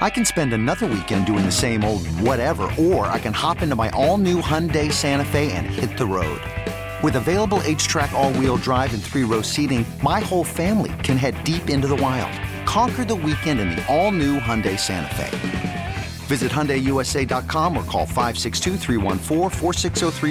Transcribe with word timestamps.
I 0.00 0.10
can 0.10 0.26
spend 0.26 0.52
another 0.52 0.86
weekend 0.86 1.24
doing 1.24 1.46
the 1.46 1.50
same 1.50 1.82
old 1.82 2.06
whatever, 2.20 2.68
or 2.78 3.06
I 3.06 3.18
can 3.18 3.32
hop 3.32 3.62
into 3.62 3.74
my 3.74 3.88
all 3.90 4.18
new 4.18 4.42
Hyundai 4.42 4.92
Santa 4.92 5.24
Fe 5.24 5.50
and 5.52 5.66
hit 5.66 5.96
the 5.96 6.04
road. 6.04 6.42
With 7.02 7.16
available 7.16 7.58
HTRAC, 7.60 8.12
all 8.12 8.32
wheel 8.34 8.56
drive, 8.58 8.92
and 8.94 9.02
three 9.02 9.24
row 9.24 9.42
seating, 9.42 9.86
my 10.02 10.20
whole 10.20 10.44
family 10.44 10.92
can 11.02 11.16
head 11.16 11.42
deep 11.44 11.70
into 11.70 11.88
the 11.88 11.96
wild. 11.96 12.32
Conquer 12.66 13.04
the 13.04 13.14
weekend 13.14 13.58
in 13.58 13.70
the 13.70 13.84
all 13.92 14.12
new 14.12 14.38
Hyundai 14.38 14.78
Santa 14.78 15.14
Fe. 15.14 15.94
Visit 16.26 16.52
HyundaiUSA.com 16.52 17.76
or 17.76 17.84
call 17.84 18.06
562 18.06 18.76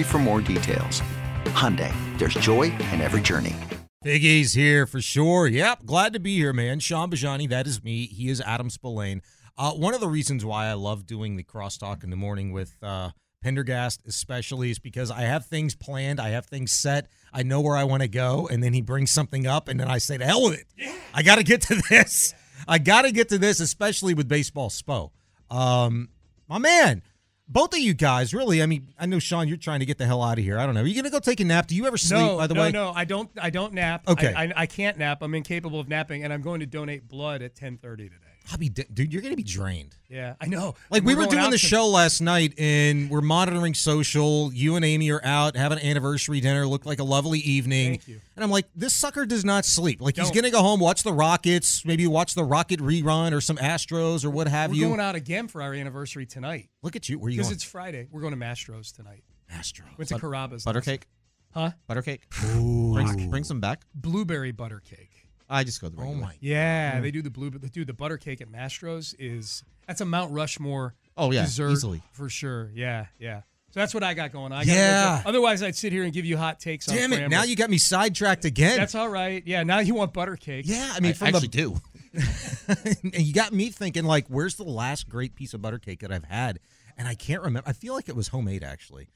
for 0.04 0.18
more 0.20 0.42
details. 0.42 1.02
Hyundai, 1.46 1.94
there's 2.18 2.34
joy 2.36 2.64
in 2.64 3.02
every 3.02 3.22
journey. 3.22 3.56
Big 4.04 4.24
E's 4.24 4.54
here 4.54 4.86
for 4.86 5.02
sure. 5.02 5.48
Yep, 5.48 5.88
glad 5.88 6.14
to 6.14 6.20
be 6.20 6.36
here, 6.36 6.54
man. 6.54 6.80
Shaun 6.80 7.10
Bijani, 7.10 7.50
that 7.50 7.66
is 7.66 7.84
me. 7.84 8.06
He 8.06 8.30
is 8.30 8.40
Adam 8.42 8.70
Spolane. 8.70 9.22
Uh, 9.58 9.72
one 9.72 9.94
of 9.94 10.02
the 10.02 10.08
reasons 10.08 10.44
why 10.44 10.68
I 10.68 10.74
love 10.74 11.06
doing 11.06 11.38
the 11.38 11.44
crosstalk 11.44 12.04
in 12.04 12.10
the 12.10 12.18
morning 12.18 12.52
with 12.52 12.76
uh, 12.84 13.12
Pendergast, 13.42 14.02
especially, 14.06 14.70
is 14.72 14.80
because 14.80 15.10
I 15.10 15.22
have 15.22 15.46
things 15.46 15.76
planned, 15.76 16.20
I 16.20 16.30
have 16.30 16.46
things 16.46 16.72
set, 16.72 17.08
I 17.32 17.44
know 17.44 17.62
where 17.62 17.78
I 17.78 17.86
want 17.86 18.02
to 18.02 18.10
go, 18.10 18.48
and 18.52 18.62
then 18.62 18.74
he 18.74 18.82
brings 18.82 19.12
something 19.12 19.48
up, 19.48 19.68
and 19.70 19.80
then 19.80 19.88
I 19.88 20.00
say, 20.00 20.18
"To 20.18 20.26
hell 20.26 20.44
with 20.44 20.60
it! 20.60 20.96
I 21.14 21.24
got 21.24 21.36
to 21.36 21.44
get 21.44 21.62
to 21.62 21.82
this. 21.90 22.34
I 22.68 22.80
got 22.80 23.04
to 23.04 23.12
get 23.12 23.30
to 23.30 23.38
this, 23.38 23.60
especially 23.60 24.14
with 24.14 24.28
baseball 24.28 24.70
spo." 24.70 25.12
Um, 25.50 26.10
my 26.50 26.58
man, 26.58 27.02
both 27.48 27.74
of 27.74 27.80
you 27.80 27.94
guys, 27.94 28.34
really. 28.34 28.62
I 28.62 28.66
mean, 28.66 28.88
I 29.00 29.06
know 29.06 29.20
Shaun, 29.20 29.48
you're 29.48 29.58
trying 29.58 29.80
to 29.80 29.86
get 29.86 30.00
the 30.00 30.06
hell 30.06 30.22
out 30.22 30.38
of 30.38 30.44
here. 30.44 30.58
I 30.58 30.66
don't 30.66 30.76
know. 30.76 30.82
Are 30.82 30.88
you 30.88 30.96
gonna 30.96 31.12
go 31.12 31.20
take 31.20 31.40
a 31.40 31.46
nap? 31.46 31.68
Do 31.68 31.76
you 31.76 31.86
ever 31.86 31.98
sleep? 31.98 32.20
No, 32.20 32.38
by 32.38 32.48
the 32.48 32.56
no, 32.56 32.62
way, 32.62 32.72
no, 32.72 32.92
I 32.94 33.06
don't. 33.06 33.30
I 33.40 33.52
don't 33.52 33.74
nap. 33.74 34.08
Okay. 34.08 34.34
I, 34.34 34.46
I, 34.46 34.54
I 34.58 34.66
can't 34.66 34.98
nap. 34.98 35.20
I'm 35.22 35.34
incapable 35.34 35.80
of 35.80 35.88
napping, 35.88 36.26
and 36.26 36.34
I'm 36.34 36.42
going 36.42 36.60
to 36.60 36.66
donate 36.66 37.08
blood 37.08 37.42
at 37.42 37.56
10:30 37.56 37.80
today. 37.98 38.25
I'll 38.52 38.58
be, 38.58 38.70
dude. 38.70 39.12
You're 39.12 39.22
gonna 39.22 39.36
be 39.36 39.44
drained. 39.44 39.96
Yeah, 40.08 40.36
I 40.40 40.46
know. 40.46 40.76
Like 40.92 41.04
we 41.04 41.16
We're 41.16 41.22
were 41.22 41.28
doing 41.32 41.46
the 41.50 41.58
to- 41.58 41.58
show 41.58 41.88
last 41.88 42.22
night, 42.22 42.54
and 42.60 43.10
we're 43.10 43.22
monitoring 43.22 43.74
social. 43.74 44.54
You 44.54 44.76
and 44.76 44.86
Amy 44.86 45.10
are 45.12 45.22
out 45.24 45.56
having 45.56 45.80
an 45.80 45.86
anniversary 45.86 46.40
dinner. 46.42 46.68
Looked 46.68 46.86
like 46.86 47.00
a 47.00 47.04
lovely 47.04 47.40
evening. 47.40 47.92
Thank 47.94 48.08
you. 48.08 48.22
And 48.36 48.44
I'm 48.44 48.52
like, 48.52 48.68
this 48.76 48.94
sucker 48.94 49.26
does 49.26 49.44
not 49.44 49.66
sleep. 49.66 50.02
Like 50.02 50.16
he's 50.16 50.26
Don't. 50.26 50.36
gonna 50.36 50.52
go 50.52 50.62
home, 50.62 50.80
watch 50.80 51.04
the 51.04 51.14
Rockets, 51.14 51.84
maybe 51.86 52.06
watch 52.08 52.36
the 52.36 52.44
Rocket 52.44 52.80
rerun 52.80 53.32
or 53.32 53.42
some 53.42 53.58
Astros 53.58 54.24
or 54.24 54.30
what 54.30 54.48
have 54.48 54.74
you. 54.74 54.82
We're 54.84 54.90
you. 54.90 54.96
going 54.96 55.00
out 55.08 55.16
again 55.16 55.48
for 55.48 55.62
our 55.62 55.74
anniversary 55.74 56.26
tonight 56.26 56.70
Look 56.84 56.96
at 56.96 57.10
you. 57.10 57.18
Where 57.18 57.32
you 57.32 57.38
because 57.38 57.52
it's 57.52 57.64
Friday. 57.64 58.08
We're 58.12 58.22
going 58.22 58.38
to 58.38 58.40
Mastro's 58.40 58.92
tonight. 58.92 59.24
Astros. 59.52 59.98
Went 59.98 60.10
to 60.10 60.16
Carrabba's. 60.16 60.64
Butter 60.64 60.80
last- 60.80 60.86
cake? 60.86 61.08
Huh? 61.54 61.72
Butter 61.88 62.02
cake? 62.02 62.22
Ooh. 62.58 62.94
Bring, 62.94 63.30
bring 63.30 63.44
some 63.46 63.60
back. 63.62 63.82
Blueberry 63.96 64.52
butter 64.52 64.82
cake. 64.82 65.15
I 65.50 65.64
just 65.64 65.80
go 65.82 65.90
the 65.90 65.98
Oh 65.98 66.02
regular. 66.06 66.22
my. 66.22 66.36
Yeah, 66.40 67.00
they 67.00 67.12
do 67.12 67.22
the 67.22 67.30
blue. 67.30 67.50
They 67.52 67.68
do 67.70 67.86
the 67.86 67.94
butter 67.94 68.18
cake 68.18 68.42
at 68.42 68.50
Mastro's. 68.52 69.16
Is 69.20 69.64
that's 69.88 70.02
a 70.02 70.06
Mount 70.06 70.32
Rushmore. 70.32 70.96
Oh, 71.18 71.32
yeah, 71.32 71.44
dessert 71.46 71.72
easily. 71.72 72.02
for 72.12 72.30
sure. 72.30 72.72
Yeah, 72.74 73.06
yeah. 73.20 73.42
So 73.72 73.80
that's 73.82 73.94
what 73.94 74.04
I 74.04 74.14
got 74.14 74.32
going 74.32 74.52
on. 74.52 74.60
I 74.60 74.64
Yeah. 74.64 75.18
make 75.18 75.28
otherwise, 75.28 75.62
I'd 75.62 75.76
sit 75.76 75.92
here 75.92 76.04
and 76.04 76.14
give 76.14 76.24
you 76.26 76.38
hot 76.38 76.60
takes. 76.60 76.88
on 76.90 76.96
Damn 76.96 77.12
it! 77.14 77.20
Framber. 77.20 77.30
Now 77.30 77.44
you 77.44 77.56
got 77.56 77.70
me 77.70 77.78
sidetracked 77.78 78.46
again. 78.46 78.78
That's 78.78 78.96
all 78.96 79.10
right. 79.10 79.44
Yeah. 79.46 79.64
Now 79.64 79.80
you 79.80 79.94
want 79.96 80.14
butter 80.14 80.36
cake. 80.38 80.66
yeah, 80.68 80.92
I 80.96 81.00
mean, 81.02 81.12
I 81.12 81.14
from 81.14 81.28
actually 81.28 81.48
the 81.50 81.58
do. 81.58 81.82
and 83.04 83.20
you 83.20 83.34
got 83.34 83.52
me 83.52 83.70
thinking 83.70 84.06
like 84.06 84.26
where's 84.30 84.56
the 84.56 84.64
last 84.64 85.10
great 85.10 85.36
piece 85.36 85.54
of 85.54 85.62
butter 85.62 85.78
cake 85.78 86.00
that 86.00 86.14
i've 86.14 86.24
had 86.24 86.60
and 86.98 87.10
i 87.10 87.14
can't 87.14 87.42
remember 87.42 87.68
i 87.70 87.74
feel 87.74 87.94
like 87.94 88.08
it 88.08 88.16
was 88.16 88.30
homemade 88.30 88.64
actually 88.64 89.10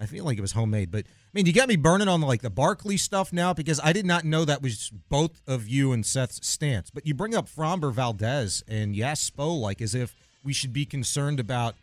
i 0.00 0.06
feel 0.06 0.24
like 0.24 0.38
it 0.38 0.42
was 0.42 0.52
homemade 0.52 0.90
but 0.90 1.04
i 1.06 1.30
mean 1.32 1.46
you 1.46 1.52
got 1.52 1.68
me 1.68 1.76
burning 1.76 2.08
on 2.08 2.20
like 2.20 2.42
the 2.42 2.50
barkley 2.50 2.96
stuff 2.96 3.32
now 3.32 3.52
because 3.52 3.80
i 3.82 3.92
did 3.92 4.06
not 4.06 4.24
know 4.24 4.44
that 4.44 4.62
was 4.62 4.90
both 5.08 5.42
of 5.46 5.68
you 5.68 5.92
and 5.92 6.04
seth's 6.04 6.46
stance 6.46 6.90
but 6.90 7.06
you 7.06 7.14
bring 7.14 7.34
up 7.34 7.48
Framber 7.48 7.92
Valdez 7.92 8.62
and 8.68 8.94
yes 8.94 9.30
spo 9.30 9.58
like 9.58 9.80
as 9.80 9.94
if 9.94 10.14
we 10.44 10.52
should 10.52 10.72
be 10.72 10.84
concerned 10.84 11.40
about 11.40 11.74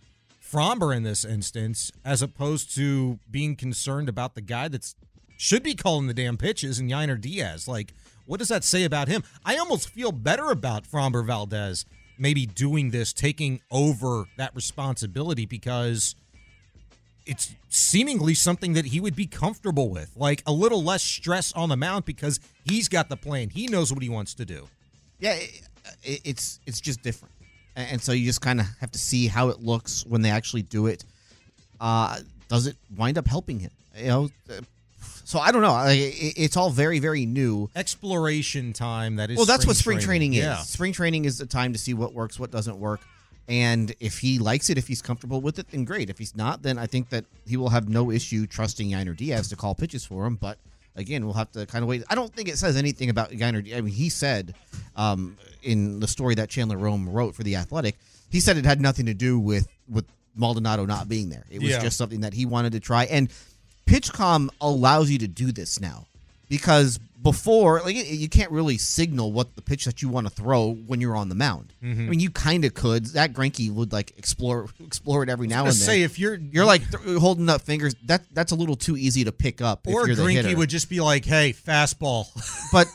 Framber 0.41 0.95
in 0.95 1.03
this 1.03 1.25
instance 1.25 1.91
as 2.05 2.21
opposed 2.21 2.73
to 2.75 3.19
being 3.29 3.55
concerned 3.55 4.07
about 4.07 4.35
the 4.35 4.41
guy 4.41 4.67
that's 4.67 4.95
should 5.37 5.63
be 5.63 5.75
calling 5.75 6.07
the 6.07 6.13
damn 6.13 6.37
pitches 6.37 6.79
and 6.79 6.89
Yainer 6.89 7.19
Diaz. 7.19 7.67
Like, 7.67 7.93
what 8.25 8.37
does 8.39 8.47
that 8.47 8.63
say 8.63 8.83
about 8.83 9.07
him? 9.07 9.23
I 9.43 9.57
almost 9.57 9.89
feel 9.89 10.11
better 10.11 10.51
about 10.51 10.85
Framber 10.85 11.25
Valdez 11.25 11.85
maybe 12.17 12.45
doing 12.45 12.91
this, 12.91 13.11
taking 13.11 13.59
over 13.71 14.25
that 14.37 14.55
responsibility 14.55 15.45
because 15.45 16.15
it's 17.25 17.53
seemingly 17.69 18.33
something 18.33 18.73
that 18.73 18.85
he 18.85 18.99
would 18.99 19.15
be 19.15 19.25
comfortable 19.25 19.89
with. 19.89 20.11
Like 20.15 20.43
a 20.45 20.51
little 20.51 20.83
less 20.83 21.03
stress 21.03 21.53
on 21.53 21.69
the 21.69 21.77
mound 21.77 22.05
because 22.05 22.39
he's 22.65 22.87
got 22.87 23.09
the 23.09 23.17
plan. 23.17 23.49
He 23.49 23.67
knows 23.67 23.93
what 23.93 24.03
he 24.03 24.09
wants 24.09 24.33
to 24.35 24.45
do. 24.45 24.67
Yeah, 25.19 25.33
it, 25.33 25.61
it, 26.03 26.21
it's 26.25 26.59
it's 26.65 26.81
just 26.81 27.01
different, 27.01 27.33
and, 27.75 28.01
so 28.01 28.11
you 28.11 28.25
just 28.25 28.41
kind 28.41 28.59
of 28.59 28.65
have 28.81 28.91
to 28.91 28.99
see 28.99 29.27
how 29.27 29.49
it 29.49 29.61
looks 29.61 30.05
when 30.05 30.21
they 30.21 30.29
actually 30.29 30.63
do 30.63 30.87
it. 30.87 31.05
Uh, 31.79 32.19
does 32.49 32.67
it 32.67 32.75
wind 32.97 33.17
up 33.17 33.27
helping 33.27 33.59
him? 33.59 33.71
You 33.97 34.07
know, 34.07 34.29
uh, 34.49 34.61
so 35.23 35.39
I 35.39 35.51
don't 35.51 35.61
know. 35.61 35.85
It's 35.87 36.57
all 36.57 36.69
very 36.69 36.99
very 36.99 37.25
new. 37.25 37.69
Exploration 37.75 38.73
time. 38.73 39.15
That 39.15 39.29
is. 39.29 39.37
Well, 39.37 39.45
that's 39.45 39.65
what 39.65 39.77
spring 39.77 39.99
training, 39.99 40.33
is. 40.33 40.43
Yeah. 40.43 40.57
Spring 40.57 40.91
training 40.91 41.25
is 41.25 41.37
the 41.37 41.45
time 41.45 41.71
to 41.73 41.79
see 41.79 41.93
what 41.93 42.13
works, 42.13 42.39
what 42.39 42.51
doesn't 42.51 42.77
work. 42.77 42.99
And 43.47 43.93
if 43.99 44.19
he 44.19 44.39
likes 44.39 44.69
it, 44.69 44.77
if 44.77 44.87
he's 44.87 45.01
comfortable 45.01 45.41
with 45.41 45.59
it, 45.59 45.67
then 45.71 45.83
great. 45.85 46.09
If 46.09 46.17
he's 46.17 46.35
not, 46.35 46.61
then 46.61 46.77
I 46.79 46.85
think 46.87 47.09
that 47.09 47.25
he 47.45 47.57
will 47.57 47.69
have 47.69 47.89
no 47.89 48.09
issue 48.09 48.47
trusting 48.47 48.89
Yainer 48.89 49.15
Diaz 49.15 49.49
to 49.49 49.55
call 49.55 49.75
pitches 49.75 50.05
for 50.05 50.25
him. 50.25 50.35
But 50.35 50.57
again, 50.95 51.25
we'll 51.25 51.33
have 51.33 51.51
to 51.51 51.65
kind 51.65 51.83
of 51.83 51.89
wait. 51.89 52.03
I 52.09 52.15
don't 52.15 52.33
think 52.33 52.47
it 52.47 52.57
says 52.57 52.77
anything 52.77 53.09
about 53.09 53.31
Yainer. 53.31 53.61
Diaz. 53.63 53.77
I 53.77 53.81
mean, 53.81 53.93
he 53.93 54.07
said 54.09 54.55
um, 54.95 55.35
in 55.61 55.99
the 55.99 56.07
story 56.07 56.35
that 56.35 56.49
Chandler 56.49 56.77
Rome 56.77 57.09
wrote 57.09 57.35
for 57.35 57.43
the 57.43 57.57
Athletic, 57.57 57.97
he 58.29 58.39
said 58.39 58.55
it 58.57 58.65
had 58.65 58.79
nothing 58.79 59.07
to 59.07 59.13
do 59.13 59.37
with 59.39 59.67
with 59.89 60.05
Maldonado 60.35 60.85
not 60.85 61.09
being 61.09 61.29
there. 61.29 61.43
It 61.51 61.59
was 61.61 61.71
Yeah. 61.71 61.81
just 61.81 61.97
something 61.97 62.21
that 62.21 62.33
he 62.33 62.45
wanted 62.45 62.71
to 62.73 62.79
try. 62.79 63.03
And 63.05 63.29
PitchCom 63.85 64.49
allows 64.61 65.09
you 65.09 65.17
to 65.19 65.27
do 65.27 65.51
this 65.51 65.79
now 65.81 66.07
because 66.53 66.99
before, 67.23 67.81
like, 67.81 67.95
you- 67.95 68.29
can't 68.29 68.51
really 68.51 68.77
signal 68.77 69.31
what 69.31 69.55
the 69.55 69.61
pitch 69.63 69.85
that 69.85 70.03
you 70.03 70.09
want 70.09 70.27
to 70.27 70.29
throw 70.31 70.73
when 70.73 71.01
you're 71.01 71.15
on 71.15 71.29
the 71.29 71.33
mound. 71.35 71.73
Mm-hmm. 71.83 72.01
I 72.01 72.09
mean, 72.09 72.19
you 72.19 72.29
kind 72.29 72.63
of 72.63 72.75
could. 72.75 73.07
Zach 73.07 73.31
Greinke 73.31 73.71
would 73.71 73.91
like 73.91 74.13
explore 74.19 74.67
explore 74.85 75.23
it 75.23 75.29
every 75.29 75.47
now 75.47 75.61
and 75.61 75.69
then. 75.69 75.73
say 75.73 76.03
if 76.03 76.19
you're 76.19 76.35
you're 76.35 76.65
like 76.65 76.83
th- 76.91 77.17
holding 77.17 77.49
up 77.49 77.61
fingers. 77.61 77.95
That 78.05 78.21
that's 78.35 78.51
a 78.51 78.55
little 78.55 78.75
too 78.75 78.97
easy 78.97 79.23
to 79.23 79.31
pick 79.31 79.61
up. 79.61 79.87
or 79.87 80.07
you're 80.07 80.15
Greinke 80.15 80.55
would 80.55 80.69
just 80.69 80.89
be 80.91 80.99
like, 81.01 81.25
"Hey, 81.25 81.53
fastball." 81.53 82.27
but 82.71 82.87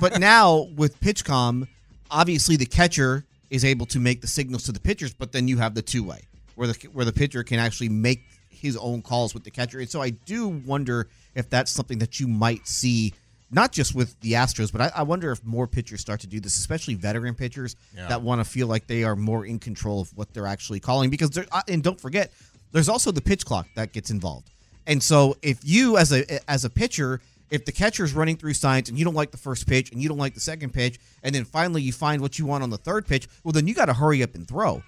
but 0.00 0.18
now 0.18 0.68
with 0.76 0.98
PitchCom, 1.00 1.68
obviously 2.10 2.56
the 2.56 2.66
catcher 2.66 3.24
is 3.50 3.66
able 3.66 3.84
to 3.86 4.00
make 4.00 4.22
the 4.22 4.26
signals 4.26 4.62
to 4.64 4.72
the 4.72 4.80
pitchers, 4.80 5.12
but 5.12 5.32
then 5.32 5.46
you 5.46 5.58
have 5.58 5.74
the 5.74 5.82
two 5.82 6.02
way 6.02 6.22
where 6.54 6.68
the 6.68 6.88
where 6.94 7.04
the 7.04 7.12
pitcher 7.12 7.42
can 7.42 7.58
actually 7.58 7.90
make 7.90 8.22
his 8.48 8.78
own 8.78 9.02
calls 9.02 9.34
with 9.34 9.44
the 9.44 9.50
catcher. 9.50 9.78
And 9.78 9.90
so 9.90 10.00
I 10.00 10.10
do 10.10 10.48
wonder 10.48 11.08
if 11.34 11.50
that's 11.50 11.70
something 11.70 11.98
that 11.98 12.20
you 12.20 12.28
might 12.28 12.66
see. 12.66 13.12
Not 13.50 13.70
just 13.70 13.94
with 13.94 14.18
the 14.20 14.32
Astros, 14.32 14.72
but 14.72 14.80
I, 14.80 14.90
I 14.96 15.02
wonder 15.02 15.30
if 15.30 15.44
more 15.44 15.68
pitchers 15.68 16.00
start 16.00 16.20
to 16.20 16.26
do 16.26 16.40
this, 16.40 16.56
especially 16.56 16.94
veteran 16.94 17.34
pitchers 17.34 17.76
Yeah. 17.94 18.08
that 18.08 18.20
want 18.22 18.40
to 18.40 18.44
feel 18.44 18.66
like 18.66 18.86
they 18.88 19.04
are 19.04 19.14
more 19.14 19.46
in 19.46 19.60
control 19.60 20.00
of 20.00 20.10
what 20.16 20.32
they're 20.34 20.46
actually 20.46 20.80
calling. 20.80 21.08
Because 21.10 21.38
and 21.68 21.82
don't 21.82 22.00
forget, 22.00 22.32
there's 22.72 22.88
also 22.88 23.12
the 23.12 23.20
pitch 23.20 23.44
clock 23.44 23.68
that 23.76 23.92
gets 23.92 24.10
involved. 24.10 24.50
And 24.86 25.00
so 25.02 25.36
if 25.40 25.58
you 25.62 25.96
as 25.98 26.12
a 26.12 26.50
as 26.50 26.64
a 26.64 26.70
pitcher, 26.70 27.20
if 27.50 27.64
the 27.64 27.70
catcher's 27.72 28.12
running 28.12 28.36
through 28.36 28.54
signs 28.54 28.88
and 28.88 28.98
you 28.98 29.04
don't 29.04 29.14
like 29.14 29.30
the 29.30 29.36
first 29.36 29.68
pitch 29.68 29.92
and 29.92 30.02
you 30.02 30.08
don't 30.08 30.18
like 30.18 30.34
the 30.34 30.40
second 30.40 30.72
pitch, 30.72 30.98
and 31.22 31.32
then 31.32 31.44
finally 31.44 31.80
you 31.82 31.92
find 31.92 32.20
what 32.22 32.38
you 32.40 32.46
want 32.46 32.64
on 32.64 32.70
the 32.70 32.78
third 32.78 33.06
pitch, 33.06 33.28
well 33.44 33.52
then 33.52 33.68
you 33.68 33.74
got 33.74 33.86
to 33.86 33.94
hurry 33.94 34.22
up 34.22 34.34
and 34.34 34.48
throw. 34.48 34.82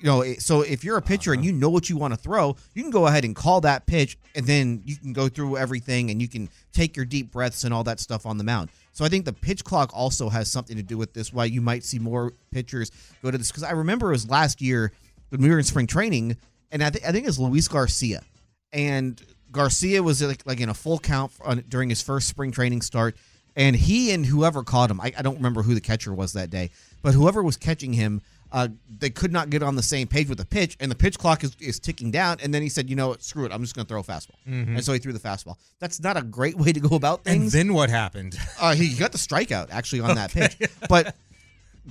You 0.00 0.06
know, 0.06 0.24
so 0.38 0.62
if 0.62 0.82
you're 0.82 0.96
a 0.96 1.02
pitcher 1.02 1.32
and 1.32 1.40
uh-huh. 1.40 1.46
you 1.46 1.52
know 1.52 1.68
what 1.68 1.90
you 1.90 1.96
want 1.96 2.14
to 2.14 2.18
throw, 2.18 2.56
you 2.74 2.82
can 2.82 2.90
go 2.90 3.06
ahead 3.06 3.24
and 3.24 3.36
call 3.36 3.60
that 3.60 3.86
pitch, 3.86 4.18
and 4.34 4.46
then 4.46 4.82
you 4.84 4.96
can 4.96 5.12
go 5.12 5.28
through 5.28 5.58
everything 5.58 6.10
and 6.10 6.22
you 6.22 6.28
can 6.28 6.48
take 6.72 6.96
your 6.96 7.04
deep 7.04 7.30
breaths 7.30 7.64
and 7.64 7.74
all 7.74 7.84
that 7.84 8.00
stuff 8.00 8.24
on 8.24 8.38
the 8.38 8.44
mound. 8.44 8.70
So 8.92 9.04
I 9.04 9.08
think 9.08 9.24
the 9.24 9.32
pitch 9.32 9.62
clock 9.62 9.90
also 9.92 10.28
has 10.30 10.50
something 10.50 10.76
to 10.76 10.82
do 10.82 10.96
with 10.96 11.12
this. 11.12 11.32
Why 11.32 11.44
you 11.44 11.60
might 11.60 11.84
see 11.84 11.98
more 11.98 12.32
pitchers 12.50 12.90
go 13.22 13.30
to 13.30 13.38
this 13.38 13.48
because 13.48 13.62
I 13.62 13.72
remember 13.72 14.08
it 14.08 14.12
was 14.12 14.28
last 14.28 14.60
year 14.60 14.92
when 15.28 15.42
we 15.42 15.50
were 15.50 15.58
in 15.58 15.64
spring 15.64 15.86
training, 15.86 16.36
and 16.72 16.82
I, 16.82 16.90
th- 16.90 17.04
I 17.04 17.12
think 17.12 17.24
it 17.24 17.28
was 17.28 17.38
Luis 17.38 17.68
Garcia, 17.68 18.22
and 18.72 19.20
Garcia 19.52 20.02
was 20.02 20.22
like, 20.22 20.46
like 20.46 20.60
in 20.60 20.68
a 20.68 20.74
full 20.74 20.98
count 20.98 21.32
on, 21.44 21.64
during 21.68 21.88
his 21.88 22.02
first 22.02 22.28
spring 22.28 22.52
training 22.52 22.82
start, 22.82 23.16
and 23.56 23.76
he 23.76 24.12
and 24.12 24.26
whoever 24.26 24.62
caught 24.62 24.90
him, 24.90 25.00
I, 25.00 25.12
I 25.18 25.22
don't 25.22 25.36
remember 25.36 25.62
who 25.62 25.74
the 25.74 25.80
catcher 25.80 26.14
was 26.14 26.32
that 26.32 26.50
day, 26.50 26.70
but 27.02 27.14
whoever 27.14 27.42
was 27.42 27.56
catching 27.56 27.92
him, 27.92 28.22
uh, 28.52 28.68
they 28.98 29.10
could 29.10 29.32
not 29.32 29.50
get 29.50 29.62
on 29.62 29.76
the 29.76 29.82
same 29.82 30.06
page 30.06 30.28
with 30.28 30.38
the 30.38 30.44
pitch, 30.44 30.76
and 30.80 30.90
the 30.90 30.94
pitch 30.96 31.18
clock 31.18 31.44
is, 31.44 31.56
is 31.60 31.78
ticking 31.78 32.10
down. 32.10 32.38
And 32.42 32.52
then 32.52 32.62
he 32.62 32.68
said, 32.68 32.90
"You 32.90 32.96
know 32.96 33.08
what? 33.08 33.22
Screw 33.22 33.44
it. 33.44 33.52
I'm 33.52 33.62
just 33.62 33.74
going 33.74 33.86
to 33.86 33.88
throw 33.88 34.00
a 34.00 34.04
fastball." 34.04 34.34
And 34.76 34.84
so 34.84 34.92
he 34.92 34.98
threw 34.98 35.12
the 35.12 35.20
fastball. 35.20 35.56
That's 35.78 36.00
not 36.00 36.16
a 36.16 36.22
great 36.22 36.56
way 36.56 36.72
to 36.72 36.80
go 36.80 36.96
about 36.96 37.24
things. 37.24 37.54
And 37.54 37.68
then 37.68 37.74
what 37.74 37.90
happened? 37.90 38.36
Uh, 38.60 38.74
he 38.74 38.94
got 38.96 39.12
the 39.12 39.18
strikeout 39.18 39.68
actually 39.70 40.00
on 40.00 40.16
that 40.16 40.30
pitch, 40.32 40.56
but 40.88 41.14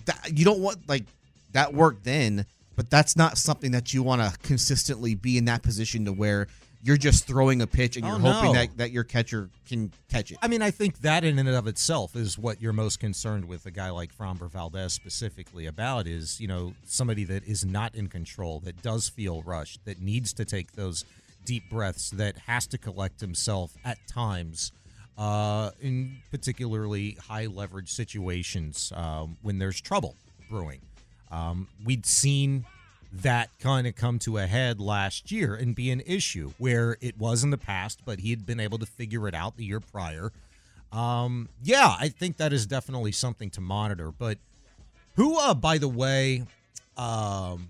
that, 0.06 0.32
you 0.38 0.46
don't 0.46 0.60
want 0.60 0.88
like 0.90 1.06
that 1.54 1.74
worked 1.74 2.04
then. 2.04 2.46
But 2.76 2.90
that's 2.90 3.18
not 3.18 3.38
something 3.38 3.72
that 3.72 3.94
you 3.94 4.04
want 4.04 4.22
to 4.22 4.38
consistently 4.40 5.14
be 5.14 5.38
in 5.38 5.46
that 5.46 5.64
position 5.64 6.06
to 6.06 6.14
where 6.14 6.48
you're 6.82 6.98
just 6.98 7.28
throwing 7.28 7.62
a 7.62 7.68
pitch 7.68 7.98
and 7.98 8.06
you're 8.06 8.16
Oh, 8.16 8.20
hoping 8.20 8.54
no. 8.54 8.60
that, 8.60 8.78
that 8.78 8.92
your 8.92 9.04
catcher 9.04 9.50
can 9.68 9.92
catch 10.10 10.32
it. 10.32 10.38
I 10.42 10.48
mean, 10.48 10.62
I 10.62 10.72
think 10.72 11.02
that 11.02 11.24
in 11.24 11.38
and 11.38 11.50
of 11.50 11.68
itself 11.68 12.16
is 12.16 12.38
what 12.38 12.62
you're 12.62 12.74
most 12.74 13.00
concerned 13.00 13.46
with 13.46 13.66
a 13.66 13.72
guy 13.72 13.90
like 13.90 14.16
Framber 14.18 14.50
Valdez 14.50 14.94
specifically 14.94 15.66
about 15.66 16.08
is, 16.08 16.40
you 16.40 16.48
know, 16.48 16.74
somebody 16.86 17.26
that 17.26 17.44
is 17.46 17.66
not 17.66 17.96
in 17.96 18.08
control, 18.08 18.60
that 18.62 18.82
does 18.82 19.10
feel 19.10 19.42
rushed, 19.44 19.84
that 19.86 20.02
needs 20.02 20.32
to 20.34 20.46
take 20.46 20.72
those 20.74 21.04
deep 21.46 21.70
breaths, 21.70 22.12
that 22.12 22.38
has 22.48 22.66
to 22.68 22.78
collect 22.78 23.20
himself 23.20 23.74
at 23.84 23.98
times 24.08 24.72
uh, 25.18 25.72
in 25.82 26.18
particularly 26.32 27.18
high 27.28 27.46
leverage 27.48 27.90
situations 27.92 28.94
um, 28.96 29.36
when 29.42 29.60
there's 29.60 29.82
trouble 29.82 30.16
brewing. 30.50 30.80
Um, 31.30 31.68
we'd 31.84 32.06
seen 32.06 32.66
that 33.12 33.50
kind 33.60 33.88
of 33.88 33.96
come 33.96 34.20
to 34.20 34.38
a 34.38 34.46
head 34.46 34.80
last 34.80 35.32
year 35.32 35.56
and 35.56 35.76
be 35.76 35.90
an 35.92 36.02
issue 36.06 36.52
where 36.58 36.98
it 37.02 37.18
was 37.18 37.44
in 37.44 37.50
the 37.50 37.58
past, 37.58 38.02
but 38.06 38.20
he 38.20 38.30
had 38.30 38.46
been 38.46 38.60
able 38.60 38.78
to 38.78 38.86
figure 38.86 39.28
it 39.28 39.34
out 39.34 39.58
the 39.58 39.66
year 39.66 39.80
prior. 39.80 40.32
Um, 40.92 41.50
yeah, 41.64 41.96
I 42.00 42.10
think 42.10 42.38
that 42.38 42.54
is 42.54 42.66
definitely 42.66 43.12
something 43.12 43.50
to 43.52 43.62
monitor. 43.62 44.12
But 44.12 44.38
who, 45.16 45.38
uh, 45.40 45.54
by 45.54 45.78
the 45.78 45.88
way, 45.88 46.44
um, 46.98 47.70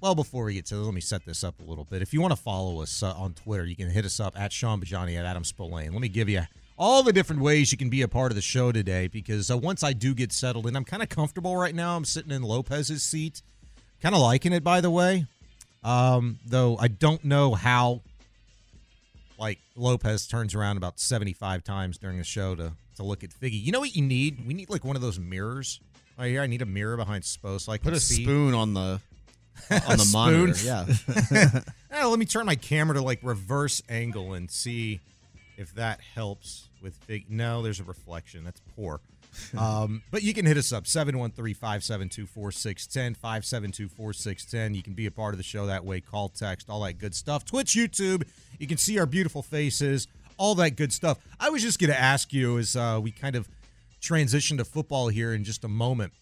well, 0.00 0.14
before 0.14 0.44
we 0.44 0.54
get 0.54 0.66
to 0.66 0.76
this, 0.76 0.84
let 0.84 0.94
me 0.94 1.00
set 1.00 1.24
this 1.24 1.44
up 1.44 1.54
a 1.60 1.68
little 1.68 1.84
bit. 1.84 2.02
If 2.02 2.12
you 2.12 2.20
want 2.20 2.32
to 2.32 2.40
follow 2.40 2.80
us 2.82 3.02
uh, 3.02 3.12
on 3.12 3.34
Twitter, 3.34 3.64
you 3.66 3.76
can 3.76 3.90
hit 3.90 4.04
us 4.04 4.18
up 4.18 4.38
at 4.38 4.52
Shaun 4.52 4.80
Bijani 4.80 5.16
at 5.18 5.24
Adam 5.24 5.44
Spolane. 5.44 5.92
Let 5.92 6.00
me 6.00 6.08
give 6.08 6.28
you 6.28 6.42
all 6.78 7.02
the 7.02 7.12
different 7.12 7.42
ways 7.42 7.70
you 7.70 7.78
can 7.78 7.90
be 7.90 8.00
a 8.02 8.08
part 8.08 8.32
of 8.32 8.36
the 8.36 8.42
show 8.42 8.72
today 8.72 9.06
because 9.06 9.50
uh, 9.50 9.58
once 9.58 9.82
I 9.82 9.92
do 9.92 10.14
get 10.14 10.32
settled 10.32 10.66
in, 10.66 10.74
I'm 10.74 10.84
kind 10.84 11.02
of 11.02 11.10
comfortable 11.10 11.56
right 11.56 11.74
now. 11.74 11.96
I'm 11.96 12.06
sitting 12.06 12.32
in 12.32 12.42
Lopez's 12.42 13.02
seat. 13.02 13.42
Kind 14.02 14.14
of 14.14 14.20
liking 14.20 14.52
it, 14.52 14.64
by 14.64 14.80
the 14.80 14.90
way. 14.90 15.26
Um, 15.82 16.38
though 16.46 16.76
I 16.78 16.88
don't 16.88 17.24
know 17.24 17.54
how 17.54 18.02
like 19.38 19.58
Lopez 19.76 20.26
turns 20.26 20.54
around 20.54 20.76
about 20.76 21.00
75 21.00 21.64
times 21.64 21.96
during 21.98 22.18
the 22.18 22.24
show 22.24 22.54
to 22.54 22.72
to 22.96 23.02
look 23.02 23.24
at 23.24 23.30
Figgy. 23.30 23.62
You 23.62 23.72
know 23.72 23.80
what 23.80 23.94
you 23.96 24.02
need? 24.02 24.46
We 24.46 24.52
need 24.54 24.68
like 24.70 24.84
one 24.84 24.96
of 24.96 25.02
those 25.02 25.18
mirrors. 25.18 25.80
Right 26.18 26.28
here, 26.28 26.42
I 26.42 26.46
need 26.46 26.60
a 26.60 26.66
mirror 26.66 26.96
behind 26.98 27.24
Spo 27.24 27.58
so 27.58 27.72
I 27.72 27.78
can 27.78 27.84
Put 27.84 27.94
a 27.96 28.00
see. 28.00 28.22
spoon 28.24 28.52
on 28.52 28.74
the 28.74 29.00
on 29.88 29.96
the 29.96 30.08
monitor. 30.12 30.54
Yeah. 30.64 31.60
Eh, 31.92 32.04
let 32.04 32.20
me 32.20 32.24
turn 32.24 32.46
my 32.46 32.54
camera 32.54 32.94
to 32.94 33.02
like 33.02 33.18
reverse 33.20 33.82
angle 33.88 34.34
and 34.34 34.48
see 34.48 35.00
if 35.58 35.74
that 35.74 36.00
helps 36.14 36.68
with 36.80 36.94
Fig. 36.94 37.28
No, 37.28 37.62
there's 37.62 37.80
a 37.80 37.84
reflection. 37.84 38.44
That's 38.44 38.60
poor. 38.76 39.00
Um, 39.58 40.02
but 40.10 40.22
you 40.22 40.32
can 40.32 40.46
hit 40.46 40.56
us 40.56 40.72
up 40.72 40.84
713-572-4610, 40.84 43.16
572-4610. 43.18 44.74
You 44.74 44.82
can 44.82 44.94
be 44.94 45.06
a 45.06 45.10
part 45.10 45.34
of 45.34 45.38
the 45.38 45.44
show 45.44 45.66
that 45.66 45.84
way. 45.84 46.00
Call, 46.00 46.28
text, 46.28 46.70
all 46.70 46.80
that 46.82 46.98
good 46.98 47.14
stuff. 47.14 47.44
Twitch, 47.44 47.74
YouTube. 47.74 48.22
You 48.58 48.66
can 48.66 48.78
see 48.78 48.98
our 48.98 49.06
beautiful 49.06 49.42
faces, 49.42 50.06
all 50.36 50.54
that 50.56 50.76
good 50.76 50.92
stuff. 50.92 51.18
I 51.38 51.50
was 51.50 51.62
just 51.62 51.78
going 51.78 51.90
to 51.90 52.00
ask 52.00 52.32
you 52.32 52.58
as 52.58 52.76
uh, 52.76 53.00
we 53.02 53.10
kind 53.10 53.36
of 53.36 53.48
transition 54.00 54.56
to 54.58 54.64
football 54.64 55.08
here 55.08 55.34
in 55.34 55.44
just 55.44 55.64
a 55.64 55.68
moment. 55.68 56.12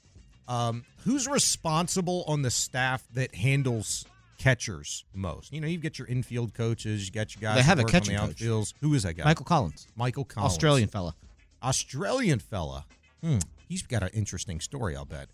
Um, 0.48 0.84
who's 1.04 1.28
responsible 1.28 2.24
on 2.26 2.42
the 2.42 2.50
staff 2.50 3.04
that 3.14 3.34
handles 3.34 4.04
catchers 4.38 5.04
most? 5.14 5.52
You 5.52 5.60
know, 5.60 5.68
you 5.68 5.78
get 5.78 5.98
your 5.98 6.08
infield 6.08 6.54
coaches, 6.54 7.06
you 7.06 7.12
got 7.12 7.34
your 7.34 7.42
guys. 7.42 7.56
They 7.56 7.62
have 7.62 7.78
a 7.78 7.84
catching 7.84 8.14
the 8.14 8.20
coach. 8.20 8.36
outfields. 8.36 8.74
Who 8.80 8.94
is 8.94 9.02
that 9.02 9.14
guy? 9.14 9.24
Michael 9.24 9.44
Collins, 9.44 9.86
Michael 9.96 10.24
Collins, 10.24 10.52
Australian 10.52 10.88
fella. 10.88 11.14
Australian 11.62 12.38
fella. 12.38 12.84
Hmm. 13.22 13.38
He's 13.68 13.82
got 13.82 14.02
an 14.02 14.10
interesting 14.14 14.60
story, 14.60 14.96
I'll 14.96 15.04
bet. 15.04 15.28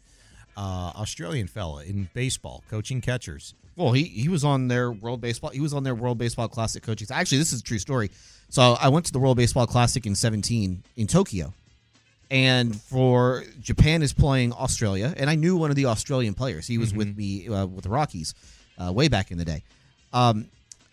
Uh, 0.57 0.93
Australian 0.97 1.49
fella 1.49 1.83
in 1.85 2.09
baseball, 2.15 2.63
coaching 2.71 3.01
catchers. 3.01 3.55
Well, 3.77 3.93
he 3.93 4.05
he 4.05 4.29
was 4.29 4.45
on 4.45 4.69
their 4.69 4.93
World 4.93 5.21
Baseball. 5.21 5.51
He 5.51 5.61
was 5.61 5.75
on 5.75 5.83
their 5.83 5.95
World 5.95 6.17
Baseball 6.19 6.49
Classic 6.49 6.83
coaching. 6.83 7.09
Actually, 7.11 7.39
this 7.39 7.53
is 7.53 7.61
a 7.61 7.63
true 7.65 7.79
story. 7.79 8.11
So 8.49 8.77
I 8.81 8.89
went 8.89 9.07
to 9.07 9.13
the 9.13 9.19
World 9.19 9.37
Baseball 9.37 9.67
Classic 9.67 10.07
in 10.07 10.15
17 10.15 10.85
in 10.97 11.07
Tokyo, 11.09 11.53
and 12.31 12.81
for 12.81 13.43
Japan 13.61 14.03
is 14.03 14.13
playing 14.13 14.53
Australia, 14.53 15.13
and 15.17 15.29
I 15.29 15.35
knew 15.35 15.57
one 15.57 15.71
of 15.71 15.77
the 15.77 15.87
Australian 15.87 16.35
players. 16.35 16.69
He 16.69 16.79
was 16.79 16.95
with 16.95 17.17
me 17.17 17.49
uh, 17.49 17.67
with 17.67 17.83
the 17.83 17.91
Rockies 17.91 18.35
uh, 18.79 18.93
way 18.93 19.09
back 19.09 19.33
in 19.33 19.39
the 19.39 19.45
day. 19.45 19.65
Um, 20.13 20.49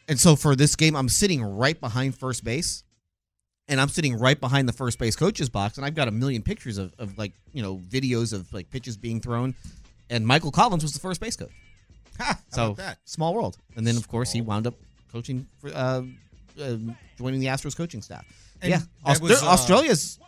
and 0.07 0.19
so 0.19 0.35
for 0.35 0.55
this 0.55 0.75
game, 0.75 0.95
I'm 0.95 1.09
sitting 1.09 1.43
right 1.43 1.79
behind 1.79 2.17
first 2.17 2.43
base, 2.43 2.83
and 3.71 3.79
I'm 3.79 3.87
sitting 3.87 4.19
right 4.19 4.39
behind 4.39 4.67
the 4.67 4.73
first 4.73 4.99
base 4.99 5.15
coach's 5.15 5.49
box, 5.49 5.77
and 5.77 5.85
I've 5.85 5.95
got 5.95 6.09
a 6.09 6.11
million 6.11 6.43
pictures 6.43 6.77
of, 6.77 6.93
of 6.99 7.17
like 7.17 7.31
you 7.53 7.63
know 7.63 7.77
videos 7.77 8.33
of 8.33 8.53
like 8.53 8.69
pitches 8.69 8.97
being 8.97 9.21
thrown, 9.21 9.55
and 10.09 10.27
Michael 10.27 10.51
Collins 10.51 10.83
was 10.83 10.93
the 10.93 10.99
first 10.99 11.21
base 11.21 11.37
coach. 11.37 11.51
Ha, 12.19 12.37
So 12.49 12.75
small 13.05 13.33
world, 13.33 13.57
and 13.77 13.87
then 13.87 13.97
of 13.97 14.07
course 14.07 14.31
he 14.31 14.41
wound 14.41 14.67
up 14.67 14.75
coaching 15.11 15.47
for 15.59 15.69
uh, 15.69 16.03
uh, 16.61 16.77
joining 17.17 17.39
the 17.39 17.47
Astros 17.47 17.75
coaching 17.75 18.01
staff. 18.01 18.25
And 18.61 18.69
yeah, 18.71 18.81
Aust- 19.05 19.21
was, 19.23 19.41
uh, 19.41 19.47
Australia's. 19.47 20.19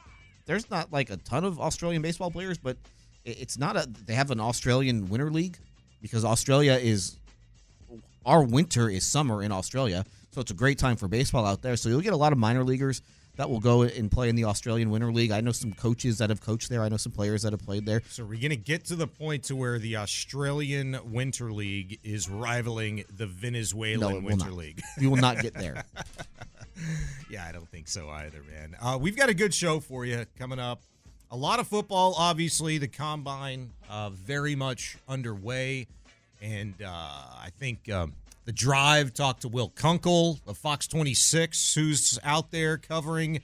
There's 0.46 0.70
not 0.70 0.92
like 0.92 1.10
a 1.10 1.18
ton 1.18 1.44
of 1.44 1.60
Australian 1.60 2.02
baseball 2.02 2.32
players, 2.32 2.58
but 2.58 2.78
it's 3.26 3.58
not 3.58 3.76
a. 3.76 3.88
They 4.06 4.16
have 4.16 4.32
an 4.32 4.40
Australian 4.40 5.10
winter 5.10 5.30
league 5.30 5.58
because 6.02 6.24
Australia 6.26 6.74
is. 6.74 7.18
Our 8.26 8.42
winter 8.42 8.88
is 8.88 9.06
summer 9.06 9.44
in 9.44 9.52
Australia, 9.52 10.06
so 10.32 10.40
it's 10.40 10.52
a 10.52 10.54
great 10.54 10.80
time 10.80 10.96
for 10.96 11.10
baseball 11.10 11.46
out 11.46 11.62
there. 11.62 11.76
So 11.76 11.90
you'll 11.90 12.00
get 12.00 12.14
a 12.14 12.18
lot 12.18 12.32
of 12.32 12.38
minor 12.40 12.64
leaguers 12.64 13.02
that 13.36 13.50
will 13.50 13.60
go 13.60 13.82
and 13.84 14.12
play 14.12 14.30
in 14.30 14.36
the 14.36 14.46
Australian 14.46 14.90
Winter 14.90 15.12
League. 15.12 15.32
I 15.32 15.42
know 15.42 15.52
some 15.52 15.74
coaches 15.74 16.20
that 16.20 16.30
have 16.30 16.42
coached 16.42 16.70
there. 16.70 16.82
I 16.84 16.90
know 16.90 16.98
some 16.98 17.12
players 17.12 17.42
that 17.42 17.52
have 17.52 17.66
played 17.66 17.86
there. 17.86 18.02
So 18.10 18.24
we're 18.26 18.40
gonna 18.42 18.56
get 18.56 18.86
to 18.86 18.96
the 18.96 19.08
point 19.08 19.44
to 19.46 19.56
where 19.56 19.80
the 19.80 19.98
Australian 19.98 20.98
Winter 21.12 21.52
League 21.52 22.00
is 22.04 22.30
rivaling 22.30 23.04
the 23.16 23.26
Venezuelan 23.26 24.00
No, 24.00 24.20
Winter 24.20 24.46
not. 24.50 24.54
League. 24.58 24.82
We 25.00 25.08
will 25.08 25.18
not 25.18 25.40
get 25.42 25.54
there. 25.54 25.84
Yeah, 27.30 27.46
I 27.48 27.52
don't 27.52 27.70
think 27.70 27.88
so 27.88 28.10
either, 28.10 28.42
man. 28.44 28.76
Uh, 28.82 28.98
we've 29.00 29.16
got 29.16 29.30
a 29.30 29.34
good 29.34 29.54
show 29.54 29.80
for 29.80 30.06
you 30.06 30.26
coming 30.38 30.60
up. 30.60 30.82
A 31.32 31.38
lot 31.38 31.60
of 31.60 31.68
football, 31.68 32.14
obviously. 32.18 32.78
The 32.78 32.88
combine 32.88 33.72
uh, 33.90 34.10
very 34.10 34.56
much 34.56 34.98
underway, 35.08 35.88
and 36.42 36.74
uh, 36.84 36.88
I 36.90 37.50
think 37.60 37.90
um, 37.92 38.14
the 38.46 38.52
drive 38.52 39.14
talked 39.14 39.42
to 39.42 39.48
Will 39.48 39.70
Kunkel 39.70 40.40
of 40.46 40.58
Fox 40.58 40.88
26, 40.88 41.76
who's 41.76 42.20
out 42.24 42.52
there 42.52 42.78
covering 42.78 43.42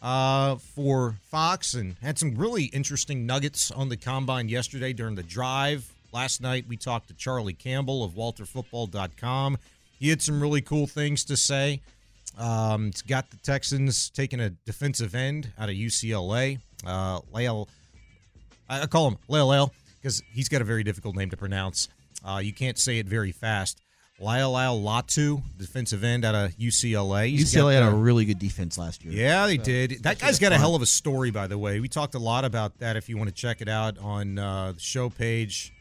uh, 0.00 0.56
for 0.56 1.16
Fox, 1.30 1.74
and 1.74 1.96
had 2.02 2.18
some 2.18 2.34
really 2.34 2.64
interesting 2.64 3.26
nuggets 3.26 3.70
on 3.70 3.88
the 3.88 3.96
combine 3.96 4.48
yesterday 4.48 4.92
during 4.92 5.14
the 5.14 5.22
drive. 5.22 5.92
Last 6.12 6.40
night 6.40 6.66
we 6.66 6.76
talked 6.76 7.08
to 7.08 7.14
Charlie 7.14 7.54
Campbell 7.54 8.04
of 8.04 8.12
WalterFootball.com. 8.12 9.58
He 9.98 10.08
had 10.08 10.22
some 10.22 10.40
really 10.40 10.62
cool 10.62 10.86
things 10.86 11.24
to 11.26 11.36
say. 11.36 11.80
Um, 12.38 12.88
it's 12.88 13.02
got 13.02 13.30
the 13.30 13.36
Texans 13.38 14.10
taking 14.10 14.40
a 14.40 14.50
defensive 14.50 15.14
end 15.14 15.52
out 15.58 15.68
of 15.68 15.74
UCLA. 15.74 16.58
Uh, 16.86 17.20
Lael, 17.30 17.68
I 18.68 18.86
call 18.86 19.08
him 19.08 19.18
Lael 19.28 19.72
because 20.00 20.22
he's 20.32 20.48
got 20.48 20.62
a 20.62 20.64
very 20.64 20.82
difficult 20.82 21.16
name 21.16 21.30
to 21.30 21.36
pronounce. 21.36 21.88
Uh, 22.24 22.40
you 22.42 22.52
can't 22.52 22.78
say 22.78 22.98
it 22.98 23.06
very 23.06 23.32
fast. 23.32 23.80
Lael 24.22 24.52
Lael 24.52 24.80
Latu, 24.80 25.42
defensive 25.58 26.04
end 26.04 26.24
out 26.24 26.34
of 26.34 26.52
UCLA. 26.56 27.28
He's 27.30 27.52
UCLA 27.52 27.74
had 27.74 27.82
a 27.82 27.90
really 27.94 28.24
good 28.24 28.38
defense 28.38 28.78
last 28.78 29.04
year. 29.04 29.12
yeah, 29.12 29.46
they 29.46 29.56
did. 29.56 30.02
That 30.04 30.18
guy's 30.20 30.38
got 30.38 30.52
a 30.52 30.58
hell 30.58 30.74
of 30.76 30.82
a 30.82 30.86
story, 30.86 31.30
by 31.32 31.46
the 31.48 31.58
way. 31.58 31.80
We 31.80 31.88
talked 31.88 32.14
a 32.14 32.18
lot 32.20 32.44
about 32.44 32.78
that. 32.78 32.96
If 32.96 33.08
you 33.08 33.16
want 33.16 33.28
to 33.30 33.34
check 33.34 33.60
it 33.60 33.68
out 33.68 33.98
on 33.98 34.38
uh, 34.38 34.72
the 34.72 34.80
show 34.80 35.10
page 35.10 35.72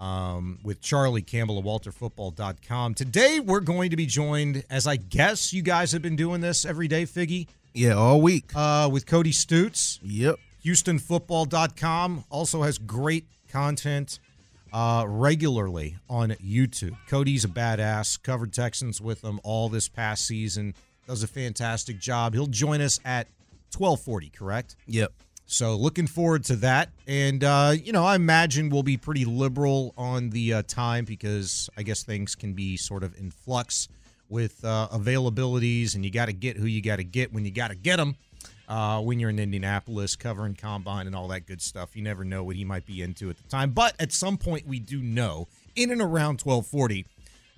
um, 0.00 0.58
with 0.62 0.80
Charlie 0.80 1.22
Campbell 1.22 1.58
of 1.58 1.64
WalterFootball.com. 1.64 2.94
Today, 2.94 3.40
we're 3.40 3.60
going 3.60 3.90
to 3.90 3.96
be 3.96 4.06
joined, 4.06 4.62
as 4.70 4.86
I 4.86 4.96
guess 4.96 5.52
you 5.52 5.62
guys 5.62 5.92
have 5.92 6.02
been 6.02 6.16
doing 6.16 6.40
this 6.40 6.64
every 6.64 6.86
day, 6.88 7.04
Figgy, 7.04 7.48
Yeah, 7.72 7.94
all 7.94 8.20
week. 8.20 8.52
uh, 8.54 8.88
with 8.92 9.06
Cody 9.06 9.32
Stoots. 9.32 9.98
Yep. 10.02 10.38
HoustonFootball.com 10.64 12.24
also 12.30 12.62
has 12.62 12.78
great 12.78 13.26
content 13.48 14.18
uh, 14.74 15.04
regularly 15.06 15.96
on 16.10 16.30
YouTube. 16.30 16.96
Cody's 17.06 17.44
a 17.44 17.48
badass. 17.48 18.20
Covered 18.20 18.52
Texans 18.52 19.00
with 19.00 19.22
them 19.22 19.40
all 19.44 19.68
this 19.68 19.88
past 19.88 20.26
season. 20.26 20.74
Does 21.06 21.22
a 21.22 21.28
fantastic 21.28 22.00
job. 22.00 22.34
He'll 22.34 22.48
join 22.48 22.80
us 22.80 22.98
at 23.04 23.28
1240, 23.76 24.30
correct? 24.30 24.76
Yep. 24.88 25.12
So 25.46 25.76
looking 25.76 26.08
forward 26.08 26.42
to 26.44 26.56
that. 26.56 26.90
And, 27.06 27.44
uh, 27.44 27.74
you 27.80 27.92
know, 27.92 28.04
I 28.04 28.16
imagine 28.16 28.68
we'll 28.68 28.82
be 28.82 28.96
pretty 28.96 29.24
liberal 29.24 29.94
on 29.96 30.30
the 30.30 30.54
uh, 30.54 30.62
time 30.66 31.04
because 31.04 31.70
I 31.76 31.84
guess 31.84 32.02
things 32.02 32.34
can 32.34 32.54
be 32.54 32.76
sort 32.76 33.04
of 33.04 33.16
in 33.16 33.30
flux 33.30 33.88
with 34.28 34.64
uh, 34.64 34.88
availabilities 34.92 35.94
and 35.94 36.04
you 36.04 36.10
got 36.10 36.26
to 36.26 36.32
get 36.32 36.56
who 36.56 36.66
you 36.66 36.82
got 36.82 36.96
to 36.96 37.04
get 37.04 37.32
when 37.32 37.44
you 37.44 37.52
got 37.52 37.68
to 37.68 37.76
get 37.76 37.98
them. 37.98 38.16
Uh, 38.66 39.00
when 39.00 39.20
you're 39.20 39.30
in 39.30 39.38
Indianapolis 39.38 40.16
covering 40.16 40.54
combine 40.54 41.06
and 41.06 41.14
all 41.14 41.28
that 41.28 41.46
good 41.46 41.60
stuff, 41.60 41.94
you 41.94 42.02
never 42.02 42.24
know 42.24 42.42
what 42.42 42.56
he 42.56 42.64
might 42.64 42.86
be 42.86 43.02
into 43.02 43.28
at 43.28 43.36
the 43.36 43.42
time. 43.44 43.72
But 43.72 43.94
at 44.00 44.10
some 44.12 44.38
point, 44.38 44.66
we 44.66 44.78
do 44.78 45.02
know 45.02 45.48
in 45.76 45.90
and 45.90 46.00
around 46.00 46.40
1240, 46.40 47.04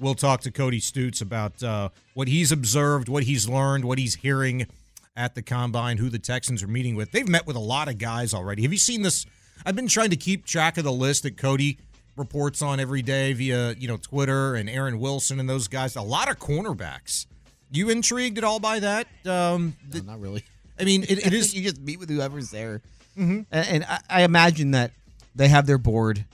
we'll 0.00 0.14
talk 0.16 0.40
to 0.42 0.50
Cody 0.50 0.80
Stoots 0.80 1.20
about 1.20 1.62
uh, 1.62 1.90
what 2.14 2.26
he's 2.28 2.50
observed, 2.50 3.08
what 3.08 3.22
he's 3.22 3.48
learned, 3.48 3.84
what 3.84 3.98
he's 3.98 4.16
hearing 4.16 4.66
at 5.16 5.34
the 5.34 5.42
combine, 5.42 5.98
who 5.98 6.08
the 6.10 6.18
Texans 6.18 6.62
are 6.62 6.66
meeting 6.68 6.96
with. 6.96 7.12
They've 7.12 7.28
met 7.28 7.46
with 7.46 7.56
a 7.56 7.60
lot 7.60 7.88
of 7.88 7.98
guys 7.98 8.34
already. 8.34 8.62
Have 8.62 8.72
you 8.72 8.78
seen 8.78 9.02
this? 9.02 9.26
I've 9.64 9.76
been 9.76 9.88
trying 9.88 10.10
to 10.10 10.16
keep 10.16 10.44
track 10.44 10.76
of 10.76 10.84
the 10.84 10.92
list 10.92 11.22
that 11.22 11.36
Cody 11.36 11.78
reports 12.16 12.62
on 12.62 12.80
every 12.80 13.02
day 13.02 13.32
via 13.32 13.72
you 13.78 13.86
know 13.88 13.96
Twitter 13.96 14.54
and 14.54 14.68
Aaron 14.68 14.98
Wilson 14.98 15.38
and 15.38 15.48
those 15.48 15.68
guys. 15.68 15.96
A 15.96 16.02
lot 16.02 16.30
of 16.30 16.38
cornerbacks. 16.38 17.26
You 17.70 17.90
intrigued 17.90 18.38
at 18.38 18.44
all 18.44 18.60
by 18.60 18.80
that? 18.80 19.06
Um, 19.26 19.76
No, 19.92 20.00
not 20.00 20.20
really. 20.20 20.44
I 20.78 20.84
mean, 20.84 21.02
it, 21.04 21.26
it 21.26 21.32
is. 21.32 21.54
you 21.54 21.62
just 21.62 21.80
meet 21.80 21.98
with 21.98 22.08
whoever's 22.10 22.50
there, 22.50 22.82
mm-hmm. 23.16 23.40
and, 23.50 23.68
and 23.68 23.84
I, 23.84 23.98
I 24.08 24.22
imagine 24.22 24.72
that 24.72 24.92
they 25.34 25.48
have 25.48 25.66
their 25.66 25.78
board. 25.78 26.24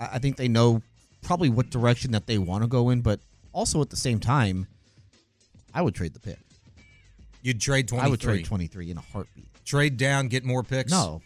I, 0.00 0.10
I 0.14 0.18
think 0.18 0.36
they 0.36 0.48
know 0.48 0.82
probably 1.22 1.48
what 1.48 1.70
direction 1.70 2.12
that 2.12 2.26
they 2.26 2.38
want 2.38 2.64
to 2.64 2.68
go 2.68 2.90
in, 2.90 3.00
but 3.00 3.20
also 3.52 3.80
at 3.80 3.90
the 3.90 3.96
same 3.96 4.18
time, 4.18 4.66
I 5.74 5.82
would 5.82 5.94
trade 5.94 6.14
the 6.14 6.20
pick. 6.20 6.38
You'd 7.42 7.60
trade 7.60 7.88
twenty. 7.88 8.04
I 8.04 8.08
would 8.08 8.20
trade 8.20 8.44
twenty 8.44 8.66
three 8.66 8.90
in 8.90 8.98
a 8.98 9.00
heartbeat. 9.00 9.46
Trade 9.64 9.96
down, 9.96 10.28
get 10.28 10.44
more 10.44 10.62
picks. 10.62 10.90
No, 10.90 11.22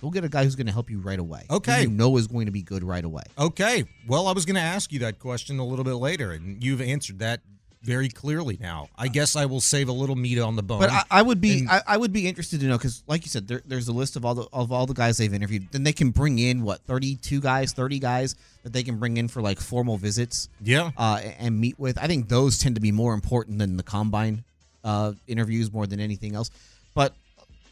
go 0.00 0.10
get 0.10 0.24
a 0.24 0.28
guy 0.28 0.44
who's 0.44 0.56
going 0.56 0.66
to 0.66 0.72
help 0.72 0.90
you 0.90 0.98
right 1.00 1.18
away. 1.18 1.44
who 1.48 1.56
Okay. 1.56 1.82
you 1.82 1.90
know 1.90 2.16
is 2.16 2.26
going 2.26 2.46
to 2.46 2.52
be 2.52 2.62
good 2.62 2.82
right 2.82 3.04
away. 3.04 3.22
Okay. 3.38 3.84
Well, 4.06 4.26
I 4.26 4.32
was 4.32 4.44
going 4.46 4.56
to 4.56 4.60
ask 4.62 4.92
you 4.92 4.98
that 5.00 5.18
question 5.18 5.58
a 5.58 5.64
little 5.64 5.84
bit 5.84 5.94
later, 5.94 6.32
and 6.32 6.62
you've 6.64 6.80
answered 6.80 7.18
that 7.20 7.40
very 7.84 8.08
clearly 8.08 8.58
now. 8.60 8.88
I 8.96 9.08
guess 9.08 9.36
I 9.36 9.44
will 9.44 9.60
save 9.60 9.88
a 9.88 9.92
little 9.92 10.16
meat 10.16 10.38
on 10.38 10.56
the 10.56 10.62
bone. 10.62 10.80
But 10.80 10.90
I, 10.90 11.02
I 11.10 11.22
would 11.22 11.40
be 11.40 11.60
And- 11.60 11.70
I, 11.70 11.82
I 11.86 11.96
would 11.96 12.12
be 12.12 12.26
interested 12.26 12.60
to 12.60 12.66
know 12.66 12.78
because, 12.78 13.02
like 13.06 13.24
you 13.24 13.28
said, 13.30 13.46
there, 13.46 13.62
there's 13.66 13.88
a 13.88 13.92
list 13.92 14.16
of 14.16 14.24
all 14.24 14.34
the 14.34 14.46
of 14.52 14.72
all 14.72 14.86
the 14.86 14.94
guys 14.94 15.18
they've 15.18 15.32
interviewed. 15.32 15.68
Then 15.70 15.84
they 15.84 15.92
can 15.92 16.10
bring 16.10 16.38
in 16.38 16.62
what 16.64 16.80
32 16.82 17.40
guys, 17.40 17.72
30 17.72 17.98
guys 17.98 18.34
that 18.62 18.72
they 18.72 18.82
can 18.82 18.98
bring 18.98 19.16
in 19.18 19.28
for 19.28 19.42
like 19.42 19.60
formal 19.60 19.96
visits. 19.98 20.48
yeah. 20.62 20.90
uh, 20.96 21.20
and 21.38 21.60
meet 21.60 21.78
with. 21.78 21.98
I 22.02 22.06
think 22.06 22.28
those 22.28 22.58
tend 22.58 22.74
to 22.76 22.80
be 22.80 22.90
more 22.92 23.12
important 23.14 23.58
than 23.58 23.76
the 23.76 23.82
combine 23.82 24.44
uh, 24.82 25.12
interviews 25.26 25.72
more 25.72 25.86
than 25.86 26.00
anything 26.00 26.34
else. 26.34 26.50
But 26.94 27.12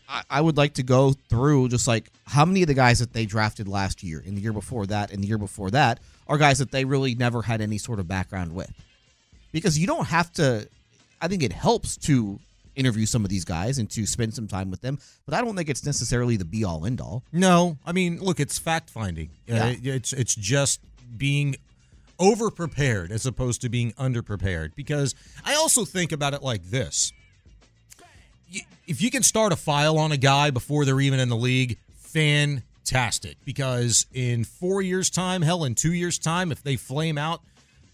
I, 0.09 0.23
I 0.28 0.40
would 0.40 0.57
like 0.57 0.75
to 0.75 0.83
go 0.83 1.14
through 1.31 1.69
just 1.71 1.88
like 1.88 2.11
how 2.26 2.45
many 2.45 2.62
of 2.62 2.69
the 2.69 2.75
guys 2.75 2.99
that 2.99 3.12
they 3.12 3.25
drafted 3.26 3.69
last 3.69 4.02
year, 4.02 4.23
and 4.26 4.37
the 4.37 4.40
year 4.42 4.52
before 4.52 4.87
that, 4.87 5.11
and 5.11 5.23
the 5.23 5.26
year 5.28 5.38
before 5.38 5.71
that 5.71 6.00
are 6.28 6.38
guys 6.38 6.59
that 6.59 6.71
they 6.71 6.85
really 6.85 7.14
never 7.14 7.42
had 7.42 7.61
any 7.61 7.78
sort 7.78 7.99
of 7.99 8.07
background 8.09 8.54
with. 8.54 8.71
Because 9.52 9.78
you 9.78 9.87
don't 9.87 10.06
have 10.06 10.32
to. 10.35 10.68
I 11.21 11.28
think 11.28 11.42
it 11.42 11.52
helps 11.52 11.97
to 11.99 12.40
interview 12.75 13.04
some 13.06 13.23
of 13.23 13.28
these 13.30 13.44
guys 13.44 13.78
and 13.78 13.88
to 13.90 14.06
spend 14.06 14.32
some 14.35 14.49
time 14.49 14.71
with 14.71 14.80
them, 14.80 14.99
but 15.26 15.35
I 15.35 15.42
don't 15.42 15.54
think 15.54 15.68
it's 15.68 15.85
necessarily 15.85 16.37
the 16.38 16.44
be 16.47 16.64
all 16.64 16.87
end 16.87 17.00
all. 17.02 17.23
No, 17.30 17.76
I 17.85 17.92
mean, 17.92 18.18
look, 18.18 18.40
it's 18.40 18.59
fact 18.59 18.88
finding. 18.90 19.28
Uh, 19.50 19.75
Yeah. 19.82 19.92
it's 19.94 20.12
it's 20.14 20.35
just 20.35 20.80
being 21.16 21.56
over 22.18 22.50
prepared 22.50 23.12
as 23.12 23.26
opposed 23.26 23.61
to 23.61 23.68
being 23.68 23.92
under 23.99 24.23
prepared. 24.23 24.75
Because 24.75 25.14
I 25.44 25.54
also 25.54 25.85
think 25.85 26.12
about 26.12 26.32
it 26.35 26.42
like 26.42 26.64
this: 26.71 27.12
if 28.87 29.00
you 29.02 29.11
can 29.11 29.23
start 29.23 29.52
a 29.52 29.56
file 29.56 29.99
on 29.99 30.11
a 30.12 30.16
guy 30.16 30.50
before 30.50 30.85
they're 30.85 31.00
even 31.00 31.21
in 31.21 31.28
the 31.28 31.37
league, 31.37 31.78
fantastic. 31.99 33.37
Because 33.44 34.06
in 34.12 34.44
four 34.44 34.82
years' 34.82 35.11
time, 35.11 35.42
hell, 35.42 35.64
in 35.64 35.75
two 35.75 35.92
years' 35.92 36.18
time, 36.18 36.50
if 36.52 36.62
they 36.62 36.76
flame 36.76 37.18
out 37.18 37.42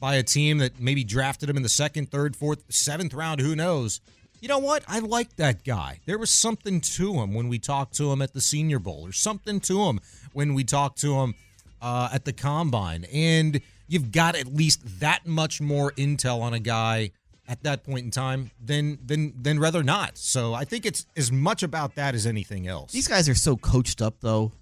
by 0.00 0.14
a 0.14 0.23
team 0.23 0.59
that 0.59 0.81
maybe 0.81 1.05
drafted 1.05 1.50
him 1.50 1.57
in 1.57 1.62
the 1.62 1.69
second, 1.69 2.11
third, 2.11 2.37
fourth, 2.37 2.64
seventh 2.69 3.14
round, 3.14 3.40
who 3.40 3.57
knows? 3.57 4.00
You 4.40 4.49
know 4.49 4.59
what? 4.59 4.85
I 4.87 5.00
like 5.00 5.35
that 5.37 5.64
guy. 5.64 5.99
There 6.07 6.19
was 6.19 6.31
something 6.31 6.81
to 6.81 7.14
him 7.14 7.35
when 7.35 7.49
we 7.49 7.59
talked 7.59 7.95
to 7.97 8.12
him 8.12 8.23
at 8.23 8.35
the 8.35 8.40
Senior 8.40 8.78
Bowl. 8.78 9.05
There's 9.05 9.19
something 9.19 9.59
to 9.61 9.83
him 9.87 10.00
when 10.33 10.55
we 10.55 10.62
talked 10.62 11.00
to 11.00 11.17
him 11.17 11.35
uh, 11.83 12.11
at 12.12 12.25
the 12.25 12.33
Combine. 12.33 13.05
And 13.12 13.61
you've 13.88 14.12
got 14.12 14.37
at 14.37 14.47
least 14.47 15.00
that 15.00 15.26
much 15.26 15.61
more 15.61 15.90
intel 15.93 16.40
on 16.40 16.55
a 16.55 16.61
guy 16.61 17.11
at 17.49 17.62
that 17.64 17.83
point 17.83 18.05
in 18.05 18.11
time 18.11 18.50
than 18.64 18.99
than 19.05 19.33
than 19.40 19.59
rather 19.59 19.83
not. 19.83 20.19
So 20.19 20.55
I 20.55 20.64
think 20.64 20.87
it's 20.87 21.07
as 21.17 21.33
much 21.33 21.62
about 21.62 21.95
that 21.97 22.14
as 22.14 22.26
anything 22.26 22.69
else. 22.69 22.93
These 22.93 23.09
guys 23.09 23.28
are 23.28 23.35
so 23.35 23.57
coached 23.57 24.02
up 24.02 24.21
though 24.21 24.52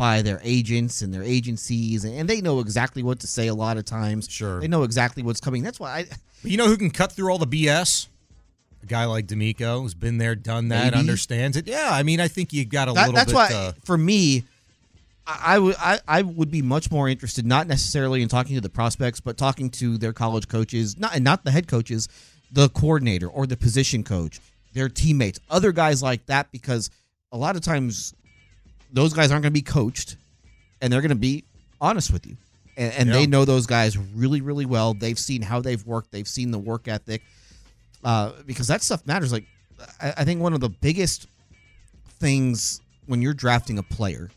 by 0.00 0.22
their 0.22 0.40
agents 0.42 1.02
and 1.02 1.12
their 1.12 1.22
agencies, 1.22 2.06
and 2.06 2.26
they 2.26 2.40
know 2.40 2.60
exactly 2.60 3.02
what 3.02 3.20
to 3.20 3.26
say 3.26 3.48
a 3.48 3.54
lot 3.54 3.76
of 3.76 3.84
times. 3.84 4.26
Sure. 4.30 4.58
they 4.58 4.66
know 4.66 4.82
exactly 4.82 5.22
what's 5.22 5.40
coming. 5.42 5.62
That's 5.62 5.78
why 5.78 5.90
I. 5.98 6.04
But 6.40 6.50
you 6.50 6.56
know 6.56 6.68
who 6.68 6.78
can 6.78 6.88
cut 6.88 7.12
through 7.12 7.30
all 7.30 7.36
the 7.36 7.46
BS? 7.46 8.06
A 8.82 8.86
guy 8.86 9.04
like 9.04 9.26
DeMeco 9.26 9.82
who's 9.82 9.92
been 9.92 10.16
there, 10.16 10.34
done 10.34 10.68
that, 10.68 10.84
Maybe. 10.94 11.00
understands 11.00 11.58
it. 11.58 11.66
Yeah, 11.68 11.90
I 11.92 12.02
mean, 12.02 12.18
I 12.18 12.28
think 12.28 12.54
you 12.54 12.64
got 12.64 12.88
a 12.88 12.94
that- 12.94 13.00
little 13.08 13.14
that's 13.14 13.26
bit. 13.26 13.34
why 13.34 13.48
uh, 13.52 13.72
for 13.84 13.98
me, 13.98 14.44
I, 15.26 15.38
I 15.56 15.58
would 15.58 15.76
I, 15.78 16.00
I 16.08 16.22
would 16.22 16.50
be 16.50 16.62
much 16.62 16.90
more 16.90 17.06
interested, 17.06 17.44
not 17.44 17.66
necessarily 17.66 18.22
in 18.22 18.28
talking 18.30 18.54
to 18.54 18.62
the 18.62 18.70
prospects, 18.70 19.20
but 19.20 19.36
talking 19.36 19.68
to 19.72 19.98
their 19.98 20.14
college 20.14 20.48
coaches, 20.48 20.98
not 20.98 21.14
and 21.14 21.22
not 21.22 21.44
the 21.44 21.50
head 21.50 21.68
coaches, 21.68 22.08
the 22.50 22.70
coordinator 22.70 23.28
or 23.28 23.46
the 23.46 23.56
position 23.58 24.02
coach, 24.02 24.40
their 24.72 24.88
teammates, 24.88 25.38
other 25.50 25.72
guys 25.72 26.02
like 26.02 26.24
that, 26.24 26.50
because 26.52 26.88
a 27.32 27.36
lot 27.36 27.54
of 27.54 27.60
times 27.60 28.14
those 28.92 29.12
guys 29.12 29.30
aren't 29.30 29.42
going 29.42 29.52
to 29.52 29.58
be 29.58 29.62
coached, 29.62 30.16
and 30.80 30.92
they're 30.92 31.00
going 31.00 31.10
to 31.10 31.14
be 31.14 31.44
honest 31.80 32.12
with 32.12 32.26
you, 32.26 32.36
and, 32.76 32.92
and 32.94 33.12
they 33.12 33.26
know 33.26 33.44
those 33.44 33.66
guys 33.66 33.96
really 33.96 34.40
really 34.40 34.66
well. 34.66 34.94
They've 34.94 35.18
seen 35.18 35.42
how 35.42 35.60
they've 35.60 35.84
worked, 35.86 36.12
they've 36.12 36.28
seen 36.28 36.50
the 36.50 36.58
work 36.58 36.88
ethic, 36.88 37.22
uh, 38.04 38.32
because 38.46 38.66
that 38.68 38.82
stuff 38.82 39.06
matters. 39.06 39.32
Like 39.32 39.46
I, 40.00 40.14
I 40.18 40.24
think 40.24 40.40
one 40.40 40.52
of 40.52 40.60
the 40.60 40.68
biggest 40.68 41.26
things 42.18 42.80
when 43.06 43.22
you're 43.22 43.34
drafting 43.34 43.78
a 43.78 43.82
player, 43.82 44.30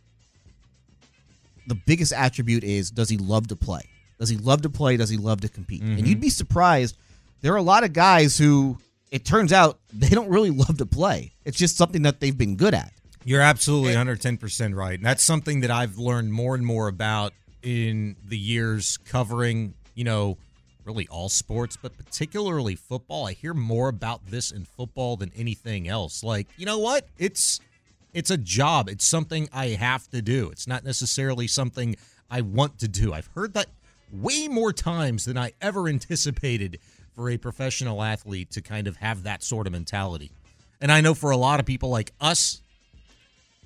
the 1.68 1.76
biggest 1.76 2.14
attribute 2.14 2.64
is 2.64 2.92
does 2.92 3.10
he 3.10 3.18
love 3.18 3.48
to 3.48 3.56
play? 3.56 3.82
Does 4.20 4.30
he 4.30 4.38
love 4.38 4.62
to 4.62 4.70
play? 4.70 4.98
Does 4.98 5.10
he 5.10 5.18
love 5.18 5.42
to 5.42 5.50
compete? 5.50 5.82
And 5.98 6.08
you'd 6.08 6.22
be 6.22 6.30
surprised. 6.30 6.98
There 7.42 7.54
are 7.54 7.58
a 7.58 7.62
lot 7.64 7.84
of 7.84 7.92
guys 7.94 8.38
who 8.38 8.78
it 9.12 9.26
turns 9.26 9.52
out 9.52 9.80
they 9.94 10.10
don't 10.10 10.30
really 10.30 10.50
love 10.50 10.78
to 10.78 10.86
play. 10.86 11.34
It's 11.46 11.58
just 11.58 11.78
something 11.78 12.04
that 12.04 12.20
they've 12.20 12.38
been 12.38 12.56
good 12.56 12.74
at. 12.74 12.92
You're 13.26 13.42
absolutely 13.42 13.94
110% 13.94 14.76
right. 14.76 14.96
And 14.96 15.06
that's 15.06 15.24
something 15.24 15.62
that 15.62 15.72
I've 15.72 15.98
learned 15.98 16.34
more 16.34 16.56
and 16.56 16.66
more 16.66 16.88
about 16.88 17.34
in 17.62 18.16
the 18.26 18.38
years 18.38 18.98
covering, 19.06 19.74
you 19.96 20.04
know, 20.04 20.38
really 20.86 21.08
all 21.08 21.30
sports, 21.30 21.78
but 21.82 21.98
particularly 21.98 22.76
football. 22.76 23.28
I 23.28 23.34
hear 23.34 23.54
more 23.54 23.88
about 23.88 24.26
this 24.28 24.52
in 24.52 24.66
football 24.66 25.16
than 25.16 25.32
anything 25.36 25.88
else. 25.88 26.24
Like, 26.24 26.48
you 26.58 26.66
know 26.66 26.80
what? 26.80 27.08
It's 27.18 27.60
it's 28.14 28.30
a 28.30 28.38
job. 28.38 28.90
It's 28.90 29.06
something 29.06 29.50
I 29.52 29.70
have 29.70 30.10
to 30.12 30.22
do. 30.22 30.50
It's 30.50 30.68
not 30.68 30.84
necessarily 30.84 31.48
something 31.48 31.96
I 32.30 32.42
want 32.42 32.80
to 32.80 32.88
do. 32.88 33.14
I've 33.14 33.30
heard 33.36 33.54
that 33.56 33.68
way 34.12 34.48
more 34.48 34.72
times 34.72 35.26
than 35.26 35.38
I 35.38 35.54
ever 35.62 35.88
anticipated 35.88 36.80
for 37.16 37.30
a 37.30 37.38
professional 37.38 38.04
athlete 38.04 38.52
to 38.52 38.62
kind 38.62 38.88
of 38.88 38.98
have 38.98 39.24
that 39.24 39.44
sort 39.44 39.68
of 39.68 39.74
mentality. 39.74 40.32
And 40.82 40.92
I 40.92 41.02
know 41.02 41.14
for 41.14 41.32
a 41.32 41.38
lot 41.38 41.60
of 41.60 41.66
people 41.66 41.90
like 41.90 42.12
us, 42.20 42.63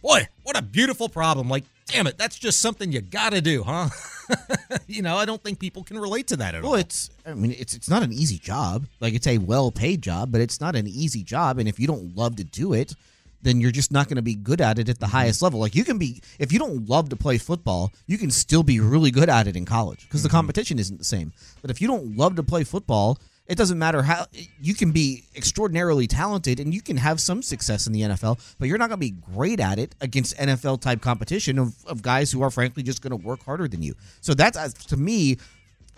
Boy, 0.01 0.27
what 0.43 0.57
a 0.57 0.61
beautiful 0.61 1.09
problem. 1.09 1.49
Like, 1.49 1.63
damn 1.87 2.07
it, 2.07 2.17
that's 2.17 2.37
just 2.37 2.59
something 2.59 2.91
you 2.91 3.01
got 3.01 3.33
to 3.33 3.41
do, 3.41 3.63
huh? 3.63 3.89
you 4.87 5.01
know, 5.01 5.17
I 5.17 5.25
don't 5.25 5.41
think 5.41 5.59
people 5.59 5.83
can 5.83 5.97
relate 5.97 6.27
to 6.27 6.37
that 6.37 6.55
at 6.55 6.63
Well, 6.63 6.73
all. 6.73 6.77
it's 6.77 7.09
I 7.25 7.33
mean 7.33 7.55
it's 7.57 7.73
it's 7.73 7.89
not 7.89 8.03
an 8.03 8.11
easy 8.11 8.37
job. 8.37 8.87
Like 8.99 9.13
it's 9.13 9.27
a 9.27 9.37
well-paid 9.37 10.01
job, 10.01 10.31
but 10.31 10.41
it's 10.41 10.61
not 10.61 10.75
an 10.75 10.87
easy 10.87 11.23
job 11.23 11.57
and 11.59 11.67
if 11.67 11.79
you 11.79 11.87
don't 11.87 12.15
love 12.15 12.35
to 12.37 12.43
do 12.43 12.73
it, 12.73 12.95
then 13.41 13.61
you're 13.61 13.71
just 13.71 13.91
not 13.91 14.07
going 14.07 14.17
to 14.17 14.21
be 14.21 14.35
good 14.35 14.61
at 14.61 14.79
it 14.79 14.89
at 14.89 14.99
the 14.99 15.05
mm-hmm. 15.05 15.15
highest 15.15 15.41
level. 15.41 15.59
Like 15.59 15.75
you 15.75 15.83
can 15.83 15.97
be 15.97 16.21
if 16.39 16.51
you 16.51 16.59
don't 16.59 16.89
love 16.89 17.09
to 17.09 17.15
play 17.15 17.37
football, 17.37 17.91
you 18.05 18.17
can 18.17 18.31
still 18.31 18.63
be 18.63 18.79
really 18.79 19.11
good 19.11 19.29
at 19.29 19.47
it 19.47 19.55
in 19.55 19.65
college 19.65 20.01
because 20.01 20.23
the 20.23 20.29
mm-hmm. 20.29 20.37
competition 20.37 20.79
isn't 20.79 20.97
the 20.97 21.03
same. 21.05 21.33
But 21.61 21.71
if 21.71 21.81
you 21.81 21.87
don't 21.87 22.17
love 22.17 22.35
to 22.35 22.43
play 22.43 22.63
football, 22.63 23.19
it 23.47 23.57
doesn't 23.57 23.79
matter 23.79 24.01
how 24.01 24.25
you 24.59 24.73
can 24.73 24.91
be 24.91 25.23
extraordinarily 25.35 26.05
talented 26.05 26.59
and 26.59 26.73
you 26.73 26.81
can 26.81 26.97
have 26.97 27.19
some 27.21 27.41
success 27.41 27.87
in 27.87 27.93
the 27.93 28.01
NFL, 28.01 28.39
but 28.59 28.67
you're 28.67 28.77
not 28.77 28.89
going 28.89 28.99
to 28.99 29.05
be 29.05 29.15
great 29.33 29.59
at 29.59 29.79
it 29.79 29.95
against 30.01 30.37
NFL 30.37 30.81
type 30.81 31.01
competition 31.01 31.57
of, 31.57 31.73
of 31.85 32.01
guys 32.01 32.31
who 32.31 32.41
are 32.41 32.51
frankly 32.51 32.83
just 32.83 33.01
going 33.01 33.17
to 33.17 33.27
work 33.27 33.43
harder 33.43 33.67
than 33.67 33.81
you. 33.81 33.95
So 34.19 34.33
that's 34.33 34.73
to 34.85 34.97
me, 34.97 35.37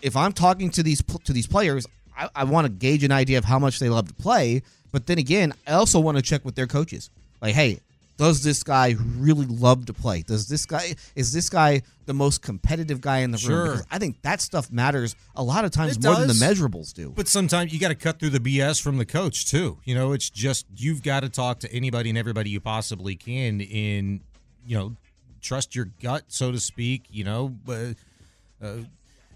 if 0.00 0.16
I'm 0.16 0.32
talking 0.32 0.70
to 0.70 0.82
these 0.82 1.02
to 1.24 1.32
these 1.32 1.46
players, 1.46 1.86
I, 2.16 2.28
I 2.34 2.44
want 2.44 2.66
to 2.66 2.72
gauge 2.72 3.02
an 3.02 3.12
idea 3.12 3.38
of 3.38 3.44
how 3.44 3.58
much 3.58 3.80
they 3.80 3.88
love 3.88 4.08
to 4.08 4.14
play. 4.14 4.62
But 4.92 5.06
then 5.06 5.18
again, 5.18 5.52
I 5.66 5.72
also 5.72 5.98
want 5.98 6.18
to 6.18 6.22
check 6.22 6.44
with 6.44 6.54
their 6.54 6.66
coaches. 6.66 7.10
Like, 7.40 7.54
hey, 7.54 7.80
Does 8.20 8.42
this 8.42 8.62
guy 8.62 8.96
really 9.16 9.46
love 9.46 9.86
to 9.86 9.94
play? 9.94 10.20
Does 10.20 10.46
this 10.46 10.66
guy 10.66 10.94
is 11.16 11.32
this 11.32 11.48
guy 11.48 11.80
the 12.04 12.12
most 12.12 12.42
competitive 12.42 13.00
guy 13.00 13.20
in 13.20 13.30
the 13.30 13.38
Sure. 13.38 13.56
room? 13.56 13.70
Because 13.72 13.86
I 13.90 13.98
think 13.98 14.20
that 14.20 14.42
stuff 14.42 14.70
matters 14.70 15.16
a 15.34 15.42
lot 15.42 15.64
of 15.64 15.70
times 15.70 15.96
It 15.96 16.04
more 16.04 16.14
than 16.16 16.28
the 16.28 16.34
measurables 16.34 16.92
do. 16.92 17.14
But 17.16 17.28
sometimes 17.28 17.72
you 17.72 17.80
got 17.80 17.88
to 17.88 17.94
cut 17.94 18.18
through 18.18 18.30
the 18.30 18.38
BS 18.40 18.78
from 18.78 18.98
the 18.98 19.06
coach 19.06 19.46
too. 19.50 19.78
You 19.84 19.94
know, 19.94 20.12
it's 20.12 20.28
just 20.28 20.66
you've 20.76 21.02
got 21.02 21.20
to 21.20 21.30
talk 21.30 21.60
to 21.60 21.72
anybody 21.72 22.10
and 22.10 22.18
everybody 22.18 22.50
you 22.50 22.60
possibly 22.60 23.16
can 23.16 23.62
in, 23.62 24.20
you 24.66 24.76
know, 24.76 24.96
trust 25.40 25.74
your 25.74 25.86
gut, 26.02 26.24
so 26.28 26.52
to 26.52 26.60
speak. 26.60 27.04
You 27.08 27.24
know, 27.24 27.56
uh, 27.66 27.72
uh, 27.72 28.66
a- 28.66 28.86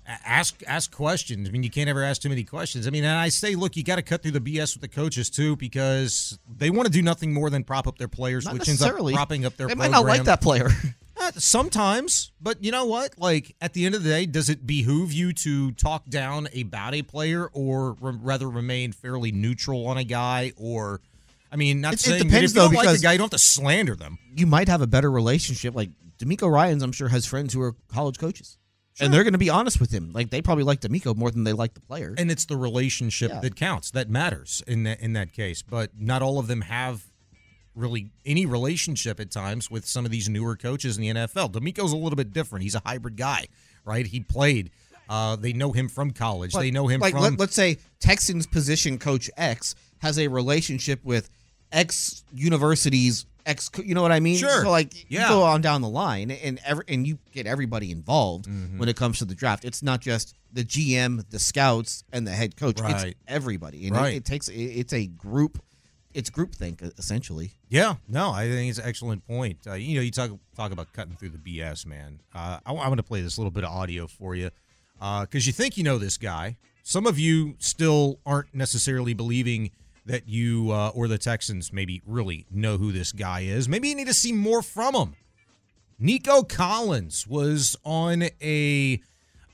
ask 0.06 0.62
ask 0.66 0.90
questions. 0.92 1.48
I 1.48 1.52
mean, 1.52 1.62
you 1.62 1.70
can't 1.70 1.88
ever 1.88 2.02
ask 2.02 2.22
too 2.22 2.28
many 2.28 2.44
questions. 2.44 2.86
I 2.86 2.90
mean, 2.90 3.04
and 3.04 3.18
I 3.18 3.28
say, 3.28 3.54
look, 3.54 3.76
you 3.76 3.82
got 3.84 3.96
to 3.96 4.02
cut 4.02 4.22
through 4.22 4.32
the 4.32 4.40
BS 4.40 4.74
with 4.74 4.82
the 4.82 4.88
coaches 4.88 5.30
too 5.30 5.56
because 5.56 6.38
they 6.56 6.70
want 6.70 6.86
to 6.86 6.92
do 6.92 7.02
nothing 7.02 7.32
more 7.32 7.50
than 7.50 7.64
prop 7.64 7.86
up 7.86 7.98
their 7.98 8.08
players, 8.08 8.44
Not 8.44 8.54
which 8.54 8.68
ends 8.68 8.82
up 8.82 8.96
propping 8.96 9.44
up 9.44 9.56
their. 9.56 9.68
They 9.68 9.74
might 9.74 9.90
not 9.90 10.04
like 10.04 10.24
that 10.24 10.40
player. 10.40 10.70
Uh, 11.16 11.30
sometimes, 11.36 12.32
but 12.40 12.62
you 12.62 12.72
know 12.72 12.86
what? 12.86 13.16
Like 13.16 13.54
at 13.60 13.72
the 13.72 13.86
end 13.86 13.94
of 13.94 14.02
the 14.02 14.10
day, 14.10 14.26
does 14.26 14.50
it 14.50 14.66
behoove 14.66 15.12
you 15.12 15.32
to 15.34 15.70
talk 15.70 16.04
down 16.10 16.48
about 16.60 16.92
a 16.92 17.02
player, 17.02 17.46
or 17.52 17.92
re- 18.00 18.18
rather 18.20 18.50
remain 18.50 18.90
fairly 18.90 19.30
neutral 19.30 19.86
on 19.86 19.96
a 19.96 20.02
guy? 20.02 20.52
Or, 20.56 21.00
I 21.52 21.56
mean, 21.56 21.80
not 21.80 21.92
It- 21.92 22.00
it 22.00 22.02
saying 22.02 22.18
that 22.18 22.24
depends, 22.24 22.50
if 22.50 22.56
you 22.56 22.62
don't 22.62 22.72
though, 22.72 22.76
like 22.78 22.86
a 22.86 22.90
because- 22.90 23.00
guy, 23.02 23.12
you 23.12 23.18
don't 23.18 23.26
have 23.32 23.38
to 23.40 23.46
slander 23.46 23.94
them. 23.94 24.18
you 24.34 24.44
might 24.48 24.66
have 24.68 24.82
a 24.82 24.88
better 24.88 25.08
relationship. 25.08 25.72
Like 25.72 25.90
DeMeco 26.18 26.50
Ryans, 26.50 26.82
I'm 26.82 26.90
sure 26.90 27.08
has 27.08 27.26
friends 27.26 27.54
who 27.54 27.60
are 27.62 27.76
college 27.86 28.18
coaches, 28.18 28.58
and 29.00 29.12
they're 29.12 29.24
going 29.24 29.32
to 29.32 29.38
be 29.38 29.50
honest 29.50 29.80
with 29.80 29.90
him. 29.90 30.10
Like 30.12 30.30
they 30.30 30.40
probably 30.42 30.64
like 30.64 30.80
DeMeco 30.80 31.16
more 31.16 31.30
than 31.30 31.44
they 31.44 31.52
like 31.52 31.74
the 31.74 31.80
player. 31.80 32.14
And 32.16 32.30
it's 32.30 32.44
the 32.46 32.56
relationship 32.56 33.30
Yeah. 33.30 33.40
that 33.40 33.56
counts, 33.56 33.90
that 33.92 34.08
matters 34.08 34.62
in 34.66 34.84
that 34.84 35.00
in 35.00 35.12
that 35.14 35.32
case. 35.32 35.62
But 35.62 35.90
not 35.98 36.22
all 36.22 36.38
of 36.38 36.46
them 36.46 36.62
have 36.62 37.04
really 37.74 38.10
any 38.24 38.46
relationship 38.46 39.18
at 39.18 39.30
times 39.30 39.70
with 39.70 39.84
some 39.86 40.04
of 40.04 40.10
these 40.10 40.28
newer 40.28 40.56
coaches 40.56 40.96
in 40.96 41.02
the 41.02 41.08
NFL. 41.08 41.52
DeMeco's 41.52 41.92
a 41.92 41.96
little 41.96 42.16
bit 42.16 42.32
different. 42.32 42.62
He's 42.62 42.76
a 42.76 42.82
hybrid 42.84 43.16
guy, 43.16 43.46
right? 43.84 44.06
He 44.06 44.20
played. 44.20 44.70
Uh, 45.08 45.36
they 45.36 45.52
know 45.52 45.72
him 45.72 45.88
from 45.88 46.12
college. 46.12 46.52
But, 46.52 46.60
they 46.60 46.70
know 46.70 46.86
him 46.86 47.00
like 47.00 47.12
from 47.12 47.22
let, 47.22 47.38
let's 47.38 47.54
say 47.54 47.78
Texans 48.00 48.46
position 48.46 48.98
coach 48.98 49.28
X 49.36 49.74
has 49.98 50.18
a 50.18 50.28
relationship 50.28 51.04
with 51.04 51.28
X 51.72 52.24
universities 52.32 53.26
X. 53.46 53.70
You 53.84 53.94
know 53.94 54.02
what 54.02 54.12
I 54.12 54.20
mean? 54.20 54.36
Sure. 54.38 54.62
So 54.62 54.70
like 54.70 55.10
Yeah. 55.10 55.22
you 55.22 55.28
go 55.28 55.42
on 55.42 55.60
down 55.60 55.80
the 55.82 55.88
line, 55.88 56.30
and 56.30 56.60
every, 56.64 56.84
and 56.88 57.06
you 57.06 57.18
get 57.32 57.46
everybody 57.46 57.90
involved 57.90 58.46
Mm-hmm. 58.46 58.78
when 58.78 58.88
it 58.88 58.96
comes 58.96 59.18
to 59.18 59.24
the 59.24 59.34
draft. 59.34 59.64
It's 59.64 59.82
not 59.82 60.00
just 60.00 60.34
the 60.52 60.64
GM, 60.64 61.28
the 61.30 61.38
scouts, 61.38 62.04
and 62.12 62.26
the 62.26 62.30
head 62.32 62.56
coach. 62.56 62.80
Right. 62.80 63.08
It's 63.08 63.18
everybody, 63.28 63.86
and 63.86 63.96
it- 63.96 63.98
Right. 63.98 64.14
it, 64.14 64.24
takes 64.24 64.48
it, 64.48 64.54
it's 64.54 64.92
a 64.92 65.06
group. 65.06 65.62
It's 66.14 66.30
groupthink 66.30 66.96
essentially. 66.96 67.54
Yeah, 67.68 67.96
no, 68.08 68.30
I 68.30 68.48
think 68.48 68.70
it's 68.70 68.78
an 68.78 68.86
excellent 68.86 69.26
point. 69.26 69.58
Uh, 69.66 69.72
you 69.74 69.96
know, 69.96 70.00
you 70.00 70.12
talk 70.12 70.30
talk 70.54 70.70
about 70.70 70.92
cutting 70.92 71.16
through 71.16 71.30
the 71.30 71.38
BS, 71.38 71.84
man. 71.86 72.20
Uh, 72.32 72.60
I, 72.64 72.70
am 72.72 72.76
going 72.76 72.96
to 72.98 73.02
play 73.02 73.20
this 73.20 73.36
little 73.36 73.50
bit 73.50 73.64
of 73.64 73.70
audio 73.72 74.06
for 74.06 74.36
you 74.36 74.50
because 75.00 75.46
you 75.48 75.52
think 75.52 75.76
you 75.76 75.82
know 75.82 75.98
this 75.98 76.16
guy. 76.16 76.56
Some 76.84 77.06
of 77.06 77.18
you 77.18 77.56
still 77.58 78.20
aren't 78.24 78.54
necessarily 78.54 79.12
believing 79.12 79.70
that 80.06 80.28
you 80.28 80.70
uh, 80.70 80.90
or 80.94 81.08
the 81.08 81.18
Texans 81.18 81.72
maybe 81.72 82.02
really 82.06 82.46
know 82.50 82.76
who 82.76 82.92
this 82.92 83.12
guy 83.12 83.40
is. 83.40 83.68
Maybe 83.68 83.88
you 83.88 83.94
need 83.94 84.06
to 84.06 84.14
see 84.14 84.32
more 84.32 84.62
from 84.62 84.94
him. 84.94 85.14
Nico 85.98 86.42
Collins 86.42 87.26
was 87.26 87.76
on 87.84 88.24
a 88.42 89.00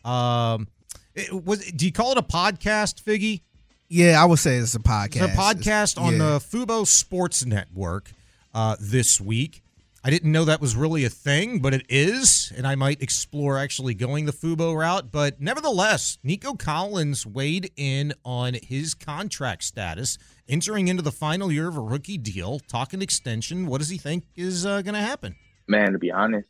um, 0.04 0.68
it 1.14 1.32
was 1.44 1.64
do 1.72 1.86
you 1.86 1.92
call 1.92 2.12
it 2.12 2.18
a 2.18 2.22
podcast, 2.22 3.02
Figgy? 3.02 3.42
Yeah, 3.88 4.22
I 4.22 4.24
would 4.24 4.38
say 4.38 4.56
it's 4.56 4.74
a 4.74 4.78
podcast. 4.78 5.28
It's 5.28 5.34
a 5.34 5.36
podcast 5.36 6.00
on 6.00 6.12
yeah. 6.12 6.18
the 6.18 6.38
Fubo 6.38 6.86
Sports 6.86 7.44
Network 7.44 8.12
uh, 8.54 8.76
this 8.80 9.20
week. 9.20 9.62
I 10.02 10.08
didn't 10.08 10.32
know 10.32 10.46
that 10.46 10.62
was 10.62 10.76
really 10.76 11.04
a 11.04 11.10
thing, 11.10 11.58
but 11.58 11.74
it 11.74 11.84
is, 11.90 12.50
and 12.56 12.66
I 12.66 12.74
might 12.74 13.02
explore 13.02 13.58
actually 13.58 13.92
going 13.92 14.24
the 14.24 14.32
Fubo 14.32 14.74
route. 14.74 15.12
But 15.12 15.42
nevertheless, 15.42 16.16
Nico 16.22 16.54
Collins 16.54 17.26
weighed 17.26 17.70
in 17.76 18.14
on 18.24 18.54
his 18.62 18.94
contract 18.94 19.62
status, 19.62 20.16
entering 20.48 20.88
into 20.88 21.02
the 21.02 21.12
final 21.12 21.52
year 21.52 21.68
of 21.68 21.76
a 21.76 21.82
rookie 21.82 22.16
deal, 22.16 22.60
talking 22.60 23.02
extension. 23.02 23.66
What 23.66 23.78
does 23.78 23.90
he 23.90 23.98
think 23.98 24.24
is 24.36 24.64
uh, 24.64 24.80
going 24.80 24.94
to 24.94 25.00
happen? 25.00 25.36
Man, 25.68 25.92
to 25.92 25.98
be 25.98 26.10
honest, 26.10 26.48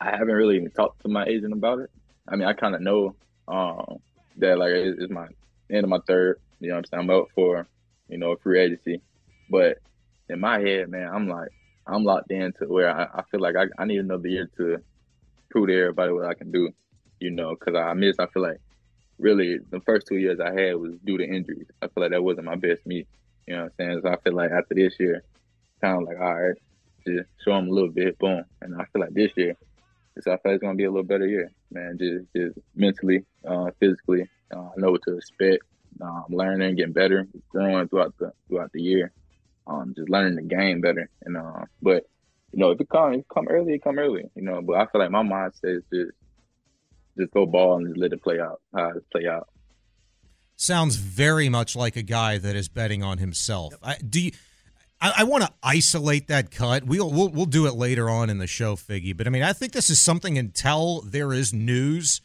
I 0.00 0.10
haven't 0.10 0.28
really 0.34 0.68
talked 0.68 1.02
to 1.02 1.08
my 1.08 1.24
agent 1.24 1.52
about 1.52 1.80
it. 1.80 1.90
I 2.28 2.36
mean, 2.36 2.46
I 2.46 2.52
kind 2.52 2.76
of 2.76 2.80
know 2.80 3.16
um, 3.48 3.98
that 4.36 4.56
like 4.56 4.70
it- 4.70 4.98
it's 5.00 5.12
my 5.12 5.26
end 5.68 5.82
of 5.82 5.90
my 5.90 5.98
third. 6.06 6.38
You 6.60 6.68
know 6.68 6.74
what 6.76 6.86
I'm 6.92 7.00
saying? 7.00 7.10
I'm 7.10 7.16
up 7.22 7.26
for 7.34 7.66
you 8.08 8.18
know 8.18 8.36
free 8.36 8.60
agency, 8.60 9.00
but 9.50 9.78
in 10.28 10.38
my 10.38 10.60
head, 10.60 10.88
man, 10.90 11.10
I'm 11.12 11.28
like 11.28 11.48
I'm 11.86 12.04
locked 12.04 12.30
in 12.30 12.52
to 12.54 12.66
where 12.66 12.90
I, 12.90 13.20
I 13.20 13.22
feel 13.30 13.40
like 13.40 13.56
I, 13.56 13.66
I 13.78 13.84
need 13.84 13.98
another 13.98 14.28
year 14.28 14.48
to 14.56 14.78
prove 15.50 15.68
to 15.68 15.78
everybody 15.78 16.12
what 16.12 16.26
I 16.26 16.34
can 16.34 16.50
do. 16.50 16.70
You 17.20 17.30
know, 17.30 17.54
because 17.54 17.74
I 17.74 17.92
miss. 17.94 18.18
I 18.18 18.26
feel 18.26 18.42
like 18.42 18.60
really 19.18 19.58
the 19.70 19.80
first 19.80 20.06
two 20.06 20.16
years 20.16 20.40
I 20.40 20.52
had 20.52 20.76
was 20.76 20.92
due 21.04 21.18
to 21.18 21.24
injuries. 21.24 21.66
I 21.80 21.86
feel 21.86 22.02
like 22.02 22.10
that 22.10 22.22
wasn't 22.22 22.46
my 22.46 22.56
best 22.56 22.86
me. 22.86 23.06
You 23.46 23.54
know 23.54 23.62
what 23.64 23.72
I'm 23.78 23.86
saying? 23.90 24.00
So 24.02 24.08
I 24.10 24.16
feel 24.16 24.34
like 24.34 24.50
after 24.50 24.74
this 24.74 24.94
year, 24.98 25.22
kind 25.80 26.02
of 26.02 26.08
like 26.08 26.18
all 26.18 26.34
right, 26.34 26.56
just 27.06 27.28
show 27.44 27.52
them 27.52 27.68
a 27.68 27.72
little 27.72 27.90
bit, 27.90 28.18
boom. 28.18 28.44
And 28.62 28.74
I 28.80 28.84
feel 28.86 29.00
like 29.00 29.14
this 29.14 29.30
year, 29.36 29.54
so 30.20 30.32
I 30.32 30.36
feel 30.36 30.52
like 30.52 30.54
it's 30.56 30.62
gonna 30.62 30.74
be 30.74 30.84
a 30.84 30.90
little 30.90 31.04
better 31.04 31.26
year, 31.26 31.50
man. 31.70 31.98
Just 31.98 32.26
just 32.34 32.58
mentally, 32.74 33.24
uh, 33.46 33.70
physically, 33.78 34.28
uh, 34.54 34.60
I 34.60 34.72
know 34.76 34.92
what 34.92 35.02
to 35.02 35.16
expect. 35.16 35.64
Uh, 36.00 36.22
I'm 36.26 36.34
learning, 36.34 36.76
getting 36.76 36.92
better, 36.92 37.26
growing 37.50 37.88
throughout 37.88 38.14
the 38.18 38.32
throughout 38.48 38.72
the 38.72 38.82
year. 38.82 39.12
Um, 39.66 39.94
just 39.96 40.10
learning 40.10 40.36
the 40.36 40.42
game 40.42 40.80
better. 40.80 41.08
And 41.22 41.36
uh, 41.36 41.64
but 41.80 42.04
you 42.52 42.58
know, 42.58 42.70
if 42.70 42.80
it 42.80 42.88
come, 42.88 43.14
if 43.14 43.20
it 43.20 43.26
come 43.32 43.48
early, 43.48 43.74
it 43.74 43.82
come 43.82 43.98
early. 43.98 44.24
You 44.34 44.42
know, 44.42 44.62
but 44.62 44.76
I 44.76 44.86
feel 44.86 45.00
like 45.00 45.10
my 45.10 45.22
mindset 45.22 45.78
is 45.78 45.82
just 45.92 46.12
just 47.18 47.32
go 47.32 47.46
ball 47.46 47.78
and 47.78 47.86
just 47.88 47.98
let 47.98 48.12
it 48.12 48.22
play 48.22 48.40
out. 48.40 48.60
How 48.74 48.90
it 48.90 49.04
play 49.10 49.26
out. 49.26 49.48
Sounds 50.56 50.96
very 50.96 51.48
much 51.48 51.74
like 51.74 51.96
a 51.96 52.02
guy 52.02 52.38
that 52.38 52.54
is 52.54 52.68
betting 52.68 53.02
on 53.02 53.18
himself. 53.18 53.74
I, 53.82 53.96
do 53.96 54.20
you? 54.20 54.30
I, 55.00 55.12
I 55.18 55.24
want 55.24 55.44
to 55.44 55.50
isolate 55.62 56.28
that 56.28 56.50
cut. 56.50 56.84
We'll, 56.84 57.10
we'll 57.10 57.28
we'll 57.28 57.46
do 57.46 57.66
it 57.66 57.74
later 57.74 58.08
on 58.08 58.30
in 58.30 58.38
the 58.38 58.46
show, 58.46 58.76
Figgy. 58.76 59.16
But 59.16 59.26
I 59.26 59.30
mean, 59.30 59.42
I 59.42 59.52
think 59.52 59.72
this 59.72 59.90
is 59.90 60.00
something 60.00 60.38
until 60.38 61.00
there 61.02 61.32
is 61.32 61.52
news 61.52 62.20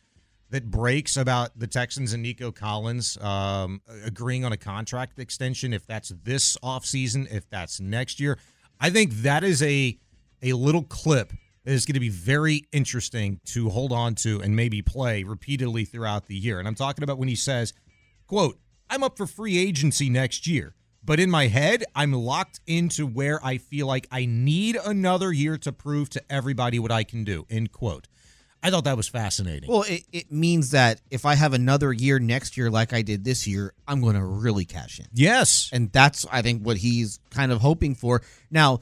that 0.51 0.69
breaks 0.69 1.15
about 1.15 1.57
the 1.57 1.67
Texans 1.67 2.13
and 2.13 2.23
Nico 2.23 2.51
Collins 2.51 3.17
um, 3.21 3.81
agreeing 4.03 4.45
on 4.45 4.51
a 4.51 4.57
contract 4.57 5.19
extension. 5.19 5.73
If 5.73 5.85
that's 5.85 6.09
this 6.23 6.57
offseason, 6.63 7.31
if 7.31 7.49
that's 7.49 7.79
next 7.79 8.19
year, 8.19 8.37
I 8.79 8.89
think 8.89 9.13
that 9.21 9.43
is 9.43 9.61
a 9.61 9.97
a 10.41 10.53
little 10.53 10.83
clip 10.83 11.33
that 11.65 11.71
is 11.71 11.85
going 11.85 11.95
to 11.95 11.99
be 11.99 12.09
very 12.09 12.65
interesting 12.71 13.39
to 13.45 13.69
hold 13.69 13.91
on 13.91 14.15
to 14.15 14.41
and 14.41 14.55
maybe 14.55 14.81
play 14.81 15.23
repeatedly 15.23 15.85
throughout 15.85 16.27
the 16.27 16.35
year. 16.35 16.59
And 16.59 16.67
I'm 16.67 16.75
talking 16.75 17.03
about 17.03 17.17
when 17.17 17.27
he 17.27 17.35
says, 17.35 17.73
"quote 18.27 18.59
I'm 18.89 19.03
up 19.03 19.17
for 19.17 19.27
free 19.27 19.57
agency 19.57 20.09
next 20.09 20.47
year." 20.47 20.73
But 21.03 21.19
in 21.19 21.29
my 21.29 21.47
head, 21.47 21.85
I'm 21.95 22.11
locked 22.11 22.59
into 22.67 23.07
where 23.07 23.43
I 23.43 23.57
feel 23.57 23.87
like 23.87 24.07
I 24.11 24.25
need 24.25 24.75
another 24.75 25.31
year 25.31 25.57
to 25.59 25.71
prove 25.71 26.09
to 26.09 26.21
everybody 26.29 26.77
what 26.77 26.91
I 26.91 27.03
can 27.03 27.23
do. 27.23 27.45
End 27.49 27.71
quote. 27.71 28.07
I 28.61 28.69
thought 28.71 28.83
that 28.83 28.97
was 28.97 29.07
fascinating. 29.07 29.69
Well, 29.69 29.83
it, 29.87 30.03
it 30.11 30.31
means 30.31 30.71
that 30.71 30.99
if 31.09 31.25
I 31.25 31.35
have 31.35 31.53
another 31.53 31.93
year 31.93 32.19
next 32.19 32.57
year 32.57 32.69
like 32.69 32.91
I 32.93 33.01
did 33.01 33.23
this 33.23 33.47
year, 33.47 33.73
I'm 33.87 34.01
going 34.01 34.15
to 34.15 34.23
really 34.25 34.65
cash 34.65 34.99
in. 34.99 35.05
yes. 35.13 35.69
And 35.71 35.91
that's, 35.91 36.25
I 36.31 36.41
think, 36.41 36.63
what 36.63 36.75
he's 36.77 37.19
kind 37.31 37.51
of 37.53 37.61
hoping 37.61 37.95
for. 37.95 38.21
Now, 38.51 38.81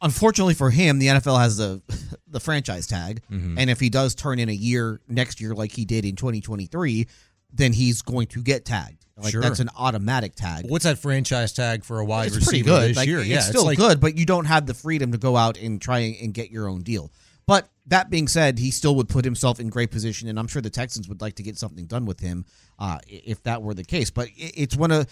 unfortunately 0.00 0.54
for 0.54 0.70
him, 0.70 0.98
the 0.98 1.08
NFL 1.08 1.40
has 1.40 1.56
the 1.56 1.82
the 2.28 2.40
franchise 2.40 2.86
tag, 2.86 3.22
Mm-hmm. 3.30 3.58
and 3.58 3.70
if 3.70 3.80
he 3.80 3.90
does 3.90 4.14
turn 4.14 4.38
in 4.38 4.48
a 4.48 4.52
year 4.52 5.00
next 5.08 5.40
year 5.40 5.54
like 5.54 5.72
he 5.72 5.84
did 5.84 6.04
in 6.04 6.16
2023, 6.16 7.06
then 7.52 7.72
he's 7.72 8.02
going 8.02 8.26
to 8.28 8.42
get 8.42 8.64
tagged. 8.64 9.04
Like 9.16 9.32
Sure. 9.32 9.42
that's 9.42 9.60
an 9.60 9.68
automatic 9.76 10.34
tag. 10.34 10.64
What's 10.68 10.84
that 10.84 10.98
franchise 10.98 11.52
tag 11.52 11.84
for 11.84 11.98
a 11.98 12.04
wide 12.04 12.28
it's 12.28 12.36
receiver 12.36 12.50
pretty 12.50 12.62
good. 12.64 12.90
this 12.90 12.96
Like, 12.96 13.08
year? 13.08 13.18
it's 13.18 13.28
yeah, 13.28 13.40
still 13.40 13.64
like, 13.66 13.76
good, 13.78 14.00
but 14.00 14.16
you 14.16 14.24
don't 14.26 14.46
have 14.46 14.64
the 14.66 14.74
freedom 14.74 15.12
to 15.12 15.18
go 15.18 15.36
out 15.36 15.58
and 15.58 15.80
try 15.80 15.98
and 16.22 16.32
get 16.32 16.50
your 16.50 16.68
own 16.68 16.82
deal. 16.82 17.12
But 17.52 17.68
that 17.88 18.08
being 18.08 18.28
said, 18.28 18.58
he 18.58 18.70
still 18.70 18.94
would 18.94 19.10
put 19.10 19.26
himself 19.26 19.60
in 19.60 19.68
great 19.68 19.90
position, 19.90 20.26
and 20.26 20.38
I'm 20.38 20.46
sure 20.46 20.62
the 20.62 20.70
Texans 20.70 21.06
would 21.06 21.20
like 21.20 21.34
to 21.34 21.42
get 21.42 21.58
something 21.58 21.84
done 21.84 22.06
with 22.06 22.18
him 22.18 22.46
uh, 22.78 22.96
if 23.06 23.42
that 23.42 23.60
were 23.60 23.74
the 23.74 23.84
case. 23.84 24.08
But 24.08 24.28
it's 24.38 24.74
one 24.74 24.90
of 24.90 25.06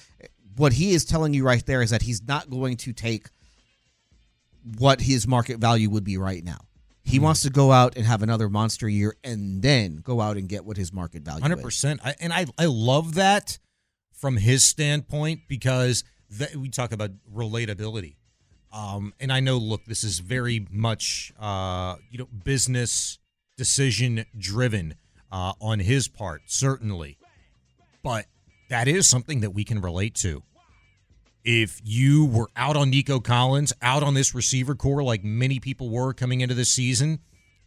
what 0.57 0.73
he 0.73 0.93
is 0.93 1.05
telling 1.05 1.35
you 1.35 1.45
right 1.45 1.65
there 1.67 1.83
is 1.83 1.91
that 1.91 2.01
he's 2.01 2.27
not 2.27 2.49
going 2.49 2.79
to 2.79 2.95
take 2.95 3.29
what 4.79 5.03
his 5.03 5.29
market 5.29 5.59
value 5.59 5.91
would 5.91 6.03
be 6.05 6.17
right 6.17 6.43
now. 6.43 6.61
He 7.03 7.19
Hmm. 7.19 7.25
wants 7.25 7.43
to 7.43 7.51
go 7.51 7.73
out 7.73 7.99
and 7.99 8.07
have 8.07 8.23
another 8.23 8.49
monster 8.49 8.89
year, 8.89 9.17
and 9.23 9.61
then 9.61 9.97
go 9.97 10.23
out 10.23 10.39
and 10.39 10.49
get 10.49 10.65
what 10.65 10.79
his 10.79 10.95
market 10.95 11.23
value. 11.23 11.43
Hundred 11.43 11.61
percent, 11.61 12.01
and 12.21 12.33
I 12.33 12.47
I 12.57 12.65
love 12.65 13.17
that 13.17 13.59
from 14.15 14.39
his 14.39 14.65
standpoint 14.65 15.41
because 15.47 16.05
that, 16.31 16.57
we 16.57 16.71
talk 16.71 16.93
about 16.93 17.11
relatability. 17.31 18.15
Um, 18.73 19.13
and 19.19 19.33
I 19.33 19.41
know, 19.41 19.59
look, 19.59 19.85
this 19.87 20.05
is 20.05 20.21
very 20.21 20.67
much 20.71 21.33
uh, 21.41 21.97
you 22.11 22.19
know 22.19 22.29
business 22.45 23.19
decision 23.57 24.25
driven 24.39 24.95
uh, 25.33 25.53
on 25.61 25.81
his 25.81 26.07
part, 26.09 26.43
certainly, 26.47 27.19
but 28.03 28.27
that 28.69 28.87
is 28.87 29.09
something 29.09 29.41
that 29.41 29.51
we 29.51 29.65
can 29.65 29.81
relate 29.81 30.15
to. 30.17 30.43
if 31.45 31.81
you 31.83 32.27
were 32.27 32.49
out 32.55 32.77
on 32.77 32.91
Nico 32.91 33.19
Collins, 33.19 33.73
out 33.83 34.03
on 34.03 34.15
this 34.15 34.35
receiver 34.35 34.75
corps 34.75 35.03
like 35.03 35.25
many 35.25 35.59
people 35.59 35.89
were 35.91 36.13
coming 36.13 36.41
into 36.43 36.55
the 36.55 36.65
season, 36.65 37.19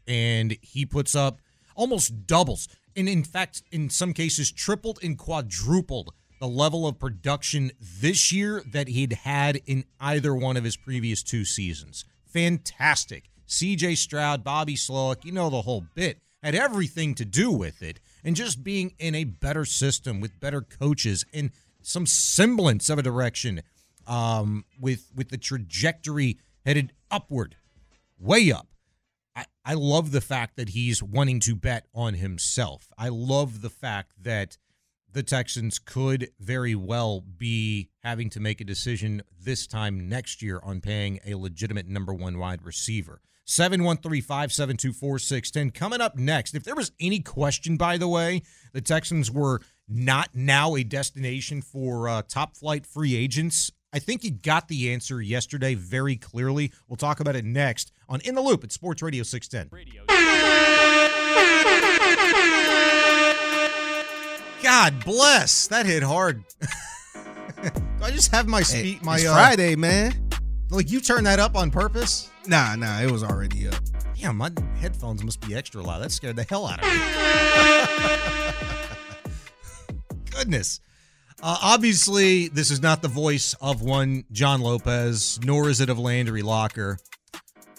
and 0.08 0.58
he 0.62 0.86
puts 0.86 1.16
up 1.16 1.40
almost 1.76 2.28
doubles, 2.28 2.68
and 2.96 3.10
in 3.10 3.24
fact, 3.24 3.64
in 3.72 3.90
some 3.90 4.14
cases, 4.14 4.52
tripled 4.52 5.00
and 5.04 5.18
quadrupled 5.18 6.14
the 6.44 6.50
level 6.50 6.86
of 6.86 7.00
production 7.00 7.72
this 8.02 8.30
year 8.34 8.62
that 8.74 8.90
he'd 8.90 9.14
had 9.14 9.62
in 9.66 9.86
either 10.02 10.36
one 10.36 10.58
of 10.58 10.66
his 10.66 10.76
previous 10.76 11.24
two 11.24 11.46
seasons. 11.46 12.04
Fantastic. 12.26 13.30
CJ 13.48 13.96
Stroud, 13.96 14.44
Bobby 14.44 14.76
Slowik, 14.76 15.24
you 15.24 15.32
know 15.32 15.50
the 15.50 15.62
whole 15.62 15.86
bit, 15.96 16.20
had 16.42 16.54
everything 16.54 17.16
to 17.16 17.24
do 17.24 17.50
with 17.50 17.82
it. 17.82 18.02
And 18.26 18.36
just 18.36 18.62
being 18.62 18.94
in 19.00 19.16
a 19.16 19.24
better 19.24 19.64
system 19.64 20.20
with 20.20 20.38
better 20.42 20.60
coaches 20.60 21.26
and 21.34 21.52
some 21.82 22.06
semblance 22.06 22.90
of 22.90 23.00
a 23.00 23.04
direction 23.04 23.62
um, 24.06 24.66
with 24.78 25.14
with 25.16 25.30
the 25.30 25.38
trajectory 25.38 26.40
headed 26.66 26.92
upward, 27.10 27.56
way 28.20 28.52
up. 28.52 28.68
I, 29.34 29.46
I 29.64 29.74
love 29.76 30.12
the 30.12 30.20
fact 30.20 30.58
that 30.58 30.70
he's 30.70 31.02
wanting 31.02 31.40
to 31.40 31.56
bet 31.56 31.86
on 31.96 32.16
himself. 32.16 32.90
I 32.98 33.08
love 33.08 33.62
the 33.62 33.70
fact 33.70 34.12
that 34.22 34.58
the 35.14 35.24
Texans 35.24 35.80
could 35.80 36.30
very 36.40 36.76
well 36.76 37.22
be 37.22 37.90
having 38.04 38.30
to 38.32 38.40
make 38.40 38.60
a 38.60 38.66
decision 38.66 39.22
this 39.40 39.68
time 39.68 40.10
next 40.10 40.42
year 40.42 40.60
on 40.64 40.82
paying 40.82 41.20
a 41.26 41.36
legitimate 41.36 41.88
number 41.88 42.14
one 42.14 42.38
wide 42.38 42.64
receiver. 42.64 43.22
713 43.46 44.22
572 44.22 44.94
4610. 44.94 45.72
Coming 45.72 46.02
up 46.02 46.18
next, 46.18 46.56
if 46.56 46.64
there 46.64 46.76
was 46.76 46.92
any 47.00 47.20
question, 47.20 47.78
by 47.78 47.98
the 47.98 48.08
way, 48.08 48.42
the 48.74 48.82
Texans 48.82 49.30
were 49.30 49.62
not 49.88 50.30
now 50.34 50.76
a 50.76 50.84
destination 50.84 51.62
for 51.62 52.08
uh, 52.08 52.22
top 52.28 52.56
flight 52.56 52.86
free 52.86 53.16
agents. 53.16 53.72
I 53.92 54.00
think 54.00 54.24
you 54.24 54.32
got 54.32 54.70
the 54.70 54.92
answer 54.92 55.22
yesterday 55.22 55.76
very 55.76 56.16
clearly. 56.16 56.72
We'll 56.88 56.98
talk 56.98 57.20
about 57.20 57.36
it 57.36 57.46
next 57.46 57.92
on 58.10 58.22
In 58.22 58.34
the 58.34 58.42
Loop 58.42 58.64
at 58.64 58.72
Sports 58.72 59.04
Radio 59.04 59.24
610. 59.24 59.70
God 64.64 65.04
bless. 65.04 65.68
That 65.68 65.86
hit 65.86 66.04
hard. 66.04 66.44
Do 67.62 67.70
I 68.02 68.12
just 68.12 68.32
have 68.32 68.48
my 68.48 68.62
speed? 68.62 69.00
Hey, 69.00 69.00
my 69.04 69.16
it's 69.16 69.26
uh, 69.26 69.34
Friday, 69.34 69.76
man. 69.76 70.30
Like 70.70 70.90
you 70.90 71.02
turned 71.02 71.26
that 71.26 71.40
up 71.40 71.56
on 71.56 71.70
purpose? 71.70 72.30
Nah, 72.48 72.76
nah, 72.76 73.02
it 73.02 73.12
was 73.12 73.24
already 73.24 73.68
up. 73.68 73.76
Yeah, 74.16 74.32
my 74.32 74.52
headphones 74.80 75.22
must 75.24 75.46
be 75.46 75.54
extra 75.54 75.82
loud. 75.82 76.02
That 76.02 76.12
scared 76.12 76.38
the 76.38 76.44
hell 76.44 76.66
out 76.66 76.80
of 76.82 76.86
me. 76.86 76.92
Goodness. 80.32 80.80
Uh, 81.42 81.58
obviously, 81.62 82.48
this 82.48 82.72
is 82.72 82.82
not 82.82 83.02
the 83.02 83.10
voice 83.10 83.54
of 83.60 83.82
one 83.82 84.24
John 84.32 84.62
Lopez, 84.62 85.42
nor 85.44 85.70
is 85.70 85.82
it 85.82 85.90
of 85.90 86.00
Landry 86.00 86.42
Locker, 86.42 87.00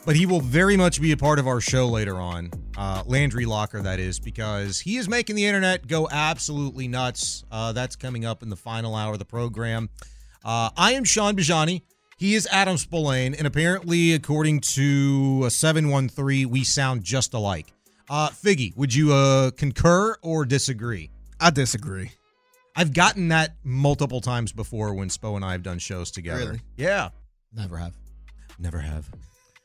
but 0.05 0.17
he 0.17 0.27
will 0.27 0.41
very 0.41 0.77
much 0.77 1.01
be 1.01 1.13
a 1.13 1.17
part 1.17 1.39
of 1.39 1.47
our 1.47 1.61
show 1.61 1.89
later 1.89 2.17
on. 2.17 2.51
Uh, 2.77 3.03
Landry 3.07 3.47
Locker, 3.47 3.81
that 3.83 3.99
is, 3.99 4.21
because 4.21 4.81
he 4.81 4.97
is 4.97 5.09
making 5.09 5.37
the 5.37 5.45
internet 5.45 5.87
go 5.87 6.09
absolutely 6.11 6.89
nuts. 6.89 7.45
Uh, 7.51 7.73
that's 7.73 7.97
coming 7.97 8.25
up 8.25 8.43
in 8.43 8.51
the 8.51 8.57
final 8.57 8.95
hour 8.95 9.15
of 9.15 9.19
the 9.19 9.25
program. 9.25 9.89
Uh, 10.45 10.71
I 10.77 10.93
am 10.93 11.05
Shaun 11.05 11.37
Bijani. 11.37 11.83
He 12.17 12.35
is 12.35 12.47
Adam 12.51 12.77
Spolane, 12.77 13.35
and 13.37 13.47
apparently, 13.47 14.13
according 14.13 14.61
to 14.61 15.43
a 15.47 15.51
713, 15.51 16.49
we 16.49 16.65
sound 16.65 17.03
just 17.03 17.35
alike. 17.35 17.73
Uh, 18.09 18.29
Figgy, 18.29 18.77
would 18.77 18.95
you 18.95 19.13
uh, 19.13 19.51
concur 19.53 20.17
or 20.23 20.45
disagree? 20.45 21.11
I 21.41 21.51
disagree. 21.51 22.11
I've 22.77 22.93
gotten 22.93 23.29
that 23.29 23.57
multiple 23.63 24.21
times 24.21 24.53
before 24.53 24.95
when 24.95 25.09
Spo 25.09 25.37
and 25.37 25.45
I 25.45 25.53
have 25.53 25.63
done 25.63 25.79
shows 25.79 26.11
together. 26.11 26.47
Really? 26.47 26.61
Yeah. 26.77 27.11
Never 27.53 27.77
have. 27.77 27.95
Never 28.59 28.79
have. 28.79 29.09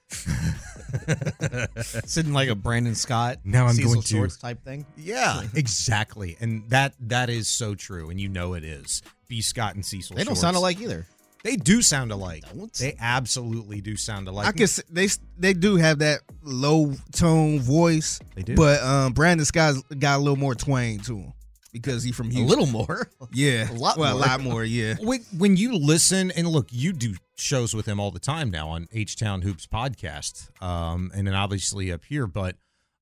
Sitting 2.05 2.33
like 2.33 2.49
a 2.49 2.55
Brandon 2.55 2.95
Scott, 2.95 3.37
Now 3.43 3.67
I'm 3.67 3.73
Cecil 3.75 3.91
going 3.93 4.01
to- 4.01 4.07
Shorts 4.07 4.37
type 4.37 4.63
thing. 4.63 4.85
Yeah, 4.97 5.43
exactly. 5.55 6.37
And 6.39 6.67
that 6.69 6.93
that 7.01 7.29
is 7.29 7.47
so 7.47 7.75
true, 7.75 8.09
and 8.09 8.19
you 8.19 8.29
know 8.29 8.53
it 8.53 8.63
is. 8.63 9.01
B. 9.27 9.41
Scott 9.41 9.75
and 9.75 9.85
Cecil. 9.85 10.15
They 10.15 10.23
don't 10.23 10.29
Shorts. 10.29 10.41
sound 10.41 10.55
alike 10.57 10.79
either. 10.81 11.05
They 11.43 11.55
do 11.55 11.81
sound 11.81 12.11
alike. 12.11 12.43
Don't. 12.53 12.73
They 12.73 12.95
absolutely 12.99 13.79
do 13.79 13.95
sound 13.95 14.27
alike. 14.27 14.47
I 14.47 14.51
can 14.51 14.63
s- 14.63 14.81
they 14.89 15.07
they 15.37 15.53
do 15.53 15.77
have 15.77 15.99
that 15.99 16.21
low 16.43 16.93
tone 17.13 17.59
voice. 17.61 18.19
They 18.35 18.43
do. 18.43 18.55
But 18.55 18.81
um, 18.83 19.13
Brandon 19.13 19.45
Scott's 19.45 19.81
got 19.99 20.17
a 20.17 20.21
little 20.21 20.35
more 20.35 20.55
twang 20.55 20.99
to 21.01 21.17
him 21.17 21.33
because 21.71 22.03
he 22.03 22.11
from 22.11 22.31
A 22.31 22.39
little 22.39 22.65
more. 22.65 23.09
yeah, 23.33 23.71
a 23.71 23.73
lot 23.73 23.97
well, 23.97 24.17
more. 24.17 24.25
a 24.25 24.27
lot 24.27 24.41
more. 24.41 24.63
Yeah, 24.63 24.95
when, 25.37 25.57
you 25.57 25.77
listen 25.77 26.31
and 26.31 26.47
look, 26.47 26.67
you 26.71 26.93
do 26.93 27.15
shows 27.37 27.73
with 27.73 27.85
him 27.85 27.99
all 27.99 28.11
the 28.11 28.19
time 28.19 28.51
now 28.51 28.69
on 28.69 28.87
H 28.91 29.15
Town 29.15 29.41
Hoops 29.41 29.67
podcast, 29.67 30.49
um, 30.61 31.11
and 31.15 31.27
then 31.27 31.33
obviously 31.33 31.91
up 31.91 32.05
here. 32.05 32.27
But 32.27 32.55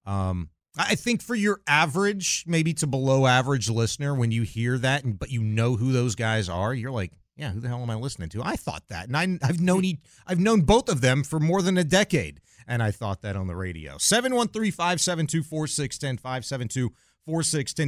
um, 0.05 0.49
I 0.77 0.95
think 0.95 1.21
for 1.21 1.35
your 1.35 1.61
average, 1.67 2.43
maybe 2.47 2.73
to 2.75 2.87
below 2.87 3.25
average 3.25 3.69
listener, 3.69 4.13
when 4.13 4.31
you 4.31 4.43
hear 4.43 4.77
that, 4.77 5.03
and 5.03 5.17
but 5.17 5.31
you 5.31 5.41
know 5.41 5.75
who 5.75 5.91
those 5.91 6.15
guys 6.15 6.49
are, 6.49 6.73
you're 6.73 6.91
like, 6.91 7.11
yeah, 7.35 7.51
who 7.51 7.59
the 7.59 7.67
hell 7.67 7.81
am 7.81 7.89
I 7.89 7.95
listening 7.95 8.29
to? 8.29 8.43
I 8.43 8.55
thought 8.55 8.87
that, 8.89 9.07
and 9.07 9.17
I, 9.17 9.47
I've 9.47 9.59
known 9.59 9.83
he, 9.83 9.99
I've 10.25 10.39
known 10.39 10.61
both 10.61 10.89
of 10.89 11.01
them 11.01 11.23
for 11.23 11.39
more 11.39 11.61
than 11.61 11.77
a 11.77 11.83
decade, 11.83 12.41
and 12.67 12.83
I 12.83 12.91
thought 12.91 13.21
that 13.21 13.35
on 13.35 13.47
the 13.47 13.55
radio. 13.55 13.97
713-572-4610, 13.97 16.19
572 16.19 16.89
4610. 16.89 16.91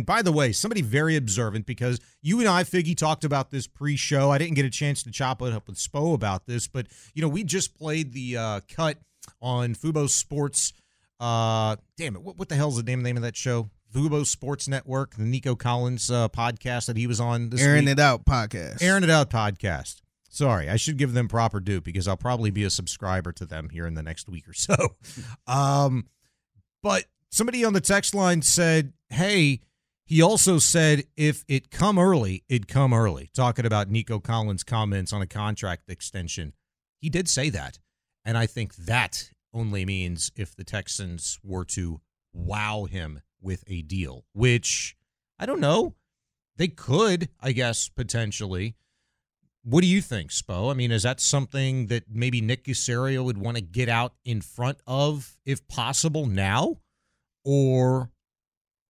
By 0.05 0.21
the 0.21 0.31
way, 0.31 0.51
somebody 0.51 0.81
very 0.81 1.15
observant 1.15 1.65
because 1.65 1.99
you 2.21 2.39
and 2.39 2.47
I, 2.47 2.63
Figgy, 2.63 2.95
talked 2.95 3.23
about 3.23 3.51
this 3.51 3.67
pre 3.67 3.95
show. 3.95 4.31
I 4.31 4.37
didn't 4.37 4.55
get 4.55 4.65
a 4.65 4.69
chance 4.69 5.03
to 5.03 5.11
chop 5.11 5.41
it 5.41 5.53
up 5.53 5.67
with 5.67 5.77
Spo 5.77 6.13
about 6.13 6.45
this, 6.45 6.67
but, 6.67 6.87
you 7.13 7.21
know, 7.21 7.27
we 7.27 7.43
just 7.43 7.77
played 7.77 8.13
the 8.13 8.37
uh, 8.37 8.59
cut 8.73 8.97
on 9.41 9.75
Fubo 9.75 10.09
Sports. 10.09 10.73
Uh, 11.19 11.75
damn 11.97 12.15
it. 12.15 12.21
What, 12.21 12.37
what 12.37 12.49
the 12.49 12.55
hell's 12.55 12.77
the 12.77 12.83
name, 12.83 13.01
name 13.01 13.17
of 13.17 13.23
that 13.23 13.35
show? 13.35 13.69
Fubo 13.93 14.25
Sports 14.25 14.67
Network, 14.67 15.15
the 15.15 15.23
Nico 15.23 15.55
Collins 15.55 16.11
uh, 16.11 16.29
podcast 16.29 16.85
that 16.85 16.97
he 16.97 17.07
was 17.07 17.19
on 17.19 17.49
this 17.49 17.61
airing 17.61 17.85
week. 17.85 17.93
it 17.93 17.99
out 17.99 18.25
podcast. 18.25 18.81
Airing 18.83 19.03
It 19.03 19.09
Out 19.09 19.29
podcast. 19.29 20.01
Sorry, 20.31 20.69
I 20.69 20.75
should 20.75 20.97
give 20.97 21.13
them 21.13 21.27
proper 21.27 21.59
due 21.59 21.81
because 21.81 22.07
I'll 22.07 22.15
probably 22.15 22.51
be 22.51 22.63
a 22.63 22.69
subscriber 22.69 23.31
to 23.33 23.45
them 23.47 23.69
here 23.69 23.87
in 23.87 23.95
the 23.95 24.03
next 24.03 24.29
week 24.29 24.47
or 24.47 24.53
so. 24.53 24.75
Um, 25.47 26.05
but 26.83 27.05
somebody 27.31 27.65
on 27.65 27.73
the 27.73 27.81
text 27.81 28.13
line 28.13 28.43
said, 28.43 28.93
"Hey, 29.09 29.61
he 30.05 30.21
also 30.21 30.59
said 30.59 31.05
if 31.15 31.43
it 31.47 31.71
come 31.71 31.97
early, 31.99 32.43
it 32.49 32.67
come 32.67 32.93
early." 32.93 33.29
Talking 33.33 33.65
about 33.65 33.89
Nico 33.89 34.19
Collins' 34.19 34.63
comments 34.63 35.13
on 35.13 35.21
a 35.21 35.27
contract 35.27 35.89
extension, 35.89 36.53
he 36.99 37.09
did 37.09 37.27
say 37.27 37.49
that, 37.49 37.79
and 38.25 38.37
I 38.37 38.45
think 38.45 38.75
that 38.75 39.31
only 39.53 39.85
means 39.85 40.31
if 40.35 40.55
the 40.55 40.63
Texans 40.63 41.39
were 41.43 41.65
to 41.65 42.01
wow 42.33 42.85
him 42.85 43.21
with 43.41 43.63
a 43.67 43.81
deal, 43.81 44.25
which 44.33 44.95
I 45.37 45.45
don't 45.45 45.61
know. 45.61 45.95
They 46.57 46.67
could, 46.67 47.29
I 47.39 47.53
guess, 47.53 47.87
potentially. 47.87 48.75
What 49.63 49.81
do 49.81 49.87
you 49.87 50.01
think, 50.01 50.31
Spo? 50.31 50.69
I 50.69 50.73
mean, 50.73 50.91
is 50.91 51.03
that 51.03 51.21
something 51.21 51.87
that 51.87 52.03
maybe 52.09 52.41
Nick 52.41 52.65
Caserio 52.65 53.23
would 53.23 53.37
want 53.37 53.55
to 53.55 53.61
get 53.61 53.87
out 53.87 54.15
in 54.25 54.41
front 54.41 54.79
of, 54.85 55.37
if 55.45 55.65
possible, 55.69 56.25
now? 56.25 56.81
Or 57.45 58.11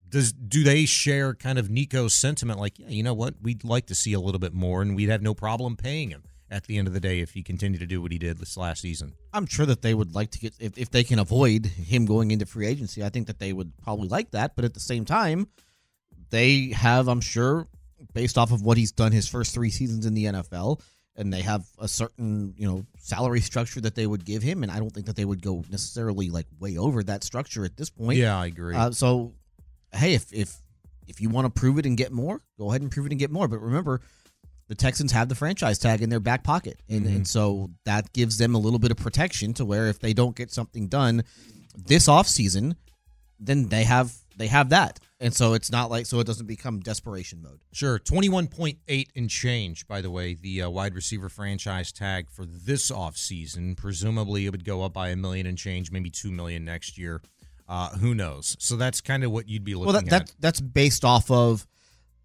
does 0.10 0.32
do 0.32 0.63
they 0.63 0.86
share 0.86 1.34
kind 1.34 1.60
of 1.60 1.69
Nico's 1.69 2.13
sentiment 2.15 2.60
like, 2.60 2.80
yeah, 2.80 2.89
you 2.89 3.04
know 3.04 3.13
what, 3.13 3.36
we'd 3.41 3.63
like 3.63 3.88
to 3.88 3.95
see 3.95 4.13
a 4.13 4.19
little 4.19 4.39
bit 4.39 4.54
more 4.54 4.82
and 4.82 4.95
we'd 4.95 5.10
have 5.10 5.22
no 5.22 5.34
problem 5.34 5.76
paying 5.76 6.10
him 6.10 6.24
at 6.52 6.65
the 6.65 6.78
end 6.78 6.88
of 6.88 6.93
the 6.93 7.00
day 7.00 7.19
if 7.19 7.32
he 7.32 7.43
continued 7.43 7.80
to 7.80 7.86
do 7.86 8.02
what 8.02 8.12
he 8.12 8.17
did 8.17 8.38
this 8.38 8.58
last 8.58 8.82
season? 8.82 9.13
I'm 9.34 9.45
sure 9.45 9.65
that 9.65 9.82
they 9.82 9.93
would 9.93 10.15
like 10.15 10.32
to 10.32 10.39
get 10.39 10.54
if, 10.60 10.78
if 10.78 10.89
they 10.89 11.04
can 11.04 11.19
avoid 11.19 11.65
him 11.65 12.06
going 12.06 12.32
into 12.32 12.45
free 12.45 12.67
agency. 12.67 13.04
I 13.04 13.10
think 13.10 13.28
that 13.28 13.39
they 13.39 13.54
would 13.54 13.72
probably 13.78 14.08
like 14.08 14.32
that, 14.32 14.56
but 14.56 14.65
at 14.65 14.74
the 14.74 14.80
same 14.80 15.06
time, 15.06 15.48
they 16.30 16.69
have, 16.69 17.08
I'm 17.08 17.22
sure, 17.22 17.67
based 18.13 18.38
off 18.38 18.52
of 18.52 18.62
what 18.62 18.78
he's 18.78 18.91
done 18.91 19.12
his 19.12 19.28
first 19.28 19.54
three 19.54 19.69
seasons 19.69 20.06
in 20.06 20.13
the 20.13 20.26
NFL, 20.26 20.82
and 21.15 21.34
they 21.34 21.41
have 21.41 21.65
a 21.80 21.88
certain 21.88 22.54
you 22.58 22.67
know 22.67 22.86
salary 22.98 23.41
structure 23.41 23.82
that 23.82 23.95
they 23.95 24.08
would 24.08 24.26
give 24.26 24.41
him, 24.41 24.63
and 24.63 24.72
I 24.72 24.80
don't 24.80 24.91
think 24.91 25.06
that 25.08 25.15
they 25.15 25.26
would 25.26 25.41
go 25.41 25.63
necessarily 25.69 26.30
like 26.30 26.48
way 26.60 26.78
over 26.78 27.04
that 27.04 27.24
structure 27.24 27.65
at 27.65 27.78
this 27.78 27.89
point. 27.89 28.17
Yeah, 28.17 28.39
I 28.39 28.48
agree. 28.48 28.76
Uh, 28.76 28.91
so, 28.91 29.34
hey, 29.93 30.13
if 30.13 30.32
if 30.34 30.58
if 31.08 31.19
you 31.19 31.30
want 31.30 31.54
to 31.54 31.60
prove 31.60 31.78
it 31.80 31.86
and 31.86 31.97
get 31.97 32.12
more, 32.12 32.41
go 32.58 32.69
ahead 32.69 32.82
and 32.82 32.91
prove 32.91 33.06
it 33.06 33.12
and 33.12 33.19
get 33.19 33.32
more. 33.32 33.47
But 33.47 33.60
remember, 33.60 34.02
the 34.67 34.75
Texans 34.75 35.12
have 35.12 35.30
the 35.30 35.36
franchise 35.36 35.80
tag 35.80 36.02
in 36.02 36.10
their 36.10 36.19
back 36.19 36.43
pocket, 36.43 36.80
and 36.88 37.06
and 37.06 37.28
so 37.28 37.71
that 37.86 38.13
gives 38.13 38.38
them 38.38 38.56
a 38.56 38.60
little 38.60 38.80
bit 38.80 38.91
of 38.91 38.97
protection 38.97 39.54
to 39.56 39.65
where 39.65 39.88
if 39.88 39.99
they 39.99 40.13
don't 40.13 40.36
get 40.36 40.52
something 40.52 40.88
done 40.88 41.23
this 41.75 42.08
offseason, 42.08 42.75
then 43.39 43.69
they 43.69 43.84
have 43.84 44.13
they 44.38 44.47
have 44.47 44.69
that, 44.69 44.99
and 45.19 45.34
so 45.34 45.54
it's 45.54 45.71
not 45.71 45.89
like 45.89 46.06
so 46.06 46.19
it 46.19 46.28
doesn't 46.28 46.45
become 46.45 46.80
desperation 46.80 47.41
mode. 47.41 47.60
Sure. 47.73 47.99
21.8 47.99 49.08
and 49.15 49.30
change, 49.30 49.88
by 49.88 50.02
the 50.02 50.10
way, 50.10 50.34
the 50.34 50.62
uh, 50.62 50.69
wide 50.69 50.95
receiver 50.95 51.30
franchise 51.30 51.91
tag 51.91 52.30
for 52.30 52.45
this 52.45 52.89
offseason. 52.89 53.75
Presumably 53.75 54.45
it 54.45 54.52
would 54.52 54.63
go 54.63 54.84
up 54.84 54.93
by 54.93 55.10
a 55.10 55.15
million 55.15 55.45
and 55.45 55.58
change, 55.58 55.91
maybe 55.91 56.10
2 56.10 56.32
million 56.32 56.63
next 56.63 56.97
year. 56.97 57.21
Uh, 57.69 57.89
who 57.91 58.13
knows? 58.15 58.58
So 58.60 58.75
that's 58.75 58.99
kind 58.99 59.23
of 59.23 59.32
what 59.32 59.47
you'd 59.47 59.63
be 59.63 59.75
looking 59.75 59.89
at. 59.89 59.93
Well, 59.93 60.01
that, 60.03 60.13
at. 60.21 60.27
that 60.27 60.36
that's 60.39 60.60
based 60.60 61.05
off 61.05 61.29
of 61.29 61.65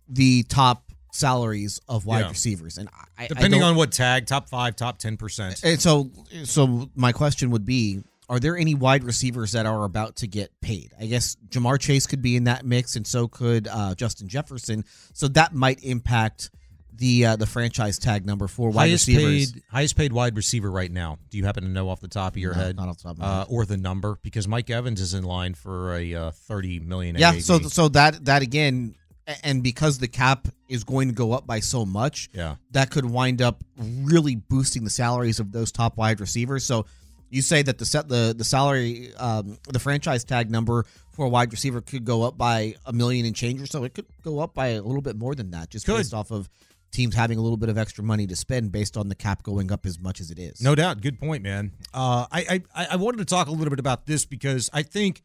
the 0.09 0.42
top 0.44 0.90
salaries 1.12 1.80
of 1.88 2.07
wide 2.07 2.20
Yeah. 2.22 2.28
receivers, 2.30 2.78
and 2.78 2.88
I, 3.18 3.24
I 3.24 3.26
Depending 3.28 3.61
don't- 3.61 3.70
on 3.70 3.76
what 3.76 3.92
tag, 3.92 4.26
top 4.26 4.48
five, 4.48 4.74
top 4.74 4.98
ten 4.98 5.16
percent. 5.16 5.61
And 5.62 5.80
so, 5.80 6.11
so 6.44 6.90
my 6.96 7.12
question 7.12 7.50
would 7.50 7.64
be: 7.64 8.00
Are 8.28 8.40
there 8.40 8.57
any 8.57 8.74
wide 8.74 9.04
receivers 9.04 9.52
that 9.52 9.66
are 9.66 9.85
about 9.85 10.16
to 10.16 10.26
get 10.26 10.50
paid? 10.61 10.92
I 10.98 11.07
guess 11.07 11.37
Ja'Marr 11.50 11.78
Chase 11.78 12.07
could 12.07 12.22
be 12.22 12.37
in 12.37 12.44
that 12.44 12.64
mix, 12.64 12.96
and 12.96 13.07
so 13.07 13.28
could 13.28 13.68
uh, 13.68 13.94
Justin 13.94 14.28
Jefferson. 14.28 14.85
So 15.12 15.28
that 15.28 15.54
might 15.54 15.85
impact 15.85 16.50
the 16.96 17.26
uh, 17.26 17.37
the 17.37 17.46
franchise 17.46 17.98
tag 17.98 18.24
number 18.26 18.46
for 18.46 18.70
wide 18.70 18.88
highest 18.88 19.07
receivers. 19.09 19.52
paid, 19.52 19.62
highest 19.70 19.96
paid 19.96 20.12
wide 20.12 20.37
receiver 20.37 20.70
right 20.70 20.90
now. 20.90 21.18
Do 21.30 21.38
you 21.38 21.44
happen 21.44 21.64
to 21.64 21.70
know 21.70 21.88
off 21.88 22.00
the 22.00 22.09
top 22.09 22.35
of 22.35 22.38
your 22.38 22.54
No, 22.54 22.61
head, 22.61 22.76
not 22.76 22.88
off 22.88 22.98
the 22.98 23.02
top 23.04 23.12
of 23.12 23.18
my 23.18 23.26
uh, 23.26 23.44
or 23.48 23.66
the 23.66 23.76
number? 23.76 24.18
Because 24.22 24.46
Mike 24.46 24.70
Evans 24.70 25.00
is 25.00 25.14
in 25.14 25.24
line 25.24 25.54
for 25.54 25.94
a 25.94 26.14
uh, 26.14 26.30
thirty 26.30 26.78
million. 26.80 27.16
Yeah. 27.16 27.35
AAV. 27.35 27.42
So 27.42 27.59
so 27.61 27.88
that 27.88 28.24
that 28.26 28.42
again, 28.42 28.94
and 29.42 29.62
because 29.62 29.98
the 29.98 30.09
cap 30.09 30.48
is 30.68 30.85
going 30.85 31.09
to 31.09 31.14
go 31.14 31.33
up 31.33 31.46
by 31.46 31.61
so 31.61 31.85
much, 31.85 32.30
yeah, 32.33 32.57
that 32.70 32.90
could 32.90 33.04
wind 33.04 33.42
up 33.42 33.64
really 33.78 34.37
boosting 34.37 34.85
the 34.85 34.90
salaries 34.90 35.40
of 35.40 35.52
those 35.52 35.72
top 35.72 35.96
wide 35.96 36.20
receivers. 36.20 36.64
So 36.64 36.87
you 37.30 37.42
say 37.42 37.62
that 37.62 37.78
the 37.78 37.85
set 37.85 38.09
the 38.09 38.35
the 38.37 38.44
salary 38.44 39.12
um, 39.16 39.59
the 39.68 39.80
franchise 39.80 40.24
tag 40.24 40.50
number 40.50 40.87
for 41.11 41.26
a 41.26 41.28
wide 41.28 41.50
receiver 41.52 41.80
could 41.80 42.04
go 42.04 42.22
up 42.22 42.37
by 42.37 42.74
a 42.87 42.92
million 42.92 43.24
and 43.26 43.35
change 43.35 43.61
or 43.61 43.66
so. 43.66 43.85
It 43.85 43.94
could 43.94 44.07
go 44.22 44.40
up 44.40 44.54
by 44.54 44.68
a 44.68 44.83
little 44.83 45.02
bit 45.02 45.16
more 45.16 45.35
than 45.35 45.50
that, 45.52 45.70
just 45.70 45.87
Could. 45.87 45.96
based 45.98 46.14
off 46.14 46.30
of 46.30 46.48
teams 46.94 47.14
having 47.14 47.38
a 47.38 47.40
little 47.42 47.57
bit 47.57 47.68
of 47.68 47.76
extra 47.76 48.02
money 48.02 48.26
to 48.26 48.37
spend 48.37 48.72
based 48.72 48.96
on 48.96 49.09
the 49.09 49.14
cap 49.14 49.42
going 49.42 49.70
up 49.70 49.85
as 49.85 49.98
much 49.98 50.20
as 50.20 50.30
it 50.30 50.38
is. 50.38 50.61
No 50.61 50.74
doubt. 50.74 51.00
Good 51.00 51.18
point, 51.18 51.42
man. 51.42 51.72
Uh, 51.92 52.26
I, 52.30 52.62
I 52.74 52.87
I 52.92 52.96
wanted 52.96 53.18
to 53.18 53.24
talk 53.24 53.48
a 53.48 53.50
little 53.50 53.70
bit 53.70 53.80
about 53.80 54.07
this 54.07 54.24
because 54.24 54.70
I 54.72 54.83
think 54.83 55.22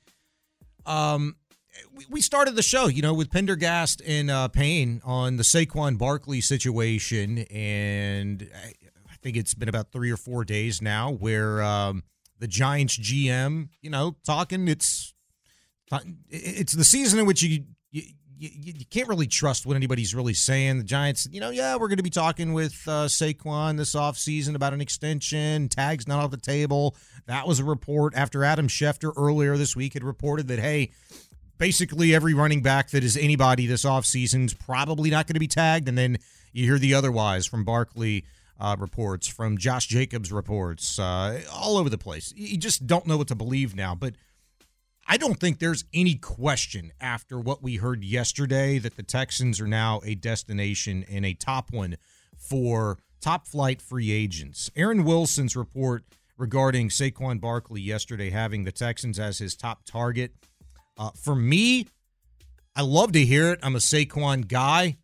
um, 0.86 1.36
we, 2.10 2.21
started 2.21 2.55
the 2.55 2.63
show, 2.63 2.88
you 2.88 3.01
know, 3.01 3.13
with 3.13 3.32
Pendergast 3.32 4.01
and 4.05 4.29
uh, 4.29 4.47
Payne 4.47 5.01
on 5.03 5.38
the 5.38 5.43
Saquon 5.43 5.97
Barkley 5.97 6.41
situation, 6.41 7.39
and 7.51 8.49
I, 8.53 8.73
I 9.10 9.15
think 9.21 9.38
it's 9.38 9.53
been 9.53 9.69
about 9.69 9.91
three 9.91 10.12
or 10.12 10.17
four 10.17 10.43
days 10.43 10.82
now 10.82 11.12
where 11.12 11.62
um, 11.62 12.03
the 12.39 12.47
Giants 12.47 12.97
GM, 12.97 13.69
you 13.82 13.89
know, 13.89 14.15
talking. 14.25 14.67
It's 14.67 15.13
it's 16.29 16.73
the 16.73 16.86
season 16.86 17.19
in 17.19 17.25
which 17.25 17.41
you. 17.41 17.65
You 18.39 18.73
you, 18.78 18.86
can't 18.89 19.08
really 19.08 19.28
trust 19.28 19.65
what 19.65 19.75
anybody's 19.75 20.15
really 20.15 20.34
saying. 20.34 20.78
The 20.78 20.84
Giants, 20.84 21.28
you 21.32 21.41
know, 21.41 21.49
yeah, 21.49 21.75
we're 21.75 21.89
going 21.89 21.97
to 21.97 22.04
be 22.04 22.10
talking 22.10 22.54
with 22.54 22.82
uh, 22.88 23.08
Saquon 23.08 23.78
this 23.78 23.95
offseason 23.95 24.56
about 24.56 24.73
an 24.73 24.82
extension. 24.82 25.67
Tag's 25.67 26.08
not 26.08 26.23
off 26.23 26.32
the 26.32 26.38
table. 26.38 26.95
That 27.25 27.47
was 27.47 27.60
a 27.60 27.63
report 27.63 28.13
after 28.15 28.43
Adam 28.43 28.67
Schefter 28.67 29.13
earlier 29.17 29.58
this 29.58 29.75
week 29.75 29.93
had 29.93 30.04
reported 30.04 30.47
that, 30.47 30.60
hey, 30.60 30.91
basically 31.58 32.15
every 32.15 32.34
running 32.34 32.62
back 32.62 32.89
that 32.91 33.04
is 33.04 33.17
anybody 33.17 33.67
this 33.67 33.84
offseason 33.84 34.45
is 34.45 34.54
probably 34.54 35.10
not 35.10 35.28
going 35.28 35.36
to 35.36 35.39
be 35.39 35.47
tagged. 35.47 35.88
And 35.89 35.97
then 35.97 36.17
you 36.54 36.65
hear 36.65 36.80
the 36.80 36.93
otherwise 36.93 37.45
from 37.45 37.65
Barkley 37.65 38.25
uh, 38.60 38.75
reports, 38.80 39.28
from 39.28 39.58
Josh 39.58 39.88
Jacobs 39.88 40.32
reports, 40.32 40.97
uh, 40.97 41.41
all 41.54 41.78
over 41.78 41.89
the 41.89 41.97
place. 41.97 42.34
You 42.36 42.58
just 42.58 42.88
don't 42.88 43.06
know 43.06 43.17
what 43.17 43.28
to 43.28 43.36
believe 43.36 43.75
now. 43.75 43.95
But 43.95 44.15
I 45.12 45.17
don't 45.17 45.39
think 45.39 45.58
there's 45.58 45.86
any 45.91 46.13
question 46.13 46.91
after 47.02 47.39
what 47.39 47.63
we 47.63 47.78
heard 47.78 48.04
yesterday 48.04 48.78
that 48.78 48.95
the 48.95 49.02
Texans 49.02 49.60
are 49.60 49.65
now 49.65 50.02
a 50.06 50.13
destination 50.13 51.04
and 51.10 51.26
a 51.26 51.34
top 51.34 51.72
one 51.72 51.98
for 52.38 53.00
top 53.19 53.48
flight 53.48 53.82
free 53.82 54.12
agents. 54.12 54.69
Aaron 54.76 55.04
Wilson's 55.04 55.56
report 55.56 56.04
regarding 56.38 56.89
Saquon 56.89 57.41
Barkley 57.41 57.82
yesterday 57.82 58.30
having 58.30 58.65
the 58.65 58.72
Texans 58.72 59.17
as 59.17 59.39
his 59.39 59.56
top 59.56 59.84
target. 59.84 60.32
Uh, 60.95 61.10
for 61.19 61.34
me, 61.34 61.88
I 62.76 62.84
love 62.84 63.12
to 63.13 63.26
hear 63.26 63.52
it. 63.52 63.60
I'm 63.63 63.76
a 63.76 63.80
Saquon 63.80 64.48
guy. 64.48 64.98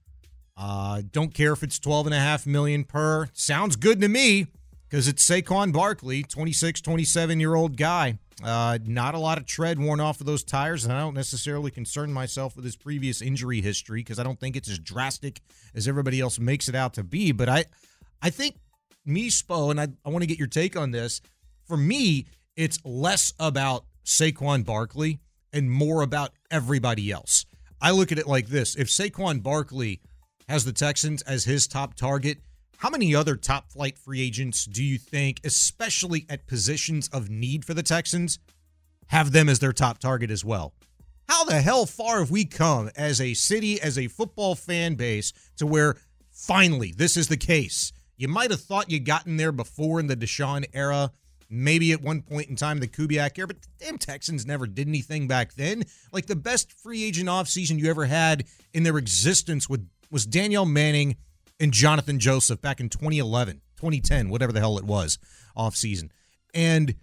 Uh, 0.56 1.02
don't 1.12 1.34
care 1.34 1.54
if 1.54 1.64
it's 1.64 1.80
12 1.80 2.06
and 2.06 2.14
a 2.14 2.20
half 2.20 2.46
million 2.46 2.84
per. 2.84 3.28
Sounds 3.34 3.76
good 3.76 4.02
to 4.02 4.08
me 4.08 4.46
because 4.88 5.08
it's 5.08 5.28
Saquon 5.28 5.74
Barkley, 5.74 6.22
26, 6.22 6.80
27 6.82 7.40
year 7.40 7.56
old 7.56 7.76
guy. 7.76 8.20
Uh, 8.44 8.78
not 8.84 9.16
a 9.16 9.20
lot 9.20 9.38
of 9.38 9.46
tread 9.46 9.80
worn 9.80 10.02
off 10.02 10.20
of 10.20 10.26
those 10.26 10.44
tires, 10.44 10.84
and 10.84 10.94
I 10.94 11.00
don't 11.00 11.14
necessarily 11.14 11.72
concern 11.72 12.12
myself 12.12 12.56
with 12.56 12.66
his 12.66 12.76
previous 12.76 13.22
injury 13.22 13.62
history 13.62 14.02
because 14.02 14.20
I 14.20 14.24
don't 14.24 14.40
think 14.40 14.58
it's 14.58 14.70
as 14.70 14.78
drastic 14.78 15.42
as 15.74 15.88
everybody 15.88 16.20
else 16.20 16.38
makes 16.38 16.68
it 16.68 16.76
out 16.76 16.94
to 16.96 17.04
be. 17.04 17.32
But 17.32 17.48
I, 17.48 17.66
I 18.22 18.30
think 18.30 18.58
me, 19.06 19.30
Spo, 19.30 19.72
and 19.72 19.80
I, 19.80 19.88
I 20.04 20.10
want 20.10 20.24
to 20.24 20.28
get 20.28 20.38
your 20.38 20.50
take 20.50 20.76
on 20.76 20.92
this. 20.92 21.22
For 21.66 21.78
me, 21.78 22.26
it's 22.58 22.78
less 22.84 23.34
about 23.40 23.86
Saquon 24.04 24.66
Barkley 24.66 25.20
and 25.54 25.72
more 25.72 26.02
about 26.02 26.32
everybody 26.52 27.12
else. 27.12 27.46
I 27.82 27.92
look 27.92 28.12
at 28.12 28.20
it 28.20 28.28
like 28.28 28.48
this: 28.48 28.76
if 28.76 28.90
Saquon 28.90 29.42
Barkley 29.44 30.02
has 30.50 30.66
the 30.66 30.74
Texans 30.74 31.22
as 31.22 31.46
his 31.46 31.68
top 31.68 31.94
target, 31.96 32.40
how 32.86 32.92
many 32.92 33.16
other 33.16 33.36
top 33.36 33.72
flight 33.72 33.98
free 33.98 34.22
agents 34.22 34.64
do 34.66 34.84
you 34.84 35.00
think, 35.00 35.42
especially 35.44 36.24
at 36.30 36.46
positions 36.46 37.08
of 37.08 37.32
need 37.32 37.66
for 37.66 37.74
the 37.74 37.82
Texans, 37.82 38.38
have 39.08 39.32
them 39.32 39.50
as 39.50 39.58
their 39.58 39.74
top 39.74 39.98
target 39.98 40.30
as 40.30 40.46
well? 40.46 40.72
How 41.28 41.46
the 41.46 41.62
hell 41.62 41.88
far 41.88 42.20
have 42.20 42.30
we 42.30 42.46
come 42.46 42.92
as 42.96 43.20
a 43.20 43.34
city, 43.34 43.82
as 43.82 43.98
a 43.98 44.08
football 44.08 44.54
fan 44.54 44.94
base, 44.94 45.34
to 45.58 45.66
where 45.66 45.96
finally 46.30 46.94
this 46.96 47.18
is 47.18 47.28
the 47.28 47.38
case? 47.38 47.92
You 48.18 48.28
might 48.28 48.52
have 48.52 48.62
thought 48.62 48.92
you 48.92 49.00
gotten 49.00 49.38
there 49.38 49.52
before 49.52 50.00
in 50.00 50.06
the 50.06 50.16
Deshaun 50.16 50.66
era, 50.72 51.12
maybe 51.50 51.92
at 51.92 52.04
one 52.04 52.22
point 52.22 52.50
in 52.50 52.56
time 52.56 52.82
the 52.82 52.88
Kubiak 52.88 53.36
era, 53.40 53.48
but 53.48 53.64
the 53.64 53.68
damn 53.80 53.98
Texans 53.98 54.46
never 54.46 54.68
did 54.68 54.88
anything 54.88 55.28
back 55.28 55.56
then. 55.56 55.86
Like 56.12 56.28
the 56.28 56.36
best 56.36 56.72
free 56.72 57.04
agent 57.04 57.30
offseason 57.30 57.80
you 57.80 57.90
ever 57.90 58.06
had 58.06 58.46
in 58.76 58.84
their 58.84 59.00
existence 59.00 59.68
with, 59.68 59.90
was 60.12 60.28
Danieal 60.28 60.70
Manning 60.70 61.16
and 61.60 61.72
Jonathan 61.72 62.20
Joseph 62.20 62.62
back 62.62 62.80
in 62.80 62.90
2011, 62.90 63.62
2010, 63.78 64.30
whatever 64.30 64.52
the 64.52 64.60
hell 64.60 64.78
it 64.78 64.86
was, 64.86 65.18
off 65.56 65.76
season. 65.76 66.12
And 66.54 66.96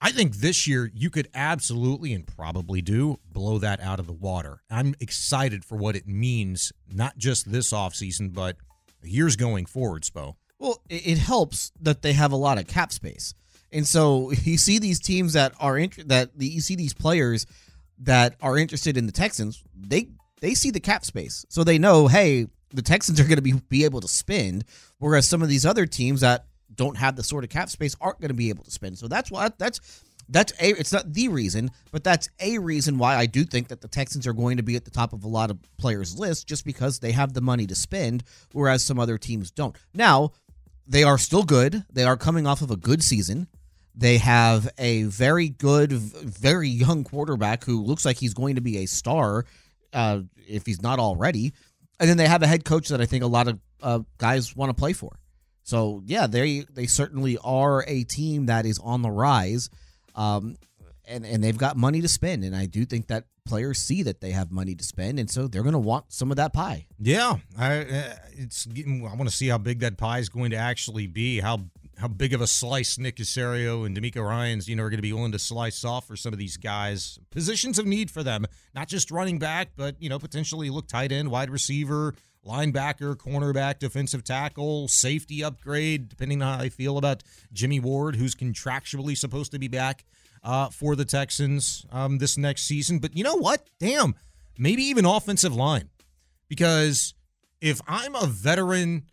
I 0.00 0.12
think 0.12 0.36
this 0.36 0.66
year 0.66 0.90
you 0.94 1.10
could 1.10 1.28
absolutely 1.34 2.12
and 2.12 2.26
probably 2.26 2.82
do 2.82 3.18
blow 3.30 3.58
that 3.58 3.80
out 3.80 3.98
of 3.98 4.06
the 4.06 4.12
water. 4.12 4.62
I'm 4.70 4.94
excited 5.00 5.64
for 5.64 5.76
what 5.76 5.96
it 5.96 6.06
means, 6.06 6.72
not 6.92 7.16
just 7.16 7.50
this 7.50 7.72
offseason, 7.72 8.34
but 8.34 8.56
years 9.02 9.36
going 9.36 9.66
forward, 9.66 10.02
Spo. 10.02 10.34
Well, 10.58 10.82
it 10.88 11.18
helps 11.18 11.72
that 11.80 12.02
they 12.02 12.14
have 12.14 12.32
a 12.32 12.36
lot 12.36 12.58
of 12.58 12.66
cap 12.66 12.92
space, 12.92 13.34
and 13.72 13.86
so 13.86 14.32
you 14.42 14.58
see 14.58 14.78
these 14.78 15.00
teams 15.00 15.34
that 15.34 15.52
are 15.60 15.78
int- 15.78 16.08
that 16.08 16.30
you 16.38 16.60
see 16.60 16.76
these 16.76 16.94
players 16.94 17.46
that 17.98 18.36
are 18.40 18.58
interested 18.58 18.96
in 18.96 19.06
the 19.06 19.12
Texans. 19.12 19.62
They 19.74 20.08
they 20.40 20.54
see 20.54 20.70
the 20.70 20.80
cap 20.80 21.04
space, 21.04 21.44
so 21.48 21.62
they 21.62 21.78
know, 21.78 22.08
hey, 22.08 22.46
the 22.72 22.82
Texans 22.82 23.20
are 23.20 23.24
going 23.24 23.36
to 23.36 23.42
be 23.42 23.52
be 23.68 23.84
able 23.84 24.00
to 24.00 24.08
spend, 24.08 24.64
whereas 24.98 25.28
some 25.28 25.42
of 25.42 25.48
these 25.48 25.66
other 25.66 25.86
teams 25.86 26.20
that 26.20 26.46
don't 26.74 26.96
have 26.96 27.16
the 27.16 27.22
sort 27.22 27.44
of 27.44 27.50
cap 27.50 27.70
space 27.70 27.96
aren't 28.00 28.20
going 28.20 28.28
to 28.28 28.34
be 28.34 28.48
able 28.48 28.64
to 28.64 28.70
spend. 28.70 28.98
So 28.98 29.08
that's 29.08 29.30
why 29.30 29.50
that's 29.58 30.02
that's 30.28 30.52
a 30.60 30.70
it's 30.70 30.92
not 30.92 31.12
the 31.12 31.28
reason, 31.28 31.70
but 31.92 32.04
that's 32.04 32.28
a 32.40 32.58
reason 32.58 32.98
why 32.98 33.16
I 33.16 33.26
do 33.26 33.44
think 33.44 33.68
that 33.68 33.80
the 33.80 33.88
Texans 33.88 34.26
are 34.26 34.32
going 34.32 34.56
to 34.56 34.62
be 34.62 34.76
at 34.76 34.84
the 34.84 34.90
top 34.90 35.12
of 35.12 35.24
a 35.24 35.28
lot 35.28 35.50
of 35.50 35.58
players' 35.78 36.18
lists 36.18 36.44
just 36.44 36.64
because 36.64 36.98
they 36.98 37.12
have 37.12 37.32
the 37.32 37.40
money 37.40 37.66
to 37.66 37.74
spend, 37.74 38.24
whereas 38.52 38.84
some 38.84 38.98
other 38.98 39.18
teams 39.18 39.50
don't. 39.50 39.76
Now, 39.94 40.32
they 40.86 41.04
are 41.04 41.18
still 41.18 41.42
good. 41.42 41.84
They 41.92 42.04
are 42.04 42.16
coming 42.16 42.46
off 42.46 42.62
of 42.62 42.70
a 42.70 42.76
good 42.76 43.02
season. 43.02 43.48
They 43.94 44.18
have 44.18 44.68
a 44.78 45.04
very 45.04 45.48
good, 45.48 45.92
very 45.92 46.68
young 46.68 47.02
quarterback 47.02 47.64
who 47.64 47.82
looks 47.82 48.04
like 48.04 48.18
he's 48.18 48.34
going 48.34 48.56
to 48.56 48.60
be 48.60 48.78
a 48.78 48.86
star 48.86 49.46
uh, 49.92 50.20
if 50.46 50.66
he's 50.66 50.82
not 50.82 50.98
already. 50.98 51.54
And 51.98 52.08
then 52.08 52.16
they 52.16 52.28
have 52.28 52.42
a 52.42 52.46
head 52.46 52.64
coach 52.64 52.88
that 52.88 53.00
I 53.00 53.06
think 53.06 53.24
a 53.24 53.26
lot 53.28 53.48
of 53.48 53.58
uh, 53.82 54.00
guys 54.18 54.54
want 54.54 54.70
to 54.70 54.74
play 54.74 54.92
for. 54.92 55.18
So 55.62 56.02
yeah, 56.06 56.26
they 56.26 56.60
they 56.60 56.86
certainly 56.86 57.38
are 57.42 57.84
a 57.88 58.04
team 58.04 58.46
that 58.46 58.66
is 58.66 58.78
on 58.78 59.02
the 59.02 59.10
rise, 59.10 59.68
um, 60.14 60.56
and 61.04 61.26
and 61.26 61.42
they've 61.42 61.56
got 61.58 61.76
money 61.76 62.00
to 62.02 62.08
spend. 62.08 62.44
And 62.44 62.54
I 62.54 62.66
do 62.66 62.84
think 62.84 63.08
that 63.08 63.24
players 63.46 63.78
see 63.78 64.04
that 64.04 64.20
they 64.20 64.30
have 64.30 64.52
money 64.52 64.76
to 64.76 64.84
spend, 64.84 65.18
and 65.18 65.28
so 65.28 65.48
they're 65.48 65.64
going 65.64 65.72
to 65.72 65.78
want 65.80 66.12
some 66.12 66.30
of 66.30 66.36
that 66.36 66.52
pie. 66.52 66.86
Yeah, 67.00 67.38
I 67.58 67.78
uh, 67.78 68.16
it's. 68.34 68.68
I 68.76 69.14
want 69.16 69.28
to 69.28 69.34
see 69.34 69.48
how 69.48 69.58
big 69.58 69.80
that 69.80 69.96
pie 69.96 70.18
is 70.18 70.28
going 70.28 70.52
to 70.52 70.56
actually 70.56 71.08
be. 71.08 71.40
How 71.40 71.58
how 71.98 72.08
big 72.08 72.32
of 72.32 72.40
a 72.40 72.46
slice 72.46 72.98
Nick 72.98 73.16
Caserio 73.16 73.86
and 73.86 73.96
DeMeco 73.96 74.26
Ryans 74.26 74.68
you 74.68 74.76
know 74.76 74.84
are 74.84 74.90
going 74.90 74.98
to 74.98 75.02
be 75.02 75.12
willing 75.12 75.32
to 75.32 75.38
slice 75.38 75.84
off 75.84 76.06
for 76.06 76.16
some 76.16 76.32
of 76.32 76.38
these 76.38 76.56
guys. 76.56 77.18
Positions 77.30 77.78
of 77.78 77.86
need 77.86 78.10
for 78.10 78.22
them, 78.22 78.46
not 78.74 78.88
just 78.88 79.10
running 79.10 79.38
back, 79.38 79.70
but 79.76 79.96
you 80.00 80.08
know 80.08 80.18
potentially 80.18 80.70
look 80.70 80.88
tight 80.88 81.12
end, 81.12 81.30
wide 81.30 81.50
receiver, 81.50 82.14
linebacker, 82.46 83.16
cornerback, 83.16 83.78
defensive 83.78 84.24
tackle, 84.24 84.88
safety 84.88 85.42
upgrade, 85.42 86.08
depending 86.08 86.42
on 86.42 86.58
how 86.58 86.64
I 86.64 86.68
feel 86.68 86.98
about 86.98 87.22
Jimmy 87.52 87.80
Ward, 87.80 88.16
who's 88.16 88.34
contractually 88.34 89.16
supposed 89.16 89.52
to 89.52 89.58
be 89.58 89.68
back 89.68 90.04
uh, 90.44 90.68
for 90.70 90.96
the 90.96 91.04
Texans 91.04 91.84
um, 91.90 92.18
this 92.18 92.38
next 92.38 92.62
season. 92.62 92.98
But 92.98 93.16
you 93.16 93.24
know 93.24 93.36
what? 93.36 93.68
Damn, 93.80 94.14
maybe 94.58 94.82
even 94.84 95.04
offensive 95.04 95.54
line. 95.54 95.90
Because 96.48 97.14
if 97.60 97.80
I'm 97.88 98.14
a 98.14 98.26
veteran 98.26 99.06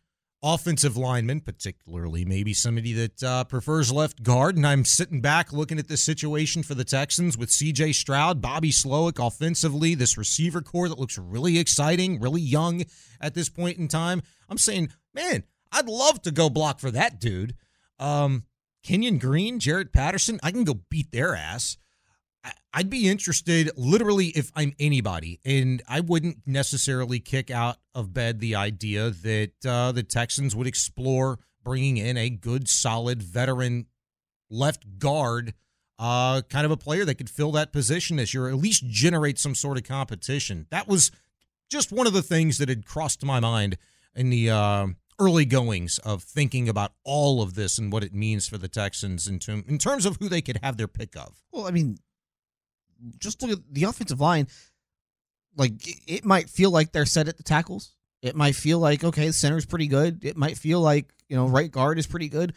offensive 0.43 0.97
lineman, 0.97 1.39
particularly 1.39 2.25
maybe 2.25 2.53
somebody 2.53 2.91
that 2.93 3.23
uh, 3.23 3.43
prefers 3.45 3.91
left 3.91 4.21
guard. 4.21 4.57
And 4.57 4.67
I'm 4.67 4.83
sitting 4.83 5.21
back 5.21 5.53
looking 5.53 5.79
at 5.79 5.87
this 5.87 6.03
situation 6.03 6.61
for 6.63 6.75
the 6.75 6.83
Texans 6.83 7.37
with 7.37 7.49
CJ 7.49 7.95
Stroud, 7.95 8.41
Bobby 8.41 8.69
Slowik 8.69 9.25
offensively, 9.25 9.95
this 9.95 10.17
receiver 10.17 10.61
corps 10.61 10.89
that 10.89 10.99
looks 10.99 11.17
really 11.17 11.57
exciting, 11.57 12.19
really 12.19 12.41
young 12.41 12.83
at 13.21 13.33
this 13.33 13.47
point 13.47 13.77
in 13.77 13.87
time. 13.87 14.21
I'm 14.49 14.57
saying, 14.57 14.89
man, 15.13 15.45
I'd 15.71 15.87
love 15.87 16.21
to 16.23 16.31
go 16.31 16.49
block 16.49 16.79
for 16.79 16.91
that 16.91 17.19
dude. 17.19 17.55
Um, 17.97 18.43
Kenyon 18.83 19.17
Green, 19.17 19.59
Jarrett 19.59 19.93
Patterson, 19.93 20.39
I 20.43 20.51
can 20.51 20.65
go 20.65 20.81
beat 20.89 21.11
their 21.11 21.35
ass. 21.35 21.77
I'd 22.73 22.89
be 22.89 23.07
interested 23.07 23.69
literally 23.77 24.27
if 24.27 24.51
I'm 24.55 24.73
anybody, 24.79 25.39
and 25.45 25.81
I 25.87 25.99
wouldn't 25.99 26.39
necessarily 26.47 27.19
kick 27.19 27.51
out 27.51 27.77
of 27.93 28.13
bed 28.13 28.39
the 28.39 28.55
idea 28.55 29.11
that 29.11 29.65
uh, 29.65 29.91
the 29.91 30.01
Texans 30.01 30.55
would 30.55 30.65
explore 30.65 31.37
bringing 31.63 31.97
in 31.97 32.17
a 32.17 32.29
good, 32.29 32.67
solid 32.67 33.21
veteran 33.21 33.85
left 34.49 34.97
guard, 34.97 35.53
uh, 35.99 36.41
kind 36.49 36.65
of 36.65 36.71
a 36.71 36.77
player 36.77 37.05
that 37.05 37.15
could 37.15 37.29
fill 37.29 37.51
that 37.51 37.71
position 37.71 38.17
this 38.17 38.33
year, 38.33 38.47
or 38.47 38.49
at 38.49 38.55
least 38.55 38.87
generate 38.87 39.37
some 39.37 39.53
sort 39.53 39.77
of 39.77 39.83
competition. 39.83 40.65
That 40.71 40.87
was 40.87 41.11
just 41.69 41.91
one 41.91 42.07
of 42.07 42.13
the 42.13 42.23
things 42.23 42.57
that 42.57 42.69
had 42.69 42.85
crossed 42.85 43.23
my 43.23 43.39
mind 43.39 43.77
in 44.15 44.31
the 44.31 44.49
uh, 44.49 44.87
early 45.19 45.45
goings 45.45 45.99
of 45.99 46.23
thinking 46.23 46.67
about 46.67 46.93
all 47.03 47.41
of 47.41 47.53
this 47.53 47.77
and 47.77 47.91
what 47.91 48.03
it 48.03 48.13
means 48.15 48.47
for 48.47 48.57
the 48.57 48.67
Texans 48.67 49.27
in, 49.27 49.37
term, 49.37 49.63
in 49.67 49.77
terms 49.77 50.07
of 50.07 50.17
who 50.17 50.27
they 50.27 50.41
could 50.41 50.59
have 50.63 50.77
their 50.77 50.87
pick 50.87 51.15
of. 51.15 51.41
Well, 51.51 51.67
I 51.67 51.71
mean, 51.71 51.97
just 53.19 53.41
look 53.41 53.51
at 53.51 53.63
the 53.71 53.83
offensive 53.83 54.21
line. 54.21 54.47
Like 55.55 55.73
it 56.07 56.25
might 56.25 56.49
feel 56.49 56.71
like 56.71 56.91
they're 56.91 57.05
set 57.05 57.27
at 57.27 57.37
the 57.37 57.43
tackles. 57.43 57.95
It 58.21 58.35
might 58.35 58.55
feel 58.55 58.79
like 58.79 59.03
okay, 59.03 59.27
the 59.27 59.33
center's 59.33 59.65
pretty 59.65 59.87
good. 59.87 60.23
It 60.25 60.37
might 60.37 60.57
feel 60.57 60.79
like 60.79 61.13
you 61.27 61.35
know 61.35 61.47
right 61.47 61.69
guard 61.69 61.99
is 61.99 62.07
pretty 62.07 62.29
good. 62.29 62.53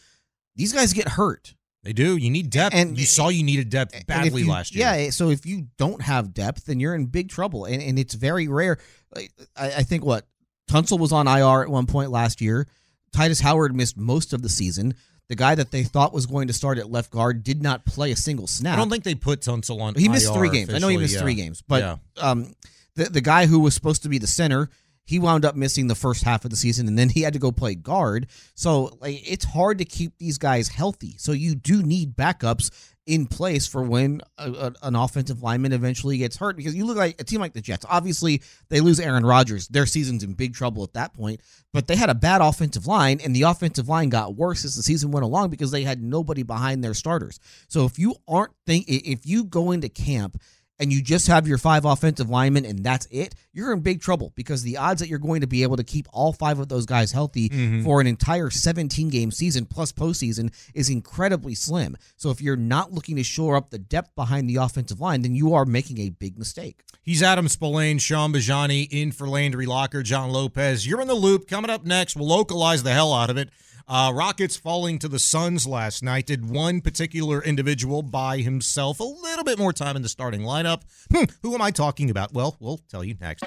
These 0.54 0.72
guys 0.72 0.92
get 0.92 1.08
hurt. 1.08 1.54
They 1.82 1.92
do. 1.92 2.16
You 2.16 2.30
need 2.30 2.50
depth, 2.50 2.74
and 2.74 2.98
you 2.98 3.04
saw 3.04 3.28
you 3.28 3.44
needed 3.44 3.70
depth 3.70 4.06
badly 4.06 4.42
you, 4.42 4.50
last 4.50 4.74
year. 4.74 4.86
Yeah. 4.86 5.10
So 5.10 5.30
if 5.30 5.46
you 5.46 5.68
don't 5.76 6.02
have 6.02 6.34
depth, 6.34 6.64
then 6.64 6.80
you're 6.80 6.94
in 6.94 7.06
big 7.06 7.28
trouble, 7.28 7.64
and 7.64 7.82
and 7.82 7.98
it's 7.98 8.14
very 8.14 8.48
rare. 8.48 8.78
I, 9.14 9.28
I 9.56 9.82
think 9.82 10.04
what 10.04 10.26
Tunsil 10.70 10.98
was 10.98 11.12
on 11.12 11.28
IR 11.28 11.62
at 11.62 11.68
one 11.68 11.86
point 11.86 12.10
last 12.10 12.40
year. 12.40 12.66
Tytus 13.14 13.40
Howard 13.40 13.74
missed 13.74 13.96
most 13.96 14.32
of 14.32 14.42
the 14.42 14.48
season 14.48 14.94
the 15.28 15.34
guy 15.34 15.54
that 15.54 15.70
they 15.70 15.82
thought 15.82 16.12
was 16.12 16.26
going 16.26 16.46
to 16.48 16.52
start 16.52 16.78
at 16.78 16.90
left 16.90 17.10
guard 17.10 17.42
did 17.42 17.62
not 17.62 17.84
play 17.84 18.12
a 18.12 18.16
single 18.16 18.46
snap. 18.46 18.74
I 18.74 18.76
don't 18.76 18.90
think 18.90 19.04
they 19.04 19.14
put 19.14 19.40
Tunsil 19.40 19.80
on. 19.80 19.94
He 19.94 20.08
missed 20.08 20.28
IR 20.28 20.34
three 20.34 20.50
games. 20.50 20.72
I 20.72 20.78
know 20.78 20.88
he 20.88 20.96
missed 20.96 21.14
yeah. 21.14 21.20
three 21.20 21.34
games, 21.34 21.62
but 21.66 21.82
Yeah. 21.82 21.96
um, 22.20 22.54
the 22.94 23.04
the 23.04 23.20
guy 23.20 23.46
who 23.46 23.60
was 23.60 23.74
supposed 23.74 24.02
to 24.04 24.08
be 24.08 24.18
the 24.18 24.26
center, 24.26 24.70
he 25.04 25.18
wound 25.18 25.44
up 25.44 25.54
missing 25.56 25.86
the 25.86 25.94
first 25.94 26.24
half 26.24 26.44
of 26.44 26.50
the 26.50 26.56
season, 26.56 26.88
and 26.88 26.98
then 26.98 27.08
he 27.08 27.22
had 27.22 27.32
to 27.32 27.38
go 27.38 27.52
play 27.52 27.74
guard. 27.74 28.28
So 28.54 28.96
like, 29.00 29.20
it's 29.30 29.44
hard 29.44 29.78
to 29.78 29.84
keep 29.84 30.18
these 30.18 30.38
guys 30.38 30.68
healthy. 30.68 31.16
So 31.18 31.32
you 31.32 31.54
do 31.54 31.82
need 31.82 32.16
backups 32.16 32.70
in 33.06 33.26
place 33.26 33.66
for 33.66 33.82
when 33.82 34.20
a, 34.36 34.50
a- 34.50 34.74
an 34.82 34.96
offensive 34.96 35.42
lineman 35.42 35.72
eventually 35.72 36.18
gets 36.18 36.36
hurt. 36.36 36.56
Because 36.56 36.74
you 36.74 36.84
look 36.84 36.96
like 36.96 37.20
a 37.20 37.24
team 37.24 37.40
like 37.40 37.52
the 37.52 37.60
Jets. 37.60 37.86
Obviously, 37.88 38.42
they 38.68 38.80
lose 38.80 38.98
Aaron 39.00 39.24
Rodgers. 39.24 39.68
Their 39.68 39.86
season's 39.86 40.22
in 40.24 40.34
big 40.34 40.54
trouble 40.54 40.82
at 40.82 40.92
that 40.94 41.14
point. 41.14 41.40
But 41.72 41.86
they 41.86 41.96
had 41.96 42.10
a 42.10 42.14
bad 42.14 42.40
offensive 42.40 42.86
line, 42.86 43.20
and 43.22 43.34
the 43.34 43.42
offensive 43.42 43.88
line 43.88 44.08
got 44.08 44.34
worse 44.34 44.64
as 44.64 44.74
the 44.74 44.82
season 44.82 45.10
went 45.10 45.24
along 45.24 45.50
because 45.50 45.70
they 45.70 45.82
had 45.82 46.02
nobody 46.02 46.42
behind 46.42 46.82
their 46.82 46.94
starters. 46.94 47.38
So 47.68 47.84
if 47.84 47.98
you 47.98 48.16
aren't 48.26 48.52
think 48.66 48.86
if 48.88 49.26
you 49.26 49.44
go 49.44 49.70
into 49.70 49.88
camp 49.88 50.40
and 50.78 50.92
you 50.92 51.00
just 51.02 51.26
have 51.26 51.48
your 51.48 51.58
five 51.58 51.84
offensive 51.84 52.28
linemen 52.28 52.64
and 52.64 52.84
that's 52.84 53.06
it, 53.10 53.34
you're 53.52 53.72
in 53.72 53.80
big 53.80 54.00
trouble 54.00 54.32
because 54.34 54.62
the 54.62 54.76
odds 54.76 55.00
that 55.00 55.08
you're 55.08 55.18
going 55.18 55.40
to 55.40 55.46
be 55.46 55.62
able 55.62 55.76
to 55.76 55.84
keep 55.84 56.06
all 56.12 56.32
five 56.32 56.58
of 56.58 56.68
those 56.68 56.84
guys 56.86 57.12
healthy 57.12 57.48
Mhm. 57.48 57.82
for 57.84 58.00
an 58.00 58.06
entire 58.06 58.50
17 58.50 59.08
game 59.08 59.30
season 59.30 59.64
plus 59.64 59.92
postseason 59.92 60.52
is 60.74 60.90
incredibly 60.90 61.54
slim. 61.54 61.96
So 62.16 62.30
if 62.30 62.40
you're 62.42 62.56
not 62.56 62.92
looking 62.92 63.16
to 63.16 63.22
shore 63.22 63.56
up 63.56 63.70
the 63.70 63.78
depth 63.78 64.14
behind 64.14 64.48
the 64.50 64.56
offensive 64.56 65.00
line, 65.00 65.22
then 65.22 65.34
you 65.34 65.54
are 65.54 65.64
making 65.64 65.98
a 65.98 66.10
big 66.10 66.38
mistake. 66.38 66.80
He's 67.02 67.22
Adam 67.22 67.46
Spolane, 67.48 67.98
Shaun 68.00 68.32
Bijani 68.32 68.88
in 68.90 69.12
for 69.12 69.28
Landry 69.28 69.64
Locker, 69.66 70.02
John 70.02 70.30
Lopez. 70.30 70.86
You're 70.86 71.00
in 71.00 71.08
the 71.08 71.14
loop. 71.14 71.48
Coming 71.48 71.70
up 71.70 71.84
next, 71.86 72.16
we'll 72.16 72.28
localize 72.28 72.82
the 72.82 72.92
hell 72.92 73.12
out 73.12 73.30
of 73.30 73.36
it. 73.36 73.48
Uh, 73.88 74.10
Rockets 74.12 74.56
falling 74.56 74.98
to 74.98 75.06
the 75.08 75.20
Suns 75.20 75.64
last 75.64 76.02
night. 76.02 76.26
Did 76.26 76.50
one 76.50 76.80
particular 76.80 77.40
individual 77.42 78.02
by 78.02 78.38
himself 78.38 78.98
a 78.98 79.04
little 79.04 79.44
bit 79.44 79.58
more 79.60 79.72
time 79.72 79.94
in 79.94 80.02
the 80.02 80.08
starting 80.08 80.40
lineup? 80.40 80.82
Hmm, 81.14 81.24
who 81.42 81.54
am 81.54 81.62
I 81.62 81.70
talking 81.70 82.10
about? 82.10 82.32
Well, 82.32 82.56
we'll 82.58 82.80
tell 82.90 83.04
you 83.04 83.14
next. 83.20 83.44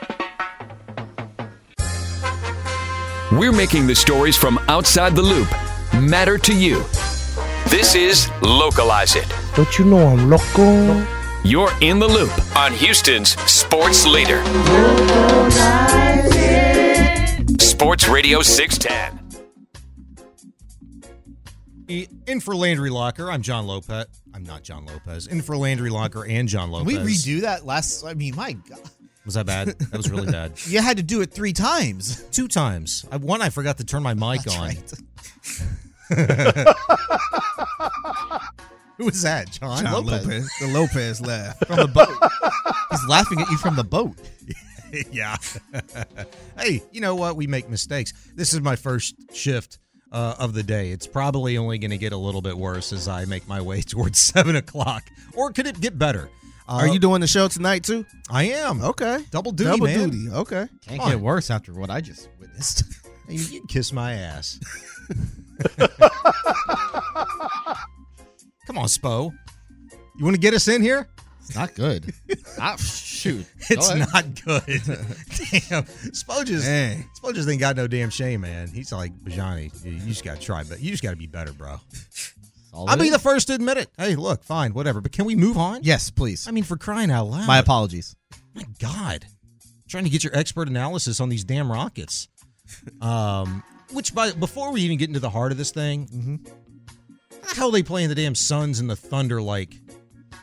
We're 3.34 3.52
making 3.52 3.86
the 3.86 3.96
stories 3.96 4.38
from 4.38 4.60
outside 4.70 5.14
the 5.14 5.22
loop 5.22 5.50
matter 5.94 6.38
to 6.38 6.56
you. 6.56 6.84
This 7.68 7.94
is 7.96 8.30
Localize 8.42 9.18
It. 9.18 9.28
Don't 9.56 9.78
you 9.78 9.84
know 9.84 10.08
I'm 10.08 10.30
local? 10.30 11.06
You're 11.44 11.72
in 11.82 12.00
the 12.00 12.08
loop 12.08 12.32
on 12.56 12.72
Houston's 12.74 13.32
sports 13.42 14.06
leader. 14.06 14.42
Sports 17.60 18.08
Radio 18.08 18.42
610. 18.42 19.19
In 21.90 22.40
for 22.40 22.56
Landry 22.56 22.92
Locker, 22.92 23.32
I'm 23.32 23.42
John 23.42 23.66
Lopez. 23.66 24.06
I'm 24.36 24.44
not 24.44 24.62
John 24.62 24.86
Lopez. 24.86 25.26
In 25.26 25.42
for 25.42 25.58
Landry 25.58 25.90
Locker 25.90 26.24
and 26.24 26.48
John 26.48 26.70
Lopez. 26.70 26.94
Can 26.94 27.02
Lopez. 27.02 27.26
we 27.26 27.34
redo 27.34 27.42
that 27.42 27.66
last? 27.66 28.06
I 28.06 28.14
mean, 28.14 28.36
my 28.36 28.52
God, 28.54 28.80
Was 29.26 29.34
that 29.34 29.48
bad? 29.48 29.70
That 29.70 29.98
was 29.98 30.12
really 30.12 30.32
bad. 30.32 30.54
you 30.68 30.84
had 30.84 30.98
to 30.98 31.04
do 31.04 31.22
it 31.22 31.34
three 31.34 31.52
times. 31.52 32.22
Two 32.30 32.48
times. 32.48 33.06
I, 33.12 33.18
one, 33.18 33.42
I 33.42 33.50
forgot 33.50 33.78
to 33.78 33.84
turn 33.84 34.04
my 34.04 34.14
mic 34.14 34.44
That's 34.44 34.56
on. 34.56 34.68
right. 34.68 34.94
Who 38.98 39.06
was 39.06 39.24
that, 39.24 39.50
John? 39.50 39.84
John 39.84 40.06
Lopez. 40.06 40.48
The 40.62 40.68
Lopez 40.68 41.22
laugh. 41.22 41.58
from 41.66 41.78
the 41.78 41.88
boat. 41.88 42.32
He's 42.92 43.08
laughing 43.08 43.42
at 43.42 43.50
you 43.50 43.58
from 43.58 43.76
the 43.76 43.84
boat. 43.84 44.16
yeah. 45.12 45.38
hey, 46.56 46.84
you 46.92 47.02
know 47.02 47.16
what? 47.16 47.36
We 47.36 47.48
make 47.48 47.68
mistakes. 47.68 48.14
This 48.36 48.54
is 48.54 48.62
my 48.62 48.76
first 48.76 49.16
shift 49.34 49.80
uh, 50.12 50.36
of 50.40 50.54
the 50.54 50.64
day. 50.64 50.92
It's 50.92 51.08
probably 51.08 51.58
only 51.58 51.78
going 51.78 51.92
to 51.92 51.98
get 51.98 52.14
a 52.14 52.18
little 52.18 52.42
bit 52.42 52.58
worse 52.58 52.92
as 52.94 53.08
I 53.08 53.26
make 53.26 53.48
my 53.48 53.62
way 53.62 53.82
towards 53.88 54.20
seven 54.20 54.56
o'clock. 54.56 55.04
Or 55.36 55.52
could 55.52 55.68
it 55.68 55.80
get 55.80 55.98
better? 56.00 56.30
Uh, 56.68 56.74
Are 56.82 56.88
you 56.88 57.00
doing 57.00 57.20
the 57.22 57.28
show 57.28 57.48
tonight 57.48 57.84
too? 57.84 58.06
I 58.30 58.44
am. 58.44 58.84
Okay. 58.84 59.24
Double 59.32 59.52
duty, 59.52 59.72
Double 59.72 59.86
man. 59.88 60.10
duty. 60.10 60.30
Okay. 60.32 60.68
Can't 60.86 61.02
Fine. 61.02 61.12
get 61.12 61.20
worse 61.20 61.50
after 61.50 61.74
what 61.74 61.90
I 61.90 62.02
just 62.02 62.30
witnessed. 62.40 62.84
You, 63.30 63.38
you 63.44 63.60
can 63.60 63.68
kiss 63.68 63.94
my 63.94 64.14
ass. 64.14 64.60
Come 68.66 68.78
on, 68.78 68.86
Spo. 68.88 69.32
You 70.18 70.26
want 70.26 70.36
to 70.36 70.40
get 70.42 70.56
us 70.56 70.68
in 70.68 70.82
here? 70.82 71.08
Not 71.56 71.74
good. 71.76 72.14
ah, 72.60 72.76
shoot. 72.78 73.46
It's 73.70 73.90
ahead. 73.90 74.08
not 74.14 74.24
good. 74.46 74.64
damn. 74.68 75.84
Spo 76.14 76.46
just, 76.46 76.66
Dang. 76.66 77.10
Just 77.34 77.50
ain't 77.50 77.60
got 77.60 77.76
no 77.76 77.88
damn 77.88 78.10
shame, 78.10 78.42
man. 78.42 78.68
He's 78.70 78.92
like, 78.92 79.14
Bijani, 79.20 79.72
you 79.84 80.00
just 80.08 80.24
got 80.24 80.40
to 80.40 80.42
try, 80.46 80.64
but 80.64 80.80
you 80.80 80.92
just 80.92 81.04
got 81.04 81.12
to 81.12 81.16
be 81.18 81.28
better, 81.28 81.52
bro. 81.54 81.78
I'll 82.74 82.98
be 82.98 83.10
the 83.10 83.18
first 83.20 83.48
to 83.48 83.56
admit 83.56 83.78
it. 83.78 83.90
Hey, 83.98 84.16
look, 84.16 84.44
fine, 84.44 84.74
whatever. 84.74 85.02
But 85.02 85.12
can 85.12 85.26
we 85.26 85.36
move 85.36 85.58
on? 85.58 85.82
Yes, 85.84 86.12
please. 86.12 86.48
I 86.48 86.52
mean, 86.52 86.64
for 86.64 86.78
crying 86.78 87.10
out 87.12 87.26
loud. 87.28 87.48
My 87.48 87.58
apologies. 87.58 88.16
My 88.54 88.64
God. 88.80 89.26
trying 89.90 90.04
to 90.04 90.10
get 90.10 90.24
your 90.24 90.36
expert 90.36 90.68
analysis 90.68 91.20
on 91.20 91.30
these 91.30 91.44
damn 91.44 91.72
Rockets. 91.72 92.28
Um, 93.02 93.64
which, 93.92 94.14
by 94.14 94.32
before 94.34 94.72
we 94.72 94.82
even 94.82 94.98
get 94.98 95.08
into 95.10 95.20
the 95.20 95.32
heart 95.32 95.52
of 95.52 95.58
this 95.58 95.72
thing, 95.72 96.08
Mm-hmm. 96.08 96.36
how 97.42 97.50
the 97.50 97.56
hell 97.56 97.70
are 97.70 97.72
they 97.72 97.82
playing 97.84 98.10
the 98.10 98.16
damn 98.16 98.36
Suns 98.36 98.80
and 98.80 98.88
the 98.90 98.96
Thunder 98.96 99.42
like 99.42 99.74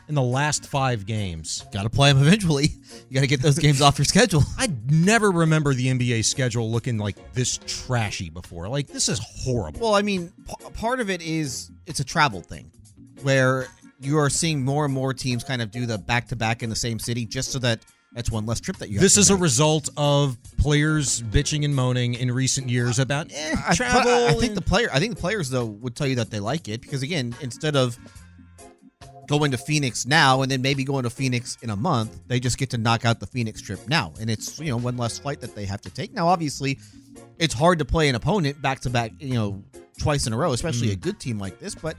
in 0.07 0.15
the 0.15 0.21
last 0.21 0.67
five 0.67 1.05
games? 1.05 1.65
Got 1.71 1.83
to 1.83 1.89
play 1.89 2.11
them 2.11 2.21
eventually. 2.25 2.69
You 3.09 3.13
got 3.15 3.21
to 3.21 3.27
get 3.27 3.41
those 3.41 3.59
games 3.59 3.81
off 3.81 3.97
your 3.97 4.05
schedule. 4.05 4.43
I 4.57 4.69
never 4.89 5.31
remember 5.31 5.73
the 5.73 5.87
NBA 5.87 6.25
schedule 6.25 6.71
looking 6.71 6.97
like 6.97 7.33
this 7.33 7.59
trashy 7.65 8.29
before. 8.29 8.67
Like, 8.69 8.87
this 8.87 9.09
is 9.09 9.19
horrible. 9.19 9.79
Well, 9.81 9.95
I 9.95 10.01
mean, 10.01 10.31
p- 10.47 10.69
part 10.73 10.99
of 10.99 11.09
it 11.09 11.21
is 11.21 11.71
it's 11.85 11.99
a 11.99 12.05
travel 12.05 12.41
thing 12.41 12.71
where 13.23 13.67
you 13.99 14.17
are 14.17 14.29
seeing 14.29 14.63
more 14.63 14.85
and 14.85 14.93
more 14.93 15.13
teams 15.13 15.43
kind 15.43 15.61
of 15.61 15.71
do 15.71 15.85
the 15.85 15.97
back 15.97 16.27
to 16.29 16.35
back 16.35 16.61
in 16.63 16.69
the 16.69 16.75
same 16.75 16.99
city 16.99 17.25
just 17.25 17.51
so 17.51 17.59
that 17.59 17.79
that's 18.13 18.31
one 18.31 18.45
less 18.45 18.59
trip 18.59 18.77
that 18.77 18.89
you 18.89 18.95
have 18.95 19.01
This 19.01 19.17
is 19.17 19.29
a 19.31 19.35
result 19.35 19.89
of 19.97 20.37
players 20.57 21.21
bitching 21.23 21.65
and 21.65 21.75
moaning 21.75 22.13
in 22.13 22.31
recent 22.31 22.69
years 22.69 22.99
about 22.99 23.31
eh, 23.33 23.55
I- 23.67 23.75
travel. 23.75 24.11
I, 24.11 24.27
I 24.29 24.33
think 24.33 24.55
the 24.55 24.61
player, 24.61 24.87
I 24.93 24.99
think 24.99 25.15
the 25.15 25.21
players 25.21 25.49
though 25.49 25.65
would 25.65 25.95
tell 25.95 26.07
you 26.07 26.15
that 26.15 26.29
they 26.29 26.39
like 26.39 26.67
it 26.67 26.81
because 26.81 27.03
again, 27.03 27.35
instead 27.41 27.75
of 27.75 27.97
going 29.27 29.51
to 29.51 29.57
Phoenix 29.57 30.05
now 30.05 30.41
and 30.41 30.49
then 30.51 30.61
maybe 30.61 30.83
going 30.83 31.03
to 31.03 31.09
Phoenix 31.09 31.57
in 31.61 31.69
a 31.69 31.75
month, 31.75 32.17
they 32.27 32.39
just 32.39 32.57
get 32.57 32.69
to 32.71 32.77
knock 32.77 33.05
out 33.05 33.19
the 33.19 33.27
Phoenix 33.27 33.61
trip 33.61 33.79
now, 33.87 34.13
and 34.19 34.29
it's 34.29 34.59
you 34.59 34.69
know 34.69 34.77
one 34.77 34.97
less 34.97 35.19
flight 35.19 35.41
that 35.41 35.53
they 35.55 35.65
have 35.65 35.81
to 35.81 35.89
take. 35.89 36.13
Now, 36.13 36.27
obviously, 36.27 36.79
it's 37.37 37.53
hard 37.53 37.79
to 37.79 37.85
play 37.85 38.09
an 38.09 38.15
opponent 38.15 38.61
back 38.61 38.79
to 38.81 38.89
back, 38.89 39.11
you 39.19 39.33
know, 39.35 39.63
twice 39.99 40.27
in 40.27 40.33
a 40.33 40.37
row, 40.37 40.53
especially 40.53 40.91
a 40.91 40.95
Mm. 40.95 41.01
good 41.01 41.19
team 41.19 41.39
like 41.39 41.59
this, 41.59 41.75
but. 41.75 41.97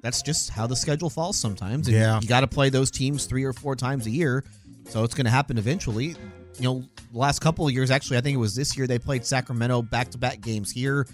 That's 0.00 0.22
just 0.22 0.50
how 0.50 0.68
the 0.68 0.76
schedule 0.76 1.10
falls 1.10 1.36
sometimes. 1.36 1.88
And 1.88 1.96
Yeah. 1.96 2.20
you 2.20 2.28
got 2.28 2.42
to 2.42 2.46
play 2.46 2.70
those 2.70 2.88
teams 2.88 3.24
three 3.24 3.42
or 3.42 3.52
four 3.52 3.74
times 3.74 4.06
a 4.06 4.10
year, 4.10 4.44
so 4.88 5.02
it's 5.02 5.12
going 5.12 5.24
to 5.24 5.30
happen 5.30 5.58
eventually. 5.58 6.14
You 6.56 6.62
know, 6.62 6.84
the 7.12 7.18
last 7.18 7.40
couple 7.40 7.66
of 7.66 7.72
years, 7.72 7.90
actually, 7.90 8.16
I 8.18 8.20
think 8.20 8.36
it 8.36 8.38
was 8.38 8.54
this 8.54 8.76
year 8.76 8.86
they 8.86 9.00
played 9.00 9.26
Sacramento 9.26 9.82
back 9.82 10.10
to 10.12 10.18
back 10.18 10.40
games 10.40 10.70
here 10.70 11.08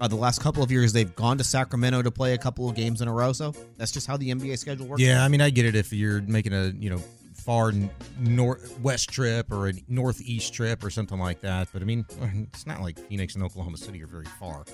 Uh, 0.00 0.08
the 0.08 0.16
last 0.16 0.40
couple 0.40 0.62
of 0.62 0.70
years, 0.70 0.92
they've 0.92 1.14
gone 1.16 1.38
to 1.38 1.44
Sacramento 1.44 2.02
to 2.02 2.10
play 2.10 2.34
a 2.34 2.38
couple 2.38 2.68
of 2.68 2.76
games 2.76 3.00
in 3.00 3.08
a 3.08 3.12
row. 3.12 3.32
So 3.32 3.52
that's 3.76 3.90
just 3.90 4.06
how 4.06 4.16
the 4.16 4.30
NBA 4.30 4.58
schedule 4.58 4.86
works. 4.86 5.02
Yeah, 5.02 5.24
I 5.24 5.28
mean, 5.28 5.40
I 5.40 5.50
get 5.50 5.64
it 5.64 5.74
if 5.74 5.92
you're 5.92 6.22
making 6.22 6.52
a 6.52 6.72
you 6.78 6.90
know 6.90 7.02
far 7.34 7.72
northwest 8.20 9.08
trip 9.08 9.50
or 9.50 9.68
a 9.68 9.72
northeast 9.88 10.52
trip 10.52 10.84
or 10.84 10.90
something 10.90 11.18
like 11.18 11.40
that. 11.40 11.68
But 11.72 11.82
I 11.82 11.84
mean, 11.86 12.04
it's 12.52 12.66
not 12.66 12.80
like 12.82 12.98
Phoenix 13.08 13.34
and 13.34 13.42
Oklahoma 13.42 13.78
City 13.78 14.02
are 14.02 14.06
very 14.06 14.26
far 14.38 14.64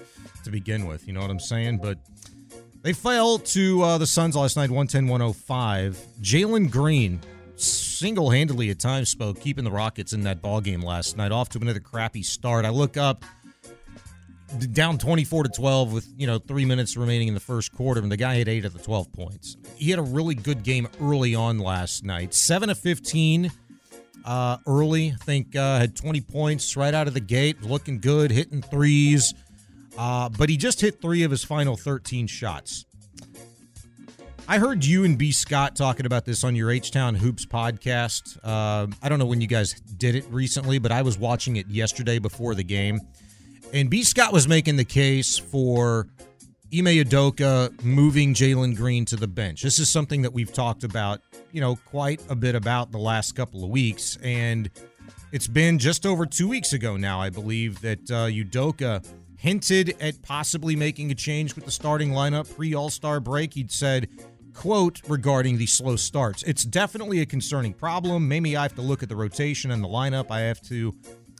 to 0.42 0.50
begin 0.50 0.86
with. 0.86 1.06
You 1.06 1.12
know 1.12 1.20
what 1.20 1.30
I'm 1.30 1.40
saying? 1.40 1.78
But 1.78 1.98
they 2.82 2.92
fell 2.92 3.38
to 3.38 3.82
uh, 3.82 3.98
the 3.98 4.06
Suns 4.06 4.36
last 4.36 4.56
night, 4.56 4.70
110 4.70 5.06
105. 5.08 6.04
Jalen 6.20 6.70
Green 6.70 7.20
single 7.56 8.30
handedly 8.30 8.70
at 8.70 8.78
times 8.78 9.08
spoke, 9.08 9.40
keeping 9.40 9.64
the 9.64 9.70
Rockets 9.70 10.12
in 10.12 10.22
that 10.24 10.42
ball 10.42 10.60
game 10.60 10.82
last 10.82 11.16
night, 11.16 11.32
off 11.32 11.48
to 11.50 11.58
another 11.60 11.80
crappy 11.80 12.22
start. 12.22 12.64
I 12.64 12.70
look 12.70 12.96
up 12.96 13.24
down 14.72 14.98
24 14.98 15.44
to 15.44 15.48
12 15.48 15.92
with 15.92 16.08
you 16.16 16.26
know 16.26 16.38
three 16.38 16.64
minutes 16.64 16.96
remaining 16.96 17.28
in 17.28 17.34
the 17.34 17.40
first 17.40 17.72
quarter 17.72 18.00
and 18.00 18.10
the 18.12 18.16
guy 18.16 18.36
had 18.36 18.48
eight 18.48 18.64
of 18.64 18.72
the 18.72 18.78
12 18.78 19.12
points 19.12 19.56
he 19.76 19.90
had 19.90 19.98
a 19.98 20.02
really 20.02 20.34
good 20.34 20.62
game 20.62 20.88
early 21.00 21.34
on 21.34 21.58
last 21.58 22.04
night 22.04 22.34
7 22.34 22.70
of 22.70 22.78
15 22.78 23.50
uh, 24.24 24.56
early 24.66 25.12
i 25.12 25.24
think 25.24 25.56
uh, 25.56 25.78
had 25.78 25.96
20 25.96 26.20
points 26.20 26.76
right 26.76 26.94
out 26.94 27.08
of 27.08 27.14
the 27.14 27.20
gate 27.20 27.62
looking 27.62 27.98
good 27.98 28.30
hitting 28.30 28.62
threes 28.62 29.34
uh, 29.96 30.28
but 30.28 30.48
he 30.48 30.56
just 30.56 30.80
hit 30.80 31.00
three 31.00 31.22
of 31.22 31.30
his 31.30 31.42
final 31.42 31.76
13 31.76 32.26
shots 32.26 32.84
I 34.46 34.58
heard 34.58 34.84
you 34.84 35.04
and 35.04 35.16
B. 35.16 35.32
Scott 35.32 35.74
talking 35.74 36.04
about 36.04 36.26
this 36.26 36.44
on 36.44 36.54
your 36.54 36.70
H 36.70 36.90
Town 36.90 37.14
Hoops 37.14 37.46
podcast. 37.46 38.36
Uh, 38.44 38.88
I 39.02 39.08
don't 39.08 39.18
know 39.18 39.24
when 39.24 39.40
you 39.40 39.46
guys 39.46 39.72
did 39.96 40.14
it 40.14 40.26
recently, 40.28 40.78
but 40.78 40.92
I 40.92 41.00
was 41.00 41.16
watching 41.18 41.56
it 41.56 41.66
yesterday 41.68 42.18
before 42.18 42.54
the 42.54 42.62
game. 42.62 43.00
And 43.74 43.90
B. 43.90 44.04
Scott 44.04 44.32
was 44.32 44.46
making 44.46 44.76
the 44.76 44.84
case 44.84 45.36
for 45.36 46.06
Ime 46.72 46.86
Udoka 46.86 47.82
moving 47.82 48.32
Jalen 48.32 48.76
Green 48.76 49.04
to 49.06 49.16
the 49.16 49.26
bench. 49.26 49.62
This 49.62 49.80
is 49.80 49.90
something 49.90 50.22
that 50.22 50.32
we've 50.32 50.52
talked 50.52 50.84
about, 50.84 51.20
you 51.50 51.60
know, 51.60 51.74
quite 51.84 52.22
a 52.28 52.36
bit 52.36 52.54
about 52.54 52.92
the 52.92 52.98
last 52.98 53.34
couple 53.34 53.64
of 53.64 53.70
weeks. 53.70 54.16
And 54.22 54.70
it's 55.32 55.48
been 55.48 55.80
just 55.80 56.06
over 56.06 56.24
two 56.24 56.46
weeks 56.46 56.72
ago 56.72 56.96
now, 56.96 57.20
I 57.20 57.30
believe, 57.30 57.80
that 57.80 58.08
uh, 58.12 58.28
Udoka 58.28 59.04
hinted 59.36 59.96
at 60.00 60.22
possibly 60.22 60.76
making 60.76 61.10
a 61.10 61.14
change 61.16 61.56
with 61.56 61.64
the 61.64 61.72
starting 61.72 62.10
lineup 62.10 62.54
pre 62.54 62.74
All 62.74 62.90
Star 62.90 63.18
break. 63.18 63.54
He'd 63.54 63.72
said, 63.72 64.08
quote, 64.52 65.00
regarding 65.08 65.58
the 65.58 65.66
slow 65.66 65.96
starts. 65.96 66.44
It's 66.44 66.62
definitely 66.64 67.22
a 67.22 67.26
concerning 67.26 67.72
problem. 67.72 68.28
Maybe 68.28 68.56
I 68.56 68.62
have 68.62 68.76
to 68.76 68.82
look 68.82 69.02
at 69.02 69.08
the 69.08 69.16
rotation 69.16 69.72
and 69.72 69.82
the 69.82 69.88
lineup. 69.88 70.30
I 70.30 70.42
have 70.42 70.62
to 70.68 70.94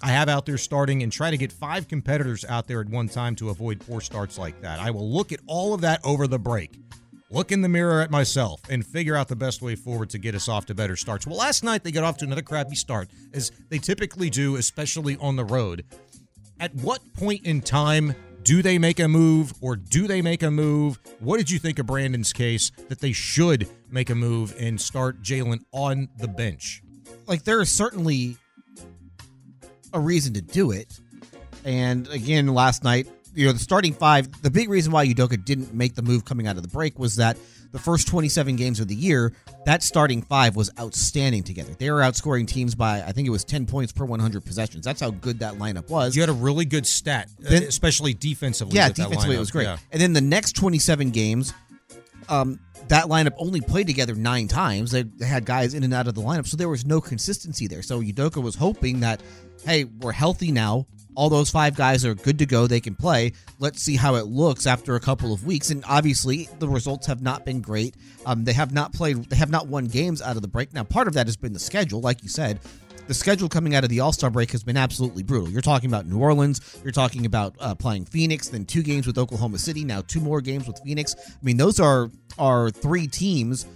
I 0.05 0.09
have 0.09 0.29
out 0.29 0.45
there 0.45 0.59
starting 0.59 1.03
and 1.03 1.11
try 1.11 1.31
to 1.31 1.39
get 1.39 1.51
five 1.51 1.89
competitors 1.89 2.45
out 2.45 2.67
there 2.67 2.83
at 2.83 2.91
one 2.91 3.09
time 3.09 3.35
to 3.37 3.49
avoid 3.49 3.81
poor 3.81 4.03
starts 4.03 4.37
like 4.37 4.61
that. 4.61 4.79
I 4.79 4.91
will 4.91 5.11
look 5.11 5.33
at 5.33 5.41
all 5.47 5.73
of 5.73 5.81
that 5.81 6.05
over 6.05 6.27
the 6.27 6.39
break, 6.39 6.79
look 7.31 7.51
in 7.51 7.63
the 7.63 7.71
mirror 7.71 8.03
at 8.03 8.11
myself, 8.11 8.61
and 8.69 8.85
figure 8.85 9.17
out 9.17 9.29
the 9.29 9.35
best 9.35 9.63
way 9.63 9.75
forward 9.75 10.11
to 10.11 10.19
get 10.19 10.35
us 10.35 10.47
off 10.47 10.67
to 10.67 10.75
better 10.75 10.95
starts. 10.95 11.27
Well, 11.27 11.39
last 11.39 11.65
night 11.65 11.85
they 11.85 11.91
got 11.91 12.05
off 12.05 12.19
to 12.19 12.27
another 12.27 12.43
crappy 12.43 12.75
start, 12.75 13.09
as 13.33 13.51
they 13.71 13.79
typically 13.79 14.29
do, 14.29 14.57
especially 14.57 15.17
on 15.23 15.37
the 15.37 15.45
road. 15.47 15.87
At 16.61 16.75
what 16.75 17.01
point 17.15 17.47
in 17.47 17.63
time 17.63 18.15
do 18.43 18.61
they 18.61 18.77
make 18.77 19.01
a 19.01 19.09
move 19.09 19.55
or 19.63 19.75
do 19.75 20.07
they 20.07 20.21
make 20.21 20.43
a 20.43 20.51
move? 20.51 20.99
What 21.21 21.39
did 21.39 21.51
you 21.51 21.59
think 21.59 21.79
of 21.79 21.87
Brandon's 21.87 22.35
case 22.35 22.71
that 22.91 23.01
they 23.01 23.13
should 23.13 23.71
make 23.89 24.11
a 24.11 24.15
move 24.15 24.55
and 24.61 24.79
start 24.79 25.23
Jalen 25.23 25.65
on 25.73 26.11
the 26.19 26.29
bench? 26.29 26.83
Like, 27.27 27.45
there 27.45 27.63
is 27.63 27.71
certainly 27.71 28.37
a 29.95 30.01
reason 30.01 30.35
to 30.35 30.43
do 30.43 30.73
it. 30.73 31.01
And 31.65 32.07
again, 32.09 32.49
last 32.49 32.85
night, 32.85 33.09
you 33.35 33.47
know, 33.47 33.53
the 33.53 33.59
starting 33.59 33.95
five, 33.95 34.43
the 34.43 34.51
big 34.51 34.69
reason 34.69 34.93
why 34.93 35.07
Udoka 35.07 35.43
didn't 35.43 35.73
make 35.73 35.95
the 35.95 36.03
move 36.03 36.25
coming 36.25 36.47
out 36.47 36.57
of 36.57 36.63
the 36.63 36.69
break 36.69 36.99
was 36.99 37.17
that 37.17 37.39
the 37.73 37.81
first 37.81 38.07
27 38.07 38.55
games 38.55 38.79
of 38.79 38.87
the 38.87 38.95
year, 38.95 39.33
that 39.67 39.83
starting 39.83 40.23
five 40.23 40.55
was 40.55 40.71
outstanding 40.79 41.43
together. 41.43 41.75
They 41.77 41.91
were 41.91 42.01
outscoring 42.01 42.47
teams 42.47 42.77
by, 42.77 43.03
I 43.03 43.11
think 43.11 43.27
it 43.27 43.33
was 43.33 43.43
10 43.45 43.67
points 43.67 43.93
per 43.93 44.05
100 44.05 44.45
possessions. 44.45 44.85
That's 44.85 45.01
how 45.01 45.11
good 45.11 45.41
that 45.41 45.55
lineup 45.55 45.89
was. 45.91 46.15
You 46.15 46.23
had 46.23 46.29
a 46.29 46.35
really 46.35 46.67
good 46.67 46.87
stat, 46.87 47.29
then, 47.41 47.65
especially 47.65 48.15
defensively. 48.15 48.77
Yeah, 48.77 48.91
defensively, 48.91 49.35
it 49.35 49.41
was 49.41 49.51
great. 49.51 49.65
Yeah. 49.65 49.79
And 49.91 50.01
then 50.01 50.13
the 50.13 50.21
next 50.21 50.53
27 50.53 51.11
games, 51.11 51.53
um, 52.29 52.61
that 52.89 53.07
lineup 53.07 53.35
only 53.39 53.61
played 53.61 53.87
together 53.87 54.15
nine 54.15 54.49
times. 54.49 54.91
They, 54.91 55.05
had 55.25 55.45
guys 55.45 55.75
in 55.75 55.85
and 55.85 55.95
out 55.95 56.07
of 56.07 56.15
the 56.15 56.21
lineup, 56.21 56.47
so 56.47 56.57
there 56.57 56.69
was 56.69 56.85
no 56.85 57.01
consistency 57.01 57.67
there. 57.67 57.83
So 57.83 58.01
Udoka 58.01 58.43
was 58.43 58.55
hoping 58.55 59.01
that 59.01 59.23
hey, 59.65 59.85
we're 59.85 60.13
healthy 60.13 60.53
now. 60.53 60.87
All 61.17 61.29
those 61.29 61.49
five 61.49 61.77
guys 61.77 62.05
are 62.05 62.15
good 62.15 62.41
to 62.41 62.47
go. 62.47 62.67
They 62.67 62.81
can 62.81 62.97
play. 62.97 63.33
Let's 63.61 63.81
see 63.81 63.95
how 63.95 64.17
it 64.17 64.27
looks 64.27 64.67
after 64.67 64.97
a 64.97 65.01
couple 65.01 65.33
of 65.33 65.47
weeks. 65.47 65.71
And 65.71 65.85
obviously, 65.89 66.49
the 66.59 66.69
results 66.69 67.07
have 67.07 67.23
not 67.23 67.45
been 67.45 67.61
great. 67.61 67.95
Um, 68.27 68.45
they 68.45 68.53
have 68.53 68.73
not 68.73 68.93
played. 68.93 69.31
They 69.31 69.37
have 69.37 69.51
not 69.51 69.69
won 69.69 69.87
games 69.87 70.21
out 70.21 70.35
of 70.37 70.43
the 70.43 70.49
break. 70.49 70.73
Now, 70.73 70.83
part 70.83 71.07
of 71.07 71.15
that 71.15 71.27
has 71.29 71.37
been 71.37 71.53
the 71.53 71.61
schedule, 71.61 72.01
like 72.01 72.23
you 72.25 72.29
said. 72.29 72.59
The 73.07 73.15
schedule 73.15 73.51
coming 73.51 73.75
out 73.75 73.85
of 73.85 73.91
the 73.91 74.01
All 74.01 74.13
Star 74.13 74.31
break 74.31 74.51
has 74.53 74.63
been 74.63 74.79
absolutely 74.79 75.23
brutal. 75.23 75.51
You're 75.51 75.61
talking 75.61 75.91
about 75.91 76.07
New 76.07 76.19
Orleans. 76.19 76.79
You're 76.83 76.93
talking 76.93 77.27
about 77.27 77.55
uh, 77.61 77.75
playing 77.75 78.07
Phoenix, 78.07 78.49
then 78.49 78.65
two 78.65 78.83
games 78.83 79.07
with 79.07 79.19
Oklahoma 79.19 79.59
City. 79.59 79.85
Now 79.85 80.01
two 80.01 80.21
more 80.21 80.41
games 80.41 80.67
with 80.67 80.79
Phoenix. 80.83 81.15
I 81.19 81.45
mean, 81.45 81.59
those 81.59 81.81
are 81.81 82.11
are 82.39 82.71
three 82.71 83.07
teams 83.07 83.67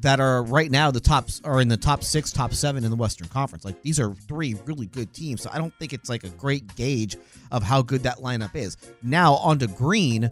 that 0.00 0.20
are 0.20 0.42
right 0.42 0.70
now 0.70 0.90
the 0.90 1.00
tops 1.00 1.40
are 1.44 1.62
in 1.62 1.68
the 1.68 1.78
top 1.78 2.04
six, 2.04 2.30
top 2.30 2.52
seven 2.52 2.84
in 2.84 2.90
the 2.90 2.96
Western 2.96 3.26
Conference. 3.28 3.64
Like 3.64 3.80
these 3.80 3.98
are 3.98 4.14
three 4.14 4.54
really 4.66 4.86
good 4.86 5.14
teams. 5.14 5.42
So 5.42 5.50
I 5.50 5.56
don't 5.56 5.72
think 5.78 5.94
it's 5.94 6.10
like 6.10 6.24
a 6.24 6.28
great 6.28 6.76
gauge 6.76 7.16
of 7.50 7.62
how 7.62 7.80
good 7.80 8.02
that 8.02 8.18
lineup 8.18 8.54
is. 8.54 8.76
Now 9.02 9.36
on 9.36 9.58
to 9.60 9.66
Green. 9.66 10.30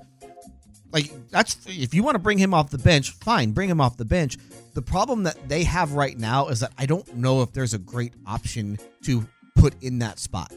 Like 0.92 1.10
that's 1.30 1.56
if 1.66 1.94
you 1.94 2.02
want 2.02 2.16
to 2.16 2.18
bring 2.18 2.36
him 2.36 2.52
off 2.52 2.68
the 2.68 2.76
bench, 2.76 3.12
fine, 3.12 3.52
bring 3.52 3.70
him 3.70 3.80
off 3.80 3.96
the 3.96 4.04
bench. 4.04 4.36
The 4.74 4.82
problem 4.82 5.24
that 5.24 5.48
they 5.48 5.64
have 5.64 5.92
right 5.92 6.18
now 6.18 6.48
is 6.48 6.60
that 6.60 6.72
I 6.78 6.86
don't 6.86 7.14
know 7.16 7.42
if 7.42 7.52
there's 7.52 7.74
a 7.74 7.78
great 7.78 8.14
option 8.26 8.78
to 9.04 9.26
put 9.56 9.74
in 9.82 9.98
that 9.98 10.18
spot. 10.18 10.52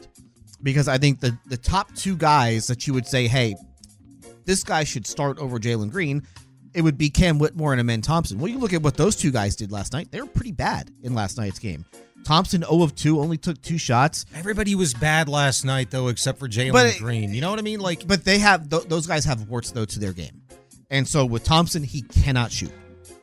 Because 0.62 0.88
I 0.88 0.98
think 0.98 1.20
the 1.20 1.36
the 1.46 1.56
top 1.56 1.94
two 1.94 2.16
guys 2.16 2.66
that 2.66 2.86
you 2.86 2.94
would 2.94 3.06
say, 3.06 3.28
hey, 3.28 3.56
this 4.44 4.64
guy 4.64 4.84
should 4.84 5.06
start 5.06 5.38
over 5.38 5.58
Jalen 5.58 5.90
Green 5.90 6.22
it 6.76 6.82
would 6.82 6.98
be 6.98 7.08
Cam 7.08 7.38
Whitmore 7.38 7.72
and 7.72 7.80
Amen 7.80 8.02
Thompson. 8.02 8.38
Well, 8.38 8.48
you 8.48 8.58
look 8.58 8.74
at 8.74 8.82
what 8.82 8.98
those 8.98 9.16
two 9.16 9.32
guys 9.32 9.56
did 9.56 9.72
last 9.72 9.94
night. 9.94 10.12
They 10.12 10.20
were 10.20 10.26
pretty 10.26 10.52
bad 10.52 10.90
in 11.02 11.14
last 11.14 11.38
night's 11.38 11.58
game. 11.58 11.86
Thompson 12.22 12.62
0 12.62 12.82
of 12.82 12.94
2, 12.94 13.18
only 13.18 13.38
took 13.38 13.60
two 13.62 13.78
shots. 13.78 14.26
Everybody 14.34 14.74
was 14.74 14.92
bad 14.92 15.26
last 15.28 15.64
night, 15.64 15.90
though, 15.90 16.08
except 16.08 16.38
for 16.38 16.48
Jalen 16.48 16.98
Green. 16.98 17.32
You 17.32 17.40
know 17.40 17.48
what 17.48 17.58
I 17.58 17.62
mean? 17.62 17.80
Like, 17.80 18.06
but 18.06 18.24
they 18.24 18.38
have 18.40 18.68
th- 18.68 18.84
those 18.88 19.06
guys 19.06 19.24
have 19.24 19.48
warts 19.48 19.70
though 19.70 19.86
to 19.86 19.98
their 19.98 20.12
game, 20.12 20.42
and 20.90 21.08
so 21.08 21.24
with 21.24 21.44
Thompson, 21.44 21.82
he 21.82 22.02
cannot 22.02 22.52
shoot. 22.52 22.72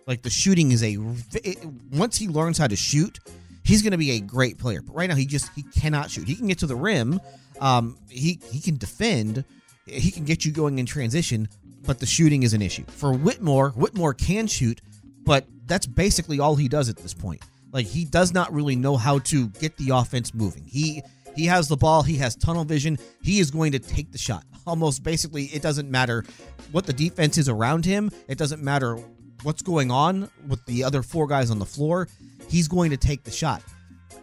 Like 0.05 0.21
the 0.21 0.29
shooting 0.29 0.71
is 0.71 0.83
a 0.83 0.97
it, 1.43 1.65
once 1.91 2.17
he 2.17 2.27
learns 2.27 2.57
how 2.57 2.67
to 2.67 2.75
shoot, 2.75 3.19
he's 3.63 3.81
going 3.81 3.91
to 3.91 3.97
be 3.97 4.11
a 4.11 4.19
great 4.19 4.57
player. 4.57 4.81
But 4.81 4.95
right 4.95 5.09
now, 5.09 5.15
he 5.15 5.25
just 5.25 5.49
he 5.55 5.63
cannot 5.63 6.11
shoot. 6.11 6.27
He 6.27 6.35
can 6.35 6.47
get 6.47 6.59
to 6.59 6.67
the 6.67 6.75
rim. 6.75 7.19
Um, 7.59 7.97
he 8.09 8.39
he 8.51 8.59
can 8.59 8.77
defend. 8.77 9.45
He 9.85 10.11
can 10.11 10.25
get 10.25 10.45
you 10.45 10.51
going 10.51 10.79
in 10.79 10.85
transition, 10.85 11.49
but 11.85 11.99
the 11.99 12.05
shooting 12.05 12.43
is 12.43 12.53
an 12.53 12.61
issue. 12.61 12.85
For 12.87 13.13
Whitmore, 13.13 13.71
Whitmore 13.71 14.13
can 14.13 14.47
shoot, 14.47 14.81
but 15.25 15.45
that's 15.65 15.85
basically 15.85 16.39
all 16.39 16.55
he 16.55 16.67
does 16.67 16.89
at 16.89 16.97
this 16.97 17.13
point. 17.13 17.41
Like 17.71 17.85
he 17.85 18.05
does 18.05 18.33
not 18.33 18.53
really 18.53 18.75
know 18.75 18.97
how 18.97 19.19
to 19.19 19.47
get 19.49 19.75
the 19.77 19.89
offense 19.89 20.33
moving. 20.33 20.63
He 20.65 21.01
he 21.35 21.45
has 21.47 21.67
the 21.67 21.77
ball, 21.77 22.03
he 22.03 22.17
has 22.17 22.35
tunnel 22.35 22.63
vision. 22.63 22.97
He 23.21 23.39
is 23.39 23.51
going 23.51 23.71
to 23.71 23.79
take 23.79 24.11
the 24.11 24.17
shot. 24.17 24.45
Almost 24.65 25.03
basically 25.03 25.45
it 25.45 25.61
doesn't 25.61 25.89
matter 25.89 26.23
what 26.71 26.85
the 26.85 26.93
defense 26.93 27.37
is 27.37 27.49
around 27.49 27.85
him. 27.85 28.11
It 28.27 28.37
doesn't 28.37 28.61
matter 28.61 28.99
what's 29.43 29.61
going 29.61 29.91
on 29.91 30.29
with 30.47 30.65
the 30.65 30.83
other 30.83 31.03
four 31.03 31.27
guys 31.27 31.51
on 31.51 31.59
the 31.59 31.65
floor. 31.65 32.07
He's 32.49 32.67
going 32.67 32.91
to 32.91 32.97
take 32.97 33.23
the 33.23 33.31
shot. 33.31 33.63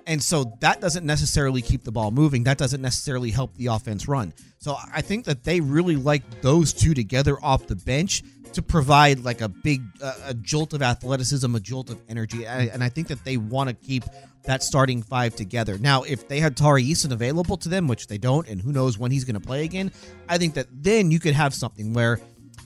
And 0.07 0.23
so 0.23 0.57
that 0.61 0.81
doesn't 0.81 1.05
necessarily 1.07 1.63
keep 1.63 1.85
the 1.85 1.93
ball 1.93 2.11
moving. 2.11 2.45
That 2.45 2.59
doesn't 2.59 2.83
necessarily 2.83 3.31
help 3.31 3.55
the 3.57 3.67
offense 3.67 4.09
run. 4.09 4.33
So 4.59 4.77
I 4.93 5.03
think 5.03 5.25
that 5.27 5.45
they 5.45 5.61
really 5.61 5.97
like 5.97 6.43
those 6.43 6.73
two 6.73 6.95
together 6.95 7.37
off 7.43 7.67
the 7.67 7.77
bench 7.77 8.23
to 8.55 8.63
provide 8.63 9.21
like 9.21 9.41
a 9.41 9.49
big 9.49 9.83
uh, 10.03 10.15
a 10.27 10.35
jolt 10.35 10.73
of 10.73 10.83
athleticism, 10.83 11.55
a 11.55 11.61
jolt 11.61 11.91
of 11.91 12.01
energy, 12.09 12.47
and 12.47 12.83
I 12.83 12.89
think 12.89 13.09
that 13.09 13.25
they 13.25 13.37
want 13.37 13.69
to 13.69 13.75
keep 13.75 14.05
that 14.45 14.63
starting 14.63 15.03
five 15.03 15.37
together. 15.37 15.79
Now, 15.79 16.03
if 16.03 16.27
they 16.27 16.41
had 16.41 16.57
Tari 16.57 16.85
Eason 16.85 17.13
available 17.13 17.57
to 17.59 17.69
them, 17.69 17.87
which 17.87 18.07
they 18.07 18.19
don't, 18.19 18.49
and 18.49 18.61
who 18.61 18.73
knows 18.73 18.99
when 18.99 19.11
he's 19.11 19.25
going 19.25 19.35
to 19.35 19.47
play 19.47 19.65
again, 19.65 19.93
I 20.29 20.39
think 20.39 20.55
that 20.55 20.67
then 20.73 21.11
you 21.11 21.21
could 21.21 21.35
have 21.35 21.55
something 21.55 21.93
where 21.93 22.21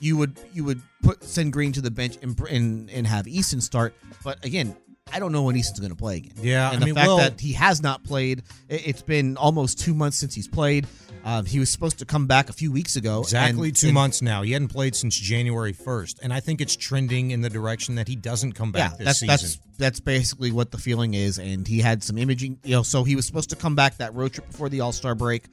you 0.05 0.17
would 0.17 0.39
you 0.53 0.63
would 0.63 0.81
put 1.01 1.23
send 1.23 1.51
Green 1.51 1.71
to 1.73 1.81
the 1.81 1.91
bench 1.91 2.17
and 2.21 2.39
and, 2.49 2.89
and 2.91 3.07
have 3.07 3.25
Eason 3.25 3.61
start. 3.61 3.95
But 4.23 4.45
again, 4.45 4.75
I 5.11 5.19
don't 5.19 5.31
know 5.31 5.43
when 5.43 5.55
Eason's 5.55 5.79
going 5.79 5.91
to 5.91 5.97
play 5.97 6.17
again. 6.17 6.33
Yeah, 6.41 6.67
and 6.67 6.77
I 6.77 6.79
the 6.79 6.85
mean, 6.85 6.95
fact 6.95 7.07
well, 7.07 7.17
that 7.17 7.39
he 7.39 7.53
has 7.53 7.81
not 7.81 8.03
played, 8.03 8.43
it's 8.69 9.01
been 9.01 9.35
almost 9.37 9.79
two 9.79 9.93
months 9.93 10.17
since 10.17 10.35
he's 10.35 10.47
played. 10.47 10.87
Uh, 11.23 11.41
he 11.41 11.59
was 11.59 11.71
supposed 11.71 11.97
to 11.97 12.05
come 12.05 12.27
back 12.27 12.49
a 12.49 12.53
few 12.53 12.71
weeks 12.71 12.95
ago. 12.95 13.21
Exactly 13.21 13.69
and, 13.69 13.77
two 13.77 13.87
and, 13.87 13.95
months 13.95 14.21
now. 14.21 14.43
He 14.43 14.51
hadn't 14.51 14.67
played 14.67 14.95
since 14.95 15.15
January 15.15 15.73
first, 15.73 16.19
and 16.21 16.31
I 16.31 16.39
think 16.39 16.61
it's 16.61 16.75
trending 16.75 17.31
in 17.31 17.41
the 17.41 17.49
direction 17.49 17.95
that 17.95 18.07
he 18.07 18.15
doesn't 18.15 18.51
come 18.51 18.71
back 18.71 18.91
yeah, 18.91 18.97
this 18.97 19.05
that's, 19.05 19.19
season. 19.19 19.29
That's 19.29 19.77
that's 19.77 19.99
basically 19.99 20.51
what 20.51 20.71
the 20.71 20.77
feeling 20.77 21.15
is. 21.15 21.39
And 21.39 21.67
he 21.67 21.79
had 21.79 22.03
some 22.03 22.17
imaging, 22.19 22.59
you 22.63 22.75
know, 22.75 22.83
so 22.83 23.03
he 23.03 23.15
was 23.15 23.25
supposed 23.25 23.49
to 23.49 23.55
come 23.55 23.75
back 23.75 23.97
that 23.97 24.13
road 24.13 24.33
trip 24.33 24.47
before 24.47 24.69
the 24.69 24.81
All 24.81 24.91
Star 24.91 25.15
break. 25.15 25.45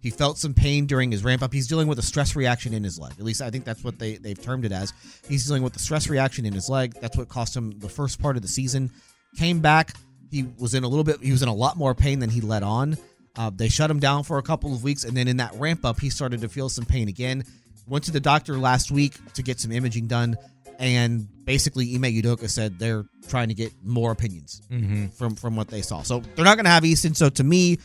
He 0.00 0.10
felt 0.10 0.38
some 0.38 0.54
pain 0.54 0.86
during 0.86 1.10
his 1.10 1.24
ramp 1.24 1.42
up. 1.42 1.52
He's 1.52 1.66
dealing 1.66 1.88
with 1.88 1.98
a 1.98 2.02
stress 2.02 2.36
reaction 2.36 2.72
in 2.72 2.84
his 2.84 2.98
leg. 2.98 3.12
At 3.18 3.24
least 3.24 3.42
I 3.42 3.50
think 3.50 3.64
that's 3.64 3.82
what 3.82 3.98
they, 3.98 4.16
they've 4.16 4.40
termed 4.40 4.64
it 4.64 4.70
as. 4.72 4.92
He's 5.28 5.44
dealing 5.46 5.62
with 5.62 5.72
the 5.72 5.80
stress 5.80 6.08
reaction 6.08 6.46
in 6.46 6.52
his 6.52 6.68
leg. 6.68 6.94
That's 7.00 7.16
what 7.16 7.28
cost 7.28 7.56
him 7.56 7.78
the 7.80 7.88
first 7.88 8.20
part 8.20 8.36
of 8.36 8.42
the 8.42 8.48
season. 8.48 8.90
Came 9.36 9.60
back. 9.60 9.94
He 10.30 10.44
was 10.58 10.74
in 10.74 10.84
a 10.84 10.88
little 10.88 11.04
bit, 11.04 11.20
he 11.22 11.32
was 11.32 11.42
in 11.42 11.48
a 11.48 11.54
lot 11.54 11.76
more 11.76 11.94
pain 11.94 12.18
than 12.20 12.30
he 12.30 12.40
let 12.40 12.62
on. 12.62 12.96
Uh, 13.36 13.50
they 13.54 13.68
shut 13.68 13.90
him 13.90 13.98
down 13.98 14.22
for 14.24 14.38
a 14.38 14.42
couple 14.42 14.72
of 14.72 14.82
weeks. 14.84 15.04
And 15.04 15.16
then 15.16 15.26
in 15.28 15.38
that 15.38 15.54
ramp 15.54 15.84
up, 15.84 15.98
he 16.00 16.10
started 16.10 16.40
to 16.42 16.48
feel 16.48 16.68
some 16.68 16.84
pain 16.84 17.08
again. 17.08 17.44
Went 17.86 18.04
to 18.04 18.10
the 18.12 18.20
doctor 18.20 18.56
last 18.58 18.90
week 18.90 19.14
to 19.34 19.42
get 19.42 19.58
some 19.58 19.72
imaging 19.72 20.06
done. 20.06 20.36
And 20.78 21.26
basically, 21.44 21.92
Ime 21.94 22.02
Udoka 22.04 22.48
said 22.48 22.78
they're 22.78 23.04
trying 23.28 23.48
to 23.48 23.54
get 23.54 23.72
more 23.82 24.12
opinions 24.12 24.62
Mhm. 24.70 25.12
from, 25.12 25.34
from 25.34 25.56
what 25.56 25.68
they 25.68 25.82
saw. 25.82 26.02
So 26.02 26.20
they're 26.36 26.44
not 26.44 26.56
going 26.56 26.66
to 26.66 26.70
have 26.70 26.84
Eason. 26.84 27.16
So 27.16 27.28
to 27.30 27.42
me, 27.42 27.78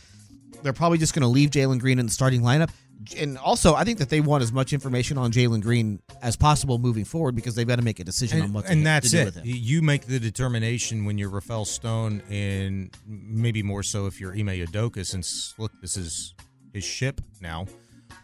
they're 0.64 0.72
probably 0.72 0.98
just 0.98 1.14
going 1.14 1.22
to 1.22 1.28
leave 1.28 1.50
Jalen 1.50 1.78
Green 1.78 1.98
in 1.98 2.06
the 2.06 2.12
starting 2.12 2.40
lineup. 2.40 2.70
And 3.18 3.36
also, 3.36 3.74
I 3.74 3.84
think 3.84 3.98
that 3.98 4.08
they 4.08 4.22
want 4.22 4.42
as 4.42 4.50
much 4.50 4.72
information 4.72 5.18
on 5.18 5.30
Jalen 5.30 5.60
Green 5.60 6.00
as 6.22 6.36
possible 6.36 6.78
moving 6.78 7.04
forward 7.04 7.36
because 7.36 7.54
they've 7.54 7.68
got 7.68 7.76
to 7.76 7.82
make 7.82 8.00
a 8.00 8.04
decision 8.04 8.40
on 8.40 8.52
what 8.54 8.64
to, 8.64 8.72
and 8.72 8.80
to 8.80 8.84
that's 8.84 9.10
do 9.10 9.18
it. 9.18 9.24
with 9.26 9.34
him. 9.36 9.42
You 9.44 9.82
make 9.82 10.06
the 10.06 10.18
determination 10.18 11.04
when 11.04 11.18
you're 11.18 11.28
Rafael 11.28 11.66
Stone, 11.66 12.22
and 12.30 12.96
maybe 13.06 13.62
more 13.62 13.82
so 13.82 14.06
if 14.06 14.20
you're 14.20 14.32
Ime 14.32 14.46
Udoka, 14.46 15.04
since 15.04 15.54
look, 15.58 15.72
this 15.82 15.98
is 15.98 16.34
his 16.72 16.82
ship 16.82 17.20
now. 17.42 17.66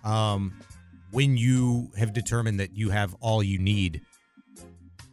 Um, 0.02 0.54
when 1.10 1.36
you 1.36 1.90
have 1.98 2.14
determined 2.14 2.60
that 2.60 2.74
you 2.74 2.88
have 2.88 3.14
all 3.20 3.42
you 3.42 3.58
need 3.58 4.00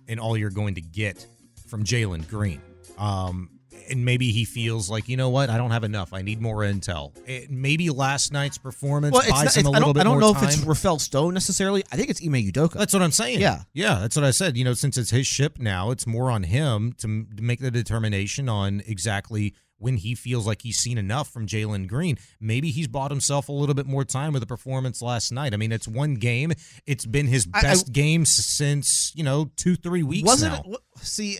and 0.07 0.17
all 0.17 0.37
you're 0.37 0.49
going 0.49 0.75
to 0.75 0.81
get 0.81 1.27
from 1.67 1.83
Jalen 1.83 2.29
Green, 2.29 2.61
um, 2.97 3.49
and 3.89 4.03
maybe 4.05 4.31
he 4.31 4.45
feels 4.45 4.89
like 4.89 5.07
you 5.09 5.17
know 5.17 5.29
what, 5.29 5.49
I 5.49 5.57
don't 5.57 5.71
have 5.71 5.83
enough. 5.83 6.13
I 6.13 6.21
need 6.21 6.41
more 6.41 6.57
intel. 6.57 7.11
It, 7.27 7.49
maybe 7.51 7.89
last 7.89 8.31
night's 8.33 8.57
performance 8.57 9.13
Well, 9.13 9.23
buys 9.29 9.55
not, 9.55 9.57
him 9.57 9.65
a 9.67 9.69
I 9.69 9.73
little 9.73 9.87
don't, 9.87 9.93
bit 9.93 9.99
I 10.01 10.03
don't 10.03 10.19
know 10.19 10.33
time. 10.33 10.43
if 10.45 10.49
it's 10.55 10.59
Rafael 10.63 10.99
Stone 10.99 11.33
necessarily. 11.33 11.83
I 11.91 11.95
think 11.95 12.09
it's 12.09 12.21
Ime 12.23 12.33
Udoka. 12.33 12.73
That's 12.73 12.93
what 12.93 13.01
I'm 13.01 13.11
saying. 13.11 13.39
Yeah. 13.39 13.61
Yeah, 13.73 13.99
that's 13.99 14.15
what 14.15 14.25
I 14.25 14.31
said. 14.31 14.57
You 14.57 14.63
know, 14.65 14.73
since 14.73 14.97
it's 14.97 15.09
his 15.11 15.27
ship 15.27 15.59
now, 15.59 15.91
it's 15.91 16.05
more 16.07 16.31
on 16.31 16.43
him 16.43 16.93
to, 16.99 17.07
m- 17.07 17.29
to 17.37 17.43
make 17.43 17.59
the 17.59 17.71
determination 17.71 18.49
on 18.49 18.81
exactly 18.87 19.53
when 19.79 19.97
he 19.97 20.15
feels 20.15 20.47
like 20.47 20.63
he's 20.63 20.77
seen 20.79 20.97
enough 20.97 21.29
from 21.29 21.45
Jalen 21.45 21.87
Green. 21.87 22.17
Maybe 22.41 22.71
he's 22.71 22.87
bought 22.87 23.11
himself 23.11 23.47
a 23.47 23.51
little 23.51 23.75
bit 23.75 23.85
more 23.85 24.03
time 24.03 24.33
with 24.33 24.41
the 24.41 24.47
performance 24.47 25.03
last 25.03 25.31
night. 25.31 25.53
I 25.53 25.57
mean, 25.57 25.71
it's 25.71 25.87
one 25.87 26.15
game. 26.15 26.51
It's 26.87 27.05
been 27.05 27.27
his 27.27 27.47
I- 27.53 27.59
I- 27.59 27.61
best 27.61 27.91
game 27.93 28.25
since, 28.25 29.11
you 29.15 29.23
know, 29.23 29.51
two, 29.55 29.75
three 29.75 30.01
weeks 30.03 30.25
wasn't 30.25 30.53
now. 30.65 30.73
it? 30.73 30.79
See, 31.01 31.37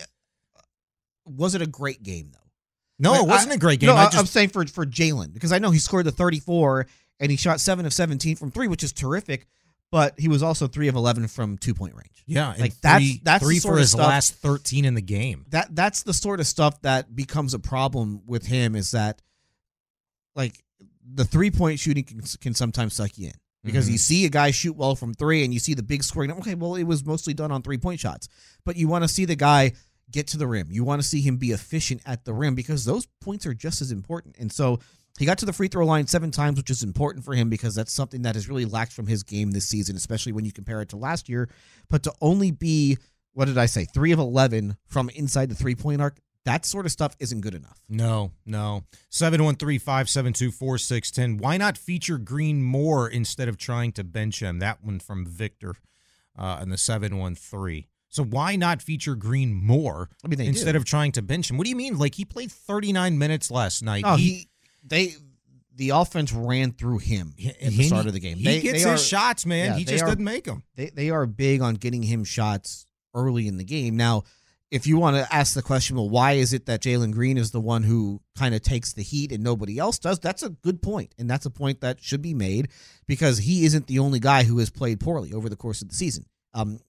was 1.36 1.54
it 1.54 1.62
a 1.62 1.66
great 1.66 2.02
game 2.02 2.30
though? 2.32 2.38
No, 2.98 3.14
it 3.14 3.26
wasn't 3.28 3.52
I- 3.52 3.56
a 3.56 3.58
great 3.58 3.80
game. 3.80 3.88
No, 3.88 3.94
I 3.96 4.08
am 4.14 4.26
saying 4.26 4.48
for 4.50 4.66
for 4.66 4.84
Jalen 4.84 5.32
because 5.32 5.52
I 5.52 5.58
know 5.58 5.70
he 5.70 5.78
scored 5.78 6.06
the 6.06 6.10
34 6.12 6.86
and 7.20 7.30
he 7.30 7.36
shot 7.36 7.60
seven 7.60 7.86
of 7.86 7.92
17 7.92 8.36
from 8.36 8.50
three, 8.50 8.68
which 8.68 8.82
is 8.82 8.92
terrific. 8.92 9.46
But 9.90 10.20
he 10.20 10.28
was 10.28 10.42
also 10.42 10.66
three 10.66 10.88
of 10.88 10.96
11 10.96 11.28
from 11.28 11.56
two 11.56 11.72
point 11.74 11.94
range. 11.94 12.22
yeah, 12.26 12.54
like 12.58 12.78
that's 12.82 13.02
three, 13.02 13.20
that's 13.24 13.42
three 13.44 13.58
for 13.58 13.72
of 13.74 13.78
his 13.78 13.92
stuff, 13.92 14.06
last 14.06 14.34
13 14.34 14.84
in 14.84 14.92
the 14.94 15.00
game. 15.00 15.46
That 15.48 15.74
that's 15.74 16.02
the 16.02 16.12
sort 16.12 16.40
of 16.40 16.46
stuff 16.46 16.78
that 16.82 17.16
becomes 17.16 17.54
a 17.54 17.58
problem 17.58 18.20
with 18.26 18.44
him. 18.46 18.76
Is 18.76 18.90
that 18.90 19.22
like 20.34 20.62
the 21.10 21.24
three 21.24 21.50
point 21.50 21.78
shooting 21.80 22.04
can, 22.04 22.20
can 22.40 22.54
sometimes 22.54 22.94
suck 22.94 23.16
you 23.16 23.28
in 23.28 23.34
because 23.64 23.88
Mhm. 23.88 23.92
you 23.92 23.98
see 23.98 24.24
a 24.26 24.28
guy 24.28 24.50
shoot 24.50 24.76
well 24.76 24.94
from 24.94 25.14
three 25.14 25.42
and 25.44 25.52
you 25.54 25.60
see 25.60 25.74
the 25.74 25.82
big 25.82 26.04
scoring. 26.04 26.30
Okay, 26.32 26.54
well 26.54 26.74
it 26.74 26.84
was 26.84 27.04
mostly 27.04 27.32
done 27.34 27.50
on 27.50 27.62
three 27.62 27.78
point 27.78 27.98
shots, 28.00 28.28
but 28.64 28.76
you 28.76 28.88
want 28.88 29.04
to 29.04 29.08
see 29.08 29.24
the 29.24 29.36
guy 29.36 29.72
get 30.10 30.26
to 30.28 30.36
the 30.36 30.46
rim. 30.46 30.68
You 30.70 30.84
want 30.84 31.02
to 31.02 31.08
see 31.08 31.20
him 31.20 31.36
be 31.36 31.52
efficient 31.52 32.02
at 32.06 32.24
the 32.24 32.32
rim 32.32 32.54
because 32.54 32.84
those 32.84 33.06
points 33.20 33.46
are 33.46 33.54
just 33.54 33.80
as 33.80 33.92
important. 33.92 34.36
And 34.38 34.52
so 34.52 34.80
he 35.18 35.26
got 35.26 35.38
to 35.38 35.46
the 35.46 35.52
free 35.52 35.68
throw 35.68 35.84
line 35.84 36.06
seven 36.06 36.30
times, 36.30 36.58
which 36.58 36.70
is 36.70 36.82
important 36.82 37.24
for 37.24 37.34
him 37.34 37.50
because 37.50 37.74
that's 37.74 37.92
something 37.92 38.22
that 38.22 38.34
has 38.34 38.48
really 38.48 38.64
lacked 38.64 38.92
from 38.92 39.06
his 39.06 39.22
game 39.22 39.50
this 39.50 39.66
season, 39.66 39.96
especially 39.96 40.32
when 40.32 40.44
you 40.44 40.52
compare 40.52 40.80
it 40.80 40.88
to 40.90 40.96
last 40.96 41.28
year. 41.28 41.48
But 41.90 42.02
to 42.04 42.12
only 42.20 42.50
be 42.50 42.98
what 43.32 43.46
did 43.46 43.58
I 43.58 43.66
say, 43.66 43.84
three 43.84 44.12
of 44.12 44.18
eleven 44.18 44.76
from 44.86 45.10
inside 45.10 45.48
the 45.48 45.54
three 45.54 45.76
point 45.76 46.00
arc, 46.00 46.18
that 46.44 46.64
sort 46.64 46.86
of 46.86 46.92
stuff 46.92 47.14
isn't 47.20 47.42
good 47.42 47.54
enough. 47.54 47.80
No, 47.88 48.32
no. 48.46 48.84
713-572-4610. 49.12 51.40
Why 51.40 51.56
not 51.56 51.78
feature 51.78 52.18
Green 52.18 52.62
more 52.62 53.08
instead 53.08 53.48
of 53.48 53.58
trying 53.58 53.92
to 53.92 54.02
bench 54.02 54.40
him? 54.40 54.58
That 54.60 54.82
one 54.82 54.98
from 54.98 55.26
Victor 55.26 55.76
uh, 56.38 56.64
the 56.64 56.78
713. 56.78 57.84
So 58.08 58.24
why 58.24 58.56
not 58.56 58.80
feature 58.82 59.14
Green 59.14 59.52
more 59.54 60.08
I 60.24 60.28
mean, 60.28 60.40
instead 60.40 60.72
do. 60.72 60.78
of 60.78 60.84
trying 60.84 61.12
to 61.12 61.22
bench 61.22 61.50
him? 61.50 61.58
What 61.58 61.64
do 61.64 61.70
you 61.70 61.76
mean? 61.76 61.98
Like 61.98 62.14
he 62.14 62.24
played 62.24 62.50
39 62.50 63.18
minutes 63.18 63.50
last 63.50 63.82
night. 63.82 64.02
No, 64.04 64.16
he 64.16 64.48
they 64.82 65.14
the 65.76 65.90
offense 65.90 66.32
ran 66.32 66.72
through 66.72 66.98
him 66.98 67.34
at 67.38 67.58
the 67.60 67.66
he- 67.70 67.82
start 67.86 68.06
of 68.06 68.12
the 68.12 68.20
game. 68.20 68.38
he 68.38 68.44
They- 68.44 68.60
gets 68.60 68.82
they 68.84 68.90
his 68.90 69.00
are- 69.02 69.04
shots, 69.04 69.46
man. 69.46 69.78
He 69.78 69.84
just 69.84 70.02
are- 70.02 70.06
doesn't 70.06 70.24
make 70.24 70.48
'em. 70.48 70.62
They 70.74 70.90
they 70.90 71.10
are 71.10 71.26
big 71.26 71.60
on 71.60 71.74
getting 71.74 72.02
him 72.02 72.24
shots 72.24 72.86
early 73.14 73.46
in 73.46 73.56
the 73.58 73.64
game. 73.64 73.96
Now, 73.96 74.24
if 74.70 74.86
you 74.86 74.98
want 74.98 75.16
to 75.16 75.34
ask 75.34 75.54
the 75.54 75.62
question, 75.62 75.96
well, 75.96 76.08
why 76.10 76.32
is 76.32 76.52
it 76.52 76.66
that 76.66 76.82
Jalen 76.82 77.10
Green 77.12 77.38
is 77.38 77.52
the 77.52 77.60
one 77.60 77.82
who 77.84 78.20
kind 78.36 78.54
of 78.54 78.60
takes 78.62 78.92
the 78.92 79.02
heat 79.02 79.32
and 79.32 79.42
nobody 79.42 79.78
else 79.78 79.98
does? 79.98 80.18
That's 80.18 80.42
a 80.42 80.50
good 80.50 80.82
point, 80.82 81.14
and 81.18 81.28
that's 81.30 81.46
a 81.46 81.50
point 81.50 81.80
that 81.80 82.02
should 82.02 82.20
be 82.22 82.34
made 82.34 82.68
because 83.06 83.38
he 83.38 83.64
isn't 83.64 83.86
the 83.86 83.98
only 83.98 84.18
guy 84.20 84.44
who 84.44 84.58
has 84.58 84.68
played 84.70 85.00
poorly 85.00 85.32
over 85.32 85.48
the 85.48 85.56
course 85.56 85.80
of 85.82 85.88
the 85.88 85.94
season. 85.94 86.26
Um, 86.54 86.80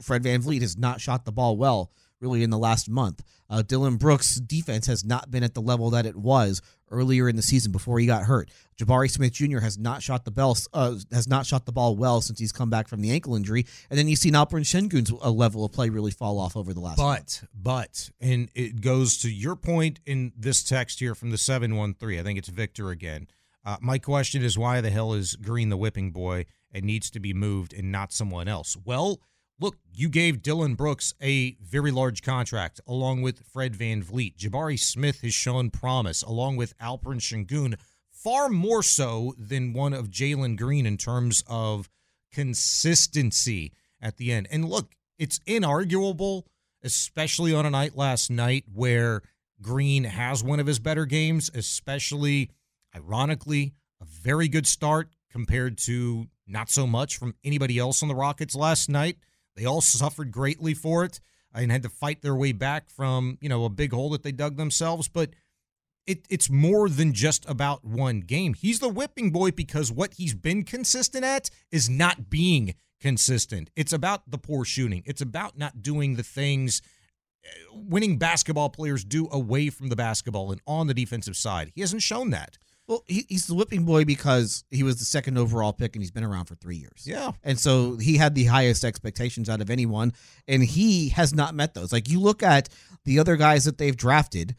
Fred 0.00 0.22
VanVleet 0.22 0.62
has 0.62 0.76
not 0.76 1.00
shot 1.00 1.24
the 1.24 1.32
ball 1.32 1.56
well 1.56 1.90
really 2.22 2.42
in 2.42 2.50
the 2.50 2.58
last 2.58 2.88
month. 2.88 3.22
Uh, 3.50 3.60
Dillon 3.60 3.96
Brooks' 3.96 4.36
defense 4.36 4.86
has 4.86 5.04
not 5.04 5.30
been 5.30 5.42
at 5.42 5.54
the 5.54 5.60
level 5.60 5.90
that 5.90 6.06
it 6.06 6.16
was 6.16 6.62
earlier 6.90 7.28
in 7.28 7.36
the 7.36 7.42
season 7.42 7.72
before 7.72 7.98
he 7.98 8.06
got 8.06 8.22
hurt. 8.22 8.48
Jabari 8.78 9.10
Smith 9.10 9.32
Jr. 9.32 9.58
has 9.58 9.76
not 9.76 10.02
shot 10.02 10.24
the 10.24 10.30
bell 10.30 10.56
uh, 10.72 10.94
has 11.10 11.28
not 11.28 11.44
shot 11.44 11.66
the 11.66 11.72
ball 11.72 11.96
well 11.96 12.20
since 12.20 12.38
he's 12.38 12.52
come 12.52 12.70
back 12.70 12.88
from 12.88 13.02
the 13.02 13.10
ankle 13.10 13.34
injury, 13.34 13.66
and 13.90 13.98
then 13.98 14.08
you 14.08 14.16
see 14.16 14.30
Alperen 14.30 14.64
Sengun's 14.64 15.12
uh, 15.12 15.30
level 15.30 15.64
of 15.64 15.72
play 15.72 15.90
really 15.90 16.12
fall 16.12 16.38
off 16.38 16.56
over 16.56 16.72
the 16.72 16.80
last. 16.80 16.98
month. 16.98 17.44
But, 17.52 17.62
but, 17.62 18.10
and 18.20 18.48
it 18.54 18.80
goes 18.80 19.18
to 19.18 19.30
your 19.30 19.56
point 19.56 20.00
in 20.06 20.32
this 20.36 20.62
text 20.62 21.00
here 21.00 21.14
from 21.14 21.30
the 21.30 21.38
713. 21.38 22.18
I 22.18 22.22
think 22.22 22.38
it's 22.38 22.48
Victor 22.48 22.90
again. 22.90 23.26
Uh, 23.64 23.76
my 23.80 23.98
question 23.98 24.42
is 24.42 24.58
why 24.58 24.80
the 24.80 24.90
hell 24.90 25.12
is 25.12 25.36
Green 25.36 25.68
the 25.68 25.76
whipping 25.76 26.10
boy 26.10 26.46
and 26.72 26.84
needs 26.84 27.10
to 27.10 27.20
be 27.20 27.32
moved 27.32 27.72
and 27.72 27.92
not 27.92 28.12
someone 28.12 28.48
else? 28.48 28.76
Well, 28.84 29.20
look, 29.58 29.76
you 29.94 30.08
gave 30.08 30.42
Dillon 30.42 30.74
Brooks 30.74 31.14
a 31.22 31.56
very 31.60 31.90
large 31.90 32.22
contract 32.22 32.80
along 32.86 33.22
with 33.22 33.40
Fred 33.40 33.74
VanVleet. 33.74 34.36
Jabari 34.36 34.78
Smith 34.78 35.20
has 35.22 35.34
shown 35.34 35.70
promise 35.70 36.22
along 36.22 36.56
with 36.56 36.76
Alperen 36.78 37.20
Sengun 37.20 37.74
far 38.10 38.48
more 38.48 38.82
so 38.82 39.34
than 39.38 39.72
one 39.72 39.92
of 39.92 40.10
Jalen 40.10 40.56
Green 40.56 40.86
in 40.86 40.96
terms 40.96 41.42
of 41.48 41.88
consistency 42.32 43.72
at 44.00 44.16
the 44.16 44.32
end. 44.32 44.48
And 44.50 44.68
look, 44.68 44.94
it's 45.18 45.38
inarguable, 45.40 46.44
especially 46.82 47.54
on 47.54 47.66
a 47.66 47.70
night 47.70 47.96
last 47.96 48.30
night 48.30 48.64
where 48.72 49.22
Green 49.60 50.04
has 50.04 50.42
one 50.42 50.60
of 50.60 50.66
his 50.66 50.78
better 50.78 51.06
games, 51.06 51.50
especially 51.54 52.50
ironically, 52.94 53.74
a 54.00 54.04
very 54.04 54.48
good 54.48 54.66
start 54.66 55.08
compared 55.30 55.78
to 55.78 56.26
not 56.46 56.70
so 56.70 56.86
much 56.86 57.16
from 57.16 57.34
anybody 57.44 57.78
else 57.78 58.02
on 58.02 58.08
the 58.08 58.14
Rockets 58.14 58.54
last 58.54 58.88
night. 58.88 59.16
They 59.56 59.64
all 59.64 59.80
suffered 59.80 60.32
greatly 60.32 60.74
for 60.74 61.04
it 61.04 61.20
and 61.54 61.70
had 61.70 61.82
to 61.82 61.88
fight 61.88 62.22
their 62.22 62.34
way 62.34 62.52
back 62.52 62.88
from, 62.88 63.38
you 63.40 63.48
know, 63.48 63.64
a 63.64 63.70
big 63.70 63.92
hole 63.92 64.10
that 64.10 64.22
they 64.22 64.32
dug 64.32 64.56
themselves, 64.56 65.08
but 65.08 65.30
it, 66.06 66.26
it's 66.28 66.50
more 66.50 66.88
than 66.88 67.12
just 67.12 67.48
about 67.48 67.84
one 67.84 68.20
game. 68.20 68.54
He's 68.54 68.80
the 68.80 68.88
whipping 68.88 69.30
boy 69.30 69.50
because 69.52 69.92
what 69.92 70.14
he's 70.14 70.34
been 70.34 70.64
consistent 70.64 71.24
at 71.24 71.50
is 71.70 71.88
not 71.88 72.30
being 72.30 72.74
consistent. 73.00 73.70
It's 73.76 73.92
about 73.92 74.30
the 74.30 74.38
poor 74.38 74.64
shooting. 74.64 75.02
It's 75.06 75.20
about 75.20 75.58
not 75.58 75.82
doing 75.82 76.16
the 76.16 76.22
things 76.22 76.82
uh, 77.44 77.74
winning 77.74 78.18
basketball 78.18 78.70
players 78.70 79.04
do 79.04 79.28
away 79.30 79.68
from 79.68 79.88
the 79.88 79.96
basketball 79.96 80.52
and 80.52 80.60
on 80.66 80.86
the 80.86 80.94
defensive 80.94 81.36
side. 81.36 81.72
He 81.74 81.80
hasn't 81.80 82.02
shown 82.02 82.30
that. 82.30 82.58
Well, 82.92 83.04
he, 83.06 83.24
he's 83.26 83.46
the 83.46 83.54
whipping 83.54 83.86
boy 83.86 84.04
because 84.04 84.64
he 84.70 84.82
was 84.82 84.98
the 84.98 85.06
second 85.06 85.38
overall 85.38 85.72
pick 85.72 85.96
and 85.96 86.02
he's 86.02 86.10
been 86.10 86.24
around 86.24 86.44
for 86.44 86.56
three 86.56 86.76
years. 86.76 87.06
Yeah. 87.06 87.32
And 87.42 87.58
so 87.58 87.96
he 87.96 88.18
had 88.18 88.34
the 88.34 88.44
highest 88.44 88.84
expectations 88.84 89.48
out 89.48 89.62
of 89.62 89.70
anyone, 89.70 90.12
and 90.46 90.62
he 90.62 91.08
has 91.08 91.32
not 91.34 91.54
met 91.54 91.72
those. 91.72 91.90
Like 91.90 92.10
you 92.10 92.20
look 92.20 92.42
at 92.42 92.68
the 93.06 93.18
other 93.18 93.36
guys 93.36 93.64
that 93.64 93.78
they've 93.78 93.96
drafted, 93.96 94.56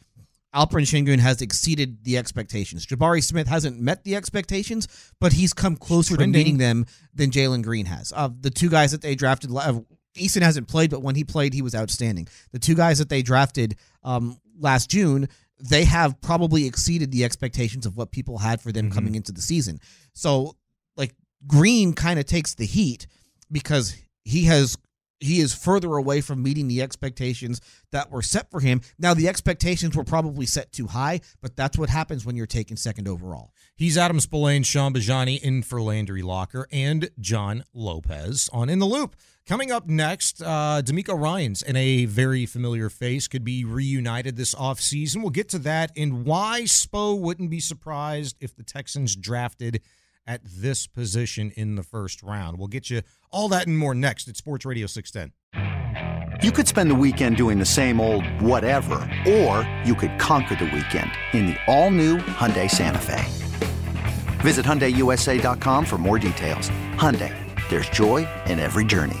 Alperen 0.52 0.82
Sengun 0.82 1.20
has 1.20 1.42
exceeded 1.42 2.02
the 2.02 2.18
expectations. 2.18 2.84
Jabari 2.84 3.22
Smith 3.22 3.46
hasn't 3.46 3.78
met 3.78 4.02
the 4.02 4.16
expectations, 4.16 4.88
but 5.20 5.32
he's 5.32 5.52
come 5.52 5.76
closer 5.76 6.16
to 6.16 6.26
meeting 6.26 6.58
them 6.58 6.86
than 7.14 7.30
Jalen 7.30 7.62
Green 7.62 7.86
has. 7.86 8.12
Uh, 8.16 8.30
the 8.40 8.50
two 8.50 8.68
guys 8.68 8.90
that 8.90 9.00
they 9.00 9.14
drafted, 9.14 9.52
uh, 9.54 9.78
Eason 10.16 10.42
hasn't 10.42 10.66
played, 10.66 10.90
but 10.90 11.02
when 11.02 11.14
he 11.14 11.22
played, 11.22 11.54
he 11.54 11.62
was 11.62 11.76
outstanding. 11.76 12.26
The 12.50 12.58
two 12.58 12.74
guys 12.74 12.98
that 12.98 13.08
they 13.08 13.22
drafted 13.22 13.76
um, 14.02 14.40
last 14.58 14.90
June, 14.90 15.28
they 15.60 15.84
have 15.84 16.20
probably 16.20 16.66
exceeded 16.66 17.10
the 17.10 17.24
expectations 17.24 17.86
of 17.86 17.96
what 17.96 18.10
people 18.10 18.38
had 18.38 18.60
for 18.60 18.72
them 18.72 18.86
mm-hmm. 18.86 18.94
coming 18.94 19.14
into 19.14 19.32
the 19.32 19.42
season. 19.42 19.80
So, 20.12 20.56
like 20.96 21.14
Green 21.46 21.92
kind 21.92 22.18
of 22.18 22.26
takes 22.26 22.54
the 22.54 22.66
heat 22.66 23.06
because 23.50 23.96
he 24.24 24.44
has 24.44 24.76
he 25.20 25.40
is 25.40 25.54
further 25.54 25.96
away 25.96 26.20
from 26.20 26.42
meeting 26.42 26.68
the 26.68 26.82
expectations 26.82 27.60
that 27.92 28.10
were 28.10 28.20
set 28.20 28.50
for 28.50 28.60
him. 28.60 28.82
Now 28.98 29.14
the 29.14 29.28
expectations 29.28 29.96
were 29.96 30.04
probably 30.04 30.44
set 30.44 30.72
too 30.72 30.86
high, 30.86 31.20
but 31.40 31.56
that's 31.56 31.78
what 31.78 31.88
happens 31.88 32.26
when 32.26 32.36
you're 32.36 32.46
taken 32.46 32.76
second 32.76 33.08
overall. 33.08 33.52
He's 33.76 33.96
Adam 33.96 34.18
Spolane, 34.18 34.64
Shaun 34.64 34.92
Bijani 34.92 35.40
in 35.40 35.62
for 35.62 35.80
Landry 35.80 36.22
Locker, 36.22 36.66
and 36.70 37.10
John 37.18 37.64
Lopez 37.72 38.50
on 38.52 38.68
In 38.68 38.80
the 38.80 38.86
Loop. 38.86 39.16
Coming 39.46 39.70
up 39.70 39.86
next, 39.86 40.40
uh, 40.40 40.80
DeMeco 40.82 41.20
Ryans 41.20 41.60
and 41.62 41.76
a 41.76 42.06
very 42.06 42.46
familiar 42.46 42.88
face 42.88 43.28
could 43.28 43.44
be 43.44 43.62
reunited 43.62 44.36
this 44.36 44.54
offseason. 44.54 45.20
We'll 45.20 45.28
get 45.28 45.50
to 45.50 45.58
that 45.58 45.92
and 45.98 46.24
why 46.24 46.62
Spo 46.62 47.20
wouldn't 47.20 47.50
be 47.50 47.60
surprised 47.60 48.36
if 48.40 48.56
the 48.56 48.62
Texans 48.62 49.14
drafted 49.14 49.82
at 50.26 50.40
this 50.44 50.86
position 50.86 51.52
in 51.56 51.74
the 51.74 51.82
first 51.82 52.22
round. 52.22 52.58
We'll 52.58 52.68
get 52.68 52.88
you 52.88 53.02
all 53.30 53.48
that 53.48 53.66
and 53.66 53.76
more 53.76 53.94
next 53.94 54.28
at 54.28 54.38
Sports 54.38 54.64
Radio 54.64 54.86
610. 54.86 56.40
You 56.42 56.50
could 56.50 56.66
spend 56.66 56.90
the 56.90 56.94
weekend 56.94 57.36
doing 57.36 57.58
the 57.58 57.66
same 57.66 58.00
old 58.00 58.26
whatever, 58.40 58.94
or 59.28 59.68
you 59.84 59.94
could 59.94 60.18
conquer 60.18 60.54
the 60.54 60.64
weekend 60.64 61.10
in 61.34 61.44
the 61.48 61.56
all-new 61.66 62.16
Hyundai 62.16 62.70
Santa 62.70 62.98
Fe. 62.98 63.22
Visit 64.40 64.64
HyundaiUSA.com 64.64 65.84
for 65.84 65.98
more 65.98 66.18
details. 66.18 66.70
Hyundai, 66.94 67.34
there's 67.68 67.90
joy 67.90 68.26
in 68.46 68.58
every 68.58 68.86
journey. 68.86 69.20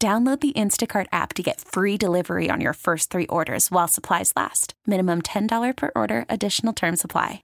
Download 0.00 0.38
the 0.38 0.52
Instacart 0.52 1.08
app 1.10 1.34
to 1.34 1.42
get 1.42 1.60
free 1.60 1.96
delivery 1.96 2.48
on 2.48 2.60
your 2.60 2.72
first 2.72 3.10
three 3.10 3.26
orders 3.26 3.68
while 3.72 3.88
supplies 3.88 4.32
last. 4.36 4.74
Minimum 4.86 5.22
$10 5.22 5.76
per 5.76 5.90
order, 5.96 6.24
additional 6.28 6.72
term 6.72 6.94
supply. 6.94 7.42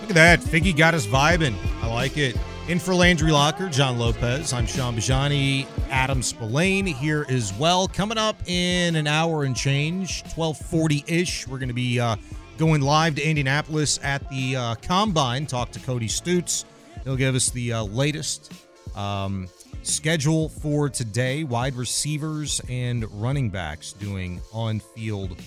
Look 0.00 0.10
at 0.10 0.14
that. 0.14 0.38
Figgy 0.38 0.76
got 0.76 0.94
us 0.94 1.08
vibing. 1.08 1.56
I 1.82 1.92
like 1.92 2.16
it. 2.16 2.36
In 2.68 2.78
for 2.78 2.94
Landry 2.94 3.32
Locker, 3.32 3.68
John 3.68 3.98
Lopez. 3.98 4.52
I'm 4.52 4.66
Shaun 4.66 4.94
Bijani, 4.94 5.66
Adam 5.90 6.20
Spolane 6.20 6.86
here 6.86 7.26
as 7.28 7.52
well. 7.54 7.88
Coming 7.88 8.18
up 8.18 8.36
in 8.46 8.94
an 8.94 9.08
hour 9.08 9.42
and 9.42 9.56
change, 9.56 10.22
1240-ish, 10.36 11.48
we're 11.48 11.58
going 11.58 11.66
to 11.66 11.74
be 11.74 11.98
uh, 11.98 12.14
going 12.58 12.80
live 12.80 13.16
to 13.16 13.28
Indianapolis 13.28 13.98
at 14.04 14.30
the 14.30 14.54
uh, 14.54 14.74
Combine. 14.76 15.46
Talk 15.46 15.72
to 15.72 15.80
Cody 15.80 16.06
Stoots. 16.06 16.64
He'll 17.04 17.16
give 17.16 17.34
us 17.34 17.50
the 17.50 17.72
uh, 17.72 17.82
latest 17.84 18.52
um, 18.94 19.48
schedule 19.82 20.48
for 20.48 20.88
today. 20.88 21.44
Wide 21.44 21.74
receivers 21.74 22.60
and 22.68 23.10
running 23.20 23.48
backs 23.50 23.92
doing 23.92 24.40
on-field 24.52 25.40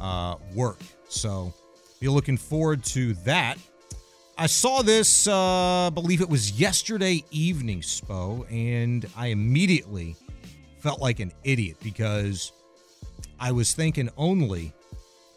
uh, 0.00 0.36
work. 0.54 0.80
So 1.08 1.52
be 2.00 2.08
looking 2.08 2.36
forward 2.36 2.84
to 2.84 3.14
that. 3.24 3.58
I 4.38 4.46
saw 4.46 4.82
this, 4.82 5.28
uh, 5.28 5.90
believe 5.92 6.20
it 6.20 6.28
was 6.28 6.58
yesterday 6.58 7.22
evening, 7.30 7.80
Spo, 7.82 8.50
and 8.50 9.06
I 9.16 9.28
immediately 9.28 10.16
felt 10.78 11.00
like 11.00 11.20
an 11.20 11.32
idiot 11.44 11.76
because 11.82 12.50
I 13.38 13.52
was 13.52 13.74
thinking 13.74 14.08
only 14.16 14.72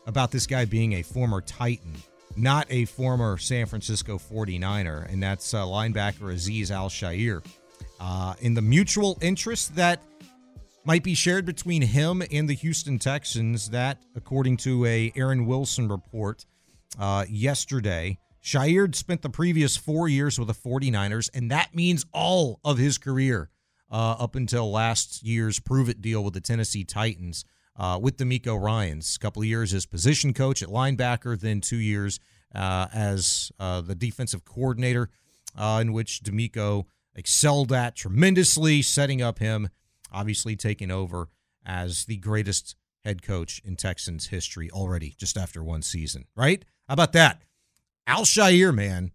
about 0.07 0.31
this 0.31 0.47
guy 0.47 0.65
being 0.65 0.93
a 0.93 1.01
former 1.01 1.41
Titan, 1.41 1.93
not 2.35 2.67
a 2.69 2.85
former 2.85 3.37
San 3.37 3.65
Francisco 3.65 4.17
49er, 4.17 5.11
and 5.11 5.21
that's 5.21 5.53
uh, 5.53 5.63
linebacker 5.63 6.33
Azeez 6.33 6.71
Al-Shaair. 6.71 7.45
Uh, 7.99 8.33
in 8.41 8.53
the 8.53 8.61
mutual 8.61 9.17
interest 9.21 9.75
that 9.75 10.01
might 10.83 11.03
be 11.03 11.15
shared 11.15 11.45
between 11.45 11.81
him 11.81 12.21
and 12.31 12.47
the 12.49 12.53
Houston 12.53 12.99
Texans, 12.99 13.69
that, 13.69 13.99
according 14.15 14.57
to 14.57 14.85
a 14.85 15.11
Aaron 15.15 15.45
Wilson 15.45 15.87
report 15.87 16.45
uh, 16.99 17.25
yesterday, 17.29 18.19
Shaair 18.43 18.93
spent 18.93 19.21
the 19.21 19.29
previous 19.29 19.75
four 19.75 20.07
years 20.07 20.37
with 20.37 20.47
the 20.47 20.53
49ers, 20.53 21.29
and 21.33 21.49
that 21.49 21.73
means 21.73 22.05
all 22.13 22.59
of 22.63 22.77
his 22.77 22.97
career 22.97 23.49
uh, 23.91 24.15
up 24.19 24.35
until 24.35 24.71
last 24.71 25.23
year's 25.23 25.59
prove 25.59 25.89
it 25.89 26.01
deal 26.01 26.23
with 26.23 26.33
the 26.33 26.41
Tennessee 26.41 26.83
Titans 26.83 27.45
uh, 27.77 27.99
with 28.01 28.17
DeMeco 28.17 28.59
Ryans. 28.59 29.15
A 29.15 29.19
couple 29.19 29.41
of 29.41 29.47
years 29.47 29.73
as 29.73 29.85
position 29.85 30.33
coach 30.33 30.61
at 30.61 30.69
linebacker, 30.69 31.39
then 31.39 31.61
two 31.61 31.77
years 31.77 32.19
uh, 32.53 32.87
as 32.93 33.51
uh, 33.59 33.81
the 33.81 33.95
defensive 33.95 34.45
coordinator, 34.45 35.09
uh, 35.57 35.79
in 35.81 35.93
which 35.93 36.23
DeMeco 36.23 36.85
excelled 37.15 37.71
at 37.71 37.95
tremendously, 37.95 38.81
setting 38.81 39.21
up 39.21 39.39
him, 39.39 39.69
obviously 40.11 40.55
taking 40.55 40.91
over 40.91 41.29
as 41.65 42.05
the 42.05 42.17
greatest 42.17 42.75
head 43.03 43.21
coach 43.21 43.61
in 43.63 43.75
Texans 43.75 44.27
history 44.27 44.69
already, 44.71 45.15
just 45.17 45.37
after 45.37 45.63
one 45.63 45.81
season, 45.81 46.25
right? 46.35 46.65
How 46.87 46.93
about 46.93 47.13
that? 47.13 47.41
Al-Shaair, 48.07 48.73
man, 48.73 49.11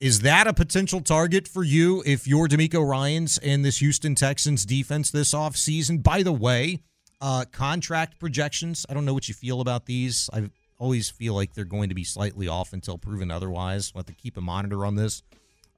is 0.00 0.20
that 0.20 0.46
a 0.46 0.52
potential 0.52 1.00
target 1.00 1.48
for 1.48 1.64
you 1.64 2.02
if 2.04 2.26
you're 2.26 2.48
DeMeco 2.48 2.86
Ryans 2.86 3.38
and 3.38 3.64
this 3.64 3.78
Houston 3.78 4.14
Texans 4.14 4.66
defense 4.66 5.10
this 5.10 5.32
offseason? 5.32 6.02
By 6.02 6.22
the 6.22 6.32
way, 6.32 6.80
uh, 7.20 7.44
contract 7.50 8.18
projections, 8.18 8.86
I 8.88 8.94
don't 8.94 9.04
know 9.04 9.14
what 9.14 9.28
you 9.28 9.34
feel 9.34 9.60
about 9.60 9.86
these. 9.86 10.28
I 10.32 10.50
always 10.78 11.08
feel 11.08 11.34
like 11.34 11.54
they're 11.54 11.64
going 11.64 11.88
to 11.88 11.94
be 11.94 12.04
slightly 12.04 12.48
off 12.48 12.72
until 12.72 12.98
proven 12.98 13.30
otherwise. 13.30 13.92
We'll 13.94 14.00
have 14.00 14.06
to 14.06 14.12
keep 14.12 14.36
a 14.36 14.40
monitor 14.40 14.84
on 14.84 14.94
this. 14.94 15.22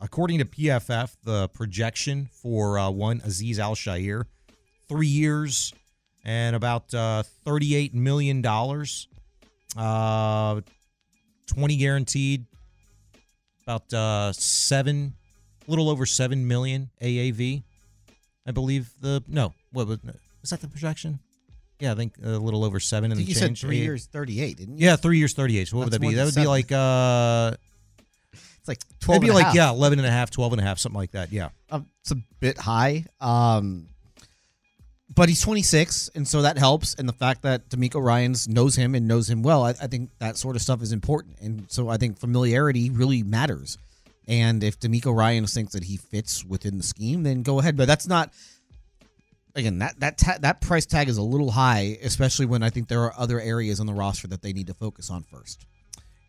According 0.00 0.38
to 0.38 0.44
PFF, 0.44 1.16
the 1.24 1.48
projection 1.48 2.28
for 2.32 2.78
uh, 2.78 2.90
one 2.90 3.20
Azeez 3.20 3.58
Al-Shaair, 3.58 4.24
three 4.88 5.06
years 5.08 5.72
and 6.24 6.54
about 6.54 6.92
uh, 6.94 7.22
$38 7.46 7.94
million. 7.94 8.44
Uh, 9.76 10.60
20 11.46 11.76
guaranteed, 11.76 12.46
about 13.66 13.92
uh, 13.92 14.32
seven, 14.32 15.14
a 15.66 15.70
little 15.70 15.88
over 15.88 16.06
seven 16.06 16.46
million 16.46 16.90
AAV. 17.02 17.62
I 18.46 18.50
believe 18.50 18.90
the 19.00 19.22
no, 19.28 19.52
what 19.72 19.86
was 19.86 19.98
is 20.42 20.50
that 20.50 20.60
the 20.60 20.68
projection? 20.68 21.20
Yeah, 21.80 21.92
I 21.92 21.94
think 21.94 22.14
a 22.22 22.28
little 22.30 22.64
over 22.64 22.80
seven 22.80 23.10
I 23.10 23.12
in 23.12 23.16
think 23.18 23.28
the 23.28 23.34
you 23.34 23.38
said 23.38 23.56
three 23.56 23.80
AA 23.80 23.84
years, 23.84 24.06
38, 24.06 24.56
didn't 24.56 24.78
you? 24.78 24.86
Yeah, 24.86 24.96
three 24.96 25.18
years, 25.18 25.32
38. 25.34 25.68
So 25.68 25.76
what 25.76 25.84
would 25.84 25.92
that 25.92 26.00
be? 26.00 26.14
That 26.14 26.24
would 26.24 26.34
seven. 26.34 26.44
be 26.44 26.48
like 26.48 26.72
uh, 26.72 27.52
It's 28.32 28.66
like 28.68 28.78
that'd 28.80 29.00
12 29.00 29.22
be 29.22 29.30
like 29.30 29.46
half. 29.46 29.54
yeah, 29.54 29.70
11 29.70 29.98
and 29.98 30.06
a 30.06 30.10
half, 30.10 30.30
12 30.30 30.54
and 30.54 30.60
a 30.60 30.64
half, 30.64 30.78
something 30.78 30.98
like 30.98 31.12
that. 31.12 31.32
Yeah. 31.32 31.50
Um, 31.70 31.86
it's 32.00 32.10
a 32.10 32.16
bit 32.40 32.58
high. 32.58 33.04
Um, 33.20 33.86
but 35.14 35.28
he's 35.28 35.40
26, 35.40 36.10
and 36.14 36.28
so 36.28 36.42
that 36.42 36.58
helps. 36.58 36.94
And 36.94 37.08
the 37.08 37.12
fact 37.14 37.42
that 37.42 37.68
DeMeco 37.70 38.02
Ryans 38.02 38.46
knows 38.48 38.76
him 38.76 38.94
and 38.94 39.08
knows 39.08 39.28
him 39.30 39.42
well, 39.42 39.64
I, 39.64 39.70
I 39.70 39.86
think 39.86 40.10
that 40.18 40.36
sort 40.36 40.54
of 40.54 40.62
stuff 40.62 40.82
is 40.82 40.92
important. 40.92 41.36
And 41.40 41.64
so 41.70 41.88
I 41.88 41.96
think 41.96 42.18
familiarity 42.18 42.90
really 42.90 43.22
matters. 43.22 43.78
And 44.28 44.62
if 44.62 44.78
DeMeco 44.78 45.14
Ryans 45.16 45.54
thinks 45.54 45.72
that 45.72 45.84
he 45.84 45.96
fits 45.96 46.44
within 46.44 46.76
the 46.76 46.82
scheme, 46.84 47.22
then 47.22 47.42
go 47.42 47.58
ahead. 47.60 47.76
But 47.76 47.86
that's 47.88 48.06
not. 48.06 48.30
Again, 49.54 49.78
that 49.78 49.98
that 50.00 50.18
ta- 50.18 50.38
that 50.40 50.60
price 50.60 50.86
tag 50.86 51.08
is 51.08 51.16
a 51.16 51.22
little 51.22 51.50
high, 51.50 51.98
especially 52.02 52.46
when 52.46 52.62
I 52.62 52.70
think 52.70 52.88
there 52.88 53.02
are 53.02 53.14
other 53.16 53.40
areas 53.40 53.80
on 53.80 53.86
the 53.86 53.94
roster 53.94 54.28
that 54.28 54.42
they 54.42 54.52
need 54.52 54.68
to 54.68 54.74
focus 54.74 55.10
on 55.10 55.24
first. 55.24 55.66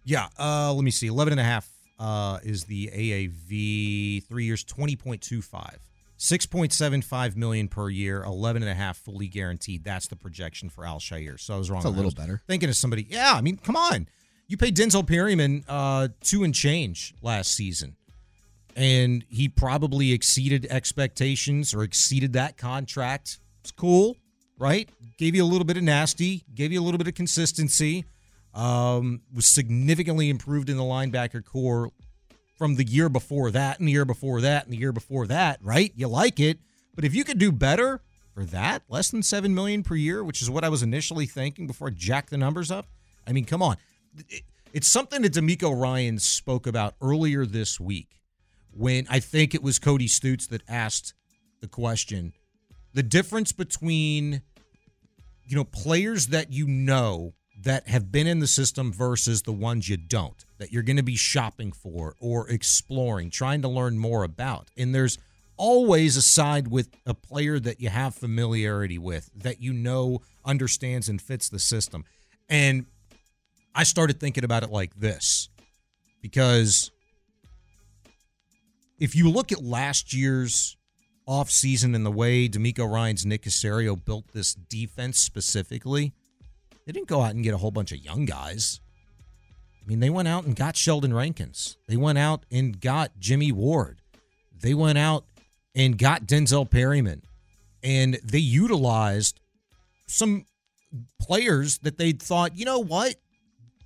Yeah, 0.03 0.27
uh, 0.39 0.73
let 0.73 0.83
me 0.83 0.91
see. 0.91 1.07
11 1.07 1.33
and 1.33 1.39
a 1.39 1.43
half 1.43 1.69
uh, 1.99 2.39
is 2.43 2.63
the 2.63 2.87
AAV. 2.87 4.25
Three 4.27 4.45
years, 4.45 4.63
20.25. 4.63 5.77
6.75 6.17 7.37
million 7.37 7.69
per 7.69 7.89
year, 7.89 8.23
11 8.23 8.61
and 8.61 8.69
a 8.69 8.75
half 8.75 8.97
fully 8.97 9.27
guaranteed. 9.27 9.85
That's 9.85 10.07
the 10.07 10.17
projection 10.17 10.69
for 10.69 10.85
Al-Shaair. 10.85 11.39
So 11.39 11.55
I 11.55 11.57
was 11.57 11.71
wrong. 11.71 11.79
It's 11.79 11.85
a 11.85 11.89
little 11.89 12.11
better. 12.11 12.41
Thinking 12.45 12.67
of 12.67 12.75
somebody. 12.75 13.07
Yeah, 13.09 13.33
I 13.33 13.41
mean, 13.41 13.57
come 13.57 13.77
on. 13.77 14.07
You 14.47 14.57
paid 14.57 14.75
Denzel 14.75 15.07
Perryman 15.07 15.63
uh, 15.67 16.09
two 16.21 16.43
and 16.43 16.53
change 16.53 17.13
last 17.21 17.51
season. 17.51 17.95
And 18.75 19.25
he 19.29 19.49
probably 19.49 20.13
exceeded 20.13 20.67
expectations 20.69 21.73
or 21.73 21.83
exceeded 21.83 22.33
that 22.33 22.57
contract. 22.57 23.39
It's 23.61 23.71
cool. 23.71 24.15
right? 24.59 24.89
Gave 25.17 25.35
you 25.35 25.43
a 25.43 25.45
little 25.47 25.65
bit 25.65 25.77
of 25.77 25.83
nasty, 25.83 26.43
gave 26.53 26.71
you 26.71 26.79
a 26.79 26.83
little 26.83 26.97
bit 26.97 27.07
of 27.07 27.15
consistency. 27.15 28.05
Um, 28.53 29.21
was 29.33 29.45
significantly 29.45 30.29
improved 30.29 30.69
in 30.69 30.77
the 30.77 30.83
linebacker 30.83 31.43
corps 31.45 31.91
from 32.57 32.75
the 32.75 32.83
year 32.83 33.07
before 33.07 33.51
that, 33.51 33.79
and 33.79 33.87
the 33.87 33.91
year 33.91 34.05
before 34.05 34.41
that, 34.41 34.65
and 34.65 34.73
the 34.73 34.77
year 34.77 34.91
before 34.91 35.27
that, 35.27 35.59
right? 35.61 35.93
You 35.95 36.07
like 36.07 36.39
it, 36.39 36.59
but 36.95 37.05
if 37.05 37.15
you 37.15 37.23
could 37.23 37.37
do 37.37 37.51
better 37.51 38.01
for 38.33 38.43
that, 38.45 38.81
less 38.89 39.11
than 39.11 39.23
seven 39.23 39.53
million 39.53 39.83
per 39.83 39.95
year, 39.95 40.23
which 40.23 40.41
is 40.41 40.49
what 40.49 40.63
I 40.63 40.69
was 40.69 40.83
initially 40.83 41.25
thinking 41.25 41.67
before 41.67 41.87
I 41.87 41.91
jacked 41.91 42.31
the 42.31 42.37
numbers 42.37 42.71
up. 42.71 42.87
I 43.27 43.31
mean, 43.33 43.45
come 43.45 43.61
on, 43.61 43.77
it's 44.73 44.87
something 44.87 45.21
that 45.21 45.33
DeMeco 45.33 45.79
Ryan 45.79 46.17
spoke 46.17 46.65
about 46.67 46.95
earlier 47.01 47.45
this 47.45 47.79
week 47.79 48.18
when 48.79 49.05
I 49.09 49.19
think 49.19 49.53
it 49.53 49.61
was 49.61 49.77
Cody 49.77 50.07
Stoots 50.07 50.47
that 50.47 50.63
asked 50.69 51.13
the 51.59 51.67
question. 51.67 52.31
The 52.93 53.03
difference 53.03 53.51
between 53.51 54.41
you 55.43 55.57
know 55.57 55.65
players 55.65 56.27
that 56.27 56.53
you 56.53 56.65
know 56.65 57.33
that 57.61 57.89
have 57.89 58.09
been 58.09 58.25
in 58.25 58.39
the 58.39 58.47
system 58.47 58.93
versus 58.93 59.41
the 59.41 59.51
ones 59.51 59.89
you 59.89 59.97
don't 59.97 60.45
that 60.59 60.71
you're 60.71 60.83
going 60.83 60.95
to 60.95 61.03
be 61.03 61.17
shopping 61.17 61.73
for 61.73 62.15
or 62.21 62.49
exploring 62.49 63.29
trying 63.29 63.61
to 63.61 63.67
learn 63.67 63.97
more 63.97 64.23
about. 64.23 64.69
And 64.77 64.95
there's 64.95 65.17
always 65.57 66.15
a 66.15 66.21
side 66.21 66.69
with 66.69 66.87
a 67.05 67.13
player 67.13 67.59
that 67.59 67.81
you 67.81 67.89
have 67.89 68.15
familiarity 68.15 68.97
with 68.97 69.29
that 69.35 69.61
you 69.61 69.73
know 69.73 70.21
understands 70.45 71.09
and 71.09 71.21
fits 71.21 71.49
the 71.49 71.59
system. 71.59 72.05
And 72.47 72.85
i 73.75 73.83
started 73.83 74.21
thinking 74.21 74.45
about 74.45 74.63
it 74.63 74.71
like 74.71 74.95
this 74.95 75.49
because 76.21 76.91
if 78.99 79.15
you 79.15 79.29
look 79.29 79.51
at 79.51 79.63
last 79.63 80.13
year's 80.13 80.77
offseason 81.27 81.95
and 81.95 82.05
the 82.05 82.11
way 82.11 82.49
DeMeco 82.49 82.91
Ryan's 82.91 83.25
Nick 83.25 83.43
Caserio 83.43 84.03
built 84.03 84.25
this 84.33 84.53
defense 84.53 85.19
specifically, 85.19 86.13
they 86.85 86.91
didn't 86.91 87.07
go 87.07 87.21
out 87.21 87.35
and 87.35 87.43
get 87.43 87.53
a 87.53 87.57
whole 87.57 87.71
bunch 87.71 87.91
of 87.91 88.03
young 88.03 88.25
guys. 88.25 88.81
I 89.81 89.87
mean, 89.87 89.99
they 89.99 90.09
went 90.09 90.27
out 90.27 90.45
and 90.45 90.55
got 90.55 90.75
Sheldon 90.75 91.13
Rankins. 91.13 91.77
They 91.87 91.97
went 91.97 92.17
out 92.17 92.45
and 92.51 92.79
got 92.79 93.19
Jimmy 93.19 93.51
Ward. 93.51 94.01
They 94.59 94.73
went 94.73 94.97
out 94.97 95.25
and 95.73 95.97
got 95.97 96.23
Denzel 96.23 96.69
Perryman. 96.69 97.23
And 97.81 98.19
they 98.23 98.39
utilized 98.39 99.39
some 100.07 100.45
players 101.21 101.77
that 101.79 101.97
they 101.97 102.11
thought, 102.11 102.57
you 102.57 102.65
know 102.65 102.79
what? 102.79 103.15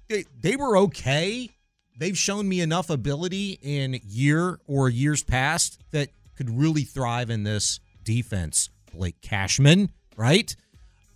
They, 0.09 0.25
they 0.39 0.55
were 0.55 0.77
okay. 0.77 1.51
They've 1.97 2.17
shown 2.17 2.49
me 2.49 2.61
enough 2.61 2.89
ability 2.89 3.59
in 3.61 3.99
year 4.03 4.59
or 4.67 4.89
years 4.89 5.23
past 5.23 5.79
that 5.91 6.09
could 6.35 6.49
really 6.49 6.83
thrive 6.83 7.29
in 7.29 7.43
this 7.43 7.79
defense. 8.03 8.69
Blake 8.93 9.21
Cashman, 9.21 9.91
right? 10.15 10.55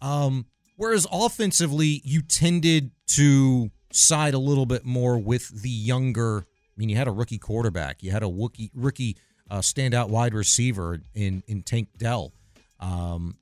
Um, 0.01 0.45
whereas 0.75 1.07
offensively, 1.11 2.01
you 2.03 2.21
tended 2.21 2.91
to 3.07 3.71
side 3.91 4.34
a 4.34 4.39
little 4.39 4.65
bit 4.65 4.86
more 4.86 5.17
with 5.17 5.61
the 5.61 5.69
younger. 5.69 6.39
I 6.39 6.73
mean, 6.75 6.89
you 6.89 6.95
had 6.95 7.07
a 7.07 7.11
rookie 7.11 7.39
quarterback, 7.39 8.03
you 8.03 8.11
had 8.11 8.23
a 8.23 8.28
rookie, 8.28 8.71
rookie 8.73 9.17
uh, 9.49 9.59
standout 9.59 10.09
wide 10.09 10.34
receiver 10.34 10.99
in 11.15 11.43
in 11.47 11.63
Tank 11.63 11.89
Dell. 11.97 12.34
Um, 12.80 13.38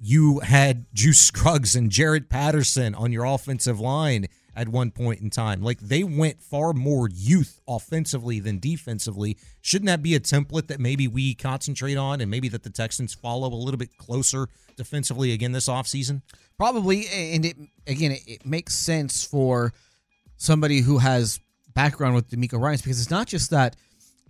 you 0.00 0.40
had 0.40 0.86
Juice 0.92 1.20
Scruggs 1.20 1.76
and 1.76 1.90
Jarrett 1.90 2.28
Patterson 2.28 2.94
on 2.94 3.12
your 3.12 3.24
offensive 3.24 3.78
line 3.78 4.26
at 4.54 4.68
one 4.68 4.90
point 4.90 5.20
in 5.20 5.30
time. 5.30 5.62
Like 5.62 5.80
they 5.80 6.04
went 6.04 6.42
far 6.42 6.72
more 6.72 7.08
youth 7.08 7.60
offensively 7.66 8.40
than 8.40 8.58
defensively. 8.58 9.36
Shouldn't 9.60 9.86
that 9.86 10.02
be 10.02 10.14
a 10.14 10.20
template 10.20 10.68
that 10.68 10.80
maybe 10.80 11.08
we 11.08 11.34
concentrate 11.34 11.96
on 11.96 12.20
and 12.20 12.30
maybe 12.30 12.48
that 12.48 12.62
the 12.62 12.70
Texans 12.70 13.14
follow 13.14 13.48
a 13.48 13.54
little 13.54 13.78
bit 13.78 13.96
closer 13.96 14.48
defensively 14.76 15.32
again 15.32 15.52
this 15.52 15.68
offseason? 15.68 16.22
Probably, 16.58 17.06
and 17.08 17.44
it 17.44 17.56
again, 17.86 18.12
it, 18.12 18.22
it 18.26 18.46
makes 18.46 18.74
sense 18.74 19.24
for 19.24 19.72
somebody 20.36 20.80
who 20.80 20.98
has 20.98 21.40
background 21.74 22.14
with 22.14 22.30
DeMeco 22.30 22.60
Ryan's 22.60 22.82
because 22.82 23.00
it's 23.00 23.10
not 23.10 23.26
just 23.26 23.50
that 23.50 23.76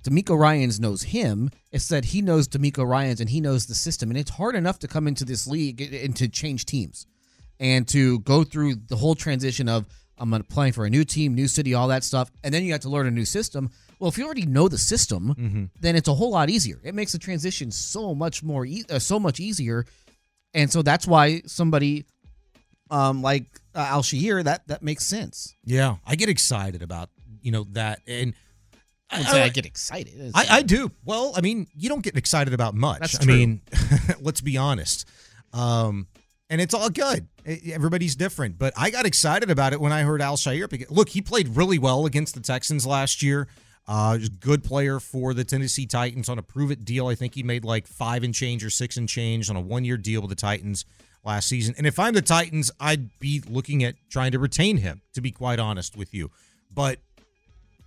DeMeco 0.05 0.39
Ryan's 0.39 0.81
knows 0.81 1.03
him; 1.03 1.51
it's 1.73 1.89
that 1.89 2.07
he 2.07 2.23
knows 2.23 2.49
DeMeco 2.49 2.87
Ryan's 2.87 3.21
and 3.21 3.31
he 3.31 3.41
knows 3.41 3.67
the 3.67 3.75
system. 3.75 4.11
And 4.11 4.19
it's 4.19 4.31
hard 4.31 4.55
enough 4.55 4.79
to 4.81 4.89
come 4.89 5.07
into 5.07 5.25
this 5.25 5.47
league 5.47 5.81
and 5.81 6.17
to 6.17 6.29
change 6.29 6.65
teams 6.65 7.07
and 7.61 7.87
to 7.89 8.19
go 8.21 8.43
through 8.45 8.75
the 8.75 8.97
whole 8.97 9.15
transition 9.15 9.69
of 9.69 9.87
I'm 10.19 10.31
playing 10.45 10.73
for 10.75 10.85
a 10.85 10.91
new 10.91 11.05
team, 11.05 11.35
new 11.35 11.49
city, 11.49 11.75
all 11.75 11.89
that 11.89 12.05
stuff, 12.05 12.31
and 12.45 12.53
then 12.55 12.65
you 12.65 12.73
have 12.73 12.83
to 12.83 12.89
learn 12.89 13.07
a 13.07 13.11
new 13.11 13.25
system. 13.25 13.71
Well, 13.99 14.09
if 14.09 14.19
you 14.19 14.25
already 14.25 14.47
know 14.47 14.69
the 14.69 14.79
system, 14.79 15.35
Mm-hmm. 15.39 15.65
then 15.81 15.97
it's 15.97 16.09
a 16.09 16.15
whole 16.15 16.31
lot 16.31 16.51
easier. 16.51 16.81
It 16.85 16.95
makes 16.95 17.13
the 17.13 17.19
transition 17.19 17.71
so 17.71 18.15
much 18.15 18.43
more, 18.43 18.65
e- 18.67 18.85
uh, 18.91 18.99
so 18.99 19.19
much 19.21 19.41
easier, 19.41 19.85
and 20.55 20.71
so 20.71 20.83
that's 20.83 21.07
why 21.07 21.43
somebody 21.47 22.05
um, 22.91 23.23
like 23.23 23.47
uh, 23.75 23.87
Al-Shaair 23.91 24.45
that 24.45 24.67
that 24.69 24.83
makes 24.83 25.07
sense. 25.07 25.55
Yeah, 25.65 25.97
I 26.07 26.15
get 26.17 26.29
excited 26.29 26.83
about 26.83 27.09
you 27.41 27.51
know 27.53 27.65
that, 27.71 28.01
and 28.07 28.35
I 29.11 29.19
wouldn't 29.19 29.35
say 29.35 29.43
I 29.43 29.49
get 29.49 29.67
excited. 29.67 30.33
I, 30.35 30.47
I 30.59 30.63
do. 30.63 30.91
Well, 31.05 31.33
I 31.37 31.41
mean, 31.41 31.67
you 31.75 31.89
don't 31.89 32.03
get 32.03 32.17
excited 32.17 32.53
about 32.55 32.75
much. 32.75 33.01
That's 33.01 33.23
I 33.23 33.25
mean, 33.25 33.63
let's 34.21 34.41
be 34.41 34.57
honest. 34.57 35.09
Um, 35.53 36.07
and 36.53 36.61
it's 36.61 36.75
all 36.75 36.91
good. 36.91 37.27
Everybody's 37.47 38.15
different, 38.15 38.59
but 38.59 38.75
I 38.77 38.91
got 38.91 39.07
excited 39.07 39.51
about 39.51 39.73
it 39.73 39.81
when 39.81 39.91
I 39.91 40.03
heard 40.03 40.21
Al-Shaair. 40.21 40.91
Look, 40.91 41.09
he 41.09 41.23
played 41.23 41.57
really 41.57 41.79
well 41.79 42.05
against 42.05 42.35
the 42.35 42.41
Texans 42.41 42.87
last 42.87 43.23
year. 43.23 43.49
Uh, 43.89 44.19
good 44.39 44.63
player 44.63 45.01
for 45.01 45.33
the 45.33 45.45
Tennessee 45.45 45.87
Titans 45.87 46.29
on 46.29 46.39
a 46.39 46.43
prove 46.43 46.71
it 46.71 46.85
deal. 46.85 47.07
I 47.09 47.15
think 47.15 47.35
he 47.35 47.43
made 47.43 47.65
like 47.65 47.87
five 47.87 48.23
and 48.23 48.35
change 48.35 48.63
or 48.63 48.71
six 48.71 48.99
and 48.99 49.09
change 49.09 49.49
on 49.49 49.57
a 49.57 49.63
one 49.63 49.87
year 49.87 49.97
deal 49.97 50.21
with 50.21 50.29
the 50.29 50.37
Titans 50.37 50.85
last 51.25 51.49
season. 51.49 51.75
And 51.79 51.87
if 51.87 51.99
I'm 51.99 52.13
the 52.13 52.23
Titans, 52.23 52.71
I'd 52.79 53.19
be 53.19 53.43
looking 53.49 53.83
at 53.83 53.95
trying 54.11 54.33
to 54.33 54.39
retain 54.39 54.77
him, 54.77 55.01
to 55.15 55.23
be 55.23 55.31
quite 55.31 55.59
honest 55.59 55.97
with 55.97 56.13
you. 56.13 56.31
But 56.71 56.99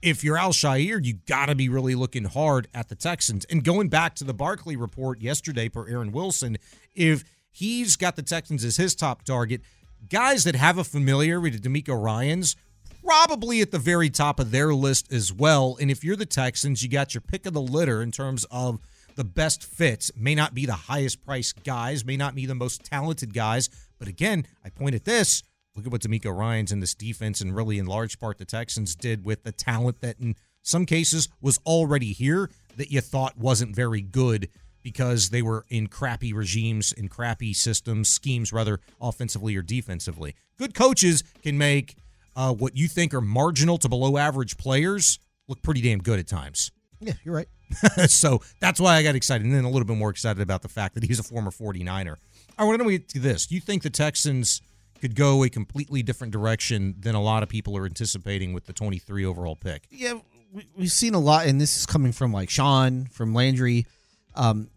if 0.01 0.23
you're 0.23 0.37
Al-Shaair, 0.37 1.05
you 1.05 1.19
got 1.27 1.47
to 1.47 1.55
be 1.55 1.69
really 1.69 1.93
looking 1.93 2.25
hard 2.25 2.67
at 2.73 2.89
the 2.89 2.95
Texans. 2.95 3.45
And 3.45 3.63
going 3.63 3.89
back 3.89 4.15
to 4.15 4.23
the 4.23 4.33
Barkley 4.33 4.75
report 4.75 5.21
yesterday 5.21 5.69
per 5.69 5.87
Aaron 5.87 6.11
Wilson, 6.11 6.57
if 6.95 7.23
he's 7.55 7.95
got 7.95 8.15
the 8.15 8.21
Texans 8.21 8.65
as 8.65 8.77
his 8.77 8.95
top 8.95 9.23
target, 9.23 9.61
guys 10.09 10.43
that 10.43 10.55
have 10.55 10.77
a 10.77 10.83
familiarity 10.83 11.57
to 11.57 11.69
DeMeco 11.69 12.01
Ryan's 12.01 12.55
probably 13.03 13.61
at 13.61 13.71
the 13.71 13.79
very 13.79 14.09
top 14.09 14.39
of 14.39 14.51
their 14.51 14.73
list 14.73 15.11
as 15.13 15.31
well. 15.31 15.77
And 15.79 15.89
if 15.89 16.03
you're 16.03 16.15
the 16.15 16.25
Texans, 16.25 16.83
you 16.83 16.89
got 16.89 17.13
your 17.13 17.21
pick 17.21 17.45
of 17.45 17.53
the 17.53 17.61
litter 17.61 18.01
in 18.01 18.11
terms 18.11 18.45
of 18.51 18.79
the 19.15 19.23
best 19.23 19.63
fits. 19.63 20.11
May 20.17 20.35
not 20.35 20.53
be 20.53 20.65
the 20.65 20.73
highest 20.73 21.23
priced 21.25 21.63
guys, 21.63 22.03
may 22.03 22.17
not 22.17 22.35
be 22.35 22.45
the 22.45 22.55
most 22.55 22.83
talented 22.83 23.33
guys. 23.33 23.69
But 23.99 24.07
again, 24.07 24.45
I 24.63 24.69
point 24.69 24.95
at 24.95 25.05
this. 25.05 25.43
Look 25.75 25.85
at 25.85 25.91
what 25.91 26.01
DeMeco 26.01 26.35
Ryan's 26.35 26.71
in 26.71 26.79
this 26.79 26.95
defense, 26.95 27.41
and 27.41 27.55
really 27.55 27.79
in 27.79 27.85
large 27.85 28.19
part 28.19 28.37
the 28.37 28.45
Texans 28.45 28.95
did 28.95 29.25
with 29.25 29.43
the 29.43 29.51
talent 29.51 30.01
that 30.01 30.19
in 30.19 30.35
some 30.61 30.85
cases 30.85 31.29
was 31.41 31.59
already 31.65 32.11
here 32.11 32.49
that 32.77 32.91
you 32.91 33.01
thought 33.01 33.37
wasn't 33.37 33.75
very 33.75 34.01
good 34.01 34.49
because 34.85 35.31
they 35.31 35.41
were 35.41 35.65
in 35.67 35.87
crappy 35.87 36.31
regimes, 36.31 36.93
in 36.93 37.09
crappy 37.09 37.53
systems, 37.53 38.07
schemes, 38.07 38.53
rather 38.53 38.79
offensively 39.01 39.55
or 39.55 39.63
defensively. 39.63 40.35
Good 40.59 40.75
coaches 40.75 41.23
can 41.41 41.57
make 41.57 41.95
uh, 42.35 42.53
what 42.53 42.77
you 42.77 42.87
think 42.87 43.11
are 43.15 43.19
marginal 43.19 43.79
to 43.79 43.89
below 43.89 44.15
average 44.17 44.57
players 44.57 45.17
look 45.47 45.63
pretty 45.63 45.81
damn 45.81 45.99
good 45.99 46.19
at 46.19 46.27
times. 46.27 46.71
Yeah, 46.99 47.13
you're 47.23 47.33
right. 47.33 47.47
so 48.07 48.41
that's 48.59 48.79
why 48.79 48.95
I 48.95 49.03
got 49.03 49.15
excited, 49.15 49.43
and 49.43 49.55
then 49.55 49.63
a 49.63 49.69
little 49.69 49.87
bit 49.87 49.97
more 49.97 50.11
excited 50.11 50.39
about 50.39 50.61
the 50.61 50.69
fact 50.69 50.93
that 50.93 51.03
he's 51.03 51.17
a 51.17 51.23
former 51.23 51.49
49er. 51.49 52.17
I 52.55 52.63
want 52.63 52.79
to 52.79 52.89
get 52.91 53.09
to 53.09 53.19
this. 53.19 53.47
Do 53.47 53.55
you 53.55 53.61
think 53.61 53.81
the 53.81 53.89
Texans 53.89 54.61
could 55.01 55.15
go 55.15 55.43
a 55.43 55.49
completely 55.49 56.03
different 56.03 56.31
direction 56.31 56.93
than 56.99 57.15
a 57.15 57.21
lot 57.21 57.41
of 57.41 57.49
people 57.49 57.75
are 57.75 57.85
anticipating 57.85 58.53
with 58.53 58.65
the 58.65 58.73
23 58.73 59.25
overall 59.25 59.55
pick? 59.55 59.87
Yeah, 59.89 60.19
we, 60.53 60.67
we've 60.77 60.91
seen 60.91 61.15
a 61.15 61.19
lot, 61.19 61.47
and 61.47 61.59
this 61.59 61.75
is 61.75 61.87
coming 61.87 62.11
from 62.11 62.31
like 62.31 62.51
Shaun, 62.51 63.07
from 63.07 63.33
Landry. 63.33 63.87
Um, 64.35 64.69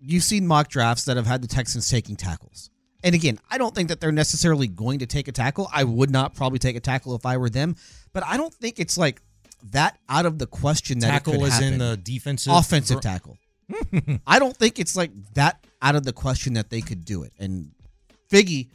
you've 0.00 0.24
seen 0.24 0.46
mock 0.46 0.68
drafts 0.68 1.04
that 1.04 1.16
have 1.16 1.26
had 1.26 1.42
the 1.42 1.48
Texans 1.48 1.88
taking 1.88 2.16
tackles. 2.16 2.70
And 3.02 3.14
again, 3.14 3.38
I 3.50 3.58
don't 3.58 3.74
think 3.74 3.88
that 3.88 4.00
they're 4.00 4.12
necessarily 4.12 4.66
going 4.66 4.98
to 4.98 5.06
take 5.06 5.28
a 5.28 5.32
tackle. 5.32 5.68
I 5.72 5.84
would 5.84 6.10
not 6.10 6.34
probably 6.34 6.58
take 6.58 6.76
a 6.76 6.80
tackle 6.80 7.14
if 7.14 7.24
I 7.24 7.38
were 7.38 7.48
them, 7.48 7.76
but 8.12 8.24
I 8.26 8.36
don't 8.36 8.52
think 8.52 8.78
it's 8.78 8.98
like 8.98 9.22
that 9.70 9.98
out 10.08 10.26
of 10.26 10.38
the 10.38 10.46
question 10.46 10.98
that 11.00 11.08
it 11.08 11.10
Tackle 11.10 11.44
is 11.44 11.60
in 11.60 11.78
the 11.78 11.98
defensive 12.02 12.52
offensive 12.52 13.00
tackle. 13.00 13.38
I 14.26 14.38
don't 14.38 14.56
think 14.56 14.78
it's 14.78 14.96
like 14.96 15.12
that 15.34 15.64
out 15.80 15.94
of 15.94 16.04
the 16.04 16.12
question 16.12 16.54
that 16.54 16.70
they 16.70 16.80
could 16.80 17.04
do 17.04 17.22
it. 17.22 17.32
And 17.38 17.70
Figgy, 18.30 18.68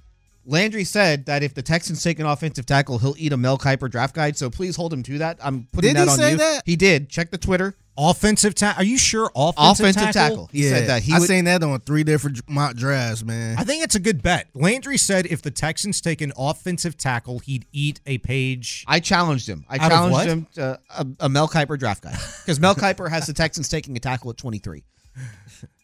Landry 0.45 0.83
said 0.83 1.25
that 1.25 1.43
if 1.43 1.53
the 1.53 1.61
Texans 1.61 2.03
take 2.03 2.19
an 2.19 2.25
offensive 2.25 2.65
tackle, 2.65 2.99
he'll 2.99 3.15
eat 3.17 3.33
a 3.33 3.37
Mel 3.37 3.57
Kiper 3.57 3.89
draft 3.89 4.13
guide. 4.15 4.37
So 4.37 4.49
please 4.49 4.75
hold 4.75 4.93
him 4.93 5.03
to 5.03 5.17
that. 5.19 5.37
I'm 5.41 5.67
putting 5.71 5.89
Did 5.93 5.97
that 5.97 6.03
he 6.05 6.09
on 6.11 6.17
say 6.17 6.31
you. 6.31 6.37
that? 6.37 6.61
He 6.65 6.75
did. 6.75 7.09
Check 7.09 7.31
the 7.31 7.37
Twitter. 7.37 7.75
Offensive 7.97 8.53
tackle? 8.55 8.81
Are 8.81 8.85
you 8.85 8.97
sure? 8.97 9.31
Offensive, 9.35 9.85
Offensive 9.85 10.11
tackle. 10.13 10.49
He 10.51 10.63
said 10.63 10.89
that 10.89 11.01
he 11.03 11.13
I 11.13 11.19
would- 11.19 11.27
seen 11.29 11.45
that 11.45 11.63
on 11.63 11.79
three 11.79 12.03
different 12.03 12.41
mock 12.49 12.75
drafts, 12.75 13.23
man. 13.23 13.55
I 13.57 13.63
think 13.63 13.83
it's 13.85 13.95
a 13.95 13.99
good 14.01 14.21
bet. 14.21 14.47
Landry 14.53 14.97
said 14.97 15.25
if 15.27 15.41
the 15.41 15.49
Texans 15.51 16.01
take 16.01 16.19
an 16.21 16.33
offensive 16.37 16.97
tackle, 16.97 17.39
he'd 17.39 17.65
eat 17.71 18.01
a 18.05 18.17
page. 18.17 18.83
I 18.85 18.99
challenged 18.99 19.47
him. 19.47 19.63
I 19.69 19.75
Out 19.77 19.83
of 19.83 19.89
challenged 19.91 20.13
what? 20.13 20.27
him 20.27 20.47
to 20.55 20.79
a, 20.89 21.07
a 21.21 21.29
Mel 21.29 21.47
Kiper 21.47 21.79
draft 21.79 22.03
guide 22.03 22.17
because 22.43 22.59
Mel 22.59 22.75
Kiper 22.75 23.09
has 23.09 23.27
the 23.27 23.33
Texans 23.33 23.69
taking 23.69 23.95
a 23.95 23.99
tackle 24.01 24.29
at 24.29 24.35
23. 24.37 24.83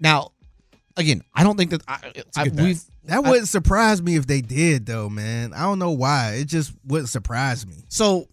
Now, 0.01 0.31
again, 0.97 1.23
I 1.33 1.43
don't 1.43 1.57
think 1.57 1.71
that 1.71 1.81
I, 1.87 2.11
I, 2.35 2.43
we've 2.49 2.81
That 3.05 3.23
wouldn't 3.23 3.47
surprise 3.47 4.01
me 4.01 4.15
if 4.15 4.27
they 4.27 4.41
did, 4.41 4.85
though, 4.85 5.09
man. 5.09 5.53
I 5.53 5.61
don't 5.61 5.79
know 5.79 5.91
why. 5.91 6.33
It 6.35 6.45
just 6.45 6.73
wouldn't 6.85 7.09
surprise 7.09 7.65
me. 7.65 7.75
So, 7.89 8.27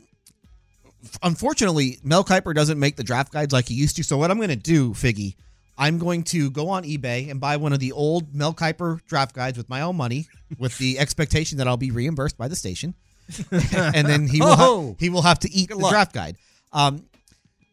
unfortunately, 1.22 1.98
Mel 2.02 2.24
Kiper 2.24 2.54
doesn't 2.54 2.78
make 2.78 2.96
the 2.96 3.04
draft 3.04 3.32
guides 3.32 3.52
like 3.52 3.68
he 3.68 3.74
used 3.74 3.96
to. 3.96 4.04
So, 4.04 4.16
what 4.16 4.30
I'm 4.30 4.36
going 4.38 4.48
to 4.50 4.56
do, 4.56 4.90
Figgy, 4.92 5.34
I'm 5.76 5.98
going 5.98 6.24
to 6.24 6.50
go 6.50 6.68
on 6.70 6.84
eBay 6.84 7.30
and 7.30 7.40
buy 7.40 7.56
one 7.56 7.72
of 7.72 7.78
the 7.80 7.92
old 7.92 8.34
Mel 8.34 8.52
Kiper 8.54 9.04
draft 9.06 9.34
guides 9.34 9.56
with 9.56 9.68
my 9.68 9.82
own 9.82 9.96
money, 9.96 10.26
with 10.58 10.76
the 10.78 10.98
expectation 11.00 11.58
that 11.58 11.68
I'll 11.68 11.76
be 11.76 11.90
reimbursed 11.90 12.36
by 12.36 12.48
the 12.48 12.56
station, 12.56 12.94
and 13.50 14.06
then 14.06 14.26
he 14.26 14.40
will 14.40 14.56
ha- 14.56 14.66
Oh. 14.68 14.96
he 14.98 15.08
will 15.08 15.22
have 15.22 15.38
to 15.40 15.50
eat 15.52 15.68
the 15.70 15.76
luck. 15.76 15.90
draft 15.92 16.12
guide. 16.12 16.36
Um, 16.72 17.04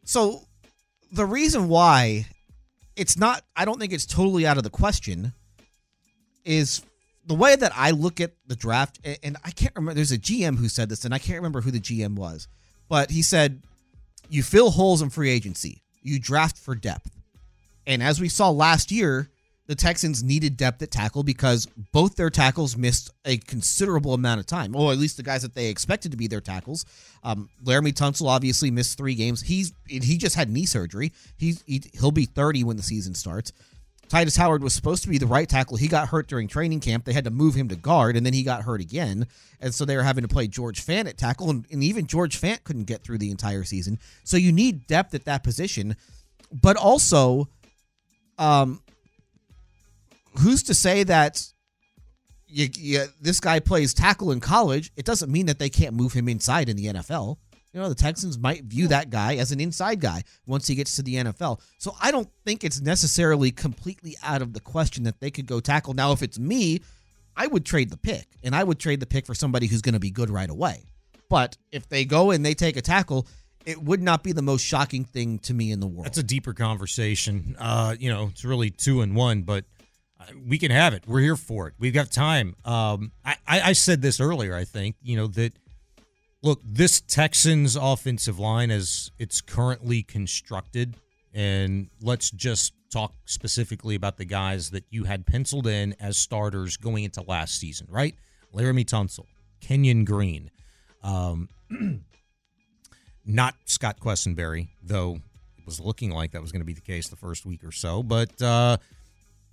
so 0.04 0.42
the 1.12 1.26
reason 1.26 1.68
why 1.68 2.28
it's 2.96 3.18
not, 3.18 3.44
I 3.56 3.66
don't 3.66 3.80
think 3.80 3.94
it's 3.94 4.06
totally 4.06 4.46
out 4.46 4.58
of 4.58 4.64
the 4.64 4.70
question, 4.70 5.34
is 6.44 6.82
the 7.26 7.36
way 7.36 7.56
that 7.56 7.72
I 7.76 7.92
look 7.92 8.22
at 8.22 8.34
the 8.46 8.56
draft, 8.56 9.00
and 9.24 9.38
I 9.44 9.52
can't 9.52 9.76
remember. 9.76 9.96
There's 9.96 10.12
a 10.12 10.18
GM 10.18 10.58
who 10.58 10.70
said 10.70 10.90
this, 10.90 11.06
and 11.06 11.14
I 11.14 11.18
can't 11.20 11.38
remember 11.38 11.62
who 11.62 11.72
the 11.72 11.80
GM 11.80 12.16
was, 12.16 12.48
but 12.88 13.12
he 13.12 13.22
said, 13.22 13.64
"You 14.30 14.44
fill 14.44 14.72
holes 14.72 15.02
in 15.02 15.10
free 15.10 15.30
agency. 15.30 15.82
You 16.02 16.20
draft 16.20 16.58
for 16.58 16.76
depth." 16.76 17.12
And 17.88 18.04
as 18.04 18.20
we 18.20 18.30
saw 18.30 18.50
last 18.50 18.92
year, 18.92 19.32
the 19.68 19.76
Texans 19.76 20.24
needed 20.24 20.58
depth 20.58 20.82
at 20.82 20.92
tackle 20.92 21.24
because 21.24 21.66
both 21.92 22.16
their 22.16 22.30
tackles 22.30 22.78
missed 22.78 23.10
a 23.26 23.38
considerable 23.38 24.14
amount 24.14 24.40
of 24.40 24.46
time. 24.46 24.76
Or 24.76 24.92
at 24.92 24.98
least 24.98 25.18
the 25.18 25.24
guys 25.24 25.42
that 25.42 25.56
they 25.56 25.68
expected 25.68 26.12
to 26.12 26.18
be 26.18 26.28
their 26.28 26.42
tackles. 26.42 26.86
Um, 27.24 27.50
Laremy 27.64 27.94
Tunsil 27.94 28.28
obviously 28.28 28.70
missed 28.70 28.98
three 28.98 29.16
games. 29.16 29.42
He's 29.42 29.74
he 29.88 30.18
just 30.18 30.36
had 30.36 30.50
knee 30.50 30.66
surgery. 30.66 31.14
He's 31.38 31.64
he, 31.66 31.84
he'll 31.94 32.12
be 32.12 32.26
30 32.26 32.64
when 32.64 32.78
the 32.78 32.84
season 32.84 33.16
starts. 33.16 33.52
Tytus 34.08 34.38
Howard 34.38 34.62
was 34.62 34.74
supposed 34.74 35.02
to 35.04 35.10
be 35.10 35.18
the 35.18 35.26
right 35.26 35.50
tackle. 35.50 35.78
He 35.78 35.88
got 35.88 36.10
hurt 36.10 36.28
during 36.28 36.48
training 36.48 36.80
camp. 36.80 37.06
They 37.06 37.14
had 37.14 37.24
to 37.24 37.32
move 37.32 37.56
him 37.56 37.70
to 37.70 37.76
guard, 37.76 38.16
and 38.16 38.24
then 38.26 38.34
he 38.34 38.44
got 38.44 38.62
hurt 38.62 38.82
again. 38.82 39.26
And 39.60 39.74
so 39.74 39.84
they 39.84 39.96
were 39.96 40.04
having 40.04 40.22
to 40.22 40.28
play 40.28 40.48
George 40.48 40.86
Fant 40.86 41.08
at 41.08 41.18
tackle, 41.18 41.50
and, 41.50 41.66
and 41.72 41.84
even 41.84 42.06
George 42.06 42.40
Fant 42.40 42.64
couldn't 42.64 42.84
get 42.84 43.04
through 43.04 43.18
the 43.18 43.32
entire 43.32 43.64
season. 43.64 43.98
So 44.24 44.38
you 44.38 44.52
need 44.52 44.86
depth 44.86 45.16
at 45.16 45.26
that 45.26 45.44
position, 45.44 45.96
but 46.52 46.78
also, 46.78 47.50
um, 48.38 48.80
who's 50.40 50.64
to 50.64 50.74
say 50.74 51.04
that 51.04 51.44
you, 52.48 52.70
you, 52.78 53.06
this 53.20 53.40
guy 53.40 53.60
plays 53.60 53.94
tackle 53.94 54.32
in 54.32 54.40
college? 54.40 54.92
It 54.96 55.06
doesn't 55.06 55.32
mean 55.32 55.48
that 55.48 55.60
they 55.60 55.70
can't 55.70 55.96
move 55.96 56.14
him 56.14 56.30
inside 56.30 56.70
in 56.70 56.78
the 56.78 56.86
NFL. 56.86 57.38
You 57.74 57.82
know, 57.82 57.90
the 57.90 57.96
Texans 57.96 58.40
might 58.40 58.64
view 58.64 58.88
that 58.88 59.10
guy 59.10 59.36
as 59.36 59.52
an 59.52 59.60
inside 59.60 60.00
guy 60.00 60.24
once 60.48 60.66
he 60.66 60.76
gets 60.76 60.96
to 60.96 61.04
the 61.04 61.16
NFL. 61.16 61.60
So 61.78 61.94
I 62.02 62.10
don't 62.10 62.30
think 62.46 62.64
it's 62.64 62.80
necessarily 62.80 63.52
completely 63.52 64.16
out 64.24 64.42
of 64.42 64.54
the 64.54 64.62
question 64.62 65.04
that 65.04 65.20
they 65.20 65.30
could 65.30 65.46
go 65.46 65.60
tackle. 65.60 65.94
Now, 65.94 66.14
if 66.14 66.24
it's 66.24 66.40
me, 66.40 66.80
I 67.36 67.48
would 67.48 67.66
trade 67.66 67.90
the 67.90 67.98
pick, 67.98 68.28
and 68.44 68.56
I 68.56 68.64
would 68.64 68.80
trade 68.80 69.02
the 69.02 69.06
pick 69.06 69.26
for 69.26 69.36
somebody 69.36 69.68
who's 69.68 69.82
going 69.82 69.94
to 69.94 70.00
be 70.00 70.10
good 70.10 70.30
right 70.30 70.50
away. 70.50 70.86
But 71.30 71.58
if 71.72 71.90
they 71.90 72.06
go 72.06 72.32
and 72.32 72.46
they 72.46 72.54
take 72.54 72.78
a 72.78 72.82
tackle, 72.82 73.28
it 73.66 73.82
would 73.82 74.02
not 74.02 74.24
be 74.24 74.32
the 74.32 74.42
most 74.42 74.62
shocking 74.62 75.04
thing 75.04 75.40
to 75.40 75.54
me 75.54 75.72
in 75.72 75.80
the 75.80 75.88
world. 75.88 76.06
That's 76.06 76.18
a 76.18 76.24
deeper 76.24 76.54
conversation. 76.54 77.56
Uh, 77.60 77.96
you 78.00 78.10
know, 78.10 78.28
it's 78.32 78.46
really 78.46 78.70
two 78.70 79.02
and 79.02 79.16
one, 79.16 79.42
but 79.42 79.66
we 80.48 80.58
can 80.58 80.72
have 80.72 80.94
it. 80.94 81.04
We're 81.08 81.22
here 81.22 81.36
for 81.36 81.68
it. 81.68 81.74
We've 81.80 81.94
got 81.94 82.12
time. 82.12 82.56
Um, 82.66 83.12
I, 83.24 83.36
I, 83.48 83.74
said 83.74 84.02
this 84.02 84.20
earlier. 84.20 84.56
I 84.56 84.64
think 84.64 84.96
you 85.02 85.18
know 85.18 85.28
that. 85.28 85.54
Look, 86.42 86.62
this 86.64 87.02
Texans 87.02 87.76
offensive 87.76 88.38
line 88.38 88.70
as 88.70 89.10
it's 89.18 89.42
currently 89.42 90.04
constructed, 90.04 90.96
and 91.34 91.90
let's 92.02 92.30
just 92.30 92.74
talk 92.92 93.14
specifically 93.26 93.96
about 93.96 94.18
the 94.18 94.26
guys 94.26 94.70
that 94.70 94.86
you 94.92 95.06
had 95.06 95.26
penciled 95.26 95.66
in 95.66 95.96
as 96.00 96.18
starters 96.18 96.78
going 96.78 97.04
into 97.04 97.22
last 97.24 97.60
season, 97.60 97.88
right? 97.90 98.16
Laremy 98.54 98.86
Tunsil, 98.86 99.26
Kenyon 99.60 100.06
Green, 100.06 100.52
um, 101.04 101.50
not 103.26 103.56
Scott 103.66 104.00
Quessenberry, 104.00 104.70
though 104.84 105.16
it 105.58 105.66
was 105.66 105.80
looking 105.80 106.12
like 106.12 106.32
that 106.32 106.42
was 106.42 106.52
going 106.52 106.62
to 106.62 106.66
be 106.66 106.74
the 106.74 106.82
case 106.82 107.10
the 107.10 107.16
first 107.16 107.46
week 107.46 107.64
or 107.64 107.72
so. 107.72 108.04
But 108.04 108.42
uh, 108.42 108.78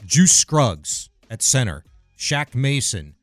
Juice 0.05 0.33
Scruggs 0.33 1.11
at 1.31 1.43
center, 1.43 1.85
Shaq 2.19 2.55
Mason, 2.55 3.15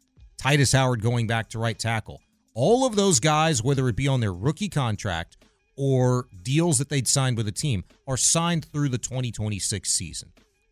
Tytus 0.41 0.73
Howard 0.73 1.01
going 1.01 1.27
back 1.27 1.49
to 1.49 1.59
right 1.59 1.77
tackle. 1.77 2.21
All 2.55 2.85
of 2.85 2.95
those 2.95 3.19
guys, 3.19 3.61
whether 3.61 3.87
it 3.89 3.95
be 3.95 4.07
on 4.07 4.21
their 4.21 4.33
rookie 4.33 4.69
contract 4.69 5.37
or 5.75 6.27
deals 6.41 6.77
that 6.77 6.89
they'd 6.89 7.07
signed 7.07 7.37
with 7.37 7.47
a 7.47 7.51
team, 7.51 7.83
are 8.07 8.17
signed 8.17 8.65
through 8.71 8.89
the 8.89 8.97
2026 8.97 9.89
season. 9.89 10.31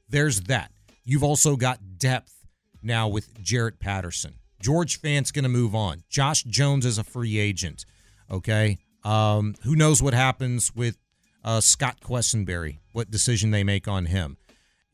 There's 0.09 0.41
that. 0.41 0.71
You've 1.03 1.23
also 1.23 1.55
got 1.55 1.79
depth 1.97 2.33
now 2.81 3.07
with 3.07 3.41
Jarrett 3.41 3.79
Patterson. 3.79 4.35
George 4.61 4.99
Fant's 4.99 5.31
going 5.31 5.43
to 5.43 5.49
move 5.49 5.75
on. 5.75 6.03
Josh 6.09 6.43
Jones 6.43 6.85
is 6.85 6.97
a 6.97 7.03
free 7.03 7.37
agent. 7.37 7.85
Okay. 8.31 8.77
Um, 9.03 9.55
who 9.63 9.75
knows 9.75 10.01
what 10.01 10.13
happens 10.13 10.73
with 10.73 10.97
uh, 11.43 11.61
Scott 11.61 11.99
Quessenberry, 12.01 12.79
what 12.93 13.11
decision 13.11 13.51
they 13.51 13.63
make 13.63 13.87
on 13.87 14.05
him. 14.07 14.37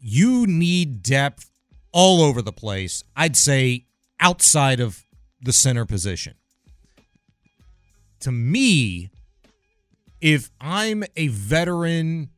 You 0.06 0.46
need 0.46 1.02
depth 1.02 1.50
all 1.94 2.22
over 2.22 2.42
the 2.42 2.52
place. 2.52 3.06
I'd 3.16 3.38
say 3.38 3.86
outside 4.20 4.82
of 4.82 5.06
the 5.42 5.54
center 5.54 5.86
position. 5.86 6.34
To 8.20 8.32
me, 8.32 9.12
if 10.20 10.52
I'm 10.60 11.06
a 11.16 11.30
veteran 11.30 12.32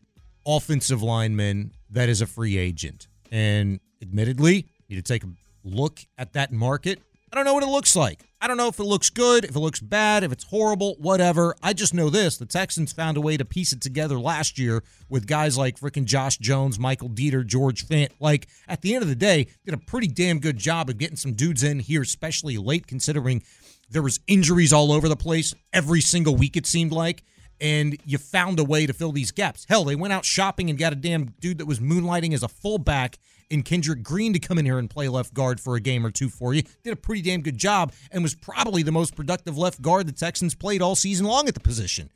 offensive 0.45 1.01
lineman 1.01 1.72
that 1.89 2.07
is 2.07 2.22
a 2.22 2.28
free 2.28 2.55
agent, 2.55 3.07
and 3.32 3.80
admittedly, 3.99 4.68
you 4.88 4.95
need 4.95 5.03
to 5.03 5.13
take 5.13 5.24
a 5.24 5.30
look 5.63 6.01
at 6.20 6.34
that 6.34 6.53
market. 6.53 6.99
I 7.34 7.36
don't 7.36 7.45
know 7.45 7.55
what 7.55 7.63
it 7.63 7.70
looks 7.70 7.95
like. 7.95 8.24
I 8.45 8.47
don't 8.47 8.57
know 8.57 8.67
if 8.67 8.77
it 8.77 8.83
looks 8.83 9.09
good, 9.09 9.43
if 9.43 9.55
it 9.55 9.59
looks 9.59 9.79
bad, 9.79 10.23
if 10.23 10.31
it's 10.31 10.43
horrible, 10.43 10.97
whatever. 10.99 11.55
I 11.63 11.73
just 11.73 11.95
know 11.95 12.11
this 12.11 12.37
the 12.37 12.45
Texans 12.45 12.93
found 12.93 13.17
a 13.17 13.21
way 13.21 13.37
to 13.37 13.43
piece 13.43 13.73
it 13.73 13.81
together 13.81 14.19
last 14.19 14.59
year 14.59 14.83
with 15.09 15.25
guys 15.25 15.57
like 15.57 15.79
freaking 15.79 16.05
Josh 16.05 16.37
Jones, 16.37 16.77
Michael 16.77 17.09
Deiter, 17.09 17.43
George 17.43 17.87
Fant. 17.87 18.09
Like, 18.19 18.45
at 18.67 18.83
the 18.83 18.93
end 18.93 19.01
of 19.01 19.09
the 19.09 19.15
day, 19.15 19.47
did 19.65 19.73
a 19.73 19.79
pretty 19.79 20.07
damn 20.07 20.37
good 20.37 20.57
job 20.57 20.91
of 20.91 20.99
getting 20.99 21.15
some 21.15 21.33
dudes 21.33 21.63
in 21.63 21.79
here, 21.79 22.03
especially 22.03 22.59
late, 22.59 22.85
considering 22.85 23.41
there 23.89 24.03
was 24.03 24.19
injuries 24.27 24.71
all 24.71 24.91
over 24.91 25.09
the 25.09 25.15
place 25.15 25.55
every 25.73 26.01
single 26.01 26.35
week, 26.35 26.55
it 26.55 26.67
seemed 26.67 26.91
like. 26.91 27.23
And 27.62 27.97
you 28.06 28.18
found 28.18 28.60
a 28.60 28.64
way 28.64 28.86
to 28.86 28.93
fill 28.93 29.12
these 29.12 29.32
gaps. 29.32 29.66
Hell, 29.70 29.86
they 29.86 29.95
went 29.95 30.14
out 30.14 30.26
shopping 30.26 30.70
and 30.70 30.78
got 30.78 30.93
a 30.93 30.95
damn 30.95 31.28
dude 31.39 31.60
that 31.60 31.66
was 31.66 31.80
moonlighting 31.80 32.34
as 32.34 32.43
a 32.43 32.47
fullback 32.47 33.18
in 33.49 33.64
Kendrick 33.64 34.03
Green 34.03 34.34
to 34.34 34.39
come 34.39 34.58
in 34.58 34.66
here 34.66 34.80
and 34.80 34.89
play 34.89 35.08
left 35.08 35.34
guard 35.34 35.60
for 35.60 35.76
a 35.76 35.80
game 35.80 36.06
or 36.06 36.12
two 36.12 36.30
for 36.30 36.53
you. 36.53 36.64
Did 36.84 36.93
a 36.93 36.95
pretty 36.95 37.22
damn 37.22 37.41
good 37.41 37.58
job 37.58 37.93
and 38.12 38.24
was 38.24 38.36
probably 38.36 38.84
the 38.84 38.91
most 38.91 39.16
productive 39.16 39.58
left 39.58 39.82
guard 39.82 40.08
the 40.08 40.12
Texans 40.12 40.56
played 40.56 40.82
all 40.82 40.95
season 40.95 41.26
long 41.26 41.47
at 41.47 41.53
the 41.53 41.60
position. 41.60 42.10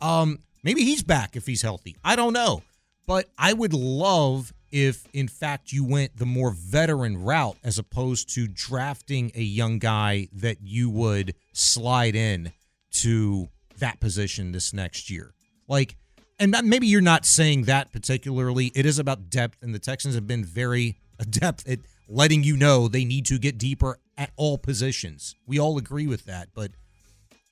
Um, 0.00 0.38
maybe 0.62 0.82
he's 0.82 1.02
back 1.02 1.36
if 1.36 1.46
he's 1.46 1.62
healthy. 1.62 1.96
I 2.04 2.16
don't 2.16 2.32
know. 2.32 2.62
But 3.06 3.28
I 3.36 3.52
would 3.52 3.74
love 3.74 4.52
if, 4.70 5.06
in 5.12 5.28
fact, 5.28 5.72
you 5.72 5.84
went 5.84 6.16
the 6.16 6.26
more 6.26 6.50
veteran 6.50 7.22
route 7.22 7.58
as 7.62 7.78
opposed 7.78 8.34
to 8.34 8.48
drafting 8.48 9.30
a 9.34 9.42
young 9.42 9.78
guy 9.78 10.28
that 10.32 10.58
you 10.62 10.88
would 10.88 11.34
slide 11.52 12.14
in 12.14 12.52
to 12.92 13.48
that 13.82 14.00
position 14.00 14.52
this 14.52 14.72
next 14.72 15.10
year. 15.10 15.34
Like, 15.68 15.96
and 16.38 16.56
maybe 16.64 16.86
you're 16.86 17.00
not 17.00 17.26
saying 17.26 17.64
that 17.64 17.92
particularly. 17.92 18.72
It 18.74 18.86
is 18.86 18.98
about 18.98 19.28
depth, 19.28 19.58
and 19.60 19.74
the 19.74 19.78
Texans 19.78 20.14
have 20.14 20.26
been 20.26 20.44
very 20.44 20.98
adept 21.18 21.68
at 21.68 21.80
letting 22.08 22.42
you 22.42 22.56
know 22.56 22.88
they 22.88 23.04
need 23.04 23.26
to 23.26 23.38
get 23.38 23.58
deeper 23.58 23.98
at 24.16 24.30
all 24.36 24.56
positions. 24.56 25.34
We 25.46 25.58
all 25.58 25.78
agree 25.78 26.06
with 26.06 26.24
that, 26.24 26.48
but 26.54 26.70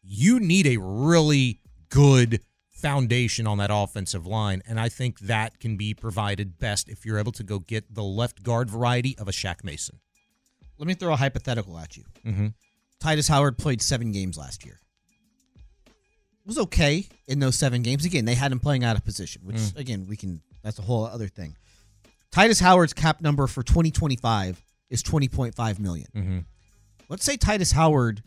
you 0.03 0.41
need 0.41 0.67
a 0.67 0.79
really 0.79 1.61
good 1.89 2.41
foundation 2.71 3.47
on 3.47 3.59
that 3.59 3.71
offensive 3.73 4.27
line, 4.27 4.63
and 4.67 4.81
I 4.81 4.89
think 4.89 5.21
that 5.21 5.61
can 5.61 5.77
be 5.77 5.95
provided 5.95 6.59
best 6.59 6.89
if 6.89 7.05
you're 7.05 7.19
able 7.19 7.33
to 7.33 7.43
go 7.43 7.59
get 7.59 7.95
the 7.95 8.03
left 8.03 8.43
guard 8.43 8.71
variety 8.71 9.17
of 9.19 9.29
a 9.29 9.33
Shaq 9.33 9.63
Mason. 9.65 9.99
Let 10.79 10.87
me 10.87 10.95
throw 10.95 11.13
a 11.13 11.17
hypothetical 11.17 11.77
at 11.79 11.97
you. 11.97 12.05
Mm-hmm. 12.25 12.47
Tytus 13.03 13.29
Howard 13.29 13.59
played 13.59 13.83
seven 13.83 14.13
games 14.13 14.39
last 14.39 14.65
year. 14.65 14.81
Was 16.51 16.59
okay 16.59 17.07
in 17.29 17.39
those 17.39 17.55
seven 17.55 17.83
games. 17.83 18.05
Again, 18.05 18.25
they 18.25 18.35
had 18.35 18.51
him 18.51 18.59
playing 18.59 18.83
out 18.83 18.97
of 18.97 19.05
position, 19.05 19.43
which 19.45 19.55
Mm. 19.57 19.77
again 19.77 20.07
we 20.09 20.17
can. 20.17 20.41
That's 20.65 20.81
a 20.81 20.83
whole 20.83 21.05
other 21.05 21.29
thing. 21.29 21.55
Tytus 22.33 22.61
Howard's 22.61 22.93
cap 22.93 23.21
number 23.21 23.47
for 23.47 23.63
2025 23.63 24.61
is 24.89 25.01
20.5 25.05 25.79
million. 25.79 26.09
Mm-hmm. 26.13 26.39
Let's 27.09 27.25
say 27.25 27.37
Tytus 27.37 27.73
Howard 27.73 28.25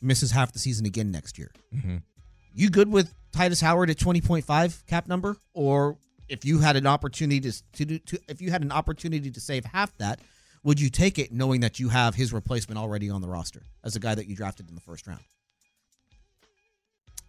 misses 0.00 0.30
half 0.30 0.52
the 0.52 0.60
season 0.60 0.86
again 0.86 1.10
next 1.10 1.36
year. 1.36 1.50
Mm-hmm. 1.74 1.96
You 2.54 2.70
good 2.70 2.88
with 2.88 3.12
Tytus 3.32 3.60
Howard 3.60 3.90
at 3.90 3.96
20.5 3.96 4.86
cap 4.86 5.08
number, 5.08 5.36
or 5.54 5.96
if 6.28 6.44
you 6.44 6.60
had 6.60 6.76
an 6.76 6.86
opportunity 6.86 7.40
to, 7.50 7.62
to, 7.72 7.84
do- 7.84 7.98
to 7.98 8.18
if 8.28 8.40
you 8.40 8.52
had 8.52 8.62
an 8.62 8.70
opportunity 8.70 9.28
to 9.32 9.40
save 9.40 9.64
half 9.64 9.96
that, 9.98 10.20
would 10.62 10.80
you 10.80 10.88
take 10.88 11.18
it 11.18 11.32
knowing 11.32 11.62
that 11.62 11.80
you 11.80 11.88
have 11.88 12.14
his 12.14 12.32
replacement 12.32 12.78
already 12.78 13.10
on 13.10 13.20
the 13.22 13.28
roster 13.28 13.62
as 13.82 13.96
a 13.96 14.00
guy 14.00 14.14
that 14.14 14.28
you 14.28 14.36
drafted 14.36 14.68
in 14.68 14.76
the 14.76 14.80
first 14.80 15.08
round? 15.08 15.20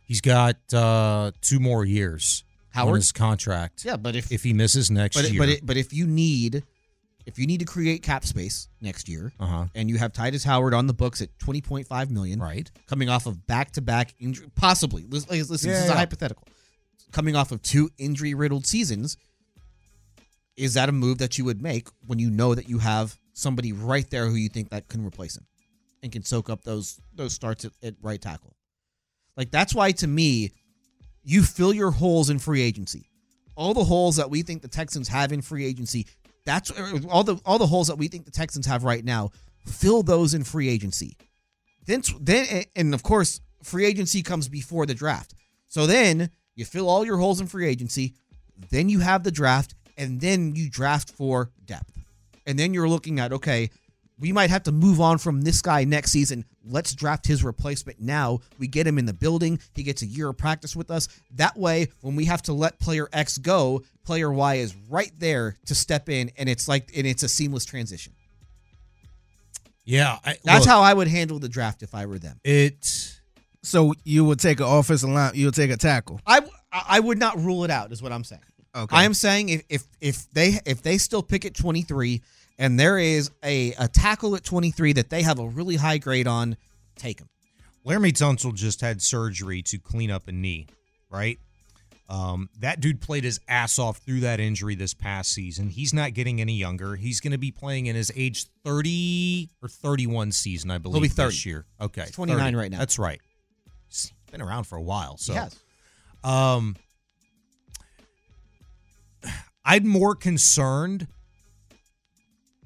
He's 0.05 0.21
got 0.21 0.57
uh, 0.73 1.31
two 1.41 1.59
more 1.59 1.83
years 1.85 2.43
on 2.75 2.93
his 2.95 3.11
contract. 3.11 3.83
Yeah, 3.85 3.97
but 3.97 4.15
if 4.15 4.31
if 4.31 4.43
he 4.43 4.53
misses 4.53 4.91
next 4.91 5.15
but 5.15 5.31
year, 5.31 5.41
but 5.41 5.49
it, 5.49 5.65
but 5.65 5.77
if 5.77 5.91
you 5.93 6.05
need 6.07 6.63
if 7.25 7.39
you 7.39 7.47
need 7.47 7.59
to 7.59 7.65
create 7.65 8.03
cap 8.03 8.23
space 8.23 8.67
next 8.81 9.09
year, 9.09 9.33
Uh-huh. 9.39 9.65
and 9.73 9.89
you 9.89 9.97
have 9.97 10.13
Tytus 10.13 10.45
Howard 10.45 10.75
on 10.75 10.85
the 10.85 10.93
books 10.93 11.21
at 11.21 11.29
twenty 11.39 11.61
point 11.61 11.87
five 11.87 12.11
million, 12.11 12.39
Right. 12.39 12.69
coming 12.87 13.09
off 13.09 13.25
of 13.25 13.47
back 13.47 13.71
to 13.71 13.81
back 13.81 14.13
injury, 14.19 14.47
possibly. 14.55 15.05
Listen, 15.09 15.29
listen 15.37 15.51
this 15.51 15.65
Yeah, 15.65 15.83
is 15.85 15.89
a 15.89 15.95
hypothetical. 15.95 16.47
Coming 17.11 17.35
off 17.35 17.51
of 17.51 17.61
two 17.63 17.89
injury 17.97 18.33
riddled 18.35 18.67
seasons, 18.67 19.17
is 20.55 20.75
that 20.75 20.87
a 20.89 20.91
move 20.91 21.17
that 21.17 21.37
you 21.37 21.45
would 21.45 21.61
make 21.61 21.87
when 22.05 22.19
you 22.19 22.29
know 22.29 22.53
that 22.55 22.69
you 22.69 22.77
have 22.79 23.17
somebody 23.33 23.71
right 23.73 24.09
there 24.09 24.27
who 24.27 24.35
you 24.35 24.49
think 24.49 24.69
that 24.69 24.87
can 24.87 25.03
replace 25.05 25.35
him 25.37 25.45
and 26.03 26.11
can 26.11 26.23
soak 26.23 26.49
up 26.49 26.63
those 26.63 26.99
those 27.13 27.33
starts 27.33 27.65
at, 27.65 27.71
at 27.81 27.95
right 28.01 28.21
tackle? 28.21 28.55
Like 29.37 29.51
that's 29.51 29.73
why 29.73 29.91
to 29.93 30.07
me, 30.07 30.51
you 31.23 31.43
fill 31.43 31.73
your 31.73 31.91
holes 31.91 32.29
in 32.29 32.39
free 32.39 32.61
agency. 32.61 33.09
All 33.55 33.73
the 33.73 33.83
holes 33.83 34.17
that 34.17 34.29
we 34.29 34.41
think 34.41 34.61
the 34.61 34.67
Texans 34.67 35.07
have 35.07 35.31
in 35.31 35.41
free 35.41 35.65
agency, 35.65 36.07
that's 36.45 36.71
er, 36.71 36.99
all 37.09 37.23
the 37.23 37.39
all 37.45 37.57
the 37.57 37.67
holes 37.67 37.87
that 37.87 37.97
we 37.97 38.07
think 38.07 38.25
the 38.25 38.31
Texans 38.31 38.65
have 38.65 38.83
right 38.83 39.03
now. 39.03 39.31
Fill 39.65 40.03
those 40.03 40.33
in 40.33 40.43
free 40.43 40.69
agency. 40.69 41.17
Then 41.85 42.03
then 42.19 42.65
and 42.75 42.93
of 42.93 43.03
course, 43.03 43.41
free 43.63 43.85
agency 43.85 44.21
comes 44.21 44.47
before 44.47 44.85
the 44.85 44.93
draft. 44.93 45.33
So 45.67 45.87
then 45.87 46.29
you 46.55 46.65
fill 46.65 46.89
all 46.89 47.05
your 47.05 47.17
holes 47.17 47.41
in 47.41 47.47
free 47.47 47.67
agency, 47.67 48.13
then 48.69 48.89
you 48.89 48.99
have 48.99 49.23
the 49.23 49.31
draft, 49.31 49.75
and 49.97 50.21
then 50.21 50.55
you 50.55 50.69
draft 50.69 51.11
for 51.11 51.51
depth. 51.65 51.91
And 52.45 52.59
then 52.59 52.73
you're 52.73 52.89
looking 52.89 53.19
at 53.19 53.33
okay, 53.33 53.71
we 54.19 54.31
might 54.31 54.49
have 54.49 54.63
to 54.63 54.71
move 54.71 55.01
on 55.01 55.17
from 55.17 55.41
this 55.41 55.61
guy 55.61 55.83
next 55.83 56.11
season. 56.11 56.45
Let's 56.65 56.93
draft 56.93 57.27
his 57.27 57.43
replacement 57.43 57.99
now. 57.99 58.39
We 58.59 58.67
get 58.67 58.87
him 58.87 58.97
in 58.97 59.05
the 59.05 59.13
building. 59.13 59.59
He 59.73 59.83
gets 59.83 60.01
a 60.01 60.05
year 60.05 60.29
of 60.29 60.37
practice 60.37 60.75
with 60.75 60.89
us. 60.89 61.07
That 61.35 61.57
way, 61.57 61.89
when 62.01 62.15
we 62.15 62.25
have 62.25 62.41
to 62.43 62.53
let 62.53 62.79
player 62.79 63.09
X 63.11 63.37
go, 63.37 63.83
player 64.05 64.31
Y 64.31 64.55
is 64.55 64.75
right 64.89 65.11
there 65.17 65.57
to 65.65 65.75
step 65.75 66.09
in, 66.09 66.31
and 66.37 66.47
it's 66.47 66.67
like 66.67 66.91
and 66.95 67.05
it's 67.05 67.23
a 67.23 67.27
seamless 67.27 67.65
transition. 67.65 68.13
Yeah, 69.83 70.17
I, 70.25 70.37
That's 70.43 70.65
look, 70.65 70.67
how 70.67 70.81
I 70.81 70.93
would 70.93 71.07
handle 71.07 71.37
the 71.37 71.49
draft 71.49 71.83
if 71.83 71.93
I 71.93 72.05
were 72.05 72.17
them. 72.19 72.39
it. 72.43 73.11
So 73.63 73.93
you 74.03 74.23
would 74.25 74.39
take 74.39 74.59
an 74.59 74.67
offensive 74.67 75.09
line, 75.09 75.31
you 75.33 75.47
would 75.47 75.55
take 75.55 75.71
a 75.71 75.77
tackle. 75.77 76.21
I 76.25 76.41
I 76.71 76.99
would 76.99 77.17
not 77.17 77.39
rule 77.39 77.63
it 77.63 77.71
out. 77.71 77.91
Is 77.91 78.01
what 78.01 78.11
I'm 78.11 78.23
saying. 78.23 78.41
Okay. 78.75 78.95
I 78.95 79.05
am 79.05 79.13
saying 79.13 79.49
if 79.49 79.63
if 79.69 79.83
if 80.01 80.31
they 80.33 80.59
if 80.65 80.81
they 80.83 80.97
still 80.97 81.23
pick 81.23 81.45
at 81.45 81.55
23 81.55 82.21
and 82.57 82.79
there 82.79 82.97
is 82.97 83.31
a 83.43 83.73
a 83.73 83.87
tackle 83.87 84.35
at 84.35 84.43
23 84.43 84.93
that 84.93 85.09
they 85.09 85.21
have 85.21 85.39
a 85.39 85.47
really 85.47 85.75
high 85.75 85.97
grade 85.97 86.27
on, 86.27 86.57
take 86.95 87.19
him. 87.19 87.29
Laremy 87.85 88.11
Tunsil 88.13 88.53
just 88.55 88.81
had 88.81 89.01
surgery 89.01 89.61
to 89.63 89.77
clean 89.77 90.09
up 90.09 90.27
a 90.27 90.31
knee, 90.31 90.67
right? 91.09 91.37
Um, 92.07 92.49
that 92.59 92.81
dude 92.81 93.01
played 93.01 93.23
his 93.23 93.39
ass 93.47 93.79
off 93.79 93.97
through 93.97 94.19
that 94.21 94.39
injury 94.39 94.75
this 94.75 94.93
past 94.93 95.31
season. 95.31 95.69
He's 95.69 95.91
not 95.93 96.13
getting 96.13 96.39
any 96.39 96.53
younger. 96.53 96.95
He's 96.95 97.19
going 97.19 97.31
to 97.31 97.37
be 97.39 97.49
playing 97.51 97.87
in 97.87 97.95
his 97.95 98.11
age 98.15 98.45
30 98.63 99.49
or 99.61 99.67
31 99.69 100.31
season, 100.31 100.69
I 100.69 100.77
believe, 100.77 100.93
He'll 100.95 101.01
be 101.01 101.07
30. 101.09 101.27
this 101.29 101.45
year. 101.47 101.65
Okay. 101.81 102.01
He's 102.03 102.11
29 102.11 102.43
30. 102.43 102.55
right 102.55 102.71
now. 102.71 102.77
That's 102.77 102.99
right. 102.99 103.19
He's 103.87 104.13
been 104.31 104.41
around 104.41 104.65
for 104.65 104.75
a 104.77 104.81
while. 104.83 105.17
So, 105.17 105.33
Yes. 105.33 105.55
um, 106.23 106.75
I'm 109.65 109.87
more 109.87 110.15
concerned 110.15 111.07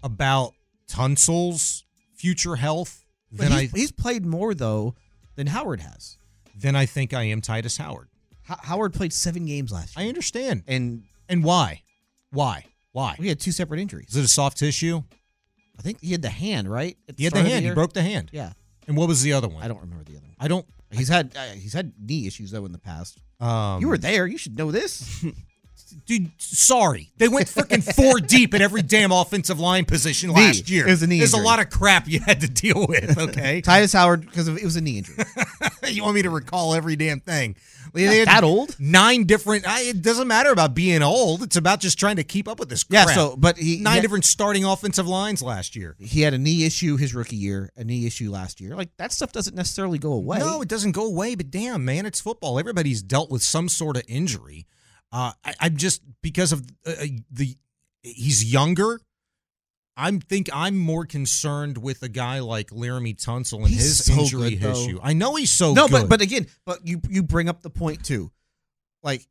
about 0.03 0.53
Tunsil's 0.87 1.85
future 2.15 2.55
health 2.55 3.05
But 3.31 3.43
than 3.43 3.51
I 3.51 3.61
he's, 3.61 3.71
he's 3.71 3.91
played 3.91 4.25
more 4.25 4.53
though 4.53 4.95
than 5.35 5.47
Howard 5.47 5.81
has. 5.81 6.17
than 6.55 6.75
I 6.75 6.85
think 6.85 7.13
I 7.13 7.23
am 7.23 7.41
Tytus 7.41 7.77
Howard. 7.77 8.09
Ho- 8.47 8.55
Howard 8.63 8.93
played 8.93 9.13
seven 9.13 9.45
games 9.45 9.71
last 9.71 9.95
year, 9.95 10.05
I 10.05 10.09
understand. 10.09 10.63
and 10.67 11.03
And 11.27 11.43
why? 11.43 11.83
Why? 12.31 12.65
Why? 12.91 13.15
we 13.19 13.27
had 13.27 13.39
two 13.39 13.51
separate 13.51 13.79
injuries. 13.79 14.09
Is 14.09 14.15
it 14.17 14.25
a 14.25 14.27
soft 14.27 14.57
tissue? 14.57 15.03
I 15.77 15.81
think 15.81 16.01
he 16.01 16.11
had 16.11 16.21
the 16.21 16.29
hand 16.29 16.69
right. 16.69 16.97
He 17.17 17.23
had 17.23 17.33
the 17.33 17.41
hand. 17.41 17.63
He 17.65 17.71
broke 17.71 17.93
the 17.93 18.01
hand. 18.01 18.29
Yeah, 18.33 18.51
And 18.87 18.97
what 18.97 19.07
was 19.07 19.21
the 19.21 19.31
other 19.33 19.47
one? 19.47 19.63
I 19.63 19.67
don't 19.69 19.79
remember 19.79 20.03
the 20.03 20.17
other 20.17 20.25
one. 20.25 20.35
I 20.39 20.47
don't. 20.49 20.65
He's 20.91 21.07
had 21.07 21.31
uh, 21.37 21.53
he's 21.53 21.73
had 21.73 21.93
knee 21.99 22.25
issues 22.27 22.49
though 22.51 22.65
in 22.65 22.71
the 22.71 22.79
past. 22.79 23.19
Um, 23.39 23.79
you 23.79 23.87
were 23.87 23.97
there. 23.97 24.25
You 24.27 24.37
should 24.39 24.57
know 24.57 24.71
this. 24.71 25.23
dude. 26.05 26.31
Sorry, 26.37 27.09
they 27.17 27.27
went 27.27 27.47
freaking 27.47 27.83
four 27.95 28.19
deep 28.25 28.53
at 28.53 28.61
every 28.61 28.81
damn 28.81 29.11
offensive 29.11 29.59
line 29.59 29.85
position 29.85 30.29
Knee. 30.29 30.35
last 30.35 30.69
year. 30.69 30.87
It 30.87 30.91
was 30.91 31.03
a 31.03 31.07
knee 31.07 31.17
There's 31.19 31.33
injury. 31.33 31.45
a 31.45 31.47
lot 31.47 31.59
of 31.59 31.69
crap 31.69 32.07
you 32.07 32.19
had 32.19 32.41
to 32.41 32.49
deal 32.49 32.85
with. 32.87 33.17
Okay, 33.17 33.61
Tytus 33.65 33.93
Howard 33.93 34.21
because 34.21 34.47
it 34.47 34.63
was 34.63 34.75
a 34.75 34.81
knee 34.81 34.99
injury. 34.99 35.23
you 35.87 36.03
want 36.03 36.15
me 36.15 36.21
to 36.21 36.29
recall 36.29 36.73
every 36.73 36.95
damn 36.95 37.19
thing? 37.19 37.55
They 37.91 38.23
that 38.25 38.43
old. 38.43 38.75
Nine 38.79 39.23
different. 39.23 39.67
I, 39.67 39.81
it 39.81 40.03
doesn't 40.03 40.27
matter 40.27 40.51
about 40.51 40.75
being 40.75 41.01
old. 41.01 41.41
It's 41.41 41.55
about 41.55 41.79
just 41.79 41.97
trying 41.97 42.17
to 42.17 42.23
keep 42.23 42.47
up 42.47 42.59
with 42.59 42.69
this. 42.69 42.85
Yeah, 42.87 43.05
so 43.05 43.35
but 43.35 43.57
he 43.57 43.79
nine 43.79 43.95
he- 43.95 44.01
different 44.01 44.25
starting 44.25 44.63
offensive 44.63 45.07
lines 45.07 45.41
last 45.41 45.75
year. 45.75 45.95
he 45.99 46.21
had 46.21 46.35
a 46.35 46.37
knee 46.37 46.65
issue 46.65 46.97
his 46.97 47.15
rookie 47.15 47.35
year, 47.35 47.71
a 47.75 47.83
knee 47.83 48.05
issue 48.05 48.29
last 48.29 48.61
year. 48.61 48.75
Like 48.75 48.95
that 48.97 49.11
stuff 49.11 49.31
doesn't 49.31 49.55
necessarily 49.55 49.97
go 49.97 50.13
away. 50.13 50.37
No, 50.37 50.61
it 50.61 50.67
doesn't 50.67 50.91
go 50.91 51.05
away. 51.07 51.33
But 51.33 51.49
damn, 51.49 51.83
man, 51.83 52.05
it's 52.05 52.21
football. 52.21 52.59
Everybody's 52.59 53.01
dealt 53.01 53.31
with 53.31 53.41
some 53.41 53.67
sort 53.67 53.97
of 53.97 54.03
injury. 54.07 54.67
Uh, 55.11 55.31
I, 55.43 55.53
I'm 55.61 55.77
just 55.77 56.01
because 56.21 56.51
of 56.51 56.61
uh, 56.85 56.93
the 57.31 57.55
he's 58.03 58.51
younger. 58.51 58.99
I'm 59.97 60.21
think 60.21 60.49
I'm 60.53 60.77
more 60.77 61.05
concerned 61.05 61.77
with 61.77 62.03
a 62.03 62.09
guy 62.09 62.39
like 62.39 62.69
Laremy 62.69 63.15
Tunsil 63.21 63.59
and 63.59 63.67
He's 63.67 63.81
his 63.81 64.05
so 64.05 64.13
injury 64.13 64.55
good, 64.55 64.71
issue. 64.71 64.99
I 65.03 65.11
know 65.13 65.35
he's 65.35 65.51
so 65.51 65.73
no, 65.73 65.87
good. 65.87 65.91
but 66.03 66.09
but 66.09 66.21
again, 66.21 66.47
but 66.65 66.87
you 66.87 67.01
you 67.09 67.21
bring 67.23 67.49
up 67.49 67.61
the 67.61 67.69
point 67.69 68.03
too, 68.05 68.31
like. 69.03 69.27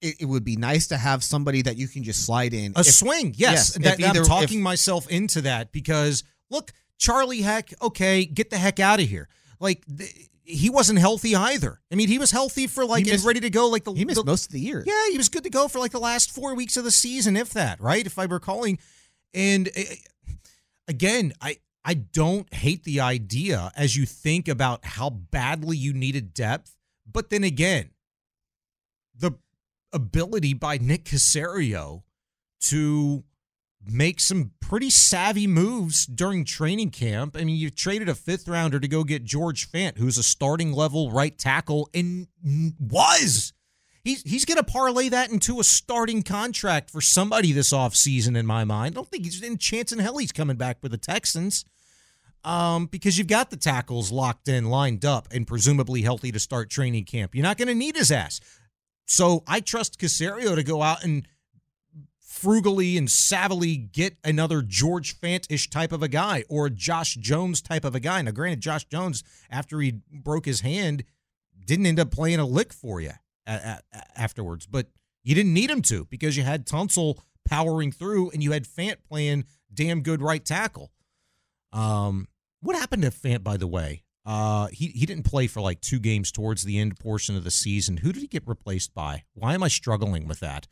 It, 0.00 0.20
it 0.20 0.24
would 0.26 0.44
be 0.44 0.54
nice 0.54 0.86
to 0.88 0.96
have 0.96 1.24
somebody 1.24 1.62
that 1.62 1.76
you 1.76 1.88
can 1.88 2.04
just 2.04 2.24
slide 2.24 2.54
in. 2.54 2.72
a 2.76 2.80
If- 2.82 2.86
swing, 2.86 3.34
yes. 3.36 3.74
if 3.74 3.82
that, 3.82 3.98
either- 3.98 4.20
I'm 4.20 4.24
talking 4.26 4.58
if- 4.58 4.62
myself 4.62 5.08
into 5.10 5.40
that 5.40 5.72
because 5.72 6.22
look, 6.50 6.72
Charlie 6.98 7.40
Heck, 7.42 7.74
okay, 7.82 8.24
get 8.24 8.48
the 8.50 8.58
heck 8.58 8.78
out 8.78 9.00
of 9.00 9.08
here. 9.08 9.28
Like 9.58 9.84
th- 9.86 10.28
he 10.50 10.70
wasn't 10.70 10.98
healthy 10.98 11.36
either. 11.36 11.78
I 11.92 11.94
mean, 11.94 12.08
he 12.08 12.18
was 12.18 12.30
healthy 12.30 12.66
for 12.66 12.84
like 12.86 13.04
He 13.04 13.10
and 13.10 13.16
missed- 13.16 13.26
ready 13.26 13.40
to 13.40 13.50
go 13.50 13.68
like 13.68 13.84
the 13.84 13.92
he 13.92 14.04
missed 14.06 14.16
the- 14.20 14.24
most 14.24 14.46
of 14.46 14.52
the 14.52 14.60
year. 14.60 14.82
Yeah, 14.86 15.10
he 15.10 15.18
was 15.18 15.28
good 15.28 15.44
to 15.44 15.50
go 15.50 15.68
for 15.68 15.78
like 15.78 15.92
the 15.92 16.00
last 16.00 16.30
four 16.30 16.54
weeks 16.54 16.76
of 16.78 16.84
the 16.84 16.90
season, 16.90 17.36
if 17.36 17.50
that, 17.50 17.80
right? 17.80 18.04
If 18.06 18.18
I'm 18.18 18.32
recalling. 18.32 18.78
And 19.34 19.68
uh, 19.76 19.82
again, 20.88 21.32
I 21.40 21.58
I 21.84 21.94
don't 21.94 22.52
hate 22.52 22.84
the 22.84 23.00
idea 23.00 23.70
as 23.76 23.96
you 23.96 24.06
think 24.06 24.48
about 24.48 24.84
how 24.84 25.10
badly 25.10 25.76
you 25.76 25.92
needed 25.92 26.32
depth, 26.34 26.74
but 27.10 27.28
then 27.30 27.44
again, 27.44 27.90
the 29.14 29.32
ability 29.92 30.54
by 30.54 30.78
Nick 30.78 31.04
Caserio 31.04 32.02
to 32.62 33.24
make 33.86 34.20
some 34.20 34.52
pretty 34.60 34.90
savvy 34.90 35.46
moves 35.46 36.06
during 36.06 36.44
training 36.44 36.90
camp. 36.90 37.36
I 37.36 37.44
mean, 37.44 37.56
you 37.56 37.70
traded 37.70 38.08
a 38.08 38.14
fifth 38.14 38.48
rounder 38.48 38.80
to 38.80 38.88
go 38.88 39.04
get 39.04 39.24
George 39.24 39.70
Fant, 39.70 39.98
who's 39.98 40.18
a 40.18 40.22
starting 40.22 40.72
level 40.72 41.10
right 41.10 41.36
tackle, 41.36 41.88
and 41.94 42.26
was. 42.78 43.52
He's, 44.04 44.22
he's 44.22 44.44
going 44.44 44.56
to 44.56 44.64
parlay 44.64 45.08
that 45.10 45.30
into 45.30 45.60
a 45.60 45.64
starting 45.64 46.22
contract 46.22 46.90
for 46.90 47.00
somebody 47.00 47.52
this 47.52 47.72
offseason, 47.72 48.36
in 48.36 48.46
my 48.46 48.64
mind. 48.64 48.94
I 48.94 48.96
don't 48.96 49.08
think 49.08 49.24
he's 49.24 49.42
in 49.42 49.58
chance 49.58 49.92
in 49.92 49.98
hell 49.98 50.18
he's 50.18 50.32
coming 50.32 50.56
back 50.56 50.80
for 50.80 50.88
the 50.88 50.96
Texans 50.96 51.64
um, 52.44 52.86
because 52.86 53.18
you've 53.18 53.26
got 53.26 53.50
the 53.50 53.56
tackles 53.56 54.10
locked 54.10 54.48
in, 54.48 54.70
lined 54.70 55.04
up, 55.04 55.28
and 55.32 55.46
presumably 55.46 56.02
healthy 56.02 56.32
to 56.32 56.38
start 56.38 56.70
training 56.70 57.04
camp. 57.04 57.34
You're 57.34 57.42
not 57.42 57.58
going 57.58 57.68
to 57.68 57.74
need 57.74 57.96
his 57.96 58.10
ass. 58.10 58.40
So 59.06 59.42
I 59.46 59.60
trust 59.60 59.98
Caserio 59.98 60.54
to 60.54 60.62
go 60.62 60.82
out 60.82 61.02
and 61.04 61.26
frugally 62.40 62.96
and 62.96 63.08
savvily 63.08 63.90
get 63.90 64.16
another 64.22 64.62
George 64.62 65.20
Fant-ish 65.20 65.68
type 65.70 65.92
of 65.92 66.02
a 66.02 66.08
guy 66.08 66.44
or 66.48 66.68
Josh 66.68 67.14
Jones 67.16 67.60
type 67.60 67.84
of 67.84 67.94
a 67.94 68.00
guy. 68.00 68.22
Now, 68.22 68.30
granted, 68.30 68.60
Josh 68.60 68.84
Jones, 68.84 69.24
after 69.50 69.80
he 69.80 70.00
broke 70.12 70.46
his 70.46 70.60
hand, 70.60 71.04
didn't 71.64 71.86
end 71.86 72.00
up 72.00 72.10
playing 72.10 72.38
a 72.38 72.46
lick 72.46 72.72
for 72.72 73.00
you 73.00 73.12
afterwards, 74.16 74.66
but 74.66 74.86
you 75.22 75.34
didn't 75.34 75.54
need 75.54 75.70
him 75.70 75.82
to 75.82 76.06
because 76.06 76.36
you 76.36 76.42
had 76.42 76.66
Tunsil 76.66 77.18
powering 77.44 77.92
through 77.92 78.30
and 78.30 78.42
you 78.42 78.52
had 78.52 78.64
Fant 78.64 78.96
playing 79.06 79.44
damn 79.72 80.02
good 80.02 80.22
right 80.22 80.44
tackle. 80.44 80.92
Um, 81.72 82.28
what 82.60 82.76
happened 82.76 83.02
to 83.02 83.10
Fant, 83.10 83.42
by 83.42 83.56
the 83.56 83.66
way? 83.66 84.04
Uh, 84.24 84.66
he 84.68 84.88
he 84.88 85.06
didn't 85.06 85.24
play 85.24 85.46
for 85.46 85.62
like 85.62 85.80
two 85.80 85.98
games 85.98 86.30
towards 86.30 86.62
the 86.62 86.78
end 86.78 86.98
portion 86.98 87.34
of 87.36 87.44
the 87.44 87.50
season. 87.50 87.98
Who 87.98 88.12
did 88.12 88.20
he 88.20 88.28
get 88.28 88.46
replaced 88.46 88.94
by? 88.94 89.24
Why 89.32 89.54
am 89.54 89.62
I 89.62 89.68
struggling 89.68 90.28
with 90.28 90.40
that? 90.40 90.68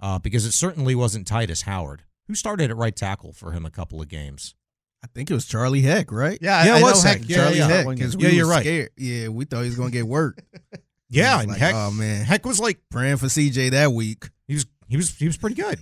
Uh, 0.00 0.18
because 0.18 0.44
it 0.46 0.52
certainly 0.52 0.94
wasn't 0.94 1.26
Tytus 1.26 1.62
Howard, 1.64 2.02
who 2.28 2.34
started 2.34 2.70
at 2.70 2.76
right 2.76 2.94
tackle 2.94 3.32
for 3.32 3.52
him 3.52 3.66
a 3.66 3.70
couple 3.70 4.00
of 4.00 4.08
games. 4.08 4.54
I 5.02 5.06
think 5.14 5.30
it 5.30 5.34
was 5.34 5.44
Charlie 5.46 5.80
Heck, 5.82 6.10
right? 6.12 6.38
Yeah, 6.40 6.64
Yeah, 6.64 6.74
I, 6.74 6.78
it 6.78 6.80
I 6.80 6.82
was 6.82 7.04
know 7.04 7.10
Heck. 7.10 7.18
Heck. 7.20 7.28
Yeah, 7.28 7.36
Charlie 7.36 7.58
yeah. 7.58 7.68
Heck. 7.68 7.86
One 7.86 7.98
'cause 7.98 8.14
game. 8.16 8.20
we 8.20 8.26
Yeah, 8.28 8.32
you're 8.34 8.48
right. 8.48 8.62
Scared. 8.62 8.90
Yeah, 8.96 9.28
we 9.28 9.44
thought 9.44 9.60
he 9.62 9.66
was 9.68 9.76
gonna 9.76 9.90
get 9.90 10.06
work. 10.06 10.42
Yeah, 11.10 11.36
It's 11.36 11.42
and 11.44 11.52
like, 11.52 11.60
Heck, 11.60 11.74
oh 11.74 11.90
man, 11.90 12.22
Heck 12.26 12.44
was 12.44 12.60
like 12.60 12.80
praying 12.90 13.16
for 13.16 13.26
CJ 13.28 13.70
that 13.70 13.92
week. 13.92 14.28
he 14.46 14.52
was 14.54 14.66
he 14.88 14.96
was 14.98 15.16
he 15.16 15.26
was 15.26 15.38
pretty 15.38 15.56
good. 15.56 15.78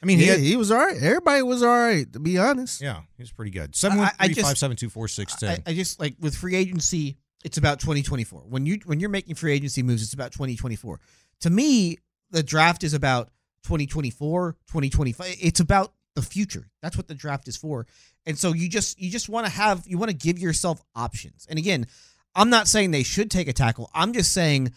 I 0.00 0.06
mean, 0.06 0.18
yeah, 0.20 0.24
he 0.26 0.30
had, 0.30 0.38
he 0.40 0.56
was 0.56 0.70
all 0.70 0.78
right. 0.78 0.96
Everybody 0.96 1.42
was 1.42 1.62
all 1.64 1.68
right, 1.76 2.10
to 2.12 2.20
be 2.20 2.38
honest. 2.38 2.80
yeah, 2.80 3.00
he 3.16 3.22
was 3.24 3.32
pretty 3.32 3.50
good. 3.50 3.74
Seven 3.74 3.98
one 3.98 4.06
I- 4.06 4.12
I 4.20 4.26
three 4.26 4.34
just- 4.36 4.46
five 4.46 4.56
seven 4.58 4.76
two 4.76 4.88
four 4.88 5.08
six 5.08 5.34
I, 5.42 5.46
ten. 5.56 5.62
I 5.66 5.74
just 5.74 5.98
like 5.98 6.14
with 6.20 6.36
free 6.36 6.54
agency, 6.54 7.16
it's 7.44 7.58
about 7.58 7.80
2024. 7.80 8.42
When 8.48 8.64
you 8.64 8.78
when 8.84 9.00
you're 9.00 9.10
making 9.10 9.34
free 9.34 9.52
agency 9.52 9.82
moves, 9.82 10.04
it's 10.04 10.14
about 10.14 10.30
2024. 10.30 11.00
To 11.40 11.50
me, 11.50 11.98
the 12.30 12.44
draft 12.44 12.84
is 12.84 12.94
about 12.94 13.30
2024, 13.64 14.52
2025. 14.68 15.36
It's 15.40 15.60
about 15.60 15.92
the 16.14 16.22
future. 16.22 16.68
That's 16.82 16.96
what 16.96 17.08
the 17.08 17.14
draft 17.14 17.48
is 17.48 17.56
for. 17.56 17.86
And 18.26 18.38
so 18.38 18.52
you 18.52 18.68
just 18.68 19.00
you 19.00 19.10
just 19.10 19.28
want 19.28 19.46
to 19.46 19.52
have 19.52 19.84
you 19.86 19.98
want 19.98 20.10
to 20.10 20.16
give 20.16 20.38
yourself 20.38 20.82
options. 20.94 21.46
And 21.48 21.58
again, 21.58 21.86
I'm 22.34 22.50
not 22.50 22.68
saying 22.68 22.90
they 22.90 23.02
should 23.02 23.30
take 23.30 23.48
a 23.48 23.52
tackle. 23.52 23.90
I'm 23.94 24.12
just 24.12 24.32
saying 24.32 24.72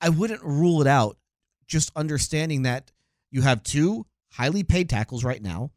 I 0.00 0.08
wouldn't 0.08 0.42
rule 0.42 0.80
it 0.80 0.86
out. 0.86 1.16
Just 1.66 1.90
understanding 1.96 2.62
that 2.62 2.92
you 3.30 3.42
have 3.42 3.62
two 3.62 4.06
highly 4.32 4.62
paid 4.62 4.88
tackles 4.88 5.24
right 5.24 5.42
now, 5.42 5.72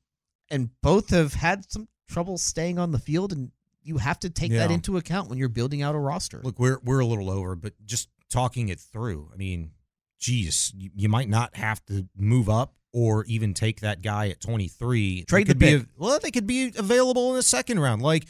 and 0.49 0.69
both 0.81 1.09
have 1.09 1.33
had 1.33 1.69
some 1.71 1.87
trouble 2.07 2.37
staying 2.37 2.77
on 2.77 2.91
the 2.91 2.99
field, 2.99 3.33
and 3.33 3.51
you 3.81 3.97
have 3.97 4.19
to 4.19 4.29
take 4.29 4.51
that 4.51 4.69
into 4.71 4.97
account 4.97 5.29
when 5.29 5.39
you're 5.39 5.49
building 5.49 5.81
out 5.81 5.95
a 5.95 5.99
roster. 5.99 6.41
Look, 6.43 6.59
we're 6.59 6.79
we're 6.83 6.99
a 6.99 7.05
little 7.05 7.29
over, 7.29 7.55
but 7.55 7.73
just 7.85 8.09
talking 8.29 8.69
it 8.69 8.79
through. 8.79 9.31
I 9.33 9.37
mean, 9.37 9.71
geez, 10.19 10.73
you, 10.75 11.09
might 11.09 11.29
not 11.29 11.55
have 11.55 11.83
to 11.85 12.07
move 12.15 12.49
up 12.49 12.75
or 12.93 13.23
even 13.25 13.53
take 13.53 13.81
that 13.81 14.01
guy 14.01 14.29
at 14.29 14.41
23. 14.41 15.25
Trade 15.25 15.43
the 15.43 15.51
could 15.51 15.59
be 15.59 15.65
pick. 15.67 15.75
av- 15.81 15.87
well, 15.97 16.19
they 16.19 16.31
could 16.31 16.47
be 16.47 16.71
available 16.77 17.29
in 17.29 17.35
the 17.35 17.43
second 17.43 17.79
round. 17.79 18.01
Like, 18.01 18.25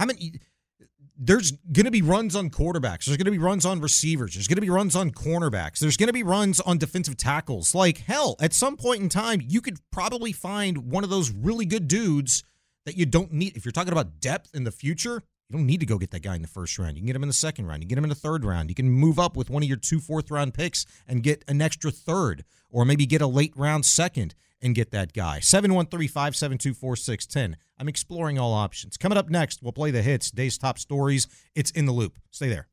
how 0.00 0.06
many? 0.06 0.32
There's 1.22 1.50
going 1.50 1.84
to 1.84 1.90
be 1.90 2.00
runs 2.00 2.34
on 2.34 2.48
quarterbacks. 2.48 3.04
There's 3.04 3.18
going 3.18 3.26
to 3.26 3.30
be 3.30 3.36
runs 3.36 3.66
on 3.66 3.82
receivers. 3.82 4.32
There's 4.32 4.48
going 4.48 4.56
to 4.56 4.62
be 4.62 4.70
runs 4.70 4.96
on 4.96 5.10
cornerbacks. 5.10 5.78
There's 5.78 5.98
going 5.98 6.06
to 6.06 6.14
be 6.14 6.22
runs 6.22 6.60
on 6.60 6.78
defensive 6.78 7.18
tackles. 7.18 7.74
Like, 7.74 7.98
hell, 7.98 8.36
at 8.40 8.54
some 8.54 8.78
point 8.78 9.02
in 9.02 9.10
time, 9.10 9.42
you 9.46 9.60
could 9.60 9.76
probably 9.92 10.32
find 10.32 10.90
one 10.90 11.04
of 11.04 11.10
those 11.10 11.30
really 11.30 11.66
good 11.66 11.86
dudes 11.86 12.42
that 12.86 12.96
you 12.96 13.04
don't 13.04 13.32
need. 13.32 13.54
If 13.54 13.66
you're 13.66 13.72
talking 13.72 13.92
about 13.92 14.20
depth 14.20 14.54
in 14.54 14.64
the 14.64 14.70
future, 14.70 15.22
you 15.50 15.56
don't 15.56 15.66
need 15.66 15.80
to 15.80 15.86
go 15.86 15.98
get 15.98 16.12
that 16.12 16.22
guy 16.22 16.36
in 16.36 16.42
the 16.42 16.48
first 16.48 16.78
round. 16.78 16.96
You 16.96 17.00
can 17.00 17.08
get 17.08 17.16
him 17.16 17.24
in 17.24 17.28
the 17.28 17.32
second 17.32 17.66
round. 17.66 17.82
You 17.82 17.88
get 17.88 17.98
him 17.98 18.04
in 18.04 18.10
the 18.10 18.14
third 18.14 18.44
round. 18.44 18.68
You 18.68 18.74
can 18.76 18.88
move 18.88 19.18
up 19.18 19.36
with 19.36 19.50
one 19.50 19.64
of 19.64 19.68
your 19.68 19.78
two 19.78 19.98
fourth 19.98 20.30
round 20.30 20.54
picks 20.54 20.86
and 21.08 21.24
get 21.24 21.44
an 21.48 21.60
extra 21.60 21.90
third, 21.90 22.44
or 22.70 22.84
maybe 22.84 23.04
get 23.04 23.20
a 23.20 23.26
late 23.26 23.52
round 23.56 23.84
second 23.84 24.36
and 24.62 24.76
get 24.76 24.92
that 24.92 25.12
guy. 25.12 25.40
713 25.40 26.06
572 26.06 26.72
4610. 26.72 27.56
I'm 27.80 27.88
exploring 27.88 28.38
all 28.38 28.52
options. 28.52 28.96
Coming 28.96 29.18
up 29.18 29.28
next, 29.28 29.60
we'll 29.60 29.72
play 29.72 29.90
the 29.90 30.02
hits, 30.02 30.30
day's 30.30 30.56
top 30.56 30.78
stories. 30.78 31.26
It's 31.56 31.72
in 31.72 31.86
the 31.86 31.92
loop. 31.92 32.20
Stay 32.30 32.48
there. 32.48 32.68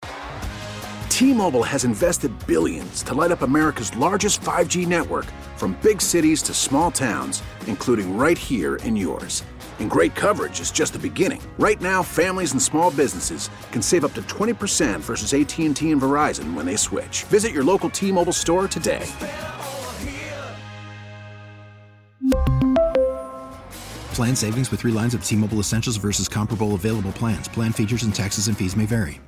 T-Mobile 1.09 1.63
has 1.63 1.83
invested 1.83 2.31
billions 2.45 3.01
to 3.01 3.15
light 3.15 3.31
up 3.31 3.41
America's 3.41 3.95
largest 3.97 4.39
5G 4.41 4.85
network 4.85 5.25
from 5.55 5.75
big 5.81 5.99
cities 5.99 6.43
to 6.43 6.53
small 6.53 6.91
towns, 6.91 7.41
including 7.65 8.15
right 8.15 8.37
here 8.37 8.75
in 8.75 8.95
yours. 8.95 9.41
And 9.79 9.89
great 9.89 10.13
coverage 10.13 10.59
is 10.59 10.69
just 10.69 10.93
the 10.93 10.99
beginning. 10.99 11.41
Right 11.57 11.81
now, 11.81 12.03
families 12.03 12.51
and 12.51 12.61
small 12.61 12.91
businesses 12.91 13.49
can 13.71 13.81
save 13.81 14.05
up 14.05 14.13
to 14.13 14.21
20% 14.21 14.99
versus 14.99 15.33
AT&T 15.33 15.89
and 15.91 16.01
Verizon 16.01 16.53
when 16.53 16.67
they 16.67 16.75
switch. 16.75 17.23
Visit 17.23 17.53
your 17.53 17.63
local 17.63 17.89
T-Mobile 17.89 18.33
store 18.33 18.67
today. 18.67 19.11
Plan 24.17 24.35
savings 24.35 24.71
with 24.71 24.79
three 24.79 24.91
lines 24.91 25.13
of 25.13 25.23
T 25.23 25.35
Mobile 25.35 25.59
Essentials 25.59 25.97
versus 25.97 26.27
comparable 26.27 26.73
available 26.73 27.11
plans. 27.11 27.47
Plan 27.47 27.71
features 27.71 28.01
and 28.01 28.15
taxes 28.15 28.47
and 28.47 28.57
fees 28.57 28.75
may 28.75 28.87
vary. 28.87 29.21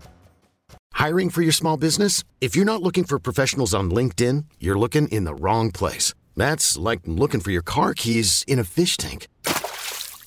Hiring 0.93 1.29
for 1.29 1.43
your 1.43 1.51
small 1.51 1.77
business? 1.77 2.23
If 2.41 2.55
you're 2.55 2.65
not 2.65 2.81
looking 2.81 3.03
for 3.03 3.19
professionals 3.19 3.75
on 3.75 3.91
LinkedIn, 3.91 4.45
you're 4.59 4.79
looking 4.79 5.07
in 5.09 5.25
the 5.25 5.35
wrong 5.35 5.69
place. 5.71 6.15
That's 6.35 6.75
like 6.75 7.01
looking 7.05 7.39
for 7.39 7.51
your 7.51 7.61
car 7.61 7.93
keys 7.93 8.43
in 8.47 8.57
a 8.57 8.63
fish 8.63 8.97
tank. 8.97 9.27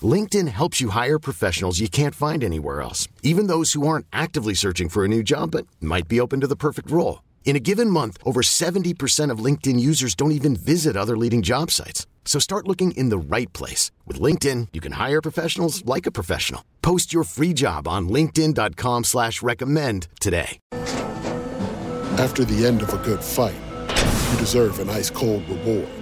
LinkedIn 0.02 0.48
helps 0.48 0.80
you 0.80 0.88
hire 0.88 1.18
professionals 1.18 1.78
you 1.78 1.88
can't 1.88 2.14
find 2.14 2.42
anywhere 2.42 2.80
else, 2.80 3.06
even 3.22 3.48
those 3.48 3.74
who 3.74 3.86
aren't 3.86 4.06
actively 4.10 4.54
searching 4.54 4.88
for 4.88 5.04
a 5.04 5.08
new 5.08 5.22
job 5.22 5.50
but 5.50 5.66
might 5.78 6.08
be 6.08 6.18
open 6.18 6.40
to 6.40 6.46
the 6.46 6.56
perfect 6.56 6.90
role. 6.90 7.22
In 7.44 7.54
a 7.54 7.60
given 7.60 7.90
month, 7.90 8.16
over 8.24 8.40
70% 8.40 9.30
of 9.30 9.44
LinkedIn 9.44 9.78
users 9.78 10.14
don't 10.14 10.32
even 10.32 10.56
visit 10.56 10.96
other 10.96 11.18
leading 11.18 11.42
job 11.42 11.70
sites. 11.70 12.06
So 12.24 12.38
start 12.38 12.66
looking 12.66 12.92
in 12.92 13.10
the 13.10 13.36
right 13.36 13.52
place. 13.52 13.90
With 14.06 14.18
LinkedIn, 14.18 14.68
you 14.72 14.80
can 14.80 14.92
hire 14.92 15.20
professionals 15.20 15.84
like 15.84 16.06
a 16.06 16.10
professional. 16.10 16.64
Post 16.80 17.12
your 17.12 17.24
free 17.24 17.52
job 17.52 17.86
on 17.86 18.08
linkedin.com 18.08 19.04
slash 19.04 19.42
recommend 19.42 20.08
today. 20.18 20.58
After 22.18 22.44
the 22.44 22.64
end 22.64 22.82
of 22.82 22.92
a 22.92 22.98
good 22.98 23.22
fight, 23.22 23.60
you 24.30 24.38
deserve 24.38 24.78
an 24.78 24.88
ice 24.88 25.10
cold 25.10 25.48
reward. 25.48 26.01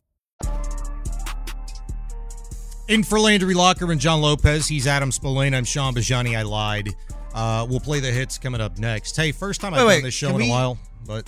In 2.91 3.03
for 3.03 3.21
Landry 3.21 3.53
Locker 3.53 3.89
and 3.93 4.01
John 4.01 4.19
Lopez, 4.21 4.67
he's 4.67 4.85
Adam 4.85 5.11
Spolane. 5.11 5.55
I'm 5.55 5.63
Shaun 5.63 5.93
Bijani. 5.95 6.37
I 6.37 6.41
lied. 6.41 6.89
Uh, 7.33 7.65
we'll 7.69 7.79
play 7.79 8.01
the 8.01 8.11
hits 8.11 8.37
coming 8.37 8.59
up 8.59 8.77
next. 8.79 9.15
Hey, 9.15 9.31
first 9.31 9.61
time 9.61 9.73
I've 9.73 9.87
Wait, 9.87 9.95
done 9.99 10.03
this 10.03 10.13
show 10.13 10.27
in 10.31 10.35
we- 10.35 10.47
a 10.47 10.51
while, 10.51 10.77
but 11.07 11.25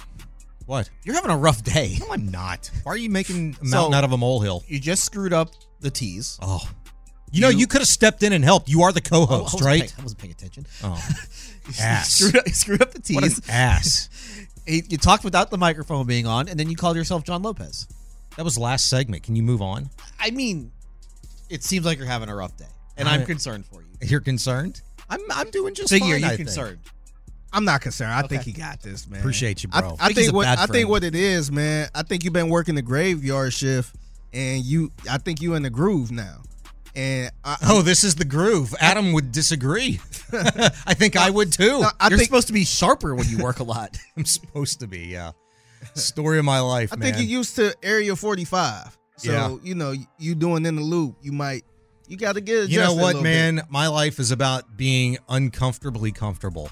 what? 0.66 0.90
You're 1.06 1.16
having 1.16 1.32
a 1.32 1.38
rough 1.38 1.64
day. 1.64 1.96
No, 2.02 2.08
I'm 2.12 2.30
not. 2.30 2.70
Why 2.84 2.92
are 2.92 2.98
you 2.98 3.10
making 3.10 3.56
a 3.62 3.66
So- 3.66 3.72
mountain 3.78 3.94
out 3.94 4.04
of 4.04 4.12
a 4.12 4.18
molehill? 4.18 4.62
You 4.68 4.78
just 4.78 5.06
screwed 5.06 5.32
up 5.32 5.52
the 5.80 5.90
teas. 5.90 6.38
Oh. 6.42 6.68
You 7.32 7.40
know, 7.40 7.48
you 7.50 7.66
could 7.66 7.80
have 7.80 7.88
stepped 7.88 8.24
in 8.24 8.34
and 8.34 8.44
helped. 8.44 8.68
You 8.68 8.82
are 8.82 8.92
the 8.92 9.02
Oh, 9.14 9.26
co-host, 9.26 9.62
right? 9.64 9.80
paying- 9.84 9.92
I 9.98 10.02
wasn't 10.02 10.20
paying 10.20 10.32
attention. 10.34 10.68
Oh, 10.84 11.02
You 11.70 11.74
ass. 11.80 12.10
screwed 12.14 12.36
up, 12.36 12.46
you 12.46 12.54
screwed 12.54 12.82
up 12.82 12.92
the 12.92 13.00
teas. 13.00 13.16
What 13.16 13.24
an 13.24 13.32
ass. 13.48 14.10
you 14.68 14.84
you 14.90 14.98
talked 14.98 15.24
without 15.24 15.50
the 15.50 15.58
microphone 15.58 16.06
being 16.08 16.28
on, 16.28 16.50
and 16.50 16.60
then 16.60 16.70
you 16.70 16.76
called 16.76 16.98
yourself 16.98 17.24
John 17.24 17.42
Lopez. 17.42 17.88
That 18.36 18.44
was 18.44 18.58
last 18.58 18.88
segment. 18.90 19.24
Can 19.24 19.38
you 19.38 19.44
move 19.44 19.62
on? 19.62 19.90
I 20.20 20.30
mean, 20.32 20.72
it 21.50 21.64
seems 21.64 21.86
like 21.86 21.98
you're 21.98 22.08
having 22.08 22.30
a 22.30 22.36
rough 22.36 22.56
day, 22.58 22.66
and 22.98 23.08
I- 23.08 23.16
I'm 23.16 23.26
concerned 23.26 23.66
for 23.66 23.82
you. 23.82 23.88
You're 24.02 24.20
concerned? 24.22 24.82
I'm 25.10 25.20
I'm 25.32 25.50
doing 25.52 25.74
just 25.74 25.90
Figure 25.90 26.20
fine. 26.20 26.22
You're 26.30 26.38
concerned. 26.38 26.80
I'm 27.52 27.66
not 27.66 27.82
concerned. 27.82 28.12
I 28.14 28.22
think 28.24 28.42
Okay. 28.42 28.52
he 28.52 28.58
got 28.58 28.82
this, 28.82 29.08
man. 29.08 29.20
Appreciate 29.20 29.64
you, 29.64 29.70
I, 29.72 29.82
bro. 29.82 29.96
I 30.00 30.08
Think 30.08 30.18
he's 30.18 30.26
think 30.28 30.36
what 30.36 30.48
I 30.48 30.56
friend. 30.56 30.72
think 30.72 30.90
what 30.90 31.04
it 31.04 31.14
is, 31.14 31.52
man. 31.52 31.88
I 31.94 32.02
think 32.04 32.24
you've 32.24 32.34
been 32.34 32.50
working 32.50 32.74
the 32.76 32.82
graveyard 32.82 33.54
shift, 33.54 33.96
and 34.34 34.64
you. 34.64 34.92
I 35.10 35.18
think 35.20 35.42
you're 35.42 35.56
in 35.56 35.62
the 35.64 35.70
groove 35.70 36.12
now. 36.12 36.42
And 36.96 37.32
I, 37.44 37.58
Oh, 37.64 37.82
this 37.82 38.04
is 38.04 38.16
the 38.16 38.26
groove. 38.26 38.74
Adam 38.80 39.14
would 39.14 39.32
disagree. 39.32 40.00
I 40.34 40.94
think 40.94 41.16
I 41.16 41.30
would 41.30 41.52
too. 41.52 41.82
No, 41.82 41.90
I 42.00 42.10
you're 42.10 42.18
think- 42.18 42.28
supposed 42.28 42.48
to 42.48 42.54
be 42.54 42.66
sharper 42.66 43.14
when 43.16 43.28
you 43.30 43.38
work 43.40 43.60
a 43.60 43.64
lot. 43.64 43.98
I'm 44.18 44.26
supposed 44.26 44.80
to 44.80 44.88
be, 44.88 45.00
yeah. 45.08 45.32
Story 45.96 46.40
of 46.40 46.46
my 46.46 46.60
life, 46.60 46.92
I 46.94 46.96
man. 46.96 47.14
think 47.14 47.18
you're 47.30 47.38
used 47.40 47.56
to 47.58 47.76
Area 47.84 48.16
45. 48.16 48.98
So 49.24 49.32
Yeah. 49.32 49.58
you 49.64 49.76
know 49.76 49.94
you 50.20 50.36
doing 50.36 50.66
in 50.66 50.76
the 50.76 50.82
loop. 50.82 51.18
You 51.22 51.32
might. 51.32 51.64
You 52.08 52.18
got 52.18 52.34
to 52.34 52.42
get. 52.42 52.70
you 52.70 52.80
know 52.80 52.94
what, 52.94 53.22
man? 53.22 53.56
bit. 53.56 53.66
My 53.70 53.88
life 53.88 54.20
is 54.20 54.32
about 54.32 54.76
being 54.76 55.18
uncomfortably 55.30 56.12
comfortable. 56.12 56.70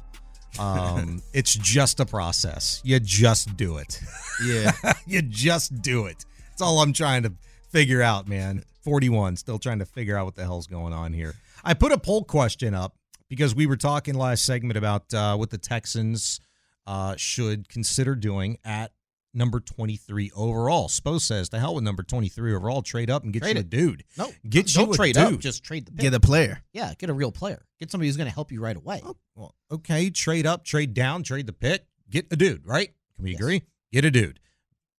Um, 0.59 1.21
it's 1.33 1.55
just 1.55 2.01
a 2.01 2.05
process. 2.05 2.81
You 2.83 2.99
just 2.99 3.55
do 3.55 3.77
it. 3.77 4.01
Yeah. 4.45 4.71
you 5.07 5.21
just 5.21 5.81
do 5.81 6.05
it. 6.07 6.25
That's 6.49 6.61
all 6.61 6.79
I'm 6.81 6.91
trying 6.91 7.23
to 7.23 7.31
figure 7.69 8.01
out, 8.01 8.27
man. 8.27 8.63
41, 8.83 9.37
still 9.37 9.57
trying 9.57 9.79
to 9.79 9.85
figure 9.85 10.17
out 10.17 10.25
what 10.25 10.35
the 10.35 10.43
hell's 10.43 10.67
going 10.67 10.91
on 10.91 11.13
here. 11.13 11.35
I 11.63 11.73
put 11.75 11.91
a 11.93 11.97
poll 11.97 12.23
question 12.25 12.73
up 12.73 12.95
because 13.29 13.55
we 13.55 13.65
were 13.67 13.77
talking 13.77 14.15
last 14.15 14.43
segment 14.45 14.75
about 14.77 15.13
uh, 15.13 15.37
what 15.37 15.49
the 15.51 15.57
Texans 15.57 16.41
uh, 16.85 17.15
should 17.15 17.69
consider 17.69 18.15
doing 18.15 18.57
at 18.65 18.91
number 19.33 19.59
23 19.59 20.31
overall. 20.35 20.87
Spo 20.87 21.19
says, 21.19 21.49
to 21.49 21.59
hell 21.59 21.75
with 21.75 21.83
number 21.83 22.03
23 22.03 22.53
overall. 22.53 22.81
Trade 22.81 23.09
up 23.09 23.23
and 23.23 23.31
get 23.31 23.43
Trade 23.43 23.55
you 23.55 23.61
a 23.61 23.63
dude. 23.63 24.03
No, 24.17 24.31
Get 24.47 24.67
don't 24.67 24.87
you 24.87 24.93
a 24.93 24.95
trade 24.95 25.15
dude. 25.15 25.35
up. 25.35 25.39
Just 25.39 25.63
trade 25.63 25.85
the 25.85 25.91
pick. 25.91 26.01
Get 26.01 26.13
a 26.13 26.19
player. 26.19 26.61
yeah, 26.73 26.93
get 26.97 27.09
a 27.09 27.13
real 27.13 27.31
player. 27.31 27.65
Get 27.79 27.91
somebody 27.91 28.07
who's 28.07 28.17
going 28.17 28.27
to 28.29 28.33
help 28.33 28.51
you 28.51 28.61
right 28.61 28.75
away. 28.75 29.01
Well, 29.35 29.55
okay, 29.71 30.09
trade 30.09 30.45
up, 30.45 30.63
trade 30.65 30.93
down, 30.93 31.23
trade 31.23 31.47
the 31.47 31.53
pick, 31.53 31.85
get 32.09 32.27
a 32.31 32.35
dude, 32.35 32.65
right? 32.65 32.89
Can 33.15 33.23
we 33.23 33.31
Yes. 33.31 33.39
agree? 33.39 33.61
Get 33.91 34.05
a 34.05 34.11
dude. 34.11 34.39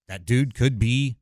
That 0.08 0.24
dude 0.26 0.54
could 0.54 0.78
be 0.78 1.16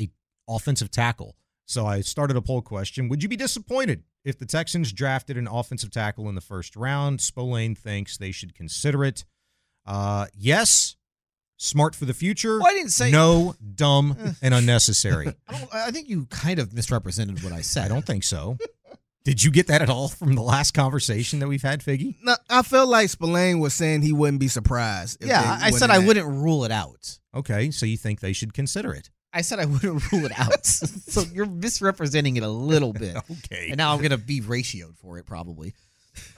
a 0.00 0.10
offensive 0.48 0.90
tackle. 0.90 1.36
So 1.66 1.86
I 1.86 2.00
started 2.02 2.36
a 2.36 2.42
poll 2.42 2.62
question. 2.62 3.08
Would 3.08 3.22
you 3.22 3.28
be 3.28 3.36
disappointed 3.36 4.02
if 4.24 4.38
the 4.38 4.46
Texans 4.46 4.92
drafted 4.92 5.36
an 5.38 5.46
offensive 5.48 5.90
tackle 5.90 6.28
in 6.28 6.34
the 6.34 6.40
first 6.40 6.76
round? 6.76 7.20
Spolane 7.20 7.74
thinks 7.76 8.16
they 8.18 8.32
should 8.32 8.54
consider 8.54 9.04
it. 9.04 9.24
Uh, 9.86 10.26
yes, 10.36 10.96
smart 11.64 11.94
for 11.94 12.04
the 12.04 12.14
future. 12.14 12.58
Well, 12.58 12.68
I 12.68 12.74
didn't 12.74 12.92
say- 12.92 13.10
no, 13.10 13.54
dumb 13.74 14.16
eh. 14.18 14.32
and 14.42 14.54
unnecessary. 14.54 15.32
I, 15.48 15.58
don't, 15.58 15.74
I 15.74 15.90
think 15.90 16.08
you 16.08 16.26
kind 16.26 16.58
of 16.58 16.72
misrepresented 16.72 17.42
what 17.42 17.52
I 17.52 17.60
said. 17.60 17.86
I 17.86 17.88
don't 17.88 18.06
think 18.06 18.24
so. 18.24 18.58
Did 19.24 19.42
you 19.42 19.50
get 19.50 19.68
that 19.68 19.80
at 19.80 19.88
all 19.88 20.08
from 20.08 20.34
the 20.34 20.42
last 20.42 20.72
conversation 20.72 21.38
that 21.38 21.48
we've 21.48 21.62
had, 21.62 21.80
Figgy? 21.80 22.16
No, 22.22 22.36
I 22.50 22.62
felt 22.62 22.90
like 22.90 23.08
Spolane 23.08 23.58
was 23.58 23.72
saying 23.72 24.02
he 24.02 24.12
wouldn't 24.12 24.38
be 24.38 24.48
surprised. 24.48 25.24
Yeah, 25.24 25.58
I 25.62 25.70
said 25.70 25.88
I 25.88 25.98
wouldn't 25.98 26.26
rule 26.26 26.64
it 26.64 26.70
out. 26.70 27.18
Okay, 27.34 27.70
so 27.70 27.86
you 27.86 27.96
think 27.96 28.20
they 28.20 28.34
should 28.34 28.52
consider 28.52 28.92
it. 28.92 29.08
I 29.32 29.40
said 29.40 29.58
I 29.58 29.64
wouldn't 29.64 30.12
rule 30.12 30.26
it 30.26 30.38
out. 30.38 30.64
so 30.66 31.22
you're 31.32 31.46
misrepresenting 31.46 32.36
it 32.36 32.42
a 32.42 32.48
little 32.48 32.92
bit. 32.92 33.16
Okay. 33.44 33.68
And 33.68 33.78
now 33.78 33.92
I'm 33.92 33.98
going 33.98 34.10
to 34.10 34.18
be 34.18 34.40
ratioed 34.40 34.96
for 34.96 35.18
it 35.18 35.26
probably. 35.26 35.74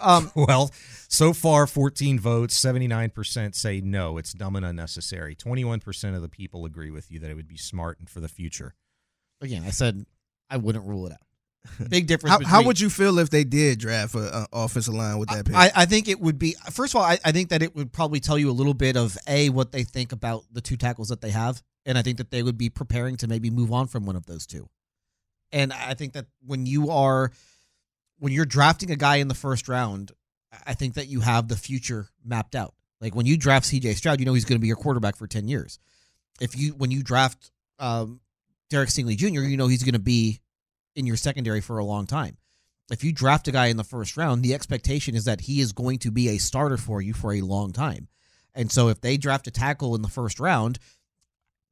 Um, 0.00 0.30
well, 0.34 0.70
so 1.08 1.32
far, 1.32 1.66
14 1.66 2.18
votes, 2.18 2.58
79% 2.58 3.54
say 3.54 3.80
no, 3.80 4.18
it's 4.18 4.32
dumb 4.32 4.56
and 4.56 4.66
unnecessary. 4.66 5.34
21% 5.34 6.14
of 6.14 6.22
the 6.22 6.28
people 6.28 6.64
agree 6.64 6.90
with 6.90 7.10
you 7.10 7.18
that 7.20 7.30
it 7.30 7.34
would 7.34 7.48
be 7.48 7.56
smart 7.56 7.98
and 7.98 8.08
for 8.08 8.20
the 8.20 8.28
future. 8.28 8.74
again, 9.40 9.64
I 9.66 9.70
said 9.70 10.04
I 10.50 10.56
wouldn't 10.56 10.84
rule 10.84 11.06
it 11.06 11.12
out. 11.12 11.26
Big 11.88 12.06
difference. 12.06 12.36
How, 12.44 12.48
how 12.48 12.62
would 12.62 12.80
you 12.80 12.90
feel 12.90 13.18
if 13.18 13.30
they 13.30 13.44
did 13.44 13.78
draft 13.78 14.14
an 14.14 14.28
uh, 14.32 14.46
offensive 14.52 14.94
line 14.94 15.18
with 15.18 15.28
that 15.30 15.46
pick? 15.46 15.54
I, 15.54 15.70
I 15.74 15.84
think 15.84 16.08
it 16.08 16.20
would 16.20 16.38
be 16.38 16.54
first 16.70 16.94
of 16.94 17.00
all, 17.00 17.04
I, 17.04 17.18
I 17.24 17.32
think 17.32 17.50
that 17.50 17.62
it 17.62 17.74
would 17.74 17.92
probably 17.92 18.20
tell 18.20 18.38
you 18.38 18.50
a 18.50 18.52
little 18.52 18.74
bit 18.74 18.96
of 18.96 19.16
a 19.26 19.48
what 19.50 19.72
they 19.72 19.82
think 19.82 20.12
about 20.12 20.44
the 20.52 20.60
two 20.60 20.76
tackles 20.76 21.08
that 21.08 21.20
they 21.20 21.30
have, 21.30 21.62
and 21.84 21.98
I 21.98 22.02
think 22.02 22.18
that 22.18 22.30
they 22.30 22.42
would 22.42 22.58
be 22.58 22.70
preparing 22.70 23.16
to 23.16 23.28
maybe 23.28 23.50
move 23.50 23.72
on 23.72 23.86
from 23.88 24.06
one 24.06 24.16
of 24.16 24.26
those 24.26 24.46
two. 24.46 24.68
And 25.52 25.72
I 25.72 25.94
think 25.94 26.12
that 26.14 26.26
when 26.44 26.66
you 26.66 26.90
are 26.90 27.32
when 28.18 28.32
you're 28.32 28.44
drafting 28.44 28.90
a 28.90 28.96
guy 28.96 29.16
in 29.16 29.28
the 29.28 29.34
first 29.34 29.68
round, 29.68 30.12
I 30.66 30.74
think 30.74 30.94
that 30.94 31.08
you 31.08 31.20
have 31.20 31.48
the 31.48 31.56
future 31.56 32.08
mapped 32.24 32.54
out. 32.54 32.74
Like 33.00 33.14
when 33.14 33.26
you 33.26 33.36
draft 33.36 33.66
C.J. 33.66 33.94
Stroud, 33.94 34.20
you 34.20 34.26
know 34.26 34.34
he's 34.34 34.44
going 34.44 34.58
to 34.58 34.62
be 34.62 34.68
your 34.68 34.76
quarterback 34.76 35.16
for 35.16 35.26
ten 35.26 35.48
years. 35.48 35.78
If 36.40 36.56
you 36.56 36.72
when 36.72 36.90
you 36.90 37.02
draft 37.02 37.50
um, 37.78 38.20
Derek 38.70 38.88
Stingley 38.88 39.16
Jr., 39.16 39.42
you 39.42 39.56
know 39.56 39.68
he's 39.68 39.82
going 39.82 39.92
to 39.92 39.98
be 39.98 40.40
in 40.94 41.06
your 41.06 41.16
secondary 41.16 41.60
for 41.60 41.78
a 41.78 41.84
long 41.84 42.06
time. 42.06 42.38
If 42.90 43.04
you 43.04 43.12
draft 43.12 43.48
a 43.48 43.52
guy 43.52 43.66
in 43.66 43.76
the 43.76 43.84
first 43.84 44.16
round, 44.16 44.42
the 44.42 44.54
expectation 44.54 45.14
is 45.14 45.24
that 45.24 45.42
he 45.42 45.60
is 45.60 45.72
going 45.72 45.98
to 46.00 46.10
be 46.10 46.28
a 46.28 46.38
starter 46.38 46.76
for 46.76 47.02
you 47.02 47.12
for 47.12 47.32
a 47.32 47.40
long 47.40 47.72
time. 47.72 48.08
And 48.54 48.70
so 48.72 48.88
if 48.88 49.00
they 49.00 49.16
draft 49.16 49.46
a 49.46 49.50
tackle 49.50 49.94
in 49.94 50.02
the 50.02 50.08
first 50.08 50.40
round, 50.40 50.78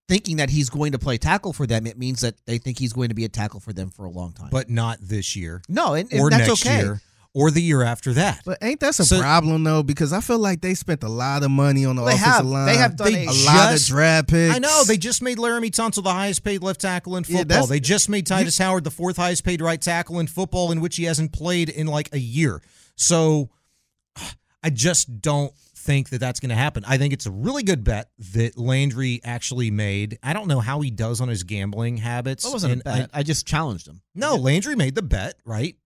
thinking 0.08 0.36
that 0.36 0.50
he's 0.50 0.68
going 0.70 0.92
to 0.92 0.98
play 0.98 1.16
tackle 1.18 1.52
for 1.52 1.66
them, 1.66 1.86
it 1.86 1.98
means 1.98 2.20
that 2.20 2.34
they 2.46 2.58
think 2.58 2.78
he's 2.78 2.92
going 2.92 3.08
to 3.08 3.14
be 3.14 3.24
a 3.24 3.28
tackle 3.28 3.60
for 3.60 3.72
them 3.72 3.90
for 3.90 4.04
a 4.04 4.10
long 4.10 4.32
time. 4.32 4.48
But 4.50 4.68
not 4.70 4.98
this 5.00 5.34
year. 5.36 5.62
no, 5.68 5.94
and, 5.94 6.10
and 6.12 6.20
or 6.20 6.30
that's 6.30 6.48
next 6.48 6.66
okay. 6.66 6.80
year. 6.80 7.00
Or 7.36 7.50
the 7.50 7.60
year 7.60 7.82
after 7.82 8.12
that. 8.12 8.42
but 8.46 8.58
ain't 8.62 8.78
that 8.78 8.96
a 8.96 9.04
So- 9.04 9.18
problem 9.18 9.64
though? 9.64 9.82
Because 9.82 10.12
I 10.12 10.20
feel 10.20 10.38
like 10.38 10.60
they 10.60 10.74
spent 10.74 11.02
a 11.02 11.08
lot 11.08 11.42
of 11.42 11.50
money 11.50 11.84
on 11.84 11.96
the 11.96 12.02
They 12.04 12.12
offensive 12.12 12.32
have. 12.32 12.46
line. 12.46 12.66
They 12.66 12.76
have 12.76 12.94
done 12.96 13.12
a 13.12 13.24
a- 13.24 13.44
lot 13.44 13.66
of 13.66 13.72
just- 13.72 13.88
draft 13.88 14.28
picks. 14.28 14.54
I 14.54 14.60
know 14.60 14.84
they 14.84 14.96
just 14.96 15.20
made 15.20 15.38
Laremy 15.38 15.72
Tunsil 15.72 16.04
the 16.04 16.12
highest 16.12 16.44
paid 16.44 16.62
left 16.62 16.80
tackle 16.80 17.16
in 17.16 17.24
football. 17.24 17.44
that's- 17.44 17.68
they 17.68 17.80
just 17.80 18.08
made 18.08 18.24
Tytus 18.28 18.56
Howard 18.60 18.84
the 18.84 18.92
fourth 18.92 19.16
highest 19.16 19.42
paid 19.42 19.60
right 19.60 19.80
tackle 19.80 20.20
in 20.20 20.28
football, 20.28 20.70
in 20.70 20.80
which 20.80 20.94
he 20.94 21.04
hasn't 21.04 21.32
played 21.32 21.70
in 21.70 21.88
like 21.88 22.08
a 22.14 22.20
year. 22.20 22.62
So 22.94 23.50
I 24.62 24.70
just 24.70 25.20
don't 25.20 25.52
think 25.84 26.08
that 26.10 26.18
that's 26.18 26.40
going 26.40 26.48
to 26.50 26.54
happen. 26.56 26.84
I 26.86 26.98
think 26.98 27.12
it's 27.12 27.26
a 27.26 27.30
really 27.30 27.62
good 27.62 27.84
bet 27.84 28.10
that 28.32 28.58
Landry 28.58 29.20
actually 29.22 29.70
made. 29.70 30.18
I 30.22 30.32
don't 30.32 30.48
know 30.48 30.60
how 30.60 30.80
he 30.80 30.90
does 30.90 31.20
on 31.20 31.28
his 31.28 31.42
gambling 31.44 31.98
habits. 31.98 32.44
That 32.44 32.52
wasn't 32.52 32.80
a 32.80 32.84
bet. 32.84 33.10
I, 33.12 33.22
just 33.22 33.46
challenged 33.46 33.86
him. 33.86 34.00
no, 34.14 34.36
Landry 34.36 34.76
made 34.76 34.94
the 34.94 35.02
bet, 35.02 35.34
right? 35.44 35.76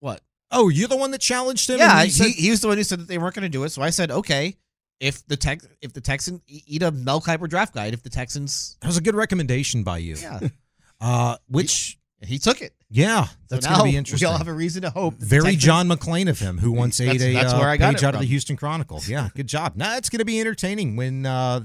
What? 0.00 0.20
Oh, 0.50 0.68
you're 0.68 0.88
the 0.88 0.96
one 0.96 1.10
that 1.12 1.20
challenged 1.20 1.68
him. 1.70 1.78
Yeah, 1.78 2.04
he, 2.04 2.10
said- 2.10 2.26
he 2.28 2.50
was 2.50 2.60
the 2.60 2.68
one 2.68 2.76
who 2.76 2.84
said 2.84 3.00
that 3.00 3.08
they 3.08 3.18
weren't 3.18 3.34
going 3.34 3.42
to 3.42 3.48
do 3.48 3.64
it. 3.64 3.70
So 3.70 3.82
I 3.82 3.90
said, 3.90 4.10
okay, 4.10 4.56
if 5.00 5.26
the 5.26 5.36
Tex, 5.36 5.66
if 5.82 5.92
the 5.92 6.00
Texans 6.00 6.40
eat 6.46 6.82
a 6.82 6.90
Mel 6.92 7.20
Kiper 7.20 7.48
draft 7.48 7.74
guide, 7.74 7.94
if 7.94 8.02
the 8.02 8.10
Texans, 8.10 8.76
that 8.80 8.86
was 8.86 8.96
a 8.96 9.00
good 9.02 9.14
recommendation 9.16 9.82
by 9.82 9.98
you. 9.98 10.16
yeah, 10.16 10.40
Uh, 11.00 11.36
which 11.48 11.98
he 12.26 12.38
took 12.38 12.60
it. 12.62 12.74
yeah, 12.90 13.26
that's 13.48 13.64
now 13.64 13.76
going 13.78 13.86
to 13.86 13.92
be 13.92 13.96
interesting. 13.96 14.26
We 14.28 14.32
all 14.32 14.38
have 14.38 14.48
a 14.48 14.52
reason 14.52 14.82
to 14.82 14.90
hope. 14.90 15.14
Very 15.18 15.56
John 15.56 15.88
McClane 15.88 16.28
of 16.28 16.38
him, 16.38 16.58
who 16.58 16.72
once 16.72 17.00
ate 17.00 17.18
That's- 17.18 17.22
a 17.22 17.32
that's 17.34 17.52
uh, 17.52 17.58
I 17.60 17.76
got 17.76 17.94
page 17.94 18.04
out 18.04 18.14
of 18.14 18.20
the. 18.20 18.26
Houston 18.26 18.56
Chronicle. 18.56 19.00
Yeah, 19.06 19.28
good 19.34 19.46
job. 19.46 19.76
Now 19.76 19.96
it's 19.96 20.08
going 20.08 20.18
to 20.20 20.24
be 20.24 20.40
entertaining 20.40 20.96
when 20.96 21.26
uh, 21.26 21.60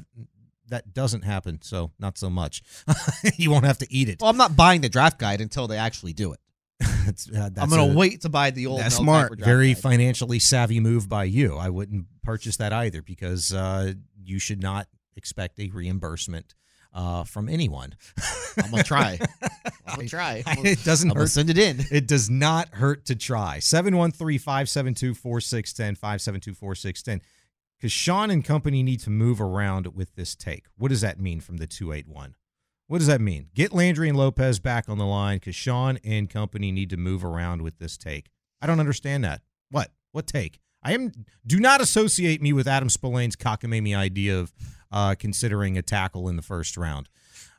that 0.69 0.93
doesn't 0.93 1.23
happen. 1.23 1.59
So 1.61 1.91
not 1.99 2.17
so 2.17 2.29
much. 2.29 2.61
you 3.37 3.51
won't 3.51 3.65
have 3.65 3.77
to 3.79 3.87
eat 3.93 4.09
it. 4.09 4.21
Well, 4.21 4.29
I'm 4.29 4.37
not 4.37 4.55
buying 4.55 4.81
the 4.81 4.89
draft 4.89 5.19
guide 5.19 5.41
until 5.41 5.67
they 5.67 5.77
actually 5.77 6.13
do 6.13 6.33
it. 6.33 6.39
That's, 7.05 7.27
uh, 7.27 7.49
that's 7.51 7.59
I'm 7.59 7.69
going 7.69 7.91
to 7.91 7.97
wait 7.97 8.21
to 8.21 8.29
buy 8.29 8.51
the 8.51 8.67
old. 8.67 8.79
That's 8.79 8.95
smart. 8.95 9.37
Very 9.37 9.73
guide. 9.73 9.81
financially 9.81 10.39
savvy 10.39 10.79
move 10.79 11.09
by 11.09 11.25
you. 11.25 11.57
I 11.57 11.69
wouldn't 11.69 12.05
purchase 12.23 12.55
that 12.57 12.71
either 12.71 13.01
because 13.01 13.51
uh, 13.53 13.93
you 14.23 14.39
should 14.39 14.61
not 14.61 14.87
expect 15.17 15.59
a 15.59 15.69
reimbursement 15.71 16.53
uh, 16.93 17.23
from 17.23 17.49
anyone. 17.49 17.95
I'm 18.61 18.71
gonna 18.71 18.83
try. 18.83 19.19
I'm 19.87 19.95
gonna 19.95 20.07
try. 20.09 20.43
I'm 20.45 20.55
gonna- 20.63 20.69
it 20.69 20.83
doesn't 20.83 21.11
I'm 21.11 21.17
hurt. 21.17 21.29
send 21.29 21.49
it 21.49 21.57
in. 21.57 21.77
It 21.91 22.07
does 22.07 22.29
not 22.29 22.69
hurt 22.69 23.05
to 23.05 23.15
try. 23.15 23.59
713 23.59 24.39
572 24.39 25.13
4610, 25.13 25.95
572 25.95 26.53
4610. 26.53 27.21
Because 27.77 27.91
Sean 27.93 28.29
and 28.29 28.43
company 28.43 28.83
need 28.83 28.99
to 29.01 29.09
move 29.09 29.39
around 29.39 29.95
with 29.95 30.15
this 30.15 30.35
take. 30.35 30.65
What 30.77 30.89
does 30.89 31.01
that 31.01 31.19
mean 31.19 31.39
from 31.39 31.57
the 31.57 31.67
281? 31.67 32.35
What 32.87 32.97
does 32.97 33.07
that 33.07 33.21
mean? 33.21 33.47
Get 33.53 33.71
Landry 33.71 34.09
and 34.09 34.17
Lopez 34.17 34.59
back 34.59 34.89
on 34.89 34.97
the 34.97 35.05
line 35.05 35.37
because 35.37 35.55
Sean 35.55 35.97
and 36.03 36.29
company 36.29 36.71
need 36.71 36.89
to 36.89 36.97
move 36.97 37.23
around 37.23 37.61
with 37.61 37.77
this 37.77 37.95
take. 37.97 38.29
I 38.61 38.67
don't 38.67 38.79
understand 38.79 39.23
that. 39.23 39.41
What? 39.71 39.91
What 40.11 40.27
take? 40.27 40.59
I 40.83 40.93
am. 40.93 41.11
Do 41.45 41.59
not 41.59 41.81
associate 41.81 42.41
me 42.41 42.51
with 42.51 42.67
Adam 42.67 42.89
Spolane's 42.89 43.35
cockamamie 43.35 43.95
idea 43.95 44.37
of 44.39 44.51
uh, 44.91 45.15
considering 45.17 45.77
a 45.77 45.81
tackle 45.81 46.29
in 46.29 46.35
the 46.35 46.41
first 46.41 46.77
round. 46.77 47.09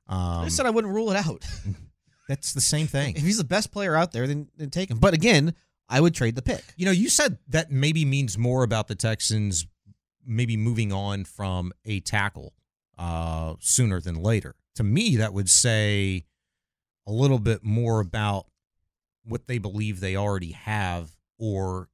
Um, 0.08 0.44
I 0.44 0.48
said 0.48 0.66
I 0.66 0.70
wouldn't 0.70 0.92
rule 0.92 1.10
it 1.10 1.16
out. 1.16 1.46
that's 2.28 2.52
the 2.52 2.60
same 2.60 2.86
thing. 2.86 3.16
If 3.16 3.22
he's 3.22 3.38
the 3.38 3.44
best 3.44 3.72
player 3.72 3.96
out 3.96 4.12
there, 4.12 4.26
then, 4.26 4.48
then 4.56 4.70
take 4.70 4.90
him. 4.90 4.98
But 4.98 5.14
again, 5.14 5.54
I 5.88 6.00
would 6.00 6.14
trade 6.14 6.36
the 6.36 6.42
pick. 6.42 6.62
You 6.76 6.86
know, 6.86 6.92
you 6.92 7.08
said 7.08 7.38
that 7.48 7.70
maybe 7.70 8.04
means 8.04 8.38
more 8.38 8.62
about 8.62 8.88
the 8.88 8.94
Texans 8.94 9.66
maybe 10.24 10.56
moving 10.56 10.92
on 10.92 11.24
from 11.24 11.72
a 11.84 12.00
tackle 12.00 12.52
uh, 12.98 13.54
sooner 13.60 14.00
than 14.00 14.14
later. 14.16 14.54
To 14.76 14.84
me, 14.84 15.16
that 15.16 15.32
would 15.32 15.48
say 15.48 16.24
a 17.06 17.12
little 17.12 17.38
bit 17.38 17.64
more 17.64 18.00
about 18.00 18.46
what 19.24 19.46
they 19.46 19.58
believe 19.58 20.00
they 20.00 20.16
already 20.16 20.52
have 20.52 21.10
or 21.38 21.88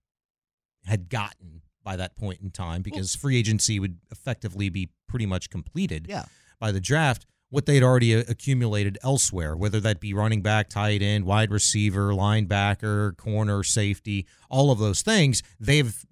had 0.84 1.08
gotten 1.08 1.62
by 1.82 1.96
that 1.96 2.16
point 2.16 2.40
in 2.40 2.50
time 2.50 2.82
because 2.82 3.14
free 3.14 3.36
agency 3.38 3.78
would 3.78 3.98
effectively 4.10 4.68
be 4.68 4.90
pretty 5.07 5.27
much 5.27 5.51
completed 5.51 6.07
Yeah. 6.09 6.24
by 6.59 6.73
the 6.73 6.81
draft 6.81 7.27
what 7.49 7.65
they'd 7.65 7.83
already 7.83 8.15
uh, 8.15 8.24
accumulated 8.28 8.99
elsewhere, 9.05 9.57
whether 9.57 9.78
that 9.78 10.01
be 10.01 10.12
running 10.12 10.43
back, 10.43 10.69
tight 10.69 11.01
end, 11.01 11.24
wide 11.24 11.51
receiver, 11.53 12.11
linebacker, 12.11 13.16
corner, 13.16 13.62
safety, 13.62 14.27
all 14.51 14.73
of 14.73 14.81
those 14.81 15.01
things, 15.03 15.45
they've 15.61 16.05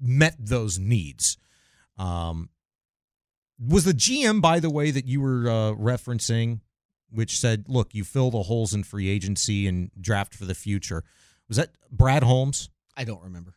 met 0.00 0.34
those 0.38 0.78
needs. 0.78 1.36
Um, 1.98 2.48
was 3.58 3.84
the 3.84 3.92
GM, 3.92 4.40
by 4.40 4.58
the 4.58 4.70
way, 4.70 4.90
that 4.90 5.04
you 5.04 5.20
were 5.20 5.48
uh, 5.50 5.72
referencing, 5.74 6.60
which 7.10 7.38
said, 7.38 7.64
look, 7.68 7.94
you 7.94 8.02
fill 8.02 8.30
the 8.30 8.44
holes 8.44 8.72
in 8.72 8.82
free 8.82 9.10
agency 9.10 9.66
and 9.66 9.90
draft 10.00 10.34
for 10.34 10.46
the 10.46 10.54
future, 10.54 11.04
was 11.46 11.58
that 11.58 11.72
Brad 11.90 12.22
Holmes, 12.22 12.70
I 12.96 13.04
don't 13.04 13.22
remember. 13.22 13.54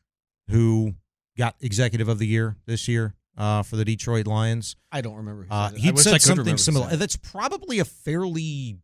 who 0.49 0.95
got 1.37 1.55
executive 1.61 2.09
of 2.09 2.19
the 2.19 2.27
year 2.27 2.57
this 2.65 2.89
year? 2.89 3.15
Uh, 3.35 3.63
for 3.63 3.77
the 3.77 3.83
Detroit 3.85 4.27
Lions, 4.27 4.75
I 4.91 5.01
don't 5.01 5.15
remember. 5.15 5.43
who 5.43 5.49
uh, 5.49 5.69
said 5.69 5.77
it. 5.77 5.83
I 5.83 5.91
he 5.91 5.97
said 5.97 6.21
something 6.21 6.57
similar. 6.57 6.95
That's 6.95 7.15
probably 7.15 7.79
a 7.79 7.85
fairly 7.85 8.77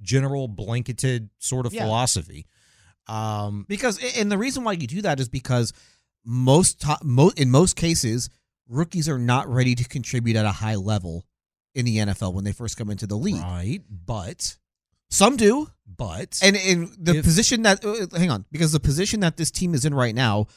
general, 0.00 0.48
blanketed 0.48 1.30
sort 1.38 1.66
of 1.66 1.72
Yeah. 1.72 1.84
philosophy. 1.84 2.46
Um, 3.06 3.64
because 3.68 3.98
and 4.16 4.30
the 4.30 4.38
reason 4.38 4.64
why 4.64 4.72
you 4.72 4.86
do 4.86 5.02
that 5.02 5.18
is 5.20 5.28
because 5.28 5.72
most 6.24 6.80
top, 6.80 7.02
mo- 7.04 7.32
in 7.36 7.50
most 7.50 7.74
cases 7.76 8.28
rookies 8.68 9.08
are 9.08 9.18
not 9.18 9.48
ready 9.48 9.74
to 9.74 9.84
contribute 9.84 10.36
at 10.36 10.44
a 10.44 10.52
high 10.52 10.74
level 10.74 11.24
in 11.74 11.84
the 11.86 11.96
NFL 11.98 12.34
when 12.34 12.44
they 12.44 12.52
first 12.52 12.76
come 12.76 12.90
into 12.90 13.06
the 13.06 13.16
league. 13.16 13.40
right, 13.40 13.80
but 13.88 14.56
Some 15.10 15.36
do, 15.36 15.68
but 15.86 16.38
and 16.42 16.54
in 16.54 16.92
the 16.98 17.16
If- 17.18 17.24
position 17.24 17.62
that 17.62 17.82
uh, 17.84 18.06
hang 18.18 18.30
on 18.30 18.44
because 18.52 18.72
the 18.72 18.80
position 18.80 19.20
that 19.20 19.36
this 19.38 19.50
team 19.50 19.74
is 19.74 19.84
in 19.86 19.94
right 19.94 20.14
now, 20.14 20.48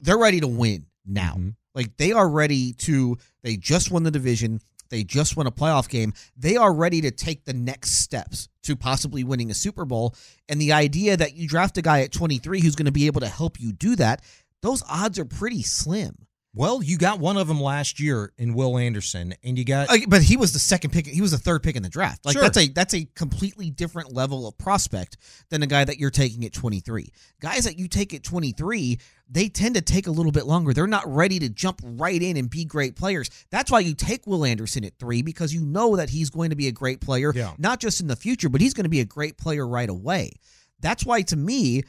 they're 0.00 0.18
ready 0.18 0.40
to 0.40 0.48
win 0.48 0.86
now. 1.06 1.34
Mhm. 1.38 1.54
Like 1.74 1.96
they 1.96 2.12
are 2.12 2.28
ready 2.28 2.72
to. 2.74 3.16
They 3.42 3.56
just 3.56 3.90
won 3.90 4.02
the 4.02 4.10
division. 4.10 4.60
They 4.90 5.04
just 5.04 5.36
won 5.36 5.46
a 5.46 5.52
playoff 5.52 5.88
game. 5.88 6.12
They 6.36 6.56
are 6.56 6.74
ready 6.74 7.00
to 7.02 7.10
take 7.10 7.44
the 7.44 7.52
next 7.52 8.00
steps 8.00 8.48
to 8.64 8.74
possibly 8.74 9.22
winning 9.22 9.50
a 9.50 9.54
Super 9.54 9.84
Bowl. 9.84 10.14
And 10.48 10.60
the 10.60 10.72
idea 10.72 11.16
that 11.16 11.34
you 11.36 11.48
draft 11.48 11.78
a 11.78 11.82
guy 11.82 12.00
at 12.00 12.12
23 12.12 12.60
who's 12.60 12.74
going 12.74 12.86
to 12.86 12.92
be 12.92 13.06
able 13.06 13.20
to 13.20 13.28
help 13.28 13.60
you 13.60 13.72
do 13.72 13.94
that, 13.96 14.22
those 14.62 14.82
odds 14.90 15.18
are 15.18 15.24
pretty 15.24 15.62
slim. 15.62 16.26
Well, 16.52 16.82
you 16.82 16.98
got 16.98 17.20
one 17.20 17.36
of 17.36 17.46
them 17.46 17.60
last 17.60 18.00
year 18.00 18.32
in 18.36 18.54
Will 18.54 18.76
Anderson, 18.76 19.34
and 19.44 19.56
you 19.56 19.64
got 19.64 19.88
Like, 19.88 20.08
but 20.08 20.20
he 20.22 20.36
was 20.36 20.52
the 20.52 20.58
second 20.58 20.90
pick. 20.92 21.06
He 21.06 21.20
was 21.20 21.30
the 21.30 21.38
third 21.38 21.62
pick 21.62 21.76
in 21.76 21.82
the 21.84 21.88
draft. 21.88 22.24
Like 22.26 22.32
Sure. 22.32 22.42
that's 22.42 22.58
a 22.58 22.66
that's 22.68 22.92
a 22.94 23.04
completely 23.14 23.70
different 23.70 24.12
level 24.12 24.48
of 24.48 24.58
prospect 24.58 25.16
than 25.50 25.60
the 25.60 25.66
guy 25.68 25.84
that 25.84 25.98
you're 25.98 26.10
taking 26.10 26.44
at 26.44 26.52
23. 26.52 27.12
Guys 27.40 27.64
that 27.64 27.78
you 27.78 27.86
take 27.86 28.12
at 28.14 28.24
23, 28.24 28.98
they 29.30 29.48
tend 29.48 29.76
to 29.76 29.80
take 29.80 30.08
a 30.08 30.10
little 30.10 30.32
bit 30.32 30.44
longer. 30.46 30.72
They're 30.74 30.88
not 30.88 31.06
ready 31.06 31.38
to 31.38 31.48
jump 31.48 31.80
right 31.84 32.20
in 32.20 32.36
and 32.36 32.50
be 32.50 32.64
great 32.64 32.96
players. 32.96 33.30
That's 33.50 33.70
why 33.70 33.78
you 33.80 33.94
take 33.94 34.26
Will 34.26 34.44
Anderson 34.44 34.84
at 34.84 34.98
three 34.98 35.22
because 35.22 35.54
you 35.54 35.60
know 35.64 35.94
that 35.96 36.10
he's 36.10 36.30
going 36.30 36.50
to 36.50 36.56
be 36.56 36.66
a 36.66 36.72
great 36.72 37.00
player, 37.00 37.32
Yeah. 37.34 37.52
not 37.58 37.78
just 37.78 38.00
in 38.00 38.08
the 38.08 38.16
future, 38.16 38.48
but 38.48 38.60
he's 38.60 38.74
going 38.74 38.84
to 38.84 38.90
be 38.90 39.00
a 39.00 39.04
great 39.04 39.38
player 39.38 39.64
right 39.66 39.88
away. 39.88 40.32
That's 40.80 41.04
why 41.06 41.22
to 41.22 41.36
me, 41.36 41.84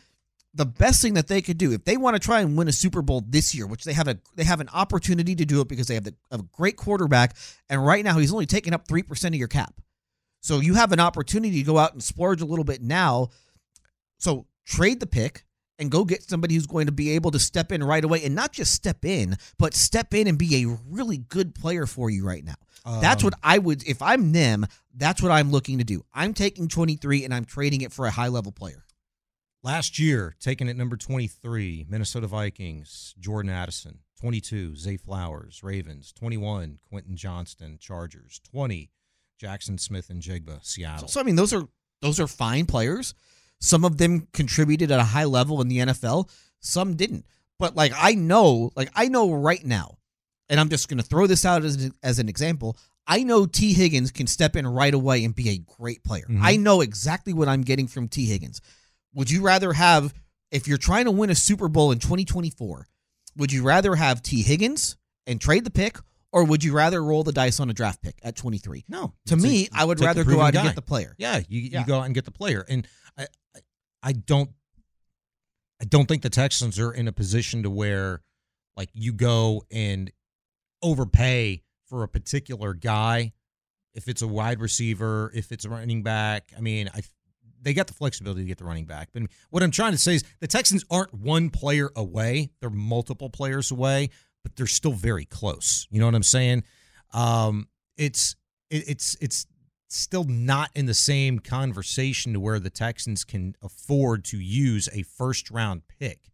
the 0.53 0.65
best 0.65 1.01
thing 1.01 1.13
that 1.13 1.27
they 1.27 1.41
could 1.41 1.57
do 1.57 1.71
if 1.71 1.85
they 1.85 1.95
want 1.95 2.15
to 2.15 2.19
try 2.19 2.41
and 2.41 2.57
win 2.57 2.67
a 2.67 2.71
Super 2.73 3.01
Bowl 3.01 3.23
this 3.27 3.55
year, 3.55 3.65
which 3.65 3.83
they 3.85 3.93
have 3.93 4.07
a 4.07 4.17
they 4.35 4.43
have 4.43 4.59
an 4.59 4.69
opportunity 4.73 5.35
to 5.35 5.45
do 5.45 5.61
it 5.61 5.67
because 5.67 5.87
they 5.87 5.93
have 5.95 6.03
the, 6.03 6.13
a 6.29 6.39
great 6.51 6.75
quarterback, 6.75 7.35
and 7.69 7.85
right 7.85 8.03
now 8.03 8.17
he's 8.17 8.33
only 8.33 8.45
taking 8.45 8.73
up 8.73 8.87
three 8.87 9.03
percent 9.03 9.33
of 9.33 9.39
your 9.39 9.47
cap. 9.47 9.73
So 10.41 10.59
you 10.59 10.73
have 10.73 10.91
an 10.91 10.99
opportunity 10.99 11.59
to 11.59 11.63
go 11.63 11.77
out 11.77 11.93
and 11.93 12.03
splurge 12.03 12.41
a 12.41 12.45
little 12.45 12.65
bit 12.65 12.81
now. 12.81 13.29
So 14.17 14.45
trade 14.65 14.99
the 14.99 15.07
pick 15.07 15.45
and 15.79 15.89
go 15.89 16.03
get 16.03 16.23
somebody 16.23 16.55
who's 16.55 16.67
going 16.67 16.85
to 16.87 16.91
be 16.91 17.11
able 17.11 17.31
to 17.31 17.39
step 17.39 17.71
in 17.71 17.83
right 17.83 18.03
away 18.03 18.23
and 18.23 18.35
not 18.35 18.51
just 18.51 18.73
step 18.73 19.05
in, 19.05 19.37
but 19.57 19.73
step 19.73 20.13
in 20.13 20.27
and 20.27 20.37
be 20.37 20.63
a 20.63 20.77
really 20.89 21.17
good 21.17 21.55
player 21.55 21.85
for 21.85 22.09
you 22.09 22.25
right 22.25 22.43
now. 22.43 22.55
that's 23.01 23.23
Um, 23.23 23.27
what 23.27 23.33
I 23.41 23.57
would 23.57 23.87
if 23.87 24.01
I'm 24.01 24.31
them, 24.31 24.65
that's 24.95 25.21
what 25.21 25.31
I'm 25.31 25.51
looking 25.51 25.77
to 25.77 25.83
do. 25.83 26.03
I'm 26.13 26.33
taking 26.33 26.67
23 26.67 27.23
and 27.23 27.33
I'm 27.33 27.45
trading 27.45 27.81
it 27.81 27.91
for 27.91 28.05
a 28.05 28.11
high 28.11 28.27
level 28.27 28.51
player. 28.51 28.83
Last 29.63 29.99
year, 29.99 30.35
taken 30.39 30.67
at 30.69 30.75
number 30.75 30.97
23, 30.97 31.85
Minnesota 31.87 32.27
Vikings, 32.27 33.13
Jordan 33.19 33.51
Addison. 33.51 33.99
22, 34.19 34.75
Zay 34.75 34.97
Flowers, 34.97 35.61
Ravens. 35.63 36.11
21, 36.13 36.79
Quentin 36.89 37.15
Johnston, 37.15 37.77
Chargers. 37.79 38.39
20, 38.51 38.89
Jaxon 39.41 39.79
Smith-Njigba, 39.79 40.63
Seattle. 40.65 41.07
So 41.07 41.19
I 41.19 41.23
mean, 41.23 41.35
those 41.35 41.53
are 41.53 41.63
those 42.01 42.19
are 42.19 42.27
fine 42.27 42.65
players. 42.65 43.13
Some 43.59 43.85
of 43.85 43.97
them 43.97 44.27
contributed 44.33 44.91
at 44.91 44.99
a 44.99 45.03
high 45.03 45.25
level 45.25 45.61
in 45.61 45.67
the 45.67 45.77
NFL. 45.79 46.29
Some 46.59 46.95
didn't. 46.95 47.25
But 47.59 47.75
like 47.75 47.93
I 47.95 48.13
know, 48.15 48.71
like 48.75 48.89
I 48.95 49.07
know 49.07 49.31
right 49.33 49.63
now, 49.63 49.97
and 50.49 50.59
I'm 50.59 50.69
just 50.69 50.87
going 50.89 50.97
to 50.97 51.03
throw 51.03 51.27
this 51.27 51.45
out 51.45 51.63
as 51.63 51.75
an, 51.83 51.93
as 52.01 52.17
an 52.19 52.27
example. 52.29 52.77
I 53.07 53.23
know 53.23 53.45
Tee 53.45 53.73
Higgins 53.73 54.11
can 54.11 54.27
step 54.27 54.55
in 54.55 54.67
right 54.67 54.93
away 54.93 55.23
and 55.23 55.35
be 55.35 55.49
a 55.49 55.57
great 55.57 56.03
player. 56.03 56.25
Mhm. 56.29 56.39
I 56.41 56.55
know 56.55 56.81
exactly 56.81 57.33
what 57.33 57.47
I'm 57.47 57.61
getting 57.61 57.87
from 57.87 58.07
Tee 58.07 58.25
Higgins. 58.25 58.61
Would 59.13 59.29
you 59.31 59.41
rather 59.41 59.73
have 59.73 60.13
if 60.51 60.67
you're 60.67 60.77
trying 60.77 61.05
to 61.05 61.11
win 61.11 61.29
a 61.29 61.35
Super 61.35 61.67
Bowl 61.67 61.91
in 61.91 61.99
2024? 61.99 62.87
Would 63.37 63.51
you 63.51 63.63
rather 63.63 63.95
have 63.95 64.21
Tee 64.21 64.41
Higgins 64.41 64.97
and 65.25 65.39
trade 65.39 65.63
the 65.63 65.69
pick, 65.71 65.97
or 66.31 66.43
would 66.43 66.63
you 66.63 66.73
rather 66.73 67.03
roll 67.03 67.23
the 67.23 67.31
dice 67.31 67.59
on 67.59 67.69
a 67.69 67.73
draft 67.73 68.01
pick 68.01 68.19
at 68.23 68.35
23? 68.35 68.85
No. 68.89 69.13
To 69.27 69.37
me, 69.37 69.69
I 69.73 69.85
would 69.85 69.99
rather 69.99 70.23
go 70.23 70.41
out 70.41 70.55
and 70.55 70.65
get 70.65 70.75
the 70.75 70.81
player. 70.81 71.15
Yeah, 71.17 71.41
you 71.47 71.61
Yeah. 71.61 71.79
you 71.81 71.85
go 71.85 71.99
out 71.99 72.05
and 72.05 72.15
get 72.15 72.25
the 72.25 72.31
player, 72.31 72.65
and 72.67 72.87
I, 73.17 73.27
I 73.55 73.59
I 74.03 74.11
don't 74.13 74.49
I 75.81 75.85
don't 75.85 76.07
think 76.07 76.21
the 76.21 76.29
Texans 76.29 76.77
are 76.79 76.91
in 76.91 77.07
a 77.07 77.11
position 77.11 77.63
to 77.63 77.69
where 77.69 78.21
like 78.77 78.89
you 78.93 79.13
go 79.13 79.63
and 79.71 80.11
overpay 80.83 81.63
for 81.87 82.03
a 82.03 82.07
particular 82.07 82.73
guy 82.73 83.33
if 83.93 84.07
it's 84.07 84.21
a 84.21 84.27
wide 84.27 84.61
receiver, 84.61 85.31
if 85.35 85.51
it's 85.51 85.65
a 85.65 85.69
running 85.69 86.01
back. 86.03 86.51
I 86.57 86.61
mean, 86.61 86.89
I 86.93 87.01
they 87.61 87.73
got 87.73 87.87
the 87.87 87.93
flexibility 87.93 88.41
to 88.41 88.47
get 88.47 88.57
the 88.57 88.65
running 88.65 88.85
back. 88.85 89.09
But 89.13 89.23
what 89.49 89.63
I'm 89.63 89.71
trying 89.71 89.91
to 89.91 89.97
say 89.97 90.15
is 90.15 90.23
the 90.39 90.47
Texans 90.47 90.83
aren't 90.89 91.13
one 91.13 91.49
player 91.49 91.91
away; 91.95 92.49
they're 92.59 92.69
multiple 92.69 93.29
players 93.29 93.71
away, 93.71 94.09
but 94.43 94.55
they're 94.55 94.67
still 94.67 94.93
very 94.93 95.25
close. 95.25 95.87
You 95.89 95.99
know 95.99 96.05
what 96.05 96.15
I'm 96.15 96.23
saying? 96.23 96.63
Um, 97.13 97.67
it's 97.97 98.35
it, 98.69 98.89
it's 98.89 99.17
it's 99.21 99.45
still 99.89 100.23
not 100.23 100.69
in 100.73 100.85
the 100.85 100.93
same 100.93 101.39
conversation 101.39 102.33
to 102.33 102.39
where 102.39 102.59
the 102.59 102.69
Texans 102.69 103.23
can 103.23 103.55
afford 103.61 104.23
to 104.25 104.39
use 104.39 104.87
a 104.93 105.03
first 105.03 105.51
round 105.51 105.83
pick 105.99 106.29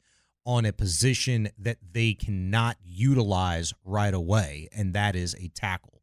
on 0.45 0.65
a 0.65 0.71
position 0.71 1.49
that 1.57 1.77
they 1.91 2.13
cannot 2.13 2.77
utilize 2.81 3.73
right 3.83 4.13
away, 4.13 4.69
and 4.71 4.93
that 4.93 5.15
is 5.15 5.35
a 5.35 5.49
tackle. 5.49 6.01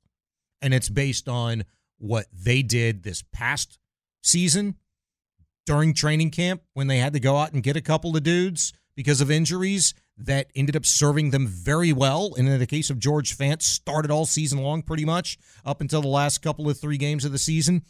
And 0.61 0.75
it's 0.75 0.91
based 0.91 1.29
on 1.29 1.65
what 1.99 2.27
they 2.33 2.63
did 2.63 3.03
this 3.03 3.23
past 3.33 3.79
season 4.23 4.77
during 5.67 5.95
training 5.95 6.31
camp 6.31 6.63
when 6.75 6.87
they 6.87 6.99
had 6.99 7.13
to 7.13 7.21
go 7.21 7.37
out 7.37 7.53
and 7.53 7.63
get 7.63 7.77
a 7.77 7.81
couple 7.81 8.17
of 8.17 8.23
dudes 8.23 8.73
because 8.97 9.21
of 9.21 9.31
injuries 9.31 9.95
that 10.17 10.47
ended 10.55 10.77
up 10.77 10.87
serving 10.87 11.31
them 11.31 11.47
very 11.47 11.93
well. 11.93 12.35
And 12.37 12.49
in 12.49 12.59
the 12.59 12.67
case 12.67 12.91
of 12.91 12.99
George 12.99 13.37
Fant, 13.37 13.63
started 13.63 14.11
all 14.11 14.27
season 14.27 14.61
long 14.61 14.83
pretty 14.83 15.05
much 15.05 15.39
up 15.65 15.81
until 15.81 16.03
the 16.03 16.09
last 16.09 16.39
couple 16.43 16.69
of 16.69 16.79
three 16.79 16.99
games 16.99 17.25
of 17.25 17.33
the 17.33 17.39
season. 17.39 17.83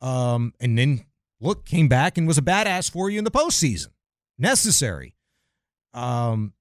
Um, 0.00 0.52
and 0.60 0.78
then 0.78 1.04
look, 1.40 1.64
came 1.64 1.88
back 1.88 2.18
and 2.18 2.26
was 2.26 2.38
a 2.38 2.42
badass 2.42 2.90
for 2.90 3.08
you 3.08 3.18
in 3.18 3.24
the 3.24 3.30
postseason. 3.30 3.88
Necessary. 4.38 5.14
Um, 5.94 6.52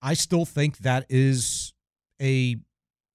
I 0.00 0.14
still 0.14 0.44
think 0.44 0.78
that 0.78 1.06
is 1.08 1.74
a 2.20 2.56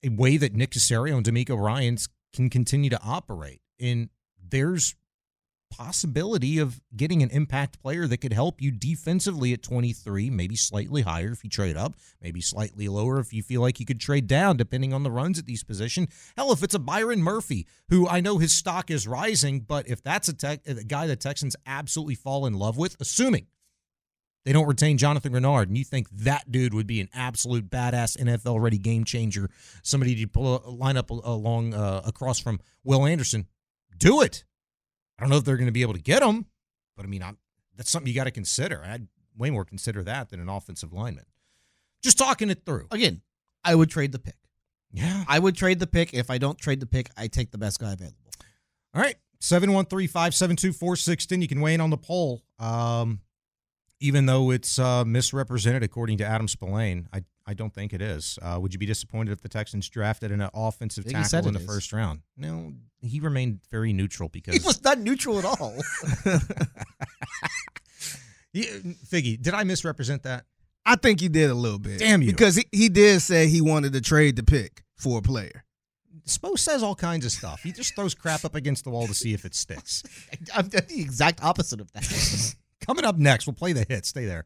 a 0.03 0.09
way 0.09 0.37
that 0.37 0.53
Nick 0.53 0.71
Caserio 0.71 1.17
and 1.17 1.25
DeMeco 1.25 1.59
Ryans 1.59 2.07
can 2.31 2.49
continue 2.49 2.89
to 2.91 3.01
operate. 3.03 3.61
And 3.79 4.09
there's 4.41 4.95
possibility 5.69 6.59
of 6.59 6.81
getting 6.95 7.21
an 7.23 7.29
impact 7.29 7.81
player 7.81 8.07
that 8.07 8.17
could 8.17 8.33
help 8.33 8.61
you 8.61 8.71
defensively 8.71 9.53
at 9.53 9.61
23, 9.61 10.29
maybe 10.29 10.55
slightly 10.55 11.01
higher 11.01 11.31
if 11.31 11.43
you 11.43 11.49
trade 11.49 11.77
up, 11.77 11.95
maybe 12.21 12.41
slightly 12.41 12.87
lower 12.87 13.19
if 13.19 13.33
you 13.33 13.43
feel 13.43 13.61
like 13.61 13.79
you 13.79 13.85
could 13.85 13.99
trade 13.99 14.27
down 14.27 14.57
depending 14.57 14.93
on 14.93 15.03
the 15.03 15.11
runs 15.11 15.39
at 15.39 15.45
these 15.45 15.63
position. 15.63 16.07
Hell, 16.35 16.51
if 16.51 16.63
it's 16.63 16.75
a 16.75 16.79
Byron 16.79 17.21
Murphy, 17.21 17.67
who 17.89 18.07
I 18.07 18.21
know 18.21 18.37
his 18.37 18.53
stock 18.53 18.89
is 18.89 19.07
rising, 19.07 19.61
but 19.61 19.87
if 19.87 20.01
that's 20.01 20.27
a, 20.27 20.33
tech, 20.33 20.61
a 20.67 20.83
guy 20.83 21.07
the 21.07 21.15
Texans 21.15 21.55
absolutely 21.65 22.15
fall 22.15 22.45
in 22.45 22.53
love 22.53 22.77
with, 22.77 22.95
assuming 22.99 23.47
they 24.47 24.53
don't 24.53 24.65
retain 24.65 24.97
Jonathan 24.97 25.33
Greenard, 25.33 25.63
and 25.63 25.77
you 25.77 25.83
think 25.83 26.09
that 26.09 26.49
dude 26.49 26.73
would 26.73 26.87
be 26.87 27.01
an 27.01 27.09
absolute 27.13 27.69
badass 27.69 28.17
NFL 28.17 28.61
ready 28.61 28.77
game 28.77 29.03
changer, 29.03 29.49
somebody 29.83 30.15
to 30.15 30.25
pull 30.25 30.63
a 30.65 30.69
line 30.69 30.95
up 30.95 31.09
along 31.09 31.73
uh, 31.73 32.01
across 32.05 32.39
from 32.39 32.61
Will 32.85 33.05
Anderson, 33.05 33.47
do 33.97 34.21
it. 34.21 34.45
I 35.17 35.23
don't 35.23 35.29
know 35.29 35.37
if 35.37 35.45
they're 35.45 35.57
going 35.57 35.67
to 35.67 35.73
be 35.73 35.81
able 35.81 35.93
to 35.93 36.01
get 36.01 36.21
him, 36.21 36.45
but 36.95 37.05
I 37.05 37.09
mean, 37.09 37.23
I'm, 37.23 37.37
that's 37.75 37.89
something 37.89 38.07
you 38.07 38.15
got 38.15 38.25
to 38.25 38.31
consider. 38.31 38.83
I'd 38.83 39.07
way 39.37 39.49
more 39.49 39.65
consider 39.65 40.03
that 40.03 40.29
than 40.29 40.39
an 40.39 40.49
offensive 40.49 40.93
lineman. 40.93 41.25
Just 42.03 42.17
talking 42.17 42.49
it 42.49 42.65
through. 42.65 42.87
Again, 42.91 43.21
I 43.63 43.75
would 43.75 43.89
trade 43.89 44.11
the 44.11 44.19
pick. 44.19 44.35
Yeah. 44.91 45.25
I 45.27 45.39
would 45.39 45.55
trade 45.55 45.79
the 45.79 45.87
pick. 45.87 46.13
If 46.13 46.29
I 46.29 46.37
don't 46.37 46.57
trade 46.57 46.79
the 46.79 46.85
pick, 46.85 47.09
I 47.17 47.27
take 47.27 47.51
the 47.51 47.57
best 47.57 47.79
guy 47.79 47.93
available. 47.93 48.31
All 48.93 49.01
right. 49.01 49.15
713 49.39 50.07
572 50.07 50.73
4610. 50.73 51.41
You 51.41 51.47
can 51.47 51.61
weigh 51.61 51.73
in 51.73 51.81
on 51.81 51.89
the 51.89 51.97
poll. 51.97 52.43
Um, 52.59 53.21
even 53.99 54.25
though 54.25 54.51
it's 54.51 54.79
uh, 54.79 55.03
misrepresented 55.05 55.83
according 55.83 56.19
to 56.19 56.25
Adam 56.25 56.47
Spolane, 56.47 57.07
I, 57.13 57.23
I 57.47 57.53
don't 57.53 57.73
think 57.73 57.93
it 57.93 58.01
is. 58.01 58.37
Uh, 58.41 58.59
would 58.61 58.73
you 58.73 58.79
be 58.79 58.85
disappointed 58.85 59.31
if 59.31 59.41
the 59.41 59.47
Texans 59.47 59.87
drafted 59.87 60.31
an 60.31 60.47
offensive 60.53 61.05
I 61.05 61.07
think 61.07 61.17
he 61.19 61.23
said 61.23 61.37
tackle 61.37 61.47
in 61.47 61.53
the 61.53 61.61
is. 61.61 61.65
first 61.65 61.93
round? 61.93 62.19
No, 62.35 62.73
he 63.01 63.21
remained 63.21 63.61
very 63.71 63.93
neutral 63.93 64.27
because 64.27 64.55
He 64.55 64.59
was 64.59 64.83
not 64.83 64.99
neutral 64.99 65.39
at 65.39 65.45
all. 65.45 65.73
Figgy, 68.53 69.41
did 69.41 69.53
I 69.53 69.63
misrepresent 69.63 70.23
that? 70.23 70.45
I 70.85 70.95
think 70.95 71.21
you 71.21 71.29
did 71.29 71.49
a 71.49 71.53
little 71.53 71.79
bit. 71.79 71.99
Damn 71.99 72.21
you. 72.21 72.31
Because 72.31 72.55
he, 72.55 72.65
he 72.71 72.89
did 72.89 73.21
say 73.21 73.47
he 73.47 73.61
wanted 73.61 73.93
to 73.93 74.01
trade 74.01 74.35
the 74.35 74.43
pick 74.43 74.83
for 74.95 75.19
a 75.19 75.21
player. 75.21 75.63
Spo 76.25 76.57
says 76.57 76.83
all 76.83 76.95
kinds 76.95 77.25
of 77.25 77.31
stuff. 77.31 77.61
He 77.63 77.71
just 77.71 77.95
throws 77.95 78.13
crap 78.13 78.43
up 78.43 78.55
against 78.55 78.83
the 78.83 78.89
wall 78.89 79.07
to 79.07 79.13
see 79.13 79.33
if 79.33 79.45
it 79.45 79.55
sticks. 79.55 80.03
I'm 80.55 80.67
the 80.69 80.83
exact 80.89 81.43
opposite 81.43 81.79
of 81.79 81.91
that. 81.93 82.55
Coming 82.85 83.05
up 83.05 83.17
next, 83.17 83.47
we'll 83.47 83.53
play 83.53 83.73
the 83.73 83.85
hit. 83.87 84.05
Stay 84.05 84.25
there. 84.25 84.45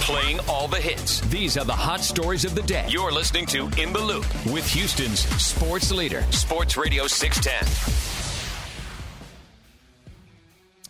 Playing 0.00 0.40
all 0.48 0.66
the 0.66 0.80
hits. 0.80 1.20
These 1.28 1.56
are 1.56 1.64
the 1.64 1.72
hot 1.72 2.00
stories 2.00 2.44
of 2.44 2.54
the 2.54 2.62
day. 2.62 2.86
You're 2.88 3.12
listening 3.12 3.46
to 3.46 3.68
In 3.80 3.92
the 3.92 4.00
Loop 4.00 4.26
with 4.46 4.66
Houston's 4.72 5.20
sports 5.42 5.92
leader, 5.92 6.22
Sports 6.30 6.76
Radio 6.76 7.06
610. 7.06 7.68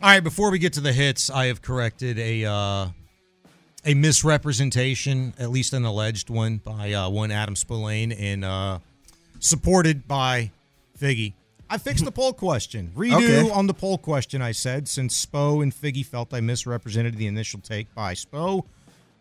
All 0.02 0.08
right, 0.08 0.20
before 0.20 0.50
we 0.50 0.58
get 0.58 0.72
to 0.74 0.80
the 0.80 0.94
hits, 0.94 1.28
I 1.28 1.46
have 1.46 1.60
corrected 1.60 2.18
a 2.18 2.44
uh, 2.46 2.86
a 3.84 3.94
misrepresentation, 3.94 5.34
at 5.38 5.50
least 5.50 5.72
an 5.72 5.84
alleged 5.84 6.30
one, 6.30 6.58
by 6.58 6.92
uh, 6.92 7.10
one 7.10 7.30
Adam 7.30 7.54
Spolane 7.54 8.12
and 8.12 8.44
uh, 8.44 8.78
supported 9.40 10.06
by 10.08 10.50
Figgy. 10.98 11.34
I 11.72 11.78
fixed 11.78 12.04
the 12.04 12.10
poll 12.10 12.32
question. 12.32 12.90
Redo 12.96 13.14
Okay. 13.16 13.50
on 13.50 13.66
the 13.68 13.74
poll 13.74 13.96
question, 13.96 14.42
I 14.42 14.50
said, 14.52 14.88
since 14.88 15.24
Spo 15.24 15.62
and 15.62 15.72
Figgy 15.72 16.04
felt 16.04 16.34
I 16.34 16.40
misrepresented 16.40 17.16
the 17.16 17.28
initial 17.28 17.60
take 17.60 17.94
by 17.94 18.14
Spo. 18.14 18.64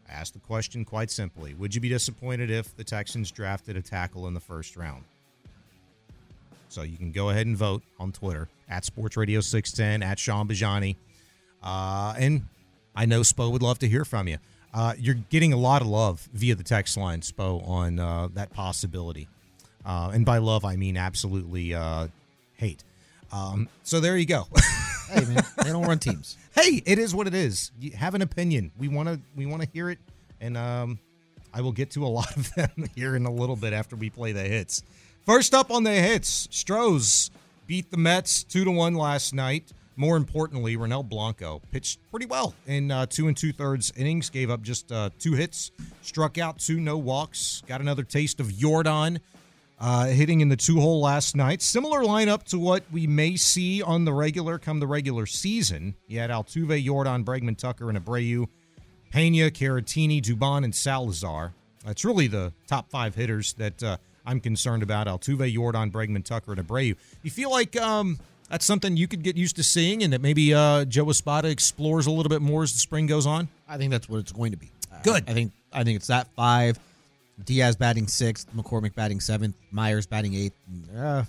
I 0.10 0.14
asked 0.14 0.34
the 0.34 0.40
question 0.40 0.84
quite 0.84 1.12
simply 1.12 1.54
Would 1.54 1.76
you 1.76 1.82
be 1.82 1.90
disappointed 1.90 2.50
if 2.50 2.76
the 2.76 2.84
Texans 2.84 3.30
drafted 3.32 3.78
a 3.78 3.82
tackle 3.84 4.28
in 4.28 4.34
the 4.34 4.40
first 4.40 4.76
round? 4.76 5.04
So 6.70 6.82
you 6.82 6.98
can 6.98 7.12
go 7.12 7.30
ahead 7.30 7.46
and 7.48 7.56
vote 7.56 7.84
on 8.00 8.12
Twitter 8.12 8.48
at 8.68 8.86
Sports 8.86 9.16
Radio 9.18 9.40
610, 9.42 10.08
at 10.08 10.18
Shaun 10.20 10.48
Bijani. 10.48 10.96
Uh, 11.64 12.14
and 12.18 12.46
I 12.96 13.06
know 13.06 13.22
Spo 13.22 13.52
would 13.52 13.62
love 13.62 13.80
to 13.80 13.88
hear 13.88 14.06
from 14.06 14.28
you. 14.28 14.38
Uh, 14.74 14.94
you're 14.98 15.16
getting 15.16 15.52
a 15.54 15.58
lot 15.58 15.82
of 15.82 15.88
love 15.88 16.28
via 16.34 16.54
the 16.56 16.64
text 16.64 16.96
line, 16.98 17.22
Spo, 17.22 17.68
on 17.68 18.00
uh, 18.00 18.28
that 18.34 18.52
possibility. 18.52 19.28
Uh, 19.86 20.12
and 20.14 20.26
by 20.26 20.38
love, 20.38 20.64
I 20.66 20.76
mean 20.76 20.96
absolutely 20.98 21.74
uh, 21.74 22.08
hate. 22.60 22.84
Um, 23.32 23.68
so 23.84 24.00
there 24.00 24.18
you 24.18 24.26
go. 24.26 24.46
Hey 25.12 25.26
man, 25.26 25.44
they 25.64 25.72
don't 25.72 25.88
run 25.88 25.98
teams. 25.98 26.38
Hey, 26.54 26.84
it 26.86 27.00
is 27.00 27.16
what 27.16 27.26
it 27.26 27.34
is. 27.34 27.72
You 27.80 27.90
have 27.94 28.14
an 28.14 28.22
opinion. 28.22 28.72
We 28.78 28.90
want 28.90 29.10
to 29.10 29.20
we 29.36 29.48
want 29.48 29.64
to 29.64 29.70
hear 29.74 29.90
it, 29.90 29.98
and 30.40 30.56
um, 30.56 31.00
I 31.52 31.62
will 31.62 31.72
get 31.72 31.90
to 31.92 32.06
a 32.06 32.08
lot 32.20 32.36
of 32.38 32.54
them 32.54 32.88
here 32.96 33.16
in 33.16 33.26
a 33.26 33.32
little 33.32 33.56
bit 33.56 33.74
after 33.74 33.96
we 33.96 34.12
play 34.12 34.34
the 34.34 34.44
hits. 34.44 34.84
First 35.26 35.56
up 35.56 35.72
on 35.72 35.84
the 35.84 35.94
hits, 35.94 36.48
Stros 36.52 37.32
beat 37.66 37.90
the 37.90 37.98
Mets 37.98 38.44
two 38.44 38.64
to 38.66 38.70
one 38.72 38.94
last 38.94 39.34
night. 39.34 39.72
More 39.96 40.16
importantly, 40.16 40.78
Ronel 40.78 41.08
Blanco 41.08 41.60
pitched 41.72 42.00
pretty 42.12 42.28
well 42.28 42.54
in 42.68 42.92
uh, 42.92 43.08
two 43.08 43.28
and 43.28 43.36
two 43.36 43.52
thirds 43.52 43.92
innings. 43.98 44.30
Gave 44.30 44.52
up 44.52 44.62
just 44.62 44.92
uh, 44.92 45.10
two 45.18 45.34
hits, 45.34 45.72
struck 46.04 46.38
out 46.38 46.60
two, 46.60 46.80
no 46.80 47.00
walks. 47.00 47.64
Got 47.66 47.82
another 47.82 48.04
taste 48.04 48.40
of 48.40 48.48
Yordan 48.48 49.22
uh, 49.80 50.08
hitting 50.08 50.42
in 50.42 50.50
the 50.50 50.58
two 50.58 50.80
hole 50.80 51.02
last 51.02 51.36
night. 51.36 51.62
Similar 51.62 52.02
lineup 52.02 52.44
to 52.46 52.60
what 52.60 52.84
we 52.92 53.08
may 53.08 53.36
see 53.36 53.82
on 53.82 54.06
the 54.06 54.14
regular 54.14 54.60
come 54.60 54.80
the 54.80 54.88
regular 54.88 55.26
season. 55.26 55.96
You 56.08 56.20
had 56.20 56.30
Altuve, 56.30 56.84
Yordan, 56.86 57.24
Bregman, 57.24 57.58
Tucker, 57.58 57.90
and 57.90 57.98
Abreu, 57.98 58.48
Pena, 59.12 59.50
Caratini, 59.50 60.22
Dubon, 60.22 60.64
and 60.64 60.76
Salazar. 60.76 61.54
It's 61.86 62.04
really 62.04 62.28
the 62.28 62.52
top 62.68 62.90
five 62.90 63.16
hitters 63.16 63.54
that 63.54 63.82
uh, 63.82 63.98
I'm 64.26 64.40
concerned 64.40 64.84
about. 64.84 65.08
Altuve, 65.08 65.54
Yordan, 65.54 65.92
Bregman, 65.92 66.26
Tucker, 66.26 66.52
and 66.52 66.68
Abreu. 66.68 66.96
You 67.24 67.32
feel 67.32 67.50
like 67.50 67.80
um, 67.80 68.20
that's 68.50 68.66
something 68.66 68.98
you 68.98 69.08
could 69.08 69.24
get 69.24 69.38
used 69.38 69.56
to 69.56 69.64
seeing, 69.64 70.04
and 70.04 70.12
that 70.12 70.22
maybe 70.22 70.54
uh, 70.54 70.86
Joe 70.86 71.10
Espada 71.10 71.48
explores 71.50 72.06
a 72.06 72.12
little 72.12 72.30
bit 72.30 72.42
more 72.42 72.64
as 72.64 72.74
the 72.74 72.80
spring 72.80 73.06
goes 73.08 73.26
on. 73.26 73.48
I 73.68 73.78
think 73.78 73.92
that's 73.92 74.10
what 74.10 74.20
it's 74.20 74.32
going 74.32 74.52
to 74.52 74.58
be. 74.58 74.72
Good. 75.04 75.24
I 75.30 75.34
think 75.34 75.54
I 75.72 75.84
think 75.84 75.96
it's 75.96 76.08
that 76.08 76.28
five. 76.36 76.78
Diaz 77.46 77.76
batting 77.76 78.08
sixth, 78.08 78.48
McCormick 78.56 78.96
batting 78.96 79.20
seventh, 79.20 79.56
Meyers 79.72 80.06
batting 80.06 80.34
eighth, 80.36 80.56
and, 80.68 80.98
uh, 81.00 81.24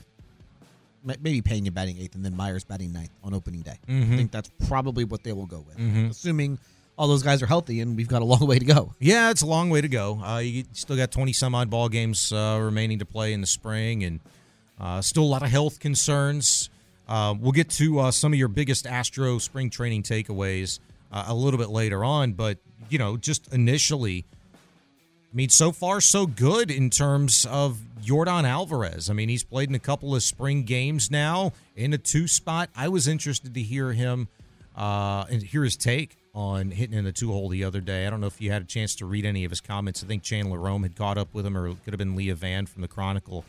ma- 1.04 1.14
maybe 1.20 1.40
Pena 1.40 1.70
batting 1.70 1.98
eighth, 1.98 2.14
and 2.14 2.24
then 2.24 2.36
Meyers 2.36 2.64
batting 2.64 2.92
ninth 2.92 3.10
on 3.22 3.32
opening 3.34 3.62
day. 3.62 3.78
Mhm. 3.88 4.12
I 4.12 4.16
think 4.16 4.30
that's 4.30 4.50
probably 4.66 5.04
what 5.04 5.22
they 5.22 5.32
will 5.32 5.46
go 5.46 5.64
with, 5.66 5.78
Mhm. 5.78 6.10
assuming 6.10 6.58
all 6.98 7.08
those 7.08 7.22
guys 7.22 7.40
are 7.42 7.46
healthy, 7.46 7.80
and 7.80 7.96
we've 7.96 8.08
got 8.08 8.22
a 8.22 8.24
long 8.24 8.40
way 8.46 8.58
to 8.58 8.64
go. 8.64 8.92
Yeah, 8.98 9.30
it's 9.30 9.42
a 9.42 9.46
long 9.46 9.70
way 9.70 9.80
to 9.80 9.88
go. 9.88 10.20
Uh, 10.22 10.38
you 10.38 10.64
still 10.72 10.96
got 10.96 11.10
20 11.10 11.32
some 11.32 11.54
odd 11.54 11.70
ball 11.70 11.88
games 11.88 12.32
uh, 12.32 12.58
remaining 12.62 12.98
to 12.98 13.06
play 13.06 13.32
in 13.32 13.40
the 13.40 13.46
spring, 13.46 14.04
and 14.04 14.20
uh, 14.78 15.00
still 15.00 15.22
a 15.22 15.30
lot 15.30 15.42
of 15.42 15.50
health 15.50 15.78
concerns. 15.80 16.68
Uh, 17.08 17.34
we'll 17.38 17.52
get 17.52 17.68
to 17.70 17.98
uh, 18.00 18.10
some 18.10 18.32
of 18.32 18.38
your 18.38 18.48
biggest 18.48 18.86
Astro 18.86 19.38
spring 19.38 19.68
training 19.70 20.02
takeaways 20.02 20.78
uh, 21.12 21.24
a 21.28 21.34
little 21.34 21.58
bit 21.58 21.70
later 21.70 22.04
on, 22.04 22.32
but 22.34 22.58
you 22.88 22.98
know, 22.98 23.16
just 23.16 23.52
initially, 23.52 24.24
I 25.32 25.36
mean, 25.36 25.48
so 25.48 25.70
far 25.70 26.00
so 26.00 26.26
good 26.26 26.72
in 26.72 26.90
terms 26.90 27.46
of 27.46 27.78
Yordan 28.02 28.44
Alvarez. 28.44 29.08
I 29.08 29.12
mean, 29.12 29.28
he's 29.28 29.44
played 29.44 29.68
in 29.68 29.76
a 29.76 29.80
couple 29.80 30.14
of 30.14 30.24
spring 30.24 30.64
games 30.64 31.08
now 31.08 31.52
in 31.76 31.92
a 31.92 31.98
two 31.98 32.26
spot. 32.26 32.68
I 32.74 32.88
was 32.88 33.06
interested 33.06 33.54
to 33.54 33.62
hear 33.62 33.92
him 33.92 34.26
uh, 34.76 35.26
and 35.30 35.40
hear 35.40 35.62
his 35.62 35.76
take 35.76 36.16
on 36.34 36.72
hitting 36.72 36.98
in 36.98 37.04
the 37.04 37.12
two 37.12 37.30
hole 37.30 37.48
the 37.48 37.62
other 37.62 37.80
day. 37.80 38.08
I 38.08 38.10
don't 38.10 38.20
know 38.20 38.26
if 38.26 38.40
you 38.40 38.50
had 38.50 38.62
a 38.62 38.66
chance 38.66 38.96
to 38.96 39.06
read 39.06 39.24
any 39.24 39.44
of 39.44 39.50
his 39.50 39.60
comments. 39.60 40.02
I 40.02 40.08
think 40.08 40.24
Chandler 40.24 40.58
Rome 40.58 40.82
had 40.82 40.96
caught 40.96 41.16
up 41.16 41.32
with 41.32 41.46
him, 41.46 41.56
or 41.56 41.68
it 41.68 41.84
could 41.84 41.92
have 41.92 41.98
been 41.98 42.16
Leah 42.16 42.34
Vann 42.34 42.66
from 42.66 42.82
the 42.82 42.88
Chronicle. 42.88 43.44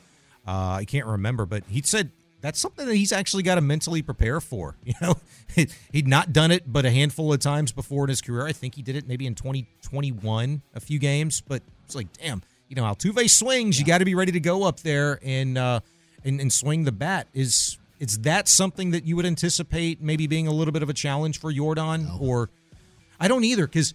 Uh, 0.48 0.78
I 0.80 0.86
can't 0.86 1.08
remember, 1.08 1.48
but 1.48 1.64
he 1.68 1.82
said 1.82 2.12
that's 2.42 2.60
something 2.60 2.86
that 2.86 2.96
he's 2.96 3.12
actually 3.12 3.44
got 3.44 3.56
to 3.56 3.62
mentally 3.62 4.02
prepare 4.02 4.42
for. 4.42 4.76
You 4.86 4.94
know, 5.02 5.16
he'd 5.92 6.08
not 6.08 6.34
done 6.34 6.52
it 6.52 6.72
but 6.72 6.86
a 6.86 6.92
handful 6.92 7.32
of 7.32 7.40
times 7.40 7.72
before 7.72 8.04
in 8.04 8.10
his 8.10 8.22
career. 8.22 8.46
I 8.46 8.52
think 8.52 8.76
he 8.76 8.82
did 8.82 8.96
it 8.96 9.08
maybe 9.08 9.26
in 9.26 9.36
2021, 9.36 10.62
a 10.76 10.80
few 10.80 11.00
games, 11.00 11.42
but 11.42 11.62
it's 11.86 11.96
like, 11.96 12.12
damn, 12.14 12.42
you 12.68 12.76
know, 12.76 12.84
Altuve 12.84 13.30
swings. 13.30 13.80
You 13.80 13.86
got 13.86 14.00
to 14.00 14.06
be 14.06 14.16
ready 14.16 14.32
to 14.34 14.40
go 14.40 14.64
up 14.64 14.82
there 14.82 15.20
and, 15.24 15.58
uh, 15.58 15.80
and 16.24 16.40
and 16.40 16.52
swing 16.52 16.84
the 16.84 16.92
bat. 16.92 17.28
Is 17.34 17.78
is 18.00 18.20
that 18.20 18.48
something 18.48 18.92
that 18.92 19.06
you 19.06 19.16
would 19.16 19.26
anticipate 19.26 20.02
maybe 20.02 20.28
being 20.28 20.48
a 20.48 20.52
little 20.52 20.72
bit 20.72 20.84
of 20.84 20.90
a 20.90 20.94
challenge 20.94 21.40
for 21.40 21.52
Yordan? 21.52 22.20
Or 22.20 22.50
I 23.20 23.28
don't 23.28 23.44
either 23.44 23.68
because 23.68 23.94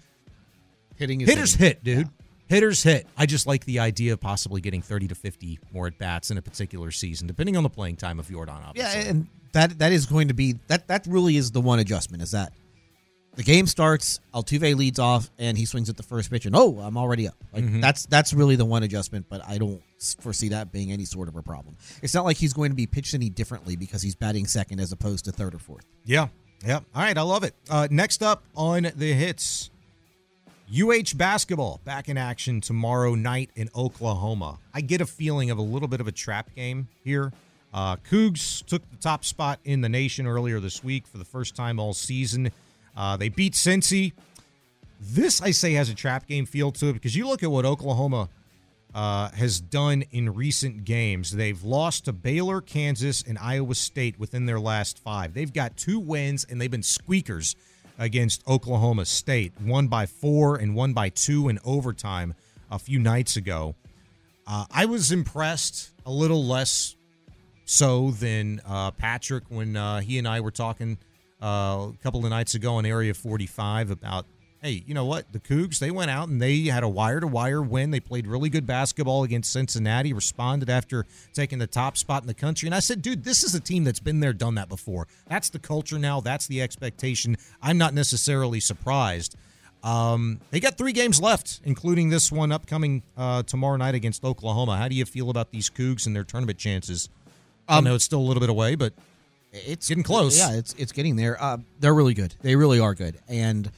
hitting 0.97 1.21
is 1.21 1.29
hitters 1.29 1.55
hit, 1.55 1.83
dude. 1.83 2.09
Hitters 2.49 2.83
hit. 2.83 3.07
I 3.17 3.27
just 3.27 3.47
like 3.47 3.65
the 3.65 3.81
idea 3.81 4.13
of 4.13 4.21
possibly 4.21 4.61
getting 4.61 4.81
30 4.83 5.09
to 5.09 5.15
50 5.15 5.59
more 5.73 5.87
at 5.89 5.99
bats 5.99 6.31
in 6.31 6.39
a 6.39 6.43
particular 6.43 6.91
season, 6.93 7.27
depending 7.27 7.57
on 7.57 7.63
the 7.65 7.69
playing 7.71 7.97
time 7.97 8.19
of 8.21 8.29
Yordan. 8.29 8.65
Obviously. 8.69 9.01
Yeah, 9.03 9.09
and 9.09 9.27
that 9.53 9.79
that 9.81 9.93
is 9.93 10.07
going 10.07 10.29
to 10.29 10.35
be 10.35 10.55
that 10.69 10.87
that 10.89 11.07
really 11.09 11.37
is 11.37 11.51
the 11.51 11.61
one 11.61 11.79
adjustment 11.81 12.23
is 12.23 12.31
that 12.33 12.53
the 13.35 13.43
game 13.43 13.67
starts, 13.67 14.21
Altuve 14.33 14.75
leads 14.77 14.99
off, 14.99 15.29
and 15.39 15.59
he 15.59 15.67
swings 15.67 15.91
at 15.91 15.97
the 15.99 16.03
first 16.03 16.31
pitch, 16.31 16.47
and 16.47 16.57
oh, 16.57 16.79
I'm 16.79 16.97
already 16.97 17.29
up. 17.29 17.35
Like 17.53 17.65
Mhm. 17.65 17.81
that's 17.83 18.07
that's 18.07 18.33
really 18.33 18.57
the 18.57 18.65
one 18.65 18.83
adjustment, 18.83 19.27
but 19.29 19.47
I 19.47 19.59
don't 19.59 19.83
foresee 20.21 20.49
that 20.51 20.73
being 20.73 20.91
any 20.93 21.05
sort 21.05 21.29
of 21.29 21.37
a 21.37 21.43
problem. 21.43 21.77
It's 22.03 22.15
not 22.15 22.25
like 22.25 22.37
he's 22.39 22.53
going 22.53 22.71
to 22.71 22.77
be 22.77 22.87
pitched 22.87 23.13
any 23.15 23.29
differently 23.29 23.77
because 23.77 24.03
he's 24.03 24.15
batting 24.15 24.47
second 24.47 24.79
as 24.81 24.93
opposed 24.93 25.25
to 25.27 25.33
third 25.33 25.55
or 25.55 25.59
fourth. 25.59 25.85
Yeah. 26.05 26.29
Yeah. 26.65 26.77
All 26.95 27.03
right. 27.03 27.17
I 27.19 27.23
love 27.23 27.45
it. 27.45 27.55
Uh, 27.69 27.89
next 27.91 28.23
up 28.23 28.43
on 28.57 28.91
the 28.97 29.13
hits, 29.13 29.69
UH 30.69 31.17
basketball 31.17 31.81
back 31.85 32.09
in 32.09 32.19
action 32.19 32.61
tomorrow 32.61 33.15
night 33.15 33.51
in 33.55 33.71
Oklahoma. 33.77 34.59
I 34.75 34.81
get 34.81 35.01
a 35.01 35.07
feeling 35.07 35.51
of 35.51 35.59
a 35.59 35.63
little 35.63 35.87
bit 35.87 36.01
of 36.01 36.09
a 36.09 36.13
trap 36.13 36.55
game 36.57 36.89
here. 37.05 37.33
Uh, 37.73 37.97
Cougs 37.97 38.65
took 38.65 38.89
the 38.91 38.97
top 38.97 39.25
spot 39.25 39.61
in 39.65 39.81
the 39.81 39.89
nation 39.89 40.27
earlier 40.27 40.59
this 40.59 40.83
week 40.83 41.07
for 41.07 41.19
the 41.19 41.25
first 41.25 41.55
time 41.55 41.79
all 41.79 41.93
season. 41.93 42.51
Uh, 42.97 43.17
they 43.17 43.29
beat 43.29 43.53
Cincy. 43.53 44.13
This, 45.01 45.41
I 45.41 45.51
say, 45.53 45.75
has 45.75 45.89
a 45.89 45.95
trap 45.95 46.27
game 46.27 46.47
feel 46.47 46.73
to 46.73 46.89
it 46.89 46.95
because 46.95 47.15
you 47.15 47.29
look 47.29 47.43
at 47.43 47.51
what 47.51 47.65
Oklahoma 47.65 48.29
uh, 48.95 49.31
has 49.33 49.61
done 49.61 50.03
in 50.11 50.35
recent 50.35 50.85
games. 50.85 51.31
They've 51.31 51.63
lost 51.63 52.07
to 52.07 52.13
Baylor, 52.13 52.61
Kansas, 52.61 53.23
and 53.23 53.39
Iowa 53.39 53.75
State 53.75 54.19
within 54.19 54.47
their 54.47 54.59
last 54.59 54.99
five. 54.99 55.35
They've 55.35 55.53
got 55.53 55.77
two 55.77 56.01
wins, 56.01 56.45
and 56.49 56.61
they've 56.61 56.71
been 56.71 56.83
squeakers 56.83 57.55
against 57.99 58.47
Oklahoma 58.47 59.05
State. 59.05 59.53
One 59.61 59.89
by 59.89 60.07
four 60.07 60.57
and 60.57 60.75
one 60.75 60.93
by 60.93 61.09
two 61.09 61.49
in 61.49 61.59
overtime 61.65 62.35
a 62.71 62.79
few 62.79 62.99
nights 62.99 63.37
ago. 63.37 63.75
Uh, 64.47 64.67
I 64.71 64.85
was 64.85 65.11
impressed 65.11 65.91
a 66.05 66.11
little 66.11 66.45
less 66.45 66.95
so 67.65 68.13
than 68.13 68.61
uh, 68.65 68.93
Patrick 68.93 69.45
when 69.49 69.77
uh, 69.77 70.01
he 70.01 70.19
and 70.19 70.29
I 70.29 70.41
were 70.41 70.53
talking 70.53 70.99
uh, 71.43 71.89
a 71.93 71.95
couple 72.03 72.25
of 72.25 72.31
nights 72.31 72.55
ago 72.55 72.75
on 72.75 72.87
Area 72.87 73.13
45 73.13 73.91
about, 73.91 74.27
hey, 74.67 74.83
you 74.85 74.95
know 74.95 75.05
what? 75.05 75.33
The 75.33 75.39
Cougs, 75.39 75.79
they 75.79 75.93
went 75.93 76.11
out 76.11 76.29
and 76.29 76.43
they 76.43 76.63
had 76.63 76.83
a 76.83 76.89
wire 76.89 77.21
to 77.21 77.27
wire 77.29 77.63
win. 77.63 77.93
They 77.93 78.01
played 78.01 78.27
really 78.27 78.49
good 78.49 78.67
basketball 78.67 79.23
against 79.23 79.53
Cincinnati, 79.53 80.13
responded 80.13 80.69
after 80.69 81.07
taking 81.33 81.59
the 81.59 81.69
top 81.69 81.97
spot 81.97 82.23
in 82.23 82.27
the 82.27 82.35
country. 82.35 82.67
And 82.67 82.75
I 82.75 82.81
said, 82.81 83.01
dude, 83.01 83.23
this 83.23 83.45
is 83.45 83.55
a 83.55 83.61
team 83.61 83.85
that's 83.85 84.01
been 84.01 84.19
there, 84.19 84.33
done 84.33 84.57
that 84.57 84.69
before. 84.69 85.07
That's 85.29 85.51
the 85.51 85.61
culture 85.61 86.01
now. 86.01 86.21
That's 86.21 86.49
the 86.49 86.63
expectation. 86.63 87.37
I'm 87.63 87.79
not 87.79 87.95
necessarily 87.95 88.59
surprised. 88.59 89.37
Um, 89.85 90.41
they 90.51 90.59
got 90.59 90.77
three 90.77 90.93
games 90.93 91.21
left, 91.21 91.61
including 91.65 92.09
this 92.09 92.33
one 92.33 92.51
upcoming 92.51 93.05
uh, 93.17 93.45
tomorrow 93.45 93.77
night 93.77 93.95
against 93.95 94.25
Oklahoma. 94.25 94.77
How 94.77 94.89
do 94.89 94.97
you 94.97 95.05
feel 95.05 95.31
about 95.31 95.53
these 95.53 95.71
Cougs 95.71 96.07
and 96.09 96.17
their 96.17 96.25
tournament 96.25 96.59
chances? 96.59 97.09
I 97.69 97.79
Um, 97.79 97.85
know 97.85 97.95
it's 97.95 98.05
still 98.05 98.19
a 98.21 98.27
little 98.27 98.41
bit 98.41 98.51
away, 98.51 98.75
but 98.75 98.95
it's 99.53 99.89
getting 99.89 100.03
close. 100.03 100.37
Yeah, 100.37 100.55
it's 100.55 100.75
it's 100.77 100.91
getting 100.91 101.15
there. 101.15 101.41
Uh, 101.41 101.59
they're 101.79 101.95
really 101.95 102.15
good. 102.15 102.35
They 102.43 102.57
really 102.57 102.81
are 102.81 102.95
good, 102.95 103.19
and 103.29 103.71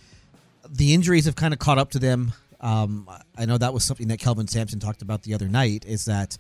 the 0.71 0.95
injuries 0.95 1.27
have 1.27 1.37
kind 1.37 1.53
of 1.53 1.59
caught 1.59 1.79
up 1.79 1.91
to 1.93 1.99
them. 1.99 2.33
Um, 2.61 3.09
I 3.37 3.45
know 3.47 3.59
that 3.59 3.73
was 3.73 3.85
something 3.85 4.09
that 4.09 4.19
Kelvin 4.19 4.49
Sampson 4.49 4.81
talked 4.81 5.03
about 5.03 5.23
the 5.23 5.35
other 5.35 5.49
night. 5.49 5.85
Is 5.87 6.07
that 6.07 6.37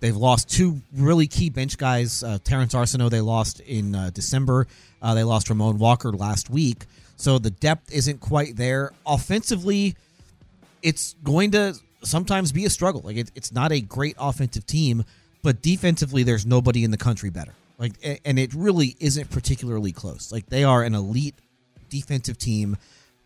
they've 0.00 0.16
lost 0.16 0.50
two 0.50 0.82
really 0.94 1.26
key 1.26 1.50
bench 1.50 1.78
guys. 1.78 2.22
Uh, 2.22 2.38
Terrance 2.42 2.74
Arceneaux 2.74 3.10
they 3.10 3.20
lost 3.20 3.60
in 3.60 3.94
uh, 3.94 4.10
December. 4.12 4.66
Uh, 5.00 5.14
they 5.14 5.24
lost 5.24 5.48
Ramon 5.48 5.78
Walker 5.78 6.12
last 6.12 6.50
week. 6.50 6.84
So 7.16 7.38
the 7.38 7.50
depth 7.50 7.92
isn't 7.92 8.20
quite 8.20 8.56
there. 8.56 8.92
Offensively, 9.06 9.94
it's 10.82 11.14
going 11.22 11.52
to 11.52 11.74
sometimes 12.02 12.52
be 12.52 12.64
a 12.64 12.70
struggle. 12.70 13.00
Like 13.02 13.16
it, 13.16 13.30
it's 13.34 13.52
not 13.52 13.72
a 13.72 13.80
great 13.80 14.16
offensive 14.18 14.66
team, 14.66 15.04
but 15.42 15.62
defensively, 15.62 16.22
there's 16.22 16.44
nobody 16.44 16.84
in 16.84 16.90
the 16.90 16.96
country 16.96 17.30
better. 17.30 17.54
Like, 17.78 17.92
and 18.24 18.38
it 18.38 18.54
really 18.54 18.96
isn't 19.00 19.30
particularly 19.30 19.92
close. 19.92 20.30
Like 20.30 20.46
they 20.46 20.64
are 20.64 20.82
an 20.82 20.94
elite 20.94 21.34
defensive 21.88 22.38
team. 22.38 22.76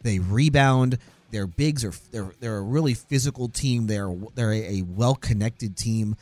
They 0.02 0.18
rebound. 0.18 0.98
Their 1.30 1.46
bigs 1.46 1.84
are 1.84 1.92
they're 2.12 2.32
they're 2.40 2.58
a 2.58 2.62
really 2.62 2.94
physical 2.94 3.48
team. 3.48 3.86
They're 3.86 4.14
they're 4.34 4.52
a, 4.52 4.78
a 4.78 4.82
well 4.82 5.14
connected 5.14 5.76
team. 5.76 6.16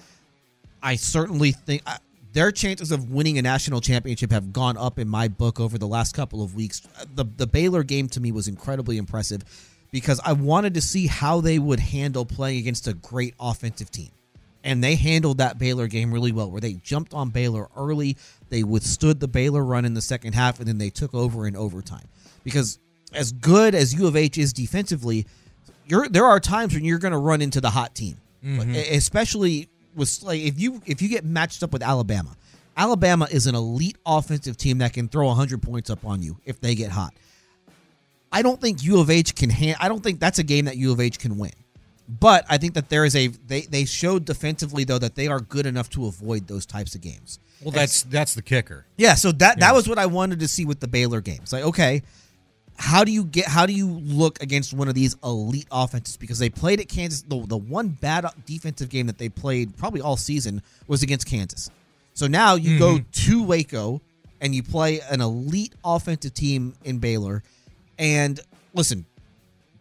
I 0.83 0.97
certainly 0.97 1.53
think 1.53 1.83
I, 1.87 1.99
their 2.33 2.51
chances 2.51 2.91
of 2.91 3.11
winning 3.11 3.39
a 3.39 3.43
national 3.43 3.81
championship 3.81 4.33
have 4.33 4.53
gone 4.53 4.77
up 4.77 4.99
in 4.99 5.09
my 5.09 5.29
book 5.29 5.61
over 5.61 5.79
the 5.79 5.87
last 5.87 6.15
couple 6.15 6.43
of 6.43 6.55
weeks. 6.55 6.83
The 7.15 7.25
the 7.37 7.47
Baylor 7.47 7.83
game 7.83 8.09
to 8.09 8.21
me 8.21 8.33
was 8.33 8.49
incredibly 8.49 8.97
impressive 8.97 9.43
because 9.95 10.21
I 10.25 10.33
wanted 10.33 10.75
to 10.75 10.81
see 10.81 11.07
how 11.07 11.41
they 11.41 11.61
would 11.61 11.79
handle 11.79 12.25
playing 12.25 12.59
against 12.59 12.89
a 12.89 12.95
great 12.95 13.35
offensive 13.39 13.93
team. 13.93 14.11
And 14.65 14.83
they 14.83 14.97
handled 14.97 15.39
that 15.39 15.57
Baylor 15.57 15.87
game 15.87 16.13
really 16.13 16.33
well, 16.33 16.51
where 16.51 16.61
they 16.61 16.73
jumped 16.73 17.15
on 17.15 17.31
Baylor 17.31 17.69
early. 17.77 18.17
They 18.49 18.65
withstood 18.65 19.21
the 19.21 19.29
Baylor 19.29 19.63
run 19.63 19.85
in 19.85 19.95
the 19.95 20.03
second 20.03 20.33
half, 20.33 20.59
and 20.59 20.67
then 20.67 20.79
they 20.79 20.91
took 20.91 21.15
over 21.15 21.47
in 21.47 21.55
overtime. 21.55 22.09
Because 22.43 22.81
as 23.15 23.33
good 23.33 23.75
as 23.75 23.95
U 23.95 24.07
of 24.07 24.17
H 24.17 24.39
is 24.39 24.53
defensively, 24.53 25.27
you're, 25.87 26.09
there 26.09 26.25
are 26.25 26.41
times 26.41 26.75
when 26.75 26.85
you're 26.85 26.99
going 26.99 27.13
to 27.13 27.19
run 27.19 27.41
into 27.43 27.61
the 27.61 27.71
hot 27.71 27.95
team, 27.95 28.17
Mhm. 28.45 28.75
E- 28.75 28.95
especially 28.97 29.69
with 29.95 30.23
like 30.23 30.41
if 30.41 30.59
you 30.61 30.83
if 30.87 31.01
you 31.01 31.09
get 31.09 31.25
matched 31.25 31.63
up 31.63 31.73
with 31.73 31.83
Alabama, 31.83 32.37
Alabama 32.77 33.29
is 33.31 33.47
an 33.47 33.55
elite 33.55 33.97
offensive 34.05 34.57
team 34.57 34.79
that 34.79 34.93
can 34.93 35.09
throw 35.09 35.27
100 35.29 35.63
points 35.63 35.89
up 35.91 36.05
on 36.05 36.23
you 36.23 36.37
if 36.45 36.61
they 36.61 36.75
get 36.75 36.91
hot. 36.91 37.15
I 38.33 38.43
don't 38.43 38.61
think 38.61 38.83
U 38.83 38.99
of 39.01 39.11
H 39.11 39.35
can 39.35 39.51
hand. 39.51 39.77
I 39.81 39.89
don't 39.89 40.03
think 40.03 40.19
that's 40.19 40.39
a 40.39 40.43
game 40.43 40.65
that 40.65 40.77
U 40.77 40.91
of 40.93 41.01
H 41.01 41.19
can 41.19 41.39
win. 41.39 41.53
But 42.09 42.45
I 42.51 42.59
think 42.59 42.75
that 42.75 42.89
there 42.91 43.05
is 43.05 43.15
a 43.17 43.29
they 43.29 43.63
they 43.63 43.85
showed 43.87 44.25
defensively 44.25 44.85
though 44.85 44.99
that 44.99 45.15
they 45.15 45.27
are 45.29 45.41
good 45.41 45.65
enough 45.67 45.89
to 45.91 46.07
avoid 46.07 46.49
those 46.49 46.67
types 46.67 46.95
of 46.95 47.01
games. 47.01 47.39
Well, 47.63 47.71
that's 47.71 48.03
that's 48.03 48.35
the 48.35 48.43
kicker. 48.43 48.85
Yeah, 48.99 49.15
so 49.15 49.33
that 49.33 49.61
that 49.61 49.75
was 49.75 49.89
what 49.89 49.99
I 49.99 50.07
wanted 50.07 50.41
to 50.41 50.49
see 50.49 50.65
with 50.67 50.81
the 50.81 50.89
Baylor 50.89 51.21
game. 51.23 51.39
It's 51.43 51.53
like, 51.53 51.65
okay, 51.65 52.03
how 52.77 53.05
do 53.05 53.13
you 53.13 53.25
get 53.25 53.47
how 53.47 53.67
do 53.67 53.73
you 53.73 53.87
look 53.87 54.43
against 54.43 54.75
one 54.75 54.89
of 54.89 54.95
these 54.95 55.17
elite 55.23 55.67
offenses? 55.71 56.17
Because 56.17 56.39
they 56.39 56.51
played 56.51 56.81
at 56.81 56.89
Kansas 56.89 57.23
the, 57.23 57.45
the 57.47 57.57
one 57.57 57.89
bad 57.89 58.27
defensive 58.47 58.89
game 58.89 59.07
that 59.07 59.19
they 59.19 59.29
played 59.29 59.77
probably 59.77 60.01
all 60.01 60.17
season 60.17 60.63
was 60.87 61.03
against 61.03 61.27
Kansas. 61.27 61.71
So 62.15 62.27
now 62.27 62.55
you 62.55 62.79
go 62.79 62.97
mm-hmm. 62.97 63.11
to 63.11 63.43
Waco 63.43 64.01
and 64.41 64.55
you 64.55 64.63
play 64.63 65.01
an 65.01 65.21
elite 65.21 65.75
offensive 65.85 66.35
team 66.35 66.75
in 66.85 66.99
Baylor. 66.99 67.43
And 67.99 68.39
listen, 68.73 69.05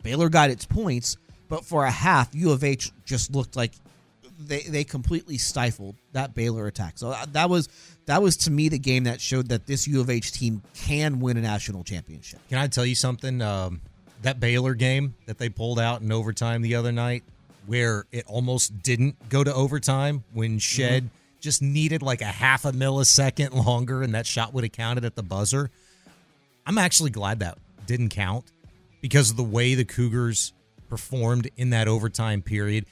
Baylor 0.04 0.30
got 0.30 0.50
its 0.50 0.66
points, 0.66 1.18
but 1.50 1.66
for 1.66 1.86
a 1.86 1.92
half 1.92 2.34
U 2.34 2.52
of 2.52 2.64
H 2.64 2.92
just 3.06 3.34
looked 3.34 3.56
like 3.56 3.74
they 4.48 4.62
they 4.62 4.84
completely 4.84 5.38
stifled 5.38 5.96
that 6.12 6.34
Baylor 6.34 6.68
attack. 6.68 6.98
So 6.98 7.10
uh, 7.10 7.26
that 7.32 7.50
was 7.50 7.70
that 8.06 8.22
was 8.22 8.38
to 8.38 8.52
me 8.52 8.70
the 8.70 8.80
game 8.80 9.06
that 9.06 9.22
showed 9.22 9.50
that 9.50 9.66
this 9.66 9.88
U 9.88 10.02
of 10.02 10.10
H 10.10 10.32
team 10.32 10.62
can 10.74 11.20
win 11.20 11.38
a 11.38 11.42
national 11.42 11.84
championship. 11.84 12.40
Can 12.50 12.58
I 12.58 12.68
tell 12.68 12.86
you 12.86 12.96
something? 12.96 13.42
Um, 13.42 13.82
that 14.24 14.40
Baylor 14.40 14.74
game 14.74 15.16
that 15.26 15.38
they 15.38 15.50
pulled 15.50 15.80
out 15.80 16.02
in 16.02 16.12
overtime 16.12 16.62
the 16.62 16.76
other 16.76 16.92
night, 16.92 17.24
where 17.66 18.06
it 18.12 18.26
almost 18.26 18.82
didn't 18.82 19.30
go 19.30 19.44
to 19.44 19.54
overtime 19.54 20.24
when 20.34 20.60
Shead 20.60 21.10
just 21.40 21.62
needed 21.62 22.02
like 22.02 22.22
a 22.22 22.26
half 22.26 22.66
a 22.66 22.72
millisecond 22.72 23.54
longer 23.66 24.02
and 24.02 24.16
that 24.16 24.26
shot 24.26 24.54
would 24.54 24.64
have 24.64 24.72
counted 24.72 25.06
at 25.06 25.16
the 25.16 25.24
buzzer. 25.24 25.70
I'm 26.66 26.78
actually 26.78 27.12
glad 27.12 27.40
that 27.40 27.58
didn't 27.86 28.10
count 28.10 28.46
because 29.02 29.30
of 29.30 29.36
the 29.36 29.44
way 29.44 29.76
the 29.76 29.84
Cougars 29.84 30.54
performed 30.88 31.50
in 31.58 31.72
that 31.72 31.90
overtime 31.90 32.42
period. 32.42 32.86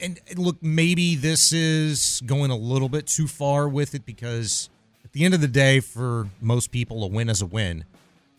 And 0.00 0.20
look, 0.36 0.62
maybe 0.62 1.16
this 1.16 1.52
is 1.52 2.22
going 2.24 2.50
a 2.50 2.56
little 2.56 2.88
bit 2.88 3.06
too 3.06 3.26
far 3.26 3.68
with 3.68 3.94
it 3.94 4.06
because 4.06 4.70
at 5.04 5.12
the 5.12 5.24
end 5.24 5.34
of 5.34 5.40
the 5.40 5.48
day, 5.48 5.80
for 5.80 6.28
most 6.40 6.70
people, 6.70 7.02
a 7.02 7.08
win 7.08 7.28
is 7.28 7.42
a 7.42 7.46
win. 7.46 7.84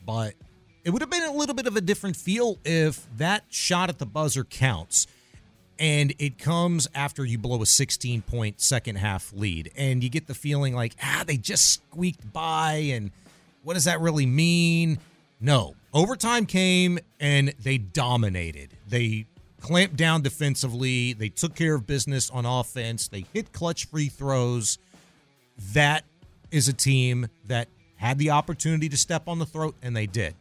But 0.05 0.35
it 0.83 0.91
would 0.91 1.01
have 1.01 1.09
been 1.09 1.23
a 1.23 1.33
little 1.33 1.55
bit 1.55 1.67
of 1.67 1.75
a 1.75 1.81
different 1.81 2.15
feel 2.15 2.57
if 2.63 3.05
that 3.17 3.43
shot 3.49 3.89
at 3.89 3.99
the 3.99 4.05
buzzer 4.05 4.43
counts. 4.43 5.07
And 5.77 6.13
it 6.19 6.37
comes 6.37 6.87
after 6.93 7.23
you 7.25 7.37
blow 7.37 7.61
a 7.61 7.65
16 7.65 8.21
point 8.23 8.61
second 8.61 8.97
half 8.97 9.33
lead. 9.33 9.71
And 9.75 10.03
you 10.03 10.09
get 10.09 10.27
the 10.27 10.33
feeling 10.33 10.73
like 10.73 10.95
ah 11.01 11.23
they 11.25 11.37
just 11.37 11.69
squeaked 11.69 12.31
by 12.31 12.73
and 12.93 13.11
what 13.63 13.73
does 13.73 13.85
that 13.85 13.99
really 13.99 14.25
mean? 14.25 14.99
No. 15.39 15.75
Overtime 15.93 16.45
came 16.45 16.99
and 17.19 17.53
they 17.59 17.77
dominated. 17.77 18.77
They 18.87 19.25
clamped 19.61 19.95
down 19.95 20.21
defensively 20.21 21.13
they 21.13 21.29
took 21.29 21.55
care 21.55 21.75
of 21.75 21.85
business 21.85 22.29
on 22.29 22.45
offense 22.45 23.07
they 23.07 23.25
hit 23.33 23.51
clutch 23.53 23.85
free 23.87 24.07
throws 24.09 24.77
that 25.73 26.03
is 26.51 26.67
a 26.67 26.73
team 26.73 27.27
that 27.47 27.67
had 27.97 28.17
the 28.17 28.29
opportunity 28.31 28.87
to 28.89 28.97
step 28.97 29.27
on 29.27 29.39
the 29.39 29.45
throat 29.45 29.75
and 29.81 29.95
they 29.95 30.05
did 30.07 30.33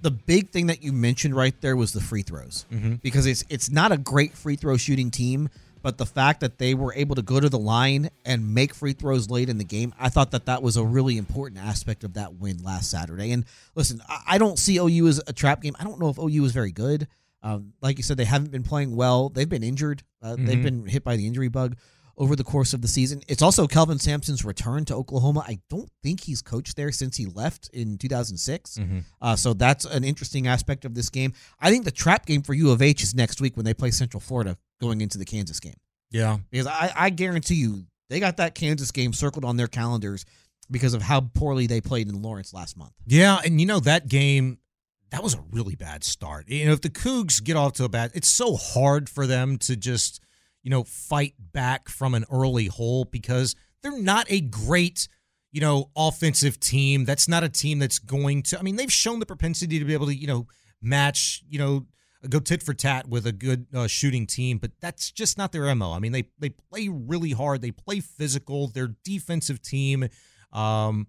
The 0.00 0.10
big 0.10 0.50
thing 0.50 0.66
that 0.66 0.82
you 0.82 0.92
mentioned 0.92 1.34
right 1.36 1.54
there 1.60 1.76
was 1.76 1.92
the 1.92 2.00
free 2.00 2.22
throws 2.22 2.64
Mhm. 2.72 3.00
because 3.02 3.26
it's 3.26 3.44
it's 3.48 3.70
not 3.70 3.92
a 3.92 3.96
great 3.98 4.34
free 4.34 4.56
throw 4.56 4.76
shooting 4.76 5.10
team, 5.10 5.48
but 5.82 5.96
the 5.98 6.06
fact 6.06 6.40
that 6.40 6.58
they 6.58 6.74
were 6.74 6.92
able 6.94 7.14
to 7.14 7.22
go 7.22 7.38
to 7.40 7.48
the 7.48 7.58
line 7.58 8.10
and 8.24 8.54
make 8.54 8.74
free 8.74 8.92
throws 8.94 9.28
late 9.30 9.48
in 9.50 9.58
the 9.58 9.64
game, 9.64 9.92
I 9.98 10.08
thought 10.08 10.30
that 10.32 10.46
that 10.46 10.62
was 10.62 10.76
a 10.76 10.84
really 10.84 11.16
important 11.18 11.60
aspect 11.60 12.04
of 12.04 12.14
that 12.14 12.34
win 12.34 12.62
last 12.62 12.90
Saturday. 12.90 13.30
And 13.32 13.44
listen, 13.74 14.02
I 14.26 14.36
don't 14.38 14.58
see 14.58 14.78
OU 14.78 15.08
as 15.08 15.22
a 15.26 15.32
trap 15.32 15.62
game. 15.62 15.76
I 15.78 15.84
don't 15.84 16.00
know 16.00 16.08
if 16.08 16.18
OU 16.18 16.44
is 16.46 16.52
very 16.52 16.72
good. 16.72 17.06
Um, 17.44 17.74
like 17.82 17.98
you 17.98 18.02
said, 18.02 18.16
they 18.16 18.24
haven't 18.24 18.50
been 18.50 18.62
playing 18.64 18.96
well. 18.96 19.28
They've 19.28 19.48
been 19.48 19.62
injured. 19.62 20.02
Uh, 20.22 20.34
They've 20.36 20.58
Mhm. 20.58 20.62
been 20.62 20.86
hit 20.86 21.04
by 21.04 21.14
the 21.16 21.26
injury 21.26 21.48
bug 21.48 21.76
over 22.16 22.34
the 22.34 22.42
course 22.44 22.72
of 22.72 22.80
the 22.80 22.88
season. 22.88 23.20
It's 23.28 23.42
also 23.42 23.66
Kelvin 23.66 23.98
Sampson's 23.98 24.44
return 24.44 24.84
to 24.86 24.94
Oklahoma. 24.94 25.44
I 25.46 25.58
don't 25.68 25.90
think 26.02 26.22
he's 26.22 26.40
coached 26.42 26.74
there 26.76 26.90
since 26.90 27.16
he 27.18 27.26
left 27.26 27.68
in 27.74 27.98
2006. 27.98 28.78
Mhm. 28.78 29.04
Uh, 29.20 29.36
so 29.36 29.52
that's 29.52 29.84
an 29.84 30.04
interesting 30.04 30.46
aspect 30.46 30.84
of 30.84 30.94
this 30.94 31.10
game. 31.10 31.32
I 31.60 31.70
think 31.70 31.84
the 31.84 31.90
trap 31.90 32.24
game 32.24 32.42
for 32.42 32.54
U 32.54 32.70
of 32.70 32.80
H 32.80 33.02
is 33.02 33.14
next 33.14 33.40
week 33.40 33.56
when 33.56 33.64
they 33.64 33.74
play 33.74 33.90
Central 33.90 34.20
Florida 34.20 34.56
going 34.80 35.00
into 35.02 35.18
the 35.18 35.24
Kansas 35.26 35.60
game. 35.60 35.76
Yeah. 36.10 36.38
Because 36.50 36.66
I, 36.66 36.92
I 36.96 37.10
guarantee 37.10 37.56
you 37.56 37.86
they 38.08 38.20
got 38.20 38.36
that 38.38 38.54
Kansas 38.54 38.90
game 38.90 39.12
circled 39.12 39.44
on 39.44 39.56
their 39.56 39.66
calendars 39.68 40.24
because 40.70 40.94
of 40.94 41.02
how 41.02 41.20
poorly 41.20 41.66
they 41.66 41.80
played 41.80 42.08
in 42.08 42.22
Lawrence 42.22 42.54
last 42.54 42.76
month. 42.76 42.92
Yeah, 43.06 43.40
and 43.44 43.60
you 43.60 43.66
know 43.66 43.80
that 43.80 44.08
game 44.08 44.58
that 45.10 45.22
was 45.22 45.34
a 45.34 45.44
really 45.52 45.74
bad 45.74 46.04
start. 46.04 46.48
You 46.48 46.66
know, 46.66 46.72
if 46.72 46.80
the 46.80 46.90
Cougs 46.90 47.42
get 47.42 47.56
off 47.56 47.74
to 47.74 47.84
a 47.84 47.88
bad, 47.88 48.10
it's 48.14 48.28
so 48.28 48.56
hard 48.56 49.08
for 49.08 49.26
them 49.26 49.58
to 49.58 49.76
just, 49.76 50.20
you 50.62 50.70
know, 50.70 50.84
fight 50.84 51.34
back 51.38 51.88
from 51.88 52.14
an 52.14 52.24
early 52.30 52.66
hole 52.66 53.04
because 53.04 53.54
they're 53.82 53.98
not 53.98 54.26
a 54.28 54.40
great, 54.40 55.08
you 55.52 55.60
know, 55.60 55.90
offensive 55.96 56.58
team. 56.58 57.04
That's 57.04 57.28
not 57.28 57.44
a 57.44 57.48
team 57.48 57.78
that's 57.78 57.98
going 57.98 58.42
to 58.44 58.58
I 58.58 58.62
mean, 58.62 58.76
they've 58.76 58.92
shown 58.92 59.20
the 59.20 59.26
propensity 59.26 59.78
to 59.78 59.84
be 59.84 59.94
able 59.94 60.06
to, 60.06 60.14
you 60.14 60.26
know, 60.26 60.46
match, 60.82 61.44
you 61.48 61.58
know, 61.58 61.86
go 62.28 62.40
tit 62.40 62.62
for 62.62 62.74
tat 62.74 63.08
with 63.08 63.26
a 63.26 63.32
good 63.32 63.66
uh, 63.74 63.86
shooting 63.86 64.26
team, 64.26 64.58
but 64.58 64.72
that's 64.80 65.10
just 65.10 65.36
not 65.36 65.52
their 65.52 65.72
MO. 65.74 65.92
I 65.92 65.98
mean, 65.98 66.12
they 66.12 66.24
they 66.38 66.50
play 66.50 66.88
really 66.88 67.32
hard, 67.32 67.60
they 67.60 67.70
play 67.70 68.00
physical, 68.00 68.68
their 68.68 68.88
defensive 69.04 69.62
team 69.62 70.08
um 70.52 71.08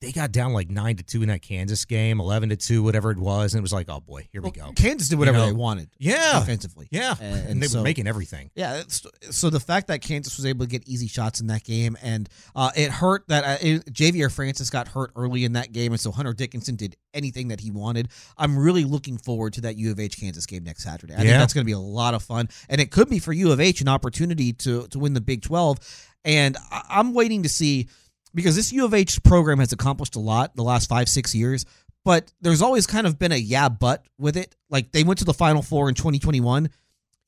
they 0.00 0.12
got 0.12 0.32
down 0.32 0.52
like 0.54 0.70
nine 0.70 0.96
to 0.96 1.02
two 1.02 1.20
in 1.22 1.28
that 1.28 1.42
Kansas 1.42 1.84
game, 1.84 2.20
eleven 2.20 2.48
to 2.48 2.56
two, 2.56 2.82
whatever 2.82 3.10
it 3.10 3.18
was, 3.18 3.52
and 3.52 3.58
it 3.58 3.62
was 3.62 3.72
like, 3.72 3.86
oh 3.90 4.00
boy, 4.00 4.26
here 4.32 4.40
we 4.40 4.50
go. 4.50 4.72
Kansas 4.74 5.08
did 5.10 5.18
whatever 5.18 5.36
You 5.38 5.44
know? 5.44 5.50
they 5.50 5.56
wanted. 5.56 5.90
Yeah, 5.98 6.38
defensively. 6.40 6.88
yeah, 6.90 7.14
And, 7.20 7.48
and, 7.50 7.62
they 7.62 7.66
so- 7.66 7.78
were 7.78 7.84
making 7.84 8.06
everything. 8.06 8.50
Yeah, 8.54 8.82
so 8.88 9.50
the 9.50 9.60
fact 9.60 9.88
that 9.88 10.00
Kansas 10.00 10.36
was 10.38 10.46
able 10.46 10.64
to 10.64 10.70
get 10.70 10.88
easy 10.88 11.06
shots 11.06 11.40
in 11.40 11.48
that 11.48 11.64
game, 11.64 11.98
and 12.02 12.28
uh, 12.56 12.70
it 12.74 12.90
hurt 12.90 13.28
that 13.28 13.44
uh, 13.44 13.56
it, 13.60 13.92
Ja'Vier 13.92 14.32
Francis 14.32 14.70
got 14.70 14.88
hurt 14.88 15.10
early 15.16 15.44
in 15.44 15.52
that 15.52 15.72
game, 15.72 15.92
and 15.92 16.00
so 16.00 16.10
Hunter 16.12 16.32
Dickinson 16.32 16.76
did 16.76 16.96
anything 17.12 17.48
that 17.48 17.60
he 17.60 17.70
wanted. 17.70 18.08
I'm 18.38 18.58
really 18.58 18.84
looking 18.84 19.18
forward 19.18 19.52
to 19.54 19.60
that 19.62 19.76
U 19.76 19.90
of 19.90 20.00
H 20.00 20.18
Kansas 20.18 20.46
game 20.46 20.64
next 20.64 20.82
Saturday. 20.82 21.12
I 21.12 21.18
think 21.18 21.28
Yeah. 21.28 21.38
that's 21.38 21.52
going 21.52 21.64
to 21.64 21.66
be 21.66 21.72
a 21.72 21.78
lot 21.78 22.14
of 22.14 22.22
fun, 22.22 22.48
and 22.70 22.80
it 22.80 22.90
could 22.90 23.10
be 23.10 23.18
for 23.18 23.32
U 23.34 23.52
of 23.52 23.60
H 23.60 23.80
an 23.82 23.88
opportunity 23.88 24.54
to 24.54 24.86
to 24.88 24.98
win 24.98 25.12
the 25.12 25.20
Big 25.20 25.42
12. 25.42 25.78
And 26.24 26.56
I- 26.70 26.84
I'm 26.88 27.12
waiting 27.14 27.42
to 27.42 27.48
see 27.48 27.88
because 28.34 28.56
this 28.56 28.72
U 28.72 28.84
of 28.84 28.94
H 28.94 29.22
program 29.22 29.58
has 29.58 29.72
accomplished 29.72 30.16
a 30.16 30.20
lot 30.20 30.54
the 30.56 30.62
last 30.64 30.88
five 30.88 31.08
six 31.08 31.34
years. 31.34 31.64
But 32.04 32.32
there's 32.40 32.62
always 32.62 32.86
kind 32.86 33.06
of 33.06 33.18
been 33.18 33.32
a 33.32 33.36
yeah, 33.36 33.68
but 33.68 34.06
with 34.18 34.36
it. 34.36 34.56
Like 34.70 34.90
they 34.92 35.04
went 35.04 35.18
to 35.18 35.24
the 35.26 35.34
Final 35.34 35.62
Four 35.62 35.88
in 35.88 35.94
2021 35.94 36.70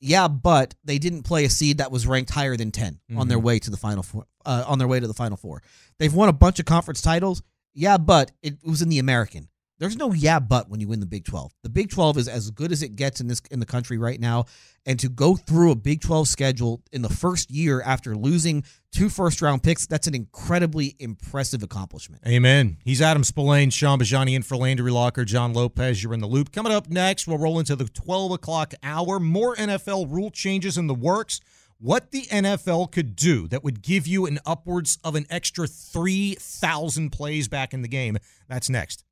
yeah, 0.05 0.27
but 0.27 0.75
they 0.83 0.97
didn't 0.97 1.23
play 1.23 1.45
a 1.45 1.49
seed 1.49 1.77
that 1.77 1.89
was 1.89 2.05
ranked 2.05 2.29
higher 2.29 2.57
than 2.57 2.71
10 2.71 2.99
on 3.15 3.29
their 3.29 3.37
Mhm. 3.39 3.43
way 3.43 3.59
to 3.59 3.71
the 3.71 3.77
final 3.77 4.03
four. 4.03 4.25
Uh, 4.45 4.61
on 4.67 4.77
their 4.77 4.87
way 4.89 4.99
to 4.99 5.07
the 5.07 5.13
final 5.13 5.37
four, 5.37 5.63
they've 5.97 6.13
won 6.13 6.27
a 6.27 6.33
bunch 6.33 6.59
of 6.59 6.65
conference 6.65 6.99
titles. 6.99 7.41
Yeah, 7.73 7.97
but 7.97 8.33
it 8.41 8.57
was 8.65 8.81
in 8.81 8.89
the 8.89 8.99
American. 8.99 9.47
There's 9.83 9.97
no 9.97 10.13
yeah, 10.13 10.39
but 10.39 10.69
when 10.69 10.79
you 10.79 10.87
win 10.87 11.01
the 11.01 11.05
Big 11.05 11.25
12. 11.25 11.51
The 11.61 11.69
Big 11.69 11.89
12 11.89 12.17
is 12.19 12.27
as 12.29 12.49
good 12.51 12.71
as 12.71 12.81
it 12.81 12.95
gets 12.95 13.19
in 13.19 13.27
this 13.27 13.41
in 13.51 13.59
the 13.59 13.65
country 13.65 13.97
right 13.97 14.17
now, 14.17 14.45
and 14.85 14.97
to 15.01 15.09
go 15.09 15.35
through 15.35 15.71
a 15.71 15.75
Big 15.75 15.99
12 15.99 16.29
schedule 16.29 16.81
in 16.93 17.01
the 17.01 17.09
first 17.09 17.51
year 17.51 17.81
after 17.81 18.15
losing 18.15 18.63
two 18.93 19.09
first 19.09 19.41
round 19.41 19.61
picks, 19.61 19.85
that's 19.85 20.07
an 20.07 20.15
incredibly 20.15 20.95
impressive 20.99 21.63
accomplishment. 21.63 22.23
Amen. 22.25 22.77
He's 22.85 23.01
Adam 23.01 23.23
Spolane, 23.23 23.73
Shaun 23.73 23.99
Bijani 23.99 24.37
in 24.37 24.43
for 24.43 24.55
Landry 24.55 24.89
Locker, 24.89 25.25
John 25.25 25.51
Lopez. 25.51 26.01
You're 26.01 26.13
in 26.13 26.21
the 26.21 26.27
loop. 26.27 26.53
Coming 26.53 26.71
up 26.71 26.87
next, 26.87 27.27
we'll 27.27 27.37
roll 27.37 27.59
into 27.59 27.75
the 27.75 27.83
12 27.83 28.31
o'clock 28.31 28.73
hour. 28.83 29.19
More 29.19 29.53
NFL 29.57 30.09
rule 30.09 30.31
changes 30.31 30.77
in 30.77 30.87
the 30.87 30.95
works. 30.95 31.41
What 31.77 32.11
the 32.11 32.21
NFL 32.21 32.93
could 32.93 33.17
do 33.17 33.49
that 33.49 33.65
would 33.65 33.81
give 33.81 34.07
you 34.07 34.27
an 34.27 34.39
upwards 34.45 34.97
of 35.03 35.15
an 35.15 35.25
extra 35.29 35.67
3,000 35.67 37.09
plays 37.09 37.49
back 37.49 37.73
in 37.73 37.81
the 37.81 37.89
game. 37.89 38.17
That's 38.47 38.69
next. 38.69 39.03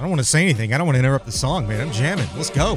I 0.00 0.04
don't 0.04 0.12
want 0.12 0.20
to 0.20 0.26
say 0.26 0.42
anything. 0.42 0.72
I 0.72 0.78
don't 0.78 0.86
want 0.86 0.94
to 0.94 1.00
interrupt 1.00 1.26
the 1.26 1.32
song, 1.32 1.68
man. 1.68 1.78
I'm 1.78 1.92
jamming. 1.92 2.26
Let's 2.34 2.48
go. 2.48 2.76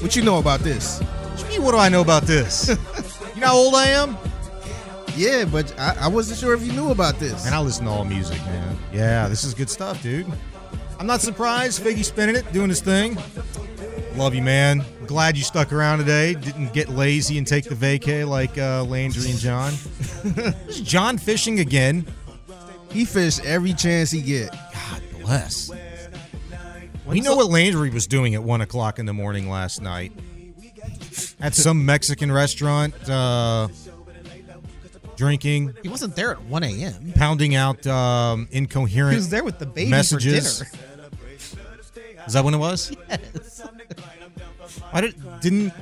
What 0.00 0.16
you 0.16 0.24
know 0.24 0.40
about 0.40 0.58
this? 0.58 0.98
What 0.98 1.48
mean, 1.48 1.62
what 1.62 1.70
do 1.70 1.76
I 1.78 1.88
know 1.88 2.00
about 2.00 2.24
this? 2.24 2.68
you 3.36 3.40
know 3.40 3.46
how 3.46 3.54
old 3.54 3.76
I 3.76 3.86
am? 3.90 4.18
Yeah, 5.14 5.44
but 5.44 5.72
I, 5.78 5.96
I 6.00 6.08
wasn't 6.08 6.40
sure 6.40 6.52
if 6.52 6.66
you 6.66 6.72
knew 6.72 6.90
about 6.90 7.20
this. 7.20 7.46
And 7.46 7.54
I 7.54 7.60
listen 7.60 7.84
to 7.84 7.92
all 7.92 8.04
music, 8.04 8.38
man. 8.38 8.76
Yeah, 8.92 9.28
this 9.28 9.44
is 9.44 9.54
good 9.54 9.70
stuff, 9.70 10.02
dude. 10.02 10.26
I'm 10.98 11.06
not 11.06 11.20
surprised. 11.20 11.80
Figgy 11.80 12.04
spinning 12.04 12.34
it, 12.34 12.52
doing 12.52 12.70
his 12.70 12.80
thing. 12.80 13.16
Love 14.16 14.34
you, 14.34 14.42
man. 14.42 14.84
Glad 15.06 15.36
you 15.36 15.44
stuck 15.44 15.72
around 15.72 15.98
today. 15.98 16.34
Didn't 16.34 16.72
get 16.72 16.88
lazy 16.88 17.38
and 17.38 17.46
take 17.46 17.66
the 17.66 17.76
vacay 17.76 18.26
like 18.28 18.58
uh, 18.58 18.82
Landry 18.82 19.30
and 19.30 19.38
John. 19.38 19.74
this 20.24 20.54
is 20.66 20.80
John 20.80 21.18
fishing 21.18 21.60
again. 21.60 22.04
He 22.90 23.04
fished 23.04 23.44
every 23.44 23.74
chance 23.74 24.10
he 24.10 24.20
get. 24.20 24.50
God 24.50 25.02
bless. 25.20 25.70
We 27.12 27.20
know 27.20 27.36
what 27.36 27.50
Landry 27.50 27.90
was 27.90 28.06
doing 28.06 28.34
at 28.34 28.42
one 28.42 28.60
o'clock 28.60 28.98
in 28.98 29.06
the 29.06 29.12
morning 29.12 29.48
last 29.48 29.80
night 29.82 30.12
at 31.40 31.54
some 31.54 31.84
Mexican 31.84 32.30
restaurant, 32.32 32.94
uh, 33.08 33.68
drinking, 35.16 35.74
He 35.82 35.88
wasn't 35.88 36.16
there 36.16 36.32
at 36.32 36.42
1 36.42 36.62
a.m. 36.64 37.12
pounding 37.14 37.54
out 37.54 37.86
um, 37.86 38.48
incoherent. 38.50 39.12
He 39.12 39.16
was 39.16 39.28
there 39.28 39.44
with 39.44 39.58
the 39.58 39.66
baby 39.66 39.90
messages. 39.90 40.60
for 40.60 40.64
dinner. 40.64 42.26
Is 42.26 42.32
that 42.34 42.44
when 42.44 42.54
it 42.54 42.58
was? 42.58 42.94
Yes. 43.08 43.66
Why 44.90 45.00
did 45.02 45.40
didn't 45.40 45.72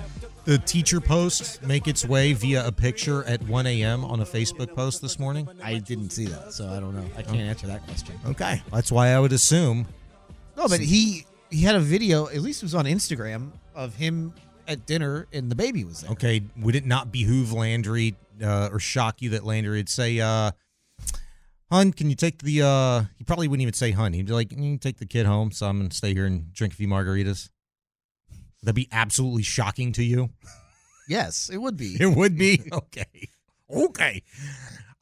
the 0.46 0.58
teacher 0.58 1.00
post 1.00 1.62
make 1.62 1.86
its 1.86 2.04
way 2.04 2.32
via 2.32 2.66
a 2.66 2.72
picture 2.72 3.22
at 3.24 3.42
1 3.42 3.66
a.m. 3.66 4.04
on 4.04 4.20
a 4.20 4.24
Facebook 4.24 4.74
post 4.74 5.02
this 5.02 5.18
morning? 5.18 5.48
I 5.62 5.78
didn't 5.78 6.10
see 6.10 6.26
that, 6.26 6.52
so 6.52 6.68
I 6.68 6.80
don't 6.80 6.94
know. 6.94 7.04
I 7.16 7.22
can't 7.22 7.36
answer 7.40 7.66
that 7.66 7.84
question. 7.84 8.18
Okay, 8.26 8.62
that's 8.72 8.90
why 8.90 9.08
I 9.08 9.20
would 9.20 9.32
assume. 9.32 9.86
No, 10.60 10.68
but 10.68 10.80
he 10.80 11.24
he 11.50 11.62
had 11.62 11.74
a 11.74 11.80
video. 11.80 12.26
At 12.26 12.42
least 12.42 12.62
it 12.62 12.66
was 12.66 12.74
on 12.74 12.84
Instagram 12.84 13.52
of 13.74 13.94
him 13.94 14.34
at 14.68 14.84
dinner, 14.84 15.26
and 15.32 15.50
the 15.50 15.54
baby 15.54 15.84
was 15.84 16.02
there. 16.02 16.10
Okay, 16.12 16.42
would 16.58 16.74
it 16.74 16.84
not 16.84 17.10
behoove 17.10 17.54
Landry 17.54 18.14
uh, 18.44 18.68
or 18.70 18.78
shock 18.78 19.22
you 19.22 19.30
that 19.30 19.44
Landry 19.44 19.78
would 19.78 19.88
say, 19.88 20.20
uh, 20.20 20.50
"Hun, 21.70 21.92
can 21.94 22.10
you 22.10 22.14
take 22.16 22.42
the?" 22.42 22.60
Uh, 22.62 23.04
he 23.16 23.24
probably 23.24 23.48
wouldn't 23.48 23.62
even 23.62 23.72
say 23.72 23.90
"Hun." 23.92 24.12
He'd 24.12 24.26
be 24.26 24.32
like, 24.34 24.50
"Can 24.50 24.78
take 24.78 24.98
the 24.98 25.06
kid 25.06 25.24
home, 25.24 25.50
so 25.50 25.66
I'm 25.66 25.78
gonna 25.78 25.90
stay 25.92 26.12
here 26.12 26.26
and 26.26 26.52
drink 26.52 26.74
a 26.74 26.76
few 26.76 26.88
margaritas." 26.88 27.48
That'd 28.62 28.74
be 28.74 28.88
absolutely 28.92 29.42
shocking 29.42 29.92
to 29.92 30.04
you. 30.04 30.28
Yes, 31.08 31.48
it 31.48 31.56
would 31.56 31.78
be. 31.78 31.96
It 32.00 32.14
would 32.14 32.36
be 32.36 32.68
okay. 32.72 33.28
Okay. 33.70 34.22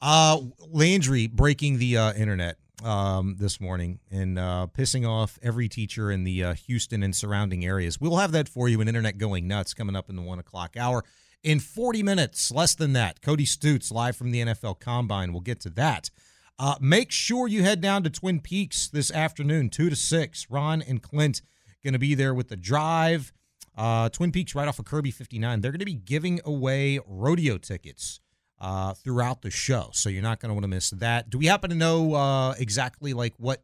Uh, 0.01 0.39
Landry 0.69 1.27
breaking 1.27 1.79
the 1.79 1.97
uh, 1.97 2.13
internet 2.13 2.58
um, 2.83 3.35
this 3.37 3.59
morning 3.59 3.99
and 4.11 4.39
uh, 4.39 4.67
pissing 4.73 5.07
off 5.07 5.37
every 5.41 5.67
teacher 5.67 6.11
in 6.11 6.23
the 6.23 6.43
uh, 6.43 6.53
Houston 6.53 7.03
and 7.03 7.15
surrounding 7.15 7.65
areas. 7.65 7.99
We'll 7.99 8.17
have 8.17 8.31
that 8.31 8.47
for 8.47 8.69
you. 8.69 8.81
An 8.81 8.87
internet 8.87 9.17
going 9.17 9.47
nuts 9.47 9.73
coming 9.73 9.95
up 9.95 10.09
in 10.09 10.15
the 10.15 10.21
one 10.21 10.39
o'clock 10.39 10.75
hour 10.77 11.03
in 11.43 11.59
40 11.59 12.03
minutes, 12.03 12.51
less 12.51 12.75
than 12.75 12.93
that. 12.93 13.21
Cody 13.21 13.45
Stoots 13.45 13.91
live 13.91 14.15
from 14.15 14.31
the 14.31 14.41
NFL 14.41 14.79
Combine. 14.79 15.31
We'll 15.31 15.41
get 15.41 15.59
to 15.61 15.69
that. 15.71 16.09
Uh, 16.57 16.75
make 16.81 17.11
sure 17.11 17.47
you 17.47 17.63
head 17.63 17.79
down 17.79 18.03
to 18.03 18.09
Twin 18.09 18.41
Peaks 18.41 18.89
this 18.89 19.11
afternoon, 19.11 19.69
two 19.69 19.89
to 19.89 19.95
six. 19.95 20.47
Ron 20.49 20.81
and 20.81 21.01
Clint 21.01 21.41
going 21.83 21.93
to 21.93 21.99
be 21.99 22.15
there 22.15 22.33
with 22.33 22.49
the 22.49 22.57
drive. 22.57 23.31
Uh, 23.77 24.09
Twin 24.09 24.31
Peaks 24.31 24.53
right 24.55 24.67
off 24.67 24.79
of 24.79 24.85
Kirby 24.85 25.11
59. 25.11 25.61
They're 25.61 25.71
going 25.71 25.79
to 25.79 25.85
be 25.85 25.93
giving 25.93 26.41
away 26.43 26.99
rodeo 27.07 27.57
tickets 27.57 28.19
uh, 28.61 28.93
throughout 28.93 29.41
the 29.41 29.49
show, 29.51 29.89
so 29.93 30.09
you're 30.09 30.21
not 30.23 30.39
going 30.39 30.49
to 30.49 30.53
want 30.53 30.63
to 30.63 30.67
miss 30.69 30.89
that. 30.91 31.29
Do 31.29 31.37
we 31.37 31.45
happen 31.45 31.69
to 31.69 31.75
know 31.75 32.13
uh, 32.13 32.53
exactly 32.59 33.13
like 33.13 33.33
what 33.37 33.63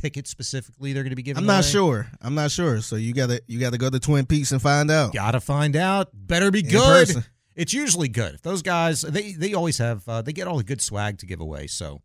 tickets 0.00 0.28
specifically 0.30 0.92
they're 0.92 1.02
going 1.02 1.10
to 1.10 1.16
be 1.16 1.22
giving? 1.22 1.40
I'm 1.42 1.46
not 1.46 1.64
away? 1.64 1.70
sure. 1.70 2.06
I'm 2.20 2.34
not 2.34 2.50
sure. 2.50 2.80
So 2.80 2.96
you 2.96 3.14
gotta 3.14 3.42
you 3.46 3.58
gotta 3.60 3.78
go 3.78 3.88
to 3.90 3.98
Twin 4.00 4.26
Peaks 4.26 4.52
and 4.52 4.60
find 4.60 4.90
out. 4.90 5.12
Gotta 5.14 5.40
find 5.40 5.76
out. 5.76 6.08
Better 6.12 6.50
be 6.50 6.60
In 6.60 6.66
good. 6.70 7.06
person. 7.08 7.24
It's 7.56 7.72
usually 7.72 8.08
good. 8.08 8.34
If 8.34 8.42
those 8.42 8.62
guys, 8.62 9.02
they 9.02 9.32
they 9.32 9.54
always 9.54 9.78
have, 9.78 10.08
uh, 10.08 10.22
they 10.22 10.32
get 10.32 10.48
all 10.48 10.56
the 10.56 10.64
good 10.64 10.80
swag 10.80 11.18
to 11.18 11.26
give 11.26 11.40
away. 11.40 11.68
So 11.68 12.02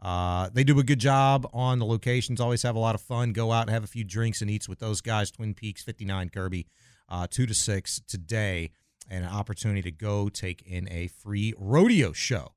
uh, 0.00 0.48
they 0.52 0.64
do 0.64 0.78
a 0.80 0.82
good 0.82 0.98
job 0.98 1.46
on 1.52 1.78
the 1.78 1.84
locations. 1.84 2.40
Always 2.40 2.62
have 2.62 2.76
a 2.76 2.78
lot 2.78 2.94
of 2.94 3.02
fun. 3.02 3.32
Go 3.34 3.52
out 3.52 3.62
and 3.62 3.70
have 3.70 3.84
a 3.84 3.88
few 3.88 4.04
drinks 4.04 4.40
and 4.40 4.50
eats 4.50 4.68
with 4.68 4.78
those 4.78 5.00
guys. 5.02 5.30
Twin 5.30 5.52
Peaks, 5.52 5.82
59 5.82 6.30
Kirby, 6.30 6.66
uh, 7.10 7.26
two 7.30 7.44
to 7.46 7.52
six 7.54 8.00
today, 8.08 8.70
and 9.08 9.24
an 9.24 9.30
opportunity 9.30 9.82
to 9.82 9.90
go 9.90 10.28
take 10.28 10.62
in 10.62 10.88
a 10.90 11.08
free 11.08 11.54
rodeo 11.58 12.12
show. 12.12 12.52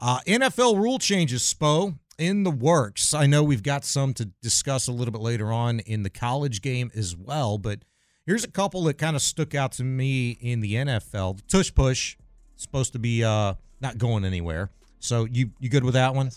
Uh, 0.00 0.20
NFL 0.26 0.76
rule 0.76 0.98
changes, 0.98 1.42
Spo, 1.42 1.98
in 2.18 2.42
the 2.44 2.50
works. 2.50 3.14
I 3.14 3.26
know 3.26 3.42
we've 3.42 3.62
got 3.62 3.84
some 3.84 4.14
to 4.14 4.26
discuss 4.42 4.88
a 4.88 4.92
little 4.92 5.12
bit 5.12 5.20
later 5.20 5.52
on 5.52 5.80
in 5.80 6.02
the 6.02 6.10
college 6.10 6.62
game 6.62 6.90
as 6.94 7.16
well, 7.16 7.58
but 7.58 7.80
here's 8.26 8.44
a 8.44 8.50
couple 8.50 8.84
that 8.84 8.98
kind 8.98 9.16
of 9.16 9.22
stuck 9.22 9.54
out 9.54 9.72
to 9.72 9.84
me 9.84 10.30
in 10.40 10.60
the 10.60 10.74
NFL. 10.74 11.36
The 11.36 11.42
tush 11.42 11.74
push 11.74 12.16
supposed 12.56 12.92
to 12.92 12.98
be 12.98 13.24
uh, 13.24 13.54
not 13.80 13.98
going 13.98 14.24
anywhere. 14.24 14.70
So 14.98 15.24
you 15.24 15.50
you 15.60 15.68
good 15.68 15.84
with 15.84 15.94
that 15.94 16.14
one? 16.14 16.30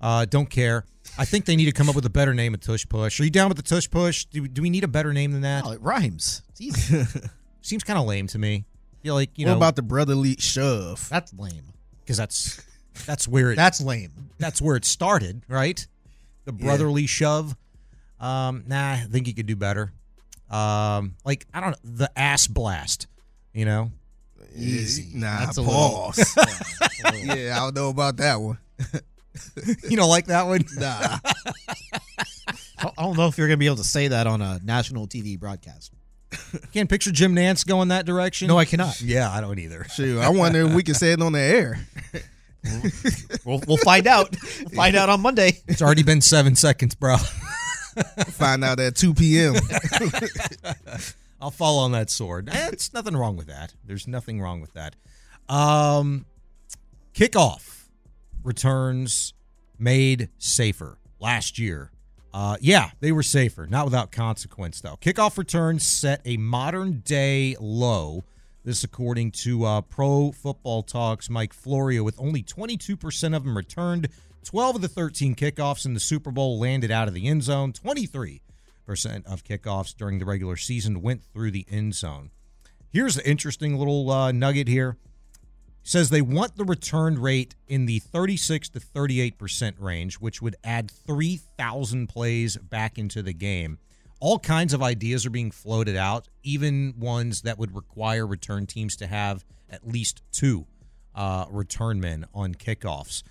Uh, 0.00 0.24
don't 0.24 0.50
care. 0.50 0.84
I 1.18 1.24
think 1.24 1.44
they 1.44 1.56
need 1.56 1.66
to 1.66 1.72
come 1.72 1.88
up 1.88 1.94
with 1.94 2.06
a 2.06 2.10
better 2.10 2.34
name 2.34 2.54
of 2.54 2.60
tush 2.60 2.86
push. 2.88 3.20
Are 3.20 3.24
you 3.24 3.30
down 3.30 3.48
with 3.48 3.56
the 3.56 3.62
tush 3.62 3.88
push? 3.88 4.24
Do, 4.24 4.46
do 4.48 4.62
we 4.62 4.70
need 4.70 4.82
a 4.82 4.88
better 4.88 5.12
name 5.12 5.32
than 5.32 5.42
that? 5.42 5.64
Oh, 5.66 5.72
it 5.72 5.80
rhymes. 5.80 6.42
It's 6.50 6.60
easy. 6.60 7.04
Seems 7.60 7.84
kind 7.84 7.98
of 7.98 8.06
lame 8.06 8.26
to 8.28 8.38
me. 8.38 8.64
Feel 9.02 9.14
like 9.14 9.38
you 9.38 9.46
what 9.46 9.52
know 9.52 9.56
about 9.56 9.76
the 9.76 9.82
brotherly 9.82 10.36
shove? 10.38 11.08
That's 11.08 11.32
lame. 11.34 11.72
because 12.00 12.16
that's 12.16 12.60
that's 13.06 13.26
where 13.26 13.52
it 13.52 13.56
That's 13.56 13.80
lame. 13.80 14.12
that's 14.38 14.60
where 14.62 14.76
it 14.76 14.84
started, 14.84 15.42
right? 15.48 15.86
The 16.44 16.52
Yeah. 16.58 16.64
brotherly 16.64 17.06
shove. 17.06 17.56
Um, 18.20 18.64
nah, 18.66 18.92
I 18.92 19.06
think 19.10 19.26
you 19.26 19.34
could 19.34 19.46
do 19.46 19.56
better. 19.56 19.92
Um, 20.50 21.14
like 21.24 21.46
I 21.54 21.60
don't 21.60 21.70
know, 21.70 21.90
the 21.96 22.18
ass 22.18 22.46
blast. 22.46 23.06
You 23.54 23.64
know, 23.64 23.90
Easy. 24.56 25.10
Nah, 25.18 25.40
That's 25.46 25.58
a 25.58 25.62
pause. 25.62 26.36
little- 27.04 27.20
yeah, 27.36 27.56
I 27.56 27.60
don't 27.60 27.74
know 27.74 27.88
about 27.88 28.16
that 28.18 28.36
one. 28.40 28.58
you 29.88 29.96
don't 29.96 30.08
like 30.10 30.26
that 30.26 30.46
one. 30.46 30.64
Nah. 30.76 31.18
I 32.78 32.90
don't 33.02 33.16
know 33.16 33.28
if 33.28 33.38
you're 33.38 33.46
going 33.46 33.56
to 33.56 33.60
be 33.60 33.66
able 33.66 33.76
to 33.76 33.84
say 33.84 34.08
that 34.08 34.26
on 34.26 34.42
a 34.42 34.60
national 34.64 35.06
TV 35.06 35.38
broadcast. 35.38 35.92
Can't 36.72 36.88
picture 36.88 37.10
Jim 37.12 37.34
Nantz 37.34 37.66
going 37.66 37.88
that 37.88 38.06
direction. 38.06 38.48
No, 38.48 38.58
I 38.58 38.64
cannot. 38.64 39.00
Yeah, 39.02 39.30
I 39.30 39.40
don't 39.40 39.58
either. 39.58 39.84
Shoot, 39.84 40.20
I 40.20 40.28
wonder 40.28 40.66
if 40.66 40.74
we 40.74 40.82
can 40.82 40.94
say 40.94 41.12
it 41.12 41.20
on 41.22 41.32
the 41.32 41.40
air. 41.40 41.80
We'll, 43.44 43.60
we'll 43.66 43.76
find 43.76 44.06
out. 44.06 44.36
We'll 44.60 44.68
find 44.76 44.94
out 44.94 45.08
on 45.08 45.20
Monday. 45.20 45.58
It's 45.66 45.82
already 45.82 46.04
been 46.04 46.20
seven 46.20 46.54
seconds, 46.54 46.94
bro. 46.94 47.16
Find 47.16 48.62
out 48.62 48.78
at 48.78 48.94
2 48.94 49.14
p.m. 49.14 49.54
I'll 51.40 51.50
fall 51.50 51.80
on 51.80 51.90
that 51.90 52.08
sword. 52.08 52.48
It's 52.52 52.94
nothing 52.94 53.16
wrong 53.16 53.36
with 53.36 53.48
that. 53.48 53.74
There's 53.84 54.06
nothing 54.06 54.40
wrong 54.40 54.60
with 54.60 54.72
that. 54.74 54.94
Um, 55.48 56.24
kickoff 57.14 57.86
returns 58.44 59.34
made 59.78 60.28
safer 60.38 60.98
last 61.18 61.58
year. 61.58 61.90
Uh, 62.32 62.56
yeah, 62.60 62.90
they 63.00 63.12
were 63.12 63.22
safer, 63.22 63.66
not 63.66 63.84
without 63.84 64.10
consequence 64.10 64.80
though. 64.80 64.96
Kickoff 64.96 65.36
returns 65.36 65.86
set 65.86 66.20
a 66.24 66.36
modern 66.36 67.00
day 67.04 67.56
low. 67.60 68.24
This, 68.64 68.84
according 68.84 69.32
to 69.32 69.64
uh, 69.64 69.80
Pro 69.80 70.30
Football 70.30 70.84
Talks 70.84 71.28
Mike 71.28 71.52
Florio, 71.52 72.04
with 72.04 72.14
only 72.18 72.44
22% 72.44 73.36
of 73.36 73.44
them 73.44 73.56
returned. 73.56 74.08
12 74.44 74.76
of 74.76 74.82
the 74.82 74.88
13 74.88 75.34
kickoffs 75.34 75.84
in 75.84 75.94
the 75.94 76.00
Super 76.00 76.30
Bowl 76.30 76.60
landed 76.60 76.90
out 76.90 77.08
of 77.08 77.14
the 77.14 77.26
end 77.26 77.42
zone. 77.42 77.72
23 77.72 78.40
percent 78.84 79.26
of 79.26 79.44
kickoffs 79.44 79.96
during 79.96 80.18
the 80.18 80.24
regular 80.24 80.56
season 80.56 81.02
went 81.02 81.22
through 81.24 81.50
the 81.50 81.66
end 81.70 81.94
zone. 81.94 82.30
Here's 82.90 83.14
the 83.14 83.28
interesting 83.28 83.78
little 83.78 84.10
uh, 84.10 84.32
nugget 84.32 84.68
here. 84.68 84.96
Says 85.84 86.10
they 86.10 86.22
want 86.22 86.56
the 86.56 86.64
return 86.64 87.20
rate 87.20 87.54
in 87.66 87.86
the 87.86 87.98
36 87.98 88.68
to 88.70 88.80
38 88.80 89.38
percent 89.38 89.76
range, 89.80 90.16
which 90.16 90.40
would 90.40 90.56
add 90.62 90.90
3,000 90.90 92.06
plays 92.06 92.56
back 92.56 92.98
into 92.98 93.22
the 93.22 93.32
game. 93.32 93.78
All 94.20 94.38
kinds 94.38 94.72
of 94.72 94.82
ideas 94.82 95.26
are 95.26 95.30
being 95.30 95.50
floated 95.50 95.96
out, 95.96 96.28
even 96.44 96.94
ones 96.98 97.42
that 97.42 97.58
would 97.58 97.74
require 97.74 98.24
return 98.24 98.66
teams 98.66 98.94
to 98.96 99.08
have 99.08 99.44
at 99.68 99.86
least 99.86 100.22
two 100.30 100.66
uh, 101.14 101.46
return 101.50 102.00
men 102.00 102.26
on 102.32 102.54
kickoffs. 102.54 103.24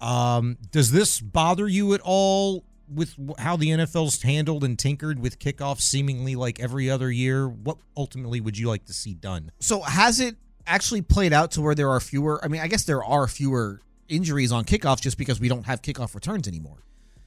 Um, 0.00 0.56
does 0.70 0.90
this 0.90 1.20
bother 1.20 1.68
you 1.68 1.94
at 1.94 2.00
all 2.02 2.64
with 2.88 3.14
how 3.38 3.56
the 3.56 3.68
NFL's 3.68 4.22
handled 4.22 4.64
and 4.64 4.78
tinkered 4.78 5.18
with 5.18 5.38
kickoffs 5.38 5.82
seemingly 5.82 6.34
like 6.34 6.60
every 6.60 6.90
other 6.90 7.10
year? 7.10 7.48
What 7.48 7.78
ultimately 7.96 8.40
would 8.40 8.58
you 8.58 8.68
like 8.68 8.86
to 8.86 8.92
see 8.92 9.14
done? 9.14 9.52
So 9.60 9.82
has 9.82 10.18
it 10.20 10.36
actually 10.66 11.02
played 11.02 11.32
out 11.32 11.52
to 11.52 11.60
where 11.62 11.74
there 11.74 11.90
are 11.90 12.00
fewer? 12.00 12.42
I 12.44 12.48
mean, 12.48 12.60
I 12.60 12.68
guess 12.68 12.84
there 12.84 13.02
are 13.04 13.26
fewer 13.28 13.80
injuries 14.08 14.52
on 14.52 14.64
kickoffs 14.64 15.00
just 15.00 15.16
because 15.18 15.40
we 15.40 15.48
don't 15.48 15.64
have 15.66 15.82
kickoff 15.82 16.14
returns 16.14 16.46
anymore. 16.48 16.78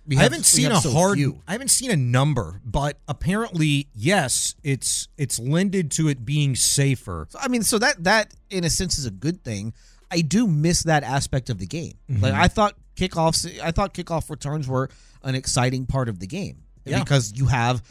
We 0.07 0.17
I 0.17 0.21
have- 0.23 0.31
haven't 0.33 0.45
seen 0.45 0.71
a 0.71 0.79
so 0.81 0.91
hard. 0.91 1.17
few. 1.17 1.41
I 1.47 1.53
haven't 1.53 1.69
seen 1.71 1.89
a 1.89 1.95
number, 1.95 2.61
but 2.63 2.99
apparently, 3.07 3.87
yes, 3.95 4.53
it's 4.63 5.07
it's 5.17 5.39
lended 5.39 5.89
to 5.91 6.07
it 6.09 6.23
being 6.25 6.55
safer. 6.55 7.25
So, 7.31 7.39
I 7.41 7.47
mean, 7.47 7.63
so 7.63 7.79
that 7.79 8.03
that 8.03 8.33
in 8.51 8.63
a 8.63 8.69
sense 8.69 8.99
is 8.99 9.05
a 9.07 9.11
good 9.11 9.43
thing. 9.43 9.73
I 10.11 10.21
do 10.21 10.45
miss 10.47 10.83
that 10.83 11.03
aspect 11.03 11.49
of 11.49 11.57
the 11.57 11.65
game. 11.65 11.93
Like 12.07 12.33
Mhm. 12.33 12.39
I 12.39 12.47
thought 12.47 12.75
kickoffs, 12.95 13.59
I 13.59 13.71
thought 13.71 13.95
kickoff 13.95 14.29
returns 14.29 14.67
were 14.67 14.89
an 15.23 15.33
exciting 15.33 15.87
part 15.87 16.07
of 16.07 16.19
the 16.19 16.27
game 16.27 16.57
Yeah. 16.85 16.99
because 17.03 17.33
you 17.35 17.47
have 17.47 17.81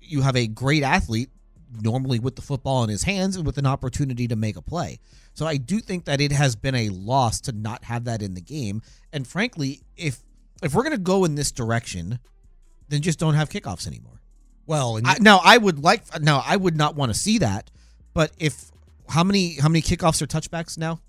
you 0.00 0.22
have 0.22 0.34
a 0.36 0.46
great 0.46 0.82
athlete 0.82 1.28
normally 1.82 2.18
with 2.18 2.36
the 2.36 2.42
football 2.42 2.82
in 2.84 2.90
his 2.90 3.02
hands 3.02 3.36
and 3.36 3.44
with 3.44 3.58
an 3.58 3.66
opportunity 3.66 4.26
to 4.28 4.36
make 4.36 4.56
a 4.56 4.62
play. 4.62 4.98
So 5.34 5.46
I 5.46 5.56
do 5.56 5.80
think 5.80 6.04
that 6.06 6.20
it 6.20 6.32
has 6.32 6.56
been 6.56 6.74
a 6.74 6.88
loss 6.88 7.40
to 7.42 7.52
not 7.52 7.84
have 7.84 8.04
that 8.04 8.22
in 8.22 8.34
the 8.34 8.40
game. 8.40 8.82
And 9.12 9.26
frankly, 9.26 9.82
if 9.96 10.20
if 10.62 10.74
we're 10.74 10.82
going 10.82 10.92
to 10.96 10.98
go 10.98 11.24
in 11.24 11.34
this 11.36 11.52
direction, 11.52 12.18
then 12.88 13.02
just 13.02 13.18
don't 13.18 13.34
have 13.34 13.48
kickoffs 13.48 13.86
anymore. 13.86 14.20
Well, 14.66 15.00
I, 15.04 15.16
now 15.20 15.40
I 15.44 15.56
would 15.58 15.82
like 15.82 16.20
now 16.20 16.42
I 16.44 16.56
would 16.56 16.76
not 16.76 16.94
want 16.94 17.12
to 17.12 17.18
see 17.18 17.38
that, 17.38 17.70
but 18.14 18.32
if 18.38 18.70
how 19.08 19.24
many 19.24 19.56
how 19.56 19.68
many 19.68 19.80
kickoffs 19.82 20.20
are 20.20 20.26
touchbacks 20.26 20.76
now? 20.76 21.00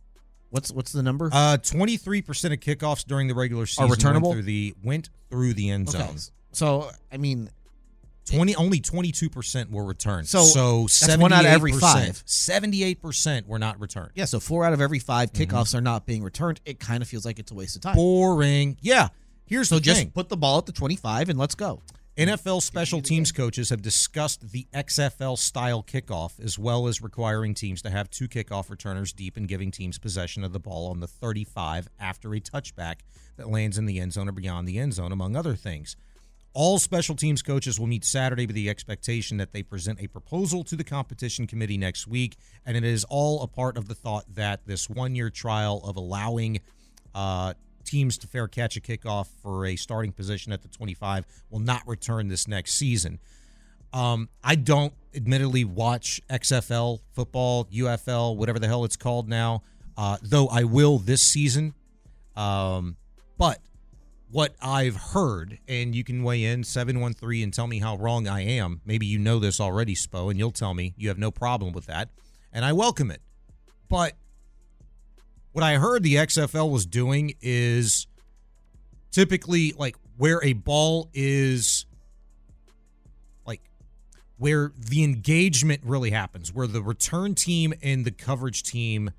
What's 0.52 0.72
what's 0.72 0.92
the 0.92 1.04
number? 1.04 1.30
uh, 1.32 1.58
twenty 1.58 1.98
three 1.98 2.22
percent 2.22 2.54
of 2.54 2.60
kickoffs 2.60 3.04
during 3.06 3.28
the 3.28 3.36
regular 3.36 3.66
season 3.66 3.86
are 3.86 3.92
returnable? 3.92 4.30
went 4.30 4.36
through 4.38 4.44
the 4.44 4.76
went 4.84 5.10
through 5.30 5.54
the 5.54 5.70
end 5.70 5.90
Okay. 5.90 5.98
zone. 6.00 6.18
So 6.54 6.90
I 7.12 7.18
mean, 7.18 7.50
Twenty 8.36 8.56
only 8.56 8.80
twenty 8.80 9.12
two 9.12 9.30
percent 9.30 9.72
were 9.72 9.84
returned. 9.84 10.28
So, 10.28 10.44
so 10.44 10.82
that's 11.06 11.18
one 11.18 11.34
out 11.34 11.46
of 11.46 11.52
every 11.52 11.72
five. 11.74 12.22
Seventy 12.26 12.84
eight 12.84 13.02
percent 13.02 13.48
were 13.48 13.60
not 13.60 13.80
returned. 13.80 14.12
Yeah, 14.16 14.26
so 14.26 14.40
four 14.40 14.66
out 14.66 14.74
of 14.74 14.82
every 14.82 15.00
5 15.00 15.32
Mm-hmm. 15.32 15.44
kickoffs 15.56 15.76
are 15.76 15.82
not 15.82 16.06
being 16.06 16.24
returned. 16.24 16.62
It 16.66 16.80
kind 16.80 17.02
of 17.02 17.08
feels 17.10 17.26
like 17.26 17.40
it's 17.40 17.52
a 17.52 17.56
waste 17.56 17.76
of 17.76 17.82
time. 17.82 17.96
Boring. 17.96 18.78
Yeah. 18.82 19.10
Here's 19.46 19.70
so 19.70 19.76
the 19.76 19.82
just 19.82 20.00
thing. 20.02 20.12
put 20.12 20.30
the 20.30 20.38
ball 20.38 20.60
at 20.60 20.66
the 20.68 20.72
25 20.72 21.30
and 21.30 21.40
let's 21.40 21.56
go. 21.56 21.82
NFL 22.18 22.62
special 22.62 23.02
teams 23.02 23.32
coaches 23.32 23.70
have 23.70 23.82
discussed 23.82 24.52
the 24.52 24.68
XFL 24.74 25.38
style 25.38 25.82
kickoff 25.82 26.38
as 26.44 26.60
well 26.60 26.88
as 26.88 27.02
requiring 27.02 27.54
teams 27.54 27.82
to 27.84 27.90
have 27.90 28.10
two 28.10 28.28
kickoff 28.28 28.70
returners 28.70 29.14
deep 29.14 29.38
and 29.38 29.48
giving 29.48 29.72
teams 29.72 29.98
possession 29.98 30.44
of 30.44 30.52
the 30.52 30.60
ball 30.60 30.90
on 30.92 31.00
the 31.00 31.08
35 31.08 31.88
after 32.00 32.34
a 32.34 32.42
touchback 32.42 32.96
that 33.38 33.50
lands 33.50 33.78
in 33.78 33.86
the 33.86 34.00
end 34.02 34.12
zone 34.14 34.28
or 34.28 34.34
beyond 34.34 34.68
the 34.68 34.78
end 34.80 34.94
zone, 34.94 35.14
among 35.14 35.36
other 35.38 35.56
things. 35.56 35.96
All 36.54 36.80
special 36.80 37.16
teams 37.16 37.42
coaches 37.42 37.80
will 37.80 37.88
meet 37.88 38.04
Saturday 38.04 38.46
with 38.46 38.56
the 38.56 38.70
expectation 38.70 39.38
that 39.38 39.54
they 39.54 39.62
present 39.62 40.02
a 40.02 40.08
proposal 40.08 40.64
to 40.66 40.76
the 40.76 40.84
competition 40.84 41.46
committee 41.46 41.78
next 41.78 42.08
week, 42.08 42.38
and 42.66 42.76
it 42.76 42.84
is 42.84 43.06
all 43.06 43.44
a 43.44 43.48
part 43.48 43.78
of 43.78 43.88
the 43.88 43.96
thought 43.96 44.26
that 44.34 44.66
this 44.66 44.90
one 44.90 45.16
year 45.16 45.30
trial 45.30 45.82
of 45.84 45.96
allowing 45.96 46.60
uh, 47.14 47.54
teams 47.86 48.18
to 48.20 48.28
fair 48.28 48.48
catch 48.48 48.78
a 48.78 48.82
kickoff 48.82 49.28
for 49.42 49.66
a 49.66 49.76
starting 49.76 50.12
position 50.12 50.52
at 50.52 50.62
the 50.62 50.68
25 50.68 51.26
will 51.50 51.60
not 51.60 51.88
return 51.88 52.28
this 52.28 52.48
next 52.48 52.74
season. 52.74 53.20
Um, 53.94 54.30
I 54.44 54.56
don't 54.56 54.94
admittedly 55.16 55.66
watch 55.66 56.22
XFL 56.30 57.00
football, 57.14 57.66
UFL, 57.66 58.36
whatever 58.36 58.60
the 58.60 58.68
hell 58.68 58.86
it's 58.86 58.96
called 58.96 59.28
now, 59.28 59.64
uh, 59.98 60.18
though 60.22 60.48
I 60.48 60.64
will 60.64 61.00
this 61.00 61.22
season. 61.22 61.74
Um, 62.36 62.96
but 63.38 63.60
what 64.32 64.56
I've 64.62 64.96
heard, 64.96 65.60
and 65.68 65.96
you 65.96 66.04
can 66.04 66.24
weigh 66.24 66.44
in 66.44 66.64
713 66.64 67.44
and 67.44 67.54
tell 67.54 67.68
me 67.68 67.80
how 67.80 67.98
wrong 67.98 68.28
I 68.28 68.42
am. 68.42 68.82
Maybe 68.86 69.06
you 69.06 69.18
know 69.18 69.40
this 69.40 69.60
already, 69.60 69.96
Spo, 69.96 70.30
and 70.30 70.38
you'll 70.38 70.52
tell 70.52 70.74
me 70.74 70.94
you 70.98 71.10
have 71.10 71.18
no 71.18 71.32
problem 71.32 71.74
with 71.74 71.88
that. 71.88 72.10
And 72.54 72.64
I 72.64 72.74
welcome 72.74 73.10
it. 73.10 73.22
But 73.90 74.14
what 75.52 75.64
I 75.64 75.76
heard 75.76 76.04
the 76.04 76.16
XFL 76.16 76.72
was 76.72 76.86
doing 76.86 77.34
is 77.42 78.08
typically 79.12 79.74
like 79.78 79.96
where 80.18 80.44
a 80.44 80.54
ball 80.54 81.10
is 81.14 81.86
like 83.48 83.62
where 84.38 84.72
the 84.78 85.04
engagement 85.04 85.82
really 85.84 86.12
happens, 86.12 86.54
where 86.54 86.68
the 86.68 86.84
return 86.84 87.34
team 87.34 87.74
and 87.82 88.06
the 88.06 88.12
coverage 88.12 88.62
team 88.62 89.10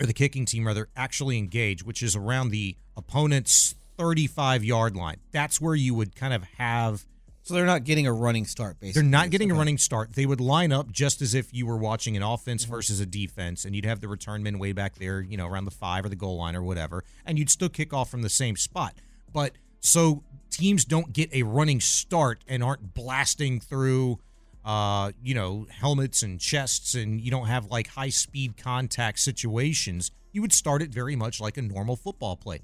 or 0.00 0.06
the 0.06 0.14
kicking 0.14 0.46
team 0.46 0.66
rather 0.66 0.88
actually 0.96 1.36
engage, 1.36 1.84
which 1.84 2.02
is 2.02 2.16
around 2.16 2.50
the 2.50 2.76
opponent's 2.96 3.74
35 3.98 4.64
yard 4.64 4.96
line. 4.96 5.16
That's 5.32 5.60
where 5.60 5.74
you 5.74 5.92
would 5.94 6.14
kind 6.16 6.32
of 6.32 6.44
have 6.56 7.04
So 7.42 7.52
they're 7.54 7.66
not 7.66 7.84
getting 7.84 8.06
a 8.06 8.12
running 8.12 8.46
start, 8.46 8.80
basically. 8.80 9.02
they're 9.02 9.10
not 9.10 9.30
getting 9.30 9.50
a 9.50 9.54
running 9.54 9.76
start. 9.76 10.14
They 10.14 10.24
would 10.24 10.40
line 10.40 10.72
up 10.72 10.90
just 10.90 11.20
as 11.20 11.34
if 11.34 11.52
you 11.52 11.66
were 11.66 11.76
watching 11.76 12.16
an 12.16 12.22
offense 12.22 12.64
versus 12.64 13.00
a 13.00 13.06
defense, 13.06 13.64
and 13.64 13.74
you'd 13.74 13.84
have 13.84 14.00
the 14.00 14.08
return 14.08 14.42
men 14.42 14.58
way 14.58 14.72
back 14.72 14.94
there, 14.94 15.20
you 15.20 15.36
know, 15.36 15.46
around 15.46 15.64
the 15.64 15.70
five 15.70 16.04
or 16.04 16.08
the 16.08 16.16
goal 16.16 16.36
line 16.38 16.54
or 16.56 16.62
whatever, 16.62 17.04
and 17.26 17.38
you'd 17.38 17.50
still 17.50 17.68
kick 17.68 17.92
off 17.92 18.08
from 18.10 18.22
the 18.22 18.30
same 18.30 18.56
spot. 18.56 18.94
But 19.32 19.52
so 19.80 20.22
teams 20.50 20.84
don't 20.84 21.12
get 21.12 21.32
a 21.34 21.42
running 21.42 21.80
start 21.80 22.44
and 22.48 22.62
aren't 22.62 22.94
blasting 22.94 23.60
through, 23.60 24.18
uh, 24.64 25.12
you 25.22 25.34
know, 25.34 25.66
helmets 25.70 26.22
and 26.22 26.38
chests, 26.40 26.94
and 26.94 27.20
you 27.20 27.30
don't 27.30 27.46
have 27.46 27.66
like 27.66 27.88
high 27.88 28.08
speed 28.10 28.56
contact 28.56 29.18
situations. 29.18 30.10
You 30.32 30.42
would 30.42 30.52
start 30.52 30.82
it 30.82 30.90
very 30.90 31.16
much 31.16 31.40
like 31.40 31.56
a 31.56 31.62
normal 31.62 31.96
football 31.96 32.36
play. 32.36 32.60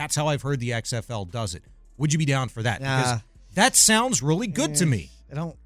That's 0.00 0.16
how 0.16 0.28
I've 0.28 0.40
heard 0.40 0.60
the 0.60 0.70
XFL 0.70 1.30
does 1.30 1.54
it. 1.54 1.62
Would 1.98 2.10
you 2.10 2.18
be 2.18 2.24
down 2.24 2.48
for 2.48 2.62
that? 2.62 2.80
Nah. 2.80 3.02
Because 3.02 3.20
that 3.52 3.76
sounds 3.76 4.22
really 4.22 4.46
good 4.46 4.74
to 4.76 4.86
me. 4.86 5.10
I 5.30 5.34
don't. 5.34 5.56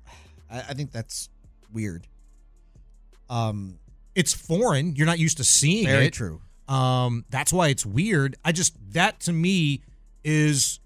I, 0.51 0.59
I 0.59 0.75
think 0.75 0.91
that's 0.91 1.29
weird. 1.73 2.09
Um, 3.31 3.79
it's 4.17 4.35
foreign. 4.35 4.97
You're 4.97 5.07
not 5.07 5.21
used 5.21 5.37
to 5.37 5.45
seeing 5.45 5.87
Very 5.87 6.07
it. 6.07 6.15
true. 6.15 6.41
Um, 6.67 7.25
that's 7.31 7.53
why 7.53 7.69
it's 7.69 7.87
weird. 7.87 8.35
I 8.45 8.51
just 8.51 8.77
that 8.95 9.21
to 9.21 9.33
me 9.33 9.83
is 10.25 10.81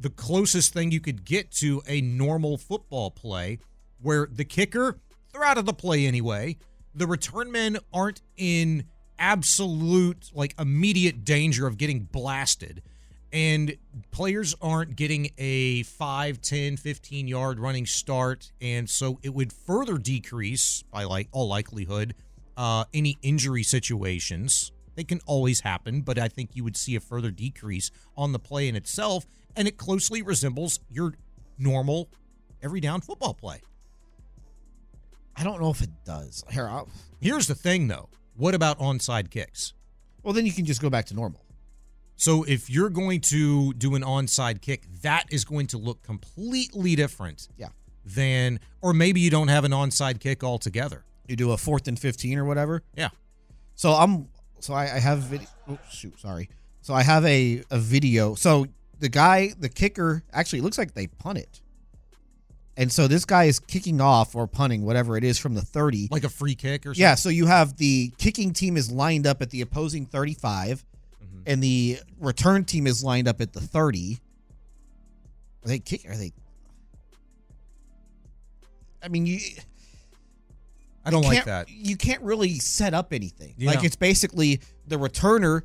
the 0.00 0.10
closest 0.10 0.72
thing 0.72 0.90
you 0.90 0.98
could 0.98 1.24
get 1.24 1.52
to 1.58 1.82
a 1.86 2.00
normal 2.00 2.58
football 2.58 3.12
play, 3.12 3.60
where 4.00 4.26
the 4.28 4.44
kicker 4.44 4.98
they're 5.32 5.44
out 5.44 5.56
of 5.56 5.66
the 5.66 5.72
play 5.72 6.04
anyway. 6.04 6.56
The 6.96 7.06
return 7.06 7.52
men 7.52 7.78
aren't 7.92 8.22
in 8.36 8.86
absolute 9.18 10.30
like 10.34 10.54
immediate 10.58 11.24
danger 11.24 11.66
of 11.66 11.78
getting 11.78 12.00
blasted. 12.00 12.82
And 13.32 13.76
players 14.10 14.54
aren't 14.60 14.94
getting 14.94 15.30
a 15.38 15.84
5 15.84 16.40
10 16.40 16.76
15 16.76 17.28
yard 17.28 17.58
running 17.58 17.86
start. 17.86 18.52
And 18.60 18.88
so 18.88 19.18
it 19.22 19.34
would 19.34 19.52
further 19.52 19.96
decrease 19.98 20.82
by 20.90 21.04
like 21.04 21.28
all 21.32 21.48
likelihood 21.48 22.14
uh, 22.56 22.84
any 22.92 23.18
injury 23.22 23.62
situations. 23.62 24.72
They 24.94 25.04
can 25.04 25.20
always 25.24 25.60
happen 25.60 26.02
but 26.02 26.18
i 26.18 26.28
think 26.28 26.50
you 26.52 26.62
would 26.62 26.76
see 26.76 26.94
a 26.96 27.00
further 27.00 27.30
decrease 27.30 27.90
on 28.14 28.32
the 28.32 28.38
play 28.38 28.68
in 28.68 28.76
itself 28.76 29.24
and 29.56 29.66
it 29.66 29.78
closely 29.78 30.20
resembles 30.20 30.80
your 30.90 31.14
normal 31.58 32.10
every 32.62 32.80
down 32.80 33.00
football 33.00 33.34
play. 33.34 33.60
I 35.34 35.44
don't 35.44 35.60
know 35.60 35.70
if 35.70 35.80
it 35.80 35.90
does. 36.04 36.44
Here, 36.50 36.68
I'll, 36.68 36.88
here's 37.20 37.46
the 37.46 37.54
thing 37.54 37.88
though 37.88 38.08
what 38.36 38.54
about 38.54 38.78
onside 38.78 39.30
kicks 39.30 39.74
well, 40.22 40.32
then 40.32 40.46
you 40.46 40.52
can 40.52 40.64
just 40.64 40.80
go 40.80 40.90
back 40.90 41.06
to 41.06 41.14
normal. 41.14 41.44
So 42.16 42.44
if 42.44 42.70
you're 42.70 42.90
going 42.90 43.20
to 43.22 43.72
do 43.74 43.94
an 43.94 44.02
onside 44.02 44.60
kick, 44.60 44.86
that 45.02 45.24
is 45.30 45.44
going 45.44 45.66
to 45.68 45.78
look 45.78 46.02
completely 46.02 46.94
different. 46.94 47.48
Yeah. 47.56 47.68
Than 48.04 48.60
or 48.80 48.92
maybe 48.92 49.20
you 49.20 49.30
don't 49.30 49.48
have 49.48 49.64
an 49.64 49.72
onside 49.72 50.20
kick 50.20 50.42
altogether. 50.42 51.04
You 51.28 51.36
do 51.36 51.52
a 51.52 51.56
fourth 51.56 51.86
and 51.86 51.98
fifteen 51.98 52.36
or 52.36 52.44
whatever. 52.44 52.82
Yeah. 52.96 53.10
So 53.76 53.92
I'm. 53.92 54.28
So 54.58 54.74
I, 54.74 54.82
I 54.82 54.98
have 54.98 55.18
video. 55.20 55.46
Oh, 55.68 55.78
shoot, 55.88 56.18
sorry. 56.18 56.48
So 56.80 56.94
I 56.94 57.02
have 57.02 57.24
a 57.24 57.62
a 57.70 57.78
video. 57.78 58.34
So 58.34 58.66
the 58.98 59.08
guy, 59.08 59.52
the 59.56 59.68
kicker, 59.68 60.24
actually 60.32 60.58
it 60.58 60.62
looks 60.62 60.78
like 60.78 60.94
they 60.94 61.06
punt 61.06 61.38
it. 61.38 61.60
And 62.82 62.90
so 62.90 63.06
this 63.06 63.24
guy 63.24 63.44
is 63.44 63.60
kicking 63.60 64.00
off 64.00 64.34
or 64.34 64.48
punting, 64.48 64.84
whatever 64.84 65.16
it 65.16 65.22
is, 65.22 65.38
from 65.38 65.54
the 65.54 65.62
30. 65.62 66.08
Like 66.10 66.24
a 66.24 66.28
free 66.28 66.56
kick 66.56 66.84
or 66.84 66.88
something. 66.88 67.00
Yeah, 67.00 67.14
so 67.14 67.28
you 67.28 67.46
have 67.46 67.76
the 67.76 68.12
kicking 68.18 68.52
team 68.52 68.76
is 68.76 68.90
lined 68.90 69.24
up 69.24 69.40
at 69.40 69.50
the 69.50 69.60
opposing 69.60 70.04
35, 70.04 70.84
mm-hmm. 71.22 71.42
and 71.46 71.62
the 71.62 72.00
return 72.18 72.64
team 72.64 72.88
is 72.88 73.04
lined 73.04 73.28
up 73.28 73.40
at 73.40 73.52
the 73.52 73.60
30. 73.60 74.18
Are 75.64 75.68
they 75.68 75.78
kick? 75.78 76.04
Are 76.08 76.16
they? 76.16 76.32
I 79.00 79.06
mean, 79.06 79.26
you. 79.26 79.38
I 81.04 81.10
don't 81.10 81.22
like 81.22 81.44
that. 81.44 81.68
You 81.68 81.96
can't 81.96 82.22
really 82.22 82.58
set 82.58 82.94
up 82.94 83.12
anything. 83.12 83.54
Yeah. 83.58 83.70
Like 83.70 83.84
it's 83.84 83.94
basically 83.94 84.60
the 84.88 84.96
returner 84.96 85.62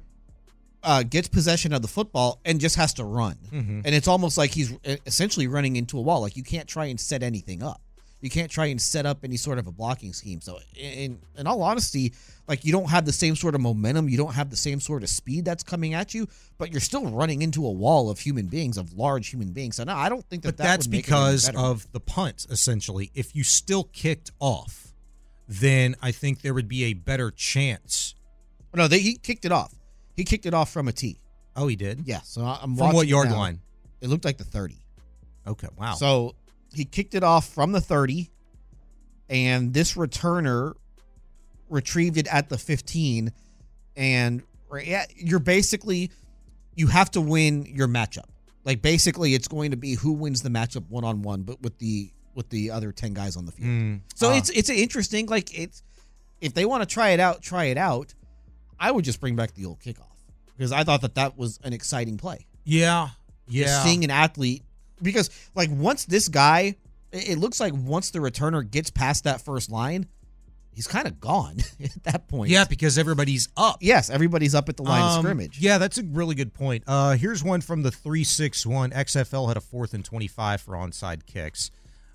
uh, 0.88 1.04
gets 1.04 1.28
possession 1.28 1.74
of 1.74 1.82
the 1.82 1.88
football 1.88 2.40
and 2.46 2.60
just 2.60 2.76
has 2.78 2.94
to 2.96 3.04
run, 3.04 3.36
Mhm. 3.52 3.82
and 3.86 3.94
it's 3.94 4.08
almost 4.08 4.38
like 4.38 4.52
he's 4.52 4.72
essentially 5.06 5.48
running 5.48 5.76
into 5.76 5.98
a 5.98 6.02
wall. 6.02 6.22
Like 6.22 6.36
you 6.38 6.44
can't 6.44 6.68
try 6.68 6.86
and 6.86 7.00
set 7.00 7.22
anything 7.24 7.62
up. 7.62 7.82
You 8.22 8.32
can't 8.32 8.50
try 8.50 8.66
and 8.68 8.82
set 8.82 9.06
up 9.06 9.20
any 9.24 9.38
sort 9.38 9.60
of 9.60 9.68
a 9.68 9.72
blocking 9.72 10.12
scheme. 10.14 10.42
So, 10.42 10.60
in 10.76 11.20
in 11.38 11.46
all 11.46 11.62
honesty, 11.62 12.14
like 12.48 12.66
you 12.66 12.72
don't 12.72 12.90
have 12.90 13.06
the 13.06 13.14
same 13.14 13.36
sort 13.36 13.54
of 13.54 13.62
momentum, 13.62 14.10
you 14.10 14.18
don't 14.18 14.34
have 14.34 14.50
the 14.50 14.56
same 14.58 14.80
sort 14.80 15.04
of 15.04 15.10
speed 15.10 15.46
that's 15.46 15.62
coming 15.62 15.94
at 15.94 16.14
you, 16.16 16.28
but 16.58 16.72
you're 16.72 16.82
still 16.82 17.06
running 17.12 17.44
into 17.44 17.64
a 17.66 17.72
wall 17.72 18.10
of 18.10 18.18
human 18.20 18.48
beings, 18.48 18.76
of 18.78 18.94
large 18.94 19.28
human 19.28 19.52
beings. 19.52 19.76
So, 19.76 19.84
no, 19.84 19.94
I 19.94 20.10
don't 20.10 20.26
think 20.30 20.42
that. 20.44 20.54
But 20.54 20.58
that 20.58 20.64
that's 20.64 20.88
would 20.88 20.92
make 20.94 21.08
it 21.08 21.12
any 21.12 21.20
because 21.34 21.50
of 21.50 21.88
the 21.92 22.00
punt, 22.00 22.48
essentially. 22.50 23.12
If 23.14 23.36
you 23.36 23.44
still 23.44 23.84
kicked 23.84 24.32
off, 24.40 24.94
then 25.48 25.96
I 26.02 26.12
think 26.12 26.42
there 26.42 26.56
would 26.56 26.68
be 26.70 26.86
a 26.86 26.94
better 26.94 27.30
chance. 27.30 28.16
No, 28.74 28.88
they, 28.88 29.00
he 29.00 29.16
kicked 29.18 29.46
it 29.46 29.52
off. 29.52 29.74
He 30.18 30.26
kicked 30.26 30.45
it 30.45 30.53
off 30.53 30.69
from 30.72 30.88
a 30.89 30.91
tee. 30.91 31.19
Oh, 31.56 31.68
he 31.68 31.76
did. 31.77 32.02
Yeah. 32.06 32.22
So 32.23 32.41
I'm 32.44 32.76
From 32.76 32.94
what 32.94 33.07
yard 33.07 33.30
now. 33.30 33.38
line? 33.38 33.61
It 34.02 34.10
looked 34.10 34.26
like 34.26 34.38
the 34.38 34.44
30. 34.44 34.76
Okay. 35.48 35.68
Wow. 35.77 35.94
So 35.94 36.35
he 36.73 36.84
kicked 36.84 37.15
it 37.15 37.23
off 37.23 37.48
from 37.48 37.72
the 37.72 37.80
30, 37.81 38.30
and 39.30 39.73
this 39.73 39.94
returner 39.94 40.73
retrieved 41.69 42.18
it 42.18 42.27
at 42.27 42.49
the 42.49 42.57
15. 42.57 43.31
And 43.95 44.44
yeah, 44.84 45.06
you're 45.15 45.39
basically 45.39 46.11
you 46.76 46.88
have 46.88 47.10
to 47.11 47.22
win 47.22 47.65
your 47.65 47.88
matchup. 47.88 48.26
Like 48.64 48.81
basically, 48.81 49.34
it's 49.34 49.48
going 49.48 49.72
to 49.72 49.77
be 49.77 49.94
who 49.95 50.11
wins 50.14 50.41
the 50.41 50.49
matchup 50.49 50.89
one 50.89 51.03
on 51.03 51.22
one, 51.22 51.44
but 51.44 51.61
with 51.61 51.77
the 51.80 52.11
with 52.35 52.49
the 52.49 52.69
other 52.69 52.91
10 52.91 53.14
guys 53.14 53.35
on 53.35 53.45
the 53.48 53.52
field. 53.52 53.69
Mm, 53.69 54.02
So 54.15 54.30
ah. 54.30 54.38
it's 54.38 54.49
it's 54.49 54.69
interesting. 54.69 55.26
Like 55.27 55.57
it's 55.57 55.81
if 56.41 56.53
they 56.53 56.65
want 56.65 56.81
to 56.84 56.85
try 56.85 57.10
it 57.10 57.19
out, 57.19 57.41
try 57.41 57.65
it 57.65 57.77
out. 57.77 58.14
I 58.80 58.91
would 58.91 59.06
just 59.06 59.20
bring 59.20 59.36
back 59.36 59.54
the 59.54 59.66
old 59.66 59.80
kickoff 59.80 60.06
because 60.56 60.72
I 60.72 60.84
thought 60.84 61.02
that 61.02 61.16
that 61.16 61.38
was 61.38 61.60
an 61.64 61.74
exciting 61.74 62.18
play. 62.18 62.45
Yeah. 62.64 63.10
Just 63.49 63.58
Yeah. 63.74 63.84
seeing 63.84 64.04
an 64.04 64.12
athlete 64.12 64.64
because 65.02 65.30
like 65.56 65.70
once 65.72 66.06
this 66.06 66.28
guy, 66.28 66.76
it 67.12 67.38
looks 67.38 67.60
like 67.60 67.74
once 67.76 68.12
the 68.12 68.20
returner 68.20 68.70
gets 68.70 68.90
past 68.90 69.24
that 69.24 69.41
first 69.41 69.72
line, 69.72 70.08
he's 70.74 70.88
kind 70.88 71.08
of 71.08 71.20
gone 71.20 71.58
at 71.84 72.04
that 72.04 72.28
point. 72.28 72.52
Yeah, 72.52 72.66
because 72.66 72.98
everybody's 72.98 73.48
up. 73.58 73.78
Yes, 73.82 74.10
everybody's 74.10 74.54
up 74.54 74.68
at 74.70 74.78
the 74.78 74.84
line 74.84 75.02
of 75.02 75.12
Um, 75.20 75.24
scrimmage. 75.24 75.60
Yeah, 75.60 75.78
that's 75.78 75.98
a 75.98 76.04
really 76.04 76.36
good 76.36 76.54
point. 76.54 76.84
Uh, 76.86 77.14
here's 77.16 77.44
one 77.44 77.62
from 77.62 77.82
the 77.84 77.91
361. 77.91 78.91
XFL 78.91 79.48
had 79.48 79.58
a 79.58 79.62
fourth 79.62 79.94
and 79.94 80.04
25 80.04 80.62
for 80.62 80.74
onside 80.74 81.26
kicks. 81.26 81.72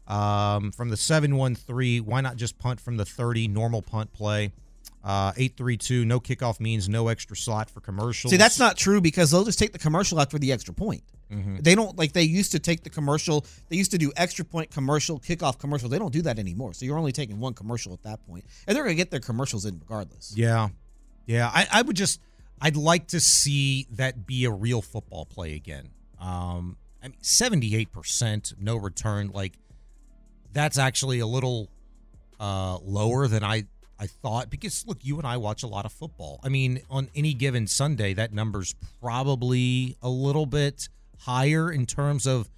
Um, 0.07 0.73
from 0.73 0.91
the 0.91 0.97
713, 0.97 2.05
why 2.05 2.21
not 2.21 2.37
just 2.37 2.59
punt 2.59 2.81
from 2.81 2.97
the 2.97 3.05
30, 3.05 3.49
normal 3.49 3.83
punt 3.83 4.13
play? 4.13 4.53
Uh, 5.05 5.33
832, 5.37 6.05
no 6.05 6.21
kickoff 6.21 6.61
means 6.61 6.89
no 6.89 7.09
extra 7.09 7.37
slot 7.37 7.69
for 7.69 7.81
commercials. 7.81 8.31
See, 8.31 8.37
that's 8.37 8.61
not 8.61 8.77
true 8.77 9.01
because 9.01 9.33
they'll 9.33 9.45
just 9.45 9.59
take 9.59 9.73
the 9.73 9.79
commercial 9.79 10.21
after 10.21 10.39
the 10.39 10.53
extra 10.53 10.73
point. 10.73 11.03
Mhm. 11.33 11.65
They 11.65 11.75
don't 11.75 11.99
like 11.99 12.13
they 12.13 12.23
used 12.23 12.53
to 12.53 12.61
take 12.61 12.85
the 12.85 12.91
commercial. 12.91 13.45
They 13.69 13.77
used 13.77 13.91
to 13.93 13.99
do 13.99 14.13
extra 14.17 14.45
point 14.45 14.71
commercial, 14.71 15.19
kickoff 15.19 15.59
commercial. 15.59 15.89
They 15.89 15.99
don't 15.99 16.13
do 16.13 16.23
that 16.23 16.39
anymore. 16.39 16.73
So 16.75 16.85
you're 16.85 16.99
only 16.99 17.11
taking 17.11 17.41
one 17.41 17.55
commercial 17.55 17.93
at 17.93 18.03
that 18.05 18.25
point, 18.27 18.45
and 18.67 18.77
they're 18.77 18.85
gonna 18.85 18.95
get 18.95 19.11
their 19.11 19.19
commercials 19.19 19.65
in 19.65 19.81
regardless. 19.81 20.35
Yeah. 20.37 20.69
Yeah. 21.27 21.51
I, 21.53 21.67
I 21.73 21.83
would 21.83 21.97
just, 21.97 22.21
I'd 22.61 22.77
like 22.77 23.09
to 23.09 23.19
see 23.19 23.89
that 23.93 24.25
be 24.25 24.45
a 24.45 24.51
real 24.53 24.83
football 24.83 25.25
play 25.27 25.55
again. 25.55 25.89
Um, 26.21 26.77
I 27.03 27.09
mean, 27.09 27.17
78% 27.23 28.55
no 28.61 28.77
return. 28.77 29.31
Like, 29.33 29.59
that's 30.53 30.79
actually 30.79 31.19
a 31.19 31.27
little 31.27 31.71
uh, 32.39 32.79
lower 32.79 33.27
than 33.27 33.43
I, 33.43 33.65
I 34.03 34.07
thought 34.09 34.51
because, 34.51 34.85
look, 34.87 34.99
you 35.03 35.19
and 35.19 35.27
I 35.27 35.37
watch 35.37 35.63
a 35.63 35.67
lot 35.69 35.85
of 35.87 35.93
football. 35.93 36.41
I 36.43 36.49
mean, 36.49 36.81
on 36.91 37.09
any 37.15 37.35
given 37.35 37.67
Sunday, 37.69 38.15
that 38.15 38.33
number's 38.33 38.75
probably 39.01 39.97
a 40.03 40.09
little 40.09 40.47
bit 40.47 40.89
higher 41.21 41.71
in 41.71 41.87
terms 41.87 42.27
of 42.27 42.49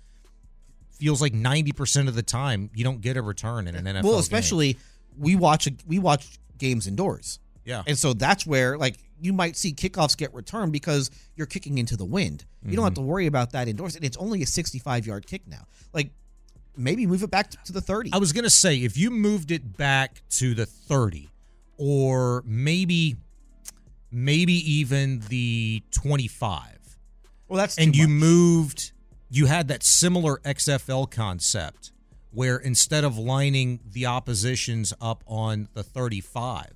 feels 0.93 1.21
like 1.21 1.35
90% 1.35 2.09
of 2.09 2.15
the 2.15 2.23
time 2.23 2.71
you 2.75 2.83
don't 2.85 3.01
get 3.01 3.17
a 3.17 3.23
return 3.23 3.67
in 3.67 3.75
an 3.75 3.85
NFL 3.85 4.05
well, 4.05 4.13
game. 4.15 4.21
especially 4.21 4.79
we 5.19 5.37
watch 5.37 5.69
we 5.87 5.99
watch 5.99 6.39
games 6.57 6.87
indoors. 6.87 7.41
Yeah. 7.67 7.83
and 7.87 7.97
so 7.99 8.13
that's 8.13 8.47
where 8.47 8.77
like 8.79 8.97
you 9.21 9.33
might 9.33 9.57
see 9.57 9.73
kickoffs 9.73 10.17
get 10.17 10.33
returned 10.35 10.73
because 10.73 11.11
you're 11.37 11.47
kicking 11.47 11.79
into 11.79 11.97
the 11.97 12.05
wind. 12.05 12.45
You 12.65 12.77
don't 12.77 12.85
have 12.85 12.93
Mhm. 12.93 12.97
to 12.97 13.01
worry 13.03 13.27
about 13.27 13.53
that 13.53 13.69
indoors, 13.69 13.97
and 13.97 14.05
it's 14.05 14.17
only 14.19 14.43
a 14.43 14.47
65 14.47 15.07
yard 15.07 15.27
kick 15.27 15.47
now. 15.47 15.67
Like 15.93 16.11
maybe 16.77 17.07
move 17.07 17.23
it 17.23 17.31
back 17.31 17.51
to 17.65 17.73
the 17.73 17.81
30. 17.81 18.11
I 18.13 18.19
was 18.19 18.33
gonna 18.33 18.51
say 18.51 18.79
if 18.83 18.97
you 18.97 19.11
moved 19.11 19.51
it 19.51 19.77
back 19.77 20.23
to 20.41 20.55
the 20.55 20.67
30, 20.67 21.29
or 21.77 22.43
maybe, 22.47 23.17
maybe 24.11 24.53
even 24.53 25.21
the 25.29 25.83
25. 25.91 26.99
Well, 27.49 27.59
that's 27.59 27.79
and 27.79 27.95
you 27.95 28.09
much. 28.09 28.21
moved. 28.21 28.93
You 29.31 29.47
had 29.47 29.69
that 29.69 29.83
similar 29.83 30.39
XFL 30.39 31.11
concept 31.11 31.93
where 32.31 32.57
instead 32.57 33.05
of 33.05 33.17
lining 33.17 33.81
the 33.85 34.07
oppositions 34.07 34.93
up 35.01 35.23
on 35.27 35.69
the 35.75 35.83
35, 35.83 36.73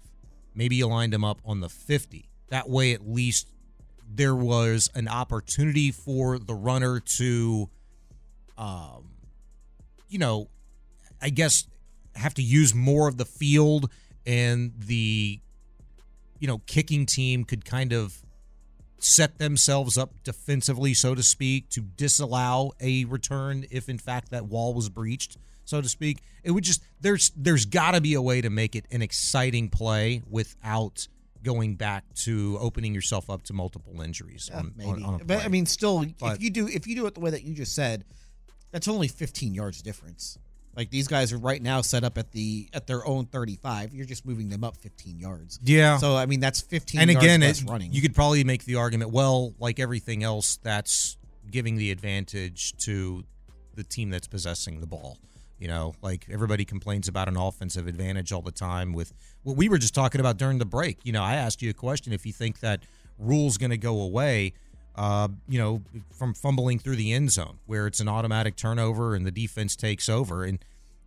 maybe 0.54 0.76
you 0.76 0.86
lined 0.86 1.12
them 1.12 1.24
up 1.24 1.40
on 1.44 1.60
the 1.60 1.68
50. 1.68 2.28
That 2.48 2.68
way, 2.68 2.92
at 2.92 3.08
least 3.08 3.50
there 4.08 4.34
was 4.34 4.88
an 4.94 5.08
opportunity 5.08 5.90
for 5.90 6.38
the 6.38 6.54
runner 6.54 7.00
to, 7.00 7.68
um, 8.56 9.10
you 10.08 10.18
know, 10.18 10.48
I 11.20 11.30
guess 11.30 11.66
have 12.14 12.34
to 12.34 12.42
use 12.42 12.74
more 12.74 13.08
of 13.08 13.16
the 13.16 13.24
field 13.24 13.90
and 14.28 14.74
the, 14.78 15.40
you 16.38 16.46
know, 16.46 16.59
kicking 16.66 17.06
team 17.06 17.44
could 17.44 17.64
kind 17.64 17.94
of 17.94 18.22
set 18.98 19.38
themselves 19.38 19.96
up 19.96 20.12
defensively, 20.22 20.92
so 20.92 21.14
to 21.14 21.22
speak, 21.22 21.70
to 21.70 21.80
disallow 21.80 22.72
a 22.80 23.06
return 23.06 23.64
if 23.70 23.88
in 23.88 23.96
fact 23.96 24.30
that 24.30 24.44
wall 24.44 24.74
was 24.74 24.90
breached, 24.90 25.38
so 25.64 25.80
to 25.80 25.88
speak. 25.88 26.18
It 26.44 26.50
would 26.50 26.64
just 26.64 26.82
there's 27.00 27.32
there's 27.34 27.64
got 27.64 27.92
to 27.92 28.02
be 28.02 28.14
a 28.14 28.22
way 28.22 28.42
to 28.42 28.50
make 28.50 28.76
it 28.76 28.84
an 28.90 29.00
exciting 29.00 29.70
play 29.70 30.22
without 30.28 31.09
going 31.42 31.76
back 31.76 32.05
to 32.14 32.59
opening 32.60 32.92
yourself 32.94 33.30
up 33.30 33.44
to 33.44 33.55
multiple 33.55 34.02
injuries. 34.02 34.50
Yeah, 34.52 34.59
on, 34.59 34.74
maybe. 34.76 35.02
on- 35.05 35.22
but. 35.24 35.42
I 35.44 35.48
mean, 35.48 35.64
still, 35.64 36.05
But- 36.18 36.36
if 36.36 36.42
you 36.42 36.50
do 36.50 36.68
if 36.68 36.86
you 36.86 36.94
do 36.94 37.06
it 37.06 37.14
the 37.14 37.20
way 37.20 37.30
that 37.30 37.44
you 37.44 37.55
just 37.55 37.74
said, 37.74 38.05
that's 38.72 38.88
only 38.88 39.09
15 39.09 39.55
yards 39.55 39.80
difference. 39.80 40.36
Like 40.78 40.90
these 40.90 41.09
guys 41.09 41.32
are 41.32 41.38
right 41.38 41.60
now 41.60 41.80
set 41.80 42.05
up 42.05 42.16
at 42.18 42.30
the 42.30 42.68
at 42.72 42.86
their 42.86 43.05
own 43.05 43.26
35. 43.26 43.92
You're 43.92 44.06
just 44.06 44.24
moving 44.24 44.48
them 44.48 44.62
up 44.62 44.76
15 44.76 45.18
yards. 45.18 45.59
Yeah. 45.64 45.98
So 45.98 46.16
I 46.16 46.26
mean, 46.26 46.38
that's 46.38 46.60
15. 46.60 47.00
and 47.00 47.10
yards 47.10 47.24
again, 47.24 47.40
less 47.40 47.60
it- 47.62 47.68
running. 47.68 47.92
you 47.92 48.00
could 48.00 48.14
probably 48.14 48.44
make 48.44 48.64
the 48.64 48.76
argument. 48.76 49.10
Well, 49.10 49.55
like 49.59 49.80
everything 49.80 50.22
else, 50.22 50.56
that's 50.62 51.16
giving 51.50 51.74
the 51.78 51.90
advantage 51.90 52.76
to 52.84 53.24
the 53.74 53.82
team 53.82 54.10
that's 54.10 54.28
possessing 54.28 54.80
the 54.80 54.86
ball. 54.86 55.18
You 55.59 55.66
know, 55.66 55.94
like 56.00 56.26
everybody 56.30 56.64
complains 56.64 57.09
about 57.09 57.26
an 57.26 57.36
offensive 57.36 57.88
advantage 57.88 58.30
all 58.30 58.42
the 58.42 58.52
time. 58.52 58.92
With 58.92 59.12
what 59.42 59.56
we 59.56 59.68
were 59.68 59.78
just 59.78 59.96
talking 59.96 60.20
about 60.20 60.36
during 60.36 60.59
the 60.59 60.64
break. 60.64 60.98
You 61.02 61.10
know, 61.10 61.24
I 61.24 61.34
asked 61.34 61.60
you 61.60 61.70
a 61.70 61.74
question 61.74 62.12
if 62.12 62.24
you 62.24 62.32
think 62.32 62.60
that 62.60 62.84
rule's 63.18 63.59
going 63.59 63.70
to 63.70 63.78
go 63.78 64.00
away. 64.00 64.52
Uh, 64.98 65.28
you 65.48 65.60
know, 65.60 65.80
from 66.10 66.34
fumbling 66.34 66.76
through 66.80 66.96
the 66.96 67.12
end 67.12 67.30
zone 67.30 67.58
where 67.66 67.86
it's 67.86 68.00
an 68.00 68.08
automatic 68.08 68.56
turnover 68.56 69.14
and 69.14 69.24
the 69.24 69.30
defense 69.30 69.76
takes 69.76 70.08
over, 70.08 70.42
and 70.42 70.58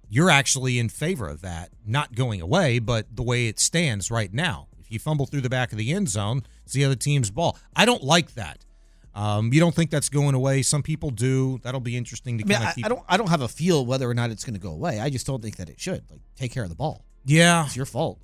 you're 0.09 0.30
actually 0.30 0.80
in 0.80 0.88
favor 0.88 1.27
of 1.27 1.41
that 1.41 1.72
not 1.85 2.15
going 2.15 2.39
away, 2.39 2.80
but 2.80 3.05
the 3.13 3.22
way 3.22 3.47
it 3.47 3.59
stands 3.59 4.09
right 4.09 4.34
now. 4.34 4.68
If 4.80 4.89
you 4.89 4.97
fumble 4.97 5.26
through 5.26 5.41
the 5.41 5.49
back 5.49 5.73
of 5.73 5.77
the 5.77 5.91
end 5.91 6.07
zone, 6.07 6.43
it's 6.63 6.72
the 6.72 6.85
other 6.85 6.95
team's 6.95 7.30
ball. 7.31 7.57
I 7.76 7.84
don't 7.84 8.01
like 8.01 8.34
that. 8.35 8.65
Um, 9.13 9.51
you 9.51 9.59
don't 9.59 9.76
think 9.76 9.89
that's 9.89 10.07
going 10.07 10.35
away? 10.35 10.61
Some 10.61 10.84
people 10.84 11.09
do. 11.09 11.59
That'll 11.63 11.81
be 11.81 11.97
interesting 11.97 12.38
to 12.38 12.45
I 12.45 12.47
mean, 12.47 12.57
kind 12.57 12.65
I, 12.65 12.69
of 12.69 12.76
keep. 12.76 12.85
I 12.85 12.89
don't 12.89 13.03
I 13.09 13.18
don't 13.18 13.30
have 13.30 13.41
a 13.41 13.49
feel 13.49 13.85
whether 13.85 14.09
or 14.09 14.13
not 14.13 14.30
it's 14.30 14.45
going 14.45 14.53
to 14.53 14.59
go 14.59 14.72
away. 14.72 15.01
I 15.01 15.09
just 15.09 15.27
don't 15.27 15.41
think 15.41 15.57
that 15.57 15.69
it 15.69 15.80
should. 15.81 16.03
Like 16.09 16.22
take 16.38 16.53
care 16.53 16.63
of 16.63 16.69
the 16.69 16.76
ball. 16.76 17.03
Yeah, 17.26 17.65
it's 17.65 17.76
your 17.76 17.85
fault. 17.85 18.19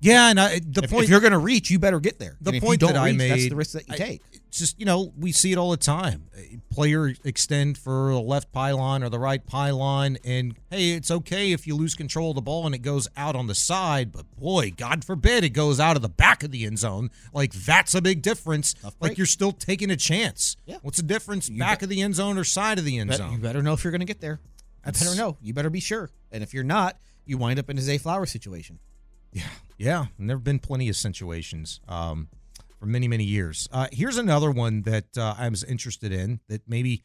Yeah, 0.00 0.30
and 0.30 0.38
I, 0.38 0.60
the 0.60 0.82
If- 0.84 0.90
point 0.90 1.04
if 1.04 1.10
you're 1.10 1.20
going 1.20 1.32
to 1.32 1.38
reach, 1.38 1.70
you 1.70 1.78
better 1.80 1.98
get 1.98 2.18
there. 2.20 2.36
The 2.40 2.50
And 2.50 2.54
you 2.56 2.60
point 2.60 2.80
that 2.82 2.96
I 2.96 3.06
reach, 3.08 3.16
made, 3.18 3.30
that's 3.32 3.48
the 3.48 3.56
risk 3.56 3.72
that 3.72 3.88
you 3.88 3.94
I- 3.94 3.96
take. 3.96 4.22
it's 4.32 4.58
just 4.58 4.78
you 4.78 4.86
know 4.86 5.12
we 5.18 5.32
see 5.32 5.50
it 5.52 5.58
all 5.58 5.70
the 5.72 5.76
time. 5.76 6.28
A 6.36 6.58
Player 6.72 7.12
extend 7.24 7.76
for 7.76 8.12
the 8.12 8.20
left 8.20 8.52
pylon 8.52 9.02
or 9.02 9.08
the 9.08 9.18
right 9.18 9.44
pylon, 9.44 10.16
and 10.24 10.54
hey, 10.70 10.92
it's 10.92 11.10
okay 11.10 11.50
if 11.50 11.66
you 11.66 11.74
lose 11.74 11.96
control 11.96 12.30
of 12.30 12.36
the 12.36 12.42
ball 12.42 12.64
and 12.66 12.74
it 12.76 12.78
goes 12.82 13.08
out 13.16 13.34
on 13.34 13.48
the 13.48 13.54
side, 13.56 14.12
but 14.12 14.24
boy, 14.36 14.70
God 14.76 15.04
forbid 15.04 15.42
it 15.42 15.50
goes 15.50 15.80
out 15.80 15.96
of 15.96 16.02
the 16.02 16.08
back 16.08 16.44
of 16.44 16.52
the 16.52 16.64
end 16.64 16.78
zone. 16.78 17.10
Like 17.32 17.52
that's 17.52 17.94
a 17.96 18.00
big 18.00 18.22
difference. 18.22 18.76
Like 19.00 19.18
you're 19.18 19.26
still 19.26 19.50
taking 19.52 19.90
a 19.90 19.96
chance. 19.96 20.56
Yeah. 20.64 20.76
What's 20.82 20.98
the 20.98 21.02
difference, 21.02 21.48
back 21.48 21.82
of 21.82 21.88
the 21.88 22.00
end 22.02 22.14
zone 22.14 22.38
or 22.38 22.44
side 22.44 22.78
of 22.78 22.84
the 22.84 22.98
end 22.98 23.08
Bet- 23.10 23.18
zone? 23.18 23.32
You 23.32 23.38
better 23.38 23.62
know 23.62 23.72
if 23.72 23.82
you're 23.82 23.90
going 23.90 24.00
to 24.00 24.06
get 24.06 24.20
there. 24.20 24.38
You 24.44 24.92
That's- 24.92 25.02
better 25.02 25.16
know. 25.16 25.36
You 25.42 25.52
better 25.54 25.70
be 25.70 25.80
sure. 25.80 26.10
And 26.30 26.44
if 26.44 26.54
you're 26.54 26.62
not, 26.62 26.96
you 27.26 27.36
wind 27.36 27.58
up 27.58 27.68
in 27.68 27.76
a 27.76 27.80
Zay 27.82 27.98
Flowers 27.98 28.30
situation. 28.30 28.78
Yeah, 29.78 30.06
and 30.18 30.28
there 30.28 30.36
have 30.36 30.44
been 30.44 30.58
plenty 30.58 30.88
of 30.88 30.96
situations 30.96 31.80
um, 31.86 32.28
for 32.80 32.86
many, 32.86 33.06
many 33.06 33.22
years. 33.22 33.68
Uh, 33.72 33.86
here's 33.92 34.18
another 34.18 34.50
one 34.50 34.82
that 34.82 35.16
uh, 35.16 35.36
I 35.38 35.48
was 35.48 35.62
interested 35.62 36.10
in 36.10 36.40
that 36.48 36.68
maybe, 36.68 37.04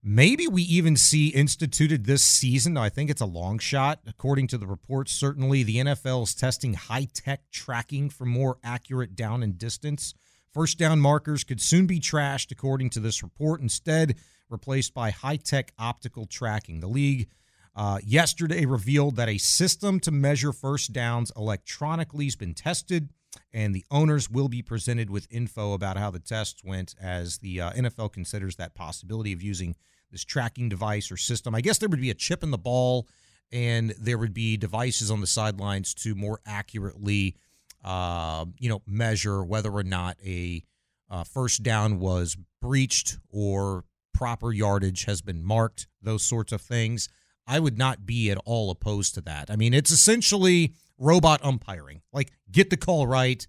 maybe 0.00 0.46
we 0.46 0.62
even 0.62 0.96
see 0.96 1.28
instituted 1.28 2.04
this 2.04 2.24
season. 2.24 2.76
I 2.76 2.90
think 2.90 3.10
it's 3.10 3.20
a 3.20 3.26
long 3.26 3.58
shot, 3.58 4.00
according 4.06 4.46
to 4.48 4.58
the 4.58 4.68
reports. 4.68 5.10
Certainly, 5.12 5.64
the 5.64 5.76
NFL 5.78 6.22
is 6.22 6.34
testing 6.34 6.74
high 6.74 7.08
tech 7.12 7.40
tracking 7.50 8.08
for 8.08 8.24
more 8.24 8.58
accurate 8.62 9.16
down 9.16 9.42
and 9.42 9.58
distance. 9.58 10.14
First 10.54 10.78
down 10.78 11.00
markers 11.00 11.42
could 11.42 11.60
soon 11.60 11.86
be 11.86 11.98
trashed, 11.98 12.52
according 12.52 12.90
to 12.90 13.00
this 13.00 13.20
report. 13.20 13.60
Instead, 13.60 14.14
replaced 14.48 14.94
by 14.94 15.10
high 15.10 15.36
tech 15.36 15.72
optical 15.76 16.26
tracking. 16.26 16.78
The 16.78 16.88
league 16.88 17.28
uh, 17.74 17.98
yesterday 18.04 18.66
revealed 18.66 19.16
that 19.16 19.28
a 19.28 19.38
system 19.38 20.00
to 20.00 20.10
measure 20.10 20.52
first 20.52 20.92
downs 20.92 21.30
electronically 21.36 22.24
has 22.24 22.36
been 22.36 22.54
tested, 22.54 23.10
and 23.52 23.74
the 23.74 23.84
owners 23.90 24.28
will 24.28 24.48
be 24.48 24.62
presented 24.62 25.10
with 25.10 25.28
info 25.30 25.72
about 25.72 25.96
how 25.96 26.10
the 26.10 26.18
tests 26.18 26.64
went 26.64 26.94
as 27.00 27.38
the 27.38 27.60
uh, 27.60 27.72
NFL 27.72 28.12
considers 28.12 28.56
that 28.56 28.74
possibility 28.74 29.32
of 29.32 29.42
using 29.42 29.76
this 30.10 30.24
tracking 30.24 30.68
device 30.68 31.10
or 31.10 31.16
system. 31.16 31.54
I 31.54 31.60
guess 31.60 31.78
there 31.78 31.88
would 31.88 32.00
be 32.00 32.10
a 32.10 32.14
chip 32.14 32.42
in 32.42 32.50
the 32.50 32.58
ball, 32.58 33.06
and 33.52 33.94
there 33.98 34.18
would 34.18 34.34
be 34.34 34.56
devices 34.56 35.10
on 35.10 35.20
the 35.20 35.26
sidelines 35.26 35.94
to 35.94 36.14
more 36.14 36.40
accurately, 36.46 37.36
uh, 37.84 38.46
you 38.58 38.68
know, 38.68 38.82
measure 38.86 39.44
whether 39.44 39.70
or 39.70 39.84
not 39.84 40.16
a 40.24 40.64
uh, 41.08 41.24
first 41.24 41.62
down 41.62 41.98
was 41.98 42.36
breached 42.60 43.18
or 43.30 43.84
proper 44.14 44.52
yardage 44.52 45.04
has 45.04 45.22
been 45.22 45.42
marked, 45.42 45.86
those 46.02 46.22
sorts 46.22 46.52
of 46.52 46.60
things. 46.60 47.08
I 47.50 47.58
would 47.58 47.76
not 47.76 48.06
be 48.06 48.30
at 48.30 48.38
all 48.44 48.70
opposed 48.70 49.14
to 49.14 49.20
that. 49.22 49.50
I 49.50 49.56
mean, 49.56 49.74
it's 49.74 49.90
essentially 49.90 50.74
robot 50.98 51.40
umpiring. 51.44 52.02
Like, 52.12 52.30
get 52.50 52.70
the 52.70 52.76
call 52.76 53.06
right, 53.06 53.44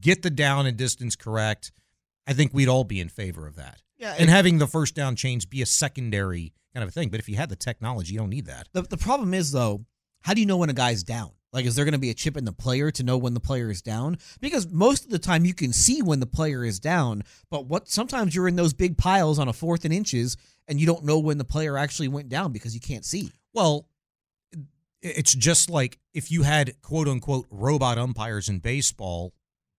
get 0.00 0.22
the 0.22 0.30
down 0.30 0.66
and 0.66 0.76
distance 0.76 1.16
correct. 1.16 1.72
I 2.26 2.32
think 2.34 2.52
we'd 2.52 2.68
all 2.68 2.84
be 2.84 3.00
in 3.00 3.08
favor 3.08 3.46
of 3.46 3.56
that. 3.56 3.80
Yeah, 3.98 4.12
and 4.18 4.28
it- 4.28 4.32
having 4.32 4.58
the 4.58 4.66
first 4.66 4.94
down 4.94 5.16
change 5.16 5.48
be 5.48 5.62
a 5.62 5.66
secondary 5.66 6.52
kind 6.74 6.82
of 6.84 6.88
a 6.90 6.92
thing. 6.92 7.08
But 7.08 7.20
if 7.20 7.28
you 7.28 7.36
had 7.36 7.48
the 7.48 7.56
technology, 7.56 8.12
you 8.12 8.18
don't 8.18 8.28
need 8.30 8.46
that. 8.46 8.68
The, 8.72 8.82
the 8.82 8.98
problem 8.98 9.32
is, 9.32 9.52
though, 9.52 9.86
how 10.20 10.34
do 10.34 10.40
you 10.40 10.46
know 10.46 10.58
when 10.58 10.68
a 10.68 10.74
guy's 10.74 11.02
down? 11.02 11.30
Like, 11.56 11.64
is 11.64 11.74
there 11.74 11.86
going 11.86 11.92
to 11.92 11.98
be 11.98 12.10
a 12.10 12.14
chip 12.14 12.36
in 12.36 12.44
the 12.44 12.52
player 12.52 12.90
to 12.90 13.02
know 13.02 13.16
when 13.16 13.32
the 13.32 13.40
player 13.40 13.70
is 13.70 13.80
down? 13.80 14.18
Because 14.42 14.70
most 14.70 15.06
of 15.06 15.10
the 15.10 15.18
time 15.18 15.46
you 15.46 15.54
can 15.54 15.72
see 15.72 16.02
when 16.02 16.20
the 16.20 16.26
player 16.26 16.62
is 16.62 16.78
down, 16.78 17.22
but 17.50 17.64
what 17.64 17.88
sometimes 17.88 18.34
you're 18.34 18.46
in 18.46 18.56
those 18.56 18.74
big 18.74 18.98
piles 18.98 19.38
on 19.38 19.48
a 19.48 19.54
fourth 19.54 19.86
and 19.86 19.94
inches 19.94 20.36
and 20.68 20.78
you 20.78 20.86
don't 20.86 21.06
know 21.06 21.18
when 21.18 21.38
the 21.38 21.44
player 21.44 21.78
actually 21.78 22.08
went 22.08 22.28
down 22.28 22.52
because 22.52 22.74
you 22.74 22.80
can't 22.80 23.06
see. 23.06 23.32
Well, 23.54 23.88
it's 25.00 25.34
just 25.34 25.70
like 25.70 25.98
if 26.12 26.30
you 26.30 26.42
had 26.42 26.74
quote 26.82 27.08
unquote 27.08 27.46
robot 27.50 27.96
umpires 27.96 28.50
in 28.50 28.58
baseball, 28.58 29.32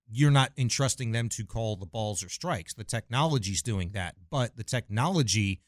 you're 0.10 0.32
not 0.32 0.54
entrusting 0.58 1.12
them 1.12 1.30
to 1.30 1.46
call 1.46 1.76
the 1.76 1.86
balls 1.86 2.24
or 2.24 2.30
strikes. 2.30 2.74
The 2.74 2.86
technology's 2.86 3.62
doing 3.62 3.92
that, 3.92 4.16
but 4.32 4.58
the 4.58 4.64
technology 4.64 5.62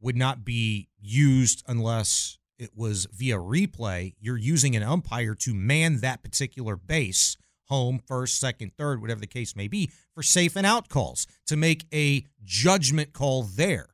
would 0.00 0.16
not 0.16 0.44
be 0.44 0.88
used 1.00 1.62
unless 1.68 2.38
it 2.62 2.70
was 2.76 3.06
via 3.12 3.36
replay, 3.36 4.14
you're 4.20 4.36
using 4.36 4.76
an 4.76 4.82
umpire 4.82 5.34
to 5.34 5.54
man 5.54 6.00
that 6.00 6.22
particular 6.22 6.76
base, 6.76 7.36
home, 7.66 8.00
first, 8.06 8.38
second, 8.38 8.72
third, 8.76 9.00
whatever 9.00 9.20
the 9.20 9.26
case 9.26 9.56
may 9.56 9.68
be, 9.68 9.90
for 10.14 10.22
safe 10.22 10.56
and 10.56 10.66
out 10.66 10.88
calls 10.88 11.26
to 11.46 11.56
make 11.56 11.84
a 11.92 12.24
judgment 12.44 13.12
call 13.12 13.42
there 13.42 13.88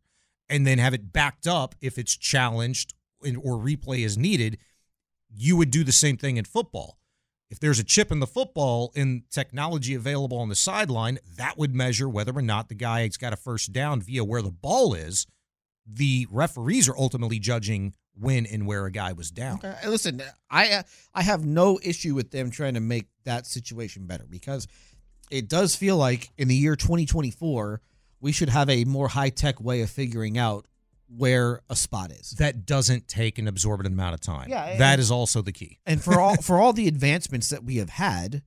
and 0.48 0.66
then 0.66 0.78
have 0.78 0.94
it 0.94 1.12
backed 1.12 1.46
up 1.46 1.74
if 1.80 1.98
it's 1.98 2.16
challenged 2.16 2.94
or 3.22 3.56
replay 3.56 4.04
is 4.04 4.16
needed. 4.16 4.58
You 5.34 5.56
would 5.56 5.70
do 5.70 5.84
the 5.84 5.92
same 5.92 6.16
thing 6.16 6.36
in 6.36 6.44
football. 6.44 6.98
If 7.50 7.60
there's 7.60 7.78
a 7.78 7.84
chip 7.84 8.12
in 8.12 8.20
the 8.20 8.26
football 8.26 8.92
and 8.94 9.22
technology 9.30 9.94
available 9.94 10.38
on 10.38 10.50
the 10.50 10.54
sideline, 10.54 11.18
that 11.36 11.56
would 11.56 11.74
measure 11.74 12.08
whether 12.08 12.36
or 12.36 12.42
not 12.42 12.68
the 12.68 12.74
guy 12.74 13.02
has 13.02 13.16
got 13.16 13.32
a 13.32 13.36
first 13.36 13.72
down 13.72 14.02
via 14.02 14.22
where 14.24 14.42
the 14.42 14.50
ball 14.50 14.92
is. 14.92 15.26
The 15.86 16.26
referees 16.30 16.88
are 16.88 16.96
ultimately 16.98 17.38
judging 17.38 17.94
when 18.18 18.46
and 18.46 18.66
where 18.66 18.86
a 18.86 18.90
guy 18.90 19.12
was 19.12 19.30
down. 19.30 19.56
Okay. 19.64 19.74
Listen, 19.86 20.22
I 20.50 20.70
uh, 20.72 20.82
I 21.14 21.22
have 21.22 21.44
no 21.44 21.78
issue 21.82 22.14
with 22.14 22.30
them 22.30 22.50
trying 22.50 22.74
to 22.74 22.80
make 22.80 23.06
that 23.24 23.46
situation 23.46 24.06
better 24.06 24.26
because 24.28 24.66
it 25.30 25.48
does 25.48 25.74
feel 25.74 25.96
like 25.96 26.30
in 26.38 26.48
the 26.48 26.54
year 26.54 26.76
2024 26.76 27.80
we 28.20 28.32
should 28.32 28.48
have 28.48 28.68
a 28.68 28.84
more 28.84 29.08
high 29.08 29.30
tech 29.30 29.60
way 29.60 29.82
of 29.82 29.90
figuring 29.90 30.36
out 30.38 30.66
where 31.08 31.60
a 31.70 31.76
spot 31.76 32.10
is. 32.10 32.32
That 32.32 32.66
doesn't 32.66 33.08
take 33.08 33.38
an 33.38 33.48
absorbent 33.48 33.86
amount 33.86 34.14
of 34.14 34.20
time. 34.20 34.48
Yeah, 34.48 34.76
that 34.78 34.92
and- 34.94 35.00
is 35.00 35.10
also 35.10 35.40
the 35.42 35.52
key. 35.52 35.78
And 35.86 36.02
for 36.02 36.20
all 36.20 36.36
for 36.36 36.58
all 36.58 36.72
the 36.72 36.88
advancements 36.88 37.48
that 37.50 37.64
we 37.64 37.76
have 37.76 37.90
had, 37.90 38.42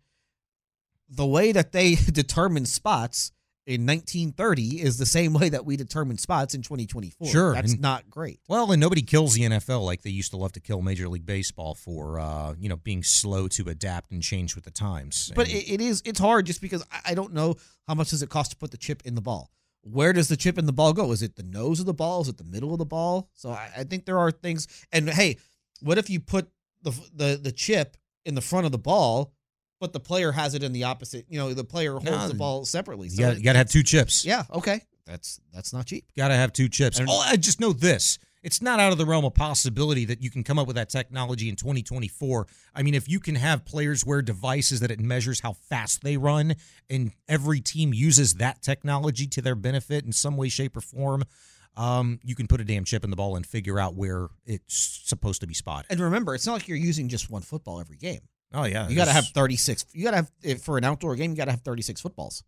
the 1.10 1.26
way 1.26 1.52
that 1.52 1.72
they 1.72 1.96
determine 2.12 2.66
spots 2.66 3.32
in 3.68 3.86
1930 3.86 4.82
is 4.82 4.98
the 4.98 5.06
same 5.06 5.34
way 5.40 5.50
that 5.50 5.66
we 5.66 5.78
determine 5.78 6.18
spots 6.18 6.54
in 6.54 6.62
2024. 6.62 7.28
Sure, 7.28 7.54
that's 7.54 7.74
and- 7.74 7.82
not 7.82 8.10
great. 8.10 8.40
Well, 8.48 8.72
and 8.72 8.80
nobody 8.80 9.02
kills 9.02 9.34
the 9.34 9.42
NFL 9.44 9.86
like 9.86 10.02
they 10.02 10.10
used 10.10 10.32
to 10.32 10.38
love 10.38 10.52
to 10.54 10.60
kill 10.60 10.82
Major 10.82 11.08
League 11.08 11.26
Baseball 11.26 11.76
for, 11.76 12.20
uh, 12.20 12.54
you 12.60 12.70
know, 12.70 12.76
being 12.78 13.04
slow 13.04 13.48
to 13.50 13.70
adapt 13.70 14.12
and 14.12 14.22
change 14.22 14.56
with 14.56 14.64
the 14.64 14.72
times. 14.72 15.32
But 15.36 15.48
And- 15.48 15.58
it, 15.58 15.74
it 15.74 15.82
is 15.82 16.02
it's 16.06 16.20
hard 16.20 16.46
just 16.46 16.62
because 16.62 16.84
I, 16.92 17.12
I 17.12 17.14
don't 17.14 17.34
know 17.34 17.56
how 17.88 17.94
much 17.96 18.10
does 18.10 18.22
it 18.22 18.30
cost 18.30 18.52
to 18.52 18.58
put 18.58 18.72
the 18.72 18.78
chip 18.78 19.02
in 19.06 19.16
the 19.16 19.22
ball. 19.22 19.52
Where 19.84 20.14
does 20.14 20.28
the 20.28 20.38
chip 20.38 20.60
in 20.60 20.68
the 20.68 20.74
ball 20.74 20.94
go? 20.94 21.12
Is 21.12 21.24
it 21.24 21.36
the 21.36 21.44
nose 21.44 21.80
of 21.80 21.88
the 21.88 21.94
ball? 21.94 22.22
Is 22.22 22.28
it 22.28 22.38
the 22.38 22.44
middle 22.44 22.72
of 22.72 22.78
the 22.78 22.86
ball? 22.86 23.30
So 23.34 23.50
I, 23.50 23.70
I 23.78 23.84
think 23.84 24.06
there 24.06 24.20
are 24.20 24.30
things. 24.32 24.68
And 24.92 25.10
hey, 25.10 25.38
what 25.82 25.98
if 25.98 26.10
you 26.10 26.20
put 26.20 26.50
the 26.84 26.92
the 27.16 27.40
the 27.42 27.52
chip 27.52 27.98
in 28.26 28.36
the 28.36 28.42
front 28.42 28.68
of 28.68 28.72
the 28.72 28.78
ball, 28.78 29.34
but 29.82 29.92
the 29.92 30.00
player 30.00 30.32
has 30.32 30.54
it 30.54 30.64
in 30.64 30.72
the 30.72 30.86
opposite? 30.86 31.26
You 31.28 31.40
know, 31.40 31.54
the 31.54 31.66
player 31.66 31.92
holds 31.92 32.06
No, 32.06 32.28
the 32.30 32.34
ball 32.36 32.64
separately. 32.64 33.10
you 33.10 33.18
got, 33.18 33.38
you 33.38 33.44
got 33.44 33.54
to 33.54 33.58
have 33.58 33.70
two 33.70 33.84
chips. 33.84 34.24
Yeah. 34.24 34.44
Okay. 34.54 34.82
That's 35.06 35.42
that's 35.54 35.74
not 35.74 35.88
cheap. 35.88 36.06
Got 36.16 36.30
to 36.30 36.36
have 36.36 36.54
two 36.54 36.70
chips. 36.70 37.00
And- 37.00 37.10
Oh, 37.12 37.20
I 37.28 37.36
just 37.36 37.60
know 37.60 37.74
this. 37.74 38.18
It's 38.44 38.60
not 38.62 38.80
out 38.80 38.92
of 38.92 38.98
the 38.98 39.06
realm 39.06 39.24
of 39.26 39.36
possibility 39.36 40.06
that 40.06 40.22
you 40.22 40.32
can 40.32 40.44
come 40.44 40.58
up 40.58 40.66
with 40.66 40.76
that 40.76 40.90
technology 40.90 41.48
in 41.50 41.56
2024. 41.56 42.48
I 42.74 42.82
mean, 42.82 42.96
if 42.96 43.08
you 43.08 43.20
can 43.20 43.36
have 43.36 43.66
players 43.66 44.04
wear 44.06 44.22
devices 44.24 44.80
that 44.80 44.90
it 44.90 45.00
measures 45.00 45.42
how 45.42 45.54
fast 45.54 46.02
they 46.04 46.18
run, 46.18 46.56
and 46.90 47.12
every 47.28 47.60
team 47.62 47.94
uses 47.94 48.36
that 48.36 48.64
technology 48.64 49.28
to 49.28 49.42
their 49.44 49.54
benefit 49.54 50.06
in 50.06 50.12
some 50.12 50.38
way, 50.38 50.50
shape, 50.50 50.76
or 50.76 50.82
form, 50.82 51.24
um, 51.78 52.20
you 52.24 52.34
can 52.34 52.48
put 52.48 52.60
a 52.60 52.64
damn 52.64 52.84
chip 52.84 53.04
in 53.04 53.12
the 53.12 53.16
ball 53.16 53.36
and 53.36 53.46
figure 53.46 53.80
out 53.80 53.94
where 53.96 54.28
it's 54.46 55.02
supposed 55.06 55.42
to 55.42 55.48
be 55.48 55.54
spotted. 55.54 55.86
And 55.92 56.00
remember, 56.00 56.34
it's 56.34 56.48
not 56.48 56.54
like 56.54 56.68
you're 56.68 56.78
using 56.78 57.10
just 57.10 57.30
one 57.30 57.44
football 57.44 57.80
every 57.80 57.98
game. 57.98 58.22
Oh 58.54 58.66
yeah, 58.66 58.88
You 58.90 58.96
got 58.96 59.06
to 59.06 59.14
have 59.14 59.28
36. 59.28 59.86
You 59.94 60.04
got 60.04 60.12
to 60.12 60.16
have 60.18 60.32
if 60.42 60.62
for 60.62 60.78
an 60.78 60.84
outdoor 60.84 61.16
game. 61.16 61.32
You 61.32 61.38
got 61.38 61.46
to 61.46 61.52
have 61.52 61.62
36 61.62 62.02
footballs. 62.02 62.44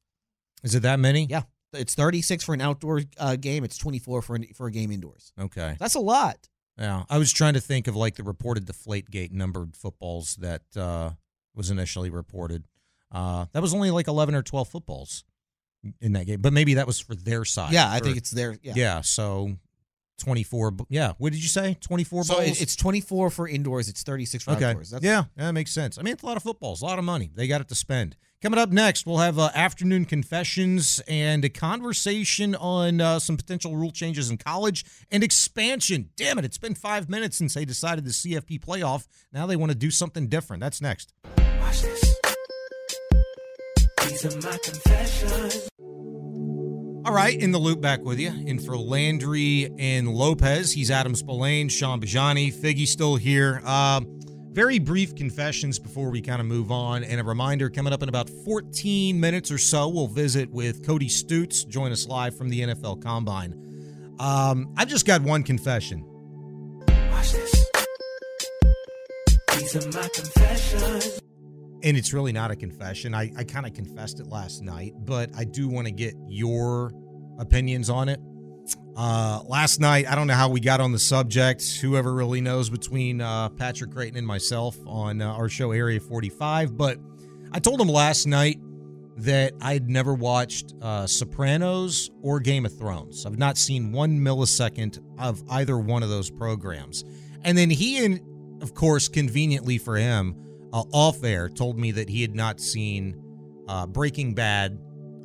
Is 0.63 0.75
it 0.75 0.81
that 0.81 0.99
many? 0.99 1.25
Yeah, 1.29 1.43
it's 1.73 1.95
36 1.95 2.43
for 2.43 2.53
an 2.53 2.61
outdoor 2.61 3.01
uh, 3.17 3.35
game. 3.35 3.63
It's 3.63 3.77
24 3.77 4.21
for 4.21 4.35
an, 4.35 4.45
for 4.53 4.67
a 4.67 4.71
game 4.71 4.91
indoors. 4.91 5.31
Okay. 5.39 5.75
That's 5.79 5.95
a 5.95 5.99
lot. 5.99 6.37
Yeah, 6.77 7.03
I 7.09 7.17
was 7.19 7.31
trying 7.31 7.53
to 7.53 7.59
think 7.61 7.87
of 7.87 7.95
like 7.95 8.15
the 8.15 8.23
reported 8.23 8.65
deflate 8.65 9.09
gate 9.11 9.31
numbered 9.31 9.75
footballs 9.77 10.35
that 10.37 10.63
uh, 10.75 11.11
was 11.53 11.69
initially 11.69 12.09
reported. 12.09 12.65
Uh, 13.11 13.45
that 13.53 13.61
was 13.61 13.73
only 13.75 13.91
like 13.91 14.07
eleven 14.07 14.33
or 14.33 14.41
twelve 14.41 14.67
footballs 14.69 15.23
in 16.01 16.13
that 16.13 16.25
game, 16.25 16.41
but 16.41 16.51
maybe 16.51 16.73
that 16.75 16.87
was 16.87 16.99
for 16.99 17.13
their 17.13 17.45
side. 17.45 17.73
Yeah, 17.73 17.91
I 17.91 17.99
for- 17.99 18.05
think 18.05 18.17
it's 18.17 18.31
their. 18.31 18.57
Yeah. 18.63 18.73
yeah. 18.75 19.01
So 19.01 19.55
twenty 20.17 20.43
four. 20.43 20.71
Yeah, 20.89 21.13
what 21.17 21.33
did 21.33 21.41
you 21.41 21.49
say? 21.49 21.77
Twenty 21.81 22.03
four 22.03 22.23
So 22.23 22.35
balls. 22.35 22.61
it's 22.61 22.75
24 22.75 23.29
for 23.29 23.47
indoors. 23.47 23.89
It's 23.89 24.03
36 24.03 24.43
for 24.43 24.51
okay. 24.51 24.65
outdoors. 24.65 24.91
That's, 24.91 25.03
yeah, 25.03 25.23
yeah, 25.37 25.45
that 25.45 25.53
makes 25.53 25.71
sense. 25.71 25.97
I 25.97 26.01
mean, 26.01 26.13
it's 26.13 26.23
a 26.23 26.25
lot 26.25 26.37
of 26.37 26.43
footballs, 26.43 26.81
a 26.81 26.85
lot 26.85 26.99
of 26.99 27.05
money. 27.05 27.31
They 27.33 27.47
got 27.47 27.61
it 27.61 27.67
to 27.69 27.75
spend. 27.75 28.15
Coming 28.41 28.59
up 28.59 28.71
next, 28.71 29.05
we'll 29.05 29.19
have 29.19 29.39
uh, 29.39 29.51
afternoon 29.55 30.03
confessions 30.03 31.01
and 31.07 31.45
a 31.45 31.49
conversation 31.49 32.55
on 32.55 32.99
uh, 32.99 33.17
some 33.19 33.37
potential 33.37 33.77
rule 33.77 33.91
changes 33.91 34.29
in 34.29 34.37
college 34.37 34.83
and 35.09 35.23
expansion. 35.23 36.09
Damn 36.17 36.37
it, 36.39 36.43
it's 36.43 36.57
been 36.57 36.75
five 36.75 37.07
minutes 37.09 37.37
since 37.37 37.53
they 37.53 37.63
decided 37.63 38.03
the 38.03 38.11
CFP 38.11 38.59
playoff. 38.59 39.07
Now 39.31 39.45
they 39.45 39.55
want 39.55 39.71
to 39.71 39.77
do 39.77 39.89
something 39.89 40.27
different. 40.27 40.59
That's 40.59 40.81
next. 40.81 41.13
All 47.05 47.13
right, 47.13 47.37
in 47.37 47.51
the 47.51 47.57
loop 47.57 47.81
back 47.81 48.01
with 48.01 48.17
you. 48.17 48.29
In 48.29 48.59
for 48.59 48.77
Landry 48.77 49.69
and 49.77 50.07
Lopez. 50.07 50.71
He's 50.71 50.89
Adam 50.89 51.15
Spolane, 51.15 51.69
Shaun 51.69 51.99
Bijani, 51.99 52.53
Figgy 52.53 52.87
still 52.87 53.17
here. 53.17 53.61
Uh, 53.65 53.99
very 54.51 54.79
brief 54.79 55.13
confessions 55.13 55.79
before 55.79 56.09
we 56.09 56.21
kind 56.21 56.39
of 56.39 56.47
move 56.47 56.71
on. 56.71 57.03
And 57.03 57.19
a 57.19 57.23
reminder 57.25 57.69
coming 57.69 57.91
up 57.91 58.03
in 58.03 58.09
about 58.09 58.29
14 58.45 59.19
minutes 59.19 59.51
or 59.51 59.57
so, 59.57 59.89
we'll 59.89 60.07
visit 60.07 60.49
with 60.49 60.85
Cody 60.85 61.09
Stoots, 61.09 61.65
join 61.65 61.91
us 61.91 62.07
live 62.07 62.37
from 62.37 62.47
the 62.47 62.61
NFL 62.61 63.03
Combine. 63.03 64.15
Um, 64.19 64.73
I've 64.77 64.87
just 64.87 65.05
got 65.05 65.21
one 65.21 65.43
confession. 65.43 66.05
Watch 66.87 67.33
this. 67.33 67.69
These 69.57 69.75
are 69.75 69.91
my 69.99 70.07
confessions. 70.07 71.19
And 71.83 71.97
it's 71.97 72.13
really 72.13 72.31
not 72.31 72.49
a 72.49 72.55
confession. 72.55 73.13
I, 73.13 73.31
I 73.37 73.43
kind 73.43 73.65
of 73.65 73.73
confessed 73.73 74.19
it 74.19 74.27
last 74.27 74.63
night, 74.63 74.93
but 74.99 75.29
I 75.37 75.43
do 75.43 75.67
want 75.67 75.85
to 75.87 75.93
get 75.93 76.15
your 76.27 76.91
opinions 77.37 77.89
on 77.89 78.09
it. 78.09 78.19
Uh, 78.95 79.41
last 79.47 79.81
night, 79.81 80.09
I 80.09 80.15
don't 80.15 80.27
know 80.27 80.33
how 80.35 80.47
we 80.49 80.61
got 80.61 80.79
on 80.79 80.93
the 80.93 80.99
subject. 80.99 81.77
Whoever 81.81 82.13
really 82.13 82.39
knows 82.39 82.69
between 82.69 83.19
uh, 83.19 83.49
Patrick 83.49 83.91
Creighton 83.91 84.17
and 84.17 84.25
myself 84.25 84.77
on 84.87 85.21
uh, 85.21 85.33
our 85.33 85.49
show 85.49 85.71
Area 85.71 85.99
45, 85.99 86.77
but 86.77 86.97
I 87.51 87.59
told 87.59 87.81
him 87.81 87.89
last 87.89 88.27
night 88.27 88.59
that 89.17 89.53
I 89.61 89.73
had 89.73 89.89
never 89.89 90.13
watched 90.13 90.73
uh, 90.81 91.05
Sopranos 91.05 92.11
or 92.21 92.39
Game 92.39 92.65
of 92.65 92.77
Thrones. 92.77 93.25
I've 93.25 93.37
not 93.37 93.57
seen 93.57 93.91
one 93.91 94.19
millisecond 94.19 94.99
of 95.19 95.43
either 95.49 95.77
one 95.77 96.01
of 96.01 96.09
those 96.09 96.31
programs. 96.31 97.03
And 97.43 97.57
then 97.57 97.69
he, 97.69 98.03
and 98.05 98.21
of 98.63 98.73
course, 98.73 99.07
conveniently 99.07 99.77
for 99.77 99.97
him, 99.97 100.35
uh, 100.73 100.83
off 100.91 101.23
air, 101.23 101.47
told 101.47 101.77
me 101.77 101.91
that 101.91 102.09
he 102.09 102.21
had 102.21 102.35
not 102.35 102.59
seen 102.59 103.15
uh, 103.69 103.87
Breaking 103.87 104.33
Bad 104.33 104.77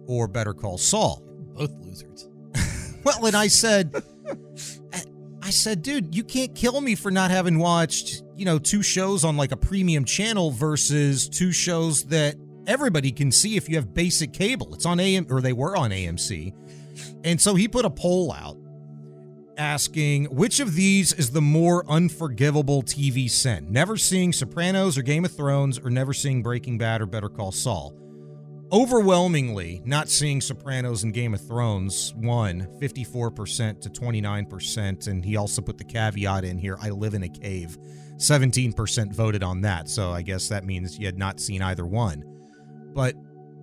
or 0.06 0.28
Better 0.28 0.54
Call 0.54 0.78
Saul. 0.78 1.22
Both 1.54 1.72
losers. 1.84 2.28
Well, 3.04 3.26
and 3.26 3.36
I 3.36 3.46
said, 3.46 3.94
I 5.42 5.50
said, 5.50 5.82
dude, 5.82 6.14
you 6.14 6.24
can't 6.24 6.54
kill 6.54 6.80
me 6.80 6.94
for 6.94 7.10
not 7.10 7.30
having 7.30 7.58
watched, 7.58 8.22
you 8.36 8.44
know, 8.44 8.58
two 8.58 8.82
shows 8.82 9.24
on 9.24 9.36
like 9.36 9.52
a 9.52 9.56
premium 9.56 10.04
channel 10.04 10.50
versus 10.50 11.26
two 11.28 11.52
shows 11.52 12.04
that 12.06 12.34
everybody 12.66 13.12
can 13.12 13.32
see 13.32 13.56
if 13.56 13.68
you 13.68 13.76
have 13.76 13.94
basic 13.94 14.34
cable. 14.34 14.74
It's 14.74 14.84
on 14.84 15.00
AM, 15.00 15.26
or 15.30 15.40
they 15.40 15.54
were 15.54 15.76
on 15.76 15.90
AMC. 15.90 16.52
And 17.24 17.40
so 17.40 17.54
he 17.54 17.66
put 17.66 17.86
a 17.86 17.90
poll 17.90 18.32
out 18.32 18.58
asking 19.58 20.26
which 20.26 20.60
of 20.60 20.74
these 20.74 21.12
is 21.12 21.30
the 21.30 21.42
more 21.42 21.84
unforgivable 21.90 22.82
TV 22.82 23.30
sin? 23.30 23.66
Never 23.70 23.96
seeing 23.96 24.32
Sopranos 24.32 24.96
or 24.96 25.02
Game 25.02 25.24
of 25.24 25.32
Thrones, 25.32 25.78
or 25.78 25.90
never 25.90 26.14
seeing 26.14 26.42
Breaking 26.42 26.78
Bad 26.78 27.02
or 27.02 27.06
Better 27.06 27.28
Call 27.28 27.52
Saul. 27.52 27.94
Overwhelmingly, 28.70 29.80
not 29.84 30.08
seeing 30.08 30.40
Sopranos 30.40 31.02
and 31.02 31.14
Game 31.14 31.34
of 31.34 31.46
Thrones 31.46 32.14
won 32.16 32.68
54% 32.80 33.80
to 33.80 33.88
29%. 33.88 35.06
And 35.06 35.24
he 35.24 35.36
also 35.36 35.62
put 35.62 35.78
the 35.78 35.84
caveat 35.84 36.44
in 36.44 36.58
here 36.58 36.76
I 36.80 36.90
live 36.90 37.14
in 37.14 37.22
a 37.22 37.28
cave. 37.28 37.78
17% 38.16 39.12
voted 39.12 39.42
on 39.42 39.62
that. 39.62 39.88
So 39.88 40.10
I 40.12 40.22
guess 40.22 40.48
that 40.48 40.64
means 40.64 40.98
you 40.98 41.06
had 41.06 41.18
not 41.18 41.40
seen 41.40 41.62
either 41.62 41.86
one. 41.86 42.24
But 42.92 43.14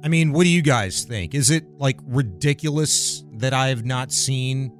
I 0.03 0.07
mean, 0.07 0.34
what 0.34 0.43
do 0.43 0.49
you 0.49 0.61
guys 0.61 1.03
think? 1.03 1.35
Is 1.35 1.51
it 1.51 1.65
like 1.77 1.99
ridiculous 2.05 3.23
that 3.34 3.53
I 3.53 3.67
have 3.67 3.85
not 3.85 4.11
seen 4.11 4.72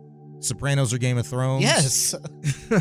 Sopranos 0.46 0.94
or 0.94 0.98
Game 0.98 1.18
of 1.18 1.28
Thrones? 1.28 1.64
Yes. 1.64 2.16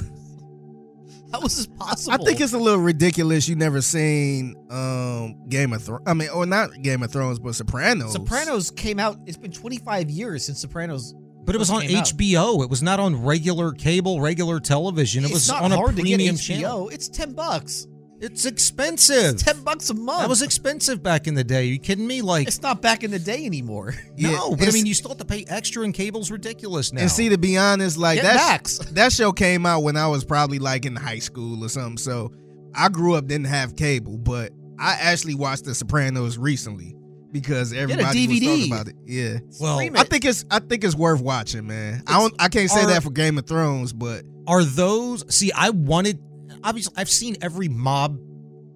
How 1.32 1.41
was 1.41 1.57
this 1.57 1.66
possible? 1.66 2.15
I 2.15 2.24
think 2.24 2.41
it's 2.41 2.53
a 2.53 2.59
little 2.59 2.81
ridiculous. 2.81 3.49
You 3.49 3.57
never 3.57 3.81
seen 3.81 4.55
um 4.70 5.49
Game 5.49 5.73
of 5.73 5.82
Thrones. 5.82 6.05
I 6.07 6.15
mean, 6.15 6.28
or 6.28 6.47
not 6.47 6.70
Game 6.82 7.03
of 7.03 7.11
Thrones, 7.11 7.41
but 7.41 7.55
Sopranos. 7.55 8.12
Sopranos 8.12 8.70
came 8.70 9.01
out. 9.01 9.19
It's 9.27 9.36
been 9.36 9.51
25 9.51 10.11
years 10.11 10.45
since 10.47 10.61
Sopranos. 10.61 11.15
But 11.45 11.55
it 11.57 11.59
was 11.59 11.70
on 11.70 11.82
came 11.82 11.97
out. 11.99 12.07
HBO. 12.07 12.62
It 12.62 12.70
was 12.70 12.82
not 12.82 13.01
on 13.01 13.23
regular 13.23 13.73
cable, 13.73 14.20
regular 14.20 14.61
television. 14.61 15.24
It 15.24 15.27
it's 15.27 15.35
was 15.35 15.49
not 15.49 15.62
on 15.62 15.73
a 15.73 15.77
hard 15.77 15.97
to 15.97 16.03
get 16.03 16.16
premium 16.16 16.36
HBO. 16.36 16.47
channel. 16.47 16.89
It's 16.91 17.09
10 17.09 17.32
bucks. 17.32 17.86
It's 18.24 18.46
expensive. 18.46 19.38
Ten 19.38 19.62
bucks 19.62 19.90
a 19.90 19.94
month. 19.94 20.20
That 20.20 20.28
was 20.28 20.40
expensive 20.40 21.02
back 21.02 21.26
in 21.26 21.34
the 21.34 21.44
day. 21.44 21.60
Are 21.60 21.72
you 21.72 21.78
kidding 21.78 22.06
me? 22.06 22.22
Like 22.22 22.46
It's 22.46 22.62
not 22.62 22.80
back 22.80 23.05
in 23.05 23.10
the 23.10 23.18
day 23.18 23.44
anymore. 23.44 23.94
no, 24.16 24.56
but 24.56 24.68
I 24.68 24.70
mean, 24.70 24.86
you 24.86 24.94
still 24.94 25.10
have 25.10 25.18
to 25.18 25.24
pay 25.24 25.44
extra, 25.48 25.82
and 25.82 25.92
cable's 25.92 26.30
ridiculous 26.30 26.92
now. 26.92 27.02
And 27.02 27.10
see, 27.10 27.28
to 27.28 27.38
be 27.38 27.59
honest, 27.59 27.98
like 27.98 28.16
Get 28.16 28.24
that 28.24 28.36
Max. 28.36 28.78
that 28.92 29.12
show 29.12 29.32
came 29.32 29.66
out 29.66 29.82
when 29.82 29.96
I 29.96 30.06
was 30.06 30.24
probably 30.24 30.59
like 30.59 30.86
in 30.86 30.96
high 30.96 31.18
school 31.18 31.62
or 31.64 31.68
something. 31.68 31.98
So 31.98 32.32
I 32.74 32.88
grew 32.88 33.14
up 33.14 33.26
didn't 33.26 33.46
have 33.48 33.76
cable, 33.76 34.16
but 34.16 34.52
I 34.78 34.94
actually 34.94 35.34
watched 35.34 35.64
The 35.64 35.74
Sopranos 35.74 36.38
recently 36.38 36.96
because 37.30 37.72
everybody 37.72 38.26
was 38.26 38.40
talking 38.40 38.72
about 38.72 38.88
it. 38.88 38.94
Yeah. 39.05 39.38
well, 39.60 39.76
Stream 39.76 39.96
I 39.96 40.05
think 40.05 40.24
it's 40.24 40.44
I 40.51 40.60
think 40.60 40.84
it's 40.84 40.94
worth 40.94 41.20
watching, 41.20 41.66
man. 41.66 42.02
I 42.06 42.20
don't 42.20 42.34
I 42.38 42.48
can't 42.48 42.70
say 42.70 42.84
Are- 42.84 42.86
that 42.86 43.02
for 43.02 43.10
Game 43.10 43.36
of 43.36 43.46
Thrones, 43.46 43.92
but 43.92 44.24
are 44.46 44.64
those? 44.64 45.24
See, 45.34 45.52
I 45.52 45.70
wanted. 45.70 46.20
Obviously, 46.65 46.95
I've 46.97 47.11
seen 47.11 47.36
every 47.43 47.69
mob 47.69 48.19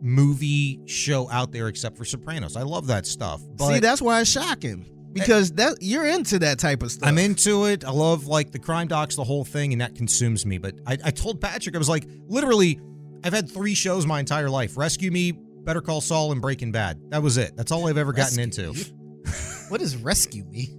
movie 0.01 0.81
show 0.87 1.29
out 1.31 1.51
there 1.53 1.69
except 1.69 1.97
for 1.97 2.05
Sopranos. 2.05 2.57
I 2.57 2.63
love 2.63 2.87
that 2.89 3.07
stuff. 3.07 3.41
But 3.57 3.69
see 3.75 3.81
that's 3.81 4.01
why 4.01 4.21
it's 4.21 4.31
shocking 4.31 4.87
because 5.13 5.53
that 5.53 5.79
you're 5.81 6.07
into 6.07 6.39
that 6.41 6.59
type 6.59 6.83
of 6.83 6.93
stuff. 6.93 7.09
I'm 7.09 7.19
into 7.19 7.65
it. 7.67 7.85
I 7.85 7.91
love 7.91 8.27
like 8.27 8.53
the 8.53 8.59
crime 8.59 8.87
docs, 8.89 9.17
the 9.17 9.25
whole 9.25 9.45
thing, 9.45 9.73
and 9.73 9.81
that 9.81 9.95
consumes 9.97 10.47
me. 10.47 10.59
But 10.59 10.75
I, 10.87 10.99
I 11.05 11.11
told 11.11 11.41
Patrick, 11.41 11.75
I 11.75 11.79
was 11.79 11.89
like, 11.89 12.07
literally, 12.29 12.79
I've 13.25 13.33
had 13.33 13.51
three 13.51 13.75
shows 13.75 14.07
my 14.07 14.21
entire 14.21 14.51
life: 14.51 14.77
Rescue 14.77 15.11
Me, 15.11 15.33
Better 15.33 15.81
Call 15.81 16.01
Saul, 16.01 16.31
and 16.33 16.41
Breaking 16.41 16.71
Bad. 16.71 17.01
That 17.11 17.23
was 17.23 17.37
it. 17.37 17.57
That's 17.57 17.73
all 17.73 17.89
I've 17.89 17.99
ever 17.99 18.13
gotten 18.13 18.39
into. 18.39 18.75
What 19.69 19.83
is 19.83 19.97
rescue 19.99 20.45
me? 20.45 20.71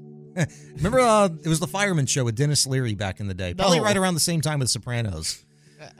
Remember, 0.77 0.99
uh, 0.99 1.25
it 1.43 1.47
was 1.47 1.59
the 1.59 1.67
Fireman 1.67 2.07
Show 2.07 2.23
with 2.23 2.35
Denis 2.35 2.65
Leary 2.65 2.95
back 2.95 3.19
in 3.19 3.27
the 3.27 3.35
day. 3.35 3.53
Probably 3.53 3.77
No. 3.77 3.83
right 3.83 3.95
around 3.95 4.15
the 4.15 4.19
same 4.19 4.41
time 4.41 4.57
with 4.57 4.69
Sopranos. 4.71 5.45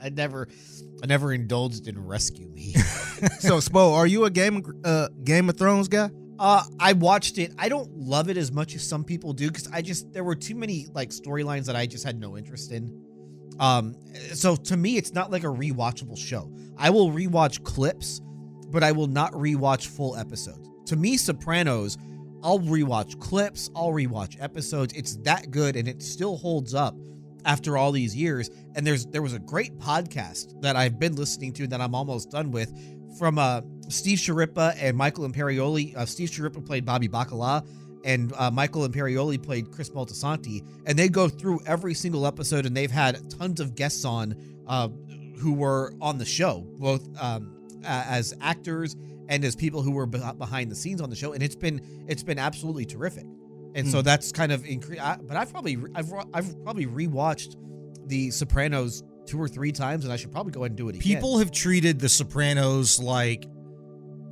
I 0.02 0.08
never, 0.08 0.48
I 1.02 1.06
never 1.06 1.32
indulged 1.32 1.88
in 1.88 1.98
rescue 1.98 2.48
me. 2.48 2.72
so 3.38 3.58
Spo, 3.58 3.94
are 3.94 4.06
you 4.06 4.24
a 4.24 4.30
Game 4.30 4.56
of, 4.56 4.66
uh, 4.84 5.08
Game 5.24 5.48
of 5.48 5.56
Thrones 5.56 5.88
guy? 5.88 6.10
Uh, 6.38 6.64
I 6.78 6.94
watched 6.94 7.38
it. 7.38 7.52
I 7.58 7.68
don't 7.68 7.90
love 7.94 8.30
it 8.30 8.36
as 8.36 8.50
much 8.50 8.74
as 8.74 8.86
some 8.86 9.04
people 9.04 9.32
do 9.32 9.48
because 9.48 9.68
I 9.68 9.82
just 9.82 10.10
there 10.12 10.24
were 10.24 10.34
too 10.34 10.54
many 10.54 10.86
like 10.94 11.10
storylines 11.10 11.66
that 11.66 11.76
I 11.76 11.86
just 11.86 12.04
had 12.04 12.18
no 12.18 12.36
interest 12.36 12.72
in. 12.72 13.04
Um, 13.58 13.94
so 14.32 14.56
to 14.56 14.76
me, 14.76 14.96
it's 14.96 15.12
not 15.12 15.30
like 15.30 15.44
a 15.44 15.48
rewatchable 15.48 16.16
show. 16.16 16.50
I 16.78 16.88
will 16.88 17.10
rewatch 17.10 17.62
clips, 17.62 18.22
but 18.68 18.82
I 18.82 18.92
will 18.92 19.06
not 19.06 19.32
rewatch 19.32 19.88
full 19.88 20.16
episodes. 20.16 20.66
To 20.86 20.96
me, 20.96 21.18
Sopranos, 21.18 21.98
I'll 22.42 22.58
rewatch 22.58 23.20
clips, 23.20 23.68
I'll 23.76 23.90
rewatch 23.90 24.42
episodes. 24.42 24.94
It's 24.94 25.16
that 25.18 25.50
good, 25.50 25.76
and 25.76 25.86
it 25.86 26.02
still 26.02 26.38
holds 26.38 26.74
up 26.74 26.94
after 27.44 27.76
all 27.76 27.92
these 27.92 28.14
years. 28.14 28.50
And 28.74 28.86
there's 28.86 29.06
there 29.06 29.22
was 29.22 29.34
a 29.34 29.38
great 29.38 29.78
podcast 29.78 30.60
that 30.62 30.76
I've 30.76 30.98
been 30.98 31.14
listening 31.16 31.52
to 31.54 31.66
that 31.68 31.80
I'm 31.80 31.94
almost 31.94 32.30
done 32.30 32.50
with 32.50 32.72
from 33.18 33.38
uh, 33.38 33.62
Steve 33.88 34.18
Schirripa 34.18 34.76
and 34.80 34.96
Michael 34.96 35.28
Imperioli. 35.28 35.96
Uh, 35.96 36.06
Steve 36.06 36.30
Schirripa 36.30 36.64
played 36.64 36.84
Bobby 36.84 37.08
Bacala, 37.08 37.66
and 38.04 38.32
uh, 38.36 38.50
Michael 38.50 38.88
Imperioli 38.88 39.42
played 39.42 39.70
Chris 39.70 39.90
Moltisanti. 39.90 40.66
And 40.86 40.98
they 40.98 41.08
go 41.08 41.28
through 41.28 41.60
every 41.66 41.94
single 41.94 42.26
episode, 42.26 42.66
and 42.66 42.76
they've 42.76 42.90
had 42.90 43.30
tons 43.30 43.60
of 43.60 43.74
guests 43.74 44.04
on 44.04 44.36
uh, 44.66 44.88
who 45.38 45.54
were 45.54 45.94
on 46.00 46.18
the 46.18 46.24
show, 46.24 46.66
both 46.78 47.08
um, 47.20 47.56
as 47.84 48.34
actors 48.40 48.96
and 49.28 49.44
as 49.44 49.54
people 49.54 49.82
who 49.82 49.92
were 49.92 50.06
behind 50.06 50.70
the 50.70 50.74
scenes 50.74 51.00
on 51.00 51.08
the 51.08 51.16
show. 51.16 51.32
And 51.32 51.42
it's 51.42 51.56
been 51.56 51.80
it's 52.08 52.22
been 52.22 52.38
absolutely 52.38 52.84
terrific. 52.84 53.26
And 53.74 53.88
so 53.88 53.98
Hmm. 53.98 54.04
that's 54.04 54.32
kind 54.32 54.50
of 54.52 54.64
increased. 54.66 55.02
But 55.26 55.36
I've 55.36 55.50
probably 55.52 55.78
I've 55.94 56.12
I've 56.34 56.62
probably 56.64 56.86
rewatched 56.86 57.56
The 58.06 58.30
Sopranos 58.30 59.02
two 59.26 59.40
or 59.40 59.46
three 59.48 59.70
times, 59.72 60.04
and 60.04 60.12
I 60.12 60.16
should 60.16 60.32
probably 60.32 60.52
go 60.52 60.60
ahead 60.62 60.72
and 60.72 60.78
do 60.78 60.88
it 60.88 60.96
again. 60.96 61.02
People 61.02 61.38
have 61.38 61.52
treated 61.52 62.00
The 62.00 62.08
Sopranos 62.08 62.98
like, 62.98 63.46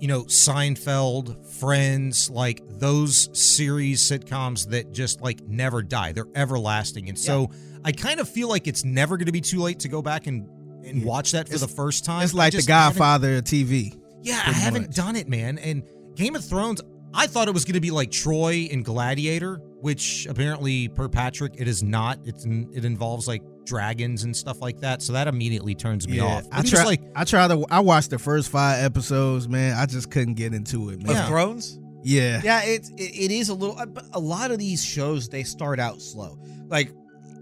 you 0.01 0.09
know, 0.09 0.25
Seinfeld, 0.25 1.47
Friends, 1.59 2.31
like 2.31 2.63
those 2.69 3.29
series 3.39 4.01
sitcoms 4.03 4.69
that 4.71 4.93
just 4.93 5.21
like 5.21 5.41
never 5.47 5.83
die. 5.83 6.13
They're 6.13 6.27
everlasting. 6.35 7.09
And 7.09 7.19
so 7.19 7.51
I 7.85 7.93
kind 7.93 8.21
of 8.21 8.29
feel 8.29 8.49
like 8.49 8.67
it's 8.67 8.85
never 8.85 9.17
going 9.17 9.27
to 9.27 9.33
be 9.33 9.41
too 9.41 9.61
late 9.61 9.79
to 9.81 9.89
go 9.89 10.03
back 10.03 10.27
and, 10.27 10.49
and 10.85 11.05
watch 11.05 11.33
that 11.33 11.47
for 11.49 11.55
It's- 11.55 11.61
the 11.71 11.75
first 11.77 12.05
time. 12.05 12.25
It's 12.25 12.35
like 12.35 12.53
the 12.55 12.63
Godfather 12.63 13.37
of 13.37 13.45
TV. 13.45 13.97
Yeah, 14.23 14.43
I 14.45 14.53
haven't 14.53 14.89
much. 14.89 14.97
done 14.97 15.15
it, 15.17 15.29
man. 15.29 15.59
And 15.59 15.85
Game 16.17 16.35
of 16.35 16.45
Thrones, 16.45 16.81
I 17.19 17.27
thought 17.27 17.49
it 17.49 17.55
was 17.55 17.65
going 17.65 17.75
to 17.75 17.81
be 17.81 17.91
like 17.91 18.13
Troy 18.13 18.69
and 18.71 18.85
Gladiator, 18.85 19.57
which 19.81 20.27
apparently, 20.31 20.87
per 20.87 21.09
Patrick, 21.09 21.55
it 21.59 21.67
is 21.67 21.83
not. 21.83 22.21
It's 22.25 22.45
it 22.45 22.85
involves 22.85 23.27
like 23.27 23.43
dragons 23.65 24.23
and 24.23 24.37
stuff 24.37 24.61
like 24.61 24.79
that. 24.81 25.03
So 25.03 25.13
that 25.15 25.27
immediately 25.27 25.75
turns 25.75 26.07
me 26.07 26.21
off. 26.21 26.47
I 26.53 26.59
But 26.59 26.65
he 26.67 26.71
try. 26.71 26.85
like, 26.85 27.03
I 27.17 27.25
tried 27.25 27.49
to. 27.49 27.67
I 27.71 27.81
watched 27.81 28.11
the 28.11 28.21
first 28.21 28.51
five 28.51 28.85
episodes, 28.85 29.49
man. 29.49 29.77
I 29.77 29.87
just 29.87 30.13
couldn't 30.13 30.35
get 30.35 30.55
into 30.55 30.91
it, 30.91 31.03
man. 31.03 31.17
of 31.17 31.27
Thrones. 31.29 31.81
Yeah. 32.05 32.41
Yeah, 32.45 32.63
it, 32.63 32.89
it 32.97 33.01
it 33.01 33.31
is 33.33 33.49
a 33.49 33.55
little, 33.55 33.77
uh, 33.77 33.87
but 33.87 34.05
a 34.13 34.21
lot 34.21 34.53
of 34.53 34.59
these 34.59 34.85
shows 34.85 35.29
they 35.29 35.43
start 35.43 35.81
out 35.81 36.01
slow. 36.01 36.39
Like, 36.69 36.93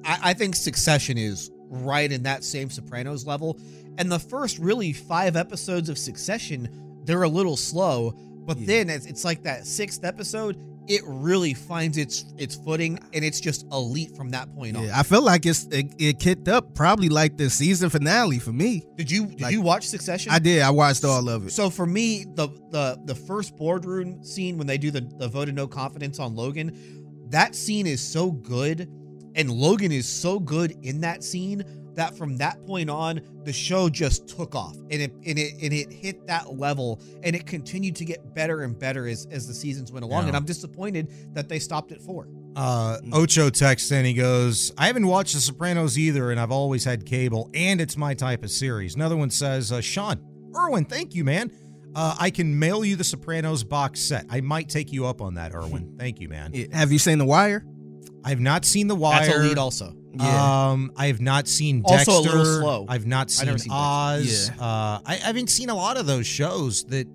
I, 0.07 0.31
I 0.31 0.32
think 0.32 0.57
Succession 0.57 1.19
is 1.19 1.51
right 1.69 2.11
in 2.11 2.23
that 2.23 2.44
same 2.44 2.70
Sopranos 2.70 3.27
level, 3.27 3.61
and 3.98 4.11
the 4.11 4.19
first 4.19 4.59
really 4.59 4.94
five 4.94 5.36
episodes 5.36 5.90
of 5.90 5.98
Succession 5.98 6.70
they're 7.07 7.23
a 7.23 7.28
little 7.28 7.57
slow, 7.57 8.15
but 8.47 8.64
then 8.66 8.89
it's, 8.89 9.06
it's 9.06 9.24
like 9.24 9.43
that 9.43 9.66
sixth 9.66 10.05
episode, 10.05 10.56
it 10.89 11.02
really 11.05 11.52
finds 11.52 11.98
its 11.98 12.24
its 12.39 12.55
footing, 12.55 12.98
and 13.12 13.24
it's 13.24 13.40
just 13.40 13.66
elite 13.73 14.16
from 14.16 14.31
that 14.31 14.55
point 14.55 14.77
on. 14.77 14.85
Yeah, 14.85 14.98
I 14.98 15.02
feel 15.02 15.23
like 15.23 15.44
it's 15.44 15.64
it, 15.66 15.93
it 15.98 16.20
kicked 16.20 16.47
up 16.47 16.74
probably 16.74 17.09
like 17.09 17.36
the 17.36 17.51
season 17.51 17.90
finale 17.90 18.39
for 18.39 18.52
me. 18.52 18.86
Did 18.97 19.10
you 19.10 19.27
did 19.27 19.40
Like- 19.40 19.52
you 19.52 19.62
watch 19.62 19.86
Succession? 19.89 20.31
I 20.32 20.39
did. 20.39 20.62
I 20.62 20.70
watched 20.70 21.05
all 21.05 21.28
of 21.28 21.47
it. 21.48 21.51
So 21.51 21.70
for 21.70 21.86
me, 21.86 22.24
the 22.35 22.48
the 22.70 23.01
the 23.05 23.14
first 23.16 23.56
boardroom 23.56 24.23
scene 24.23 24.59
when 24.59 24.66
they 24.68 24.78
do 24.78 24.90
the 24.93 25.01
the 25.18 25.27
vote 25.28 25.48
of 25.48 25.55
no 25.56 25.66
confidence 25.66 26.20
on 26.20 26.36
Logan, 26.36 27.27
that 27.31 27.56
scene 27.56 27.86
is 27.89 28.01
so 28.01 28.31
good, 28.31 28.89
and 29.35 29.51
Logan 29.51 29.90
is 29.90 30.09
so 30.09 30.39
good 30.39 30.77
in 30.82 31.01
that 31.01 31.24
scene 31.24 31.64
that 31.97 32.16
from 32.16 32.36
that 32.39 32.64
point 32.66 32.89
on, 32.89 33.20
the 33.44 33.52
show 33.52 33.89
just 33.89 34.28
took 34.28 34.55
off, 34.55 34.77
and 34.90 35.02
it 35.02 35.12
and 35.27 35.39
it 35.39 35.55
and 35.62 35.73
it 35.73 35.93
hit 35.93 36.27
that 36.27 36.55
level, 36.59 37.01
and 37.23 37.35
it 37.36 37.47
continued 37.47 37.97
to 37.97 38.05
get 38.05 38.35
better 38.35 38.62
and 38.62 38.78
better 38.78 39.06
as 39.09 39.27
as 39.31 39.47
the 39.48 39.55
seasons 39.55 39.90
went 39.93 40.05
along. 40.05 40.23
Yeah. 40.23 40.28
And 40.28 40.36
I'm 40.36 40.44
disappointed 40.44 41.12
that 41.35 41.48
they 41.48 41.59
stopped 41.59 41.93
at 41.93 42.01
four. 42.01 42.28
uh, 42.56 42.98
Ocho 43.12 43.51
texts 43.51 43.90
and 43.93 44.06
He 44.06 44.14
goes, 44.14 44.73
I 44.78 44.86
haven't 44.86 45.06
watched 45.06 45.35
The 45.35 45.40
Sopranos 45.40 45.98
either, 45.98 46.31
and 46.31 46.39
I've 46.40 46.51
always 46.52 46.85
had 46.85 47.05
cable, 47.05 47.51
and 47.55 47.81
it's 47.81 47.97
my 47.97 48.14
type 48.14 48.43
of 48.44 48.51
series. 48.51 48.94
Another 48.94 49.16
one 49.16 49.31
says, 49.31 49.73
uh, 49.73 49.81
Shaun, 49.81 50.20
Erwin, 50.56 50.85
thank 50.86 51.14
you, 51.14 51.23
man. 51.24 51.51
Uh, 51.94 52.14
I 52.18 52.28
can 52.31 52.59
mail 52.59 52.85
you 52.85 52.94
the 52.97 53.05
Sopranos 53.05 53.64
box 53.64 54.01
set. 54.01 54.27
I 54.28 54.40
might 54.43 54.68
take 54.68 54.93
you 54.93 55.06
up 55.06 55.23
on 55.23 55.35
that, 55.35 55.55
Erwin. 55.55 55.94
Thank 55.98 56.20
you, 56.20 56.28
man. 56.28 56.52
Have 56.73 56.93
you 56.93 56.98
seen 56.98 57.16
The 57.16 57.24
Wire? 57.24 57.64
I've 58.23 58.40
not 58.40 58.66
seen 58.66 58.86
The 58.86 58.94
Wire. 58.94 59.24
That's 59.24 59.35
a 59.35 59.40
lead 59.40 59.56
also. 59.56 59.94
Yeah. 60.19 60.69
Um, 60.71 60.93
I 60.97 61.07
have 61.09 61.21
not 61.21 61.49
seen 61.49 61.83
Dexter. 61.83 62.11
Also 62.11 62.29
a 62.29 62.33
little 62.33 62.45
slow. 62.61 62.87
I've 62.89 63.07
not 63.07 63.27
I've 63.27 63.31
seen, 63.31 63.47
never 63.47 63.59
seen 63.59 63.73
Dexter. 63.73 64.53
Oz. 64.53 64.61
Uh, 64.61 64.63
I, 64.65 65.01
I 65.07 65.15
haven't 65.17 65.51
seen 65.51 65.69
a 65.71 65.75
lot 65.75 65.97
of 65.97 66.07
those 66.07 66.27
shows 66.27 66.85
that 66.87 67.07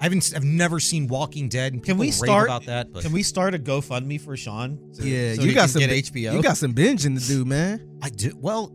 I 0.00 0.04
haven't. 0.04 0.32
I've 0.36 0.44
never 0.44 0.78
seen 0.80 1.08
Walking 1.08 1.48
Dead. 1.48 1.72
And 1.72 1.82
Can 1.82 1.98
we 1.98 2.10
start? 2.10 2.46
about 2.48 2.66
that? 2.66 2.92
But 2.92 3.02
Can 3.02 3.12
we 3.12 3.22
start 3.22 3.54
a 3.54 3.58
GoFundMe 3.58 4.20
for 4.20 4.36
Shaun? 4.36 4.78
so- 4.92 5.02
yeah, 5.02 5.34
so 5.34 5.42
you 5.42 5.54
got 5.54 5.70
some 5.70 5.82
HBO. 5.82 6.32
You 6.34 6.42
got 6.42 6.56
some 6.56 6.72
binging 6.74 7.20
to 7.20 7.26
do, 7.26 7.44
man. 7.44 7.98
I 8.02 8.10
do. 8.10 8.32
Well, 8.36 8.72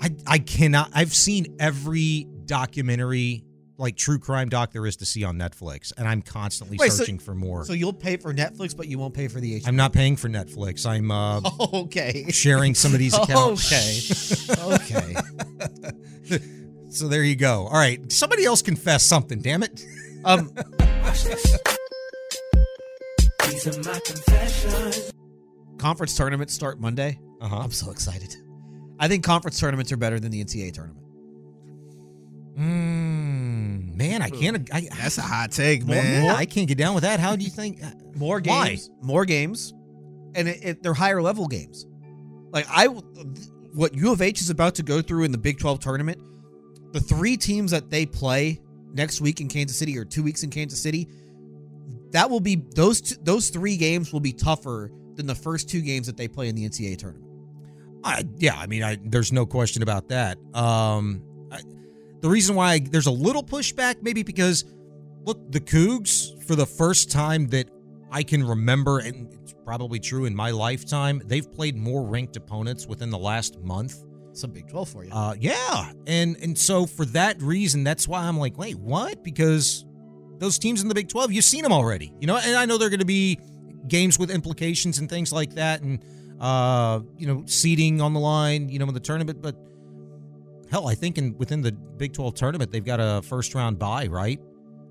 I 0.00 0.10
I 0.26 0.38
cannot. 0.38 0.90
I've 0.94 1.14
seen 1.14 1.56
every 1.58 2.26
documentary, 2.44 3.44
like 3.82 3.96
true 3.96 4.18
crime 4.18 4.48
doc 4.48 4.72
there 4.72 4.86
is 4.86 4.96
to 4.96 5.04
see 5.04 5.24
on 5.24 5.36
Netflix, 5.36 5.92
and 5.98 6.06
I'm 6.08 6.22
constantly 6.22 6.78
Wait, 6.78 6.92
so- 6.92 6.98
searching 6.98 7.18
for 7.18 7.34
more. 7.34 7.64
So 7.64 7.72
you'll 7.72 7.92
pay 7.92 8.16
for 8.16 8.32
Netflix, 8.32 8.76
but 8.76 8.86
you 8.86 8.98
won't 8.98 9.12
pay 9.12 9.28
for 9.28 9.40
the 9.40 9.60
HBO. 9.60 9.68
I'm 9.68 9.76
not 9.76 9.92
paying 9.92 10.16
for 10.16 10.28
Netflix. 10.28 10.86
I'm 10.86 11.10
uh, 11.10 11.40
okay. 11.82 12.26
sharing 12.30 12.74
some 12.74 12.92
of 12.92 12.98
these 13.00 13.14
accounts. 13.18 14.48
Okay. 14.50 15.16
okay. 16.30 16.38
so 16.90 17.08
there 17.08 17.24
you 17.24 17.36
go. 17.36 17.66
All 17.66 17.72
right, 17.78 18.10
somebody 18.10 18.44
else 18.44 18.62
confess 18.62 19.02
something. 19.02 19.42
Damn 19.42 19.64
it. 19.64 19.84
Um, 20.24 20.52
Watch 20.54 21.24
this. 21.24 21.58
These 23.50 23.66
are 23.66 23.82
my 23.82 23.98
confessions. 24.06 25.12
conference 25.78 26.16
tournaments 26.16 26.54
start 26.54 26.80
Monday. 26.80 27.18
Uh-huh. 27.40 27.56
I'm 27.56 27.72
so 27.72 27.90
excited. 27.90 28.36
I 29.00 29.08
think 29.08 29.24
conference 29.24 29.58
tournaments 29.58 29.90
are 29.90 29.96
better 29.96 30.20
than 30.20 30.30
the 30.30 30.42
NCAA 30.44 30.72
tournament. 30.72 31.04
Mm, 32.56 33.31
man, 33.72 34.22
I 34.22 34.30
can't. 34.30 34.68
I, 34.72 34.88
That's 35.00 35.18
a 35.18 35.22
hot 35.22 35.52
take, 35.52 35.84
More- 35.84 35.96
man. 35.96 36.22
more- 36.22 36.32
I 36.32 36.44
can't 36.46 36.68
get 36.68 36.78
down 36.78 36.94
with 36.94 37.02
that. 37.04 37.20
How 37.20 37.36
do 37.36 37.44
you 37.44 37.50
think? 37.50 37.80
More 38.16 38.40
Why? 38.44 38.68
games, 38.70 38.90
more 39.00 39.24
games, 39.24 39.72
and 40.34 40.48
it, 40.48 40.64
it, 40.64 40.82
they're 40.82 40.94
higher 40.94 41.22
level 41.22 41.46
games. 41.48 41.86
Like 42.50 42.66
I, 42.68 42.86
what 42.86 43.94
U 43.94 44.12
of 44.12 44.20
H 44.20 44.40
is 44.40 44.50
about 44.50 44.74
to 44.76 44.82
go 44.82 45.00
through 45.02 45.24
in 45.24 45.32
the 45.32 45.38
Big 45.38 45.58
12 45.58 45.80
tournament, 45.80 46.20
the 46.92 47.00
three 47.00 47.36
teams 47.36 47.70
that 47.70 47.90
they 47.90 48.04
play 48.04 48.60
next 48.92 49.20
week 49.20 49.40
in 49.40 49.48
Kansas 49.48 49.76
City 49.78 49.96
or 49.98 50.04
two 50.04 50.22
weeks 50.22 50.42
in 50.42 50.50
Kansas 50.50 50.80
City, 50.82 51.08
that 52.10 52.28
will 52.28 52.40
be 52.40 52.56
those 52.74 53.00
two, 53.00 53.14
those 53.22 53.48
three 53.48 53.76
games 53.78 54.12
will 54.12 54.20
be 54.20 54.32
tougher 54.34 54.90
than 55.14 55.26
the 55.26 55.34
first 55.34 55.68
two 55.70 55.80
games 55.80 56.06
that 56.06 56.16
they 56.18 56.28
play 56.28 56.48
in 56.48 56.54
the 56.54 56.68
NCAA 56.68 56.98
tournament. 56.98 57.30
I, 58.04 58.24
yeah, 58.36 58.58
I 58.58 58.66
mean, 58.66 58.82
I, 58.82 58.98
there's 59.02 59.32
no 59.32 59.46
question 59.46 59.82
about 59.82 60.08
that. 60.08 60.36
Um, 60.54 61.22
I, 61.50 61.60
the 62.22 62.30
reason 62.30 62.54
why 62.54 62.78
there's 62.78 63.06
a 63.06 63.12
little 63.12 63.42
pushback, 63.42 63.96
maybe 64.00 64.22
because 64.22 64.64
look, 65.24 65.50
the 65.50 65.60
Cougs 65.60 66.42
for 66.44 66.54
the 66.54 66.64
first 66.64 67.10
time 67.10 67.48
that 67.48 67.68
I 68.10 68.22
can 68.22 68.46
remember, 68.46 69.00
and 69.00 69.32
it's 69.42 69.54
probably 69.64 69.98
true 69.98 70.24
in 70.24 70.34
my 70.34 70.50
lifetime, 70.50 71.20
they've 71.24 71.50
played 71.50 71.76
more 71.76 72.04
ranked 72.04 72.36
opponents 72.36 72.86
within 72.86 73.10
the 73.10 73.18
last 73.18 73.58
month. 73.60 74.04
It's 74.30 74.44
a 74.44 74.48
Big 74.48 74.68
12 74.68 74.88
for 74.88 75.04
you. 75.04 75.12
Uh, 75.12 75.34
yeah, 75.38 75.92
and 76.06 76.36
and 76.36 76.56
so 76.56 76.86
for 76.86 77.04
that 77.06 77.42
reason, 77.42 77.84
that's 77.84 78.06
why 78.08 78.22
I'm 78.22 78.38
like, 78.38 78.56
wait, 78.56 78.78
what? 78.78 79.22
Because 79.22 79.84
those 80.38 80.58
teams 80.58 80.80
in 80.80 80.88
the 80.88 80.94
Big 80.94 81.08
12, 81.08 81.32
you've 81.32 81.44
seen 81.44 81.62
them 81.62 81.72
already, 81.72 82.14
you 82.20 82.26
know, 82.26 82.36
and 82.36 82.56
I 82.56 82.64
know 82.64 82.78
they're 82.78 82.88
going 82.88 83.00
to 83.00 83.04
be 83.04 83.38
games 83.88 84.18
with 84.18 84.30
implications 84.30 84.98
and 84.98 85.10
things 85.10 85.32
like 85.32 85.54
that, 85.56 85.82
and 85.82 86.04
uh, 86.40 87.00
you 87.18 87.26
know, 87.26 87.42
seeding 87.46 88.00
on 88.00 88.14
the 88.14 88.20
line, 88.20 88.68
you 88.68 88.78
know, 88.78 88.86
in 88.86 88.94
the 88.94 89.00
tournament, 89.00 89.42
but 89.42 89.56
hell, 90.72 90.88
I 90.88 90.96
think 90.96 91.18
in 91.18 91.36
within 91.38 91.60
the 91.62 91.70
Big 91.70 92.12
12 92.14 92.34
tournament, 92.34 92.72
they've 92.72 92.84
got 92.84 92.98
a 92.98 93.22
first 93.22 93.54
round 93.54 93.78
bye, 93.78 94.08
right? 94.08 94.40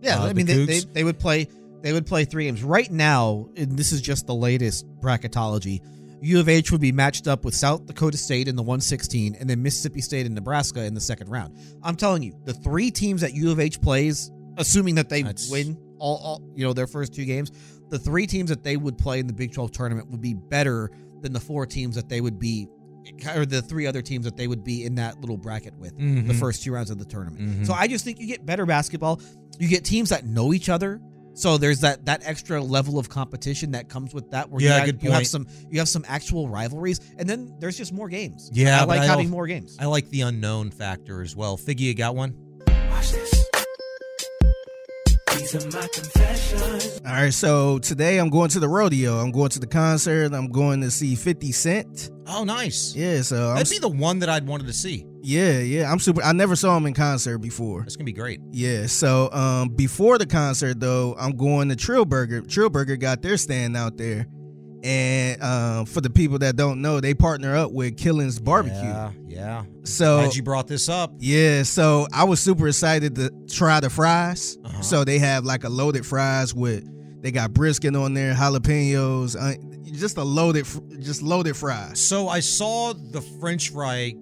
Yeah, 0.02 0.20
Uh, 0.20 0.26
I 0.26 0.28
the 0.30 0.34
mean 0.36 0.45
they, 0.45 0.66
they 0.66 0.80
they 0.80 1.03
would 1.03 1.20
play 1.20 1.48
they 1.82 1.91
would 1.91 2.06
play 2.06 2.24
three 2.24 2.45
games 2.45 2.64
right 2.64 2.90
now. 2.90 3.49
And 3.58 3.78
this 3.78 3.91
is 3.91 4.02
just 4.02 4.28
the 4.28 4.36
latest 4.36 4.86
bracketology. 5.02 5.82
U 6.22 6.40
of 6.40 6.48
H 6.48 6.72
would 6.72 6.82
be 6.82 6.91
matched 6.91 7.28
up 7.28 7.44
with 7.44 7.56
South 7.56 7.88
Dakota 7.88 8.16
State 8.16 8.48
in 8.48 8.56
the 8.56 8.62
116, 8.62 9.36
and 9.40 9.49
then 9.49 9.64
Mississippi 9.64 10.02
State 10.02 10.28
and 10.28 10.36
Nebraska 10.36 10.84
in 10.84 10.94
the 10.94 11.02
second 11.02 11.30
round. 11.30 11.58
I'm 11.82 11.95
telling 11.95 12.22
you, 12.22 12.36
the 12.45 12.53
three 12.53 12.91
teams 12.91 13.22
that 13.22 13.34
U 13.34 13.52
of 13.52 13.60
H 13.60 13.82
plays, 13.82 14.32
assuming 14.58 14.95
that 14.95 15.10
they 15.10 15.24
win 15.49 15.78
all, 15.98 16.18
all 16.18 16.41
you 16.56 16.64
know 16.64 16.74
their 16.74 16.86
first 16.86 17.16
two 17.16 17.26
games, 17.26 17.52
the 17.90 17.98
three 17.98 18.28
teams 18.28 18.52
that 18.52 18.64
they 18.64 18.78
would 18.78 18.99
play 18.99 19.20
in 19.20 19.26
the 19.26 19.34
Big 19.34 19.52
12 19.52 19.72
tournament 19.72 20.10
would 20.12 20.22
be 20.22 20.36
better 20.36 20.91
than 21.22 21.34
the 21.34 21.40
four 21.40 21.66
teams 21.66 21.95
that 21.95 22.08
they 22.08 22.22
would 22.22 22.38
be, 22.38 22.68
or 23.36 23.45
the 23.45 23.61
three 23.61 23.88
other 23.88 24.02
teams 24.02 24.26
that 24.26 24.38
they 24.38 24.48
would 24.48 24.64
be 24.64 24.86
in 24.86 24.95
that 24.95 25.19
little 25.22 25.38
bracket 25.38 25.73
with 25.78 25.98
the 25.98 26.03
Mhm. 26.03 26.40
first 26.40 26.64
two 26.64 26.72
rounds 26.72 26.90
of 26.90 26.99
the 26.99 27.06
tournament. 27.06 27.61
Mhm. 27.61 27.65
So 27.68 27.73
I 27.73 27.88
just 27.88 28.03
think 28.06 28.19
you 28.19 28.28
get 28.28 28.45
better 28.45 28.65
basketball. 28.65 29.19
You 29.60 29.68
get 29.68 29.84
teams 29.84 30.10
that 30.10 30.26
know 30.26 30.53
each 30.53 30.69
other. 30.69 31.02
So 31.34 31.57
there's 31.57 31.80
that 31.80 32.06
that 32.06 32.22
extra 32.26 32.61
level 32.61 32.99
of 32.99 33.07
competition 33.07 33.72
that 33.72 33.88
comes 33.88 34.14
with 34.14 34.32
that. 34.32 34.49
Where 34.52 34.61
Yeah, 34.61 34.68
you, 34.68 34.73
have, 34.73 34.86
good 34.86 35.03
you 35.03 35.11
have 35.11 35.26
some 35.28 35.48
you 35.69 35.80
have 35.80 35.88
some 35.88 36.03
actual 36.07 36.49
rivalries, 36.49 36.99
and 37.18 37.28
then 37.30 37.53
there's 37.60 37.78
just 37.78 37.94
more 37.94 38.10
games. 38.10 38.49
Yeah, 38.53 38.78
I 38.78 38.80
but 38.82 38.88
like 38.98 39.02
having 39.10 39.28
al- 39.28 39.32
more 39.32 39.48
games. 39.48 39.78
I 39.80 39.86
like 39.86 40.10
the 40.10 40.22
unknown 40.22 40.72
factor 40.72 41.22
as 41.22 41.34
well. 41.36 41.57
Figgy, 41.57 41.80
you 41.82 41.94
got 41.94 42.15
one? 42.18 42.34
Watch 42.90 43.11
this. 43.14 43.41
These 45.38 45.56
are 45.56 45.80
my 45.80 45.88
confessions. 45.88 46.99
All 47.06 47.12
right, 47.14 47.34
so 47.34 47.80
today 47.80 48.20
I'm 48.20 48.30
going 48.30 48.49
to 48.49 48.60
the 48.60 48.68
rodeo. 48.70 49.18
I'm 49.18 49.32
going 49.32 49.49
to 49.49 49.60
the 49.60 49.68
concert. 49.68 50.34
I'm 50.34 50.49
going 50.52 50.82
to 50.82 50.91
see 50.91 51.16
50 51.16 51.52
Cent. 51.52 52.12
Oh, 52.28 52.44
nice. 52.44 52.95
Yeah, 52.95 53.22
so 53.22 53.49
I'm, 53.49 53.56
That'd 53.56 53.70
be 53.72 53.80
the 53.80 53.90
one 53.90 54.20
that 54.20 54.30
I'd 54.30 54.45
wanted 54.48 54.68
to 54.68 54.74
see. 54.74 55.06
yeah, 55.22 55.60
yeah. 55.60 55.91
I'm 55.91 55.99
super. 55.99 56.22
I 56.24 56.32
never 56.34 56.56
saw 56.56 56.78
him 56.78 56.86
in 56.86 56.94
concert 56.94 57.40
before. 57.40 57.82
That's 57.82 57.95
gonna 57.95 58.06
be 58.06 58.14
great. 58.14 58.40
Yeah. 58.52 58.86
So 58.86 59.32
um, 59.32 59.70
before 59.70 60.18
the 60.18 60.26
concert 60.26 60.80
though, 60.80 61.16
I'm 61.20 61.36
going 61.36 61.70
to 61.70 61.76
Trillburger. 61.76 62.41
Trillburger 62.44 62.99
got 62.99 63.22
their 63.22 63.38
stand 63.38 63.76
out 63.76 63.98
there, 63.98 64.28
and 64.84 65.41
um, 65.41 65.86
for 65.86 66.02
the 66.02 66.10
people 66.10 66.40
that 66.40 66.56
don't 66.56 66.82
know, 66.82 66.99
they 66.99 67.14
partner 67.14 67.56
up 67.56 67.72
with 67.72 67.98
Killen's 67.98 68.40
Barbecue. 68.40 68.78
Yeah, 68.78 69.12
yeah. 69.28 69.64
So 69.84 70.22
Glad 70.22 70.36
you 70.36 70.44
brought 70.44 70.68
this 70.68 70.90
up. 70.90 71.14
Yeah, 71.18 71.64
so 71.64 72.08
I 72.14 72.24
was 72.24 72.40
super 72.40 72.68
excited 72.68 73.16
to 73.16 73.32
try 73.48 73.80
the 73.80 73.90
fries. 73.90 74.58
Uh-huh. 74.64 74.82
So 74.82 75.03
they 75.03 75.20
have 75.20 75.45
like 75.45 75.64
a 75.64 75.70
loaded 75.70 76.06
fries 76.06 76.53
with 76.53 76.88
they 77.22 77.32
got 77.32 77.53
brisket 77.53 77.95
on 77.95 78.14
there, 78.16 78.34
jalapenos, 78.34 79.36
uh, 79.40 79.56
just 79.91 80.18
a 80.18 80.24
loaded, 80.24 80.66
just 80.99 81.22
loaded 81.22 81.56
fries. 81.56 81.99
So 81.99 82.28
I 82.28 82.40
saw 82.40 82.94
the 82.94 83.22
French 83.40 83.70
fry 83.70 84.16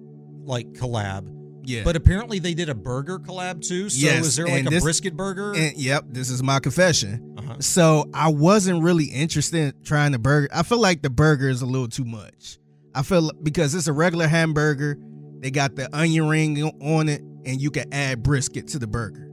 like 0.44 0.66
collab. 0.72 1.39
Yeah. 1.70 1.84
But 1.84 1.96
apparently 1.96 2.38
they 2.38 2.54
did 2.54 2.68
a 2.68 2.74
burger 2.74 3.18
collab 3.18 3.66
too. 3.66 3.88
So 3.88 4.04
Yes, 4.06 4.26
is 4.26 4.36
there 4.36 4.46
like 4.46 4.58
and 4.60 4.66
a 4.68 4.70
this- 4.70 4.82
brisket 4.82 5.16
burger? 5.16 5.54
And 5.54 5.76
yep, 5.76 6.04
this 6.08 6.30
is 6.30 6.42
my 6.42 6.58
confession. 6.58 7.34
Uh-huh. 7.38 7.56
So 7.60 8.08
I 8.12 8.28
wasn't 8.28 8.82
really 8.82 9.04
interested 9.06 9.58
in 9.76 9.82
trying 9.84 10.12
the 10.12 10.18
burger. 10.18 10.48
I 10.52 10.62
feel 10.62 10.80
like 10.80 11.02
the 11.02 11.10
burger 11.10 11.48
is 11.48 11.62
a 11.62 11.66
little 11.66 11.88
too 11.88 12.04
much. 12.04 12.58
I 12.94 13.02
feel 13.02 13.30
because 13.42 13.74
it's 13.74 13.86
a 13.86 13.92
regular 13.92 14.26
hamburger, 14.26 14.98
they 15.38 15.50
got 15.50 15.76
the 15.76 15.88
onion 15.96 16.28
ring 16.28 16.62
on 16.82 17.08
it, 17.08 17.22
and 17.46 17.60
you 17.60 17.70
can 17.70 17.92
add 17.94 18.22
brisket 18.22 18.66
to 18.68 18.78
the 18.78 18.86
burger. 18.88 19.28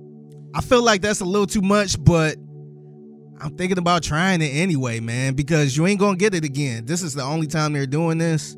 I 0.54 0.62
feel 0.62 0.84
like 0.84 1.02
that's 1.02 1.20
a 1.22 1.26
little 1.26 1.48
too 1.48 1.62
much, 1.62 2.02
but 2.04 2.38
I'm 3.40 3.56
thinking 3.58 3.78
about 3.78 4.04
trying 4.04 4.42
it 4.42 4.50
anyway, 4.50 5.00
man, 5.00 5.34
because 5.34 5.76
you 5.78 5.86
ain't 5.88 6.00
gonna 6.00 6.18
get 6.18 6.34
it 6.34 6.44
again. 6.44 6.86
This 6.86 7.02
is 7.04 7.14
the 7.14 7.24
only 7.24 7.48
time 7.48 7.74
they're 7.74 7.86
doing 7.86 8.18
this. 8.18 8.56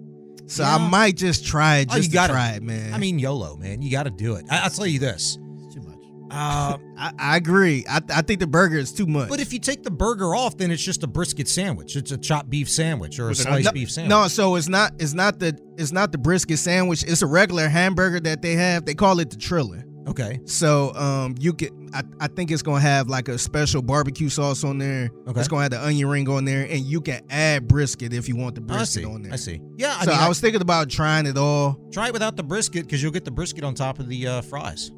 So 0.50 0.64
I 0.64 0.78
might 0.90 1.16
just 1.16 1.46
try 1.46 1.78
it 1.78 1.90
Oh, 1.92 1.96
just 1.96 2.06
you 2.08 2.10
to 2.12 2.14
gotta- 2.16 2.34
try 2.34 2.50
it, 2.54 2.64
man. 2.64 2.94
I 2.94 2.98
mean, 2.98 3.20
YOLO, 3.20 3.56
man. 3.58 3.82
You 3.82 3.92
got 3.92 4.04
to 4.04 4.10
do 4.10 4.36
it. 4.36 4.46
I, 4.50 4.62
I'll 4.64 4.70
tell 4.70 4.88
you 4.88 4.98
this. 5.00 5.38
too 5.72 5.82
much. 5.82 6.00
Uh, 6.32 6.78
I, 6.98 7.12
I 7.20 7.38
agree. 7.38 7.86
I, 7.90 8.02
I 8.14 8.22
think 8.24 8.40
the 8.40 8.48
burger 8.48 8.78
is 8.78 8.92
too 8.92 9.06
much. 9.06 9.30
but 9.30 9.40
if 9.40 9.54
you 9.54 9.60
take 9.60 9.84
the 9.84 9.92
burger 9.92 10.34
off, 10.36 10.58
then 10.58 10.72
it's 10.72 10.84
just 10.84 11.04
a 11.04 11.08
brisket 11.08 11.48
sandwich. 11.48 11.96
It's 11.96 12.12
a 12.12 12.18
chopped 12.18 12.50
beef 12.50 12.68
sandwich 12.70 13.20
or 13.20 13.26
a 13.26 13.28
With 13.30 13.38
sliced 13.38 13.58
onion- 13.68 13.74
beef 13.76 13.92
sandwich. 13.92 14.10
No, 14.10 14.28
so 14.28 14.56
it's 14.56 14.68
not 14.70 14.94
it's 15.00 15.14
not 15.14 15.40
the 15.40 15.58
it's 15.78 15.92
not 15.92 16.12
the 16.12 16.18
brisket 16.18 16.58
sandwich. 16.60 17.04
It's 17.04 17.22
a 17.22 17.28
regular 17.28 17.70
hamburger 17.70 18.20
that 18.22 18.42
they 18.42 18.56
have. 18.56 18.86
They 18.86 18.96
call 18.96 19.20
it 19.20 19.30
the 19.30 19.38
Triller. 19.38 19.86
Okay. 20.10 20.40
So 20.45 20.94
um 20.95 21.36
you 21.40 21.53
get 21.53 21.72
I, 21.94 22.03
I 22.19 22.27
think 22.27 22.52
it's 22.52 22.61
gonna 22.61 22.80
have 22.80 23.07
like 23.10 23.27
a 23.27 23.38
special 23.38 23.81
barbecue 23.81 24.30
sauce 24.30 24.64
on 24.64 24.77
there. 24.80 25.11
Okay. 25.27 25.40
It's 25.40 25.48
gonna 25.48 25.61
have 25.64 25.72
the 25.72 25.84
onion 25.84 26.07
ring 26.10 26.27
on 26.30 26.45
there, 26.45 26.64
and 26.64 26.80
you 26.80 26.99
can 27.02 27.22
add 27.30 27.68
brisket 27.68 28.11
if 28.14 28.27
you 28.27 28.36
want 28.36 28.56
the 28.56 28.61
I 28.61 28.77
brisket 28.77 29.06
on 29.06 29.22
there. 29.22 29.34
I 29.34 29.36
see. 29.36 29.61
Yeah. 29.77 29.95
I 29.99 30.06
so 30.06 30.11
mean, 30.11 30.19
I, 30.19 30.27
was 30.27 30.40
thinking 30.40 30.61
about 30.61 30.90
trying 30.90 31.26
it 31.26 31.38
all. 31.38 31.80
try 31.91 32.07
it 32.07 32.14
without 32.14 32.36
the 32.36 32.44
brisket 32.44 32.86
because 32.86 33.02
you'll 33.03 33.11
get 33.11 33.26
the 33.26 33.31
brisket 33.31 33.64
on 33.64 33.76
top 33.76 33.99
of 33.99 34.07
the 34.10 34.27
uh, 34.27 34.41
fries. 34.41 34.91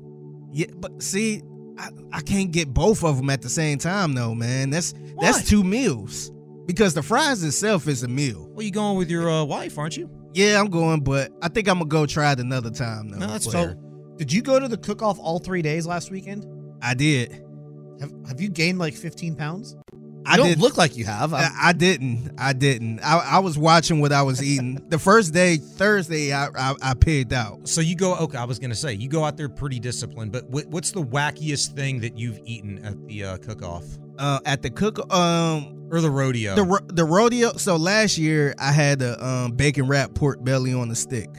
Yeah, 0.54 0.68
but 0.76 1.02
see, 1.02 1.42
I, 1.78 1.90
I 2.14 2.22
can't 2.22 2.52
get 2.52 2.74
both 2.74 3.04
of 3.04 3.18
them 3.18 3.30
at 3.30 3.42
the 3.42 3.50
same 3.50 3.78
time 3.80 4.14
though, 4.14 4.34
man. 4.34 4.70
That's 4.70 4.94
that's 5.20 5.48
two 5.48 5.64
meals 5.64 6.32
because 6.66 6.94
the 6.94 7.04
fries 7.04 7.44
itself 7.44 7.88
is 7.88 8.04
a 8.04 8.08
meal. 8.08 8.50
Well, 8.54 8.64
you 8.64 8.72
going 8.72 8.98
with 8.98 9.10
your 9.10 9.30
uh, 9.30 9.44
wife, 9.44 9.78
aren't 9.78 9.98
you? 9.98 10.10
Yeah, 10.34 10.60
I'm 10.60 10.70
going, 10.70 11.02
but 11.02 11.32
I 11.42 11.50
think 11.50 11.68
I'm 11.68 11.80
gonna 11.80 11.90
go 11.90 12.06
try 12.06 12.32
it 12.32 12.40
another 12.40 12.70
time 12.70 13.10
though. 13.10 13.18
No, 13.18 13.28
that's 13.28 13.46
So, 13.46 13.52
fair. 13.52 13.78
Did 14.18 14.32
you 14.32 14.42
go 14.42 14.60
to 14.60 14.68
the 14.68 14.78
cook 14.78 15.02
off 15.02 15.18
all 15.20 15.40
three 15.40 15.62
days 15.62 15.86
last 15.88 16.12
weekend? 16.12 16.46
I 16.82 16.94
did. 16.94 17.44
Have 18.00 18.12
Have 18.28 18.42
you 18.42 18.50
gained 18.50 18.80
like 18.80 18.94
15 18.94 19.36
pounds? 19.36 19.76
I 20.24 20.34
I 20.34 20.38
don't 20.38 20.50
did- 20.50 20.60
look 20.60 20.78
like 20.78 20.96
you 20.98 21.06
have. 21.06 21.34
I'm- 21.34 21.52
I, 21.56 21.70
I 21.70 21.74
didn't. 21.74 22.32
I 22.38 22.54
didn't. 22.54 23.00
I, 23.00 23.18
I 23.18 23.40
was 23.40 23.58
watching 23.58 24.00
what 24.02 24.12
I 24.12 24.22
was 24.22 24.42
eating. 24.44 24.80
the 24.90 25.00
first 25.00 25.34
day, 25.34 25.58
Thursday, 25.58 26.32
I, 26.32 26.48
I 26.56 26.76
I 26.82 26.94
pigged 26.94 27.34
out. 27.34 27.68
So 27.68 27.82
you 27.82 27.96
go. 27.96 28.16
Okay, 28.16 28.38
I 28.38 28.44
was 28.46 28.60
gonna 28.60 28.76
say 28.76 28.94
you 28.94 29.10
go 29.10 29.24
out 29.24 29.36
there 29.38 29.50
pretty 29.50 29.80
disciplined. 29.80 30.32
But 30.32 30.48
what, 30.50 30.68
what's 30.68 30.92
the 30.92 31.02
wackiest 31.04 31.70
thing 31.76 32.00
that 32.02 32.18
you've 32.20 32.40
eaten 32.46 32.86
at 32.86 33.04
the 33.08 33.24
uh, 33.24 33.38
cook-off 33.38 33.84
Uh, 34.20 34.40
at 34.46 34.62
the 34.62 34.70
cook, 34.70 35.00
um, 35.12 35.88
or 35.92 36.02
the 36.02 36.12
rodeo? 36.12 36.54
the 36.54 36.64
ro- 36.66 36.86
the 36.88 37.04
rodeo. 37.06 37.54
So 37.54 37.76
last 37.78 38.20
year, 38.20 38.54
I 38.60 38.72
had 38.72 39.02
a 39.02 39.24
um 39.26 39.54
bacon 39.54 39.88
wrap 39.88 40.14
pork 40.14 40.44
belly 40.44 40.72
on 40.74 40.88
the 40.88 40.96
stick. 40.96 41.30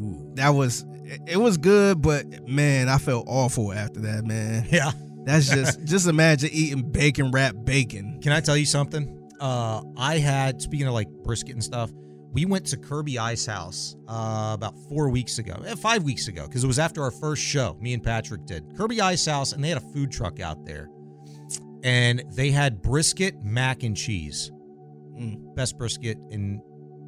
Ooh. 0.00 0.30
That 0.36 0.50
was 0.50 0.86
it- 1.26 1.36
was 1.40 1.56
good, 1.56 2.00
but 2.02 2.48
man, 2.48 2.88
I 2.88 2.98
felt 2.98 3.26
awful 3.28 3.72
after 3.72 4.00
that. 4.00 4.24
Man, 4.24 4.66
Yeah. 4.70 4.92
that's 5.24 5.48
just 5.48 5.84
just 5.84 6.06
imagine 6.06 6.50
eating 6.52 6.90
bacon 6.90 7.30
wrap 7.30 7.54
bacon. 7.64 8.20
Can 8.22 8.32
I 8.32 8.40
tell 8.40 8.56
you 8.56 8.66
something? 8.66 9.20
Uh, 9.40 9.82
I 9.96 10.18
had 10.18 10.62
speaking 10.62 10.86
of 10.86 10.94
like 10.94 11.08
brisket 11.24 11.52
and 11.54 11.62
stuff. 11.64 11.90
We 12.32 12.46
went 12.46 12.66
to 12.66 12.76
Kirby 12.76 13.18
Ice 13.18 13.46
House 13.46 13.94
uh, 14.08 14.50
about 14.54 14.74
four 14.88 15.08
weeks 15.08 15.38
ago, 15.38 15.54
eh, 15.66 15.76
five 15.76 16.02
weeks 16.02 16.26
ago, 16.26 16.46
because 16.48 16.64
it 16.64 16.66
was 16.66 16.80
after 16.80 17.02
our 17.02 17.12
first 17.12 17.42
show. 17.42 17.76
Me 17.80 17.94
and 17.94 18.02
Patrick 18.02 18.44
did 18.44 18.76
Kirby 18.76 19.00
Ice 19.00 19.24
House, 19.26 19.52
and 19.52 19.62
they 19.62 19.68
had 19.68 19.78
a 19.78 19.92
food 19.92 20.10
truck 20.10 20.40
out 20.40 20.64
there, 20.66 20.88
and 21.84 22.24
they 22.32 22.50
had 22.50 22.82
brisket 22.82 23.42
mac 23.44 23.82
and 23.82 23.96
cheese, 23.96 24.50
Mm. 25.16 25.54
best 25.54 25.78
brisket 25.78 26.18
in 26.30 26.60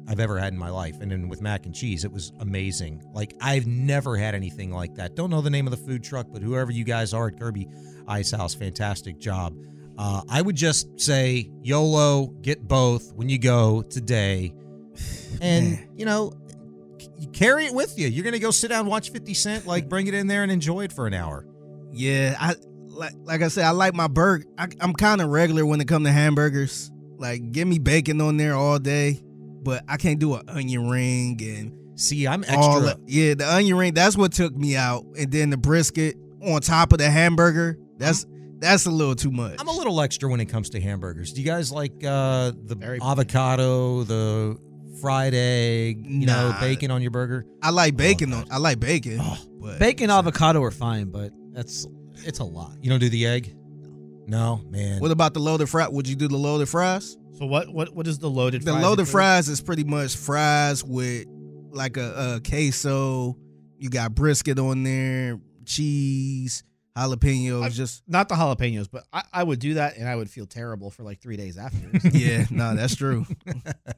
I've 0.07 0.19
ever 0.19 0.39
had 0.39 0.53
in 0.53 0.59
my 0.59 0.69
life, 0.69 1.01
and 1.01 1.11
then 1.11 1.27
with 1.27 1.41
mac 1.41 1.65
and 1.65 1.75
cheese, 1.75 2.05
it 2.05 2.11
was 2.11 2.31
amazing. 2.39 3.03
Like 3.13 3.35
I've 3.41 3.67
never 3.67 4.15
had 4.15 4.35
anything 4.35 4.71
like 4.71 4.95
that. 4.95 5.15
Don't 5.15 5.29
know 5.29 5.41
the 5.41 5.49
name 5.49 5.67
of 5.67 5.71
the 5.71 5.77
food 5.77 6.03
truck, 6.03 6.27
but 6.31 6.41
whoever 6.41 6.71
you 6.71 6.83
guys 6.83 7.13
are 7.13 7.27
at 7.27 7.39
Kirby 7.39 7.67
Ice 8.07 8.31
House, 8.31 8.53
fantastic 8.53 9.19
job. 9.19 9.55
Uh, 9.97 10.21
I 10.29 10.41
would 10.41 10.55
just 10.55 10.99
say 10.99 11.49
YOLO, 11.61 12.27
get 12.41 12.67
both 12.67 13.13
when 13.13 13.29
you 13.29 13.39
go 13.39 13.81
today, 13.81 14.53
and 15.41 15.87
you 15.95 16.05
know, 16.05 16.31
c- 16.99 17.27
carry 17.33 17.65
it 17.65 17.73
with 17.73 17.97
you. 17.99 18.07
You're 18.07 18.23
gonna 18.23 18.39
go 18.39 18.51
sit 18.51 18.69
down, 18.69 18.85
watch 18.85 19.11
Fifty 19.11 19.33
Cent, 19.33 19.65
like 19.65 19.89
bring 19.89 20.07
it 20.07 20.13
in 20.13 20.27
there 20.27 20.43
and 20.43 20.51
enjoy 20.51 20.83
it 20.85 20.93
for 20.93 21.07
an 21.07 21.13
hour. 21.13 21.45
Yeah, 21.91 22.35
I 22.39 22.55
like 22.87 23.13
like 23.23 23.41
I 23.41 23.47
said, 23.49 23.65
I 23.65 23.71
like 23.71 23.93
my 23.93 24.07
burger. 24.07 24.45
I, 24.57 24.67
I'm 24.79 24.93
kind 24.93 25.19
of 25.19 25.29
regular 25.29 25.65
when 25.65 25.81
it 25.81 25.87
comes 25.87 26.05
to 26.05 26.11
hamburgers. 26.11 26.91
Like, 27.17 27.51
give 27.51 27.67
me 27.67 27.79
bacon 27.79 28.21
on 28.21 28.37
there 28.37 28.55
all 28.55 28.77
day, 28.77 29.23
but 29.63 29.83
I 29.87 29.97
can't 29.97 30.19
do 30.19 30.35
an 30.35 30.47
onion 30.49 30.89
ring 30.89 31.39
and 31.41 31.73
See, 31.99 32.27
I'm 32.27 32.43
extra. 32.43 32.81
that- 32.81 32.99
yeah, 33.07 33.33
the 33.33 33.51
onion 33.51 33.75
ring. 33.77 33.93
That's 33.93 34.15
what 34.15 34.31
took 34.31 34.55
me 34.55 34.75
out, 34.75 35.03
and 35.17 35.31
then 35.31 35.49
the 35.49 35.57
brisket 35.57 36.15
on 36.43 36.61
top 36.61 36.91
of 36.93 36.99
the 36.99 37.09
hamburger. 37.09 37.77
That's 37.97 38.25
that's 38.59 38.85
a 38.85 38.91
little 38.91 39.15
too 39.15 39.31
much. 39.31 39.55
I'm 39.59 39.67
a 39.67 39.71
little 39.71 39.99
extra 40.01 40.29
when 40.29 40.39
it 40.39 40.45
comes 40.45 40.69
to 40.71 40.79
hamburgers. 40.81 41.33
Do 41.33 41.41
you 41.41 41.45
guys 41.47 41.71
like 41.71 42.03
uh, 42.03 42.51
the 42.65 42.75
Very- 42.75 42.99
avocado, 43.01 44.03
the 44.03 44.57
fried 45.01 45.33
egg, 45.35 46.05
you 46.07 46.25
know, 46.25 46.55
bacon 46.59 46.89
on 46.91 47.01
your 47.01 47.11
burger. 47.11 47.45
I 47.61 47.69
like 47.71 47.95
bacon. 47.95 48.33
on, 48.33 48.45
I 48.51 48.57
like 48.57 48.79
bacon. 48.79 49.19
but 49.61 49.77
Bacon 49.79 50.09
avocado 50.09 50.61
are 50.63 50.71
fine, 50.71 51.09
but 51.09 51.31
that's 51.51 51.85
it's 52.25 52.39
a 52.39 52.43
lot. 52.43 52.73
You 52.81 52.89
don't 52.89 52.99
do 52.99 53.09
the 53.09 53.25
egg? 53.27 53.55
No, 54.27 54.61
man. 54.69 54.99
What 54.99 55.11
about 55.11 55.33
the 55.33 55.39
loaded 55.39 55.67
fries? 55.69 55.89
Would 55.89 56.07
you 56.07 56.15
do 56.15 56.27
the 56.27 56.35
loaded 56.37 56.67
fries? 56.69 57.17
So 57.37 57.45
what 57.45 57.69
what 57.69 57.93
what 57.93 58.07
is 58.07 58.17
the 58.19 58.29
loaded 58.29 58.63
fries? 58.63 58.65
The 58.65 58.71
fries 58.73 58.83
loaded 58.83 59.01
include? 59.01 59.11
fries 59.11 59.49
is 59.49 59.61
pretty 59.61 59.83
much 59.83 60.15
fries 60.15 60.83
with 60.83 61.25
like 61.71 61.97
a, 61.97 62.35
a 62.35 62.41
queso. 62.49 63.37
You 63.77 63.89
got 63.89 64.15
brisket 64.15 64.57
on 64.57 64.81
there, 64.83 65.39
cheese, 65.65 66.63
jalapenos. 66.97 67.71
just 67.73 68.01
not 68.07 68.27
the 68.27 68.33
jalapenos, 68.35 68.87
but 68.91 69.03
I, 69.13 69.21
I 69.31 69.43
would 69.43 69.59
do 69.59 69.75
that 69.75 69.97
and 69.97 70.09
I 70.09 70.15
would 70.15 70.31
feel 70.31 70.47
terrible 70.47 70.89
for 70.89 71.03
like 71.03 71.21
three 71.21 71.37
days 71.37 71.57
after. 71.59 71.89
yeah, 72.17 72.45
no, 72.49 72.75
that's 72.75 72.95
true. 72.95 73.25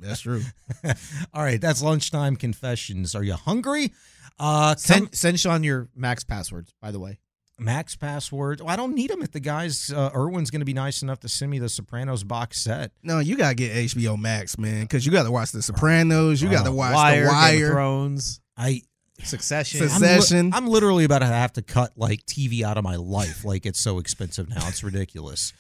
that's 0.02 0.20
true. 0.20 0.42
All 1.34 1.42
right, 1.44 1.62
that's 1.62 1.82
lunchtime 1.82 2.36
confessions. 2.36 3.16
Are 3.16 3.24
you 3.24 3.34
hungry? 3.36 3.94
Uh, 4.38 4.76
Send 4.76 5.06
come- 5.06 5.14
send 5.14 5.40
Shaun 5.40 5.64
your 5.64 5.88
max 5.96 6.24
passwords, 6.26 6.74
by 6.82 6.92
the 6.92 7.00
way. 7.00 7.20
Max 7.60 7.96
password. 7.96 8.62
Well, 8.62 8.70
I 8.70 8.76
don't 8.76 8.96
need 8.96 9.10
them 9.10 9.22
if 9.22 9.32
the 9.32 9.40
guys. 9.40 9.92
Uh, 9.92 10.10
Irwin's 10.14 10.52
going 10.52 10.62
to 10.62 10.66
be 10.66 10.74
nice 10.74 11.02
enough 11.02 11.20
to 11.22 11.30
send 11.30 11.52
me 11.52 11.60
the 11.60 11.70
Sopranos 11.70 12.24
box 12.24 12.62
set. 12.62 12.92
No, 13.04 13.20
you 13.20 13.38
gotta 13.38 13.56
get 13.56 13.74
HBO 13.74 14.18
Max, 14.20 14.58
man, 14.58 14.82
because 14.82 15.06
you 15.06 15.12
got 15.12 15.24
to 15.24 15.32
watch 15.32 15.52
The 15.52 15.62
Sopranos. 15.62 16.42
You 16.42 16.50
got 16.50 16.66
to 16.66 16.72
watch 16.72 16.94
Wire, 16.94 17.26
The 17.26 17.30
Game 17.30 17.30
of 17.30 17.34
Wire. 17.34 17.72
Thrones, 17.72 18.42
I 18.58 18.82
Succession. 19.24 19.82
I'm, 19.82 19.88
li- 19.88 20.08
Succession. 20.08 20.54
I'm 20.54 20.68
literally 20.68 21.04
about 21.04 21.20
to 21.20 21.26
have 21.26 21.54
to 21.54 21.62
cut 21.62 21.92
like 21.98 22.26
TV 22.26 22.62
out 22.64 22.78
of 22.78 22.84
my 22.84 22.96
life. 22.96 23.44
Like 23.44 23.66
it's 23.66 23.80
so 23.80 24.00
expensive 24.00 24.50
now. 24.50 24.68
It's 24.68 24.84
ridiculous. 24.84 25.54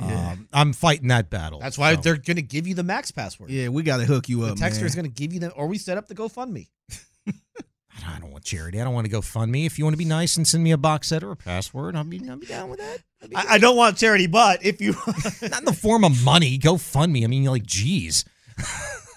Um, 0.00 0.48
I'm 0.52 0.72
fighting 0.72 1.08
that 1.08 1.30
battle. 1.30 1.60
That's 1.60 1.78
why 1.78 1.94
so. 1.94 2.00
they're 2.00 2.16
going 2.16 2.36
to 2.36 2.42
give 2.42 2.66
you 2.66 2.74
the 2.74 2.82
max 2.82 3.12
password. 3.12 3.50
Yeah, 3.50 3.68
we 3.68 3.84
got 3.84 3.98
to 3.98 4.04
hook 4.04 4.28
you 4.28 4.40
The 4.40 4.52
up, 4.52 4.58
texter 4.58 4.82
is 4.82 4.94
going 4.96 5.04
to 5.04 5.10
give 5.10 5.32
you 5.32 5.38
them, 5.38 5.52
or 5.54 5.68
we 5.68 5.78
set 5.78 5.96
up 5.96 6.08
the 6.08 6.14
GoFundMe. 6.16 6.68
I 8.06 8.18
don't 8.18 8.30
want 8.32 8.44
charity. 8.44 8.80
I 8.80 8.84
don't 8.84 8.94
want 8.94 9.04
to 9.06 9.10
go 9.10 9.20
fund 9.20 9.52
me. 9.52 9.66
If 9.66 9.78
you 9.78 9.84
want 9.84 9.94
to 9.94 9.98
be 9.98 10.04
nice 10.04 10.36
and 10.36 10.46
send 10.46 10.64
me 10.64 10.72
a 10.72 10.76
box 10.76 11.08
set 11.08 11.22
or 11.22 11.30
a 11.30 11.36
password, 11.36 11.94
I'll 11.96 12.04
be, 12.04 12.20
I'll 12.28 12.36
be 12.36 12.46
down 12.46 12.68
with 12.70 12.80
that. 12.80 12.98
I, 13.34 13.54
I 13.54 13.58
don't 13.58 13.76
want 13.76 13.96
charity, 13.96 14.26
but 14.26 14.64
if 14.64 14.80
you 14.80 14.92
Not 15.42 15.60
in 15.60 15.64
the 15.64 15.72
form 15.78 16.04
of 16.04 16.24
money. 16.24 16.58
Go 16.58 16.76
fund 16.76 17.12
me. 17.12 17.24
I 17.24 17.28
mean, 17.28 17.44
like, 17.44 17.64
geez. 17.66 18.24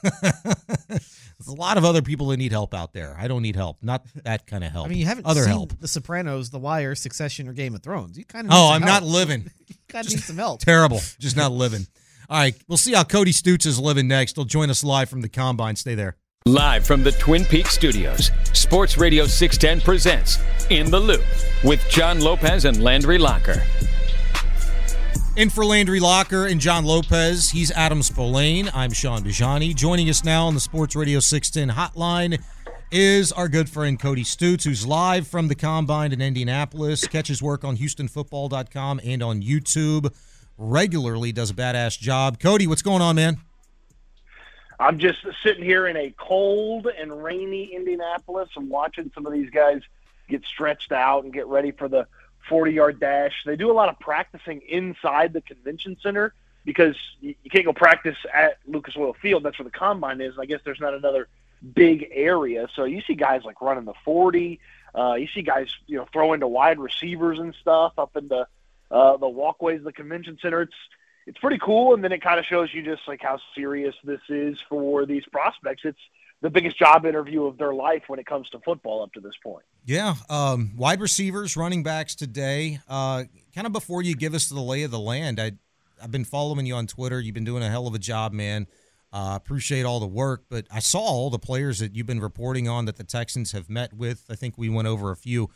There's 0.04 1.48
a 1.48 1.54
lot 1.54 1.78
of 1.78 1.86
other 1.86 2.02
people 2.02 2.28
that 2.28 2.38
need 2.38 2.52
help 2.52 2.74
out 2.74 2.94
there. 2.94 3.16
I 3.20 3.28
don't 3.28 3.42
need 3.42 3.56
help. 3.56 3.78
Not 3.84 4.06
that 4.24 4.48
kind 4.48 4.64
of 4.64 4.72
help. 4.72 4.88
I 4.88 4.90
mean, 4.90 4.98
you 5.00 5.06
haven't 5.06 5.26
other 5.28 5.44
seen 5.44 5.52
help. 5.52 5.80
The 5.80 5.88
Sopranos, 5.88 6.50
The 6.50 6.58
Wire, 6.60 6.96
Succession, 6.96 7.48
or 7.48 7.54
Game 7.54 7.76
of 7.76 7.84
Thrones. 7.84 8.18
You 8.18 8.26
kind 8.26 8.48
of 8.48 8.54
Oh, 8.54 8.72
I'm 8.72 8.82
not 8.82 9.04
living. 9.04 9.50
you 9.68 9.76
kind 9.88 10.06
of 10.06 10.12
need 10.14 10.22
some 10.22 10.38
help. 10.38 10.62
Terrible. 10.62 11.00
Just 11.20 11.36
not 11.38 11.52
living. 11.52 11.86
All 12.30 12.38
right, 12.40 12.56
we'll 12.68 12.78
see 12.78 12.94
how 12.94 13.04
Cody 13.04 13.32
Stoots 13.32 13.66
is 13.66 13.80
living 13.80 14.08
next. 14.08 14.36
He'll 14.36 14.46
join 14.46 14.70
us 14.70 14.84
live 14.84 15.10
from 15.10 15.22
the 15.22 15.30
combine. 15.30 15.76
Stay 15.76 15.96
there. 15.96 16.18
Live 16.48 16.86
from 16.86 17.04
the 17.04 17.12
Twin 17.12 17.44
Peaks 17.44 17.72
studios, 17.74 18.32
Sports 18.54 18.98
Radio 18.98 19.26
610 19.26 19.82
presents 19.84 20.38
In 20.70 20.90
the 20.90 20.98
Loop 20.98 21.26
with 21.62 21.86
John 21.90 22.22
Lopez 22.22 22.64
and 22.64 22.82
Landry 22.82 23.18
Locker. 23.18 23.62
In 25.36 25.50
for 25.50 25.66
Landry 25.66 26.00
Locker 26.00 26.46
and 26.46 26.62
John 26.62 26.86
Lopez, 26.86 27.50
he's 27.50 27.70
Adam 27.72 28.00
Spolane. 28.00 28.72
I'm 28.74 28.94
Shaun 28.94 29.26
Bijani. 29.26 29.76
Joining 29.76 30.10
us 30.10 30.24
now 30.24 30.46
on 30.46 30.54
the 30.54 30.62
Sports 30.62 30.96
Radio 30.96 31.20
610 31.20 31.76
hotline 31.76 32.42
is 32.94 33.34
our 33.34 33.50
good 33.50 33.70
friend 33.70 34.00
Cody 34.00 34.24
Stoots, 34.24 34.64
who's 34.64 34.88
live 34.88 35.28
from 35.28 35.50
the 35.50 35.56
Combine 35.56 36.14
in 36.14 36.22
Indianapolis. 36.22 37.06
Catches 37.08 37.44
work 37.44 37.66
on 37.66 37.76
HoustonFootball.com 37.76 39.02
and 39.04 39.22
on 39.22 39.42
YouTube. 39.42 40.16
Regularly 40.58 41.34
does 41.34 41.50
a 41.50 41.54
badass 41.54 42.00
job. 42.00 42.40
Cody, 42.40 42.68
what's 42.68 42.82
going 42.82 43.02
on, 43.02 43.18
man? 43.18 43.42
I'm 44.80 45.00
just 45.00 45.26
sitting 45.44 45.64
here 45.64 45.88
in 45.88 45.98
a 45.98 46.14
cold 46.18 46.88
and 46.88 47.24
rainy 47.24 47.74
Indianapolis 47.76 48.50
and 48.56 48.70
watching 48.70 49.12
some 49.16 49.26
of 49.26 49.34
these 49.34 49.50
guys 49.50 49.82
get 50.30 50.44
stretched 50.46 50.92
out 50.92 51.24
and 51.24 51.34
get 51.34 51.48
ready 51.48 51.72
for 51.72 51.88
the 51.88 52.08
40 52.48 52.72
yard 52.72 53.00
dash. 53.00 53.44
They 53.46 53.56
do 53.56 53.72
a 53.72 53.74
lot 53.74 53.90
of 53.90 54.00
practicing 54.00 54.62
inside 54.62 55.34
the 55.34 55.42
convention 55.42 55.98
center 56.02 56.34
because 56.64 56.96
you 57.22 57.36
can't 57.50 57.66
go 57.66 57.74
practice 57.74 58.18
at 58.32 58.58
Lucas 58.68 58.96
Oil 58.98 59.16
Field. 59.22 59.44
That's 59.44 59.58
where 59.58 59.64
the 59.64 59.72
combine 59.72 60.22
is. 60.22 60.38
I 60.38 60.46
guess 60.46 60.60
there's 60.64 60.82
not 60.82 60.94
another 60.94 61.28
big 61.74 62.10
area. 62.12 62.68
So 62.76 62.84
you 62.84 63.02
see 63.02 63.16
guys 63.16 63.44
like 63.44 63.62
running 63.62 63.86
the 63.86 63.94
40. 64.06 64.60
Uh, 64.94 65.16
you 65.16 65.28
see 65.34 65.42
guys, 65.42 65.70
you 65.88 65.98
know, 65.98 66.08
throwing 66.12 66.42
to 66.42 66.48
wide 66.48 66.80
receivers 66.80 67.40
and 67.40 67.56
stuff 67.62 67.94
up 67.98 68.16
in 68.16 68.28
the 68.28 68.48
uh, 68.90 69.18
the 69.18 69.28
walkways 69.28 69.80
of 69.80 69.84
the 69.86 69.92
convention 69.92 70.38
center. 70.42 70.62
It's 70.62 70.74
it's 71.28 71.38
pretty 71.40 71.60
cool, 71.60 71.94
and 71.94 72.04
then 72.04 72.14
it 72.14 72.22
kind 72.22 72.40
of 72.40 72.46
shows 72.46 72.74
you 72.74 72.82
just 72.82 73.02
like 73.06 73.22
how 73.22 73.38
serious 73.54 73.94
this 74.04 74.22
is 74.30 74.58
for 74.70 75.06
these 75.06 75.24
prospects. 75.30 75.82
It's 75.84 76.00
the 76.42 76.50
biggest 76.50 76.80
job 76.80 77.06
interview 77.06 77.46
of 77.46 77.58
their 77.58 77.74
life 77.74 78.04
when 78.08 78.18
it 78.18 78.26
comes 78.26 78.50
to 78.52 78.60
football 78.60 79.04
up 79.04 79.12
to 79.14 79.20
this 79.20 79.34
point. 79.44 79.66
Yeah, 79.86 80.16
um, 80.30 80.72
wide 80.78 81.02
receivers, 81.02 81.58
running 81.58 81.84
backs 81.84 82.16
today. 82.16 82.80
Uh, 82.88 83.26
kind 83.54 83.68
of 83.68 83.74
before 83.74 84.02
you 84.02 84.16
give 84.16 84.34
us 84.34 84.48
the 84.48 84.62
lay 84.62 84.84
of 84.84 84.92
the 84.92 85.00
land, 85.00 85.40
I, 85.40 85.52
I've 86.02 86.12
been 86.12 86.26
following 86.26 86.66
you 86.66 86.76
on 86.76 86.88
Twitter. 86.88 87.20
You've 87.20 87.36
been 87.36 87.44
doing 87.44 87.64
a 87.64 87.70
hell 87.70 87.88
of 87.88 87.94
a 87.94 88.00
job, 88.00 88.32
man. 88.32 88.68
Uh, 89.12 89.34
appreciate 89.36 89.86
all 89.86 90.00
the 90.00 90.08
work, 90.08 90.46
but 90.50 90.66
I 90.72 90.80
saw 90.80 91.00
all 91.00 91.30
the 91.30 91.40
players 91.40 91.80
that 91.80 91.94
you've 91.96 92.08
been 92.08 92.22
reporting 92.22 92.70
on 92.70 92.86
that 92.86 92.98
the 92.98 93.04
Texans 93.04 93.52
have 93.52 93.70
met 93.70 93.94
with. 93.94 94.24
I 94.30 94.36
think 94.36 94.58
we 94.58 94.70
went 94.70 94.88
over 94.88 95.12
a 95.12 95.16
few 95.16 95.50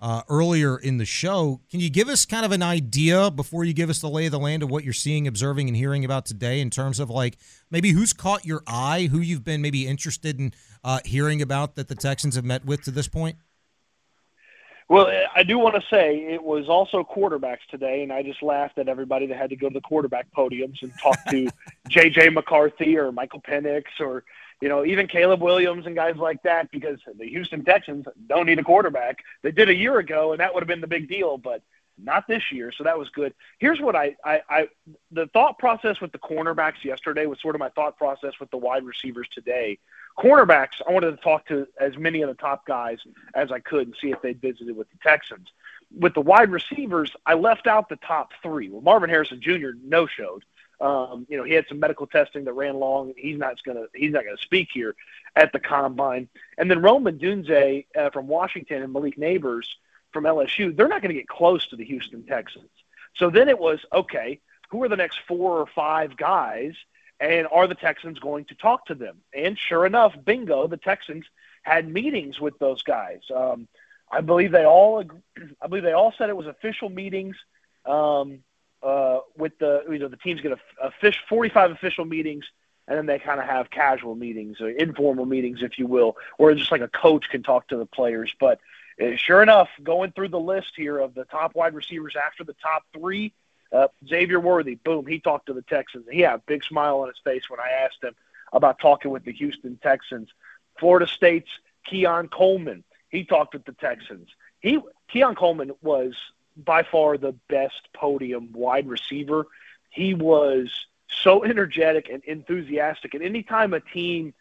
uh, 0.00 0.22
earlier 0.28 0.76
in 0.76 0.98
the 0.98 1.04
show. 1.04 1.60
Can 1.70 1.80
you 1.80 1.90
give 1.90 2.08
us 2.08 2.24
kind 2.26 2.44
of 2.44 2.52
an 2.52 2.62
idea 2.62 3.30
before 3.30 3.64
you 3.64 3.72
give 3.72 3.90
us 3.90 4.00
the 4.00 4.08
lay 4.08 4.26
of 4.26 4.32
the 4.32 4.38
land 4.38 4.62
of 4.62 4.70
what 4.70 4.84
you're 4.84 4.92
seeing, 4.92 5.26
observing, 5.26 5.68
and 5.68 5.76
hearing 5.76 6.04
about 6.04 6.26
today 6.26 6.60
in 6.60 6.70
terms 6.70 7.00
of 7.00 7.10
like 7.10 7.38
maybe 7.70 7.90
who's 7.90 8.12
caught 8.12 8.44
your 8.44 8.62
eye, 8.66 9.08
who 9.10 9.18
you've 9.18 9.44
been 9.44 9.62
maybe 9.62 9.86
interested 9.86 10.38
in 10.38 10.52
uh, 10.84 11.00
hearing 11.04 11.40
about 11.40 11.76
that 11.76 11.88
the 11.88 11.94
Texans 11.94 12.36
have 12.36 12.44
met 12.44 12.64
with 12.64 12.82
to 12.82 12.90
this 12.90 13.08
point? 13.08 13.36
Well, 14.88 15.08
I 15.34 15.42
do 15.42 15.58
want 15.58 15.74
to 15.74 15.82
say 15.90 16.18
it 16.32 16.42
was 16.42 16.68
also 16.68 17.02
quarterbacks 17.02 17.66
today, 17.68 18.04
and 18.04 18.12
I 18.12 18.22
just 18.22 18.40
laughed 18.40 18.78
at 18.78 18.88
everybody 18.88 19.26
that 19.26 19.36
had 19.36 19.50
to 19.50 19.56
go 19.56 19.68
to 19.68 19.74
the 19.74 19.80
quarterback 19.80 20.28
podiums 20.36 20.80
and 20.82 20.92
talk 21.02 21.18
to 21.30 21.48
J.J. 21.88 22.28
McCarthy 22.28 22.96
or 22.96 23.10
Michael 23.10 23.40
Penix 23.40 23.84
or 23.98 24.22
you 24.60 24.68
know 24.68 24.84
even 24.84 25.06
Caleb 25.06 25.42
Williams 25.42 25.86
and 25.86 25.94
guys 25.94 26.16
like 26.16 26.42
that 26.42 26.70
because 26.70 26.98
the 27.18 27.26
Houston 27.26 27.64
Texans 27.64 28.06
don't 28.26 28.46
need 28.46 28.58
a 28.58 28.64
quarterback. 28.64 29.18
They 29.42 29.52
did 29.52 29.68
a 29.68 29.74
year 29.74 29.98
ago, 29.98 30.32
and 30.32 30.40
that 30.40 30.54
would 30.54 30.62
have 30.62 30.68
been 30.68 30.80
the 30.80 30.86
big 30.86 31.08
deal, 31.08 31.38
but 31.38 31.62
not 31.98 32.26
this 32.28 32.52
year. 32.52 32.72
So 32.72 32.84
that 32.84 32.98
was 32.98 33.08
good. 33.10 33.34
Here's 33.58 33.80
what 33.80 33.96
I, 33.96 34.16
I, 34.24 34.42
I 34.48 34.68
the 35.10 35.26
thought 35.28 35.58
process 35.58 36.00
with 36.00 36.12
the 36.12 36.18
cornerbacks 36.18 36.84
yesterday 36.84 37.26
was 37.26 37.40
sort 37.40 37.54
of 37.54 37.58
my 37.58 37.70
thought 37.70 37.96
process 37.96 38.32
with 38.40 38.50
the 38.50 38.56
wide 38.56 38.84
receivers 38.84 39.28
today. 39.32 39.78
Cornerbacks, 40.18 40.80
I 40.86 40.92
wanted 40.92 41.10
to 41.10 41.16
talk 41.18 41.46
to 41.48 41.66
as 41.80 41.96
many 41.96 42.22
of 42.22 42.28
the 42.28 42.34
top 42.34 42.66
guys 42.66 42.98
as 43.34 43.52
I 43.52 43.60
could 43.60 43.88
and 43.88 43.96
see 44.00 44.10
if 44.10 44.22
they'd 44.22 44.40
visited 44.40 44.76
with 44.76 44.88
the 44.90 44.98
Texans. 45.02 45.48
With 45.96 46.14
the 46.14 46.20
wide 46.20 46.50
receivers, 46.50 47.12
I 47.24 47.34
left 47.34 47.66
out 47.66 47.88
the 47.88 47.96
top 47.96 48.32
three. 48.42 48.68
Well, 48.68 48.80
Marvin 48.80 49.10
Harrison 49.10 49.40
Jr. 49.40 49.70
no 49.82 50.06
showed. 50.06 50.44
Um, 50.80 51.26
you 51.28 51.38
know, 51.38 51.44
he 51.44 51.54
had 51.54 51.66
some 51.68 51.80
medical 51.80 52.06
testing 52.06 52.44
that 52.44 52.52
ran 52.52 52.76
long. 52.76 53.14
He's 53.16 53.38
not 53.38 53.62
gonna 53.64 53.86
he's 53.94 54.12
not 54.12 54.24
gonna 54.24 54.36
speak 54.36 54.68
here 54.72 54.94
at 55.34 55.52
the 55.52 55.60
combine. 55.60 56.28
And 56.58 56.70
then 56.70 56.82
Rome 56.82 57.04
Odunze 57.04 57.86
uh, 57.96 58.10
from 58.10 58.26
Washington 58.26 58.82
and 58.82 58.92
Malik 58.92 59.16
Nabers 59.16 59.66
from 60.12 60.24
LSU, 60.24 60.74
they're 60.74 60.88
not 60.88 61.02
going 61.02 61.14
to 61.14 61.20
get 61.20 61.28
close 61.28 61.66
to 61.68 61.76
the 61.76 61.84
Houston 61.84 62.24
Texans. 62.24 62.70
So 63.16 63.30
then 63.30 63.48
it 63.48 63.58
was 63.58 63.80
okay. 63.92 64.40
Who 64.70 64.82
are 64.82 64.88
the 64.88 64.96
next 64.96 65.20
four 65.28 65.58
or 65.58 65.66
five 65.66 66.16
guys? 66.16 66.72
And 67.20 67.46
are 67.50 67.66
the 67.66 67.74
Texans 67.74 68.18
going 68.18 68.46
to 68.46 68.54
talk 68.54 68.86
to 68.86 68.94
them? 68.94 69.18
And 69.34 69.58
sure 69.58 69.86
enough, 69.86 70.14
bingo, 70.24 70.66
the 70.66 70.76
Texans 70.76 71.24
had 71.62 71.88
meetings 71.88 72.40
with 72.40 72.58
those 72.58 72.82
guys. 72.82 73.20
Um, 73.34 73.68
I 74.10 74.20
believe 74.20 74.52
they 74.52 74.64
all, 74.64 75.04
I 75.62 75.66
believe 75.66 75.84
they 75.84 75.92
all 75.92 76.14
said 76.16 76.28
it 76.28 76.36
was 76.36 76.46
official 76.46 76.88
meetings 76.88 77.36
um, 77.84 78.40
uh, 78.86 79.20
with 79.36 79.58
the, 79.58 79.82
you 79.90 79.98
know, 79.98 80.08
the 80.08 80.16
teams 80.16 80.40
get 80.40 80.52
a, 80.52 80.58
a 80.80 80.90
fish, 81.00 81.20
45 81.28 81.72
official 81.72 82.04
meetings, 82.04 82.44
and 82.86 82.96
then 82.96 83.06
they 83.06 83.18
kind 83.18 83.40
of 83.40 83.46
have 83.46 83.68
casual 83.68 84.14
meetings, 84.14 84.60
or 84.60 84.70
informal 84.70 85.26
meetings, 85.26 85.62
if 85.62 85.78
you 85.78 85.86
will, 85.88 86.16
where 86.36 86.54
just 86.54 86.70
like 86.70 86.82
a 86.82 86.88
coach 86.88 87.28
can 87.28 87.42
talk 87.42 87.66
to 87.68 87.76
the 87.76 87.86
players. 87.86 88.32
But 88.38 88.60
uh, 89.02 89.16
sure 89.16 89.42
enough, 89.42 89.68
going 89.82 90.12
through 90.12 90.28
the 90.28 90.38
list 90.38 90.72
here 90.76 90.98
of 90.98 91.14
the 91.14 91.24
top 91.24 91.56
wide 91.56 91.74
receivers 91.74 92.14
after 92.14 92.44
the 92.44 92.54
top 92.62 92.84
three, 92.92 93.32
uh, 93.72 93.88
Xavier 94.06 94.38
Worthy, 94.38 94.76
boom, 94.76 95.04
he 95.04 95.18
talked 95.18 95.46
to 95.46 95.52
the 95.52 95.62
Texans. 95.62 96.06
He 96.10 96.20
had 96.20 96.34
a 96.34 96.42
big 96.46 96.62
smile 96.62 97.00
on 97.00 97.08
his 97.08 97.18
face 97.24 97.50
when 97.50 97.58
I 97.58 97.84
asked 97.84 98.04
him 98.04 98.14
about 98.52 98.78
talking 98.78 99.10
with 99.10 99.24
the 99.24 99.32
Houston 99.32 99.78
Texans. 99.82 100.28
Florida 100.78 101.08
State's 101.08 101.50
Keon 101.84 102.28
Coleman, 102.28 102.84
he 103.08 103.24
talked 103.24 103.54
with 103.54 103.64
the 103.64 103.72
Texans. 103.72 104.28
He 104.60 104.78
Keon 105.08 105.34
Coleman 105.34 105.72
was 105.82 106.14
by 106.56 106.82
far 106.82 107.18
the 107.18 107.32
best 107.48 107.88
podium 107.94 108.52
wide 108.52 108.88
receiver. 108.88 109.46
He 109.90 110.14
was 110.14 110.70
so 111.08 111.44
energetic 111.44 112.08
and 112.08 112.22
enthusiastic, 112.24 113.14
and 113.14 113.22
anytime 113.22 113.74
a 113.74 113.80
team 113.80 114.34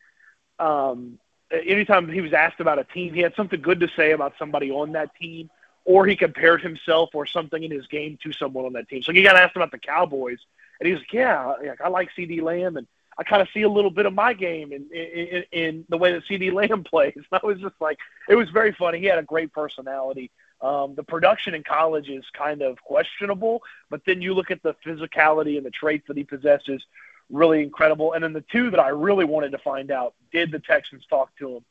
um, 0.60 1.20
anytime 1.52 2.10
he 2.10 2.22
was 2.22 2.34
asked 2.34 2.60
about 2.60 2.80
a 2.80 2.84
team, 2.84 3.14
he 3.14 3.22
had 3.22 3.36
something 3.36 3.62
good 3.62 3.80
to 3.82 3.88
say 3.96 4.12
about 4.12 4.34
somebody 4.40 4.72
on 4.72 4.94
that 4.94 5.16
team, 5.16 5.50
or 5.84 6.06
he 6.06 6.16
compared 6.16 6.62
himself 6.62 7.10
or 7.14 7.26
something 7.26 7.62
in 7.64 7.72
his 7.72 7.88
game 7.88 8.18
to 8.24 8.34
someone 8.34 8.66
on 8.66 8.74
that 8.74 8.90
team. 8.90 9.04
So 9.04 9.14
he 9.14 9.24
got 9.24 9.36
asked 9.36 9.56
about 9.56 9.72
the 9.72 9.78
Cowboys, 9.78 10.40
and 10.80 10.88
he 10.88 10.94
was 10.94 11.02
like, 11.02 11.14
"Yeah, 11.14 11.54
I 11.84 11.90
like 11.90 12.10
CeeDee 12.18 12.42
Lamb, 12.42 12.78
and 12.78 12.88
I 13.18 13.24
kind 13.24 13.42
of 13.42 13.48
see 13.54 13.62
a 13.62 13.70
little 13.70 13.92
bit 13.92 14.06
of 14.06 14.14
my 14.14 14.34
game 14.34 14.72
in, 14.74 14.90
in 14.92 15.44
in 15.52 15.86
the 15.90 15.98
way 15.98 16.12
that 16.12 16.24
CeeDee 16.26 16.54
Lamb 16.54 16.84
plays. 16.92 17.14
And 17.16 17.26
I 17.32 17.46
was 17.46 17.60
just 17.60 17.76
like, 17.80 17.98
it 18.28 18.36
was 18.36 18.50
very 18.50 18.72
funny. 18.74 19.00
He 19.00 19.06
had 19.06 19.20
a 19.20 19.24
great 19.24 19.54
personality. 19.54 20.32
Um, 20.62 20.96
the 20.96 21.04
production 21.04 21.54
in 21.54 21.64
college 21.64 22.10
is 22.10 22.24
kind 22.34 22.62
of 22.62 22.82
questionable, 22.82 23.62
but 23.90 24.02
then 24.06 24.22
you 24.22 24.34
look 24.34 24.52
at 24.52 24.64
the 24.64 24.76
physicality 24.86 25.58
and 25.58 25.66
the 25.66 25.72
traits 25.72 26.08
that 26.08 26.18
he 26.18 26.24
possesses, 26.24 26.84
really 27.30 27.62
incredible. 27.62 28.14
And 28.14 28.24
then 28.24 28.34
the 28.34 28.46
two 28.52 28.72
that 28.72 28.80
I 28.80 28.90
really 28.90 29.26
wanted 29.26 29.52
to 29.52 29.58
find 29.58 29.92
out: 29.92 30.14
did 30.32 30.52
the 30.52 30.60
Texans 30.60 31.06
talk 31.08 31.36
to 31.38 31.58
him? 31.58 31.66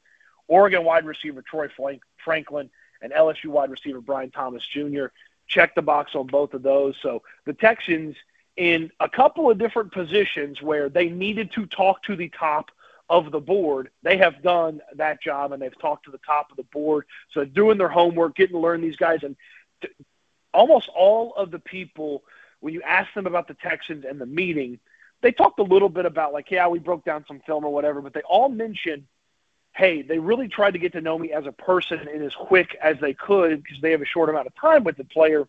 Oregon 0.48 0.84
wide 0.84 1.06
receiver 1.06 1.42
Troy 1.42 1.68
Franklin 2.24 2.70
and 3.00 3.12
LSU 3.12 3.46
wide 3.46 3.70
receiver 3.70 4.00
Brian 4.00 4.30
Thomas 4.30 4.64
Jr. 4.66 5.06
Check 5.46 5.74
the 5.74 5.82
box 5.82 6.14
on 6.14 6.26
both 6.26 6.54
of 6.54 6.62
those. 6.62 6.96
So 7.02 7.22
the 7.44 7.52
Texans 7.52 8.16
in 8.56 8.90
a 9.00 9.08
couple 9.08 9.50
of 9.50 9.58
different 9.58 9.92
positions 9.92 10.62
where 10.62 10.88
they 10.88 11.08
needed 11.08 11.52
to 11.52 11.66
talk 11.66 12.02
to 12.04 12.16
the 12.16 12.28
top 12.28 12.70
of 13.08 13.30
the 13.30 13.40
board. 13.40 13.90
They 14.02 14.16
have 14.18 14.42
done 14.42 14.80
that 14.96 15.22
job 15.22 15.52
and 15.52 15.60
they've 15.60 15.78
talked 15.80 16.06
to 16.06 16.10
the 16.10 16.20
top 16.26 16.50
of 16.50 16.56
the 16.56 16.64
board. 16.64 17.06
So 17.32 17.44
doing 17.44 17.78
their 17.78 17.88
homework, 17.88 18.36
getting 18.36 18.54
to 18.54 18.60
learn 18.60 18.80
these 18.80 18.96
guys, 18.96 19.22
and 19.22 19.36
t- 19.82 19.88
almost 20.52 20.88
all 20.88 21.34
of 21.36 21.50
the 21.50 21.58
people, 21.58 22.24
when 22.60 22.74
you 22.74 22.82
ask 22.82 23.12
them 23.14 23.26
about 23.26 23.48
the 23.48 23.54
Texans 23.54 24.04
and 24.04 24.20
the 24.20 24.26
meeting, 24.26 24.78
they 25.20 25.32
talked 25.32 25.58
a 25.58 25.64
little 25.64 25.88
bit 25.88 26.06
about 26.06 26.32
like, 26.32 26.50
yeah, 26.50 26.68
we 26.68 26.78
broke 26.78 27.04
down 27.04 27.24
some 27.26 27.40
film 27.40 27.64
or 27.64 27.72
whatever, 27.72 28.00
but 28.00 28.14
they 28.14 28.22
all 28.22 28.48
mentioned, 28.48 29.04
hey, 29.72 30.02
they 30.02 30.18
really 30.18 30.48
tried 30.48 30.72
to 30.72 30.78
get 30.78 30.92
to 30.92 31.00
know 31.00 31.18
me 31.18 31.32
as 31.32 31.46
a 31.46 31.52
person 31.52 31.98
and 32.08 32.22
as 32.22 32.34
quick 32.34 32.76
as 32.82 32.96
they 33.00 33.12
could 33.12 33.62
because 33.62 33.80
they 33.80 33.90
have 33.90 34.02
a 34.02 34.06
short 34.06 34.28
amount 34.28 34.46
of 34.46 34.54
time 34.54 34.84
with 34.84 34.96
the 34.96 35.04
player 35.04 35.46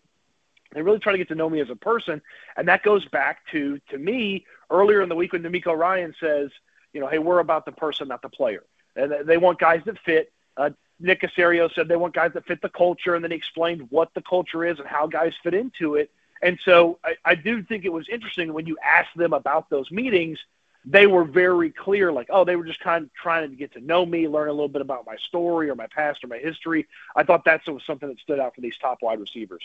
they 0.76 0.82
really 0.82 1.00
try 1.00 1.14
to 1.14 1.18
get 1.18 1.30
to 1.30 1.36
know 1.36 1.50
me 1.50 1.62
as 1.62 1.70
a 1.70 1.76
person, 1.76 2.22
and 2.58 2.68
that 2.68 2.84
goes 2.84 3.06
back 3.06 3.40
to 3.52 3.80
to 3.90 3.98
me 3.98 4.46
earlier 4.70 5.02
in 5.02 5.10
the 5.10 5.16
week 5.16 5.32
when 5.32 5.42
DeMeco 5.42 5.76
Ryans 5.76 6.16
says, 6.20 6.50
you 6.96 7.02
know, 7.02 7.08
hey, 7.08 7.20
we're 7.20 7.40
about 7.40 7.66
the 7.66 7.74
person, 7.74 8.08
not 8.08 8.22
the 8.22 8.30
player, 8.30 8.64
and 8.96 9.14
they 9.28 9.38
want 9.38 9.60
guys 9.60 9.82
that 9.86 10.00
fit. 10.00 10.32
Uh, 10.56 10.70
Nick 10.98 11.22
Caserio 11.22 11.72
said 11.76 11.90
they 11.90 11.98
want 11.98 12.16
guys 12.16 12.32
that 12.34 12.46
fit 12.46 12.62
the 12.62 12.70
culture, 12.70 13.14
and 13.14 13.24
then 13.24 13.32
he 13.32 13.38
explained 13.38 13.88
what 13.92 14.14
the 14.14 14.22
culture 14.22 14.64
is 14.64 14.80
and 14.80 14.88
how 14.88 15.06
guys 15.06 15.34
fit 15.44 15.54
into 15.54 15.96
it. 15.96 16.10
And 16.42 16.58
so 16.64 16.98
I, 17.04 17.16
I 17.26 17.36
do 17.36 17.62
think 17.64 17.84
it 17.84 17.92
was 17.92 18.08
interesting 18.08 18.54
when 18.54 18.66
you 18.66 18.78
asked 18.82 19.16
them 19.18 19.34
about 19.34 19.70
those 19.70 19.92
meetings, 19.92 20.40
they 20.86 21.06
were 21.06 21.26
very 21.26 21.70
clear, 21.70 22.14
like, 22.14 22.28
oh, 22.30 22.46
they 22.46 22.56
were 22.56 22.64
just 22.64 22.80
kind 22.80 23.04
of 23.04 23.14
trying 23.14 23.50
to 23.50 23.56
get 23.56 23.74
to 23.74 23.82
know 23.82 24.06
me, 24.06 24.30
learn 24.30 24.48
a 24.48 24.54
little 24.54 24.70
bit 24.70 24.82
about 24.82 25.06
my 25.06 25.18
story 25.18 25.70
or 25.70 25.76
my 25.76 25.88
past 25.88 26.24
or 26.24 26.28
my 26.28 26.38
history. 26.38 26.88
I 27.14 27.24
thought 27.24 27.44
that 27.44 27.68
was 27.68 27.84
something 27.86 28.08
that 28.08 28.20
stood 28.20 28.40
out 28.40 28.56
for 28.56 28.62
these 28.62 28.78
top 28.78 29.00
wide 29.02 29.20
receivers. 29.20 29.64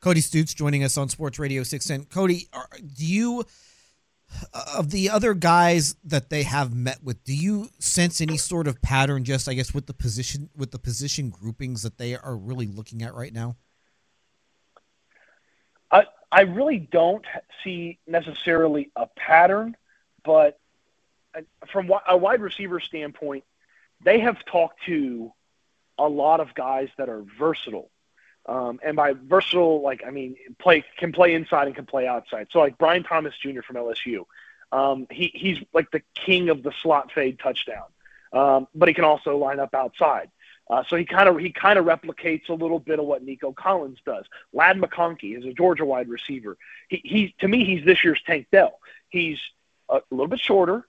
Cody 0.00 0.22
Stoots 0.22 0.54
joining 0.54 0.84
us 0.84 0.96
on 0.96 1.10
Sports 1.10 1.38
Radio 1.38 1.62
610. 1.62 2.10
Cody, 2.10 2.48
are, 2.54 2.68
do 2.96 3.04
you 3.04 3.44
of 4.76 4.90
the 4.90 5.10
other 5.10 5.34
guys 5.34 5.96
that 6.04 6.30
they 6.30 6.42
have 6.42 6.74
met 6.74 7.02
with, 7.02 7.22
do 7.24 7.34
you 7.34 7.68
sense 7.78 8.20
any 8.20 8.36
sort 8.36 8.66
of 8.66 8.80
pattern 8.82 9.24
just 9.24 9.48
I 9.48 9.54
guess 9.54 9.74
with 9.74 9.86
the 9.86 9.94
position 9.94 10.50
with 10.56 10.70
the 10.70 10.78
position 10.78 11.30
groupings 11.30 11.82
that 11.82 11.98
they 11.98 12.16
are 12.16 12.36
really 12.36 12.66
looking 12.66 13.02
at 13.02 13.14
right 13.14 13.32
now? 13.32 13.56
I 15.90 16.04
I 16.30 16.42
really 16.42 16.78
don't 16.78 17.24
see 17.64 17.98
necessarily 18.06 18.90
a 18.96 19.06
pattern, 19.06 19.76
but 20.24 20.58
uh, 21.34 21.42
from 21.70 21.90
a 22.08 22.16
wide 22.16 22.40
receiver 22.40 22.80
standpoint, 22.80 23.44
they 24.02 24.20
have 24.20 24.44
talked 24.44 24.84
to 24.86 25.32
a 25.98 26.08
lot 26.08 26.40
of 26.40 26.54
guys 26.54 26.88
that 26.96 27.08
are 27.08 27.22
versatile 27.38 27.90
um, 28.50 28.80
and 28.82 28.96
by 28.96 29.12
versatile, 29.12 29.80
like 29.80 30.02
I 30.04 30.10
mean, 30.10 30.34
play 30.58 30.84
can 30.98 31.12
play 31.12 31.34
inside 31.34 31.68
and 31.68 31.76
can 31.76 31.86
play 31.86 32.08
outside. 32.08 32.48
So 32.50 32.58
like 32.58 32.76
Brian 32.78 33.04
Thomas 33.04 33.32
Jr. 33.40 33.62
from 33.62 33.76
LSU, 33.76 34.24
um, 34.72 35.06
he 35.08 35.30
he's 35.32 35.58
like 35.72 35.92
the 35.92 36.02
king 36.16 36.48
of 36.48 36.64
the 36.64 36.72
slot 36.82 37.12
fade 37.12 37.38
touchdown, 37.38 37.84
um, 38.32 38.66
but 38.74 38.88
he 38.88 38.94
can 38.94 39.04
also 39.04 39.36
line 39.36 39.60
up 39.60 39.72
outside. 39.72 40.30
Uh, 40.68 40.82
so 40.88 40.96
he 40.96 41.04
kind 41.04 41.28
of 41.28 41.38
he 41.38 41.52
kind 41.52 41.78
of 41.78 41.84
replicates 41.84 42.48
a 42.48 42.52
little 42.52 42.80
bit 42.80 42.98
of 42.98 43.04
what 43.04 43.22
Nico 43.22 43.52
Collins 43.52 43.98
does. 44.04 44.24
Ladd 44.52 44.78
McConkey 44.78 45.38
is 45.38 45.44
a 45.44 45.52
Georgia 45.52 45.84
wide 45.84 46.08
receiver. 46.08 46.58
He, 46.88 47.00
he 47.04 47.34
to 47.38 47.46
me 47.46 47.64
he's 47.64 47.84
this 47.84 48.02
year's 48.02 48.20
Tank 48.26 48.48
Dell. 48.50 48.80
He's 49.10 49.38
a 49.88 50.00
little 50.10 50.26
bit 50.26 50.40
shorter, 50.40 50.86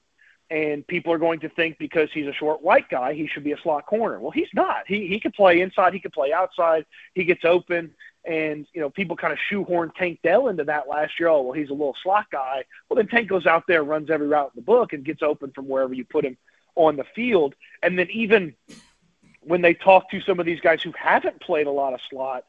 and 0.52 0.86
people 0.86 1.14
are 1.14 1.18
going 1.18 1.40
to 1.40 1.50
think 1.50 1.78
because 1.80 2.10
he's 2.14 2.28
a 2.28 2.34
short 2.34 2.62
white 2.62 2.90
guy, 2.90 3.14
he 3.14 3.26
should 3.26 3.46
be 3.46 3.54
a 3.54 3.58
slot 3.62 3.86
corner. 3.86 4.20
Well, 4.20 4.32
he's 4.32 4.50
not. 4.54 4.84
He 4.86 5.08
he 5.08 5.20
could 5.20 5.34
play 5.34 5.62
inside, 5.62 5.94
he 5.94 6.00
could 6.00 6.12
play 6.12 6.34
outside, 6.34 6.86
he 7.16 7.24
gets 7.24 7.46
open, 7.46 7.96
and 8.26 8.68
you 8.74 8.82
know 8.82 8.90
people 8.90 9.16
kind 9.16 9.32
of 9.32 9.40
shoehorn 9.50 9.94
Tank 9.96 10.20
Dell 10.24 10.50
into 10.50 10.66
that 10.66 10.90
last 10.90 11.20
year. 11.20 11.30
Oh, 11.30 11.42
well, 11.42 11.54
he's 11.54 11.70
a 11.70 11.74
little 11.74 11.96
slot 12.04 12.26
guy. 12.32 12.66
Well, 12.90 12.98
then 12.98 13.08
Tank 13.08 13.30
goes 13.30 13.46
out 13.46 13.64
there, 13.66 13.82
runs 13.82 14.10
every 14.10 14.28
route 14.28 14.52
in 14.54 14.60
the 14.60 14.66
book, 14.66 14.92
and 14.92 15.06
gets 15.06 15.24
open 15.24 15.52
from 15.52 15.70
wherever 15.70 15.94
you 15.94 16.04
put 16.04 16.26
him 16.26 16.38
on 16.76 16.98
the 16.98 17.06
field. 17.16 17.56
And 17.82 17.98
then 17.98 18.10
even 18.12 18.54
when 19.40 19.62
they 19.62 19.74
talk 19.74 20.12
to 20.12 20.20
some 20.20 20.42
of 20.42 20.46
these 20.46 20.60
guys 20.60 20.84
who 20.84 20.92
haven't 20.92 21.40
played 21.40 21.68
a 21.68 21.72
lot 21.72 21.94
of 21.94 22.02
slot, 22.10 22.44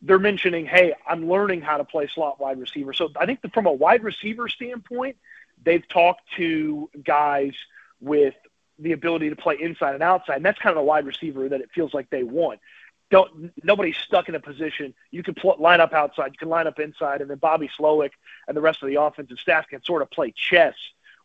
they're 0.00 0.18
mentioning, 0.18 0.64
"Hey, 0.64 0.94
I'm 1.06 1.28
learning 1.28 1.60
how 1.60 1.76
to 1.76 1.84
play 1.84 2.06
slot 2.06 2.40
wide 2.40 2.58
receiver." 2.58 2.94
So 2.94 3.10
I 3.14 3.26
think 3.26 3.42
that 3.42 3.52
from 3.52 3.66
a 3.66 3.72
wide 3.72 4.02
receiver 4.02 4.48
standpoint 4.48 5.18
they've 5.64 5.86
talked 5.88 6.22
to 6.36 6.90
guys 7.04 7.52
with 8.00 8.34
the 8.78 8.92
ability 8.92 9.30
to 9.30 9.36
play 9.36 9.56
inside 9.60 9.94
and 9.94 10.02
outside, 10.02 10.36
and 10.36 10.44
that's 10.44 10.58
kind 10.58 10.76
of 10.76 10.82
a 10.82 10.84
wide 10.84 11.06
receiver 11.06 11.48
that 11.48 11.60
it 11.60 11.70
feels 11.74 11.94
like 11.94 12.10
they 12.10 12.22
want. 12.22 12.60
Don't 13.10 13.52
nobody's 13.64 13.96
stuck 13.96 14.28
in 14.28 14.34
a 14.34 14.40
position. 14.40 14.92
You 15.10 15.22
can 15.22 15.34
pl- 15.34 15.56
line 15.58 15.80
up 15.80 15.92
outside, 15.92 16.32
you 16.32 16.38
can 16.38 16.48
line 16.48 16.66
up 16.66 16.78
inside, 16.80 17.20
and 17.20 17.30
then 17.30 17.38
Bobby 17.38 17.70
Slowik 17.78 18.10
and 18.48 18.56
the 18.56 18.60
rest 18.60 18.82
of 18.82 18.88
the 18.88 19.00
offensive 19.00 19.38
staff 19.38 19.68
can 19.68 19.82
sort 19.82 20.02
of 20.02 20.10
play 20.10 20.32
chess 20.32 20.74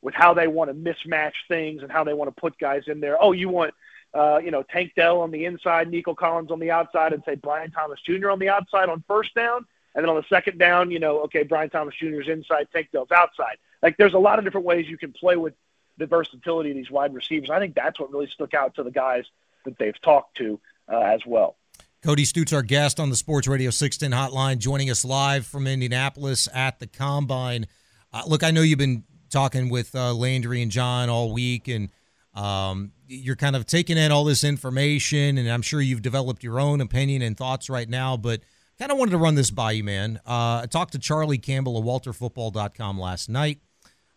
with 0.01 0.13
how 0.13 0.33
they 0.33 0.47
want 0.47 0.69
to 0.69 0.75
mismatch 0.75 1.33
things 1.47 1.83
and 1.83 1.91
how 1.91 2.03
they 2.03 2.13
want 2.13 2.33
to 2.33 2.39
put 2.39 2.57
guys 2.57 2.83
in 2.87 2.99
there. 2.99 3.17
Oh, 3.21 3.31
you 3.31 3.49
want 3.49 3.73
uh, 4.13 4.39
you 4.43 4.51
know 4.51 4.63
Tank 4.63 4.93
Dell 4.95 5.21
on 5.21 5.31
the 5.31 5.45
inside, 5.45 5.89
Nico 5.89 6.13
Collins 6.13 6.51
on 6.51 6.59
the 6.59 6.71
outside, 6.71 7.13
and 7.13 7.23
say 7.25 7.35
Brian 7.35 7.71
Thomas 7.71 7.99
Jr. 8.01 8.29
on 8.29 8.39
the 8.39 8.49
outside 8.49 8.87
on 8.87 9.03
first 9.07 9.33
down, 9.33 9.65
and 9.95 10.03
then 10.03 10.09
on 10.09 10.15
the 10.15 10.25
second 10.29 10.59
down, 10.59 10.91
you 10.91 10.99
know, 10.99 11.21
okay, 11.23 11.43
Brian 11.43 11.69
Thomas 11.69 11.95
Jr. 11.95 12.21
is 12.21 12.27
inside, 12.29 12.67
Tank 12.71 12.89
Dell's 12.93 13.11
outside 13.11 13.57
like 13.81 13.97
there's 13.97 14.13
a 14.13 14.19
lot 14.19 14.39
of 14.39 14.45
different 14.45 14.65
ways 14.65 14.87
you 14.87 14.97
can 14.97 15.11
play 15.11 15.35
with 15.35 15.53
the 15.97 16.05
versatility 16.05 16.71
of 16.71 16.75
these 16.75 16.91
wide 16.91 17.13
receivers. 17.13 17.49
I 17.49 17.59
think 17.59 17.75
that's 17.75 17.99
what 17.99 18.11
really 18.11 18.29
stuck 18.33 18.53
out 18.53 18.75
to 18.75 18.83
the 18.83 18.91
guys 18.91 19.25
that 19.65 19.77
they've 19.77 19.99
talked 20.01 20.37
to 20.37 20.59
uh, 20.91 20.99
as 20.99 21.21
well. 21.25 21.55
Cody 22.03 22.25
Stoots, 22.25 22.51
our 22.51 22.63
guest 22.63 22.99
on 22.99 23.11
the 23.11 23.15
Sports 23.15 23.47
Radio 23.47 23.69
610 23.69 24.17
hotline, 24.17 24.57
joining 24.57 24.89
us 24.89 25.05
live 25.05 25.45
from 25.45 25.67
Indianapolis 25.67 26.47
at 26.51 26.79
the 26.79 26.87
Combine. 26.87 27.67
Uh, 28.11 28.23
look, 28.25 28.43
I 28.43 28.49
know 28.49 28.61
you've 28.61 28.79
been 28.79 29.03
talking 29.29 29.69
with 29.69 29.93
uh, 29.93 30.13
Landry 30.13 30.63
and 30.63 30.71
John 30.71 31.09
all 31.09 31.31
week, 31.31 31.67
and 31.67 31.89
um, 32.33 32.91
you're 33.07 33.35
kind 33.35 33.55
of 33.55 33.67
taking 33.67 33.97
in 33.97 34.11
all 34.11 34.23
this 34.23 34.43
information, 34.43 35.37
and 35.37 35.47
I'm 35.47 35.61
sure 35.61 35.79
you've 35.79 36.01
developed 36.01 36.43
your 36.43 36.59
own 36.59 36.81
opinion 36.81 37.21
and 37.21 37.37
thoughts 37.37 37.69
right 37.69 37.87
now, 37.87 38.17
but 38.17 38.41
kind 38.79 38.91
of 38.91 38.97
wanted 38.97 39.11
to 39.11 39.17
run 39.17 39.35
this 39.35 39.51
by 39.51 39.73
you, 39.73 39.83
man. 39.83 40.19
Uh, 40.25 40.61
I 40.63 40.67
talked 40.67 40.93
to 40.93 40.99
Charlie 40.99 41.37
Campbell 41.37 41.77
of 41.77 41.85
WalterFootball.com 41.85 42.99
last 42.99 43.29
night. 43.29 43.59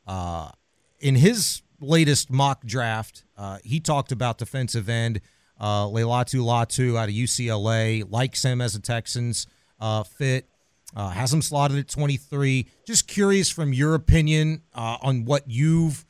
Uh, 0.07 0.51
in 1.01 1.15
his 1.15 1.63
latest 1.81 2.31
mock 2.31 2.65
draft, 2.65 3.25
uh, 3.37 3.59
he 3.65 3.81
talked 3.81 4.13
about 4.13 4.39
defensive 4.39 4.89
end 4.89 5.21
uh, 5.59 5.87
Laiatu 5.87 6.41
Latu 6.41 6.97
out 6.97 7.09
of 7.09 7.15
UCLA, 7.15 8.11
likes 8.11 8.45
him 8.45 8.61
as 8.61 8.75
a 8.75 8.81
Texans 8.81 9.47
uh, 9.81 10.03
fit, 10.03 10.49
uh, 10.97 11.11
has 11.11 11.33
him 11.33 11.43
slotted 11.43 11.79
at 11.79 11.89
23. 11.89 12.67
Just 12.87 13.07
curious 13.07 13.51
from 13.51 13.73
your 13.73 13.95
opinion 13.95 14.63
uh, 14.75 14.99
on 15.03 15.25
what 15.25 15.49
you've 15.49 16.05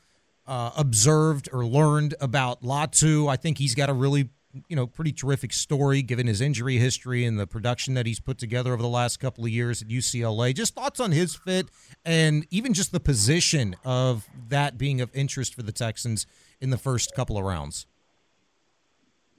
uh, 0.46 0.70
observed 0.76 1.48
or 1.52 1.64
learned 1.64 2.14
about 2.20 2.62
Latu. 2.62 3.28
I 3.28 3.36
think 3.36 3.58
he's 3.58 3.74
got 3.74 3.88
a 3.88 3.94
really 3.94 4.30
you 4.68 4.76
know, 4.76 4.86
pretty 4.86 5.12
terrific 5.12 5.52
story 5.52 6.02
given 6.02 6.26
his 6.26 6.40
injury 6.40 6.78
history 6.78 7.24
and 7.24 7.38
the 7.38 7.46
production 7.46 7.94
that 7.94 8.06
he's 8.06 8.20
put 8.20 8.38
together 8.38 8.72
over 8.72 8.82
the 8.82 8.88
last 8.88 9.18
couple 9.18 9.44
of 9.44 9.50
years 9.50 9.82
at 9.82 9.88
UCLA. 9.88 10.54
Just 10.54 10.74
thoughts 10.74 11.00
on 11.00 11.12
his 11.12 11.34
fit 11.34 11.68
and 12.04 12.46
even 12.50 12.72
just 12.74 12.92
the 12.92 13.00
position 13.00 13.76
of 13.84 14.28
that 14.48 14.78
being 14.78 15.00
of 15.00 15.10
interest 15.14 15.54
for 15.54 15.62
the 15.62 15.72
Texans 15.72 16.26
in 16.60 16.70
the 16.70 16.78
first 16.78 17.14
couple 17.14 17.36
of 17.36 17.44
rounds. 17.44 17.86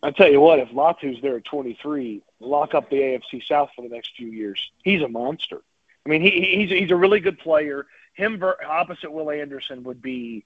I 0.04 0.12
tell 0.12 0.32
you 0.32 0.40
what, 0.40 0.60
if 0.60 0.70
Latu's 0.70 1.20
there 1.22 1.38
at 1.38 1.46
23, 1.46 2.22
lock 2.40 2.76
up 2.76 2.90
the 2.90 2.98
AFC 2.98 3.44
South 3.46 3.72
for 3.76 3.82
the 3.82 3.90
next 3.90 4.16
few 4.16 4.28
years. 4.28 4.72
He's 4.84 5.02
a 5.02 5.08
monster. 5.08 5.62
I 6.06 6.10
mean, 6.10 6.22
he, 6.22 6.30
he's 6.30 6.70
he's 6.70 6.92
a 6.92 6.96
really 6.96 7.20
good 7.20 7.40
player. 7.40 7.88
Him 8.14 8.42
opposite 8.68 9.12
Will 9.12 9.32
Anderson 9.32 9.84
would 9.84 10.02
be 10.02 10.46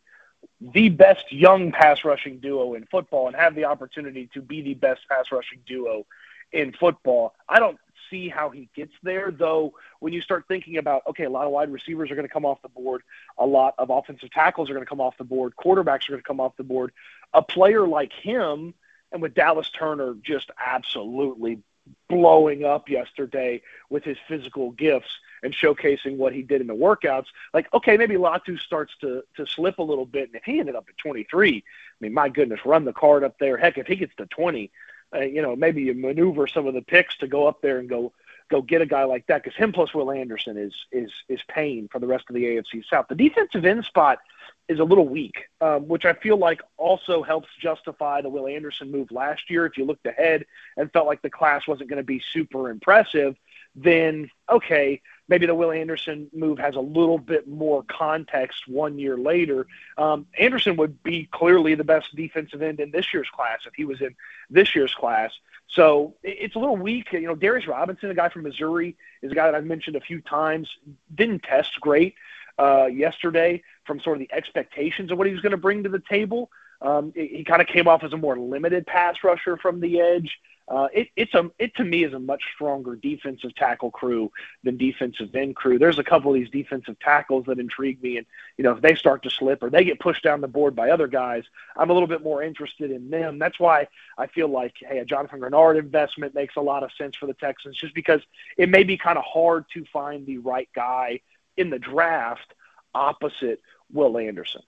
the 0.62 0.90
best 0.90 1.32
young 1.32 1.72
pass 1.72 2.04
rushing 2.04 2.40
duo 2.40 2.74
in 2.74 2.86
football 2.86 3.28
and 3.28 3.36
have 3.36 3.56
the 3.56 3.66
opportunity 3.66 4.30
to 4.34 4.42
be 4.42 4.62
the 4.62 4.74
best 4.74 5.02
pass 5.10 5.32
rushing 5.32 5.60
duo 5.66 6.06
in 6.52 6.74
football. 6.74 7.34
I 7.48 7.60
don't 7.60 7.78
see 8.10 8.28
how 8.28 8.50
he 8.50 8.70
gets 8.76 8.94
there, 9.04 9.32
though. 9.32 9.74
When 10.00 10.14
you 10.14 10.22
start 10.22 10.46
thinking 10.48 10.78
about, 10.78 11.04
okay, 11.08 11.26
a 11.26 11.30
lot 11.30 11.46
of 11.46 11.52
wide 11.52 11.72
receivers 11.72 12.12
are 12.12 12.16
going 12.16 12.28
to 12.28 12.34
come 12.34 12.46
off 12.46 12.62
the 12.62 12.70
board, 12.70 13.02
a 13.38 13.46
lot 13.46 13.76
of 13.78 13.90
offensive 13.90 14.32
tackles 14.32 14.70
are 14.70 14.74
going 14.74 14.86
to 14.86 14.90
come 14.90 15.02
off 15.02 15.18
the 15.18 15.24
board, 15.24 15.54
quarterbacks 15.56 16.10
are 16.10 16.14
going 16.14 16.22
to 16.22 16.28
come 16.28 16.40
off 16.40 16.58
the 16.58 16.64
board. 16.64 16.92
A 17.34 17.42
player 17.42 17.88
like 17.88 18.12
him, 18.12 18.74
and 19.12 19.22
with 19.22 19.34
Dallas 19.34 19.70
Turner 19.70 20.16
just 20.22 20.52
absolutely 20.60 21.62
blowing 22.08 22.66
up 22.66 22.90
yesterday 22.90 23.62
with 23.90 24.04
his 24.04 24.18
physical 24.28 24.72
gifts 24.72 25.10
and 25.44 25.54
showcasing 25.54 26.18
what 26.18 26.34
he 26.34 26.42
did 26.42 26.62
in 26.62 26.68
the 26.68 26.76
workouts. 26.76 27.28
Like, 27.54 27.72
okay, 27.74 27.98
maybe 27.98 28.16
Latu 28.16 28.60
starts 28.60 28.94
to 29.02 29.24
to 29.36 29.46
slip 29.46 29.80
a 29.80 29.84
little 29.84 30.06
bit, 30.06 30.30
and 30.30 30.36
if 30.36 30.44
he 30.44 30.60
ended 30.60 30.76
up 30.76 30.86
at 30.90 30.98
23, 30.98 31.58
I 31.58 31.62
mean, 32.00 32.14
my 32.14 32.30
goodness, 32.30 32.60
run 32.66 32.86
the 32.86 32.94
card 32.94 33.24
up 33.24 33.38
there. 33.40 33.58
Heck, 33.58 33.78
if 33.78 33.88
he 33.88 33.96
gets 33.96 34.16
to 34.16 34.26
20, 34.26 34.72
uh, 35.16 35.20
you 35.20 35.42
know, 35.42 35.56
maybe 35.56 35.82
you 35.82 35.94
maneuver 35.94 36.48
some 36.48 36.68
of 36.68 36.74
the 36.74 36.82
picks 36.82 37.18
to 37.18 37.28
go 37.28 37.48
up 37.48 37.62
there 37.62 37.80
and 37.80 37.90
go 37.90 38.14
go 38.50 38.62
get 38.62 38.82
a 38.82 38.86
guy 38.86 39.04
like 39.04 39.26
that 39.28 39.44
because 39.44 39.56
him 39.56 39.72
plus 39.72 39.94
Will 39.94 40.12
Anderson 40.12 40.58
is 40.58 40.74
is 40.92 41.12
is 41.28 41.40
pain 41.48 41.88
for 41.92 42.00
the 42.00 42.08
rest 42.08 42.26
of 42.30 42.36
the 42.36 42.44
AFC 42.44 42.84
South. 42.90 43.06
The 43.08 43.16
defensive 43.16 43.66
end 43.66 43.86
spot 43.86 44.20
is 44.68 44.80
a 44.80 44.84
little 44.84 45.08
weak, 45.08 45.46
um, 45.62 45.88
which 45.88 46.06
I 46.06 46.14
feel 46.14 46.38
like 46.38 46.62
also 46.78 47.24
helps 47.24 47.48
justify 47.60 48.22
the 48.22 48.30
Will 48.30 48.48
Anderson 48.48 48.92
move 48.92 49.12
last 49.12 49.50
year. 49.50 49.66
If 49.66 49.78
you 49.78 49.86
looked 49.86 50.06
ahead 50.06 50.46
and 50.78 50.92
felt 50.92 51.08
like 51.08 51.22
the 51.22 51.30
class 51.30 51.68
wasn't 51.68 51.90
going 51.90 51.98
to 51.98 52.04
be 52.04 52.22
super 52.32 52.70
impressive, 52.70 53.36
then 53.76 54.30
okay, 54.50 55.02
maybe 55.30 55.46
the 55.46 55.56
Will 55.56 55.72
Anderson 55.72 56.30
move 56.34 56.58
has 56.58 56.76
a 56.76 56.82
little 56.82 57.20
bit 57.20 57.48
more 57.48 57.84
context 57.84 58.68
one 58.68 59.00
year 59.00 59.16
later. 59.18 59.68
Um, 59.98 60.26
Anderson 60.38 60.76
would 60.78 61.02
be 61.04 61.30
clearly 61.32 61.76
the 61.76 61.84
best 61.84 62.14
defensive 62.16 62.62
end 62.62 62.80
in 62.80 62.92
this 62.92 63.14
year's 63.14 63.30
class 63.30 63.60
if 63.66 63.74
he 63.76 63.86
was 63.86 64.02
in 64.02 64.16
this 64.50 64.76
year's 64.76 64.94
class. 64.94 65.32
So 65.68 66.16
it's 66.24 66.56
a 66.56 66.60
little 66.60 66.78
weak. 66.78 67.14
You 67.14 67.28
know, 67.28 67.36
Darius 67.36 67.68
Robinson, 67.68 68.10
a 68.10 68.16
guy 68.16 68.30
from 68.30 68.42
Missouri, 68.42 68.98
is 69.22 69.32
a 69.32 69.36
guy 69.36 69.46
that 69.46 69.56
I've 69.56 69.66
mentioned 69.66 69.96
a 69.96 70.02
few 70.02 70.20
times. 70.22 70.68
Didn't 71.14 71.44
test 71.44 71.80
great 71.80 72.16
uh, 72.58 72.88
yesterday 72.88 73.62
from 73.86 74.00
sort 74.00 74.18
of 74.18 74.28
the 74.28 74.34
expectations 74.34 75.12
of 75.12 75.20
what 75.20 75.28
he 75.28 75.34
was 75.34 75.42
going 75.42 75.52
to 75.52 75.58
bring 75.58 75.84
to 75.84 75.90
the 75.90 76.02
table. 76.10 76.50
Um, 76.82 77.14
he, 77.16 77.28
he 77.28 77.44
kind 77.44 77.62
of 77.62 77.68
came 77.68 77.88
off 77.88 78.04
as 78.04 78.14
a 78.14 78.18
more 78.18 78.38
limited 78.38 78.88
pass 78.88 79.18
rusher 79.24 79.58
from 79.58 79.80
the 79.80 80.02
edge. 80.02 80.40
Uh, 80.70 80.88
it, 80.94 81.08
it's 81.16 81.34
a 81.34 81.50
it 81.58 81.76
to 81.76 81.84
me 81.84 82.04
is 82.04 82.14
a 82.14 82.20
much 82.20 82.44
stronger 82.54 82.96
defensive 82.96 83.56
tackle 83.56 83.90
crew 83.90 84.32
than 84.64 84.78
defensive 84.78 85.34
end 85.36 85.56
crew. 85.56 85.80
There's 85.80 85.98
a 85.98 86.04
couple 86.04 86.32
of 86.32 86.40
these 86.40 86.50
defensive 86.50 87.00
tackles 87.00 87.46
that 87.48 87.60
intrigue 87.60 88.02
me, 88.04 88.18
and 88.18 88.28
you 88.58 88.64
know 88.64 88.74
if 88.74 88.82
they 88.82 88.94
start 88.94 89.24
to 89.24 89.32
slip 89.32 89.64
or 89.64 89.72
they 89.72 89.84
get 89.84 90.00
pushed 90.00 90.24
down 90.24 90.42
the 90.42 90.48
board 90.48 90.76
by 90.76 90.92
other 90.92 91.08
guys, 91.08 91.44
I'm 91.76 91.90
a 91.90 91.94
little 91.94 92.08
bit 92.08 92.24
more 92.24 92.44
interested 92.44 92.92
in 92.92 93.10
them. 93.10 93.40
That's 93.40 93.60
why 93.60 93.88
I 94.18 94.28
feel 94.28 94.48
like 94.48 94.76
hey, 94.80 95.00
a 95.00 95.06
Jonathan 95.06 95.40
Greenard 95.40 95.80
investment 95.80 96.36
makes 96.36 96.56
a 96.56 96.62
lot 96.62 96.84
of 96.84 96.92
sense 96.98 97.16
for 97.16 97.26
the 97.26 97.34
Texans, 97.34 97.76
just 97.76 97.96
because 97.96 98.22
it 98.56 98.70
may 98.70 98.84
be 98.84 98.96
kind 98.96 99.18
of 99.18 99.24
hard 99.24 99.66
to 99.74 99.84
find 99.92 100.28
the 100.28 100.38
right 100.38 100.70
guy 100.76 101.22
in 101.58 101.72
the 101.72 101.80
draft 101.80 102.54
opposite 102.94 103.60
Will 103.92 104.20
Anderson. 104.20 104.62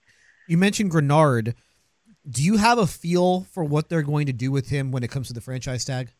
You 0.48 0.58
mentioned 0.58 0.90
Greenard. 0.90 1.54
Do 2.28 2.42
you 2.42 2.56
have 2.56 2.78
a 2.78 2.86
feel 2.86 3.42
for 3.52 3.64
what 3.64 3.88
they're 3.88 4.02
going 4.02 4.26
to 4.26 4.32
do 4.32 4.52
with 4.52 4.68
him 4.68 4.92
when 4.92 5.02
it 5.02 5.10
comes 5.10 5.28
to 5.28 5.32
the 5.32 5.40
franchise 5.40 5.84
tag? 5.84 6.10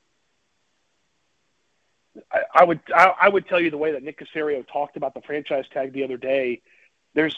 I, 2.31 2.41
I 2.55 2.65
would 2.65 2.81
I, 2.95 3.13
I 3.23 3.29
would 3.29 3.47
tell 3.47 3.61
you 3.61 3.71
the 3.71 3.79
way 3.79 3.93
that 3.93 4.03
Nick 4.03 4.19
Caserio 4.19 4.67
talked 4.67 4.97
about 4.97 5.15
the 5.15 5.23
franchise 5.23 5.65
tag 5.73 5.93
the 5.93 6.05
other 6.05 6.17
day. 6.17 6.61
There's 7.15 7.37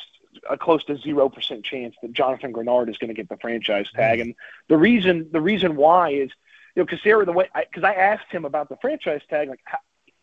a 0.49 0.57
close 0.57 0.85
to 0.85 0.97
zero 0.97 1.29
percent 1.29 1.65
chance 1.65 1.95
that 2.03 2.13
Jonathan 2.13 2.53
Greenard 2.53 2.89
is 2.89 2.99
going 2.99 3.09
to 3.09 3.15
get 3.15 3.29
the 3.29 3.37
franchise 3.37 3.89
tag, 3.95 4.19
mm. 4.19 4.23
and 4.23 4.35
the 4.69 4.77
reason 4.77 5.29
the 5.33 5.41
reason 5.41 5.77
why 5.77 6.11
is 6.11 6.31
you 6.75 6.83
know 6.83 6.87
Caserio 6.87 7.25
the 7.25 7.33
way 7.33 7.49
because 7.55 7.85
I, 7.85 7.93
I 7.93 7.95
asked 7.95 8.31
him 8.31 8.45
about 8.45 8.69
the 8.69 8.77
franchise 8.77 9.23
tag 9.29 9.49
like 9.49 9.61
how, 9.65 9.79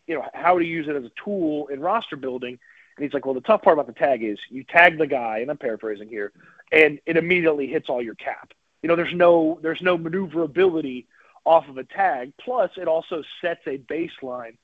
you 0.06 0.16
know 0.16 0.26
how 0.34 0.58
to 0.58 0.64
use 0.64 0.88
it 0.88 0.96
as 0.96 1.04
a 1.04 1.12
tool 1.22 1.68
in 1.68 1.80
roster 1.80 2.16
building, 2.16 2.58
and 2.96 3.04
he's 3.04 3.14
like, 3.14 3.24
well, 3.24 3.34
the 3.34 3.40
tough 3.40 3.62
part 3.62 3.78
about 3.78 3.86
the 3.86 3.98
tag 3.98 4.22
is 4.22 4.38
you 4.50 4.64
tag 4.64 4.98
the 4.98 5.06
guy, 5.06 5.38
and 5.38 5.50
I'm 5.50 5.56
paraphrasing 5.56 6.08
here, 6.08 6.32
and 6.72 6.98
it 7.06 7.16
immediately 7.16 7.66
hits 7.66 7.88
all 7.88 8.02
your 8.02 8.14
cap. 8.14 8.52
You 8.82 8.88
know, 8.88 8.96
there's 8.96 9.14
no 9.14 9.58
there's 9.62 9.82
no 9.82 9.96
maneuverability 9.96 11.06
off 11.44 11.68
of 11.68 11.76
a 11.76 11.84
tag. 11.84 12.32
Plus, 12.40 12.70
it 12.76 12.88
also 12.88 13.22
sets 13.40 13.60
a 13.66 13.78
baseline 13.78 14.56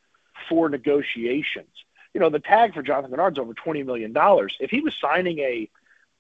for 0.49 0.69
negotiations. 0.69 1.71
You 2.15 2.21
know, 2.21 2.31
the 2.31 2.41
tag 2.41 2.75
for 2.75 2.83
Jonathan 2.83 3.11
Greenard's 3.11 3.39
over 3.39 3.55
twenty 3.55 3.83
million 3.83 4.13
dollars. 4.13 4.57
If 4.59 4.71
he 4.71 4.81
was 4.81 4.95
signing 5.01 5.39
a, 5.39 5.71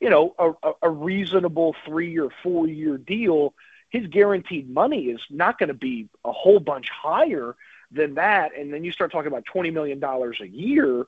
you 0.01 0.11
know, 0.11 0.35
a, 0.39 0.73
a 0.83 0.91
reasonable 0.91 1.75
three 1.85 2.19
or 2.19 2.31
four 2.43 2.69
year 2.69 2.99
deal, 2.99 3.55
his 3.89 4.07
guaranteed 4.07 4.71
money 4.71 5.07
is 5.07 5.21
not 5.31 5.59
going 5.59 5.69
to 5.69 5.75
be 5.75 6.09
a 6.25 6.33
whole 6.33 6.61
bunch 6.61 6.89
higher 6.91 7.57
than 7.91 8.15
that. 8.15 8.57
And 8.57 8.73
then 8.73 8.85
you 8.85 8.93
start 8.93 9.11
talking 9.11 9.29
about 9.29 9.47
twenty 9.47 9.71
million 9.71 9.99
dollars 9.99 10.39
a 10.41 10.47
year 10.47 11.07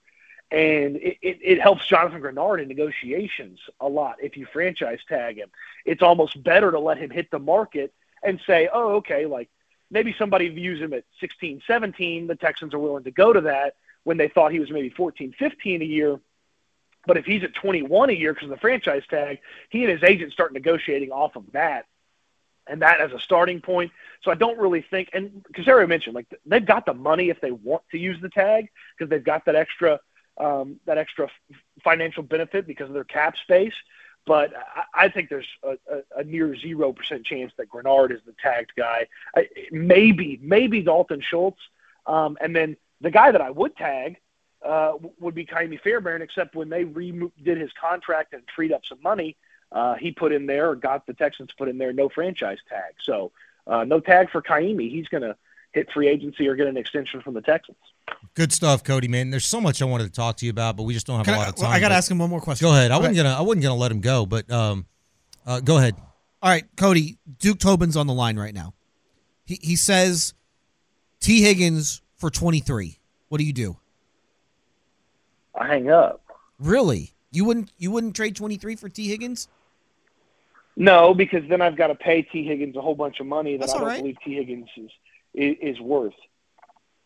and 0.50 0.96
it, 0.96 1.18
it, 1.22 1.38
it, 1.42 1.60
helps 1.60 1.86
Jonathan 1.86 2.20
Greenard 2.20 2.60
in 2.60 2.66
negotiations 2.66 3.60
a 3.80 3.88
lot 3.88 4.16
if 4.20 4.36
you 4.36 4.46
franchise 4.52 4.98
tag 5.08 5.36
him. 5.36 5.48
It's 5.84 6.02
almost 6.02 6.42
better 6.42 6.72
to 6.72 6.80
let 6.80 6.98
him 6.98 7.10
hit 7.10 7.30
the 7.30 7.38
market 7.38 7.94
and 8.22 8.40
say, 8.46 8.68
oh, 8.72 8.96
okay, 8.96 9.26
like 9.26 9.48
maybe 9.90 10.14
somebody 10.18 10.48
views 10.48 10.80
him 10.80 10.92
at 10.92 11.04
16, 11.20 11.62
17. 11.66 12.26
The 12.26 12.34
Texans 12.34 12.74
are 12.74 12.80
willing 12.80 13.04
to 13.04 13.12
go 13.12 13.32
to 13.32 13.42
that 13.42 13.76
when 14.02 14.16
they 14.16 14.28
thought 14.28 14.50
he 14.50 14.58
was 14.58 14.70
maybe 14.70 14.90
14, 14.90 15.34
15 15.38 15.82
a 15.82 15.84
year. 15.84 16.18
But 17.06 17.16
if 17.16 17.24
he's 17.24 17.44
at 17.44 17.54
21 17.54 18.10
a 18.10 18.12
year 18.12 18.34
because 18.34 18.46
of 18.46 18.50
the 18.50 18.60
franchise 18.60 19.04
tag, 19.08 19.38
he 19.68 19.84
and 19.84 19.92
his 19.92 20.02
agent 20.02 20.32
start 20.32 20.52
negotiating 20.52 21.12
off 21.12 21.36
of 21.36 21.44
that 21.52 21.86
and 22.66 22.82
that 22.82 23.00
as 23.00 23.12
a 23.12 23.20
starting 23.20 23.60
point. 23.60 23.92
So 24.22 24.32
I 24.32 24.34
don't 24.34 24.58
really 24.58 24.82
think, 24.82 25.10
and 25.12 25.44
Caserio 25.54 25.88
mentioned, 25.88 26.16
like 26.16 26.26
they've 26.44 26.64
got 26.64 26.86
the 26.86 26.94
money 26.94 27.30
if 27.30 27.40
they 27.40 27.52
want 27.52 27.84
to 27.92 27.98
use 27.98 28.20
the 28.20 28.28
tag 28.28 28.68
because 28.98 29.08
they've 29.08 29.22
got 29.22 29.44
that 29.44 29.54
extra– 29.54 30.00
um, 30.40 30.80
that 30.86 30.98
extra 30.98 31.28
financial 31.84 32.22
benefit 32.22 32.66
because 32.66 32.88
of 32.88 32.94
their 32.94 33.04
cap 33.04 33.36
space. 33.36 33.74
But 34.26 34.52
I, 34.56 35.04
I 35.04 35.08
think 35.08 35.28
there's 35.28 35.48
a, 35.62 35.72
a, 35.94 36.20
a 36.20 36.24
near 36.24 36.56
zero 36.56 36.92
percent 36.92 37.24
chance 37.24 37.52
that 37.56 37.68
Greenard 37.68 38.10
is 38.12 38.20
the 38.26 38.34
tagged 38.42 38.72
guy. 38.76 39.00
I, 39.36 39.48
maybe, 39.70 40.38
maybe 40.42 40.82
Dalton 40.82 41.20
Schultz, 41.20 41.60
um, 42.06 42.36
and 42.40 42.54
then 42.54 42.76
the 43.00 43.10
guy 43.10 43.30
that 43.32 43.40
I 43.40 43.50
would 43.50 43.74
tag 43.76 44.16
uh, 44.62 44.92
would 45.18 45.34
be 45.34 45.46
Ka'imi 45.46 45.80
Fairbairn. 45.80 46.22
Except 46.22 46.54
when 46.54 46.68
they 46.68 46.84
re- 46.84 47.30
did 47.42 47.58
his 47.58 47.72
contract 47.72 48.34
and 48.34 48.42
freed 48.54 48.72
up 48.72 48.84
some 48.84 49.02
money, 49.02 49.36
uh, 49.72 49.94
he 49.94 50.10
put 50.12 50.32
in 50.32 50.46
there 50.46 50.70
or 50.70 50.76
got 50.76 51.06
the 51.06 51.14
Texans 51.14 51.50
put 51.56 51.68
in 51.68 51.78
there 51.78 51.92
no 51.92 52.08
franchise 52.08 52.58
tag. 52.68 52.94
So 53.02 53.32
uh, 53.66 53.84
no 53.84 54.00
tag 54.00 54.30
for 54.30 54.42
Ka'imi. 54.42 54.90
He's 54.90 55.08
to 55.22 55.36
hit 55.72 55.90
free 55.92 56.08
agency 56.08 56.48
or 56.48 56.54
get 56.56 56.66
an 56.66 56.76
extension 56.76 57.20
from 57.20 57.34
the 57.34 57.40
Texans. 57.42 57.76
Good 58.34 58.52
stuff, 58.52 58.82
Cody. 58.84 59.08
Man, 59.08 59.30
there's 59.30 59.46
so 59.46 59.60
much 59.60 59.80
I 59.82 59.84
wanted 59.84 60.04
to 60.04 60.10
talk 60.12 60.36
to 60.38 60.46
you 60.46 60.50
about, 60.50 60.76
but 60.76 60.82
we 60.84 60.94
just 60.94 61.06
don't 61.06 61.16
have 61.16 61.24
Can 61.26 61.34
a 61.34 61.38
I- 61.38 61.40
lot 61.40 61.48
of 61.50 61.56
well, 61.58 61.66
time. 61.68 61.76
I 61.76 61.80
gotta 61.80 61.94
ask 61.94 62.10
him 62.10 62.18
one 62.18 62.30
more 62.30 62.40
question. 62.40 62.66
Go 62.66 62.72
ahead. 62.72 62.90
I 62.90 62.94
Go 62.96 63.00
wasn't 63.00 63.18
ahead. 63.18 63.24
gonna. 63.26 63.38
I 63.38 63.42
wasn't 63.42 63.62
gonna 63.62 63.74
let 63.76 63.90
him 63.92 64.00
go, 64.00 64.26
but 64.26 64.50
um, 64.50 64.86
uh, 65.46 65.60
go 65.60 65.78
ahead. 65.78 65.94
All 66.42 66.50
right, 66.50 66.64
Cody. 66.76 67.18
Duke 67.38 67.58
Tobin's 67.58 67.96
on 67.96 68.06
the 68.06 68.14
line 68.14 68.38
right 68.38 68.54
now. 68.54 68.74
He 69.44 69.58
he 69.62 69.76
says 69.76 70.34
Tee 71.20 71.42
Higgins 71.42 72.02
for 72.16 72.30
twenty 72.30 72.60
three. 72.60 72.98
What 73.28 73.38
do 73.38 73.44
you 73.44 73.52
do? 73.52 73.76
I 75.58 75.66
hang 75.66 75.90
up. 75.90 76.22
Really? 76.58 77.12
You 77.32 77.44
wouldn't 77.44 77.72
you 77.78 77.90
wouldn't 77.90 78.16
trade 78.16 78.34
twenty 78.36 78.56
three 78.56 78.76
for 78.76 78.88
Tee 78.88 79.08
Higgins? 79.08 79.48
No, 80.76 81.12
because 81.14 81.42
then 81.48 81.60
I've 81.60 81.76
got 81.76 81.88
to 81.88 81.94
pay 81.94 82.22
Tee 82.22 82.44
Higgins 82.44 82.74
a 82.76 82.80
whole 82.80 82.94
bunch 82.94 83.20
of 83.20 83.26
money 83.26 83.52
that 83.56 83.60
That's 83.60 83.74
I 83.74 83.78
don't 83.78 83.86
right. 83.86 83.98
believe 84.00 84.16
Tee 84.24 84.34
Higgins 84.36 84.68
is 84.76 84.90
is, 85.34 85.56
is 85.60 85.80
worth. 85.80 86.14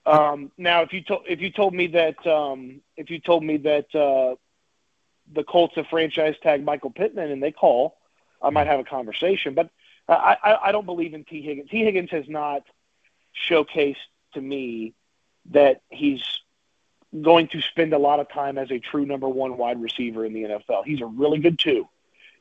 Um, 0.06 0.52
now, 0.59 0.82
if 0.82 0.92
you 0.92 1.02
told 1.02 1.22
if 1.28 1.40
you 1.40 1.51
told 1.51 1.74
me 1.74 1.88
that 1.88 2.26
um, 2.26 2.80
if 2.96 3.10
you 3.10 3.18
told 3.18 3.42
me 3.42 3.56
that 3.59 3.94
uh, 3.94 4.36
the 5.32 5.44
Colts 5.44 5.76
have 5.76 5.86
franchise 5.86 6.34
tag 6.42 6.64
Michael 6.64 6.90
Pittman 6.90 7.30
and 7.30 7.42
they 7.42 7.52
call, 7.52 7.96
I 8.42 8.51
might 8.51 8.66
have 8.66 8.80
a 8.80 8.84
conversation. 8.84 9.55
But 9.55 9.70
I, 10.09 10.36
I, 10.42 10.68
I 10.68 10.72
don't 10.72 10.86
believe 10.86 11.14
in 11.14 11.24
Tee 11.24 11.42
Higgins. 11.42 11.70
Tee 11.70 11.84
Higgins 11.84 12.10
has 12.10 12.28
not 12.28 12.62
showcased 13.48 13.96
to 14.34 14.40
me 14.40 14.94
that 15.51 15.82
he's 15.88 16.22
going 17.22 17.48
to 17.48 17.60
spend 17.62 17.92
a 17.92 17.98
lot 17.98 18.20
of 18.20 18.28
time 18.28 18.59
as 18.59 18.70
a 18.70 18.78
true 18.78 19.06
number 19.06 19.28
one 19.28 19.56
wide 19.56 19.80
receiver 19.80 20.24
in 20.24 20.32
the 20.32 20.42
NFL. 20.42 20.84
He's 20.84 21.01
a 21.01 21.06
really 21.06 21.38
good 21.38 21.59
two. 21.59 21.88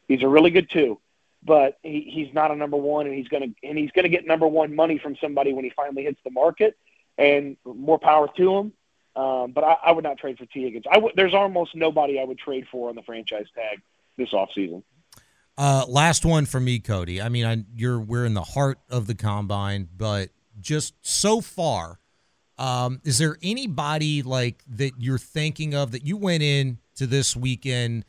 He's 0.07 0.23
a 0.23 0.27
really 0.27 0.51
good 0.51 0.69
two, 0.69 0.99
but 1.45 1.78
he, 1.84 2.10
he's 2.14 2.34
not 2.34 2.52
a 2.52 2.56
number 2.56 2.78
one, 2.78 3.06
and 3.06 3.15
he's 3.15 3.28
gonna 3.28 3.48
and 3.64 3.78
he's 3.78 3.91
gonna 3.91 4.10
get 4.10 4.26
number 4.26 4.48
one 4.48 4.76
money 4.76 4.98
from 4.98 5.15
somebody 5.22 5.53
when 5.53 5.64
he 5.64 5.72
finally 5.76 6.03
hits 6.03 6.20
the 6.24 6.32
market, 6.32 6.78
and 7.18 7.57
more 7.65 7.99
power 7.99 8.28
to 8.38 8.56
him. 8.56 8.74
Um, 9.15 9.52
but 9.52 9.64
I, 9.64 9.76
I 9.86 9.91
would 9.91 10.03
not 10.03 10.18
trade 10.18 10.38
for 10.40 10.45
Tee 10.48 10.64
Higgins. 10.64 10.86
I 10.91 10.98
would, 10.98 11.14
there's 11.15 11.36
almost 11.36 11.76
nobody 11.76 12.20
I 12.20 12.24
would 12.24 12.40
trade 12.40 12.65
for 12.72 12.90
on 12.90 12.95
the 12.95 13.03
franchise 13.03 13.45
tag 13.53 13.80
this 14.18 14.32
offseason. 14.32 14.82
Uh, 15.56 15.86
last 15.88 16.26
one 16.26 16.48
for 16.48 16.60
me, 16.60 16.80
Cody. 16.80 17.22
I 17.22 17.30
mean, 17.30 17.45
I, 17.45 17.64
you're 17.76 17.99
we're 17.99 18.26
in 18.26 18.34
the 18.34 18.41
heart 18.41 18.80
of 18.90 19.06
the 19.06 19.14
combine, 19.14 19.88
but 19.95 20.30
just 20.60 20.95
so 21.02 21.41
far, 21.41 21.99
um, 22.57 23.02
is 23.03 23.20
there 23.20 23.38
anybody 23.44 24.24
like 24.24 24.64
that 24.68 24.94
you're 24.98 25.20
thinking 25.20 25.76
of 25.76 25.91
that 25.91 26.06
you 26.06 26.18
went 26.18 26.41
in 26.41 26.80
to 26.95 27.06
this 27.06 27.36
weekend 27.36 28.06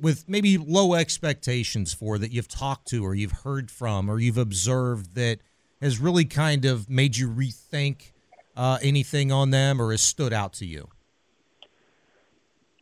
with 0.00 0.28
maybe 0.28 0.58
low 0.58 0.94
expectations 0.94 1.92
for 1.92 2.18
that 2.18 2.32
you've 2.32 2.48
talked 2.48 2.88
to 2.88 3.04
or 3.04 3.14
you've 3.14 3.32
heard 3.44 3.70
from 3.70 4.10
or 4.10 4.18
you've 4.18 4.38
observed 4.38 5.14
that 5.14 5.38
has 5.80 5.98
really 5.98 6.24
kind 6.24 6.64
of 6.64 6.88
made 6.90 7.16
you 7.16 7.28
rethink 7.28 8.12
uh, 8.56 8.78
anything 8.82 9.30
on 9.30 9.50
them 9.50 9.80
or 9.80 9.90
has 9.92 10.00
stood 10.00 10.32
out 10.32 10.52
to 10.54 10.66
you? 10.66 10.88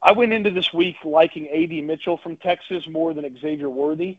I 0.03 0.13
went 0.13 0.33
into 0.33 0.51
this 0.51 0.73
week 0.73 0.97
liking 1.05 1.47
A.D. 1.51 1.83
Mitchell 1.83 2.19
from 2.19 2.37
Texas 2.37 2.87
more 2.89 3.13
than 3.13 3.39
Xavier 3.39 3.69
Worthy 3.69 4.19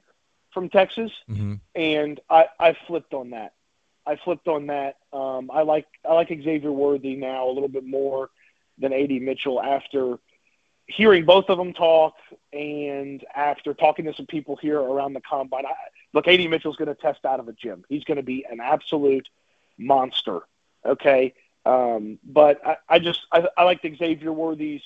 from 0.53 0.69
Texas, 0.69 1.11
Mm-hmm. 1.29 1.55
and 1.75 2.19
I, 2.29 2.45
I 2.59 2.75
flipped 2.87 3.13
on 3.13 3.29
that. 3.31 3.53
I 4.05 4.15
flipped 4.15 4.47
on 4.47 4.67
that. 4.67 4.97
Um, 5.13 5.51
I 5.53 5.61
like 5.61 5.85
I 6.07 6.13
like 6.13 6.29
Xavier 6.29 6.71
Worthy 6.71 7.15
now 7.15 7.47
a 7.47 7.51
little 7.51 7.69
bit 7.69 7.85
more 7.85 8.29
than 8.77 8.93
AD 8.93 9.11
Mitchell 9.21 9.61
after 9.61 10.17
hearing 10.87 11.25
both 11.25 11.49
of 11.49 11.57
them 11.57 11.73
talk 11.73 12.15
and 12.53 13.23
after 13.35 13.73
talking 13.73 14.05
to 14.05 14.13
some 14.13 14.25
people 14.25 14.55
here 14.55 14.79
around 14.79 15.13
the 15.13 15.21
combine. 15.21 15.65
I, 15.65 15.73
look, 16.13 16.27
AD 16.27 16.49
Mitchell's 16.49 16.77
going 16.77 16.87
to 16.87 16.95
test 16.95 17.25
out 17.25 17.39
of 17.39 17.47
a 17.47 17.53
gym. 17.53 17.83
He's 17.89 18.03
going 18.05 18.17
to 18.17 18.23
be 18.23 18.45
an 18.49 18.59
absolute 18.59 19.27
monster. 19.77 20.41
Okay, 20.85 21.33
um, 21.65 22.19
but 22.23 22.65
I, 22.65 22.77
I 22.87 22.99
just 22.99 23.21
I, 23.31 23.47
I 23.57 23.63
like 23.63 23.81
Xavier 23.81 24.31
Worthy's 24.31 24.81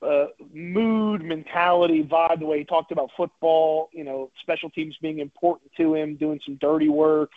uh, 0.00 0.26
mood, 0.52 1.22
mentality, 1.22 2.04
vibe, 2.04 2.38
the 2.38 2.46
way 2.46 2.58
he 2.58 2.64
talked 2.64 2.92
about 2.92 3.10
football, 3.16 3.88
you 3.92 4.04
know, 4.04 4.30
special 4.40 4.70
teams 4.70 4.96
being 4.98 5.18
important 5.18 5.72
to 5.76 5.94
him, 5.94 6.16
doing 6.16 6.40
some 6.44 6.54
dirty 6.56 6.88
work. 6.88 7.30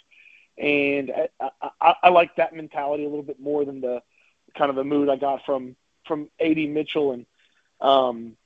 And 0.57 1.11
I, 1.39 1.49
I, 1.81 1.95
I 2.03 2.09
like 2.09 2.35
that 2.35 2.55
mentality 2.55 3.03
a 3.03 3.09
little 3.09 3.23
bit 3.23 3.39
more 3.39 3.65
than 3.65 3.81
the 3.81 4.03
kind 4.55 4.69
of 4.69 4.75
the 4.75 4.83
mood 4.83 5.09
I 5.09 5.15
got 5.15 5.43
from, 5.45 5.75
from 6.05 6.29
AD 6.39 6.57
Mitchell. 6.57 7.13
And 7.13 7.25
um, 7.81 8.37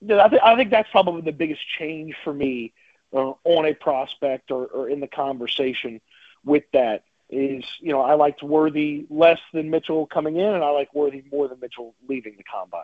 yeah, 0.00 0.24
I, 0.24 0.28
th- 0.28 0.42
I 0.44 0.56
think 0.56 0.70
that's 0.70 0.90
probably 0.90 1.22
the 1.22 1.32
biggest 1.32 1.62
change 1.78 2.14
for 2.24 2.32
me 2.32 2.72
uh, 3.12 3.32
on 3.44 3.66
a 3.66 3.74
prospect 3.74 4.50
or, 4.50 4.66
or 4.66 4.88
in 4.88 5.00
the 5.00 5.06
conversation 5.06 6.00
with 6.44 6.64
that 6.72 7.04
is, 7.30 7.64
you 7.80 7.92
know, 7.92 8.00
I 8.02 8.14
liked 8.14 8.42
Worthy 8.42 9.06
less 9.08 9.38
than 9.52 9.70
Mitchell 9.70 10.06
coming 10.06 10.36
in, 10.36 10.46
and 10.46 10.62
I 10.62 10.70
like 10.70 10.94
Worthy 10.94 11.22
more 11.30 11.48
than 11.48 11.58
Mitchell 11.60 11.94
leaving 12.08 12.34
the 12.36 12.44
combine. 12.44 12.82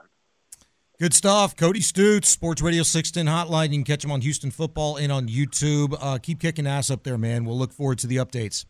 Good 0.98 1.15
stuff. 1.15 1.57
Cody 1.57 1.81
Stoots, 1.81 2.28
Sports 2.28 2.61
Radio 2.61 2.82
610 2.82 3.32
Hotline. 3.32 3.70
You 3.70 3.78
can 3.78 3.85
catch 3.85 4.05
him 4.05 4.12
on 4.12 4.20
Houston 4.20 4.51
Football 4.51 4.97
and 4.97 5.11
on 5.11 5.28
YouTube. 5.28 5.97
Uh, 5.98 6.19
keep 6.19 6.40
kicking 6.40 6.66
ass 6.66 6.90
up 6.90 7.05
there, 7.05 7.16
man. 7.16 7.44
We'll 7.44 7.59
look 7.59 7.73
forward 7.73 7.98
to 8.01 8.07
the 8.07 8.16
updates. 8.16 8.66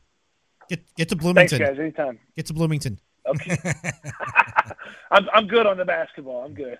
Get 0.68 0.84
get 0.94 1.08
to 1.08 1.16
Bloomington. 1.16 1.58
Thanks, 1.58 1.70
guys. 1.70 1.80
Anytime. 1.80 2.20
Get 2.36 2.46
to 2.46 2.54
Bloomington. 2.54 3.00
Okay. 3.26 3.56
I'm, 5.10 5.28
I'm 5.34 5.46
good 5.48 5.66
on 5.66 5.76
the 5.76 5.84
basketball. 5.84 6.44
I'm 6.44 6.54
good. 6.54 6.78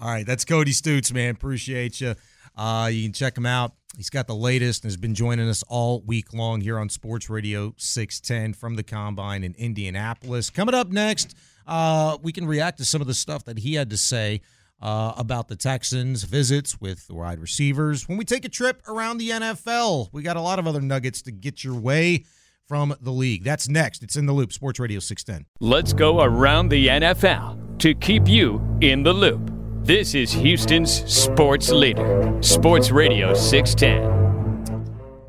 All 0.00 0.08
right, 0.08 0.24
that's 0.24 0.44
Cody 0.44 0.70
Stoots, 0.70 1.12
man. 1.12 1.30
Appreciate 1.30 2.00
you. 2.00 2.14
Uh, 2.56 2.88
you 2.92 3.04
can 3.04 3.12
check 3.12 3.36
him 3.36 3.46
out. 3.46 3.72
He's 3.96 4.10
got 4.10 4.28
the 4.28 4.34
latest 4.34 4.84
and 4.84 4.90
has 4.90 4.96
been 4.96 5.14
joining 5.14 5.48
us 5.48 5.64
all 5.68 6.02
week 6.02 6.32
long 6.32 6.60
here 6.60 6.78
on 6.78 6.88
Sports 6.88 7.28
Radio 7.28 7.74
610 7.78 8.52
from 8.52 8.76
the 8.76 8.84
Combine 8.84 9.42
in 9.42 9.54
Indianapolis. 9.58 10.50
Coming 10.50 10.74
up 10.74 10.90
next, 10.90 11.36
uh, 11.66 12.16
we 12.22 12.30
can 12.30 12.46
react 12.46 12.78
to 12.78 12.84
some 12.84 13.00
of 13.00 13.08
the 13.08 13.14
stuff 13.14 13.44
that 13.46 13.58
he 13.58 13.74
had 13.74 13.90
to 13.90 13.96
say 13.96 14.40
uh, 14.80 15.14
about 15.16 15.48
the 15.48 15.56
Texans' 15.56 16.22
visits 16.22 16.80
with 16.80 17.08
the 17.08 17.14
wide 17.14 17.40
receivers. 17.40 18.08
When 18.08 18.18
we 18.18 18.24
take 18.24 18.44
a 18.44 18.48
trip 18.48 18.82
around 18.86 19.18
the 19.18 19.30
NFL, 19.30 20.10
we 20.12 20.22
got 20.22 20.36
a 20.36 20.40
lot 20.40 20.60
of 20.60 20.68
other 20.68 20.80
nuggets 20.80 21.22
to 21.22 21.32
get 21.32 21.64
your 21.64 21.74
way 21.74 22.24
from 22.68 22.94
the 23.00 23.10
league. 23.10 23.42
That's 23.42 23.68
next. 23.68 24.04
It's 24.04 24.14
in 24.14 24.26
the 24.26 24.32
loop. 24.32 24.52
Sports 24.52 24.78
Radio 24.78 25.00
610. 25.00 25.46
Let's 25.58 25.92
go 25.92 26.22
around 26.22 26.68
the 26.68 26.86
NFL 26.86 27.78
to 27.80 27.94
keep 27.94 28.28
you 28.28 28.62
in 28.80 29.02
the 29.02 29.12
loop. 29.12 29.57
This 29.84 30.14
is 30.14 30.32
Houston's 30.32 30.92
sports 31.10 31.70
leader, 31.70 32.36
Sports 32.42 32.90
Radio 32.90 33.32
610. 33.32 34.84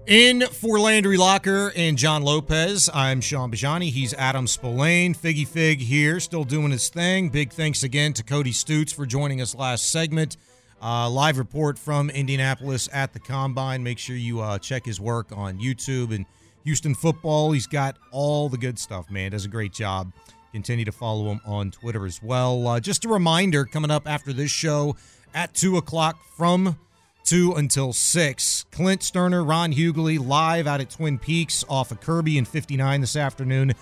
In 0.07 0.41
for 0.47 0.79
Landry 0.79 1.17
Locker 1.17 1.71
and 1.75 1.97
John 1.97 2.23
Lopez, 2.23 2.89
I'm 2.93 3.21
Shaun 3.21 3.51
Bijani. 3.51 3.89
He's 3.89 4.13
Adam 4.15 4.47
Spolane. 4.47 5.15
Figgy 5.15 5.47
Fig 5.47 5.79
here, 5.79 6.19
still 6.19 6.43
doing 6.43 6.71
his 6.71 6.89
thing. 6.89 7.29
Big 7.29 7.53
thanks 7.53 7.83
again 7.83 8.11
to 8.13 8.23
Cody 8.23 8.51
Stoots 8.51 8.91
for 8.91 9.05
joining 9.05 9.39
us 9.39 9.55
last 9.55 9.91
segment. 9.91 10.35
Uh, 10.81 11.09
live 11.09 11.37
report 11.37 11.77
from 11.79 12.09
Indianapolis 12.09 12.89
at 12.91 13.13
the 13.13 13.19
Combine. 13.19 13.81
Make 13.83 13.97
sure 13.97 14.15
you 14.15 14.41
uh, 14.41 14.57
check 14.59 14.85
his 14.85 14.99
work 14.99 15.27
on 15.33 15.59
YouTube 15.59 16.13
and 16.13 16.25
Houston 16.65 16.95
Football. 16.95 17.51
He's 17.51 17.67
got 17.67 17.97
all 18.11 18.49
the 18.49 18.57
good 18.57 18.77
stuff, 18.77 19.09
man. 19.09 19.31
Does 19.31 19.45
a 19.45 19.49
great 19.49 19.71
job. 19.73 20.11
Continue 20.51 20.85
to 20.85 20.91
follow 20.91 21.31
him 21.31 21.41
on 21.45 21.71
Twitter 21.71 22.05
as 22.05 22.21
well. 22.23 22.67
Uh, 22.67 22.79
just 22.79 23.05
a 23.05 23.07
reminder 23.07 23.65
coming 23.65 23.91
up 23.91 24.07
after 24.07 24.33
this 24.33 24.51
show 24.51 24.95
at 25.33 25.53
2 25.53 25.77
o'clock 25.77 26.19
from 26.35 26.77
2 27.25 27.53
until 27.53 27.93
6. 27.93 28.65
Clint 28.71 29.01
Stoerner, 29.01 29.47
Ron 29.47 29.71
Hughley 29.71 30.19
live 30.19 30.65
out 30.65 30.81
at 30.81 30.89
Twin 30.89 31.19
Peaks 31.19 31.63
off 31.69 31.91
of 31.91 32.01
Kirby 32.01 32.37
and 32.37 32.47
59 32.47 33.01
this 33.01 33.15
afternoon. 33.15 33.73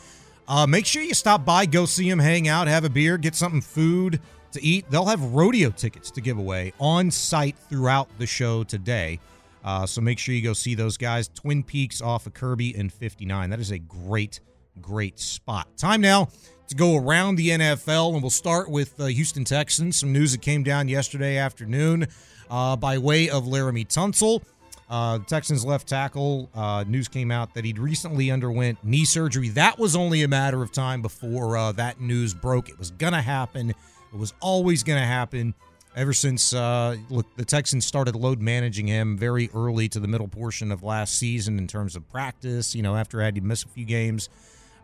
Uh, 0.48 0.68
make 0.68 0.86
sure 0.86 1.02
you 1.02 1.14
stop 1.14 1.46
by, 1.46 1.66
go 1.66 1.86
see 1.86 2.10
him, 2.10 2.20
hang 2.20 2.48
out, 2.48 2.68
have 2.68 2.84
a 2.84 2.90
beer, 2.90 3.18
get 3.18 3.36
something 3.36 3.62
food 3.62 4.20
to 4.52 4.64
eat. 4.64 4.90
They'll 4.90 5.06
have 5.06 5.22
rodeo 5.34 5.70
tickets 5.70 6.12
to 6.12 6.22
give 6.22 6.38
away 6.38 6.74
on 6.80 7.12
site 7.12 7.58
throughout 7.70 8.10
the 8.18 8.26
show 8.26 8.64
today. 8.64 9.20
Uh, 9.64 9.86
so 9.86 10.02
make 10.02 10.20
sure 10.20 10.34
you 10.34 10.42
go 10.42 10.54
see 10.54 10.76
those 10.76 10.98
guys. 10.98 11.28
Twin 11.30 11.64
Peaks 11.64 12.02
off 12.02 12.28
of 12.28 12.34
Kirby 12.34 12.76
and 12.76 12.92
59. 12.92 13.50
That 13.50 13.60
is 13.60 13.72
a 13.72 13.80
great, 13.80 14.40
great 14.82 15.20
spot. 15.20 15.68
Time 15.78 16.02
now 16.02 16.30
to 16.68 16.76
go 16.76 16.98
around 16.98 17.36
the 17.36 17.50
NFL, 17.50 18.14
and 18.14 18.22
we'll 18.22 18.30
start 18.30 18.70
with 18.70 18.98
the 18.98 19.12
Houston 19.12 19.44
Texans. 19.44 19.98
Some 19.98 20.12
news 20.12 20.34
that 20.34 20.42
came 20.42 20.64
down 20.64 20.88
yesterday 20.88 21.38
afternoon 21.38 22.08
uh, 22.50 22.76
by 22.76 22.98
way 22.98 23.30
of 23.30 23.46
Laremy 23.46 23.88
Tunsil. 23.88 24.44
Uh, 24.90 25.20
Texans 25.20 25.66
left 25.66 25.88
tackle 25.88 26.50
uh, 26.56 26.84
news 26.88 27.08
came 27.08 27.30
out 27.32 27.54
that 27.54 27.66
he'd 27.66 27.80
recently 27.80 28.32
underwent 28.32 28.78
knee 28.84 29.06
surgery. 29.06 29.50
That 29.50 29.78
was 29.78 29.96
only 29.96 30.24
a 30.24 30.28
matter 30.28 30.62
of 30.62 30.72
time 30.72 31.02
before 31.02 31.58
uh, 31.58 31.72
that 31.74 32.00
news 32.00 32.34
broke. 32.34 32.70
It 32.70 32.80
was 32.80 32.92
to 33.14 33.22
happen. 33.22 33.72
It 33.72 34.18
was 34.18 34.34
always 34.40 34.84
to 35.00 35.06
happen. 35.06 35.54
Ever 35.96 36.14
since 36.14 36.54
uh, 36.54 36.96
look, 37.10 37.26
the 37.38 37.46
Texans 37.46 37.86
started 37.86 38.16
load 38.16 38.40
managing 38.40 38.88
him 38.88 39.18
very 39.18 39.50
early 39.54 39.90
to 39.90 40.00
the 40.00 40.08
middle 40.08 40.28
portion 40.28 40.72
of 40.72 40.84
last 40.84 41.16
season 41.16 41.58
in 41.58 41.68
terms 41.68 41.96
of 41.96 42.08
practice. 42.10 42.76
You 42.76 42.84
know, 42.84 42.96
after 42.96 43.22
I 43.22 43.26
had 43.26 43.36
to 43.36 43.42
miss 43.42 43.64
a 43.64 43.68
few 43.68 43.84
games, 43.84 44.30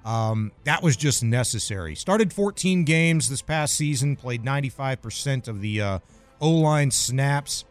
um, 0.05 0.51
that 0.65 0.83
was 0.83 0.97
just 0.97 1.23
necessary. 1.23 1.95
Started 1.95 2.33
14 2.33 2.83
games 2.83 3.29
this 3.29 3.41
past 3.41 3.75
season, 3.75 4.15
played 4.15 4.43
95% 4.43 5.47
of 5.47 5.61
the 5.61 5.81
uh, 5.81 5.99
O 6.41 6.49
line 6.49 6.91
snaps, 6.91 7.63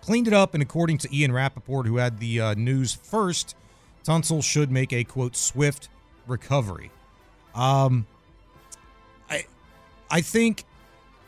cleaned 0.00 0.26
it 0.26 0.32
up, 0.32 0.54
and 0.54 0.62
according 0.62 0.98
to 0.98 1.16
Ian 1.16 1.32
Rapoport, 1.32 1.86
who 1.86 1.98
had 1.98 2.18
the 2.18 2.40
uh, 2.40 2.54
news 2.54 2.92
first, 2.92 3.54
Tunsil 4.04 4.42
should 4.42 4.70
make 4.70 4.92
a 4.92 5.04
quote 5.04 5.36
swift 5.36 5.88
recovery. 6.26 6.90
Um, 7.54 8.06
I, 9.30 9.46
I 10.10 10.20
think, 10.20 10.64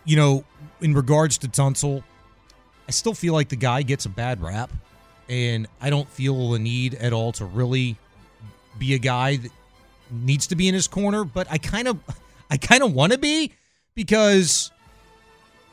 you 0.05 0.17
know, 0.17 0.45
in 0.81 0.95
regards 0.95 1.39
to 1.39 1.49
Tunsil, 1.49 2.03
I 2.89 2.91
still 2.91 3.15
feel 3.15 3.35
like 3.35 3.51
the 3.51 3.57
guy 3.57 3.83
gets 3.83 4.05
a 4.05 4.09
bad 4.09 4.43
rap, 4.43 4.71
and 5.29 5.69
I 5.81 5.91
don't 5.91 6.09
feel 6.09 6.51
the 6.51 6.59
need 6.59 6.95
at 6.95 7.13
all 7.13 7.33
to 7.33 7.45
really 7.45 7.97
be 8.79 8.95
a 8.95 8.99
guy 8.99 9.37
that 9.37 9.51
needs 10.11 10.47
to 10.49 10.57
be 10.57 10.69
in 10.69 10.75
his 10.75 10.89
corner, 10.89 11.25
but 11.25 11.47
I 11.51 11.59
kind 11.59 11.89
of 11.89 11.99
I 12.51 12.57
kind 12.57 12.83
of 12.83 12.93
want 12.95 13.13
to 13.13 13.19
be 13.19 13.53
because 13.95 14.71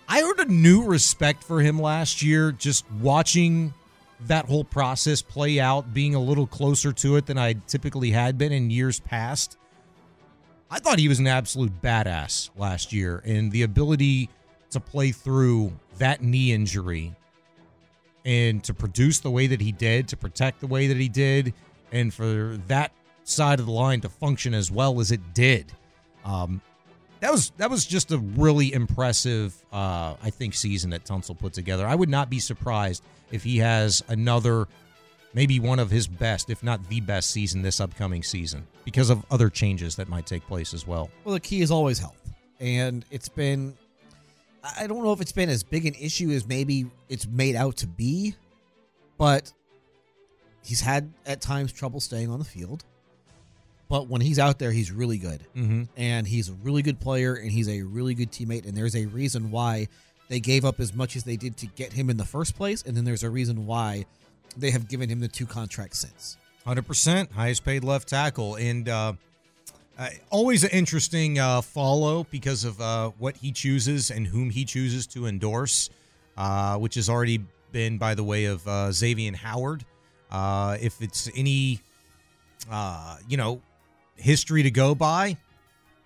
I 0.07 0.21
earned 0.21 0.39
a 0.39 0.45
new 0.45 0.83
respect 0.83 1.43
for 1.43 1.61
him 1.61 1.79
last 1.79 2.21
year 2.21 2.51
just 2.51 2.89
watching 3.01 3.73
that 4.27 4.45
whole 4.45 4.63
process 4.63 5.21
play 5.21 5.59
out, 5.59 5.93
being 5.93 6.15
a 6.15 6.19
little 6.19 6.47
closer 6.47 6.91
to 6.93 7.15
it 7.17 7.25
than 7.25 7.37
I 7.37 7.53
typically 7.67 8.11
had 8.11 8.37
been 8.37 8.51
in 8.51 8.69
years 8.69 8.99
past. 8.99 9.57
I 10.69 10.79
thought 10.79 10.99
he 10.99 11.07
was 11.07 11.19
an 11.19 11.27
absolute 11.27 11.81
badass 11.81 12.49
last 12.57 12.91
year 12.91 13.21
and 13.25 13.51
the 13.51 13.63
ability 13.63 14.29
to 14.71 14.79
play 14.79 15.11
through 15.11 15.73
that 15.97 16.21
knee 16.21 16.51
injury 16.51 17.13
and 18.25 18.63
to 18.63 18.73
produce 18.73 19.19
the 19.19 19.29
way 19.29 19.47
that 19.47 19.61
he 19.61 19.71
did, 19.71 20.07
to 20.09 20.17
protect 20.17 20.59
the 20.59 20.67
way 20.67 20.87
that 20.87 20.97
he 20.97 21.07
did, 21.07 21.53
and 21.91 22.13
for 22.13 22.59
that 22.67 22.91
side 23.25 23.59
of 23.59 23.65
the 23.65 23.71
line 23.71 23.99
to 24.01 24.09
function 24.09 24.53
as 24.53 24.71
well 24.71 24.99
as 25.01 25.11
it 25.11 25.33
did. 25.33 25.73
Um, 26.23 26.61
that 27.19 27.31
was 27.31 27.51
that 27.57 27.69
was 27.69 27.85
just 27.85 28.11
a 28.11 28.17
really 28.19 28.73
impressive, 28.73 29.53
uh, 29.73 30.15
I 30.21 30.29
think, 30.29 30.53
season 30.53 30.91
that 30.91 31.03
Tunsil 31.03 31.37
put 31.37 31.53
together. 31.53 31.85
I 31.87 31.95
would 31.95 32.09
not 32.09 32.29
be 32.29 32.39
surprised 32.39 33.03
if 33.31 33.43
he 33.43 33.57
has 33.57 34.03
another, 34.07 34.67
maybe 35.33 35.59
one 35.59 35.79
of 35.79 35.89
his 35.89 36.07
best, 36.07 36.49
if 36.49 36.61
not 36.61 36.87
the 36.87 37.01
best 37.01 37.31
season 37.31 37.61
this 37.61 37.79
upcoming 37.79 38.21
season, 38.21 38.67
because 38.83 39.09
of 39.09 39.25
other 39.31 39.49
changes 39.49 39.95
that 39.95 40.07
might 40.07 40.25
take 40.25 40.45
place 40.45 40.73
as 40.73 40.85
well. 40.85 41.09
Well, 41.23 41.33
the 41.33 41.39
key 41.39 41.61
is 41.61 41.71
always 41.71 41.99
health, 41.99 42.31
and 42.59 43.03
it's 43.11 43.29
been. 43.29 43.75
I 44.79 44.87
don't 44.87 45.03
know 45.03 45.13
if 45.13 45.21
it's 45.21 45.31
been 45.31 45.49
as 45.49 45.63
big 45.63 45.85
an 45.85 45.93
issue 45.93 46.31
as 46.31 46.47
maybe 46.47 46.87
it's 47.07 47.27
made 47.27 47.55
out 47.55 47.77
to 47.77 47.87
be, 47.87 48.35
but 49.17 49.53
he's 50.63 50.81
had 50.81 51.13
at 51.27 51.39
times 51.39 51.71
trouble 51.71 51.99
staying 51.99 52.31
on 52.31 52.39
the 52.39 52.45
field 52.45 52.83
but 53.87 54.07
when 54.07 54.21
he's 54.21 54.39
out 54.39 54.59
there, 54.59 54.71
he's 54.71 54.91
really 54.91 55.17
good, 55.17 55.41
mm-hmm. 55.55 55.83
and 55.95 56.27
he's 56.27 56.49
a 56.49 56.53
really 56.53 56.81
good 56.81 56.99
player, 56.99 57.35
and 57.35 57.51
he's 57.51 57.69
a 57.69 57.81
really 57.83 58.13
good 58.13 58.31
teammate. 58.31 58.65
And 58.67 58.75
there's 58.75 58.95
a 58.95 59.05
reason 59.05 59.51
why 59.51 59.87
they 60.27 60.39
gave 60.39 60.65
up 60.65 60.79
as 60.79 60.93
much 60.93 61.15
as 61.15 61.23
they 61.23 61.35
did 61.35 61.57
to 61.57 61.67
get 61.67 61.93
him 61.93 62.09
in 62.09 62.17
the 62.17 62.25
first 62.25 62.55
place, 62.55 62.81
and 62.81 62.97
then 62.97 63.05
there's 63.05 63.23
a 63.23 63.29
reason 63.29 63.65
why 63.65 64.05
they 64.57 64.71
have 64.71 64.87
given 64.87 65.09
him 65.09 65.19
the 65.19 65.27
two 65.27 65.45
contracts 65.45 65.99
since. 65.99 66.37
Hundred 66.65 66.87
percent, 66.87 67.31
highest 67.31 67.63
paid 67.63 67.83
left 67.83 68.07
tackle, 68.07 68.55
and 68.55 68.89
uh, 68.89 69.13
uh, 69.99 70.09
always 70.31 70.63
an 70.63 70.71
interesting 70.71 71.37
uh, 71.37 71.61
follow 71.61 72.25
because 72.31 72.63
of 72.63 72.81
uh, 72.81 73.11
what 73.19 73.37
he 73.37 73.51
chooses 73.51 74.09
and 74.09 74.25
whom 74.25 74.49
he 74.49 74.65
chooses 74.65 75.05
to 75.07 75.27
endorse, 75.27 75.91
uh, 76.37 76.75
which 76.77 76.95
has 76.95 77.07
already 77.07 77.39
been 77.71 77.99
by 77.99 78.15
the 78.15 78.23
way 78.23 78.45
of 78.45 78.67
uh, 78.67 78.91
Xavier 78.91 79.35
Howard. 79.35 79.85
if 80.31 81.01
it's 81.01 81.29
any 81.35 81.81
uh, 82.69 83.17
you 83.27 83.37
know, 83.37 83.61
history 84.15 84.63
to 84.63 84.71
go 84.71 84.95
by. 84.95 85.37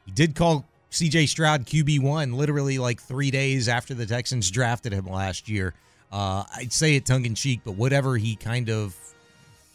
He 0.05 0.11
did 0.11 0.35
call 0.35 0.65
CJ 0.91 1.27
Stroud 1.27 1.65
QB1 1.65 2.33
literally 2.35 2.77
like 2.77 2.99
three 2.99 3.31
days 3.31 3.69
after 3.69 3.93
the 3.93 4.05
Texans 4.05 4.49
drafted 4.49 4.91
him 4.91 5.05
last 5.05 5.47
year. 5.47 5.73
Uh, 6.11 6.43
I'd 6.55 6.73
say 6.73 6.95
it 6.95 7.05
tongue 7.05 7.25
in 7.25 7.35
cheek, 7.35 7.61
but 7.63 7.73
whatever 7.73 8.17
he 8.17 8.35
kind 8.35 8.69
of 8.69 8.95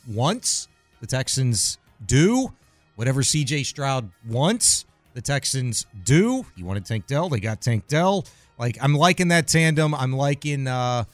wants, 0.09 0.69
the 1.01 1.07
Texans 1.07 1.79
do. 2.05 2.53
Whatever 2.97 3.23
CJ 3.23 3.67
Stroud 3.67 4.11
wants, 4.29 4.85
the 5.15 5.23
Texans 5.23 5.87
do. 6.05 6.45
You 6.57 6.65
wanted 6.65 6.85
Tank 6.85 7.07
Dell, 7.07 7.29
they 7.29 7.41
got 7.41 7.61
Tank 7.61 7.87
Dell. 7.87 8.25
Like 8.59 8.79
I'm 8.81 8.95
liking 8.95 9.29
that 9.29 9.49
tandem. 9.49 9.95
I'm 9.95 10.13
liking 10.13 10.67
uh, 10.67 11.05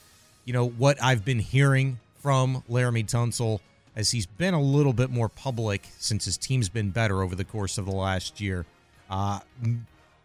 you 0.45 0.53
know, 0.53 0.67
what 0.67 1.03
I've 1.03 1.25
been 1.25 1.39
hearing 1.39 1.99
from 2.17 2.63
Laremy 2.69 3.05
Tunsil 3.07 3.61
as 3.97 4.11
he's 4.11 4.27
been 4.27 4.55
a 4.55 4.61
little 4.61 4.93
bit 4.93 5.11
more 5.11 5.29
public 5.29 5.89
since 5.99 6.25
his 6.25 6.37
team's 6.37 6.69
been 6.69 6.91
better 6.91 7.23
over 7.23 7.35
the 7.35 7.45
course 7.45 7.79
of 7.79 7.87
the 7.87 7.93
last 7.93 8.41
year. 8.41 8.67
Uh, 9.09 9.41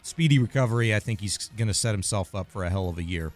speedy 0.02 0.40
recovery. 0.40 0.94
I 0.94 1.00
think 1.00 1.22
he's 1.22 1.50
going 1.58 1.68
to 1.68 1.74
set 1.74 1.94
himself 1.94 2.36
up 2.36 2.50
for 2.50 2.64
a 2.64 2.70
hell 2.70 2.90
of 2.90 2.98
a 2.98 3.04
year. 3.04 3.34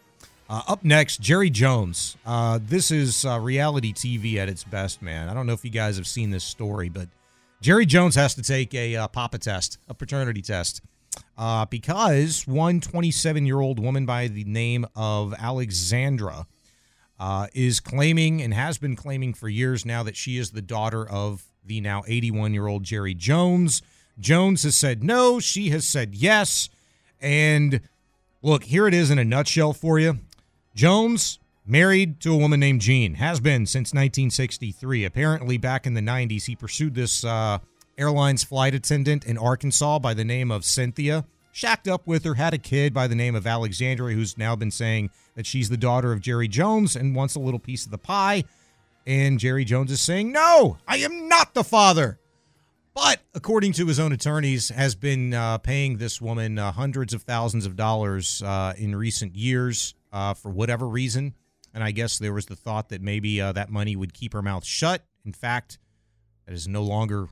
Uh, 0.49 0.64
up 0.67 0.83
next, 0.83 1.22
Jerry 1.22 1.49
Jones. 1.49 2.17
Uh, 2.25 2.59
this 2.61 2.90
is 2.90 3.24
uh, 3.24 3.40
reality 3.40 3.93
TV 3.93 4.38
at 4.38 4.49
its 4.49 4.64
best, 4.64 5.01
man. 5.01 5.30
I 5.30 5.33
don't 5.33 5.45
know 5.45 5.53
if 5.53 5.64
you 5.64 5.69
guys 5.69 5.98
have 5.98 6.08
seen 6.08 6.32
this 6.32 6.43
story, 6.43 6.90
but 6.90 7.08
Jerry 7.61 7.85
Jones 7.85 8.16
has 8.16 8.33
to 8.35 8.41
take 8.41 8.74
a 8.74 8.95
uh, 8.95 9.08
papa 9.08 9.38
test, 9.38 9.77
a 9.88 9.93
paternity 9.93 10.41
test, 10.41 10.82
uh, 11.38 11.66
because 11.66 12.48
one 12.48 12.82
27 12.82 13.45
year 13.45 13.59
old 13.59 13.80
woman 13.80 14.06
by 14.06 14.27
the 14.27 14.43
name 14.43 14.88
of 14.95 15.35
Alexandra 15.38 16.48
uh, 17.20 17.48
is 17.54 17.80
claiming 17.80 18.42
and 18.42 18.54
has 18.54 18.78
been 18.78 18.96
claiming 18.96 19.34
for 19.34 19.50
years 19.50 19.86
now 19.86 20.04
that 20.04 20.16
she 20.16 20.38
is 20.38 20.52
the 20.52 20.62
daughter 20.62 21.08
of 21.08 21.44
the 21.66 21.82
now 21.82 22.04
81 22.08 22.54
year 22.54 22.68
old 22.68 22.84
Jerry 22.84 23.14
Jones. 23.14 23.82
Jones 24.20 24.64
has 24.64 24.76
said 24.76 25.04
no, 25.04 25.40
she 25.40 25.70
has 25.70 25.88
said 25.88 26.16
yes. 26.16 26.70
And 27.22 27.82
look, 28.42 28.64
here 28.64 28.88
it 28.88 28.94
is 28.94 29.12
in 29.12 29.20
a 29.20 29.26
nutshell 29.26 29.74
for 29.74 30.00
you. 30.00 30.20
Jones, 30.76 31.40
married 31.66 32.22
to 32.22 32.34
a 32.34 32.38
woman 32.38 32.60
named 32.60 32.82
Jean, 32.82 33.16
has 33.16 33.40
been 33.40 33.66
since 33.66 33.90
1963. 33.90 35.04
Apparently, 35.04 35.58
back 35.58 35.86
in 35.86 35.94
the 35.94 36.02
90s, 36.02 36.46
he 36.46 36.56
pursued 36.56 36.96
this 36.96 37.26
uh, 37.26 37.60
airlines 37.98 38.44
flight 38.44 38.74
attendant 38.74 39.26
in 39.26 39.38
Arkansas 39.38 40.00
by 40.00 40.14
the 40.14 40.24
name 40.24 40.52
of 40.52 40.64
Cynthia. 40.64 41.26
Shacked 41.52 41.88
up 41.88 42.06
with 42.06 42.24
her, 42.26 42.36
had 42.36 42.53
a 42.53 42.58
kid 42.58 42.94
by 42.94 43.08
the 43.08 43.16
name 43.16 43.36
of 43.36 43.48
Alexandra, 43.48 44.14
who's 44.14 44.38
now 44.38 44.56
been 44.56 44.72
saying 44.72 45.10
that 45.36 45.45
she's 45.45 45.69
the 45.69 45.78
daughter 45.78 46.11
of 46.11 46.22
Jerry 46.22 46.48
Jones 46.48 46.95
and 46.95 47.16
wants 47.16 47.36
a 47.36 47.40
little 47.40 47.60
piece 47.60 47.86
of 47.86 47.92
the 47.92 47.98
pie. 47.98 48.44
And 49.08 49.40
Jerry 49.40 49.66
Jones 49.66 49.92
is 49.92 50.02
saying, 50.02 50.32
No, 50.32 50.78
I 50.88 50.98
am 50.98 51.28
not 51.28 51.53
the 51.53 51.64
father. 51.64 52.19
But 52.94 53.22
according 53.34 53.74
to 53.74 53.86
his 53.88 54.00
own 54.00 54.11
attorneys, 54.11 54.69
has 54.69 54.95
been 54.95 55.34
uh, 55.34 55.58
paying 55.60 55.98
this 55.98 56.22
woman 56.22 56.60
uh, 56.60 56.72
hundreds 56.72 57.14
of 57.14 57.24
thousands 57.24 57.66
of 57.66 57.76
dollars 57.76 58.44
uh, 58.44 58.74
in 58.78 58.95
recent 58.95 59.36
years 59.36 59.95
uh, 60.11 60.34
for 60.34 60.50
whatever 60.50 60.88
reason. 60.88 61.34
And 61.74 61.84
I 61.84 61.92
guess 61.92 62.19
there 62.19 62.34
was 62.34 62.48
the 62.48 62.56
thought 62.56 62.90
that 62.90 63.02
maybe 63.02 63.40
uh, 63.40 63.52
that 63.53 63.69
money 63.69 63.95
would 63.95 64.14
keep 64.14 64.34
her 64.34 64.42
mouth 64.42 64.66
shut. 64.66 65.03
In 65.26 65.34
fact, 65.34 65.78
that 66.45 66.53
is 66.53 66.68
no 66.68 66.84
longer 66.84 67.28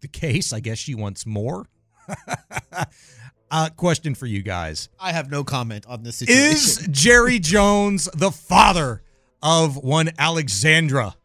the 0.00 0.08
case. 0.08 0.52
I 0.52 0.60
guess 0.60 0.78
she 0.78 0.94
wants 0.94 1.24
more. 1.24 1.66
uh, 3.50 3.68
question 3.76 4.14
for 4.14 4.26
you 4.26 4.42
guys: 4.42 4.88
I 4.98 5.12
have 5.12 5.30
no 5.30 5.44
comment 5.44 5.86
on 5.86 6.02
this 6.02 6.16
situation. 6.16 6.52
Is 6.52 6.88
Jerry 6.90 7.38
Jones 7.38 8.08
the 8.14 8.30
father 8.30 9.02
of 9.42 9.76
one 9.76 10.10
Alexandra? 10.18 11.16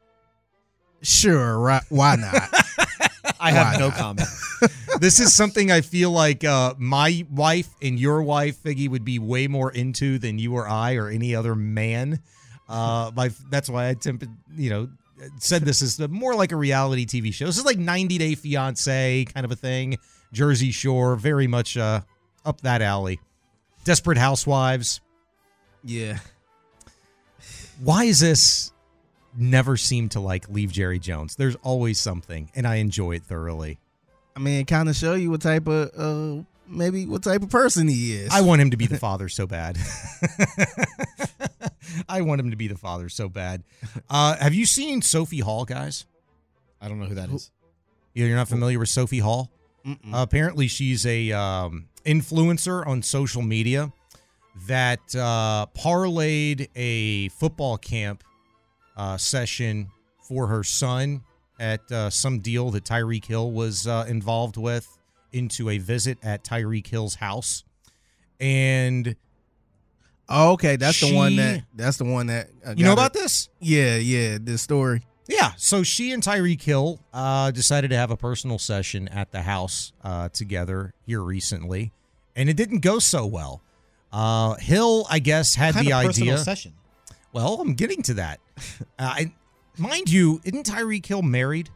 Sure, 1.01 1.57
right? 1.57 1.83
Why 1.89 2.15
not? 2.15 2.35
I 3.39 3.51
have 3.51 3.73
Why 3.73 3.79
no 3.79 3.87
not? 3.87 3.97
comment. 3.97 4.27
this 4.99 5.19
is 5.19 5.33
something 5.33 5.71
I 5.71 5.81
feel 5.81 6.11
like 6.11 6.43
uh, 6.43 6.73
my 6.77 7.25
wife 7.29 7.69
and 7.81 7.97
your 7.97 8.21
wife, 8.21 8.61
Figgy, 8.61 8.89
would 8.89 9.05
be 9.05 9.17
way 9.19 9.47
more 9.47 9.71
into 9.71 10.19
than 10.19 10.39
you 10.39 10.55
or 10.55 10.67
I 10.67 10.95
or 10.95 11.07
any 11.07 11.35
other 11.35 11.55
man. 11.55 12.19
Uh, 12.67 13.11
my 13.15 13.31
that's 13.49 13.69
why 13.69 13.89
I 13.89 13.93
tempted, 13.93 14.29
you 14.55 14.69
know, 14.69 14.89
said 15.37 15.63
this 15.63 15.81
is 15.81 15.99
more 16.09 16.35
like 16.35 16.51
a 16.51 16.55
reality 16.55 17.05
TV 17.05 17.33
show. 17.33 17.45
This 17.45 17.57
is 17.57 17.65
like 17.65 17.77
90 17.77 18.17
Day 18.17 18.35
Fiance 18.35 19.25
kind 19.25 19.45
of 19.45 19.51
a 19.51 19.55
thing. 19.55 19.97
Jersey 20.31 20.71
Shore, 20.71 21.15
very 21.15 21.47
much 21.47 21.77
uh, 21.77 22.01
up 22.45 22.61
that 22.61 22.81
alley. 22.81 23.19
Desperate 23.83 24.17
Housewives. 24.17 25.01
Yeah. 25.83 26.19
Why 27.81 28.03
is 28.05 28.19
this 28.19 28.71
never 29.35 29.77
seem 29.77 30.09
to 30.09 30.19
like 30.19 30.49
leave 30.49 30.71
Jerry 30.71 30.99
Jones? 30.99 31.35
There's 31.35 31.55
always 31.63 31.99
something, 31.99 32.51
and 32.55 32.67
I 32.67 32.75
enjoy 32.75 33.13
it 33.15 33.23
thoroughly. 33.23 33.79
I 34.35 34.39
mean, 34.39 34.65
kind 34.65 34.89
of 34.89 34.95
show 34.95 35.15
you 35.15 35.31
what 35.31 35.41
type 35.41 35.67
of 35.67 35.91
uh 35.97 36.43
maybe 36.67 37.05
what 37.05 37.23
type 37.23 37.41
of 37.41 37.49
person 37.49 37.87
he 37.87 38.13
is. 38.13 38.29
I 38.31 38.41
want 38.41 38.61
him 38.61 38.71
to 38.71 38.77
be 38.77 38.85
the 38.87 38.97
father 38.99 39.29
so 39.29 39.47
bad. 39.47 39.77
I 42.07 42.21
want 42.21 42.39
him 42.41 42.51
to 42.51 42.55
be 42.57 42.67
the 42.67 42.77
father 42.77 43.09
so 43.09 43.29
bad. 43.29 43.63
Uh, 44.11 44.35
have 44.37 44.55
you 44.55 44.65
seen 44.65 45.03
Sophie 45.03 45.39
Hall, 45.39 45.65
guys? 45.65 46.05
I 46.81 46.87
don't 46.87 46.99
know 46.99 47.05
who 47.05 47.13
that 47.15 47.29
is. 47.29 47.51
Yeah, 48.15 48.25
You're 48.25 48.37
not 48.37 48.47
familiar 48.47 48.79
with 48.79 48.89
Sophie 48.89 49.19
Hall? 49.19 49.51
Uh, 49.85 49.93
apparently, 50.13 50.67
she's 50.67 51.05
a 51.05 51.31
um, 51.31 51.87
influencer 52.05 52.85
on 52.85 53.01
social 53.01 53.41
media 53.41 53.91
that 54.67 54.99
uh, 55.15 55.65
parlayed 55.77 56.67
a 56.75 57.29
football 57.29 57.77
camp 57.77 58.23
uh, 58.97 59.17
session 59.17 59.89
for 60.21 60.47
her 60.47 60.63
son 60.63 61.23
at 61.59 61.79
uh, 61.91 62.09
some 62.09 62.39
deal 62.39 62.69
that 62.71 62.83
Tyreek 62.83 63.25
Hill 63.25 63.51
was 63.51 63.87
uh, 63.87 64.05
involved 64.07 64.57
with 64.57 64.87
into 65.31 65.69
a 65.69 65.77
visit 65.77 66.17
at 66.23 66.43
Tyreek 66.43 66.87
Hill's 66.87 67.15
house. 67.15 67.63
And 68.39 69.15
Oh, 70.31 70.51
okay, 70.53 70.75
that's 70.75 70.99
the 70.99 71.15
one 71.15 71.35
that 71.37 71.63
that's 71.75 71.97
the 71.97 72.05
one 72.05 72.27
that 72.27 72.49
uh, 72.65 72.75
You 72.77 72.83
know 72.85 72.93
about 72.93 73.15
her- 73.15 73.21
this? 73.21 73.49
Yeah, 73.59 73.95
yeah, 73.95 74.37
this 74.39 74.61
story. 74.61 75.01
Yeah, 75.29 75.51
so 75.57 75.83
she 75.83 76.11
and 76.11 76.23
Tyreek 76.23 76.61
Hill 76.61 76.99
uh, 77.13 77.51
decided 77.51 77.91
to 77.91 77.95
have 77.95 78.09
a 78.09 78.17
personal 78.17 78.57
session 78.57 79.07
at 79.09 79.31
the 79.31 79.43
house 79.43 79.93
uh, 80.03 80.29
together 80.29 80.93
here 81.05 81.21
recently, 81.21 81.91
and 82.35 82.49
it 82.49 82.57
didn't 82.57 82.79
go 82.79 82.97
so 82.97 83.27
well. 83.27 83.61
Uh, 84.11 84.55
Hill, 84.55 85.05
I 85.07 85.19
guess, 85.19 85.53
had 85.53 85.75
What 85.75 85.85
kind 85.85 85.87
the 85.87 85.93
of 85.93 86.05
personal 86.07 86.33
idea. 86.33 86.43
session? 86.43 86.73
Well, 87.31 87.61
I'm 87.61 87.75
getting 87.75 88.01
to 88.03 88.15
that. 88.15 88.39
Uh, 88.97 89.13
I, 89.15 89.33
mind 89.77 90.09
you, 90.11 90.41
isn't 90.43 90.65
Tyreek 90.65 91.05
Hill 91.05 91.21
married? 91.21 91.69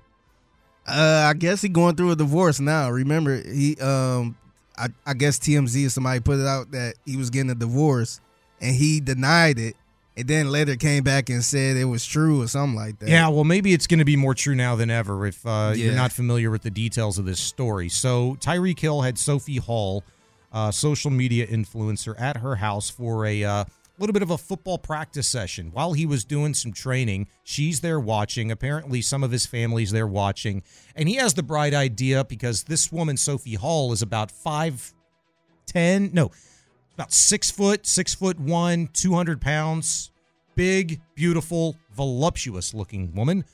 Uh, 0.86 1.28
I 1.30 1.34
guess 1.34 1.62
he 1.62 1.70
going 1.70 1.96
through 1.96 2.12
a 2.12 2.16
divorce 2.18 2.60
now. 2.60 2.90
Remember, 2.90 3.42
he 3.42 3.78
um, 3.80 4.36
I, 4.78 4.88
I 5.06 5.14
guess 5.14 5.40
TMZ 5.40 5.86
or 5.86 5.90
somebody 5.90 6.20
put 6.20 6.40
it 6.40 6.46
out 6.48 6.72
that 6.72 6.96
he 7.06 7.16
was 7.16 7.30
getting 7.30 7.52
a 7.52 7.56
divorce, 7.56 8.20
and 8.60 8.76
he 8.76 9.00
denied 9.00 9.60
it, 9.60 9.78
and 10.16 10.28
then 10.28 10.50
later 10.50 10.76
came 10.76 11.04
back 11.04 11.30
and 11.30 11.44
said 11.44 11.76
it 11.76 11.86
was 11.86 12.06
true 12.06 12.42
or 12.42 12.48
something 12.48 12.76
like 12.76 13.00
that. 13.00 13.10
Yeah, 13.10 13.30
well, 13.30 13.44
maybe 13.44 13.74
it's 13.74 13.88
going 13.88 14.00
to 14.00 14.06
be 14.06 14.16
more 14.16 14.36
true 14.36 14.56
now 14.56 14.76
than 14.76 14.90
ever 14.90 15.26
if 15.26 15.46
uh, 15.46 15.74
you're 15.76 15.96
not 15.96 16.12
familiar 16.12 16.52
with 16.52 16.62
the 16.62 16.70
details 16.70 17.18
of 17.18 17.26
this 17.26 17.40
story. 17.40 17.90
So, 17.90 18.38
Tyreek 18.40 18.80
Hill 18.80 19.02
had 19.02 19.18
Sophie 19.18 19.58
Hall, 19.58 20.04
uh, 20.52 20.72
social 20.72 21.10
media 21.10 21.48
influencer, 21.48 22.20
at 22.20 22.38
her 22.38 22.56
house 22.56 22.90
for 22.90 23.26
a 23.26 23.44
uh, 23.44 23.66
little 23.98 24.14
bit 24.14 24.22
of 24.22 24.30
a 24.30 24.38
football 24.38 24.78
practice 24.78 25.28
session. 25.28 25.72
While 25.72 25.94
he 25.94 26.06
was 26.06 26.24
doing 26.24 26.54
some 26.54 26.74
training, 26.74 27.28
she's 27.44 27.82
there 27.82 28.00
watching. 28.00 28.52
Apparently, 28.52 29.02
some 29.02 29.24
of 29.24 29.32
his 29.32 29.48
family's 29.48 29.92
there 29.92 30.08
watching. 30.08 30.62
And 30.96 31.10
he 31.10 31.16
has 31.16 31.34
the 31.34 31.44
bright 31.44 31.74
idea 31.74 32.24
because 32.24 32.64
this 32.64 32.92
woman, 32.92 33.18
Sophie 33.18 33.56
Hall, 33.56 33.92
is 33.94 34.04
about 34.04 34.32
5'10, 34.32 36.14
no, 36.14 36.32
about 36.96 37.12
six 37.12 37.50
foot, 37.50 37.86
six 37.86 38.14
foot 38.14 38.40
one, 38.40 38.90
200 38.94 39.42
pounds, 39.42 40.12
big, 40.56 41.02
beautiful, 41.16 41.76
voluptuous 41.96 42.74
looking 42.74 43.14
woman. 43.14 43.46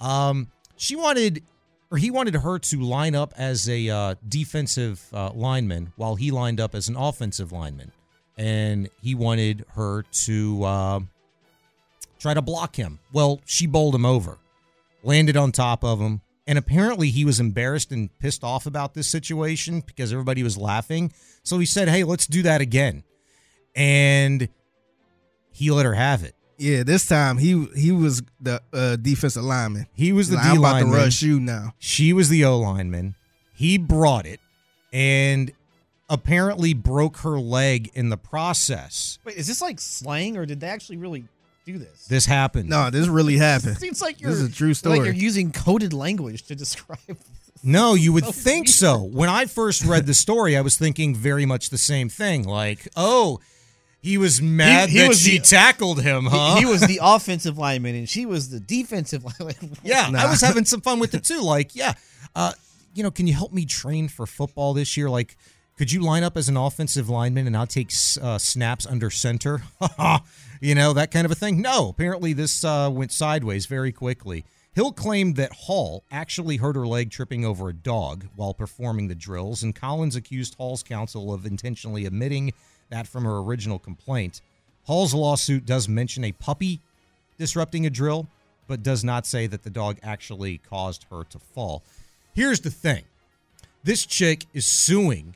Um, 0.00 0.48
she 0.76 0.96
wanted, 0.96 1.42
or 1.90 1.98
he 1.98 2.10
wanted 2.10 2.34
her 2.34 2.58
to 2.58 2.80
line 2.80 3.14
up 3.14 3.34
as 3.36 3.68
a 3.68 3.88
uh, 3.88 4.14
defensive 4.28 5.04
uh, 5.12 5.30
lineman 5.32 5.92
while 5.96 6.14
he 6.14 6.30
lined 6.30 6.60
up 6.60 6.74
as 6.74 6.88
an 6.88 6.96
offensive 6.96 7.52
lineman. 7.52 7.92
And 8.36 8.88
he 9.02 9.14
wanted 9.14 9.64
her 9.74 10.02
to 10.02 10.64
uh, 10.64 11.00
try 12.18 12.34
to 12.34 12.42
block 12.42 12.76
him. 12.76 13.00
Well, 13.12 13.40
she 13.44 13.66
bowled 13.66 13.94
him 13.94 14.06
over, 14.06 14.38
landed 15.02 15.36
on 15.36 15.52
top 15.52 15.82
of 15.82 16.00
him. 16.00 16.20
And 16.46 16.56
apparently 16.56 17.10
he 17.10 17.26
was 17.26 17.40
embarrassed 17.40 17.92
and 17.92 18.16
pissed 18.20 18.42
off 18.42 18.64
about 18.64 18.94
this 18.94 19.06
situation 19.06 19.82
because 19.84 20.12
everybody 20.12 20.42
was 20.42 20.56
laughing. 20.56 21.12
So 21.48 21.58
he 21.58 21.66
said, 21.66 21.88
Hey, 21.88 22.04
let's 22.04 22.26
do 22.26 22.42
that 22.42 22.60
again. 22.60 23.04
And 23.74 24.48
he 25.50 25.70
let 25.70 25.86
her 25.86 25.94
have 25.94 26.22
it. 26.22 26.34
Yeah, 26.58 26.82
this 26.82 27.06
time 27.06 27.38
he 27.38 27.66
he 27.76 27.92
was 27.92 28.22
the 28.40 28.60
uh, 28.72 28.96
defensive 28.96 29.44
lineman. 29.44 29.86
He 29.94 30.12
was 30.12 30.28
the 30.28 30.36
Like, 30.36 30.44
D 30.44 30.50
I'm 30.50 30.58
about 30.58 30.78
to 30.80 30.84
lineman. 30.84 30.92
rush 31.00 31.22
you 31.22 31.38
now. 31.38 31.74
She 31.78 32.12
was 32.12 32.28
the 32.28 32.44
O 32.44 32.58
lineman. 32.58 33.14
He 33.54 33.78
brought 33.78 34.26
it 34.26 34.40
and 34.92 35.52
apparently 36.10 36.74
broke 36.74 37.18
her 37.18 37.38
leg 37.38 37.90
in 37.94 38.08
the 38.08 38.16
process. 38.16 39.18
Wait, 39.24 39.36
is 39.36 39.46
this 39.46 39.62
like 39.62 39.80
slang 39.80 40.36
or 40.36 40.46
did 40.46 40.60
they 40.60 40.68
actually 40.68 40.96
really 40.96 41.24
do 41.64 41.78
this. 41.78 42.06
This 42.06 42.24
happened. 42.26 42.68
No, 42.68 42.90
this 42.90 43.06
really 43.08 43.36
happened. 43.36 43.76
Seems 43.76 44.00
like 44.00 44.16
This 44.16 44.22
you're 44.22 44.30
is 44.32 44.42
a 44.42 44.50
true 44.50 44.72
story. 44.74 44.98
Like 44.98 45.04
you're 45.06 45.14
using 45.14 45.52
coded 45.52 45.92
language 45.92 46.44
to 46.44 46.54
describe. 46.64 46.98
No, 47.62 47.94
you 47.94 48.12
would 48.12 48.24
So 48.24 48.32
think 48.32 48.66
weird. 48.66 48.74
so. 48.74 48.98
When 49.02 49.28
I 49.28 49.46
first 49.46 49.84
read 49.84 50.06
the 50.06 50.14
story, 50.14 50.56
I 50.56 50.60
was 50.60 50.76
thinking 50.76 51.14
very 51.14 51.44
much 51.46 51.70
the 51.70 51.78
same 51.78 52.08
thing. 52.08 52.44
Like, 52.44 52.88
oh, 52.96 53.40
he 54.00 54.16
was 54.16 54.40
mad 54.40 54.90
he 54.90 54.98
that 55.00 55.08
was 55.08 55.20
she 55.20 55.38
the- 55.38 55.44
tackled 55.44 56.00
him, 56.02 56.24
He- 56.24 56.30
huh? 56.30 56.56
He, 56.56 56.64
was 56.66 56.82
the 56.82 57.00
offensive 57.02 57.58
lineman, 57.58 57.94
and 57.96 58.08
she 58.08 58.26
was 58.26 58.48
the 58.50 58.60
defensive 58.60 59.24
lineman. 59.24 59.76
Yeah, 59.82 60.10
I 60.16 60.30
was 60.30 60.40
having 60.40 60.64
some 60.64 60.80
fun 60.80 60.98
with 61.00 61.14
it 61.14 61.24
too. 61.24 61.40
Like, 61.42 61.74
yeah, 61.74 61.94
uh, 62.36 62.52
you 62.94 63.02
know, 63.02 63.10
can 63.10 63.26
you 63.26 63.34
help 63.34 63.52
me 63.52 63.64
train 63.64 64.08
for 64.08 64.24
football 64.26 64.72
this 64.74 64.96
year? 64.96 65.10
Like, 65.10 65.36
could 65.76 65.92
you 65.92 66.00
line 66.00 66.22
up 66.24 66.36
as 66.36 66.48
an 66.48 66.56
offensive 66.56 67.08
lineman 67.08 67.46
and 67.46 67.56
I'll 67.56 67.66
take 67.66 67.90
uh, 68.22 68.38
snaps 68.38 68.86
under 68.86 69.10
center? 69.10 69.62
you 70.60 70.74
know, 70.74 70.92
that 70.92 71.10
kind 71.10 71.24
of 71.24 71.30
a 71.30 71.36
thing. 71.36 71.60
No, 71.62 71.88
apparently 71.90 72.32
this 72.32 72.64
uh, 72.64 72.90
went 72.92 73.12
sideways 73.12 73.66
very 73.66 73.92
quickly. 73.92 74.44
Hill 74.74 74.92
claimed 74.92 75.36
that 75.36 75.52
Hall 75.52 76.04
actually 76.10 76.56
hurt 76.56 76.76
her 76.76 76.86
leg 76.86 77.10
tripping 77.10 77.44
over 77.44 77.68
a 77.68 77.74
dog 77.74 78.26
while 78.36 78.54
performing 78.54 79.08
the 79.08 79.14
drills, 79.14 79.62
and 79.62 79.74
Collins 79.74 80.14
accused 80.14 80.54
Hall's 80.54 80.82
counsel 80.82 81.32
of 81.32 81.46
intentionally 81.46 82.06
omitting 82.06 82.52
that 82.90 83.06
from 83.06 83.24
her 83.24 83.38
original 83.38 83.78
complaint. 83.78 84.40
Hall's 84.84 85.14
lawsuit 85.14 85.66
does 85.66 85.88
mention 85.88 86.24
a 86.24 86.32
puppy 86.32 86.80
disrupting 87.38 87.86
a 87.86 87.90
drill, 87.90 88.28
but 88.66 88.82
does 88.82 89.02
not 89.02 89.26
say 89.26 89.46
that 89.46 89.62
the 89.62 89.70
dog 89.70 89.98
actually 90.02 90.58
caused 90.58 91.06
her 91.10 91.24
to 91.24 91.38
fall. 91.38 91.82
Here's 92.34 92.60
the 92.60 92.70
thing 92.70 93.04
this 93.84 94.06
chick 94.06 94.44
is 94.54 94.66
suing 94.66 95.34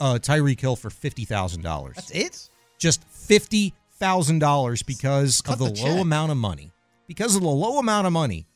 uh, 0.00 0.18
Tyreek 0.20 0.60
Hill 0.60 0.76
for 0.76 0.90
$50,000. 0.90 1.94
That's 1.94 2.10
it. 2.10 2.48
Just 2.78 3.08
$50,000 3.10 4.86
because 4.86 5.40
cut 5.40 5.54
of 5.54 5.58
the, 5.58 5.72
the 5.72 5.82
low 5.82 6.00
amount 6.00 6.32
of 6.32 6.38
money. 6.38 6.72
Because 7.06 7.36
of 7.36 7.42
the 7.42 7.48
low 7.48 7.78
amount 7.78 8.06
of 8.06 8.12
money. 8.12 8.46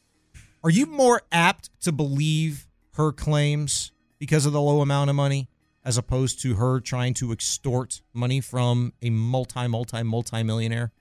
Are 0.62 0.70
you 0.70 0.86
more 0.86 1.22
apt 1.32 1.70
to 1.82 1.92
believe 1.92 2.66
her 2.94 3.12
claims 3.12 3.92
because 4.18 4.44
of 4.46 4.52
the 4.52 4.60
low 4.60 4.80
amount 4.82 5.08
of 5.10 5.16
money 5.16 5.48
as 5.84 5.96
opposed 5.96 6.42
to 6.42 6.54
her 6.56 6.80
trying 6.80 7.14
to 7.14 7.32
extort 7.32 8.02
money 8.12 8.40
from 8.40 8.92
a 9.00 9.08
multi, 9.10 9.66
multi, 9.68 10.02
multi 10.02 10.42
millionaire? 10.42 10.92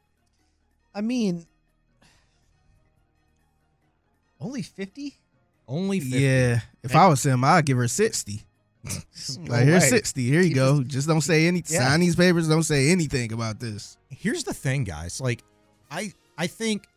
I 0.96 1.02
mean, 1.02 1.46
only 4.40 4.62
fifty. 4.62 5.18
Only 5.68 6.00
50. 6.00 6.18
Yeah. 6.18 6.60
If 6.82 6.96
I 6.96 7.08
was 7.08 7.24
him, 7.24 7.44
I'd 7.44 7.64
give 7.66 7.78
her 7.78 7.88
60. 7.88 8.42
like, 9.48 9.66
here's 9.66 9.88
60. 9.88 10.24
Here 10.24 10.42
you 10.42 10.56
go. 10.56 10.82
Just 10.82 11.08
don't 11.08 11.22
say 11.22 11.46
any. 11.48 11.62
Yeah. 11.68 11.88
Sign 11.88 12.00
these 12.00 12.16
papers. 12.16 12.48
Don't 12.50 12.64
say 12.64 12.90
anything 12.90 13.32
about 13.34 13.60
this. 13.60 13.98
here's 14.10 14.44
the 14.44 14.54
thing 14.54 14.84
guys 14.84 15.22
like 15.22 15.44
i 15.92 16.12
i 16.38 16.48
think 16.48 16.88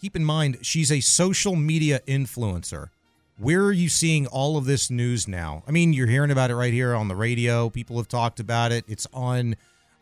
keep 0.00 0.16
in 0.16 0.24
mind 0.24 0.58
she's 0.62 0.90
a 0.92 1.00
social 1.00 1.56
media 1.56 2.00
influencer. 2.06 2.90
Where 3.38 3.64
are 3.64 3.72
you 3.72 3.88
seeing 3.88 4.26
all 4.26 4.56
of 4.56 4.64
this 4.64 4.90
news 4.90 5.28
now? 5.28 5.62
I 5.66 5.70
mean 5.70 5.92
you're 5.92 6.06
hearing 6.06 6.30
about 6.30 6.50
it 6.50 6.56
right 6.56 6.72
here 6.72 6.94
on 6.94 7.08
the 7.08 7.16
radio. 7.16 7.70
People 7.70 7.96
have 7.98 8.08
talked 8.08 8.40
about 8.40 8.72
it. 8.72 8.84
It's 8.88 9.06
on 9.12 9.56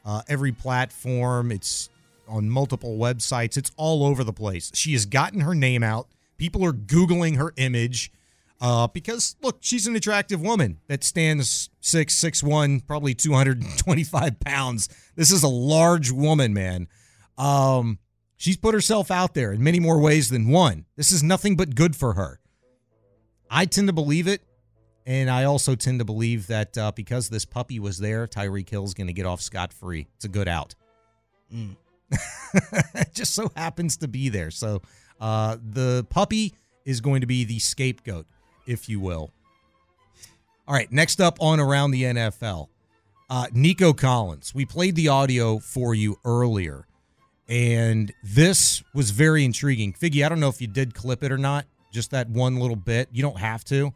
uh, 0.04 0.22
every 0.28 0.52
platform. 0.52 1.50
It's 1.52 1.90
on 2.28 2.48
multiple 2.50 2.96
websites. 2.96 3.56
It's 3.56 3.70
all 3.76 4.04
over 4.04 4.24
the 4.24 4.32
place. 4.32 4.70
She 4.74 4.92
has 4.92 5.06
gotten 5.06 5.40
her 5.40 5.54
name 5.54 5.82
out. 5.82 6.08
People 6.38 6.64
are 6.64 6.72
googling 6.72 7.36
her 7.36 7.52
image 7.56 8.10
uh, 8.60 8.86
because 8.88 9.36
look, 9.42 9.58
she's 9.60 9.86
an 9.86 9.96
attractive 9.96 10.40
woman 10.40 10.78
that 10.88 11.04
stands 11.04 11.68
six 11.80 12.14
six 12.14 12.42
one, 12.42 12.80
probably 12.80 13.14
two 13.14 13.32
hundred 13.32 13.62
and 13.62 13.78
twenty 13.78 14.04
five 14.04 14.40
pounds. 14.40 14.88
This 15.14 15.30
is 15.30 15.42
a 15.42 15.48
large 15.48 16.10
woman, 16.10 16.54
man. 16.54 16.88
Um, 17.36 17.98
she's 18.36 18.56
put 18.56 18.74
herself 18.74 19.10
out 19.10 19.34
there 19.34 19.52
in 19.52 19.62
many 19.62 19.80
more 19.80 20.00
ways 20.00 20.28
than 20.30 20.48
one. 20.48 20.84
This 20.96 21.12
is 21.12 21.22
nothing 21.22 21.56
but 21.56 21.74
good 21.74 21.96
for 21.96 22.14
her. 22.14 22.40
I 23.50 23.64
tend 23.66 23.88
to 23.88 23.92
believe 23.92 24.26
it, 24.26 24.42
and 25.06 25.30
I 25.30 25.44
also 25.44 25.74
tend 25.74 26.00
to 26.00 26.04
believe 26.04 26.48
that 26.48 26.76
uh, 26.76 26.92
because 26.92 27.28
this 27.28 27.44
puppy 27.44 27.78
was 27.78 27.98
there, 27.98 28.26
Tyreek 28.26 28.68
Hill's 28.68 28.94
going 28.94 29.06
to 29.06 29.12
get 29.12 29.26
off 29.26 29.40
scot 29.40 29.72
free. 29.72 30.08
It's 30.16 30.24
a 30.24 30.28
good 30.28 30.48
out. 30.48 30.74
it 32.12 33.12
just 33.14 33.34
so 33.34 33.50
happens 33.56 33.96
to 33.98 34.08
be 34.08 34.28
there. 34.28 34.50
So 34.50 34.82
uh, 35.20 35.56
the 35.62 36.06
puppy 36.10 36.54
is 36.84 37.00
going 37.00 37.20
to 37.20 37.26
be 37.26 37.44
the 37.44 37.58
scapegoat, 37.58 38.26
if 38.66 38.88
you 38.88 39.00
will. 39.00 39.30
All 40.68 40.74
right, 40.74 40.90
next 40.90 41.20
up 41.20 41.38
on 41.40 41.60
Around 41.60 41.92
the 41.92 42.02
NFL, 42.02 42.68
uh, 43.30 43.46
Nico 43.52 43.92
Collins. 43.92 44.52
We 44.54 44.64
played 44.66 44.96
the 44.96 45.08
audio 45.08 45.58
for 45.58 45.94
you 45.94 46.18
earlier, 46.24 46.86
and 47.48 48.12
this 48.22 48.82
was 48.94 49.10
very 49.10 49.44
intriguing. 49.44 49.92
Figgy, 49.92 50.24
I 50.24 50.28
don't 50.28 50.40
know 50.40 50.48
if 50.48 50.60
you 50.60 50.66
did 50.66 50.94
clip 50.94 51.22
it 51.22 51.32
or 51.32 51.38
not, 51.38 51.66
just 51.92 52.10
that 52.10 52.28
one 52.28 52.56
little 52.56 52.76
bit. 52.76 53.08
You 53.12 53.22
don't 53.22 53.38
have 53.38 53.64
to, 53.66 53.92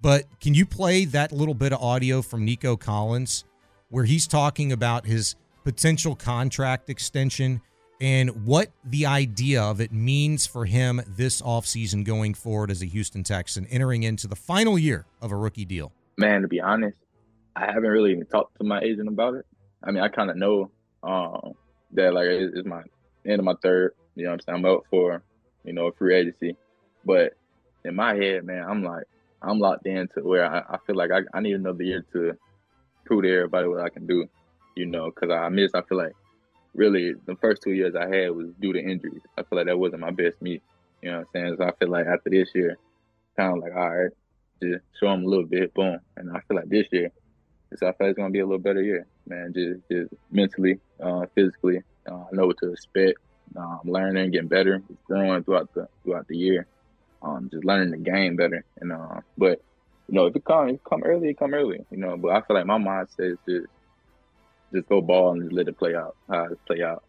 but 0.00 0.24
can 0.40 0.54
you 0.54 0.66
play 0.66 1.04
that 1.06 1.32
little 1.32 1.54
bit 1.54 1.72
of 1.72 1.82
audio 1.82 2.22
from 2.22 2.44
Nico 2.44 2.76
Collins 2.76 3.44
where 3.88 4.04
he's 4.04 4.26
talking 4.26 4.72
about 4.72 5.06
his 5.06 5.36
potential 5.64 6.14
contract 6.14 6.90
extension 6.90 7.60
and 8.00 8.44
what 8.44 8.70
the 8.84 9.06
idea 9.06 9.62
of 9.62 9.80
it 9.80 9.92
means 9.92 10.46
for 10.46 10.64
him 10.64 11.00
this 11.06 11.40
offseason 11.40 12.04
going 12.04 12.34
forward 12.34 12.70
as 12.70 12.82
a 12.82 12.86
Houston 12.86 13.22
Texan, 13.22 13.66
entering 13.66 14.02
into 14.02 14.26
the 14.26 14.34
final 14.34 14.76
year 14.76 15.06
of 15.20 15.30
a 15.30 15.36
rookie 15.36 15.64
deal? 15.64 15.92
Man, 16.16 16.42
to 16.42 16.48
be 16.48 16.60
honest, 16.60 16.96
I 17.54 17.66
haven't 17.66 17.90
really 17.90 18.12
even 18.12 18.26
talked 18.26 18.58
to 18.58 18.64
my 18.64 18.80
agent 18.80 19.08
about 19.08 19.34
it. 19.34 19.46
I 19.84 19.92
mean, 19.92 20.02
I 20.02 20.08
kind 20.08 20.30
of 20.30 20.36
know 20.36 20.70
um, 21.02 21.52
that 21.92 22.14
like 22.14 22.26
it- 22.26 22.52
it's 22.54 22.66
my 22.68 22.82
end 23.26 23.38
of 23.40 23.44
my 23.44 23.54
third. 23.62 23.92
You 24.14 24.24
know 24.24 24.30
what 24.30 24.34
I'm 24.34 24.40
saying? 24.40 24.66
I'm 24.66 24.72
up 24.76 24.82
for 24.90 25.22
you 25.64 25.72
know 25.72 25.90
free 25.92 26.14
agency, 26.16 26.56
but 27.04 27.34
in 27.84 27.94
my 27.96 28.14
head, 28.14 28.44
man, 28.44 28.64
I'm 28.68 28.82
like 28.82 29.04
I'm 29.42 29.58
locked 29.58 29.86
into 29.86 30.20
where 30.22 30.44
I, 30.46 30.60
I 30.74 30.78
feel 30.86 30.96
like 30.96 31.10
I, 31.12 31.20
I 31.36 31.40
need 31.40 31.54
another 31.54 31.82
year 31.82 32.04
to 32.12 32.34
prove 33.06 33.24
to 33.24 33.34
everybody 33.34 33.68
what 33.68 33.80
I 33.82 33.90
can 33.90 34.06
do. 34.06 34.26
You 34.76 34.86
know, 34.86 35.06
because 35.10 35.30
I 35.30 35.48
miss. 35.50 35.72
I 35.74 35.82
feel 35.82 35.98
like 35.98 36.12
really 36.74 37.14
the 37.26 37.36
first 37.36 37.62
two 37.62 37.72
years 37.72 37.94
I 37.94 38.08
had 38.08 38.30
was 38.30 38.48
due 38.60 38.72
to 38.72 38.80
injuries. 38.80 39.22
I 39.36 39.42
feel 39.42 39.58
like 39.58 39.66
that 39.66 39.78
wasn't 39.78 40.00
my 40.02 40.10
best 40.10 40.40
me. 40.40 40.62
You 41.02 41.10
know 41.10 41.18
what 41.18 41.28
I'm 41.40 41.46
saying? 41.46 41.56
So 41.58 41.64
I 41.64 41.72
feel 41.78 41.90
like 41.90 42.06
after 42.06 42.30
this 42.30 42.50
year, 42.54 42.78
kind 43.38 43.56
of 43.58 43.62
like 43.62 43.74
all 43.74 43.90
right, 43.90 44.10
just 44.62 44.84
show 44.98 45.08
them 45.10 45.24
a 45.24 45.28
little 45.28 45.46
bit, 45.46 45.74
boom. 45.74 45.98
And 46.16 46.30
I 46.36 46.40
feel 46.48 46.56
like 46.56 46.68
this 46.68 46.86
year, 46.92 47.10
so 47.76 47.88
I 47.88 47.92
feel 47.92 48.08
it's 48.08 48.16
gonna 48.16 48.30
be 48.30 48.40
a 48.40 48.46
little 48.46 48.58
better 48.58 48.82
year, 48.82 49.06
man. 49.26 49.52
Just 49.54 49.80
just 49.90 50.12
mentally, 50.30 50.78
uh, 51.00 51.26
physically, 51.34 51.82
uh, 52.10 52.14
I 52.14 52.28
know 52.32 52.46
what 52.46 52.58
to 52.58 52.72
expect. 52.72 53.18
Uh, 53.56 53.78
I'm 53.82 53.90
learning, 53.90 54.30
getting 54.30 54.48
better, 54.48 54.82
growing 55.06 55.44
throughout 55.44 55.72
the 55.74 55.88
throughout 56.04 56.28
the 56.28 56.36
year. 56.36 56.66
Um, 57.22 57.48
just 57.52 57.64
learning 57.64 57.90
the 57.90 57.98
game 57.98 58.36
better. 58.36 58.64
And 58.80 58.92
uh, 58.92 59.20
but 59.36 59.62
you 60.08 60.14
know, 60.14 60.26
if 60.26 60.36
it 60.36 60.44
come, 60.44 60.68
if 60.68 60.74
it 60.76 60.84
come 60.88 61.02
early, 61.04 61.30
it 61.30 61.38
come 61.38 61.54
early. 61.54 61.84
You 61.90 61.98
know, 61.98 62.16
but 62.16 62.30
I 62.30 62.40
feel 62.42 62.56
like 62.56 62.66
my 62.66 62.78
mindset 62.78 63.32
is 63.32 63.38
just 63.48 63.66
just 64.72 64.88
go 64.88 65.00
ball 65.00 65.32
and 65.32 65.42
just 65.42 65.52
let 65.52 65.68
it 65.68 65.78
play 65.78 65.94
out. 65.94 66.16
It 66.30 66.58
play 66.66 66.82
out. 66.82 67.04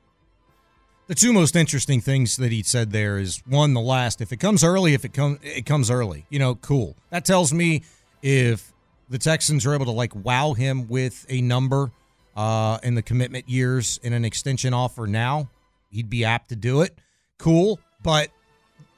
The 1.07 1.15
two 1.15 1.33
most 1.33 1.55
interesting 1.55 1.99
things 1.99 2.37
that 2.37 2.51
he 2.51 2.63
said 2.63 2.91
there 2.91 3.17
is 3.17 3.43
one, 3.45 3.73
the 3.73 3.81
last. 3.81 4.21
If 4.21 4.31
it 4.31 4.37
comes 4.37 4.63
early, 4.63 4.93
if 4.93 5.03
it 5.03 5.13
comes, 5.13 5.39
it 5.41 5.65
comes 5.65 5.91
early. 5.91 6.25
You 6.29 6.39
know, 6.39 6.55
cool. 6.55 6.95
That 7.09 7.25
tells 7.25 7.53
me 7.53 7.83
if 8.21 8.72
the 9.13 9.19
Texans 9.19 9.63
are 9.67 9.75
able 9.75 9.85
to 9.85 9.91
like 9.91 10.15
wow 10.15 10.53
him 10.53 10.87
with 10.87 11.23
a 11.29 11.39
number 11.39 11.91
uh, 12.35 12.79
in 12.81 12.95
the 12.95 13.03
commitment 13.03 13.47
years 13.47 13.99
in 14.01 14.11
an 14.11 14.25
extension 14.25 14.73
offer 14.73 15.05
now, 15.05 15.51
he'd 15.91 16.09
be 16.09 16.25
apt 16.25 16.49
to 16.49 16.55
do 16.55 16.81
it. 16.81 16.97
Cool, 17.37 17.79
but 18.01 18.31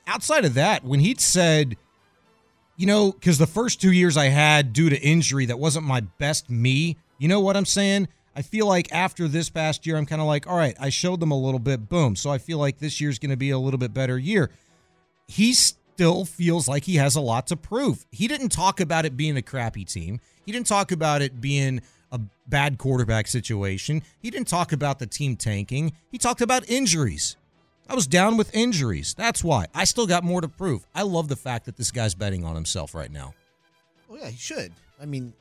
outside 0.07 0.45
of 0.45 0.53
that, 0.53 0.85
when 0.85 1.01
he'd 1.01 1.19
said, 1.19 1.75
you 2.77 2.85
know, 2.85 3.11
because 3.11 3.37
the 3.37 3.45
first 3.45 3.81
two 3.81 3.91
years 3.91 4.15
I 4.15 4.27
had 4.27 4.71
due 4.71 4.89
to 4.89 4.97
injury, 4.97 5.47
that 5.47 5.59
wasn't 5.59 5.85
my 5.85 5.99
best 5.99 6.49
me. 6.49 6.95
You 7.17 7.27
know 7.27 7.41
what 7.41 7.57
I'm 7.57 7.65
saying? 7.65 8.07
I 8.37 8.41
feel 8.41 8.67
like 8.67 8.93
after 8.93 9.27
this 9.27 9.49
past 9.49 9.85
year, 9.85 9.97
I'm 9.97 10.05
kind 10.05 10.21
of 10.21 10.27
like, 10.27 10.47
all 10.47 10.55
right, 10.55 10.77
I 10.79 10.87
showed 10.91 11.19
them 11.19 11.31
a 11.31 11.37
little 11.37 11.59
bit, 11.59 11.89
boom. 11.89 12.15
So 12.15 12.29
I 12.29 12.37
feel 12.37 12.57
like 12.57 12.77
this 12.77 13.01
year's 13.01 13.19
going 13.19 13.31
to 13.31 13.37
be 13.37 13.49
a 13.49 13.59
little 13.59 13.77
bit 13.77 13.93
better 13.93 14.17
year. 14.17 14.49
He 15.27 15.53
still 15.95 16.25
feels 16.25 16.67
like 16.67 16.83
he 16.83 16.95
has 16.97 17.15
a 17.15 17.21
lot 17.21 17.47
to 17.47 17.55
prove. 17.55 18.05
He 18.11 18.27
didn't 18.27 18.49
talk 18.49 18.81
about 18.81 19.05
it 19.05 19.15
being 19.15 19.37
a 19.37 19.41
crappy 19.41 19.85
team. 19.85 20.19
He 20.45 20.51
didn't 20.51 20.67
talk 20.67 20.91
about 20.91 21.21
it 21.21 21.39
being 21.39 21.81
a 22.11 22.19
bad 22.47 22.77
quarterback 22.77 23.27
situation. 23.27 24.03
He 24.19 24.29
didn't 24.29 24.49
talk 24.49 24.73
about 24.73 24.99
the 24.99 25.07
team 25.07 25.37
tanking. 25.37 25.93
He 26.11 26.17
talked 26.17 26.41
about 26.41 26.69
injuries. 26.69 27.37
I 27.87 27.95
was 27.95 28.07
down 28.07 28.35
with 28.35 28.53
injuries. 28.53 29.13
That's 29.17 29.41
why. 29.41 29.67
I 29.73 29.85
still 29.85 30.05
got 30.05 30.25
more 30.25 30.41
to 30.41 30.49
prove. 30.49 30.85
I 30.93 31.03
love 31.03 31.29
the 31.29 31.37
fact 31.37 31.65
that 31.65 31.77
this 31.77 31.91
guy's 31.91 32.13
betting 32.13 32.43
on 32.43 32.55
himself 32.55 32.93
right 32.93 33.11
now. 33.11 33.33
Well, 34.09 34.19
yeah, 34.19 34.27
he 34.27 34.37
should. 34.37 34.73
I 35.01 35.05
mean, 35.05 35.31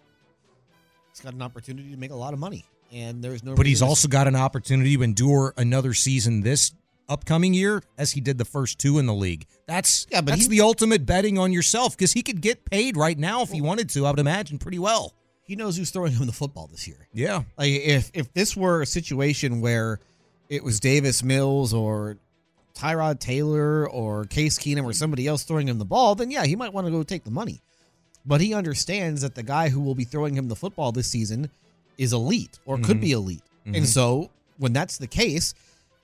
he's 1.11 1.21
got 1.21 1.35
an 1.35 1.43
opportunity 1.43 1.91
to 1.91 1.97
make 1.97 2.13
a 2.13 2.17
lot 2.17 2.33
of 2.33 2.39
money, 2.39 2.65
and 2.93 3.25
there's 3.25 3.43
no. 3.43 3.57
But 3.57 3.67
he's 3.67 3.83
also 3.83 4.07
got 4.07 4.29
an 4.29 4.37
opportunity 4.37 4.97
to 4.97 5.03
endure 5.03 5.53
another 5.57 5.95
season 5.95 6.43
this 6.43 6.73
upcoming 7.09 7.55
year 7.55 7.83
as 7.99 8.13
he 8.13 8.21
did 8.21 8.39
the 8.39 8.45
first 8.45 8.79
two 8.79 8.99
in 8.99 9.07
the 9.07 9.15
league. 9.15 9.47
That's 9.67 10.07
Yeah, 10.11 10.21
but 10.21 10.33
that's 10.33 10.43
he- 10.43 10.49
the 10.49 10.61
ultimate 10.61 11.05
betting 11.07 11.39
on 11.39 11.53
yourself 11.53 11.97
because 11.97 12.13
he 12.13 12.23
could 12.23 12.41
get 12.41 12.65
paid 12.65 12.97
right 12.97 13.19
now 13.19 13.43
if 13.43 13.51
he 13.51 13.61
wanted 13.61 13.89
to. 13.91 14.07
I 14.07 14.11
would 14.11 14.19
imagine 14.21 14.59
pretty 14.59 14.79
well. 14.79 15.13
he 15.47 15.57
knows 15.57 15.77
who's 15.77 15.91
throwing 15.91 16.13
him 16.13 16.25
the 16.25 16.33
football 16.33 16.67
this 16.69 16.89
year. 16.89 17.07
Yeah. 17.13 17.43
Like 17.59 17.69
if 17.71 18.11
if 18.15 18.33
this 18.33 18.57
were 18.57 18.81
a 18.81 18.87
situation 18.87 19.61
where 19.61 20.01
it 20.49 20.65
was 20.65 20.81
Davis 20.81 21.23
Mills 21.23 21.75
or 21.75 22.17
Tyrod 22.75 23.21
Taylor 23.21 23.87
or 23.91 24.25
Case 24.25 24.59
Keenum 24.59 24.85
or 24.85 24.95
somebody 24.95 25.27
else 25.27 25.43
throwing 25.45 25.69
him 25.69 25.79
the 25.79 25.85
ball, 25.85 26.15
then 26.15 26.31
yeah, 26.31 26.45
he 26.47 26.57
might 26.57 26.73
want 26.73 26.87
to 26.87 26.91
go 26.91 27.03
take 27.03 27.25
the 27.25 27.31
money. 27.31 27.61
But 28.25 28.41
he 28.41 28.55
understands 28.55 29.21
that 29.21 29.35
the 29.35 29.43
guy 29.43 29.69
who 29.69 29.81
will 29.81 29.95
be 29.95 30.05
throwing 30.05 30.35
him 30.35 30.49
the 30.49 30.57
football 30.57 30.93
this 30.93 31.09
season 31.09 31.51
is 31.99 32.15
elite 32.15 32.59
or 32.65 32.79
could 32.79 32.97
Mhm. 32.97 33.01
be 33.03 33.13
elite. 33.13 33.43
Mhm. 33.67 33.77
And 33.77 33.89
so 33.89 34.31
when 34.57 34.73
that's 34.73 34.97
the 34.97 35.07
case, 35.07 35.53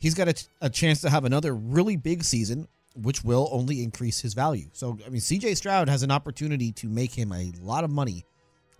he's 0.00 0.14
got 0.14 0.28
a, 0.28 0.34
a 0.62 0.68
chance 0.70 1.00
to 1.02 1.10
have 1.10 1.24
another 1.24 1.54
really 1.54 1.96
big 1.96 2.24
season, 2.24 2.66
which 2.96 3.22
will 3.22 3.48
only 3.52 3.82
increase 3.84 4.20
his 4.20 4.34
value. 4.34 4.66
So, 4.72 4.98
I 5.06 5.10
mean, 5.10 5.20
CJ 5.20 5.56
Stroud 5.56 5.88
has 5.88 6.02
an 6.02 6.10
opportunity 6.10 6.72
to 6.72 6.88
make 6.88 7.12
him 7.12 7.32
a 7.32 7.52
lot 7.62 7.84
of 7.84 7.90
money 7.90 8.24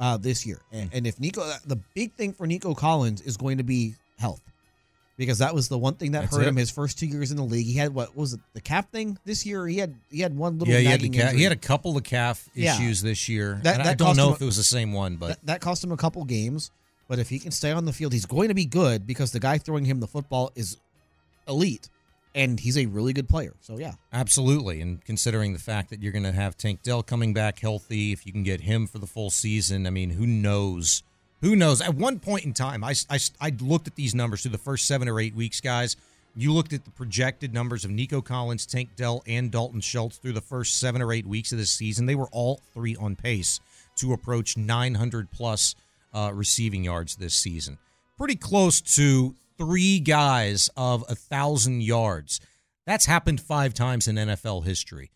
uh, 0.00 0.16
this 0.16 0.44
year. 0.44 0.58
And, 0.72 0.90
and 0.92 1.06
if 1.06 1.20
Nico, 1.20 1.42
the 1.66 1.76
big 1.94 2.14
thing 2.14 2.32
for 2.32 2.46
Nico 2.46 2.74
Collins 2.74 3.20
is 3.20 3.36
going 3.36 3.58
to 3.58 3.64
be 3.64 3.94
health. 4.18 4.40
Because 5.16 5.36
that 5.40 5.54
was 5.54 5.68
the 5.68 5.76
one 5.76 5.96
thing 5.96 6.12
that 6.12 6.22
That's 6.22 6.34
hurt 6.34 6.46
it. 6.46 6.48
him 6.48 6.56
his 6.56 6.70
first 6.70 6.98
two 6.98 7.04
years 7.04 7.30
in 7.30 7.36
the 7.36 7.42
league. 7.42 7.66
He 7.66 7.74
had 7.74 7.92
what 7.92 8.16
was 8.16 8.32
it 8.32 8.40
the 8.54 8.60
calf 8.62 8.88
thing 8.90 9.18
this 9.26 9.44
year? 9.44 9.66
He 9.66 9.76
had 9.76 9.94
he 10.10 10.20
had 10.20 10.34
one 10.34 10.58
little 10.58 10.72
Yeah, 10.72 10.80
he 10.80 10.86
had, 10.86 11.00
the 11.02 11.10
ca- 11.10 11.20
injury. 11.24 11.36
he 11.36 11.42
had 11.42 11.52
a 11.52 11.56
couple 11.56 11.94
of 11.98 12.04
calf 12.04 12.48
Yeah. 12.54 12.74
issues 12.74 13.02
this 13.02 13.28
year. 13.28 13.60
That- 13.64 13.80
and 13.80 13.86
I 13.88 13.92
don't 13.92 14.16
know 14.16 14.28
him 14.28 14.34
if 14.36 14.40
it 14.40 14.46
was 14.46 14.56
the 14.56 14.62
same 14.64 14.94
one, 14.94 15.16
but 15.16 15.28
that, 15.28 15.38
that 15.46 15.60
cost 15.60 15.84
him 15.84 15.92
a 15.92 15.96
couple 15.98 16.24
games. 16.24 16.70
But 17.06 17.18
if 17.18 17.28
he 17.28 17.38
can 17.38 17.50
stay 17.50 17.70
on 17.70 17.84
the 17.84 17.92
field, 17.92 18.14
he's 18.14 18.24
going 18.24 18.48
to 18.48 18.54
be 18.54 18.64
good 18.64 19.06
because 19.06 19.30
the 19.32 19.40
guy 19.40 19.58
throwing 19.58 19.84
him 19.84 20.00
the 20.00 20.06
football 20.06 20.52
is 20.54 20.78
elite, 21.48 21.88
and 22.34 22.60
he's 22.60 22.78
a 22.78 22.86
really 22.86 23.12
good 23.12 23.28
player. 23.28 23.54
So 23.60 23.78
yeah, 23.78 23.92
Absolutely. 24.12 24.80
And 24.80 25.04
considering 25.04 25.52
the 25.52 25.58
fact 25.58 25.90
that 25.90 26.02
you're 26.02 26.12
going 26.12 26.24
to 26.24 26.32
have 26.32 26.56
Tank 26.56 26.82
Dell 26.82 27.02
coming 27.02 27.32
back 27.32 27.58
healthy, 27.58 28.12
if 28.12 28.26
you 28.26 28.32
can 28.32 28.42
get 28.42 28.60
him 28.62 28.86
for 28.86 28.98
the 28.98 29.06
full 29.06 29.30
season, 29.30 29.86
I 29.86 29.90
mean, 29.90 30.10
who 30.10 30.26
knows? 30.26 31.02
Who 31.42 31.56
knows? 31.56 31.80
At 31.80 31.94
one 31.94 32.18
point 32.18 32.44
in 32.44 32.52
time, 32.52 32.84
I, 32.84 32.94
I, 33.08 33.18
I 33.40 33.52
looked 33.60 33.86
at 33.86 33.96
these 33.96 34.14
numbers 34.14 34.42
through 34.42 34.52
the 34.52 34.58
first 34.58 34.86
seven 34.86 35.08
or 35.08 35.18
eight 35.18 35.34
weeks, 35.34 35.60
guys. 35.60 35.96
You 36.36 36.52
looked 36.52 36.72
at 36.72 36.84
the 36.84 36.90
projected 36.90 37.52
numbers 37.52 37.84
of 37.84 37.90
Nico 37.90 38.20
Collins, 38.20 38.66
Tank 38.66 38.90
Dell, 38.94 39.22
and 39.26 39.50
Dalton 39.50 39.80
Schultz 39.80 40.18
through 40.18 40.34
the 40.34 40.40
first 40.40 40.78
seven 40.78 41.02
or 41.02 41.12
eight 41.12 41.26
weeks 41.26 41.50
of 41.50 41.58
this 41.58 41.72
season. 41.72 42.06
They 42.06 42.14
were 42.14 42.28
all 42.30 42.60
three 42.72 42.94
on 42.96 43.16
pace 43.16 43.58
to 43.96 44.12
approach 44.12 44.56
900 44.56 45.30
plus 45.32 45.74
uh, 46.14 46.30
receiving 46.32 46.84
yards 46.84 47.16
this 47.16 47.34
season. 47.34 47.78
Pretty 48.16 48.36
close 48.36 48.80
to 48.96 49.34
three 49.60 50.00
guys 50.00 50.70
of 50.76 51.04
a 51.08 51.14
thousand 51.14 51.82
yards. 51.82 52.40
That's 52.86 53.04
happened 53.04 53.42
five 53.42 53.74
times 53.74 54.08
in 54.08 54.16
NFL 54.16 54.64
history. 54.64 55.10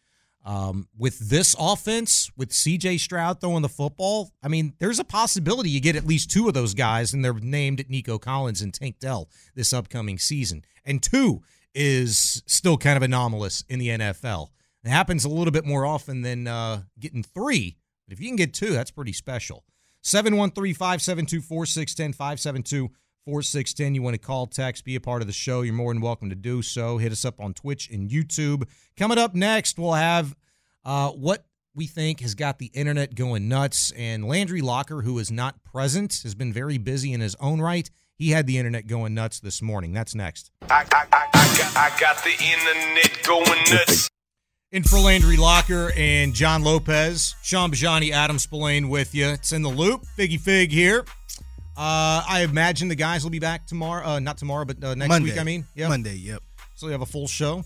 Um, 0.44 0.88
with 0.98 1.18
this 1.18 1.56
offense, 1.58 2.30
with 2.36 2.50
CJ 2.50 3.00
Stroud 3.00 3.40
throwing 3.40 3.62
the 3.62 3.68
football, 3.70 4.30
I 4.42 4.48
mean, 4.48 4.74
there's 4.78 4.98
a 4.98 5.04
possibility 5.04 5.70
you 5.70 5.80
get 5.80 5.96
at 5.96 6.06
least 6.06 6.30
two 6.30 6.46
of 6.46 6.52
those 6.52 6.74
guys, 6.74 7.14
and 7.14 7.24
they're 7.24 7.32
named 7.32 7.88
Nico 7.88 8.18
Collins 8.18 8.60
and 8.60 8.74
Tank 8.74 8.98
Dell 8.98 9.30
this 9.54 9.72
upcoming 9.72 10.18
season. 10.18 10.62
And 10.84 11.02
two 11.02 11.40
is 11.74 12.42
still 12.46 12.76
kind 12.76 12.98
of 12.98 13.02
anomalous 13.02 13.64
in 13.70 13.78
the 13.78 13.88
NFL. 13.88 14.48
It 14.84 14.90
happens 14.90 15.24
a 15.24 15.30
little 15.30 15.50
bit 15.50 15.64
more 15.64 15.86
often 15.86 16.20
than 16.20 16.46
uh, 16.46 16.82
getting 17.00 17.22
three, 17.22 17.78
but 18.06 18.12
if 18.12 18.20
you 18.20 18.28
can 18.28 18.36
get 18.36 18.52
two, 18.52 18.74
that's 18.74 18.90
pretty 18.90 19.14
special. 19.14 19.64
713 20.02 20.74
572 20.74 21.40
4610 21.40 22.12
572 22.12 22.90
4610. 23.24 23.94
You 23.94 24.02
want 24.02 24.14
to 24.14 24.18
call, 24.18 24.46
text, 24.46 24.84
be 24.84 24.96
a 24.96 25.00
part 25.00 25.22
of 25.22 25.26
the 25.26 25.32
show, 25.32 25.62
you're 25.62 25.74
more 25.74 25.92
than 25.92 26.02
welcome 26.02 26.28
to 26.30 26.36
do 26.36 26.62
so. 26.62 26.98
Hit 26.98 27.12
us 27.12 27.24
up 27.24 27.40
on 27.40 27.54
Twitch 27.54 27.88
and 27.90 28.10
YouTube. 28.10 28.68
Coming 28.96 29.18
up 29.18 29.34
next, 29.34 29.78
we'll 29.78 29.94
have 29.94 30.36
uh, 30.84 31.10
what 31.10 31.46
we 31.74 31.86
think 31.86 32.20
has 32.20 32.34
got 32.34 32.58
the 32.58 32.70
internet 32.74 33.14
going 33.14 33.48
nuts. 33.48 33.92
And 33.96 34.28
Landry 34.28 34.60
Locker, 34.60 35.02
who 35.02 35.18
is 35.18 35.30
not 35.30 35.62
present, 35.64 36.20
has 36.22 36.34
been 36.34 36.52
very 36.52 36.78
busy 36.78 37.12
in 37.12 37.20
his 37.20 37.34
own 37.40 37.60
right. 37.60 37.90
He 38.16 38.30
had 38.30 38.46
the 38.46 38.58
internet 38.58 38.86
going 38.86 39.14
nuts 39.14 39.40
this 39.40 39.60
morning. 39.60 39.92
That's 39.92 40.14
next. 40.14 40.50
I, 40.62 40.84
I, 40.92 41.06
I, 41.12 41.28
I, 41.34 41.58
got, 41.58 41.76
I 41.76 41.98
got 41.98 42.22
the 42.22 42.30
internet 42.30 43.22
going 43.24 43.60
nuts. 43.72 44.08
In 44.70 44.82
for 44.82 44.98
Landry 44.98 45.36
Locker 45.36 45.92
and 45.96 46.34
John 46.34 46.62
Lopez, 46.62 47.34
Shaun 47.42 47.70
Bijani, 47.70 48.10
Adam 48.10 48.38
Spolane 48.38 48.88
with 48.88 49.14
you. 49.14 49.28
It's 49.28 49.52
in 49.52 49.62
the 49.62 49.68
loop. 49.68 50.04
Figgy 50.18 50.38
Fig 50.38 50.72
here. 50.72 51.04
Uh, 51.76 52.22
I 52.28 52.46
imagine 52.48 52.88
the 52.88 52.94
guys 52.94 53.24
will 53.24 53.30
be 53.30 53.40
back 53.40 53.66
tomorrow. 53.66 54.06
Uh, 54.06 54.18
not 54.20 54.38
tomorrow, 54.38 54.64
but 54.64 54.82
uh, 54.82 54.94
next 54.94 55.08
Monday. 55.08 55.30
week. 55.30 55.40
I 55.40 55.44
mean, 55.44 55.66
yeah, 55.74 55.88
Monday. 55.88 56.16
Yep. 56.16 56.42
So 56.76 56.86
we 56.86 56.92
have 56.92 57.02
a 57.02 57.06
full 57.06 57.26
show. 57.26 57.64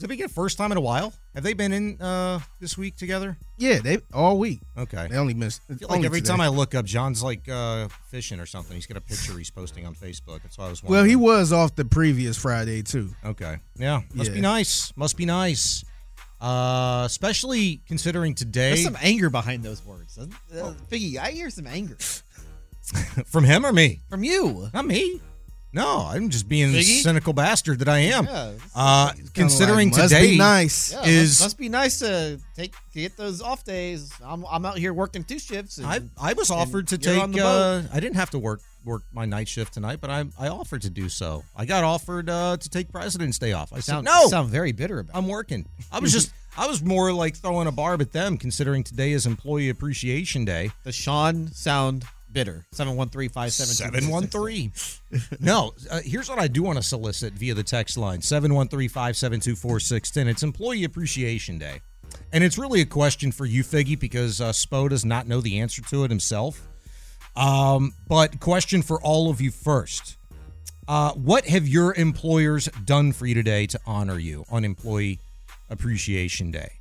Is 0.00 0.04
it 0.04 0.08
be 0.08 0.16
the 0.16 0.28
first 0.28 0.56
time 0.56 0.72
in 0.72 0.78
a 0.78 0.80
while? 0.80 1.12
Have 1.34 1.44
they 1.44 1.52
been 1.52 1.74
in 1.74 2.00
uh, 2.00 2.40
this 2.58 2.78
week 2.78 2.96
together? 2.96 3.36
Yeah, 3.58 3.80
they 3.80 3.98
all 4.14 4.38
week. 4.38 4.60
Okay. 4.76 5.08
They 5.10 5.16
only 5.16 5.34
missed. 5.34 5.60
I 5.70 5.74
feel 5.74 5.88
like 5.88 6.04
every 6.04 6.22
today. 6.22 6.30
time 6.30 6.40
I 6.40 6.48
look 6.48 6.74
up, 6.74 6.86
John's 6.86 7.22
like 7.22 7.46
uh, 7.50 7.88
fishing 8.08 8.40
or 8.40 8.46
something. 8.46 8.74
He's 8.74 8.86
got 8.86 8.96
a 8.96 9.02
picture 9.02 9.36
he's 9.36 9.50
posting 9.50 9.86
on 9.86 9.94
Facebook. 9.94 10.42
That's 10.42 10.56
why 10.56 10.66
I 10.66 10.70
was. 10.70 10.82
Wondering. 10.82 11.00
Well, 11.00 11.04
he 11.04 11.16
was 11.16 11.52
off 11.52 11.76
the 11.76 11.84
previous 11.84 12.38
Friday 12.38 12.80
too. 12.80 13.10
Okay. 13.24 13.58
Yeah. 13.76 14.00
Must 14.14 14.32
be 14.32 14.40
nice. 14.40 14.90
Must 14.96 15.18
be 15.18 15.26
nice. 15.26 15.84
Uh, 16.40 17.02
especially 17.04 17.82
considering 17.86 18.34
today 18.34 18.70
there's 18.70 18.84
some 18.84 18.96
anger 19.02 19.28
behind 19.28 19.62
those 19.62 19.84
words. 19.84 20.16
Uh, 20.18 20.26
Figgy, 20.90 21.18
I 21.18 21.32
hear 21.32 21.50
some 21.50 21.66
anger 21.66 21.98
from 23.26 23.44
him 23.44 23.64
or 23.64 23.72
me. 23.72 24.00
from 24.08 24.24
you. 24.24 24.68
Not 24.72 24.86
me. 24.86 25.20
No, 25.72 26.08
I'm 26.08 26.30
just 26.30 26.48
being 26.48 26.72
the 26.72 26.82
cynical 26.82 27.32
bastard 27.32 27.78
that 27.78 27.88
I 27.88 27.98
am. 27.98 28.26
Yeah, 28.26 28.52
uh, 28.74 29.12
considering 29.34 29.90
like, 29.90 29.98
must 29.98 30.14
be 30.14 30.20
today 30.20 30.36
nice. 30.36 30.92
Yeah, 30.92 31.04
is 31.04 31.28
must, 31.28 31.42
must 31.42 31.58
be 31.58 31.68
nice 31.68 32.00
to 32.00 32.40
take 32.56 32.72
to 32.92 33.00
get 33.00 33.16
those 33.16 33.40
off 33.40 33.62
days. 33.64 34.12
I'm, 34.24 34.44
I'm 34.50 34.66
out 34.66 34.78
here 34.78 34.92
working 34.92 35.22
two 35.22 35.38
shifts. 35.38 35.78
And, 35.78 35.86
I 35.86 36.00
I 36.20 36.32
was 36.32 36.50
offered 36.50 36.88
to 36.88 36.98
take. 36.98 37.22
on 37.22 37.30
the 37.30 37.38
boat. 37.38 37.44
Uh, 37.44 37.82
I 37.92 38.00
didn't 38.00 38.16
have 38.16 38.30
to 38.30 38.38
work 38.38 38.62
work 38.84 39.02
my 39.12 39.26
night 39.26 39.46
shift 39.46 39.72
tonight, 39.72 40.00
but 40.00 40.10
I 40.10 40.24
I 40.40 40.48
offered 40.48 40.82
to 40.82 40.90
do 40.90 41.08
so. 41.08 41.44
I 41.54 41.66
got 41.66 41.84
offered 41.84 42.28
uh, 42.28 42.56
to 42.56 42.68
take 42.68 42.90
President's 42.90 43.38
Day 43.38 43.52
off. 43.52 43.72
I 43.72 43.78
sound, 43.78 44.08
said 44.08 44.12
no. 44.12 44.26
sound 44.26 44.48
very 44.48 44.72
bitter 44.72 44.98
about. 44.98 45.14
It. 45.14 45.18
I'm 45.18 45.28
working. 45.28 45.66
I 45.92 46.00
was 46.00 46.12
just 46.12 46.32
I 46.58 46.66
was 46.66 46.82
more 46.82 47.12
like 47.12 47.36
throwing 47.36 47.68
a 47.68 47.72
barb 47.72 48.00
at 48.00 48.10
them, 48.10 48.38
considering 48.38 48.82
today 48.82 49.12
is 49.12 49.24
Employee 49.24 49.68
Appreciation 49.68 50.44
Day. 50.44 50.72
Does 50.82 50.96
Sean 50.96 51.46
sound 51.52 52.04
one 54.10 54.26
three. 54.26 54.72
No, 55.40 55.72
uh, 55.90 56.00
here's 56.04 56.28
what 56.28 56.38
I 56.38 56.46
do 56.46 56.62
want 56.62 56.78
to 56.78 56.82
solicit 56.82 57.32
via 57.34 57.54
the 57.54 57.64
text 57.64 57.98
line 57.98 58.20
713-572-4610. 58.20 60.28
It's 60.28 60.42
Employee 60.42 60.84
Appreciation 60.84 61.58
Day, 61.58 61.80
and 62.32 62.44
it's 62.44 62.58
really 62.58 62.80
a 62.80 62.86
question 62.86 63.32
for 63.32 63.46
you, 63.46 63.64
Figgy, 63.64 63.98
because 63.98 64.40
uh, 64.40 64.52
Spo 64.52 64.88
does 64.88 65.04
not 65.04 65.26
know 65.26 65.40
the 65.40 65.58
answer 65.60 65.82
to 65.82 66.04
it 66.04 66.10
himself. 66.10 66.68
Um, 67.36 67.94
but 68.08 68.40
question 68.40 68.82
for 68.82 69.00
all 69.02 69.30
of 69.30 69.40
you 69.40 69.50
first: 69.50 70.16
uh, 70.86 71.12
What 71.12 71.46
have 71.46 71.66
your 71.66 71.94
employers 71.94 72.68
done 72.84 73.12
for 73.12 73.26
you 73.26 73.34
today 73.34 73.66
to 73.66 73.80
honor 73.86 74.18
you 74.18 74.44
on 74.50 74.64
Employee 74.64 75.18
Appreciation 75.68 76.50
Day? 76.50 76.72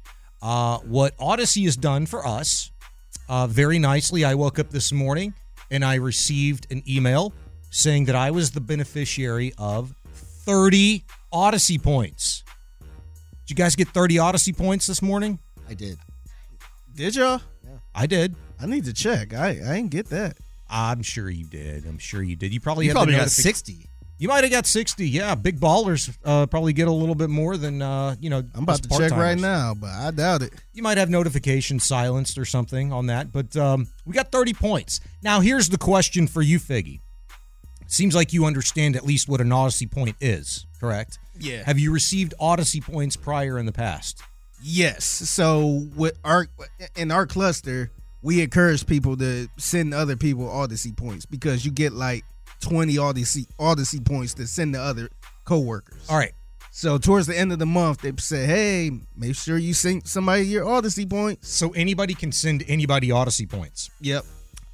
Uh, 0.42 0.78
what 0.80 1.18
Audacy 1.18 1.66
has 1.66 1.76
done 1.76 2.06
for 2.06 2.26
us 2.26 2.72
uh, 3.30 3.48
very 3.48 3.80
nicely. 3.80 4.26
I 4.26 4.34
woke 4.34 4.60
up 4.60 4.72
this 4.72 4.92
morning 4.92 5.34
and 5.72 5.84
I 5.86 5.96
received 5.96 6.68
an 6.72 6.84
email 6.88 7.34
saying 7.70 8.06
that 8.06 8.16
I 8.16 8.32
was 8.32 8.52
the 8.52 8.62
beneficiary 8.62 9.54
of 9.58 9.94
30 10.14 11.04
Audacy 11.34 11.82
points. 11.82 12.44
Did 13.46 13.52
you 13.52 13.56
guys 13.56 13.76
get 13.76 13.88
30 13.90 14.16
Audacy 14.16 14.56
points 14.58 14.88
this 14.88 15.02
morning? 15.02 15.40
I 15.70 15.74
did. 15.74 15.98
Did 16.96 17.16
y'all? 17.16 17.42
I 17.94 18.06
did. 18.08 18.36
I 18.62 18.66
need 18.66 18.86
to 18.86 18.94
check. 18.94 19.34
I 19.34 19.50
I 19.50 19.76
didn't 19.76 19.90
get 19.92 20.08
that. 20.10 20.38
I'm 20.70 21.02
sure 21.02 21.30
you 21.30 21.46
did. 21.46 21.86
I'm 21.86 21.98
sure 21.98 22.22
you 22.22 22.36
did. 22.36 22.54
You 22.54 22.60
probably 22.60 22.86
You 22.86 22.92
had 22.92 22.96
probably 22.96 23.14
the 23.14 23.20
got 23.20 23.28
notific- 23.28 23.42
sixty. 23.42 23.89
You 24.20 24.28
might 24.28 24.44
have 24.44 24.52
got 24.52 24.66
60. 24.66 25.08
Yeah, 25.08 25.34
big 25.34 25.62
ballers 25.62 26.16
uh, 26.26 26.46
probably 26.46 26.74
get 26.74 26.90
a 26.90 26.92
little 26.92 27.16
bit 27.16 27.30
more 27.30 27.56
than 27.56 27.82
uh, 27.82 28.16
you 28.20 28.30
know. 28.30 28.44
I'm 28.54 28.64
about 28.64 28.74
us 28.74 28.80
to 28.82 28.98
check 28.98 29.12
right 29.12 29.38
now, 29.38 29.74
but 29.74 29.90
I 29.90 30.12
doubt 30.12 30.42
it. 30.42 30.52
You 30.74 30.84
might 30.84 30.98
have 30.98 31.10
notifications 31.10 31.86
silenced 31.86 32.38
or 32.38 32.44
something 32.44 32.92
on 32.92 33.06
that, 33.08 33.32
but 33.32 33.56
um, 33.56 33.88
we 34.06 34.14
got 34.14 34.30
30 34.30 34.54
points. 34.54 35.00
Now, 35.24 35.40
here's 35.40 35.70
the 35.70 35.78
question 35.78 36.28
for 36.28 36.42
you, 36.42 36.60
Figgy. 36.60 37.00
Seems 37.88 38.14
like 38.14 38.34
you 38.34 38.46
understand 38.46 38.98
at 38.98 39.06
least 39.06 39.30
what 39.30 39.40
an 39.40 39.50
Audacy 39.50 39.90
point 39.90 40.18
is, 40.20 40.66
correct? 40.82 41.18
Yeah. 41.40 41.64
Have 41.64 41.80
you 41.80 41.92
received 41.92 42.34
Audacy 42.42 42.84
points 42.84 43.16
prior 43.16 43.58
in 43.58 43.66
the 43.66 43.72
past? 43.72 44.22
Yes. 44.62 45.06
So 45.06 45.88
with 45.96 46.20
our 46.26 46.48
in 46.98 47.10
our 47.10 47.26
cluster, 47.26 47.90
we 48.22 48.42
encourage 48.42 48.86
people 48.86 49.16
to 49.18 49.48
send 49.58 49.94
other 49.94 50.18
people 50.18 50.46
Audacy 50.46 50.96
points 50.96 51.26
because 51.26 51.66
you 51.66 51.72
get 51.72 51.94
like 51.94 52.26
20 52.62 52.96
Audacy 52.96 53.48
Audacy 53.60 54.04
points 54.04 54.34
to 54.36 54.48
send 54.48 54.74
to 54.74 54.82
other 54.82 55.10
coworkers. 55.46 56.10
All 56.10 56.18
right. 56.18 56.34
So 56.72 56.98
towards 56.98 57.28
the 57.28 57.38
end 57.38 57.52
of 57.52 57.60
the 57.60 57.66
month, 57.66 58.02
they 58.02 58.14
say, 58.20 58.46
"Hey, 58.46 58.92
make 59.18 59.36
sure 59.36 59.58
you 59.58 59.74
send 59.74 60.08
somebody 60.08 60.46
your 60.46 60.66
Audacy 60.66 61.10
points." 61.10 61.50
So 61.50 61.72
anybody 61.72 62.14
can 62.14 62.32
send 62.32 62.64
anybody 62.68 63.10
Audacy 63.10 63.50
points. 63.50 63.90
Yep. 64.02 64.26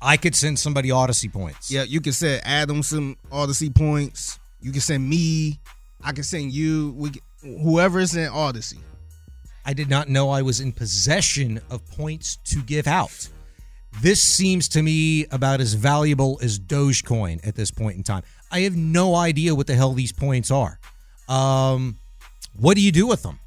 I 0.01 0.17
could 0.17 0.35
send 0.35 0.59
somebody 0.59 0.89
Audacy 0.89 1.31
points. 1.31 1.71
Yeah, 1.71 1.83
you 1.83 2.01
can 2.01 2.13
send 2.13 2.41
Adam 2.45 2.83
some 2.83 3.17
Audacy 3.31 3.73
points. 3.73 4.39
You 4.61 4.71
can 4.71 4.81
send 4.81 5.09
me. 5.09 5.59
I 6.03 6.11
can 6.11 6.23
send 6.23 6.51
you. 6.51 6.93
We 6.97 7.11
can, 7.11 7.21
whoever's 7.63 8.15
in 8.15 8.29
Audacy. 8.29 8.79
I 9.65 9.73
did 9.73 9.89
not 9.89 10.09
know 10.09 10.29
I 10.29 10.43
was 10.43 10.59
in 10.59 10.73
possession 10.73 11.59
of 11.71 11.83
points 11.87 12.37
to 12.45 12.61
give 12.61 12.85
out. 12.85 13.29
This 14.01 14.21
seems 14.21 14.67
to 14.69 14.81
me 14.81 15.25
about 15.31 15.61
as 15.61 15.73
valuable 15.73 16.39
as 16.41 16.59
Dogecoin 16.59 17.45
at 17.47 17.55
this 17.55 17.71
point 17.71 17.97
in 17.97 18.03
time. 18.03 18.23
I 18.51 18.61
have 18.61 18.75
no 18.75 19.15
idea 19.15 19.55
what 19.55 19.67
the 19.67 19.75
hell 19.75 19.93
these 19.93 20.11
points 20.11 20.51
are. 20.51 20.79
Um, 21.27 21.97
what 22.53 22.75
do 22.75 22.81
you 22.81 22.91
do 22.91 23.07
with 23.07 23.23
them? 23.23 23.39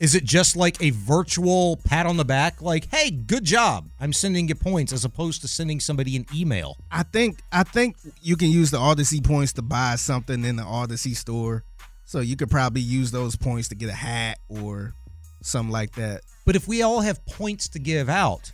Is 0.00 0.14
it 0.14 0.24
just 0.24 0.56
like 0.56 0.82
a 0.82 0.90
virtual 0.90 1.76
pat 1.84 2.04
on 2.06 2.16
the 2.16 2.24
back, 2.24 2.60
like, 2.60 2.88
"Hey, 2.90 3.10
good 3.10 3.44
job, 3.44 3.88
I'm 4.00 4.12
sending 4.12 4.48
you 4.48 4.54
points," 4.54 4.92
as 4.92 5.04
opposed 5.04 5.40
to 5.42 5.48
sending 5.48 5.80
somebody 5.80 6.16
an 6.16 6.26
email? 6.34 6.76
I 6.90 7.04
think 7.04 7.40
I 7.52 7.62
think 7.62 7.96
you 8.20 8.36
can 8.36 8.50
use 8.50 8.70
the 8.70 8.78
Audacy 8.78 9.22
points 9.22 9.52
to 9.54 9.62
buy 9.62 9.96
something 9.96 10.44
in 10.44 10.56
the 10.56 10.64
Audacy 10.64 11.16
store. 11.16 11.64
So 12.04 12.20
you 12.20 12.36
could 12.36 12.50
probably 12.50 12.82
use 12.82 13.12
those 13.12 13.36
points 13.36 13.68
to 13.68 13.74
get 13.74 13.88
a 13.88 13.94
hat 13.94 14.38
or 14.48 14.94
something 15.42 15.72
like 15.72 15.94
that. 15.94 16.22
But 16.44 16.56
if 16.56 16.68
we 16.68 16.82
all 16.82 17.00
have 17.00 17.24
points 17.24 17.68
to 17.68 17.78
give 17.78 18.08
out, 18.08 18.52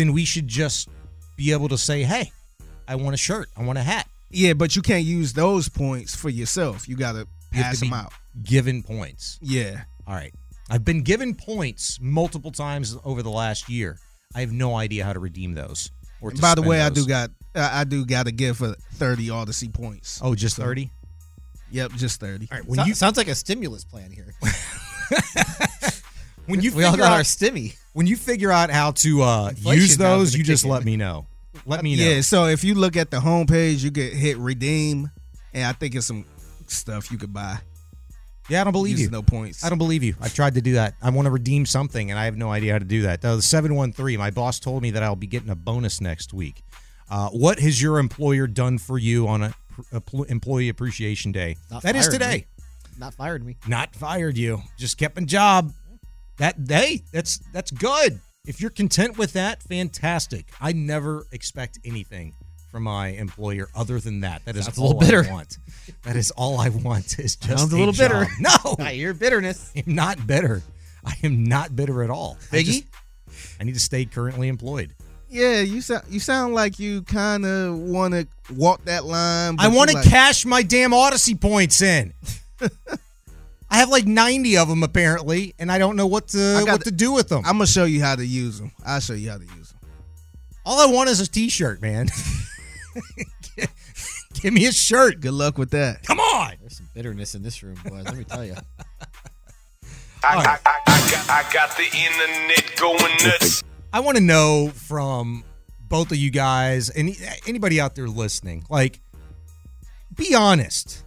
then 0.00 0.12
we 0.12 0.24
should 0.24 0.48
just 0.48 0.88
be 1.36 1.52
able 1.52 1.68
to 1.68 1.78
say, 1.78 2.02
"Hey, 2.02 2.32
I 2.88 2.94
want 2.96 3.14
a 3.14 3.18
shirt, 3.18 3.48
I 3.56 3.62
want 3.62 3.78
a 3.78 3.82
hat." 3.82 4.08
Yeah, 4.30 4.52
but 4.54 4.74
you 4.76 4.82
can't 4.82 5.04
use 5.04 5.32
those 5.32 5.68
points 5.68 6.14
for 6.14 6.28
yourself. 6.30 6.88
You 6.88 6.96
got 6.96 7.12
to 7.12 7.18
You 7.52 7.62
pass 7.62 7.80
them 7.80 7.92
out. 7.92 8.12
Given 8.42 8.82
points. 8.82 9.38
Yeah. 9.42 9.82
All 10.06 10.14
right. 10.14 10.32
I've 10.70 10.84
been 10.84 11.02
given 11.02 11.34
points 11.34 11.98
multiple 12.00 12.52
times 12.52 12.96
over 13.04 13.22
the 13.22 13.30
last 13.30 13.68
year. 13.68 13.98
I 14.34 14.40
have 14.40 14.52
no 14.52 14.76
idea 14.76 15.04
how 15.04 15.12
to 15.12 15.18
redeem 15.18 15.54
those. 15.54 15.90
Or 16.20 16.30
to 16.30 16.40
by 16.40 16.54
the 16.54 16.60
spend 16.62 16.68
way, 16.68 16.80
I 16.80 16.90
do 16.90 17.06
got 17.06 17.30
I 17.54 17.80
I 17.80 17.84
do 17.84 18.04
got 18.06 18.28
a 18.28 18.32
gift 18.32 18.60
for 18.60 18.74
thirty 18.94 19.28
Audacy 19.28 19.72
points. 19.72 20.20
Oh, 20.22 20.34
just 20.34 20.56
So- 20.56 20.62
30? 20.62 20.90
Yep, 21.72 21.92
just 21.92 22.20
thirty. 22.20 22.48
All 22.50 22.58
right, 22.58 22.66
When 22.68 22.86
you, 22.86 22.94
sounds 22.94 23.16
like 23.16 23.28
a 23.28 23.34
stimulus 23.34 23.84
plan 23.84 24.10
here. 24.12 24.34
when 26.50 26.60
you 26.60 26.72
we 26.74 26.84
all 26.84 26.92
figure 26.92 27.04
got 27.04 27.12
out- 27.12 27.18
our 27.18 27.22
stimmy. 27.22 27.76
When 27.92 28.06
you 28.06 28.16
figure 28.16 28.52
out 28.52 28.70
how 28.70 28.92
to 28.92 29.22
uh, 29.22 29.52
use 29.62 29.96
those, 29.96 30.36
you 30.36 30.44
just 30.44 30.64
let 30.64 30.84
me 30.84 30.96
know. 30.96 31.26
Let 31.66 31.82
me 31.82 31.96
know. 31.96 32.04
Yeah, 32.04 32.20
so 32.20 32.46
if 32.46 32.62
you 32.62 32.74
look 32.74 32.96
at 32.96 33.10
the 33.10 33.18
homepage, 33.18 33.82
you 33.82 33.90
could 33.90 34.12
hit 34.12 34.38
redeem, 34.38 35.10
and 35.52 35.64
I 35.64 35.72
think 35.72 35.96
it's 35.96 36.06
some 36.06 36.24
stuff 36.68 37.10
you 37.10 37.18
could 37.18 37.32
buy. 37.32 37.58
Yeah, 38.48 38.60
I 38.60 38.64
don't 38.64 38.72
believe 38.72 38.98
Using 38.98 39.06
you. 39.06 39.10
No 39.10 39.22
points. 39.22 39.64
I 39.64 39.68
don't 39.68 39.78
believe 39.78 40.02
you. 40.02 40.14
I've 40.20 40.34
tried 40.34 40.54
to 40.54 40.60
do 40.60 40.74
that. 40.74 40.94
I 41.00 41.10
want 41.10 41.26
to 41.26 41.30
redeem 41.30 41.66
something, 41.66 42.10
and 42.10 42.18
I 42.18 42.24
have 42.24 42.36
no 42.36 42.50
idea 42.50 42.72
how 42.72 42.78
to 42.80 42.84
do 42.84 43.02
that. 43.02 43.24
Uh, 43.24 43.36
the 43.36 43.42
713, 43.42 44.18
my 44.18 44.30
boss 44.30 44.58
told 44.58 44.82
me 44.82 44.90
that 44.92 45.02
I'll 45.02 45.14
be 45.16 45.28
getting 45.28 45.50
a 45.50 45.54
bonus 45.54 46.00
next 46.00 46.32
week. 46.32 46.62
Uh, 47.08 47.28
what 47.30 47.60
has 47.60 47.80
your 47.80 47.98
employer 47.98 48.46
done 48.46 48.78
for 48.78 48.98
you 48.98 49.28
on 49.28 49.42
a, 49.42 49.54
a 49.92 50.02
employee 50.28 50.68
appreciation 50.68 51.30
day? 51.32 51.56
Not 51.70 51.82
that 51.82 51.94
is 51.96 52.08
today. 52.08 52.36
me. 52.38 52.46
Not 52.98 53.14
fired 53.14 53.44
me. 53.44 53.56
Not 53.68 53.94
fired 53.94 54.36
you. 54.36 54.62
Just 54.76 54.98
kept 54.98 55.16
a 55.18 55.22
job. 55.22 55.72
That 56.40 56.64
day, 56.64 57.02
that's 57.12 57.38
that's 57.52 57.70
good. 57.70 58.18
If 58.46 58.60
you're 58.62 58.70
content 58.70 59.18
with 59.18 59.34
that, 59.34 59.62
fantastic. 59.62 60.46
I 60.60 60.72
never 60.72 61.26
expect 61.32 61.78
anything 61.84 62.32
from 62.72 62.84
my 62.84 63.08
employer 63.08 63.68
other 63.76 64.00
than 64.00 64.20
that. 64.20 64.42
That 64.46 64.56
is 64.56 64.64
Sounds 64.64 64.78
a 64.78 64.80
all 64.80 64.86
little 64.88 65.00
bitter. 65.00 65.24
I 65.28 65.32
want. 65.32 65.58
That 66.04 66.16
is 66.16 66.30
all 66.30 66.58
I 66.58 66.70
want. 66.70 67.18
Is 67.18 67.36
just 67.36 67.42
Sounds 67.58 67.72
a 67.72 67.76
little 67.76 67.92
job. 67.92 68.10
bitter. 68.10 68.26
No, 68.40 68.76
I 68.78 68.94
hear 68.94 69.12
bitterness. 69.12 69.70
I'm 69.76 69.94
not 69.94 70.26
bitter. 70.26 70.62
I 71.04 71.14
am 71.22 71.44
not 71.44 71.76
bitter 71.76 72.02
at 72.02 72.10
all. 72.10 72.38
I, 72.52 72.56
Figgy? 72.56 72.64
just- 72.64 72.84
I 73.60 73.64
need 73.64 73.74
to 73.74 73.80
stay 73.80 74.06
currently 74.06 74.48
employed. 74.48 74.94
Yeah, 75.28 75.60
you 75.60 75.80
sound 75.82 76.04
you 76.08 76.18
sound 76.20 76.54
like 76.54 76.78
you 76.80 77.02
kind 77.02 77.44
of 77.44 77.76
want 77.78 78.14
to 78.14 78.26
walk 78.54 78.84
that 78.86 79.04
line. 79.04 79.56
I 79.58 79.68
want 79.68 79.90
to 79.90 79.96
like- 79.96 80.08
cash 80.08 80.44
my 80.46 80.62
damn 80.62 80.90
Audacy 80.92 81.38
points 81.38 81.82
in. 81.82 82.14
I 83.70 83.76
have 83.78 83.88
like 83.88 84.06
90 84.06 84.56
of 84.56 84.68
them 84.68 84.82
apparently, 84.82 85.54
and 85.58 85.70
I 85.70 85.78
don't 85.78 85.96
know 85.96 86.06
what 86.06 86.28
to 86.28 86.56
I 86.58 86.64
got 86.64 86.72
what 86.72 86.84
to 86.84 86.90
do 86.90 87.12
with 87.12 87.28
them. 87.28 87.44
I'm 87.44 87.54
gonna 87.54 87.66
show 87.66 87.84
you 87.84 88.02
how 88.02 88.16
to 88.16 88.26
use 88.26 88.58
them. 88.58 88.72
I'll 88.84 89.00
show 89.00 89.14
you 89.14 89.30
how 89.30 89.38
to 89.38 89.44
use 89.44 89.70
them. 89.70 89.78
All 90.66 90.80
I 90.80 90.92
want 90.92 91.08
is 91.08 91.20
a 91.20 91.26
T-shirt, 91.28 91.80
man. 91.80 92.08
Give 94.34 94.52
me 94.52 94.66
a 94.66 94.72
shirt. 94.72 95.20
Good 95.20 95.32
luck 95.32 95.58
with 95.58 95.70
that. 95.70 96.02
Come 96.04 96.18
on. 96.20 96.54
There's 96.60 96.76
some 96.78 96.88
bitterness 96.94 97.34
in 97.34 97.42
this 97.42 97.62
room, 97.62 97.76
boys. 97.84 98.04
Let 98.04 98.16
me 98.16 98.24
tell 98.24 98.44
you. 98.44 98.54
I, 100.22 100.36
I, 100.36 100.58
I, 100.66 100.78
I, 100.86 101.10
got, 101.10 101.30
I 101.30 101.52
got 101.52 101.76
the 101.76 101.84
internet 101.84 102.76
going 102.76 103.16
nuts. 103.26 103.62
I 103.92 104.00
want 104.00 104.16
to 104.18 104.22
know 104.22 104.68
from 104.68 105.44
both 105.88 106.10
of 106.10 106.16
you 106.18 106.30
guys 106.30 106.90
and 106.90 107.14
anybody 107.46 107.80
out 107.80 107.94
there 107.94 108.08
listening, 108.08 108.64
like, 108.70 109.00
be 110.14 110.34
honest. 110.34 111.04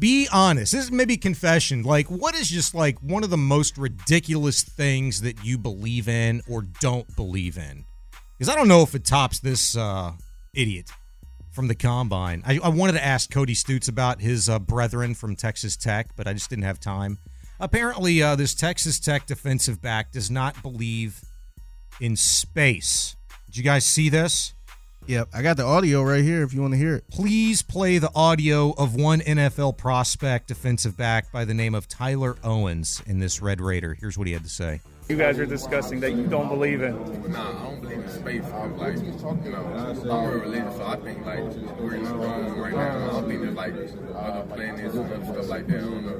Be 0.00 0.26
honest. 0.32 0.72
This 0.72 0.84
is 0.84 0.90
maybe 0.90 1.18
confession. 1.18 1.82
Like, 1.82 2.06
what 2.06 2.34
is 2.34 2.48
just 2.48 2.74
like 2.74 2.98
one 3.00 3.22
of 3.22 3.28
the 3.28 3.36
most 3.36 3.76
ridiculous 3.76 4.62
things 4.62 5.20
that 5.20 5.44
you 5.44 5.58
believe 5.58 6.08
in 6.08 6.40
or 6.48 6.62
don't 6.62 7.14
believe 7.16 7.58
in? 7.58 7.84
Because 8.38 8.50
I 8.50 8.56
don't 8.56 8.66
know 8.66 8.80
if 8.80 8.94
it 8.94 9.04
tops 9.04 9.40
this 9.40 9.76
uh, 9.76 10.12
idiot 10.54 10.90
from 11.52 11.68
the 11.68 11.74
combine. 11.74 12.42
I, 12.46 12.58
I 12.64 12.68
wanted 12.70 12.92
to 12.92 13.04
ask 13.04 13.30
Cody 13.30 13.52
Stoots 13.52 13.88
about 13.88 14.22
his 14.22 14.48
uh, 14.48 14.58
brethren 14.58 15.14
from 15.14 15.36
Texas 15.36 15.76
Tech, 15.76 16.08
but 16.16 16.26
I 16.26 16.32
just 16.32 16.48
didn't 16.48 16.64
have 16.64 16.80
time. 16.80 17.18
Apparently, 17.60 18.22
uh, 18.22 18.36
this 18.36 18.54
Texas 18.54 18.98
Tech 18.98 19.26
defensive 19.26 19.82
back 19.82 20.12
does 20.12 20.30
not 20.30 20.62
believe 20.62 21.20
in 22.00 22.16
space. 22.16 23.16
Did 23.44 23.58
you 23.58 23.62
guys 23.62 23.84
see 23.84 24.08
this? 24.08 24.54
Yep, 25.10 25.30
I 25.34 25.42
got 25.42 25.56
the 25.56 25.64
audio 25.64 26.04
right 26.04 26.22
here 26.22 26.44
if 26.44 26.54
you 26.54 26.60
want 26.60 26.74
to 26.74 26.78
hear 26.78 26.94
it. 26.94 27.04
Please 27.10 27.62
play 27.62 27.98
the 27.98 28.12
audio 28.14 28.70
of 28.78 28.94
one 28.94 29.18
NFL 29.18 29.76
prospect 29.76 30.46
defensive 30.46 30.96
back 30.96 31.32
by 31.32 31.44
the 31.44 31.52
name 31.52 31.74
of 31.74 31.88
Tyler 31.88 32.36
Owens 32.44 33.02
in 33.06 33.18
this 33.18 33.42
Red 33.42 33.60
Raider. 33.60 33.94
Here's 33.94 34.16
what 34.16 34.28
he 34.28 34.34
had 34.34 34.44
to 34.44 34.48
say. 34.48 34.82
You 35.10 35.16
guys 35.16 35.40
are 35.40 35.44
discussing 35.46 35.98
that 36.00 36.12
you 36.12 36.24
don't 36.28 36.48
believe 36.48 36.82
in. 36.82 36.94
Nah, 37.32 37.50
I 37.50 37.64
don't 37.64 37.80
believe 37.80 37.98
in 37.98 38.08
space. 38.10 38.44
I'm 38.54 38.78
like, 38.78 38.94
you 38.94 39.50
know, 39.50 40.08
I'm 40.08 40.30
real 40.30 40.38
religious, 40.38 40.76
so 40.76 40.86
I 40.86 40.96
think 40.98 41.26
like 41.26 41.40
we're 41.80 41.94
in 41.96 42.04
the 42.04 42.14
wrong 42.14 42.56
right 42.56 42.72
now. 42.72 43.18
I 43.18 43.22
think 43.22 43.42
there's 43.42 43.56
like 43.56 43.74
other 44.14 44.46
planets 44.46 44.94
and 44.94 45.12
other 45.12 45.24
stuff 45.24 45.48
like 45.48 45.66
that. 45.66 45.78
I 45.78 45.80
don't 45.80 46.06
know. 46.06 46.12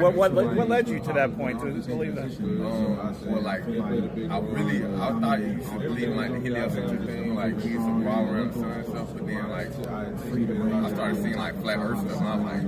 What 0.00 0.14
what 0.14 0.32
led- 0.32 0.56
what 0.56 0.66
led 0.70 0.88
you 0.88 0.98
to 0.98 1.12
that 1.12 1.36
point 1.36 1.60
to 1.60 1.66
believe 1.66 2.14
that? 2.14 2.24
Um, 2.40 2.96
well, 3.26 3.42
like, 3.42 3.64
I 3.64 3.68
really, 3.68 4.86
I 4.86 5.20
thought 5.20 5.40
you 5.40 5.62
should 5.62 5.82
believe 5.82 6.08
in, 6.08 6.16
like 6.16 6.32
the 6.32 6.40
heliocentric 6.40 7.02
thing, 7.02 7.34
like 7.34 7.54
we 7.58 7.68
get 7.68 7.80
some 7.80 8.02
raw 8.02 8.20
around 8.20 8.54
the 8.54 8.60
sun 8.60 8.70
and 8.70 8.86
stuff, 8.86 9.08
but 9.12 9.26
then 9.26 9.50
like 9.50 9.68
I 9.68 10.90
started 10.94 11.16
seeing 11.22 11.36
like 11.36 11.60
flat 11.60 11.78
Earth 11.80 12.00
stuff, 12.00 12.18
and 12.18 12.28
I'm 12.28 12.44
like, 12.46 12.62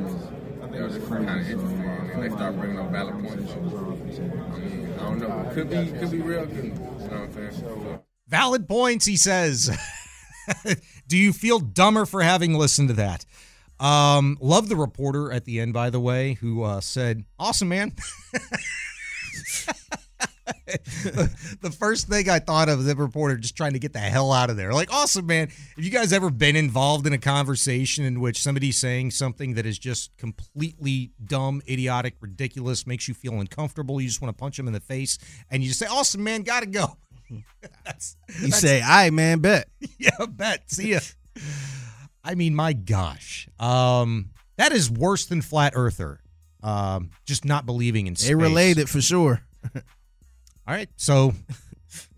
know, 0.71 0.89
this 0.89 1.09
kind 1.09 1.29
of 1.29 1.51
interesting, 1.51 1.81
and 1.81 2.11
then 2.11 2.21
they 2.21 2.31
start 2.31 2.57
bringing 2.57 2.79
up 2.79 2.91
valid 2.91 3.15
points. 3.25 3.53
I 3.53 3.57
mean, 4.59 4.95
I 4.99 5.03
don't 5.03 5.19
know, 5.19 5.51
could 5.53 5.71
be, 5.71 5.87
could 5.99 6.11
be 6.11 6.21
real, 6.21 6.47
could, 6.47 6.65
you 6.65 6.73
know 6.73 6.81
what 6.81 7.13
I'm 7.13 7.33
saying? 7.33 7.53
So, 7.53 8.03
Valid 8.29 8.69
points, 8.69 9.07
he 9.07 9.17
says. 9.17 9.71
Do 11.09 11.17
you 11.17 11.33
feel 11.33 11.59
dumber 11.59 12.05
for 12.05 12.23
having 12.23 12.55
listened 12.55 12.89
to 12.89 12.95
that? 12.95 13.25
Um, 13.81 14.37
love 14.41 14.69
the 14.69 14.77
reporter 14.77 15.33
at 15.33 15.45
the 15.45 15.61
end, 15.61 15.73
by 15.73 15.91
the 15.91 16.01
way, 16.01 16.35
who 16.35 16.63
uh, 16.63 16.81
said, 16.81 17.25
"Awesome, 17.39 17.69
man." 17.69 17.93
the, 21.61 21.75
first 21.77 22.09
thing 22.09 22.29
I 22.29 22.39
thought 22.39 22.69
of 22.69 22.85
the 22.85 22.95
reporter 22.97 23.37
just 23.37 23.57
trying 23.57 23.73
to 23.73 23.79
get 23.79 23.93
the 23.93 23.99
hell 23.99 24.33
out 24.33 24.51
of 24.51 24.57
there. 24.57 24.73
Like, 24.73 24.93
awesome, 24.93 25.27
man. 25.27 25.49
Have 25.49 25.85
you 25.85 25.91
guys 25.91 26.13
ever 26.13 26.31
been 26.31 26.57
involved 26.57 27.07
in 27.07 27.13
a 27.13 27.19
conversation 27.19 28.05
in 28.05 28.21
which 28.21 28.41
somebody's 28.41 28.77
saying 28.77 29.11
something 29.13 29.55
that 29.55 29.67
is 29.67 29.79
just 29.79 30.17
completely 30.17 31.13
dumb, 31.25 31.63
idiotic, 31.69 32.17
ridiculous, 32.21 32.87
makes 32.87 33.09
you 33.09 33.15
feel 33.15 33.35
uncomfortable? 33.35 34.01
You 34.01 34.09
just 34.09 34.23
want 34.23 34.37
to 34.37 34.41
punch 34.41 34.57
them 34.57 34.67
in 34.67 34.73
the 34.73 34.81
face, 34.81 35.19
and 35.51 35.63
you 35.63 35.69
just 35.69 35.81
say, 35.81 35.87
"Awesome, 35.87 36.25
man, 36.25 36.43
gotta 36.43 36.67
go." 36.67 36.97
that's, 37.85 38.17
You 38.41 38.51
say, 38.51 38.81
"All 38.81 38.89
right, 38.89 39.13
man, 39.13 39.41
bet." 39.41 39.69
yeah, 39.99 40.11
bet. 40.29 40.71
See 40.71 40.93
ya. 40.93 41.01
I 42.25 42.35
mean, 42.35 42.55
my 42.55 42.73
gosh, 42.73 43.49
um, 43.59 44.31
that 44.57 44.73
is 44.73 44.91
worse 44.91 45.27
than 45.27 45.43
flat 45.43 45.73
earther. 45.77 46.21
Um, 46.63 47.11
just 47.25 47.45
not 47.45 47.67
believing 47.67 48.07
in 48.07 48.17
space. 48.17 48.29
They 48.29 48.35
related 48.35 48.89
for 48.89 49.01
sure. 49.01 49.43
All 50.69 50.75
right, 50.75 50.91
so 50.97 51.33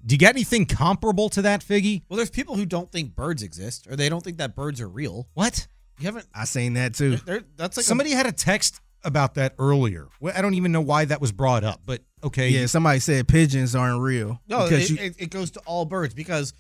do 0.05 0.13
you 0.15 0.19
get 0.19 0.35
anything 0.35 0.67
comparable 0.67 1.29
to 1.31 1.43
that, 1.43 1.61
Figgy? 1.61 2.03
Well, 2.09 2.17
there's 2.17 2.31
people 2.31 2.57
who 2.57 2.67
don't 2.67 2.91
think 2.91 3.15
birds 3.15 3.45
exist, 3.45 3.87
or 3.89 3.95
they 3.95 4.09
don't 4.09 4.25
think 4.25 4.39
that 4.39 4.57
birds 4.57 4.81
are 4.81 4.89
real. 4.89 5.29
What? 5.35 5.69
You 6.01 6.07
haven't? 6.07 6.27
I 6.35 6.47
seen 6.47 6.73
that 6.75 6.95
too. 6.95 7.17
There, 7.19 7.43
that's 7.57 7.77
like 7.77 7.87
Somebody 7.87 8.11
had 8.11 8.27
a 8.27 8.33
text 8.33 8.81
about 9.05 9.35
that 9.35 9.55
earlier. 9.61 10.09
Well, 10.21 10.35
I 10.37 10.43
don't 10.43 10.55
even 10.55 10.73
know 10.73 10.81
why 10.81 11.05
that 11.05 11.21
was 11.21 11.31
brought 11.31 11.63
up, 11.63 11.83
but 11.87 12.01
okay. 12.25 12.49
Yeah, 12.49 12.67
somebody 12.67 12.99
said 12.99 13.29
pigeons 13.29 13.77
aren't 13.77 14.01
real. 14.03 14.41
No, 14.49 14.65
it, 14.67 14.91
you- 14.91 14.97
it, 14.99 15.15
it 15.19 15.31
goes 15.31 15.53
to 15.53 15.61
all 15.61 15.85
birds 15.85 16.13
because, 16.13 16.53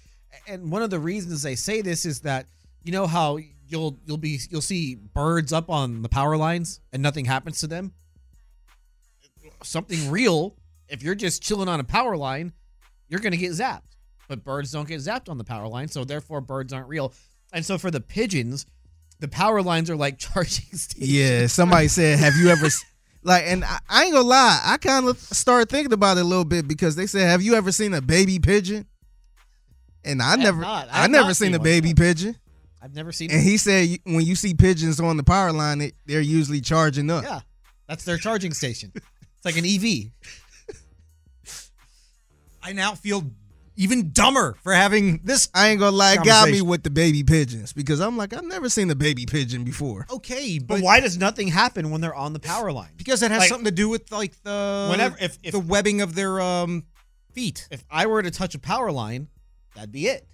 and 0.46 0.70
one 0.70 0.82
of 0.82 0.90
the 0.90 1.00
reasons 1.00 1.42
they 1.42 1.56
say 1.56 1.80
this 1.82 2.06
is 2.06 2.20
that 2.20 2.46
you 2.84 2.92
know 2.92 3.08
how 3.08 3.38
you'll 3.66 3.98
you'll 4.06 4.16
be 4.16 4.38
you'll 4.48 4.60
see 4.60 4.94
birds 4.94 5.52
up 5.52 5.68
on 5.68 6.02
the 6.02 6.08
power 6.08 6.36
lines 6.36 6.80
and 6.92 7.02
nothing 7.02 7.24
happens 7.24 7.58
to 7.60 7.66
them. 7.66 7.94
Something 9.64 10.08
real. 10.10 10.54
If 10.90 11.02
you're 11.02 11.14
just 11.14 11.42
chilling 11.42 11.68
on 11.68 11.80
a 11.80 11.84
power 11.84 12.16
line, 12.16 12.52
you're 13.08 13.20
gonna 13.20 13.36
get 13.36 13.52
zapped. 13.52 13.82
But 14.28 14.44
birds 14.44 14.70
don't 14.70 14.88
get 14.88 15.00
zapped 15.00 15.28
on 15.28 15.38
the 15.38 15.44
power 15.44 15.66
line, 15.66 15.88
so 15.88 16.04
therefore 16.04 16.40
birds 16.40 16.72
aren't 16.72 16.88
real. 16.88 17.12
And 17.52 17.64
so 17.64 17.78
for 17.78 17.90
the 17.90 18.00
pigeons, 18.00 18.66
the 19.18 19.28
power 19.28 19.62
lines 19.62 19.90
are 19.90 19.96
like 19.96 20.18
charging 20.18 20.76
stations. 20.76 21.10
Yeah, 21.10 21.46
somebody 21.46 21.88
said, 21.88 22.18
"Have 22.18 22.34
you 22.36 22.48
ever 22.48 22.68
like?" 23.22 23.44
And 23.46 23.64
I, 23.64 23.78
I 23.88 24.04
ain't 24.04 24.14
gonna 24.14 24.26
lie, 24.28 24.60
I 24.64 24.76
kind 24.76 25.08
of 25.08 25.18
started 25.18 25.68
thinking 25.68 25.92
about 25.92 26.16
it 26.16 26.20
a 26.20 26.24
little 26.24 26.44
bit 26.44 26.68
because 26.68 26.96
they 26.96 27.06
said, 27.06 27.28
"Have 27.28 27.42
you 27.42 27.54
ever 27.54 27.72
seen 27.72 27.94
a 27.94 28.00
baby 28.00 28.38
pigeon?" 28.38 28.86
And 30.04 30.22
I, 30.22 30.30
have 30.30 30.38
never. 30.38 30.64
I 30.64 30.86
I, 30.90 31.06
never 31.08 31.34
seen 31.34 31.46
seen 31.48 31.54
a 31.54 31.58
one. 31.58 31.64
baby 31.64 31.94
pigeon. 31.94 32.36
I've 32.82 32.94
never 32.94 33.12
seen. 33.12 33.30
And 33.30 33.42
he 33.42 33.56
said, 33.58 33.98
when 34.04 34.24
you 34.24 34.34
see 34.34 34.54
pigeons 34.54 34.98
on 35.00 35.16
the 35.18 35.22
power 35.22 35.52
line, 35.52 35.78
they, 35.78 35.92
they're 36.06 36.20
usually 36.20 36.60
charging 36.60 37.10
up. 37.10 37.24
Yeah. 37.24 37.40
That's 37.86 38.04
their 38.04 38.16
charging 38.16 38.54
station. 38.54 38.92
It's 38.94 39.44
like 39.44 39.58
an 39.58 39.66
EV. 39.66 40.12
I 42.62 42.72
now 42.72 42.94
feel 42.94 43.24
even 43.76 44.10
dumber 44.12 44.56
for 44.62 44.72
having 44.74 45.20
this. 45.24 45.48
I 45.54 45.68
ain't 45.68 45.80
gonna 45.80 45.96
lie, 45.96 46.16
got 46.16 46.50
me 46.50 46.60
with 46.60 46.82
the 46.82 46.90
baby 46.90 47.22
pigeons 47.22 47.72
because 47.72 48.00
I'm 48.00 48.16
like, 48.16 48.32
I've 48.34 48.44
never 48.44 48.68
seen 48.68 48.90
a 48.90 48.94
baby 48.94 49.24
pigeon 49.26 49.64
before. 49.64 50.06
Okay, 50.10 50.58
But, 50.58 50.76
but, 50.76 50.82
why 50.82 51.00
does 51.00 51.16
nothing 51.16 51.48
happen 51.48 51.90
when 51.90 52.00
they're 52.00 52.14
on 52.14 52.32
the 52.32 52.40
power 52.40 52.72
line? 52.72 52.90
because 52.96 53.22
it 53.22 53.30
has 53.30 53.40
Like, 53.40 53.48
something 53.48 53.64
to 53.64 53.70
do 53.70 53.88
with 53.88 54.10
like 54.12 54.32
the 54.42 54.88
Whenever- 54.90 55.16
if- 55.20 55.38
if- 55.42 55.52
the 55.52 55.60
webbing 55.60 56.00
of 56.02 56.14
their 56.14 56.40
um 56.40 56.84
feet. 57.32 57.68
If 57.70 57.84
I 57.90 58.06
were 58.06 58.22
to 58.22 58.30
touch 58.30 58.54
a 58.54 58.58
power 58.58 58.90
line, 58.92 59.28
that'd 59.74 59.92
be 59.92 60.08
it. 60.08 60.26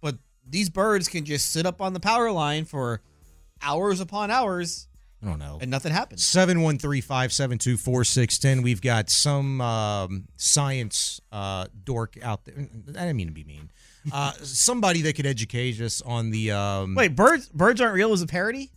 But 0.00 0.16
these 0.48 0.70
birds 0.70 1.08
can 1.08 1.24
just 1.24 1.50
sit 1.50 1.66
up 1.66 1.82
on 1.82 1.92
the 1.92 2.00
power 2.00 2.30
line 2.30 2.64
for 2.64 3.02
hours 3.60 4.00
upon 4.00 4.30
hours 4.30 4.86
I 5.22 5.26
don't 5.26 5.38
know. 5.40 5.58
and 5.60 5.70
nothing 5.70 5.90
happens. 5.92 6.22
713-572-4610. 6.22 8.62
We've 8.62 8.80
got 8.80 9.10
some 9.10 9.60
um, 9.60 10.28
science 10.36 11.20
uh, 11.32 11.66
dork 11.84 12.16
out 12.22 12.44
there. 12.44 12.54
I 12.58 12.62
didn't 12.92 13.16
mean 13.16 13.26
to 13.28 13.32
be 13.32 13.44
mean. 13.44 13.70
Uh, 14.12 14.32
somebody 14.42 15.02
that 15.02 15.14
could 15.16 15.26
educate 15.26 15.80
us 15.80 16.00
on 16.02 16.30
the 16.30 16.52
um, 16.52 16.94
Wait, 16.94 17.16
birds 17.16 17.48
birds 17.48 17.80
aren't 17.80 17.94
real 17.94 18.12
is 18.12 18.22
a 18.22 18.26
parody? 18.26 18.70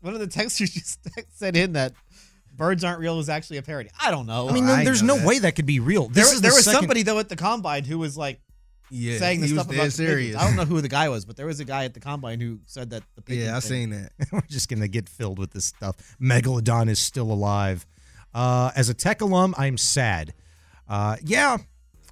One 0.00 0.14
of 0.14 0.20
the 0.20 0.26
texters 0.28 0.72
just 0.72 1.00
said 1.36 1.56
in 1.56 1.72
that 1.74 1.92
birds 2.56 2.82
aren't 2.84 3.00
real 3.00 3.16
was 3.16 3.28
actually 3.28 3.58
a 3.58 3.62
parody. 3.62 3.90
I 4.02 4.10
don't 4.10 4.26
know. 4.26 4.48
I 4.48 4.52
mean, 4.52 4.64
I 4.64 4.84
there's 4.84 5.02
know 5.02 5.14
no 5.14 5.20
that. 5.20 5.28
way 5.28 5.38
that 5.40 5.54
could 5.56 5.66
be 5.66 5.80
real. 5.80 6.08
there 6.08 6.24
This 6.24 6.32
is 6.34 6.40
there 6.40 6.50
the 6.52 6.56
was 6.56 6.64
second- 6.64 6.80
somebody 6.80 7.02
though 7.02 7.18
at 7.18 7.28
the 7.28 7.36
combine 7.36 7.84
who 7.84 7.98
was 7.98 8.16
like 8.16 8.40
Yeah, 8.90 9.18
saying 9.18 9.40
the 9.40 9.46
he 9.48 9.52
was 9.52 9.62
stuff 9.62 9.74
about 9.74 9.92
serious. 9.92 10.36
I 10.36 10.44
don't 10.46 10.56
know 10.56 10.64
who 10.64 10.80
the 10.80 10.88
guy 10.88 11.08
was, 11.08 11.24
but 11.24 11.36
there 11.36 11.46
was 11.46 11.60
a 11.60 11.64
guy 11.64 11.84
at 11.84 11.94
the 11.94 12.00
combine 12.00 12.40
who 12.40 12.60
said 12.66 12.90
that 12.90 13.02
the 13.16 13.22
pigeon 13.22 13.44
Yeah, 13.46 13.56
I 13.56 13.60
seen 13.60 13.90
that. 13.90 14.12
We're 14.32 14.40
just 14.48 14.68
going 14.68 14.80
to 14.80 14.88
get 14.88 15.08
filled 15.08 15.38
with 15.38 15.50
this 15.52 15.66
stuff. 15.66 15.96
Megalodon 16.20 16.88
is 16.88 16.98
still 16.98 17.30
alive. 17.30 17.86
Uh, 18.34 18.70
as 18.76 18.88
a 18.88 18.94
tech 18.94 19.20
alum, 19.20 19.54
I'm 19.58 19.76
sad. 19.78 20.32
Uh, 20.88 21.16
yeah, 21.22 21.58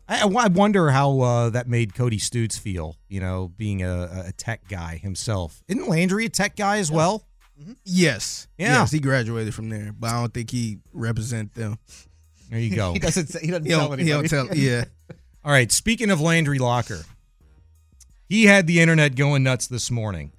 I, 0.09 0.23
I 0.23 0.49
wonder 0.49 0.91
how 0.91 1.21
uh, 1.21 1.51
that 1.51 1.69
made 1.69 1.95
Cody 1.95 2.19
Stoots 2.19 2.59
feel, 2.59 2.97
you 3.09 3.21
know, 3.21 3.53
being 3.57 3.83
a, 3.83 4.25
a 4.29 4.33
tech 4.33 4.69
guy 4.69 4.97
himself. 4.97 5.63
Isn't 5.69 5.89
Landry 5.89 6.27
a 6.27 6.29
tech 6.29 6.57
guy 6.57 6.79
as 6.79 6.91
well? 6.91 7.27
Yes. 7.85 8.49
Yeah. 8.59 8.81
Yes, 8.81 8.91
he 8.93 9.01
graduated 9.01 9.55
from 9.55 9.71
there, 9.71 9.93
but 9.99 10.11
I 10.11 10.21
don't 10.21 10.33
think 10.35 10.51
he 10.51 10.79
represent 10.93 11.55
them. 11.55 11.79
There 12.49 12.61
you 12.61 12.77
go. 12.77 12.93
He 12.93 13.01
doesn't 13.01 13.27
say, 13.27 13.41
he 13.41 13.49
doesn't 13.49 13.65
He 13.65 13.71
tell 13.71 13.89
don't, 13.89 13.99
he 13.99 14.13
anybody. 14.13 14.29
don't 14.29 14.47
tell. 14.47 14.57
Yeah. 14.57 14.85
All 15.47 15.53
right. 15.53 15.71
Speaking 15.71 16.11
of 16.11 16.21
Landry 16.21 16.59
Locker, 16.59 17.03
he 18.29 18.47
had 18.47 18.67
the 18.67 18.81
internet 18.81 19.15
going 19.15 19.45
nuts 19.45 19.69
this 19.69 19.93
morning. 19.93 20.33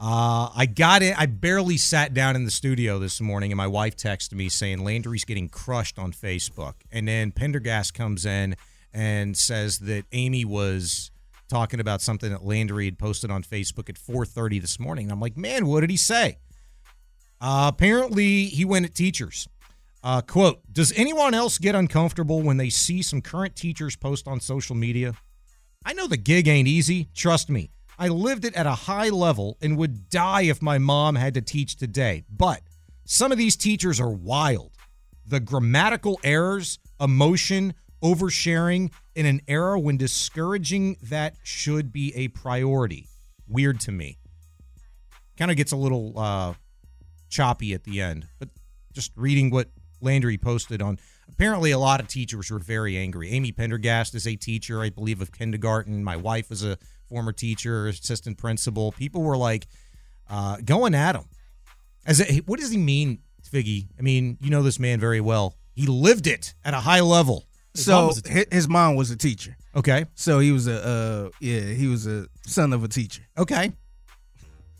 Uh, 0.00 0.48
I 0.56 0.64
got 0.64 1.02
it. 1.02 1.14
I 1.18 1.26
barely 1.26 1.76
sat 1.76 2.14
down 2.14 2.36
in 2.36 2.46
the 2.46 2.50
studio 2.50 2.98
this 2.98 3.20
morning, 3.20 3.52
and 3.52 3.58
my 3.58 3.66
wife 3.66 3.98
texted 3.98 4.32
me 4.32 4.48
saying 4.48 4.82
Landry's 4.82 5.26
getting 5.26 5.50
crushed 5.50 5.98
on 5.98 6.10
Facebook. 6.10 6.72
And 6.90 7.06
then 7.06 7.32
Pendergast 7.32 7.92
comes 7.92 8.24
in 8.24 8.56
and 8.94 9.36
says 9.36 9.80
that 9.80 10.06
Amy 10.12 10.46
was 10.46 11.10
talking 11.48 11.78
about 11.78 12.00
something 12.00 12.30
that 12.30 12.42
Landry 12.42 12.86
had 12.86 12.98
posted 12.98 13.30
on 13.30 13.42
Facebook 13.42 13.90
at 13.90 13.98
4:30 13.98 14.58
this 14.58 14.80
morning. 14.80 15.04
And 15.04 15.12
I'm 15.12 15.20
like, 15.20 15.36
man, 15.36 15.66
what 15.66 15.82
did 15.82 15.90
he 15.90 15.98
say? 15.98 16.38
Uh, 17.42 17.70
apparently, 17.74 18.46
he 18.46 18.64
went 18.64 18.86
at 18.86 18.94
teachers. 18.94 19.48
Uh, 20.06 20.20
quote, 20.20 20.60
does 20.72 20.92
anyone 20.92 21.34
else 21.34 21.58
get 21.58 21.74
uncomfortable 21.74 22.40
when 22.40 22.58
they 22.58 22.68
see 22.68 23.02
some 23.02 23.20
current 23.20 23.56
teachers 23.56 23.96
post 23.96 24.28
on 24.28 24.38
social 24.38 24.76
media? 24.76 25.12
I 25.84 25.94
know 25.94 26.06
the 26.06 26.16
gig 26.16 26.46
ain't 26.46 26.68
easy. 26.68 27.08
Trust 27.12 27.50
me. 27.50 27.72
I 27.98 28.06
lived 28.06 28.44
it 28.44 28.54
at 28.54 28.68
a 28.68 28.70
high 28.70 29.08
level 29.08 29.58
and 29.60 29.76
would 29.76 30.08
die 30.08 30.42
if 30.42 30.62
my 30.62 30.78
mom 30.78 31.16
had 31.16 31.34
to 31.34 31.42
teach 31.42 31.74
today. 31.74 32.22
But 32.30 32.60
some 33.04 33.32
of 33.32 33.38
these 33.38 33.56
teachers 33.56 33.98
are 33.98 34.12
wild. 34.12 34.70
The 35.26 35.40
grammatical 35.40 36.20
errors, 36.22 36.78
emotion, 37.00 37.74
oversharing 38.00 38.92
in 39.16 39.26
an 39.26 39.40
era 39.48 39.76
when 39.80 39.96
discouraging 39.96 40.98
that 41.02 41.34
should 41.42 41.92
be 41.92 42.14
a 42.14 42.28
priority. 42.28 43.08
Weird 43.48 43.80
to 43.80 43.90
me. 43.90 44.18
Kind 45.36 45.50
of 45.50 45.56
gets 45.56 45.72
a 45.72 45.76
little 45.76 46.16
uh, 46.16 46.54
choppy 47.28 47.74
at 47.74 47.82
the 47.82 48.00
end, 48.00 48.28
but 48.38 48.50
just 48.92 49.10
reading 49.16 49.50
what 49.50 49.68
Landry 50.06 50.38
posted 50.38 50.80
on. 50.80 50.98
Apparently, 51.28 51.72
a 51.72 51.78
lot 51.78 52.00
of 52.00 52.06
teachers 52.06 52.50
were 52.50 52.60
very 52.60 52.96
angry. 52.96 53.30
Amy 53.32 53.50
Pendergast 53.52 54.14
is 54.14 54.26
a 54.26 54.36
teacher, 54.36 54.80
I 54.80 54.90
believe, 54.90 55.20
of 55.20 55.32
kindergarten. 55.32 56.04
My 56.04 56.16
wife 56.16 56.48
was 56.48 56.64
a 56.64 56.78
former 57.08 57.32
teacher, 57.32 57.88
assistant 57.88 58.38
principal. 58.38 58.92
People 58.92 59.22
were 59.22 59.36
like 59.36 59.66
uh, 60.30 60.58
going 60.64 60.94
at 60.94 61.16
him. 61.16 61.24
As 62.06 62.20
a, 62.20 62.36
what 62.46 62.60
does 62.60 62.70
he 62.70 62.78
mean, 62.78 63.18
Figgy? 63.42 63.88
I 63.98 64.02
mean, 64.02 64.38
you 64.40 64.50
know 64.50 64.62
this 64.62 64.78
man 64.78 65.00
very 65.00 65.20
well. 65.20 65.56
He 65.74 65.86
lived 65.86 66.26
it 66.28 66.54
at 66.64 66.72
a 66.72 66.80
high 66.80 67.00
level. 67.00 67.44
So 67.74 68.12
hi- 68.26 68.46
his 68.50 68.68
mom 68.68 68.94
was 68.94 69.10
a 69.10 69.16
teacher. 69.16 69.56
Okay. 69.74 70.06
So 70.14 70.38
he 70.38 70.52
was 70.52 70.66
a 70.66 70.86
uh 70.86 71.30
yeah, 71.40 71.60
he 71.60 71.88
was 71.88 72.06
a 72.06 72.26
son 72.46 72.72
of 72.72 72.82
a 72.84 72.88
teacher. 72.88 73.22
Okay. 73.36 73.72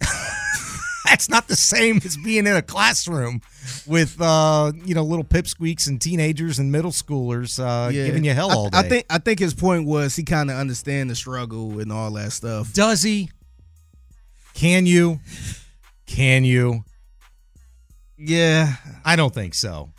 That's 1.11 1.29
not 1.29 1.49
the 1.49 1.57
same 1.57 2.01
as 2.05 2.17
being 2.17 2.47
in 2.47 2.57
a 2.57 2.63
classroom 2.63 3.41
with 3.87 4.21
uh, 4.21 4.73
you 4.85 4.95
know 4.95 5.03
little 5.05 5.25
pipsqueaks 5.25 5.87
and 5.89 6.01
teenagers 6.01 6.59
and 6.59 6.71
middle 6.73 6.91
schoolers 6.91 7.59
uh, 7.59 7.91
Yeah. 7.91 8.07
giving 8.07 8.25
you 8.25 8.33
hell 8.33 8.51
I- 8.51 8.55
all 8.55 8.71
day. 8.71 8.79
I 8.79 8.83
think 8.83 9.07
I 9.11 9.19
think 9.19 9.39
his 9.39 9.55
point 9.55 9.87
was 9.87 10.17
he 10.17 10.23
kind 10.25 10.51
of 10.51 10.57
understand 10.57 11.09
the 11.11 11.15
struggle 11.15 11.79
and 11.81 11.91
all 11.93 12.11
that 12.13 12.33
stuff. 12.33 12.73
Does 12.73 13.03
he? 13.03 13.31
Can 14.55 14.87
you? 14.87 15.21
Can 16.07 16.45
you? 16.45 16.85
Yeah, 18.19 18.75
I 19.05 19.15
don't 19.17 19.35
think 19.35 19.55
so. 19.55 19.91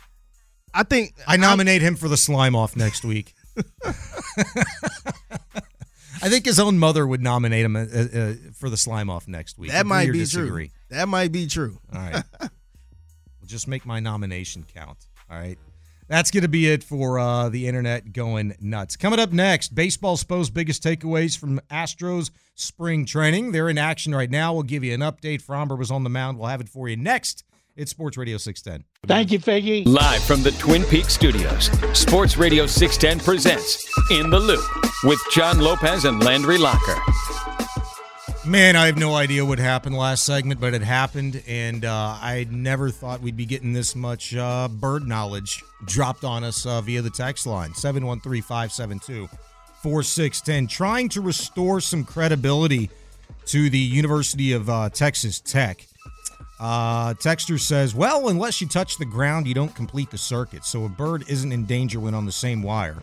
I 0.74 0.82
think 0.82 1.14
I 1.26 1.36
nominate 1.36 1.82
him 1.82 1.94
for 1.96 2.08
the 2.08 2.16
slime 2.16 2.56
off 2.56 2.76
next 2.76 3.04
week. 3.04 3.34
I 6.22 6.28
think 6.28 6.44
his 6.44 6.58
own 6.58 6.78
mother 6.78 7.06
would 7.06 7.22
nominate 7.22 7.64
him 7.64 7.76
uh, 7.76 7.80
uh, 7.80 8.32
for 8.54 8.70
the 8.70 8.76
slime 8.76 9.10
off 9.10 9.28
next 9.28 9.58
week. 9.58 9.70
that 9.70 9.80
Agree 9.80 9.88
might 9.88 10.12
be 10.12 10.18
disagree? 10.20 10.68
true. 10.68 10.96
That 10.96 11.08
might 11.08 11.32
be 11.32 11.46
true. 11.46 11.78
All 11.92 12.00
right. 12.00 12.24
we'll 12.40 13.46
just 13.46 13.68
make 13.68 13.84
my 13.86 14.00
nomination 14.00 14.64
count. 14.74 15.06
All 15.30 15.38
right. 15.38 15.58
That's 16.08 16.30
going 16.30 16.42
to 16.42 16.48
be 16.48 16.68
it 16.70 16.82
for 16.82 17.18
uh, 17.18 17.50
the 17.50 17.68
internet 17.68 18.12
going 18.14 18.56
nuts. 18.60 18.96
Coming 18.96 19.18
up 19.20 19.30
next, 19.30 19.74
baseball 19.74 20.16
Spo's 20.16 20.48
biggest 20.48 20.82
takeaways 20.82 21.38
from 21.38 21.60
Astros 21.70 22.30
spring 22.54 23.04
training. 23.04 23.52
They're 23.52 23.68
in 23.68 23.76
action 23.76 24.14
right 24.14 24.30
now. 24.30 24.54
We'll 24.54 24.62
give 24.62 24.82
you 24.82 24.94
an 24.94 25.00
update. 25.00 25.42
Framber 25.44 25.76
was 25.78 25.90
on 25.90 26.04
the 26.04 26.10
mound. 26.10 26.38
We'll 26.38 26.48
have 26.48 26.62
it 26.62 26.68
for 26.68 26.88
you 26.88 26.96
next. 26.96 27.44
It's 27.76 27.90
Sports 27.90 28.16
Radio 28.16 28.38
610. 28.38 28.84
Thank 29.06 29.30
you, 29.30 29.38
Figgy. 29.38 29.86
Live 29.86 30.24
from 30.24 30.42
the 30.42 30.50
Twin 30.52 30.82
Peaks 30.84 31.12
studios, 31.14 31.66
Sports 31.96 32.36
Radio 32.36 32.66
610 32.66 33.24
presents 33.24 33.86
In 34.10 34.30
the 34.30 34.40
Loop 34.40 34.87
with 35.04 35.20
John 35.30 35.60
Lopez 35.60 36.04
and 36.04 36.22
Landry 36.24 36.58
Locker. 36.58 36.96
Man, 38.44 38.76
I 38.76 38.86
have 38.86 38.96
no 38.96 39.14
idea 39.14 39.44
what 39.44 39.58
happened 39.58 39.96
last 39.96 40.24
segment, 40.24 40.60
but 40.60 40.74
it 40.74 40.82
happened, 40.82 41.42
and 41.46 41.84
uh, 41.84 42.16
I 42.20 42.46
never 42.50 42.90
thought 42.90 43.20
we'd 43.20 43.36
be 43.36 43.44
getting 43.44 43.72
this 43.72 43.94
much 43.94 44.34
uh, 44.34 44.68
bird 44.68 45.06
knowledge 45.06 45.62
dropped 45.84 46.24
on 46.24 46.42
us 46.44 46.64
uh, 46.64 46.80
via 46.80 47.02
the 47.02 47.10
text 47.10 47.46
line 47.46 47.74
713 47.74 48.42
572 48.42 49.28
4610. 49.82 50.66
Trying 50.66 51.08
to 51.10 51.20
restore 51.20 51.80
some 51.80 52.04
credibility 52.04 52.90
to 53.46 53.70
the 53.70 53.78
University 53.78 54.52
of 54.52 54.68
uh, 54.68 54.88
Texas 54.88 55.40
Tech. 55.40 55.86
Uh, 56.58 57.14
Texter 57.14 57.60
says, 57.60 57.94
Well, 57.94 58.28
unless 58.28 58.60
you 58.60 58.66
touch 58.66 58.98
the 58.98 59.04
ground, 59.04 59.46
you 59.46 59.54
don't 59.54 59.74
complete 59.74 60.10
the 60.10 60.18
circuit. 60.18 60.64
So 60.64 60.84
a 60.84 60.88
bird 60.88 61.24
isn't 61.28 61.52
in 61.52 61.66
danger 61.66 62.00
when 62.00 62.14
on 62.14 62.26
the 62.26 62.32
same 62.32 62.62
wire 62.62 63.02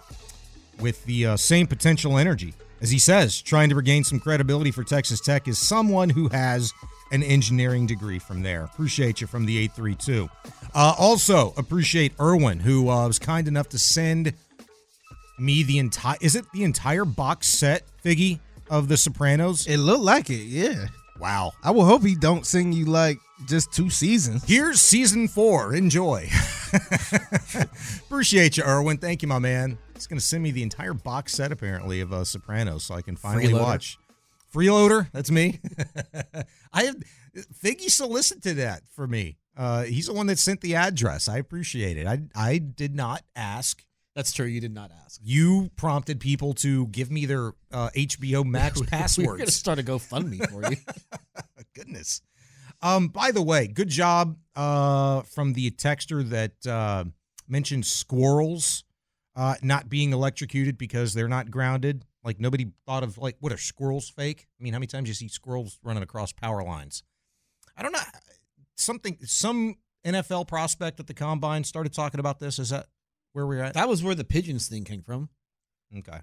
with 0.79 1.03
the 1.05 1.25
uh, 1.25 1.37
same 1.37 1.67
potential 1.67 2.17
energy. 2.17 2.53
As 2.81 2.91
he 2.91 2.99
says, 2.99 3.41
trying 3.41 3.69
to 3.69 3.75
regain 3.75 4.03
some 4.03 4.19
credibility 4.19 4.71
for 4.71 4.83
Texas 4.83 5.19
Tech 5.21 5.47
is 5.47 5.57
someone 5.57 6.09
who 6.09 6.27
has 6.29 6.73
an 7.11 7.23
engineering 7.23 7.87
degree 7.87 8.19
from 8.19 8.43
there. 8.43 8.63
Appreciate 8.63 9.21
you 9.21 9.27
from 9.27 9.45
the 9.45 9.57
832. 9.57 10.29
Uh, 10.73 10.93
also, 10.97 11.53
appreciate 11.57 12.13
Irwin, 12.19 12.59
who 12.59 12.89
uh, 12.89 13.07
was 13.07 13.19
kind 13.19 13.47
enough 13.47 13.69
to 13.69 13.79
send 13.79 14.33
me 15.39 15.63
the 15.63 15.77
entire. 15.79 16.17
Is 16.21 16.35
it 16.35 16.45
the 16.53 16.63
entire 16.63 17.05
box 17.05 17.47
set, 17.47 17.83
Figgy, 18.03 18.39
of 18.69 18.87
The 18.87 18.97
Sopranos? 18.97 19.67
It 19.67 19.77
looked 19.77 20.03
like 20.03 20.29
it, 20.29 20.43
yeah. 20.45 20.87
Wow. 21.19 21.53
I 21.63 21.71
will 21.71 21.85
hope 21.85 22.03
he 22.03 22.15
don't 22.15 22.45
sing 22.45 22.73
you 22.73 22.85
like 22.85 23.17
just 23.47 23.71
two 23.71 23.89
seasons. 23.89 24.43
Here's 24.43 24.81
season 24.81 25.27
four. 25.27 25.73
Enjoy. 25.73 26.29
Appreciate 28.05 28.57
you, 28.57 28.63
Irwin. 28.63 28.97
Thank 28.97 29.21
you, 29.21 29.27
my 29.27 29.39
man. 29.39 29.77
He's 29.95 30.07
going 30.07 30.19
to 30.19 30.25
send 30.25 30.43
me 30.43 30.51
the 30.51 30.61
entire 30.61 30.93
box 30.93 31.33
set, 31.33 31.51
apparently, 31.51 32.01
of 32.01 32.14
uh, 32.14 32.24
Sopranos 32.25 32.83
so 32.83 32.93
I 32.95 33.01
can 33.01 33.15
finally 33.15 33.48
Freeloader. 33.48 33.61
watch. 33.61 33.98
Freeloader, 34.53 35.09
that's 35.11 35.32
me. 35.32 35.59
I 36.74 36.83
have 36.83 36.95
Figgy 37.64 37.90
solicited 37.90 38.57
that 38.57 38.83
for 38.93 39.07
me. 39.07 39.38
Uh, 39.57 39.83
he's 39.83 40.07
the 40.07 40.14
one 40.14 40.27
that 40.27 40.40
sent 40.40 40.61
the 40.61 40.75
address. 40.75 41.27
I 41.27 41.38
appreciate 41.38 41.98
it. 41.98 42.07
I 42.07 42.19
I 42.35 42.57
did 42.59 42.95
not 42.95 43.24
ask. 43.35 43.83
That's 44.15 44.32
true. 44.32 44.45
You 44.45 44.61
did 44.61 44.74
not 44.74 44.91
ask. 45.03 45.19
You 45.24 45.69
prompted 45.75 46.22
people 46.22 46.53
to 46.56 46.88
give 46.88 47.11
me 47.11 47.25
their 47.25 47.51
uh, 47.72 47.90
HBO 47.95 48.45
Max 48.45 48.75
We 48.80 48.85
were 48.85 48.90
passwords. 48.90 49.27
going 49.27 49.45
to 49.45 49.51
start 49.51 49.80
a 49.80 49.83
GoFundMe 49.83 50.49
for 50.49 50.69
you. 50.72 50.77
Goodness. 51.74 52.22
Um, 52.82 53.09
by 53.09 53.32
the 53.32 53.41
way, 53.41 53.67
good 53.67 53.90
job 53.90 54.38
uh, 54.56 55.24
from 55.24 55.51
the 55.51 55.72
texter 55.72 56.24
that 56.30 56.65
uh, 56.65 57.03
mentioned 57.49 57.85
squirrels 57.85 58.84
uh, 59.35 59.55
not 59.61 59.89
being 59.89 60.14
electrocuted 60.14 60.77
because 60.77 61.14
they're 61.14 61.27
not 61.27 61.51
grounded. 61.51 62.05
Like 62.23 62.39
nobody 62.39 62.67
thought 62.85 63.03
of 63.03 63.17
like 63.17 63.38
what 63.39 63.51
are 63.51 63.57
squirrels 63.57 64.09
fake? 64.09 64.47
I 64.59 64.64
mean, 64.64 64.73
how 64.73 64.80
many 64.80 64.88
times 64.88 65.07
you 65.07 65.14
see 65.14 65.27
squirrels 65.27 65.80
running 65.83 66.03
across 66.03 66.31
power 66.31 66.64
lines? 66.64 67.03
I 67.77 67.83
don't 67.83 67.91
know. 67.91 67.99
Something 68.75 69.17
some 69.23 69.75
NFL 70.05 70.47
prospect 70.47 70.99
at 70.99 71.07
the 71.07 71.14
combine 71.14 71.64
started 71.64 71.93
talking 71.93 72.19
about 72.19 72.39
this. 72.39 72.59
Is 72.59 72.69
that 72.69 72.88
where 73.33 73.45
we're 73.45 73.61
at? 73.61 73.73
That 73.73 73.89
was 73.89 74.03
where 74.03 74.15
the 74.15 74.23
pigeons 74.23 74.67
thing 74.67 74.83
came 74.83 75.01
from. 75.01 75.30
Okay. 75.95 76.19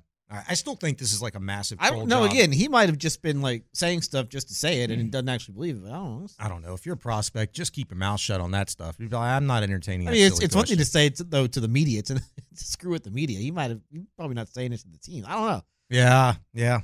I 0.49 0.55
still 0.55 0.77
think 0.77 0.99
this 0.99 1.13
is 1.13 1.21
like 1.21 1.35
a 1.35 1.41
massive. 1.41 1.79
I 1.81 1.91
don't 1.91 2.09
know. 2.09 2.23
job. 2.23 2.33
Again, 2.33 2.53
he 2.53 2.69
might 2.69 2.89
have 2.89 2.99
just 2.99 3.21
been 3.23 3.43
like 3.43 3.65
saying 3.75 4.03
stuff 4.03 4.29
just 4.29 4.49
to 4.49 4.55
say 4.55 4.83
it 4.83 4.91
and 4.91 5.11
doesn't 5.11 5.29
actually 5.29 5.55
believe 5.55 5.77
it. 5.77 5.89
I 5.89 5.93
don't 5.93 6.21
know. 6.21 6.27
I 6.39 6.49
don't 6.49 6.63
know. 6.63 6.73
If 6.75 6.87
you're 6.87 6.95
a 6.95 6.99
prospect, 6.99 7.55
just 7.55 7.73
keep 7.73 7.91
your 7.91 7.99
mouth 7.99 8.21
shut 8.21 8.41
on 8.41 8.53
that 8.53 8.71
stuff. 8.71 8.97
Like, 8.99 9.13
I'm 9.13 9.47
not 9.47 9.63
entertaining. 9.63 10.09
I 10.09 10.13
mean, 10.13 10.27
it's, 10.27 10.41
it's 10.41 10.57
one 10.57 10.65
thing 10.65 10.79
to 10.79 10.85
say 10.85 11.07
it 11.07 11.17
to, 11.17 11.25
though 11.25 11.47
to 11.47 11.61
the 11.61 11.69
media. 11.69 11.99
It's, 11.99 12.11
it's 12.51 12.67
screw 12.67 12.93
with 12.93 13.05
the 13.05 13.11
media. 13.11 13.39
He 13.39 13.51
might 13.51 13.71
have. 13.71 13.81
Probably 14.17 14.35
not 14.35 14.49
saying 14.49 14.73
it 14.73 14.81
to 14.81 14.89
the 14.89 14.99
team. 14.99 15.25
I 15.27 15.35
don't 15.35 15.47
know. 15.47 15.63
Yeah, 15.91 16.35
yeah. 16.55 16.81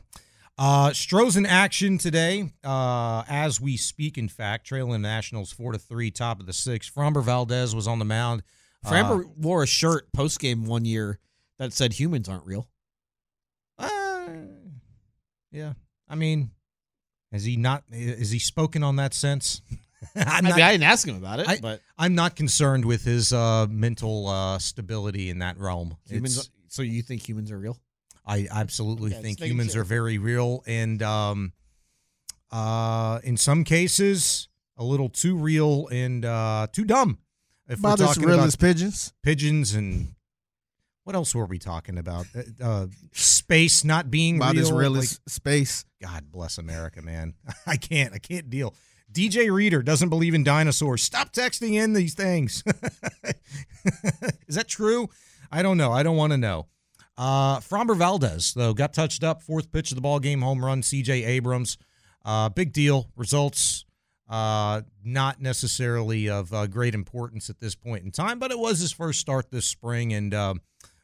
Uh, 0.58 0.92
Stros 0.92 1.36
in 1.36 1.46
action 1.46 1.98
today, 1.98 2.52
uh, 2.64 3.22
as 3.28 3.60
we 3.60 3.76
speak. 3.76 4.18
In 4.18 4.28
fact, 4.28 4.66
trailing 4.66 4.92
the 4.92 4.98
Nationals 4.98 5.52
four 5.52 5.72
to 5.72 5.78
three, 5.78 6.10
top 6.10 6.40
of 6.40 6.46
the 6.46 6.52
sixth. 6.52 6.92
Framber 6.94 7.22
Valdez 7.22 7.74
was 7.74 7.86
on 7.86 7.98
the 8.00 8.04
mound. 8.04 8.42
Uh, 8.84 8.90
Framber 8.90 9.24
wore 9.36 9.62
a 9.62 9.66
shirt 9.66 10.12
post 10.12 10.40
game 10.40 10.66
one 10.66 10.84
year 10.84 11.20
that 11.58 11.72
said 11.72 11.92
humans 11.92 12.28
aren't 12.28 12.44
real. 12.44 12.66
Yeah, 15.50 15.72
I 16.08 16.14
mean, 16.14 16.50
has 17.32 17.44
he 17.44 17.56
not? 17.56 17.84
Is 17.90 18.30
he 18.30 18.38
spoken 18.38 18.82
on 18.82 18.96
that 18.96 19.14
sense? 19.14 19.62
I 20.16 20.38
I'm 20.38 20.44
mean, 20.44 20.52
I 20.54 20.72
didn't 20.72 20.84
ask 20.84 21.06
him 21.08 21.16
about 21.16 21.40
it, 21.40 21.48
I, 21.48 21.58
but 21.60 21.80
I'm 21.98 22.14
not 22.14 22.36
concerned 22.36 22.84
with 22.84 23.04
his 23.04 23.32
uh, 23.32 23.66
mental 23.68 24.28
uh, 24.28 24.58
stability 24.58 25.28
in 25.30 25.38
that 25.40 25.58
realm. 25.58 25.96
humans. 26.08 26.36
It's- 26.38 26.50
so 26.70 26.82
you 26.82 27.00
think 27.02 27.26
humans 27.26 27.50
are 27.50 27.58
real? 27.58 27.78
I 28.26 28.46
absolutely 28.50 29.12
Okay, 29.12 29.22
think 29.22 29.40
humans 29.40 29.72
sure. 29.72 29.80
are 29.80 29.84
very 29.86 30.18
real, 30.18 30.62
and 30.66 31.02
um, 31.02 31.52
uh, 32.52 33.20
in 33.24 33.36
some 33.38 33.64
cases, 33.64 34.48
a 34.76 34.84
little 34.84 35.08
too 35.08 35.34
real 35.36 35.88
and 35.88 36.24
uh, 36.26 36.66
too 36.70 36.84
dumb. 36.84 37.18
If 37.68 37.78
About 37.78 37.98
we're 37.98 38.04
as 38.04 38.10
talking 38.10 38.28
real 38.28 38.34
about 38.36 38.46
as 38.48 38.56
pigeons. 38.56 39.12
pigeons 39.22 39.74
and 39.74 40.14
what 41.08 41.14
else 41.14 41.34
were 41.34 41.46
we 41.46 41.58
talking 41.58 41.96
about? 41.96 42.26
Uh, 42.36 42.42
uh, 42.62 42.86
space 43.12 43.82
not 43.82 44.10
being 44.10 44.36
About 44.36 44.52
real. 44.56 44.62
as 44.62 44.70
real 44.72 44.90
like- 44.90 45.04
as 45.04 45.20
space. 45.26 45.86
God 46.02 46.30
bless 46.30 46.58
America, 46.58 47.00
man. 47.00 47.32
I 47.66 47.78
can't. 47.78 48.12
I 48.12 48.18
can't 48.18 48.50
deal. 48.50 48.74
DJ 49.10 49.50
Reader 49.50 49.82
doesn't 49.82 50.10
believe 50.10 50.34
in 50.34 50.44
dinosaurs. 50.44 51.02
Stop 51.02 51.32
texting 51.32 51.82
in 51.82 51.94
these 51.94 52.12
things. 52.12 52.62
Is 54.46 54.54
that 54.56 54.68
true? 54.68 55.08
I 55.50 55.62
don't 55.62 55.78
know. 55.78 55.92
I 55.92 56.02
don't 56.02 56.18
want 56.18 56.32
to 56.32 56.36
know. 56.36 56.66
Uh, 57.16 57.58
Framber 57.60 57.96
Valdez, 57.96 58.52
though, 58.52 58.74
got 58.74 58.92
touched 58.92 59.24
up. 59.24 59.40
Fourth 59.42 59.72
pitch 59.72 59.90
of 59.90 59.94
the 59.94 60.02
ball 60.02 60.20
game, 60.20 60.42
home 60.42 60.62
run. 60.62 60.82
CJ 60.82 61.26
Abrams. 61.26 61.78
Uh, 62.22 62.50
big 62.50 62.74
deal. 62.74 63.08
Results 63.16 63.86
uh, 64.28 64.82
not 65.02 65.40
necessarily 65.40 66.28
of 66.28 66.52
uh, 66.52 66.66
great 66.66 66.94
importance 66.94 67.48
at 67.48 67.60
this 67.60 67.74
point 67.74 68.04
in 68.04 68.10
time, 68.10 68.38
but 68.38 68.50
it 68.50 68.58
was 68.58 68.78
his 68.80 68.92
first 68.92 69.20
start 69.20 69.50
this 69.50 69.64
spring. 69.64 70.12
And 70.12 70.34
uh, 70.34 70.52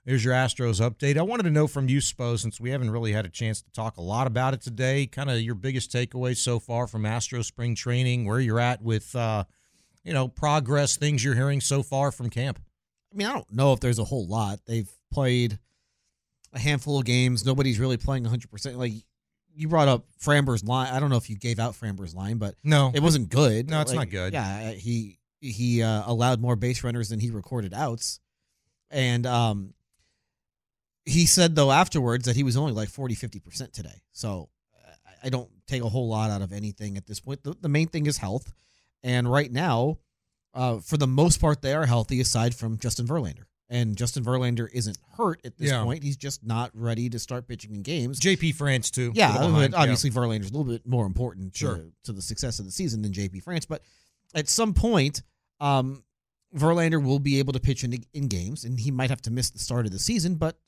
there's 0.05 0.25
your 0.25 0.35
Astros 0.35 0.81
update. 0.81 1.17
I 1.17 1.23
wanted 1.23 1.45
to 1.45 1.51
know 1.51 1.67
from 1.67 1.89
you, 1.89 1.99
Spo, 1.99 2.39
since 2.39 2.61
we 2.61 2.71
haven't 2.71 2.91
really 2.91 3.13
had 3.13 3.25
a 3.25 3.31
chance 3.31 3.63
to 3.63 3.71
talk 3.73 3.97
a 3.97 4.03
lot 4.03 4.27
about 4.27 4.53
it 4.55 4.61
today, 4.61 5.07
kind 5.07 5.31
of 5.31 5.41
your 5.41 5.55
biggest 5.55 5.91
takeaway 5.91 6.37
so 6.37 6.59
far 6.59 6.87
from 6.87 7.07
Astro 7.07 7.43
spring 7.43 7.75
training, 7.75 8.27
where 8.27 8.39
you're 8.41 8.61
at 8.61 8.83
with, 8.83 9.15
uh, 9.17 9.45
you 10.05 10.13
know, 10.13 10.29
progress, 10.29 10.97
things 10.97 11.25
you're 11.25 11.35
hearing 11.35 11.61
so 11.61 11.83
far 11.83 12.13
from 12.13 12.29
camp. 12.29 12.61
I 13.13 13.17
mean, 13.17 13.27
I 13.27 13.33
don't 13.33 13.53
know 13.53 13.73
if 13.73 13.81
there's 13.81 13.99
a 13.99 14.05
whole 14.05 14.27
lot. 14.27 14.61
They've 14.67 14.91
played 15.13 15.59
a 16.53 16.59
handful 16.59 16.99
of 16.99 17.05
games. 17.05 17.45
Nobody's 17.47 17.79
really 17.79 17.97
playing 17.97 18.25
100%. 18.25 18.77
Like 18.77 18.93
you 19.57 19.69
brought 19.69 19.89
up 19.89 20.07
Framber's 20.19 20.65
line. 20.65 20.93
I 20.93 21.01
don't 21.01 21.11
know 21.11 21.17
if 21.17 21.31
you 21.31 21.37
gave 21.37 21.59
out 21.59 21.75
Framber's 21.75 22.15
line, 22.15 22.39
but 22.39 22.57
No. 22.65 22.91
it 22.95 23.01
wasn't 23.03 23.29
good. 23.29 23.71
No, 23.71 23.81
it's 23.81 23.91
Like, 23.91 24.09
not 24.09 24.11
good. 24.11 24.33
Yeah, 24.33 24.73
he 24.73 25.19
he 25.41 25.83
uh, 25.83 26.03
allowed 26.07 26.41
more 26.41 26.57
base 26.57 26.83
runners 26.83 27.11
than 27.11 27.21
he 27.21 27.31
recorded 27.31 27.75
outs, 27.75 28.19
and 28.91 29.27
um, 29.27 29.74
he 31.07 31.27
said 31.27 31.55
though 31.55 31.71
afterwards 31.71 32.25
that 32.27 32.37
he 32.37 32.43
was 32.43 32.57
only 32.57 32.73
like 32.73 32.89
40 32.89 33.15
50 33.15 33.41
percent 33.41 33.73
today. 33.73 34.03
So 34.13 34.49
I- 35.23 35.29
don't 35.31 35.49
take 35.67 35.83
a 35.83 35.89
whole 35.89 36.09
lot 36.09 36.31
out 36.31 36.43
of 36.43 36.53
anything 36.53 36.97
at 36.99 37.07
this 37.07 37.19
point. 37.21 37.43
The, 37.43 37.55
the 37.59 37.69
main 37.69 37.89
thing 37.89 38.05
is 38.07 38.19
health, 38.19 38.53
and 39.03 39.31
right 39.31 39.51
now, 39.51 39.99
uh, 40.53 40.79
for 40.81 40.99
the 40.99 41.07
most 41.07 41.41
part, 41.41 41.63
they 41.63 41.73
are 41.73 41.87
healthy 41.87 42.21
aside 42.21 42.55
from 42.55 42.79
Justin 42.79 43.07
Verlander. 43.07 43.45
And 43.71 43.97
Justin 43.97 44.23
Verlander 44.23 44.69
isn't 44.73 44.99
hurt 45.17 45.41
at 45.47 45.57
this 45.57 45.71
Yeah. 45.71 45.83
point. 45.83 46.05
He's 46.05 46.19
just 46.19 46.45
not 46.45 46.71
ready 46.75 47.09
to 47.09 47.19
start 47.19 47.49
pitching 47.49 47.75
in 47.75 47.81
games. 47.83 48.21
JP 48.21 48.53
France, 48.55 48.91
too. 48.91 49.11
Yeah, 49.15 49.33
behind, 49.33 49.73
yeah. 49.73 49.79
obviously 49.81 50.11
Verlander's 50.11 50.51
a 50.51 50.53
little 50.53 50.71
bit 50.71 50.87
more 50.87 51.07
important 51.07 51.55
to, 51.55 51.91
to 52.05 52.13
the 52.13 52.21
success 52.23 52.59
of 52.59 52.67
the 52.67 52.71
season 52.71 53.01
than 53.01 53.13
JP 53.13 53.43
France. 53.43 53.65
But 53.65 53.81
at 54.35 54.49
some 54.51 54.75
point, 54.75 55.23
um, 55.61 56.05
Verlander 56.55 57.03
will 57.03 57.19
be 57.19 57.39
able 57.39 57.55
to 57.55 57.61
pitch 57.61 57.83
in, 57.83 58.05
in 58.13 58.29
games, 58.29 58.65
and 58.65 58.79
he 58.79 58.91
might 58.91 59.09
have 59.11 59.23
to 59.23 59.31
miss 59.31 59.49
the 59.51 59.59
start 59.59 59.87
of 59.87 59.93
the 59.93 59.99
season, 59.99 60.35
but 60.35 60.59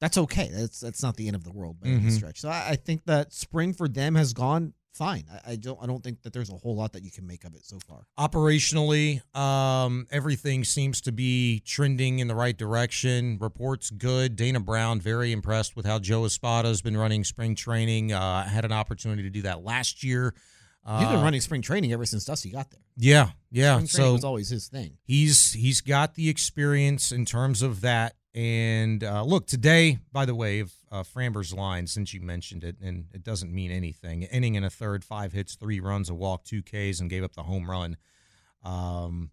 that's 0.00 0.18
okay. 0.18 0.50
That's 0.52 0.80
that's 0.80 1.02
not 1.02 1.16
the 1.16 1.26
end 1.26 1.36
of 1.36 1.44
the 1.44 1.52
world 1.52 1.80
by 1.80 1.88
any 1.88 2.00
Mhm. 2.00 2.10
stretch. 2.12 2.40
So 2.40 2.48
I, 2.48 2.70
I 2.70 2.76
think 2.76 3.04
that 3.06 3.32
spring 3.32 3.72
for 3.72 3.88
them 3.88 4.14
has 4.16 4.32
gone 4.32 4.74
fine. 4.92 5.24
I, 5.46 5.52
I 5.52 5.56
don't 5.56 5.78
I 5.82 5.86
don't 5.86 6.02
think 6.04 6.22
that 6.22 6.32
there's 6.32 6.50
a 6.50 6.54
whole 6.56 6.76
lot 6.76 6.92
that 6.92 7.02
you 7.02 7.10
can 7.10 7.26
make 7.26 7.44
of 7.44 7.54
it 7.54 7.64
so 7.64 7.78
far. 7.88 8.06
Operationally, 8.18 9.22
um, 9.36 10.06
everything 10.10 10.62
seems 10.64 11.00
to 11.02 11.12
be 11.12 11.60
trending 11.64 12.18
in 12.18 12.28
the 12.28 12.34
right 12.34 12.56
direction. 12.56 13.38
Reports 13.40 13.90
good. 13.90 14.36
Dana 14.36 14.60
Brown 14.60 15.00
very 15.00 15.32
impressed 15.32 15.74
with 15.76 15.86
how 15.86 15.98
Joe 15.98 16.24
Espada 16.24 16.68
has 16.68 16.82
been 16.82 16.96
running 16.96 17.24
spring 17.24 17.54
training. 17.54 18.12
Uh, 18.12 18.44
had 18.48 18.64
an 18.64 18.72
opportunity 18.72 19.22
to 19.22 19.30
do 19.30 19.42
that 19.42 19.64
last 19.64 20.04
year. 20.04 20.34
Uh, 20.86 21.00
He's 21.00 21.08
been 21.08 21.22
running 21.22 21.40
spring 21.40 21.62
training 21.62 21.92
ever 21.92 22.04
since 22.04 22.26
Dusty 22.26 22.50
got 22.50 22.70
there. 22.70 22.80
Yeah, 22.96 23.30
yeah. 23.50 23.76
Spring 23.76 23.86
training 23.86 23.86
so 24.10 24.14
it's 24.16 24.24
always 24.24 24.48
his 24.50 24.68
thing. 24.68 24.98
He's 25.04 25.52
he's 25.54 25.80
got 25.80 26.14
the 26.14 26.28
experience 26.28 27.10
in 27.10 27.24
terms 27.24 27.62
of 27.62 27.80
that. 27.80 28.16
And 28.34 29.04
uh, 29.04 29.22
look, 29.22 29.46
today, 29.46 29.98
by 30.12 30.24
the 30.24 30.34
way, 30.34 30.58
of 30.58 30.72
uh, 30.90 31.02
Framber's 31.04 31.54
line, 31.54 31.86
since 31.86 32.12
you 32.12 32.20
mentioned 32.20 32.64
it, 32.64 32.76
and 32.82 33.06
it 33.14 33.22
doesn't 33.22 33.54
mean 33.54 33.70
anything. 33.70 34.22
Inning 34.24 34.56
and 34.56 34.66
a 34.66 34.70
third, 34.70 35.04
five 35.04 35.32
hits, 35.32 35.54
three 35.54 35.78
runs, 35.78 36.10
a 36.10 36.14
walk, 36.14 36.44
two 36.44 36.62
Ks, 36.62 36.98
and 36.98 37.08
gave 37.08 37.22
up 37.22 37.34
the 37.34 37.44
home 37.44 37.70
run. 37.70 37.96
Um, 38.64 39.30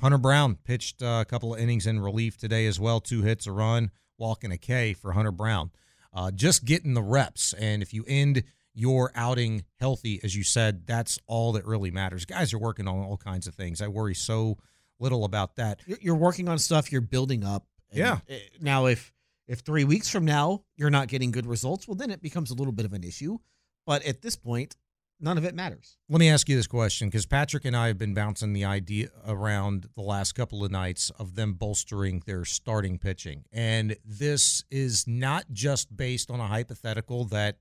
Hunter 0.00 0.18
Brown 0.18 0.56
pitched 0.56 1.02
uh, 1.02 1.20
a 1.22 1.24
couple 1.24 1.54
of 1.54 1.60
innings 1.60 1.86
in 1.86 2.00
relief 2.00 2.36
today 2.36 2.66
as 2.66 2.78
well. 2.78 3.00
Two 3.00 3.22
hits, 3.22 3.46
a 3.46 3.52
run, 3.52 3.90
walk, 4.18 4.44
and 4.44 4.52
a 4.52 4.58
K 4.58 4.92
for 4.92 5.12
Hunter 5.12 5.32
Brown. 5.32 5.70
Uh, 6.12 6.30
just 6.30 6.66
getting 6.66 6.92
the 6.92 7.02
reps. 7.02 7.54
And 7.54 7.82
if 7.82 7.94
you 7.94 8.04
end 8.06 8.42
your 8.74 9.10
outing 9.14 9.64
healthy, 9.80 10.20
as 10.22 10.36
you 10.36 10.42
said, 10.42 10.86
that's 10.86 11.18
all 11.26 11.52
that 11.52 11.64
really 11.64 11.90
matters. 11.90 12.26
Guys 12.26 12.52
are 12.52 12.58
working 12.58 12.88
on 12.88 12.98
all 12.98 13.16
kinds 13.16 13.46
of 13.46 13.54
things. 13.54 13.80
I 13.80 13.88
worry 13.88 14.14
so 14.14 14.58
little 14.98 15.24
about 15.24 15.56
that. 15.56 15.80
You're, 15.86 15.98
you're 16.00 16.14
working 16.14 16.48
on 16.48 16.58
stuff. 16.58 16.92
You're 16.92 17.00
building 17.00 17.42
up. 17.42 17.66
And, 17.94 18.20
Yeah. 18.28 18.36
uh, 18.36 18.38
Now, 18.60 18.86
if 18.86 19.12
if 19.46 19.58
three 19.60 19.84
weeks 19.84 20.08
from 20.08 20.24
now 20.24 20.64
you're 20.76 20.88
not 20.90 21.08
getting 21.08 21.30
good 21.30 21.46
results, 21.46 21.86
well, 21.86 21.94
then 21.94 22.10
it 22.10 22.22
becomes 22.22 22.50
a 22.50 22.54
little 22.54 22.72
bit 22.72 22.86
of 22.86 22.92
an 22.94 23.04
issue. 23.04 23.38
But 23.86 24.02
at 24.04 24.22
this 24.22 24.36
point, 24.36 24.76
none 25.20 25.36
of 25.36 25.44
it 25.44 25.54
matters. 25.54 25.98
Let 26.08 26.18
me 26.18 26.30
ask 26.30 26.48
you 26.48 26.56
this 26.56 26.66
question 26.66 27.08
because 27.08 27.26
Patrick 27.26 27.66
and 27.66 27.76
I 27.76 27.88
have 27.88 27.98
been 27.98 28.14
bouncing 28.14 28.54
the 28.54 28.64
idea 28.64 29.08
around 29.26 29.88
the 29.94 30.00
last 30.00 30.32
couple 30.34 30.64
of 30.64 30.70
nights 30.70 31.10
of 31.18 31.34
them 31.34 31.52
bolstering 31.54 32.22
their 32.24 32.46
starting 32.46 32.98
pitching. 32.98 33.44
And 33.52 33.96
this 34.02 34.64
is 34.70 35.06
not 35.06 35.44
just 35.52 35.94
based 35.94 36.30
on 36.30 36.40
a 36.40 36.46
hypothetical 36.46 37.26
that 37.26 37.58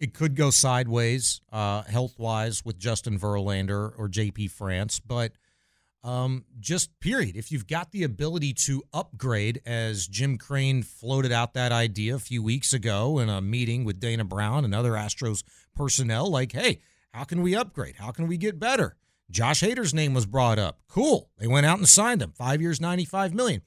it 0.00 0.14
could 0.14 0.34
go 0.34 0.48
sideways 0.50 1.42
uh, 1.52 1.82
health 1.82 2.18
wise 2.18 2.64
with 2.64 2.78
Justin 2.78 3.18
Verlander 3.18 3.92
or 3.98 4.08
JP 4.08 4.50
France, 4.50 4.98
but 4.98 5.32
um, 6.04 6.44
just 6.60 6.98
period. 7.00 7.36
If 7.36 7.50
you've 7.50 7.66
got 7.66 7.90
the 7.92 8.04
ability 8.04 8.54
to 8.54 8.82
upgrade, 8.92 9.60
as 9.66 10.06
Jim 10.06 10.38
Crane 10.38 10.82
floated 10.82 11.32
out 11.32 11.54
that 11.54 11.72
idea 11.72 12.14
a 12.14 12.20
few 12.20 12.42
weeks 12.42 12.72
ago 12.72 13.18
in 13.18 13.28
a 13.28 13.40
meeting 13.40 13.84
with 13.84 14.00
Dana 14.00 14.24
Brown 14.24 14.64
and 14.64 14.74
other 14.74 14.92
Astros 14.92 15.42
personnel, 15.74 16.30
like, 16.30 16.52
hey, 16.52 16.80
how 17.12 17.24
can 17.24 17.42
we 17.42 17.54
upgrade? 17.54 17.96
How 17.96 18.10
can 18.10 18.28
we 18.28 18.36
get 18.36 18.58
better? 18.58 18.96
Josh 19.30 19.62
Hader's 19.62 19.92
name 19.92 20.14
was 20.14 20.24
brought 20.24 20.58
up. 20.58 20.80
Cool. 20.88 21.30
They 21.38 21.46
went 21.46 21.66
out 21.66 21.78
and 21.78 21.88
signed 21.88 22.22
him. 22.22 22.32
Five 22.32 22.62
years, 22.62 22.80
95 22.80 23.34
million. 23.34 23.62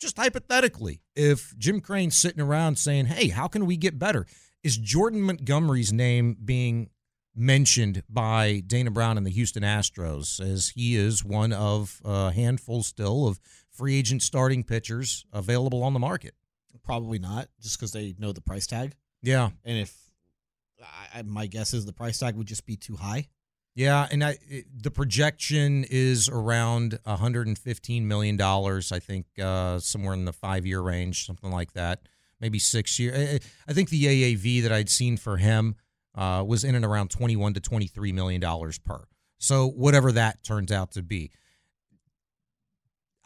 Just 0.00 0.16
hypothetically, 0.16 1.02
if 1.14 1.56
Jim 1.58 1.80
Crane's 1.80 2.16
sitting 2.16 2.40
around 2.40 2.76
saying, 2.76 3.06
hey, 3.06 3.28
how 3.28 3.46
can 3.48 3.66
we 3.66 3.76
get 3.76 3.98
better? 3.98 4.26
Is 4.62 4.76
Jordan 4.78 5.20
Montgomery's 5.20 5.92
name 5.92 6.36
being 6.42 6.88
mentioned 7.34 8.02
by 8.08 8.62
Dana 8.66 8.90
Brown 8.90 9.16
and 9.16 9.26
the 9.26 9.30
Houston 9.30 9.62
Astros 9.62 10.40
as 10.40 10.70
he 10.70 10.96
is 10.96 11.24
one 11.24 11.52
of 11.52 12.00
a 12.04 12.32
handful 12.32 12.82
still 12.82 13.26
of 13.26 13.40
free 13.70 13.96
agent 13.96 14.22
starting 14.22 14.62
pitchers 14.62 15.24
available 15.32 15.82
on 15.82 15.92
the 15.92 15.98
market? 15.98 16.34
Probably 16.84 17.18
not, 17.18 17.48
just 17.62 17.78
because 17.78 17.92
they 17.92 18.14
know 18.18 18.32
the 18.32 18.42
price 18.42 18.66
tag. 18.66 18.94
Yeah. 19.22 19.50
And 19.64 19.78
if 19.78 19.96
I, 21.14 21.22
my 21.22 21.46
guess 21.46 21.72
is 21.72 21.86
the 21.86 21.92
price 21.92 22.18
tag 22.18 22.36
would 22.36 22.46
just 22.46 22.66
be 22.66 22.76
too 22.76 22.96
high. 22.96 23.28
Yeah, 23.74 24.06
and 24.10 24.22
I 24.22 24.38
it, 24.48 24.66
the 24.82 24.90
projection 24.90 25.84
is 25.90 26.28
around 26.28 26.98
115 27.04 28.06
million 28.06 28.36
dollars. 28.36 28.92
I 28.92 29.00
think 29.00 29.26
uh, 29.42 29.80
somewhere 29.80 30.14
in 30.14 30.26
the 30.26 30.32
five 30.32 30.64
year 30.64 30.80
range, 30.80 31.26
something 31.26 31.50
like 31.50 31.72
that, 31.72 32.02
maybe 32.40 32.60
six 32.60 32.98
year. 33.00 33.14
I, 33.16 33.40
I 33.68 33.72
think 33.72 33.88
the 33.88 34.04
AAV 34.04 34.62
that 34.62 34.70
I'd 34.72 34.88
seen 34.88 35.16
for 35.16 35.38
him 35.38 35.74
uh, 36.14 36.44
was 36.46 36.64
in 36.64 36.74
and 36.74 36.84
around 36.84 37.10
21 37.10 37.54
to 37.54 37.60
23 37.60 38.12
million 38.12 38.40
dollars 38.40 38.78
per. 38.78 39.04
So 39.38 39.68
whatever 39.68 40.12
that 40.12 40.42
turns 40.44 40.72
out 40.72 40.92
to 40.92 41.02
be, 41.02 41.30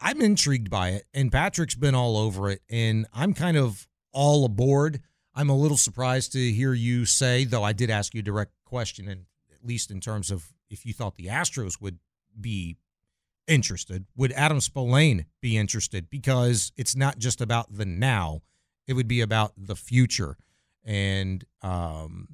I'm 0.01 0.21
intrigued 0.21 0.69
by 0.69 0.89
it, 0.89 1.05
and 1.13 1.31
Patrick's 1.31 1.75
been 1.75 1.95
all 1.95 2.17
over 2.17 2.49
it, 2.49 2.61
and 2.69 3.05
I'm 3.13 3.33
kind 3.33 3.57
of 3.57 3.87
all 4.11 4.45
aboard. 4.45 5.01
I'm 5.35 5.49
a 5.49 5.55
little 5.55 5.77
surprised 5.77 6.31
to 6.33 6.51
hear 6.51 6.73
you 6.73 7.05
say, 7.05 7.43
though 7.43 7.63
I 7.63 7.73
did 7.73 7.89
ask 7.89 8.13
you 8.13 8.19
a 8.19 8.23
direct 8.23 8.53
question, 8.65 9.07
and 9.07 9.25
at 9.53 9.65
least 9.65 9.91
in 9.91 9.99
terms 9.99 10.31
of 10.31 10.53
if 10.69 10.85
you 10.85 10.93
thought 10.93 11.17
the 11.17 11.27
Astros 11.27 11.81
would 11.81 11.99
be 12.39 12.77
interested, 13.47 14.05
would 14.15 14.31
Adam 14.33 14.59
Spolane 14.59 15.25
be 15.41 15.57
interested? 15.57 16.09
Because 16.09 16.71
it's 16.77 16.95
not 16.95 17.17
just 17.17 17.41
about 17.41 17.73
the 17.75 17.85
now; 17.85 18.41
it 18.87 18.93
would 18.93 19.07
be 19.07 19.21
about 19.21 19.53
the 19.57 19.75
future, 19.75 20.37
and 20.85 21.43
um, 21.61 22.27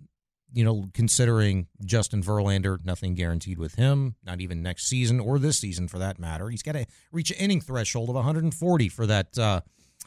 you 0.55 0.63
know, 0.63 0.85
considering 0.93 1.67
Justin 1.83 2.23
Verlander, 2.23 2.83
nothing 2.85 3.13
guaranteed 3.13 3.59
with 3.59 3.75
him, 3.75 4.15
not 4.23 4.39
even 4.39 4.63
next 4.63 4.87
season 4.87 5.19
or 5.19 5.37
this 5.37 5.59
season 5.59 5.89
for 5.89 5.99
that 5.99 6.17
matter. 6.17 6.49
He's 6.49 6.63
got 6.63 6.71
to 6.71 6.85
reach 7.11 7.29
an 7.29 7.37
inning 7.37 7.59
threshold 7.59 8.07
of 8.07 8.15
140 8.15 8.87
for 8.87 9.05
that 9.05 9.37
uh, 9.37 9.59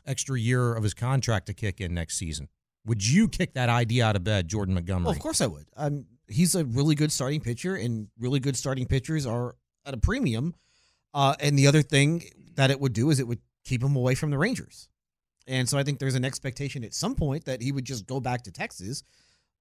extra 0.07 0.41
year 0.41 0.73
of 0.75 0.83
his 0.83 0.95
contract 0.95 1.47
to 1.47 1.55
kick 1.55 1.83
in 1.83 1.93
next 1.93 2.17
season. 2.17 2.49
Would 2.87 3.07
you 3.07 3.29
kick 3.29 3.53
that 3.53 3.69
idea 3.69 4.07
out 4.07 4.17
of 4.17 4.25
bed, 4.25 4.49
Jordan 4.49 4.73
Montgomery? 4.73 5.05
Well, 5.05 5.13
of 5.13 5.19
course 5.19 5.43
I 5.43 5.47
would. 5.47 5.67
Um, 5.77 6.07
he's 6.29 6.55
a 6.55 6.65
really 6.65 6.95
good 6.95 7.13
starting 7.13 7.43
pitcher, 7.43 7.77
and 7.77 8.09
really 8.19 8.41
good 8.41 8.57
starting 8.57 8.87
pitchers 8.87 9.27
are 9.27 9.55
at 9.85 9.93
a 9.93 9.99
premium. 9.99 10.55
Uh, 11.13 11.35
and 11.41 11.59
the 11.59 11.67
other 11.67 11.83
thing 11.83 12.25
that 12.55 12.71
it 12.71 12.81
would 12.81 12.95
do 12.95 13.11
is 13.11 13.21
it 13.21 13.29
would 13.29 13.41
keep 13.67 13.83
him 13.83 13.95
away 13.97 14.15
from 14.15 14.31
the 14.31 14.39
Rangers. 14.39 14.89
And 15.47 15.69
so 15.69 15.77
I 15.77 15.83
think 15.83 15.99
there's 15.99 16.15
an 16.15 16.25
expectation 16.25 16.85
at 16.85 16.95
some 16.95 17.15
point 17.15 17.45
that 17.45 17.61
he 17.61 17.71
would 17.71 17.85
just 17.85 18.07
go 18.07 18.19
back 18.19 18.45
to 18.45 18.51
Texas. 18.51 19.03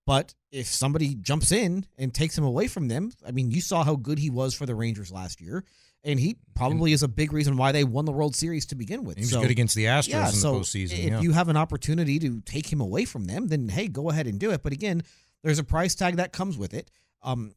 But 0.08 0.34
if 0.52 0.68
somebody 0.68 1.16
jumps 1.16 1.52
in 1.52 1.86
and 1.98 2.14
takes 2.14 2.38
him 2.38 2.46
away 2.46 2.68
from 2.68 2.88
them, 2.88 3.12
I 3.28 3.32
mean, 3.32 3.52
you 3.52 3.60
saw 3.60 3.84
how 3.84 3.98
good 3.98 4.18
he 4.20 4.30
was 4.30 4.54
for 4.56 4.66
the 4.66 4.74
Rangers 4.74 5.12
last 5.12 5.42
year, 5.42 5.66
and 6.02 6.18
he 6.18 6.38
probably 6.56 6.94
is 6.94 7.04
a 7.04 7.10
big 7.10 7.34
reason 7.34 7.58
why 7.58 7.74
they 7.74 7.84
won 7.84 8.06
the 8.06 8.14
World 8.14 8.34
Series 8.34 8.66
to 8.68 8.76
begin 8.76 9.04
with. 9.04 9.18
He 9.18 9.24
was 9.24 9.32
So- 9.32 9.42
good 9.42 9.52
against 9.52 9.76
the 9.76 9.84
Astros 9.84 10.08
yeah, 10.08 10.26
in 10.30 10.32
the 10.32 10.38
so 10.40 10.54
postseason, 10.62 10.94
If 10.94 11.00
yeah. 11.10 11.22
you 11.22 11.34
have 11.34 11.50
an 11.50 11.58
opportunity 11.58 12.20
to 12.20 12.40
take 12.40 12.72
him 12.72 12.80
away 12.80 13.04
from 13.04 13.26
them, 13.26 13.50
then 13.50 13.68
hey, 13.68 13.90
go 13.90 14.10
ahead 14.10 14.28
and 14.28 14.40
do 14.40 14.50
it. 14.52 14.64
But 14.64 14.72
again, 14.72 15.04
there's 15.44 15.60
a 15.60 15.64
price 15.66 15.94
tag 15.94 16.16
that 16.16 16.32
comes 16.32 16.58
with 16.58 16.74
it. 16.74 16.90
Um, 17.22 17.52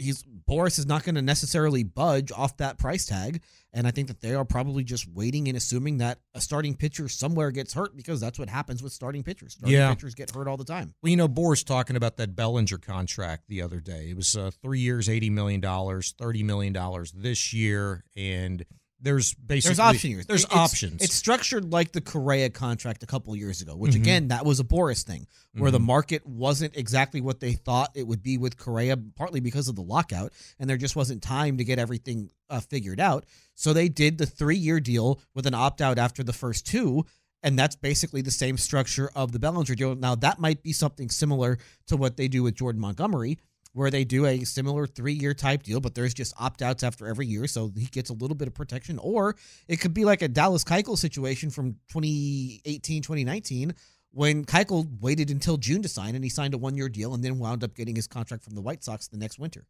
he's 0.00 0.24
Boras 0.48 0.78
is 0.78 0.86
not 0.86 1.04
going 1.04 1.14
to 1.14 1.22
necessarily 1.22 1.84
budge 1.84 2.32
off 2.32 2.56
that 2.56 2.78
price 2.78 3.06
tag, 3.06 3.42
and 3.72 3.86
I 3.86 3.90
think 3.92 4.08
that 4.08 4.20
they 4.20 4.34
are 4.34 4.44
probably 4.44 4.82
just 4.82 5.06
waiting 5.08 5.46
and 5.48 5.56
assuming 5.56 5.98
that 5.98 6.18
a 6.34 6.40
starting 6.40 6.74
pitcher 6.74 7.08
somewhere 7.08 7.50
gets 7.52 7.72
hurt 7.74 7.96
because 7.96 8.20
that's 8.20 8.38
what 8.38 8.48
happens 8.48 8.82
with 8.82 8.92
starting 8.92 9.22
pitchers. 9.22 9.52
Starting 9.52 9.74
Yeah. 9.74 9.94
pitchers 9.94 10.14
get 10.14 10.30
hurt 10.34 10.48
all 10.48 10.56
the 10.56 10.64
time. 10.64 10.94
Well, 11.02 11.10
you 11.10 11.16
know, 11.16 11.28
Boras 11.28 11.64
talking 11.64 11.94
about 11.96 12.16
that 12.16 12.34
Bellinger 12.34 12.78
contract 12.78 13.44
the 13.48 13.62
other 13.62 13.78
day. 13.80 14.10
It 14.10 14.16
was 14.16 14.36
uh, 14.36 14.50
three 14.62 14.80
years, 14.80 15.08
eighty 15.08 15.30
million 15.30 15.60
dollars, 15.60 16.14
thirty 16.18 16.42
million 16.42 16.72
dollars 16.72 17.12
this 17.12 17.52
year, 17.52 18.04
and 18.16 18.64
there's 19.02 19.34
basically 19.34 19.70
There's 19.74 19.78
option 19.80 20.10
years. 20.10 20.26
There's 20.26 20.44
it's- 20.44 20.58
options. 20.58 21.02
It's 21.02 21.14
structured 21.14 21.72
like 21.72 21.92
the 21.92 22.00
Correa 22.00 22.50
contract 22.50 23.02
a 23.02 23.06
couple 23.06 23.34
years 23.34 23.60
ago, 23.62 23.74
which 23.76 23.92
Mhm. 23.92 23.96
again, 23.96 24.28
that 24.28 24.44
was 24.44 24.60
a 24.60 24.64
Boras 24.64 25.02
thing, 25.02 25.26
where 25.54 25.70
the 25.70 25.78
Mhm. 25.78 25.84
market 25.84 26.26
wasn't 26.26 26.76
exactly 26.76 27.20
what 27.20 27.40
they 27.40 27.54
thought 27.54 27.90
it 27.94 28.06
would 28.06 28.22
be 28.22 28.36
with 28.38 28.56
Correa, 28.56 28.96
partly 28.96 29.40
because 29.40 29.68
of 29.68 29.76
the 29.76 29.82
lockout, 29.82 30.32
and 30.58 30.68
there 30.68 30.76
just 30.76 30.96
wasn't 30.96 31.22
time 31.22 31.56
to 31.58 31.64
get 31.64 31.78
everything 31.78 32.30
uh, 32.50 32.58
figured 32.60 32.98
out. 32.98 33.24
So 33.54 33.72
they 33.72 33.88
did 33.88 34.18
the 34.18 34.26
three-year 34.26 34.80
deal 34.80 35.20
with 35.34 35.46
an 35.46 35.54
opt-out 35.54 35.98
after 35.98 36.24
the 36.24 36.32
first 36.32 36.66
two. 36.66 37.04
And 37.42 37.58
that's 37.58 37.74
basically 37.74 38.20
the 38.20 38.30
same 38.30 38.58
structure 38.58 39.10
of 39.14 39.32
the 39.32 39.38
Bellinger 39.38 39.74
deal. 39.74 39.94
Now, 39.94 40.14
that 40.16 40.40
might 40.40 40.62
be 40.62 40.74
something 40.74 41.08
similar 41.08 41.56
to 41.86 41.96
what 41.96 42.18
they 42.18 42.28
do 42.28 42.42
with 42.42 42.54
Jordan 42.54 42.82
Montgomery, 42.82 43.38
where 43.72 43.90
they 43.90 44.04
do 44.04 44.26
a 44.26 44.44
similar 44.44 44.86
three 44.86 45.12
year 45.12 45.34
type 45.34 45.62
deal, 45.62 45.80
but 45.80 45.94
there's 45.94 46.14
just 46.14 46.34
opt 46.38 46.62
outs 46.62 46.82
after 46.82 47.06
every 47.06 47.26
year, 47.26 47.46
so 47.46 47.70
he 47.76 47.86
gets 47.86 48.10
a 48.10 48.14
little 48.14 48.34
bit 48.34 48.48
of 48.48 48.54
protection. 48.54 48.98
Or 48.98 49.36
it 49.68 49.80
could 49.80 49.94
be 49.94 50.04
like 50.04 50.22
a 50.22 50.28
Dallas 50.28 50.64
Keuchel 50.64 50.98
situation 50.98 51.50
from 51.50 51.72
2018, 51.88 53.02
2019, 53.02 53.74
when 54.12 54.44
Keuchel 54.44 54.88
waited 55.00 55.30
until 55.30 55.56
June 55.56 55.82
to 55.82 55.88
sign 55.88 56.14
and 56.14 56.24
he 56.24 56.30
signed 56.30 56.54
a 56.54 56.58
one 56.58 56.76
year 56.76 56.88
deal 56.88 57.14
and 57.14 57.24
then 57.24 57.38
wound 57.38 57.62
up 57.62 57.74
getting 57.74 57.94
his 57.94 58.06
contract 58.06 58.42
from 58.42 58.54
the 58.54 58.60
White 58.60 58.82
Sox 58.82 59.08
the 59.08 59.16
next 59.16 59.38
winter. 59.38 59.66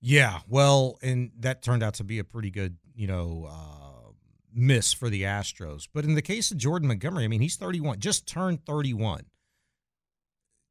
Yeah, 0.00 0.40
well, 0.48 0.98
and 1.02 1.30
that 1.40 1.62
turned 1.62 1.82
out 1.82 1.94
to 1.94 2.04
be 2.04 2.18
a 2.18 2.24
pretty 2.24 2.50
good, 2.50 2.76
you 2.94 3.06
know, 3.06 3.48
uh, 3.50 4.10
miss 4.52 4.92
for 4.92 5.08
the 5.08 5.22
Astros. 5.22 5.88
But 5.92 6.04
in 6.04 6.14
the 6.14 6.20
case 6.20 6.50
of 6.50 6.58
Jordan 6.58 6.88
Montgomery, 6.88 7.24
I 7.24 7.28
mean, 7.28 7.40
he's 7.40 7.56
31, 7.56 8.00
just 8.00 8.26
turned 8.26 8.66
31. 8.66 9.24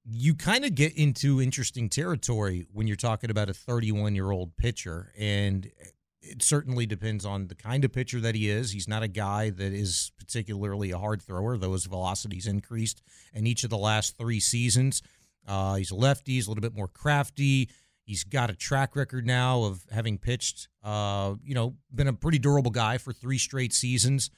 You 0.06 0.36
kind 0.36 0.66
of 0.66 0.76
get 0.76 0.98
into 0.98 1.42
interesting 1.42 1.90
territory 1.90 2.66
when 2.72 2.88
you're 2.88 2.96
talking 2.96 3.30
about 3.30 3.50
a 3.50 3.54
31 3.54 4.16
year 4.16 4.32
old 4.32 4.58
pitcher, 4.58 5.14
and 5.18 5.70
it 6.22 6.42
certainly 6.42 6.86
depends 6.86 7.26
on 7.26 7.48
the 7.48 7.56
kind 7.56 7.86
of 7.86 7.92
pitcher 7.92 8.20
that 8.22 8.36
he 8.36 8.50
is. 8.50 8.72
He's 8.72 8.88
not 8.88 9.04
a 9.04 9.08
guy 9.08 9.50
that 9.50 9.74
is 9.74 10.12
particularly 10.18 10.92
a 10.92 10.98
hard 10.98 11.22
thrower, 11.22 11.58
though 11.58 11.74
his 11.74 11.86
velocity's 11.86 12.48
increased 12.48 13.02
in 13.34 13.46
each 13.46 13.64
of 13.64 13.70
the 13.70 13.78
last 13.78 14.18
three 14.18 14.40
seasons. 14.40 15.02
Uh, 15.48 15.76
he's 15.76 15.92
a 15.92 15.96
lefty, 15.96 16.34
he's 16.34 16.48
a 16.48 16.50
little 16.50 16.62
bit 16.62 16.76
more 16.76 16.88
crafty. 16.88 17.70
He's 18.06 18.24
got 18.24 18.50
a 18.50 18.56
track 18.56 18.96
record 18.96 19.26
now 19.26 19.64
of 19.64 19.86
having 19.92 20.18
pitched, 20.18 20.68
uh, 20.84 21.36
you 21.44 21.56
know, 21.56 21.76
been 21.94 22.08
a 22.08 22.14
pretty 22.14 22.40
durable 22.40 22.72
guy 22.72 22.98
for 22.98 23.14
three 23.14 23.38
straight 23.38 23.74
seasons. 23.74 24.30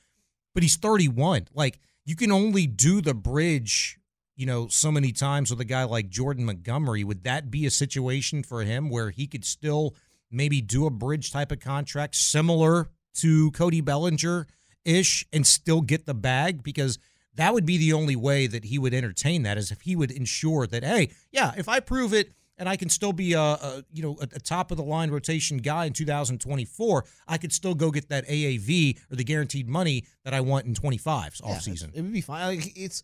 But 0.54 0.64
he's 0.64 0.78
31. 0.78 1.48
Like, 1.54 1.80
you 2.06 2.16
can 2.16 2.32
only 2.32 2.68
do 2.68 3.02
the 3.02 3.16
bridge, 3.16 3.98
you 4.36 4.46
know, 4.46 4.68
so 4.68 4.92
many 4.92 5.12
times 5.12 5.50
with 5.50 5.62
a 5.62 5.66
guy 5.66 5.84
like 5.84 6.10
Jordan 6.10 6.46
Montgomery. 6.46 7.04
Would 7.04 7.24
that 7.24 7.50
be 7.50 7.66
a 7.66 7.72
situation 7.72 8.44
for 8.44 8.64
him 8.64 8.90
where 8.90 9.10
he 9.10 9.28
could 9.28 9.46
still 9.46 9.96
maybe 10.30 10.62
do 10.62 10.86
a 10.86 10.90
bridge 10.90 11.32
type 11.32 11.52
of 11.52 11.60
contract 11.60 12.16
similar 12.16 12.90
to 13.16 13.52
Cody 13.52 13.82
Bellinger 13.82 14.48
ish 14.84 15.26
and 15.32 15.48
still 15.48 15.82
get 15.82 16.06
the 16.06 16.14
bag? 16.14 16.64
Because 16.64 17.00
that 17.36 17.54
would 17.54 17.66
be 17.66 17.78
the 17.78 17.94
only 17.94 18.16
way 18.16 18.48
that 18.48 18.66
he 18.66 18.78
would 18.78 18.94
entertain 18.94 19.44
that 19.44 19.58
is 19.58 19.72
if 19.72 19.82
he 19.82 19.96
would 19.96 20.12
ensure 20.12 20.68
that, 20.68 20.84
hey, 20.84 21.12
yeah, 21.32 21.54
if 21.58 21.70
I 21.70 21.80
prove 21.80 22.14
it 22.14 22.32
and 22.58 22.70
I 22.70 22.78
can 22.78 22.90
still 22.90 23.14
be 23.14 23.34
a, 23.34 23.40
a 23.40 23.84
you 23.92 24.02
know 24.02 24.18
a, 24.22 24.24
a 24.24 24.40
top 24.40 24.72
of 24.72 24.78
the 24.78 24.84
line 24.84 25.12
rotation 25.12 25.58
guy 25.58 25.86
in 25.86 25.94
2024, 25.94 27.06
I 27.28 27.38
could 27.38 27.52
still 27.52 27.76
go 27.76 27.92
get 27.92 28.10
that 28.10 28.28
AAV 28.28 28.98
or 29.12 29.16
the 29.16 29.24
guaranteed 29.24 29.68
money 29.68 30.06
that 30.24 30.34
I 30.34 30.42
want 30.42 30.66
in 30.66 30.74
25's 30.74 31.42
Yeah, 31.44 31.52
off 31.52 31.62
season. 31.62 31.92
It 31.94 32.02
would 32.02 32.14
be 32.14 32.22
fine. 32.22 32.58
Like, 32.58 32.74
it's 32.78 33.04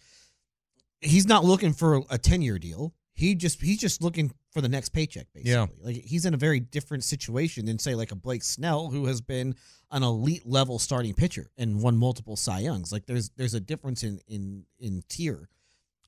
he's 1.01 1.27
not 1.27 1.43
looking 1.43 1.73
for 1.73 2.03
a 2.09 2.17
ten 2.17 2.41
year 2.41 2.57
deal. 2.59 2.93
He 3.13 3.35
just 3.35 3.61
he's 3.61 3.77
just 3.79 4.01
looking 4.01 4.31
for 4.51 4.61
the 4.61 4.69
next 4.69 4.89
paycheck. 4.89 5.27
Basically, 5.33 5.51
Yeah. 5.51 5.67
like 5.81 5.97
he's 6.05 6.25
in 6.25 6.33
a 6.33 6.37
very 6.37 6.59
different 6.59 7.03
situation 7.03 7.65
than 7.65 7.77
say 7.77 7.93
like 7.93 8.11
a 8.11 8.15
Blake 8.15 8.43
Snell 8.43 8.89
who 8.89 9.05
has 9.05 9.21
been 9.21 9.55
an 9.91 10.01
elite 10.03 10.45
level 10.45 10.79
starting 10.79 11.13
pitcher 11.13 11.51
and 11.57 11.81
won 11.81 11.97
multiple 11.97 12.35
Cy 12.35 12.59
Youngs. 12.59 12.91
Like 12.91 13.05
there's 13.05 13.29
there's 13.35 13.53
a 13.53 13.59
difference 13.59 14.03
in 14.03 14.19
in 14.27 14.65
in 14.79 15.03
tier 15.09 15.49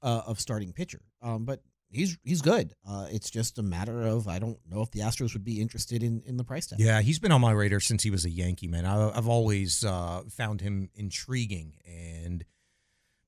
uh, 0.01 0.21
of 0.25 0.39
starting 0.39 0.71
pitcher. 0.73 1.01
Um, 1.21 1.43
but 1.45 1.61
he's 1.89 2.17
he's 2.23 2.41
good. 2.41 2.73
Uh, 2.87 3.07
it's 3.11 3.29
just 3.29 3.59
a 3.59 3.63
matter 3.63 4.01
of 4.07 4.27
I 4.27 4.39
don't 4.39 4.57
know 4.69 4.81
if 4.81 4.91
the 4.91 5.01
Astros 5.01 5.33
would 5.33 5.43
be 5.43 5.61
interested 5.61 6.01
in 6.03 6.21
in 6.25 6.37
the 6.37 6.43
price 6.45 6.67
tag. 6.67 6.79
Yeah, 6.79 7.01
he's 7.01 7.19
been 7.19 7.31
on 7.33 7.41
my 7.41 7.51
radar 7.51 7.81
since 7.81 8.01
he 8.03 8.09
was 8.11 8.23
a 8.25 8.29
Yankee 8.29 8.67
man. 8.67 8.85
I, 8.85 9.09
I've 9.15 9.27
always 9.27 9.83
uh, 9.85 10.23
found 10.31 10.61
him 10.61 10.89
intriguing, 10.95 11.75
and 11.85 12.43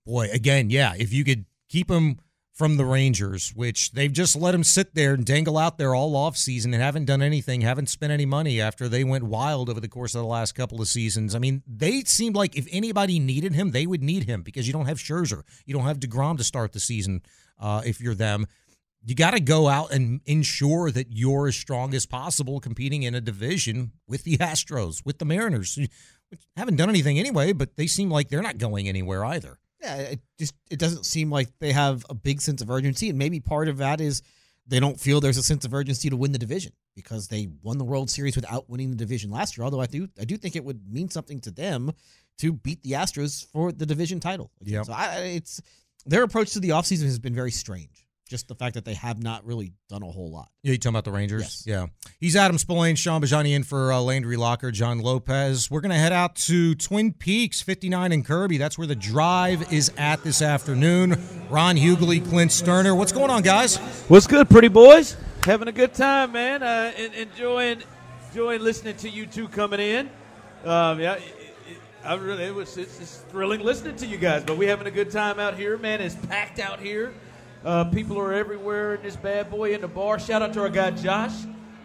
boy, 0.05 0.29
again, 0.31 0.69
yeah, 0.69 0.93
if 0.97 1.13
you 1.13 1.23
could 1.23 1.45
keep 1.69 1.89
him 1.89 2.19
from 2.55 2.77
the 2.77 2.85
Rangers, 2.85 3.51
which 3.53 3.91
they've 3.91 4.11
just 4.11 4.33
let 4.33 4.55
him 4.55 4.63
sit 4.63 4.95
there 4.95 5.13
and 5.13 5.25
dangle 5.25 5.57
out 5.57 5.77
there 5.77 5.93
all 5.93 6.15
off 6.15 6.37
season 6.37 6.73
and 6.73 6.81
haven't 6.81 7.03
done 7.03 7.21
anything, 7.21 7.59
haven't 7.61 7.89
spent 7.89 8.13
any 8.13 8.25
money 8.25 8.61
after 8.61 8.87
they 8.87 9.03
went 9.03 9.25
wild 9.25 9.69
over 9.69 9.81
the 9.81 9.89
course 9.89 10.15
of 10.15 10.21
the 10.21 10.27
last 10.27 10.53
couple 10.55 10.81
of 10.81 10.87
seasons. 10.87 11.35
I 11.35 11.39
mean, 11.39 11.63
they 11.67 12.01
seemed 12.03 12.35
like 12.35 12.55
if 12.55 12.65
anybody 12.71 13.19
needed 13.19 13.53
him, 13.53 13.71
they 13.71 13.85
would 13.85 14.01
need 14.01 14.23
him 14.23 14.41
because 14.41 14.67
you 14.67 14.73
don't 14.73 14.85
have 14.85 14.99
Scherzer, 14.99 15.43
you 15.65 15.73
don't 15.73 15.83
have 15.83 15.99
deGrom 15.99 16.37
to 16.37 16.45
start 16.45 16.71
the 16.71 16.79
season. 16.79 17.21
Uh, 17.59 17.81
if 17.85 17.99
you're 17.99 18.15
them, 18.15 18.47
you 19.03 19.15
got 19.15 19.31
to 19.31 19.41
go 19.41 19.67
out 19.67 19.91
and 19.91 20.21
ensure 20.25 20.91
that 20.91 21.07
you're 21.11 21.47
as 21.47 21.57
strong 21.57 21.93
as 21.93 22.05
possible 22.05 22.61
competing 22.61 23.03
in 23.03 23.13
a 23.13 23.21
division 23.21 23.91
with 24.07 24.23
the 24.23 24.37
Astros, 24.37 25.05
with 25.05 25.19
the 25.19 25.25
Mariners, 25.25 25.77
which 26.29 26.41
haven't 26.55 26.77
done 26.77 26.89
anything 26.89 27.19
anyway, 27.19 27.51
but 27.51 27.75
they 27.75 27.85
seem 27.85 28.09
like 28.09 28.29
they're 28.29 28.41
not 28.41 28.57
going 28.57 28.87
anywhere 28.87 29.25
either. 29.25 29.59
Yeah, 29.85 29.95
it 29.97 30.19
just 30.39 30.55
it 30.71 30.79
doesn't 30.79 31.05
seem 31.05 31.29
like 31.29 31.49
they 31.59 31.71
have 31.71 32.05
a 32.09 32.15
big 32.15 32.41
sense 32.41 32.61
of 32.61 32.69
urgency, 32.69 33.09
and 33.09 33.19
maybe 33.19 33.39
part 33.39 33.67
of 33.67 33.77
that 33.77 34.01
is 34.01 34.23
they 34.67 34.79
don't 34.79 34.99
feel 34.99 35.21
there's 35.21 35.37
a 35.37 35.43
sense 35.43 35.63
of 35.63 35.73
urgency 35.73 36.09
to 36.09 36.17
win 36.17 36.31
the 36.31 36.39
division 36.39 36.71
because 36.95 37.27
they 37.27 37.47
won 37.61 37.77
the 37.77 37.83
World 37.83 38.09
Series 38.09 38.35
without 38.35 38.67
winning 38.69 38.89
the 38.89 38.95
division 38.95 39.29
last 39.29 39.57
year. 39.57 39.63
Although 39.65 39.81
I 39.81 39.85
do 39.85 40.07
I 40.19 40.25
do 40.25 40.37
think 40.37 40.55
it 40.55 40.63
would 40.63 40.91
mean 40.91 41.09
something 41.09 41.39
to 41.41 41.51
them 41.51 41.91
to 42.39 42.53
beat 42.53 42.81
the 42.81 42.93
Astros 42.93 43.45
for 43.51 43.71
the 43.71 43.85
division 43.85 44.19
title. 44.19 44.51
Yeah, 44.61 44.83
So 44.83 44.93
I, 44.93 45.17
it's 45.35 45.61
their 46.05 46.23
approach 46.23 46.51
to 46.53 46.59
the 46.59 46.69
offseason 46.69 47.03
has 47.03 47.19
been 47.19 47.35
very 47.35 47.51
strange. 47.51 48.04
Just 48.27 48.47
the 48.47 48.55
fact 48.55 48.73
that 48.73 48.85
they 48.85 48.95
have 48.95 49.21
not 49.21 49.45
really 49.45 49.73
done 49.87 50.01
a 50.01 50.07
whole 50.07 50.31
lot. 50.31 50.49
Yeah, 50.63 50.71
you 50.71 50.79
talking 50.79 50.93
about 50.95 51.03
the 51.03 51.11
Rangers? 51.11 51.63
Yeah. 51.67 51.87
He's 52.19 52.35
Adam 52.35 52.57
Spolane, 52.57 52.97
Shaun 52.97 53.21
Bijani 53.21 53.55
in 53.55 53.61
for 53.61 53.93
uh, 53.93 53.99
Landry 53.99 54.35
Locker, 54.35 54.71
John 54.71 54.99
Lopez. 54.99 55.69
We're 55.69 55.81
going 55.81 55.91
to 55.91 55.97
head 55.97 56.11
out 56.11 56.35
to 56.37 56.73
Twin 56.73 57.13
Peaks, 57.13 57.61
59 57.61 58.11
and 58.11 58.25
Kirby. 58.25 58.57
That's 58.57 58.79
where 58.79 58.87
the 58.87 58.95
drive 58.95 59.71
is 59.71 59.91
at 59.97 60.23
this 60.23 60.41
afternoon. 60.41 61.21
Ron 61.51 61.75
Hughley, 61.77 62.27
Clint 62.27 62.49
Stoerner. 62.49 62.97
What's 62.97 63.11
going 63.11 63.29
on, 63.29 63.43
guys? 63.43 63.77
What's 64.07 64.25
good, 64.25 64.49
pretty 64.49 64.69
boys? 64.69 65.15
Having 65.43 65.67
a 65.67 65.71
good 65.73 65.93
time, 65.93 66.31
man. 66.31 66.63
Uh, 66.63 66.91
en- 66.97 67.13
enjoying, 67.13 67.83
enjoying 68.29 68.61
listening 68.61 68.97
to 68.97 69.09
you 69.09 69.27
two 69.27 69.47
coming 69.47 69.79
in. 69.79 70.09
Um, 70.63 70.99
yeah, 70.99 71.13
it, 71.13 71.23
it, 71.69 71.77
I 72.03 72.15
really, 72.15 72.45
it 72.45 72.55
was 72.55 72.75
it's, 72.75 72.99
it's 72.99 73.17
thrilling 73.29 73.61
listening 73.61 73.97
to 73.97 74.07
you 74.07 74.17
guys. 74.17 74.43
But 74.43 74.57
we 74.57 74.65
having 74.65 74.87
a 74.87 74.91
good 74.91 75.11
time 75.11 75.39
out 75.39 75.55
here, 75.55 75.77
man. 75.77 76.01
It's 76.01 76.15
packed 76.15 76.57
out 76.57 76.79
here. 76.79 77.13
Uh, 77.65 77.83
people 77.85 78.19
are 78.19 78.31
everywhere 78.31 78.93
in 78.93 79.01
this 79.01 79.15
bad 79.15 79.49
boy 79.49 79.73
in 79.73 79.81
the 79.81 79.87
bar. 79.87 80.19
Shout 80.19 80.43
out 80.43 80.53
to 80.53 80.61
our 80.61 80.69
guy 80.69 80.91
Josh, 80.91 81.33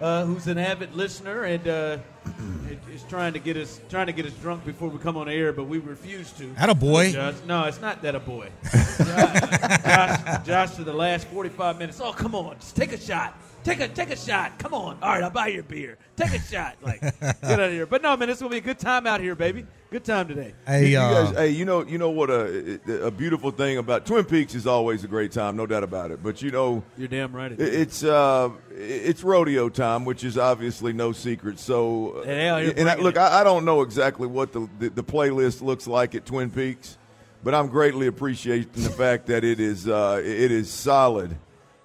uh, 0.03 0.27
who's 0.27 0.47
an 0.47 0.59
avid 0.59 0.95
listener 0.95 1.45
and 1.45 1.67
uh, 1.67 1.97
is 2.93 3.03
trying 3.05 3.33
to 3.33 3.39
get 3.39 3.57
us 3.57 3.81
trying 3.89 4.05
to 4.05 4.13
get 4.13 4.27
us 4.27 4.35
drunk 4.35 4.63
before 4.67 4.91
we 4.91 4.99
come 4.99 5.17
on 5.17 5.27
air, 5.27 5.55
but 5.55 5.65
we 5.65 5.79
refuse 5.79 6.33
to. 6.33 6.53
Atta 6.59 6.75
boy. 6.75 7.13
Josh. 7.13 7.37
No, 7.47 7.65
it's 7.65 7.81
not 7.81 8.03
that 8.03 8.15
a 8.15 8.21
boy. 8.21 8.51
Josh, 8.99 10.47
Josh, 10.47 10.71
for 10.73 10.85
the 10.85 10.93
last 10.93 11.27
forty-five 11.29 11.79
minutes. 11.79 11.99
Oh, 11.99 12.13
come 12.13 12.35
on, 12.35 12.57
just 12.61 12.77
take 12.77 12.93
a 12.93 12.99
shot. 12.99 13.35
Take 13.63 13.81
a 13.81 13.89
take 13.89 14.11
a 14.11 14.17
shot. 14.17 14.59
Come 14.59 14.73
on. 14.75 14.99
All 15.03 15.11
right, 15.11 15.23
I'll 15.23 15.31
buy 15.31 15.49
your 15.49 15.63
beer. 15.63 15.99
Take 16.17 16.33
a 16.33 16.39
shot. 16.51 16.77
Like, 16.83 17.01
get 17.01 17.43
out 17.45 17.61
of 17.61 17.73
here. 17.73 17.85
But 17.87 18.03
no, 18.03 18.17
man, 18.17 18.31
it's 18.31 18.41
gonna 18.41 18.51
be 18.51 18.57
a 18.59 18.61
good 18.63 18.79
time 18.79 19.07
out 19.07 19.21
here, 19.21 19.35
baby. 19.35 19.67
Good 19.91 20.05
time 20.05 20.29
today. 20.29 20.55
Hey, 20.67 20.89
you 20.91 20.99
uh, 20.99 21.25
guys, 21.25 21.37
hey, 21.37 21.49
you 21.51 21.65
know, 21.65 21.85
you 21.85 21.99
know 21.99 22.11
what 22.11 22.31
a 22.31 22.81
a 23.07 23.11
beautiful 23.11 23.51
thing 23.51 23.77
about 23.79 24.07
Twin 24.07 24.25
Peaks 24.25 24.55
is 24.55 24.67
always 24.67 25.05
a 25.05 25.09
great 25.09 25.33
time, 25.33 25.57
no 25.57 25.67
doubt 25.67 25.83
about 25.85 26.11
it. 26.11 26.23
But 26.23 26.41
you 26.43 26.51
know, 26.51 26.83
You're 26.97 27.09
damn 27.09 27.35
right. 27.35 27.53
it 27.53 27.61
it- 27.61 27.75
is. 27.89 28.05
uh, 28.05 28.51
it's 28.71 29.23
rodeo 29.23 29.69
time, 29.69 30.05
which 30.05 30.25
is 30.25 30.39
obviously 30.39 30.93
no 30.93 31.13
secret. 31.13 31.59
So, 31.59 32.19
uh, 32.21 32.23
Yeah, 32.27 32.57
and 32.57 32.89
I, 32.89 32.95
look. 32.97 33.19
I, 33.19 33.41
I 33.41 33.45
don't 33.45 33.65
know 33.65 33.83
exactly 33.83 34.27
what 34.27 34.53
the, 34.53 34.69
the 34.79 34.89
the 34.91 35.05
playlist 35.05 35.61
looks 35.61 35.87
like 35.87 36.15
at 36.15 36.25
Twin 36.25 36.51
Peaks, 36.51 36.97
but 37.45 37.55
I'm 37.55 37.67
greatly 37.69 38.07
appreciating 38.07 38.71
the 38.85 38.91
fact 38.91 39.27
that 39.27 39.45
it 39.45 39.61
is 39.61 39.87
uh, 39.89 40.21
it 40.25 40.51
is 40.53 40.71
solid, 40.71 41.37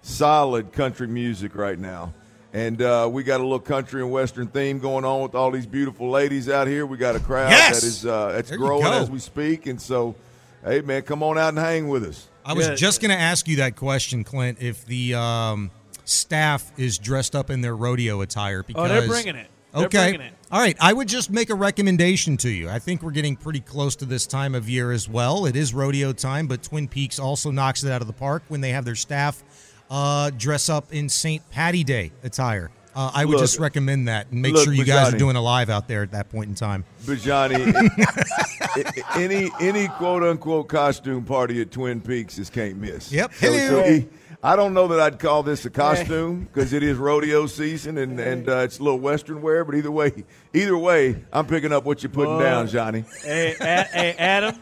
solid 0.06 0.72
country 0.72 1.08
music 1.08 1.56
right 1.56 1.80
now. 1.80 2.14
And 2.53 2.82
uh, 2.82 3.09
we 3.11 3.24
got 3.24 3.42
a 3.42 3.43
little 3.43 3.59
country 3.59 4.01
and 4.01 4.11
western 4.11 4.48
theme 4.48 4.80
going 4.80 5.03
on 5.03 5.22
with 5.22 5.35
all 5.35 5.51
these 5.51 5.66
beautiful 5.66 6.09
ladies 6.09 6.48
out 6.48 6.67
here. 6.67 6.85
We 6.85 6.95
got 6.95 7.16
a 7.16 7.19
crowd 7.19 7.50
Yes! 7.51 7.82
that 7.82 7.88
is 7.88 8.06
uh, 8.06 8.32
that's 8.32 8.50
There 8.50 8.58
growing 8.58 8.85
as 8.85 9.11
we 9.11 9.19
speak, 9.19 9.66
and 9.66 9.82
so, 9.82 10.16
hey 10.64 10.80
man, 10.80 11.01
come 11.01 11.22
on 11.22 11.38
out 11.38 11.50
and 11.50 11.58
hang 11.58 11.90
with 11.90 12.06
us. 12.06 12.30
I 12.45 12.53
was 12.53 12.80
just 12.80 13.01
going 13.01 13.11
to 13.11 13.17
ask 13.17 13.48
you 13.48 13.58
that 13.58 13.75
question, 13.75 14.24
Clint, 14.24 14.59
if 14.61 14.85
the 14.85 15.16
um, 15.16 15.72
staff 16.06 16.72
is 16.77 16.98
dressed 16.98 17.35
up 17.35 17.50
in 17.50 17.61
their 17.61 17.75
rodeo 17.75 18.22
attire. 18.22 18.59
Oh, 18.59 18.67
Because, 18.67 18.90
they're 18.90 19.08
bringing 19.08 19.35
it. 19.35 19.48
They're 19.74 19.85
okay. 19.88 20.11
bringing 20.11 20.27
it. 20.27 20.34
All 20.51 20.61
right. 20.61 20.77
I 20.80 20.93
would 20.93 21.09
just 21.09 21.32
make 21.32 21.50
a 21.50 21.56
recommendation 21.56 22.38
to 22.38 22.50
you. 22.50 22.69
I 22.69 22.80
think 22.80 23.01
we're 23.01 23.11
getting 23.11 23.35
pretty 23.35 23.59
close 23.59 23.95
to 23.98 24.06
this 24.06 24.25
time 24.25 24.56
of 24.56 24.69
year 24.69 24.92
as 24.92 25.09
well. 25.09 25.45
It 25.48 25.56
is 25.56 25.74
rodeo 25.74 26.14
time, 26.14 26.48
but 26.48 26.64
Twin 26.64 26.88
Peaks 26.88 27.19
also 27.19 27.51
knocks 27.51 27.84
it 27.84 27.92
out 27.92 28.01
of 28.01 28.08
the 28.08 28.14
park 28.14 28.43
when 28.48 28.61
they 28.61 28.69
have 28.69 28.85
their 28.85 28.95
staff 28.95 29.43
uh, 29.90 30.30
dress 30.32 30.70
up 30.70 30.94
in 30.94 31.10
St. 31.10 31.48
Patty 31.52 31.84
Day 31.84 32.12
attire. 32.24 32.72
Uh, 32.96 33.12
I 33.14 33.26
would 33.26 33.34
Look- 33.34 33.42
just 33.42 33.60
recommend 33.60 34.08
that 34.08 34.28
and 34.32 34.42
make 34.42 34.54
look, 34.54 34.64
sure 34.64 34.72
you 34.74 34.86
guys 34.86 35.14
are 35.14 35.18
doing 35.18 35.36
a 35.36 35.42
live 35.42 35.70
out 35.70 35.88
there 35.90 36.02
at 36.02 36.12
that 36.14 36.30
point 36.30 36.48
in 36.50 36.56
time. 36.56 36.86
But 37.06 37.18
Johnny, 37.20 37.56
any 39.16 39.50
any 39.60 39.88
quote 39.90 40.24
unquote 40.24 40.68
costume 40.68 41.24
party 41.26 41.62
at 41.62 41.72
Twin 41.72 42.02
Peaks 42.02 42.38
is 42.38 42.50
can't 42.50 42.78
miss. 42.78 43.12
Yep. 43.12 43.34
So, 43.34 43.58
so 43.58 43.84
he- 43.84 44.08
I 44.44 44.56
don't 44.56 44.74
know 44.76 44.88
that 44.90 45.00
I'd 45.00 45.18
call 45.18 45.42
this 45.42 45.66
a 45.66 45.72
costume 45.72 46.42
because 46.46 46.72
it 46.72 46.84
is 46.84 46.98
rodeo 46.98 47.48
season 47.48 47.98
and 47.98 48.20
and 48.20 48.48
uh, 48.48 48.58
it's 48.60 48.80
a 48.80 48.84
little 48.84 49.00
western 49.00 49.42
wear. 49.42 49.66
But 49.66 49.76
either 49.76 49.92
way, 49.92 50.24
either 50.54 50.78
way, 50.78 51.24
I'm 51.34 51.48
picking 51.48 51.74
up 51.74 51.84
what 51.84 52.04
you're 52.04 52.12
putting 52.12 52.38
Boy. 52.38 52.44
down, 52.44 52.68
Johnny. 52.68 53.06
hey, 53.24 53.56
A- 53.60 53.84
hey, 53.84 54.16
Adam, 54.20 54.56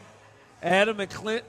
Adam 0.62 1.00
and 1.02 1.10
Clint, 1.12 1.44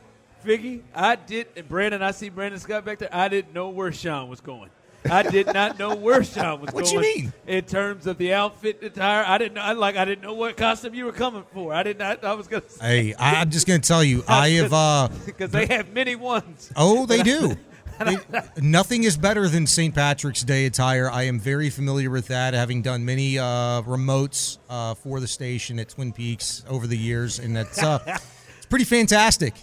Figgy, 0.44 0.82
I 0.94 1.16
did, 1.16 1.46
and 1.56 1.68
Brandon, 1.68 2.02
I 2.02 2.10
see 2.10 2.28
Brandon 2.28 2.60
Scott 2.60 2.84
back 2.84 2.98
there. 2.98 3.08
I 3.12 3.28
didn't 3.28 3.54
know 3.54 3.68
where 3.70 3.92
Sean 3.92 4.28
was 4.28 4.40
going. 4.40 4.70
I 5.10 5.22
did 5.22 5.52
not 5.52 5.78
know 5.78 5.94
where 5.94 6.24
Sean 6.24 6.60
was 6.60 6.70
going. 6.70 6.84
What 6.84 6.92
you 6.92 7.00
mean? 7.00 7.32
In 7.46 7.64
terms 7.64 8.06
of 8.06 8.16
the 8.18 8.32
outfit, 8.32 8.82
attire, 8.82 9.24
I 9.26 9.36
didn't 9.38 9.54
know. 9.54 9.60
I 9.60 9.72
like, 9.72 9.96
I 9.96 10.04
didn't 10.04 10.22
know 10.22 10.32
what 10.34 10.56
costume 10.56 10.94
you 10.94 11.04
were 11.04 11.12
coming 11.12 11.44
for. 11.52 11.74
I 11.74 11.82
did 11.82 11.98
not. 11.98 12.24
I 12.24 12.32
was 12.34 12.46
gonna 12.48 12.62
Say, 12.68 13.08
Hey, 13.08 13.14
I'm 13.18 13.50
just 13.50 13.66
going 13.66 13.80
to 13.80 13.86
tell 13.86 14.02
you, 14.02 14.22
I 14.26 14.48
have. 14.50 14.72
Uh, 14.74 15.08
because 15.26 15.50
they 15.50 15.66
have 15.66 15.92
many 15.92 16.16
ones. 16.16 16.72
Oh, 16.74 17.04
they 17.06 17.22
do. 17.34 17.54
They- 18.04 18.16
nothing 18.60 19.04
is 19.04 19.16
better 19.16 19.46
than 19.48 19.66
St. 19.66 19.94
Patrick's 19.94 20.42
Day 20.42 20.66
attire. 20.66 21.08
I 21.10 21.24
am 21.24 21.38
very 21.38 21.70
familiar 21.70 22.10
with 22.10 22.26
that, 22.28 22.54
having 22.54 22.82
done 22.82 23.04
many 23.04 23.38
uh, 23.38 23.82
remotes 23.82 24.58
uh, 24.68 24.94
for 24.94 25.20
the 25.20 25.28
station 25.28 25.78
at 25.78 25.90
Twin 25.90 26.12
Peaks 26.12 26.64
over 26.68 26.86
the 26.86 26.96
years, 26.96 27.38
and 27.38 27.54
that's 27.54 27.80
uh, 27.82 27.98
it's 28.56 28.66
pretty 28.66 28.84
fantastic. 28.86 29.54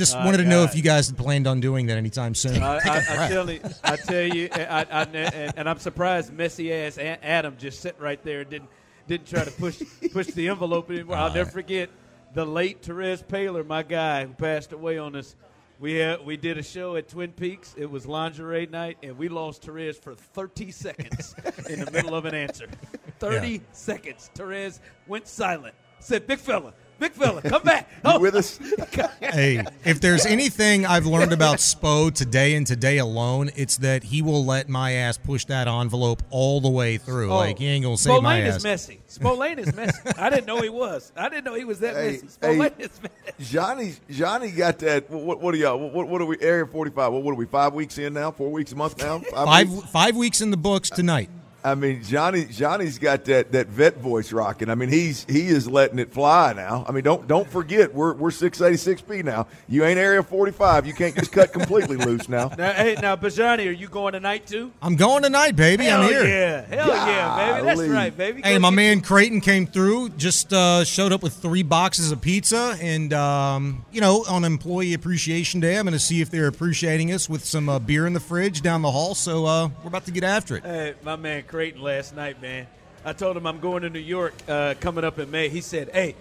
Just 0.00 0.16
Uh, 0.16 0.22
wanted 0.24 0.38
to 0.38 0.44
know 0.44 0.62
if 0.64 0.74
you 0.74 0.80
guys 0.80 1.08
had 1.08 1.18
planned 1.18 1.46
on 1.46 1.60
doing 1.60 1.84
that 1.88 1.98
anytime 1.98 2.34
soon. 2.34 2.62
I, 2.62 2.78
Take 2.78 2.86
a 2.86 3.12
I, 3.20 3.26
I 3.26 3.28
tell 3.28 3.50
you, 3.50 3.60
I 3.84 3.96
tell 3.96 4.22
you, 4.34 4.48
I, 4.50 4.86
I, 4.90 5.02
and, 5.02 5.54
and 5.58 5.68
I'm 5.68 5.78
surprised 5.78 6.32
messy 6.32 6.72
ass 6.72 6.96
Adam 6.96 7.58
just 7.58 7.80
sitting 7.82 8.00
right 8.00 8.22
there 8.24 8.40
and 8.40 8.48
didn't 8.48 8.70
didn't 9.06 9.26
try 9.26 9.44
to 9.44 9.50
push 9.50 9.82
push 10.10 10.28
the 10.28 10.48
envelope 10.48 10.90
anymore. 10.90 11.16
I'll 11.16 11.34
never 11.34 11.50
forget 11.50 11.90
the 12.32 12.46
late 12.46 12.80
Therese 12.82 13.22
Paler, 13.28 13.62
my 13.62 13.82
guy 13.82 14.24
who 14.24 14.32
passed 14.32 14.72
away 14.72 14.96
on 14.96 15.16
us. 15.16 15.36
We 15.78 15.96
had, 15.96 16.24
we 16.24 16.38
did 16.38 16.56
a 16.56 16.62
show 16.62 16.96
at 16.96 17.08
Twin 17.08 17.32
Peaks. 17.32 17.74
It 17.76 17.90
was 17.90 18.06
lingerie 18.06 18.66
night, 18.66 18.96
and 19.02 19.18
we 19.18 19.28
lost 19.28 19.60
Therese 19.62 19.98
for 19.98 20.14
30 20.14 20.70
seconds 20.70 21.34
in 21.68 21.84
the 21.84 21.90
middle 21.90 22.14
of 22.14 22.24
an 22.24 22.34
answer. 22.34 22.68
30 23.18 23.48
Yeah. 23.48 23.58
seconds. 23.72 24.30
Therese 24.34 24.80
went 25.06 25.26
silent. 25.28 25.74
Said, 25.98 26.26
"Big 26.26 26.38
fella, 26.38 26.72
big 27.00 27.12
fella, 27.12 27.42
come 27.42 27.62
back." 27.62 27.88
Oh, 28.02 28.18
with 28.18 28.34
us? 28.34 28.58
hey, 29.20 29.62
if 29.84 30.00
there's 30.00 30.24
anything 30.24 30.86
I've 30.86 31.04
learned 31.04 31.34
about 31.34 31.58
Spo 31.58 32.10
today 32.10 32.54
and 32.54 32.66
today 32.66 32.96
alone, 32.96 33.50
it's 33.56 33.76
that 33.78 34.02
he 34.04 34.22
will 34.22 34.42
let 34.42 34.70
my 34.70 34.92
ass 34.92 35.18
push 35.18 35.44
that 35.46 35.68
envelope 35.68 36.22
all 36.30 36.62
the 36.62 36.70
way 36.70 36.96
through. 36.96 37.30
Oh, 37.30 37.36
like 37.36 37.58
he 37.58 37.66
ain't 37.66 37.84
gonna 37.84 37.98
save 37.98 38.22
my 38.22 38.40
Spolane 38.40 38.46
ass. 38.46 38.56
is 38.56 38.64
messy. 38.64 39.00
Spolane 39.06 39.58
is 39.58 39.74
messy. 39.74 39.98
I 40.16 40.30
didn't 40.30 40.46
know 40.46 40.62
he 40.62 40.70
was. 40.70 41.12
I 41.14 41.28
didn't 41.28 41.44
know 41.44 41.52
he 41.54 41.64
was 41.64 41.80
that 41.80 41.94
Hey, 41.94 42.12
messy. 42.22 42.26
hey, 42.40 42.56
Spolane 42.56 42.80
is 42.80 43.00
messy. 43.02 43.52
Johnny, 43.52 43.94
Johnny 44.08 44.50
got 44.50 44.78
that. 44.78 45.10
What, 45.10 45.40
what 45.42 45.52
are 45.54 45.58
y'all? 45.58 45.78
What, 45.78 46.08
what 46.08 46.22
are 46.22 46.26
we? 46.26 46.40
Area 46.40 46.66
45. 46.66 47.12
What, 47.12 47.22
what 47.22 47.32
are 47.32 47.34
we? 47.34 47.44
Five 47.44 47.74
weeks 47.74 47.98
in 47.98 48.14
now? 48.14 48.30
Four 48.30 48.50
weeks 48.50 48.72
a 48.72 48.76
month 48.76 48.96
now? 48.98 49.18
Five 49.18 49.70
weeks? 49.70 49.90
five 49.90 50.16
weeks 50.16 50.40
in 50.40 50.50
the 50.50 50.56
books 50.56 50.88
tonight. 50.88 51.28
I 51.62 51.74
mean, 51.74 52.02
Johnny 52.02 52.44
Johnny's 52.46 52.98
got 52.98 53.24
that, 53.26 53.52
that 53.52 53.66
vet 53.68 53.98
voice 53.98 54.32
rocking. 54.32 54.70
I 54.70 54.74
mean, 54.74 54.88
he's 54.88 55.24
he 55.28 55.48
is 55.48 55.68
letting 55.68 55.98
it 55.98 56.12
fly 56.12 56.52
now. 56.54 56.84
I 56.88 56.92
mean, 56.92 57.04
don't 57.04 57.26
don't 57.28 57.48
forget 57.48 57.94
we're 57.94 58.14
we're 58.14 58.30
686p 58.30 59.24
now. 59.24 59.46
You 59.68 59.84
ain't 59.84 59.98
area 59.98 60.22
45. 60.22 60.86
You 60.86 60.94
can't 60.94 61.14
just 61.14 61.32
cut 61.32 61.52
completely 61.52 61.96
loose 61.96 62.28
now. 62.28 62.50
Now, 62.60 62.72
hey, 62.72 62.94
now, 63.00 63.16
Bijani, 63.16 63.66
are 63.68 63.70
you 63.70 63.88
going 63.88 64.12
tonight 64.12 64.46
too? 64.46 64.70
I'm 64.82 64.96
going 64.96 65.22
tonight, 65.22 65.56
baby. 65.56 65.84
Hell 65.84 66.02
I'm 66.02 66.08
here. 66.08 66.26
yeah, 66.26 66.60
hell 66.66 66.88
yeah, 66.88 67.36
baby. 67.54 67.66
That's 67.66 67.80
Golly. 67.80 67.88
right, 67.90 68.16
baby. 68.16 68.42
Hey, 68.42 68.54
Go 68.54 68.58
my 68.60 68.68
get- 68.70 68.76
man 68.76 69.00
Creighton 69.00 69.40
came 69.40 69.66
through. 69.66 70.10
Just 70.10 70.52
uh, 70.52 70.84
showed 70.84 71.12
up 71.12 71.22
with 71.22 71.32
three 71.34 71.62
boxes 71.62 72.12
of 72.12 72.20
pizza, 72.20 72.76
and 72.82 73.12
um, 73.14 73.84
you 73.92 74.00
know, 74.00 74.24
on 74.28 74.44
Employee 74.44 74.92
Appreciation 74.94 75.60
Day, 75.60 75.76
I'm 75.78 75.84
going 75.84 75.92
to 75.92 75.98
see 75.98 76.20
if 76.20 76.30
they're 76.30 76.48
appreciating 76.48 77.12
us 77.12 77.28
with 77.30 77.44
some 77.44 77.68
uh, 77.68 77.78
beer 77.78 78.06
in 78.06 78.12
the 78.12 78.20
fridge 78.20 78.60
down 78.62 78.82
the 78.82 78.90
hall. 78.90 79.14
So 79.14 79.46
uh, 79.46 79.68
we're 79.82 79.88
about 79.88 80.04
to 80.06 80.10
get 80.12 80.24
after 80.24 80.56
it. 80.56 80.64
Hey, 80.64 80.94
my 81.02 81.16
man 81.16 81.42
Creighton 81.50 81.82
last 81.82 82.14
night, 82.14 82.40
man. 82.40 82.68
I 83.04 83.12
told 83.12 83.36
him 83.36 83.44
I'm 83.44 83.58
going 83.58 83.82
to 83.82 83.90
New 83.90 83.98
York 83.98 84.34
uh, 84.48 84.74
coming 84.78 85.02
up 85.02 85.18
in 85.18 85.32
May. 85.32 85.48
He 85.48 85.60
said, 85.60 85.90
"Hey, 85.92 86.14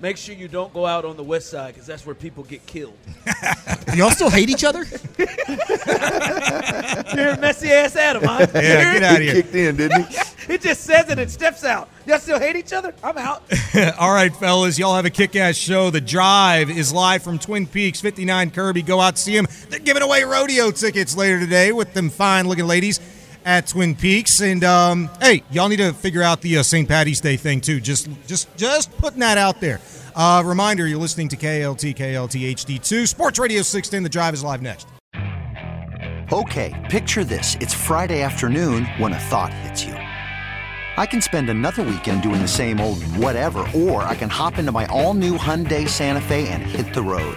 make 0.00 0.16
sure 0.16 0.32
you 0.34 0.46
don't 0.46 0.72
go 0.72 0.86
out 0.86 1.04
on 1.04 1.16
the 1.16 1.24
west 1.24 1.50
side 1.50 1.74
because 1.74 1.88
that's 1.88 2.06
where 2.06 2.14
people 2.14 2.44
get 2.44 2.64
killed." 2.66 2.94
Y'all 3.96 4.10
still 4.10 4.30
hate 4.30 4.48
each 4.48 4.62
other? 4.62 4.84
You're 5.18 5.26
a 7.30 7.38
messy 7.40 7.72
ass 7.72 7.96
Adam, 7.96 8.22
huh? 8.22 8.46
Yeah, 8.54 8.92
get 8.92 9.02
out 9.02 9.16
of 9.16 9.22
He 9.22 9.24
here. 9.24 9.34
kicked 9.42 9.54
in, 9.56 9.76
didn't 9.76 10.06
he? 10.06 10.16
He 10.46 10.58
just 10.58 10.84
says 10.84 11.10
it 11.10 11.18
and 11.18 11.28
steps 11.28 11.64
out. 11.64 11.88
Y'all 12.06 12.20
still 12.20 12.38
hate 12.38 12.54
each 12.54 12.72
other? 12.72 12.94
I'm 13.02 13.18
out. 13.18 13.42
All 13.98 14.12
right, 14.12 14.32
fellas, 14.32 14.78
y'all 14.78 14.94
have 14.94 15.04
a 15.04 15.10
kick-ass 15.10 15.56
show. 15.56 15.90
The 15.90 16.00
Drive 16.00 16.70
is 16.70 16.92
live 16.92 17.24
from 17.24 17.40
Twin 17.40 17.66
Peaks, 17.66 18.00
59 18.00 18.52
Kirby. 18.52 18.82
Go 18.82 19.00
out 19.00 19.18
see 19.18 19.34
them. 19.34 19.48
They're 19.70 19.80
giving 19.80 20.04
away 20.04 20.22
rodeo 20.22 20.70
tickets 20.70 21.16
later 21.16 21.40
today 21.40 21.72
with 21.72 21.94
them 21.94 22.10
fine-looking 22.10 22.64
ladies 22.64 23.00
at 23.46 23.68
Twin 23.68 23.94
Peaks. 23.94 24.42
And 24.42 24.62
um, 24.64 25.08
hey, 25.20 25.42
y'all 25.50 25.68
need 25.68 25.78
to 25.78 25.94
figure 25.94 26.22
out 26.22 26.42
the 26.42 26.58
uh, 26.58 26.62
St. 26.62 26.86
Patty's 26.86 27.22
Day 27.22 27.36
thing 27.36 27.62
too. 27.62 27.80
Just, 27.80 28.08
just, 28.26 28.54
just 28.58 28.94
putting 28.98 29.20
that 29.20 29.38
out 29.38 29.60
there. 29.62 29.80
Uh, 30.14 30.42
reminder: 30.44 30.86
You're 30.86 30.98
listening 30.98 31.28
to 31.28 31.36
KLT 31.36 31.96
KLT 31.96 32.50
HD2 32.52 33.08
Sports 33.08 33.38
Radio 33.38 33.62
16. 33.62 34.02
The 34.02 34.08
Drive 34.08 34.34
is 34.34 34.42
live 34.44 34.60
next. 34.60 34.88
Okay, 36.32 36.74
picture 36.90 37.22
this. 37.22 37.56
It's 37.60 37.72
Friday 37.72 38.20
afternoon 38.22 38.84
when 38.98 39.12
a 39.12 39.18
thought 39.18 39.54
hits 39.54 39.84
you. 39.84 39.92
I 39.92 41.04
can 41.04 41.20
spend 41.20 41.50
another 41.50 41.82
weekend 41.82 42.22
doing 42.22 42.40
the 42.40 42.48
same 42.48 42.80
old 42.80 43.02
whatever, 43.16 43.60
or 43.74 44.02
I 44.02 44.14
can 44.16 44.30
hop 44.30 44.58
into 44.58 44.72
my 44.72 44.86
all 44.86 45.14
new 45.14 45.36
Hyundai 45.36 45.88
Santa 45.88 46.20
Fe 46.20 46.48
and 46.48 46.62
hit 46.62 46.94
the 46.94 47.02
road. 47.02 47.36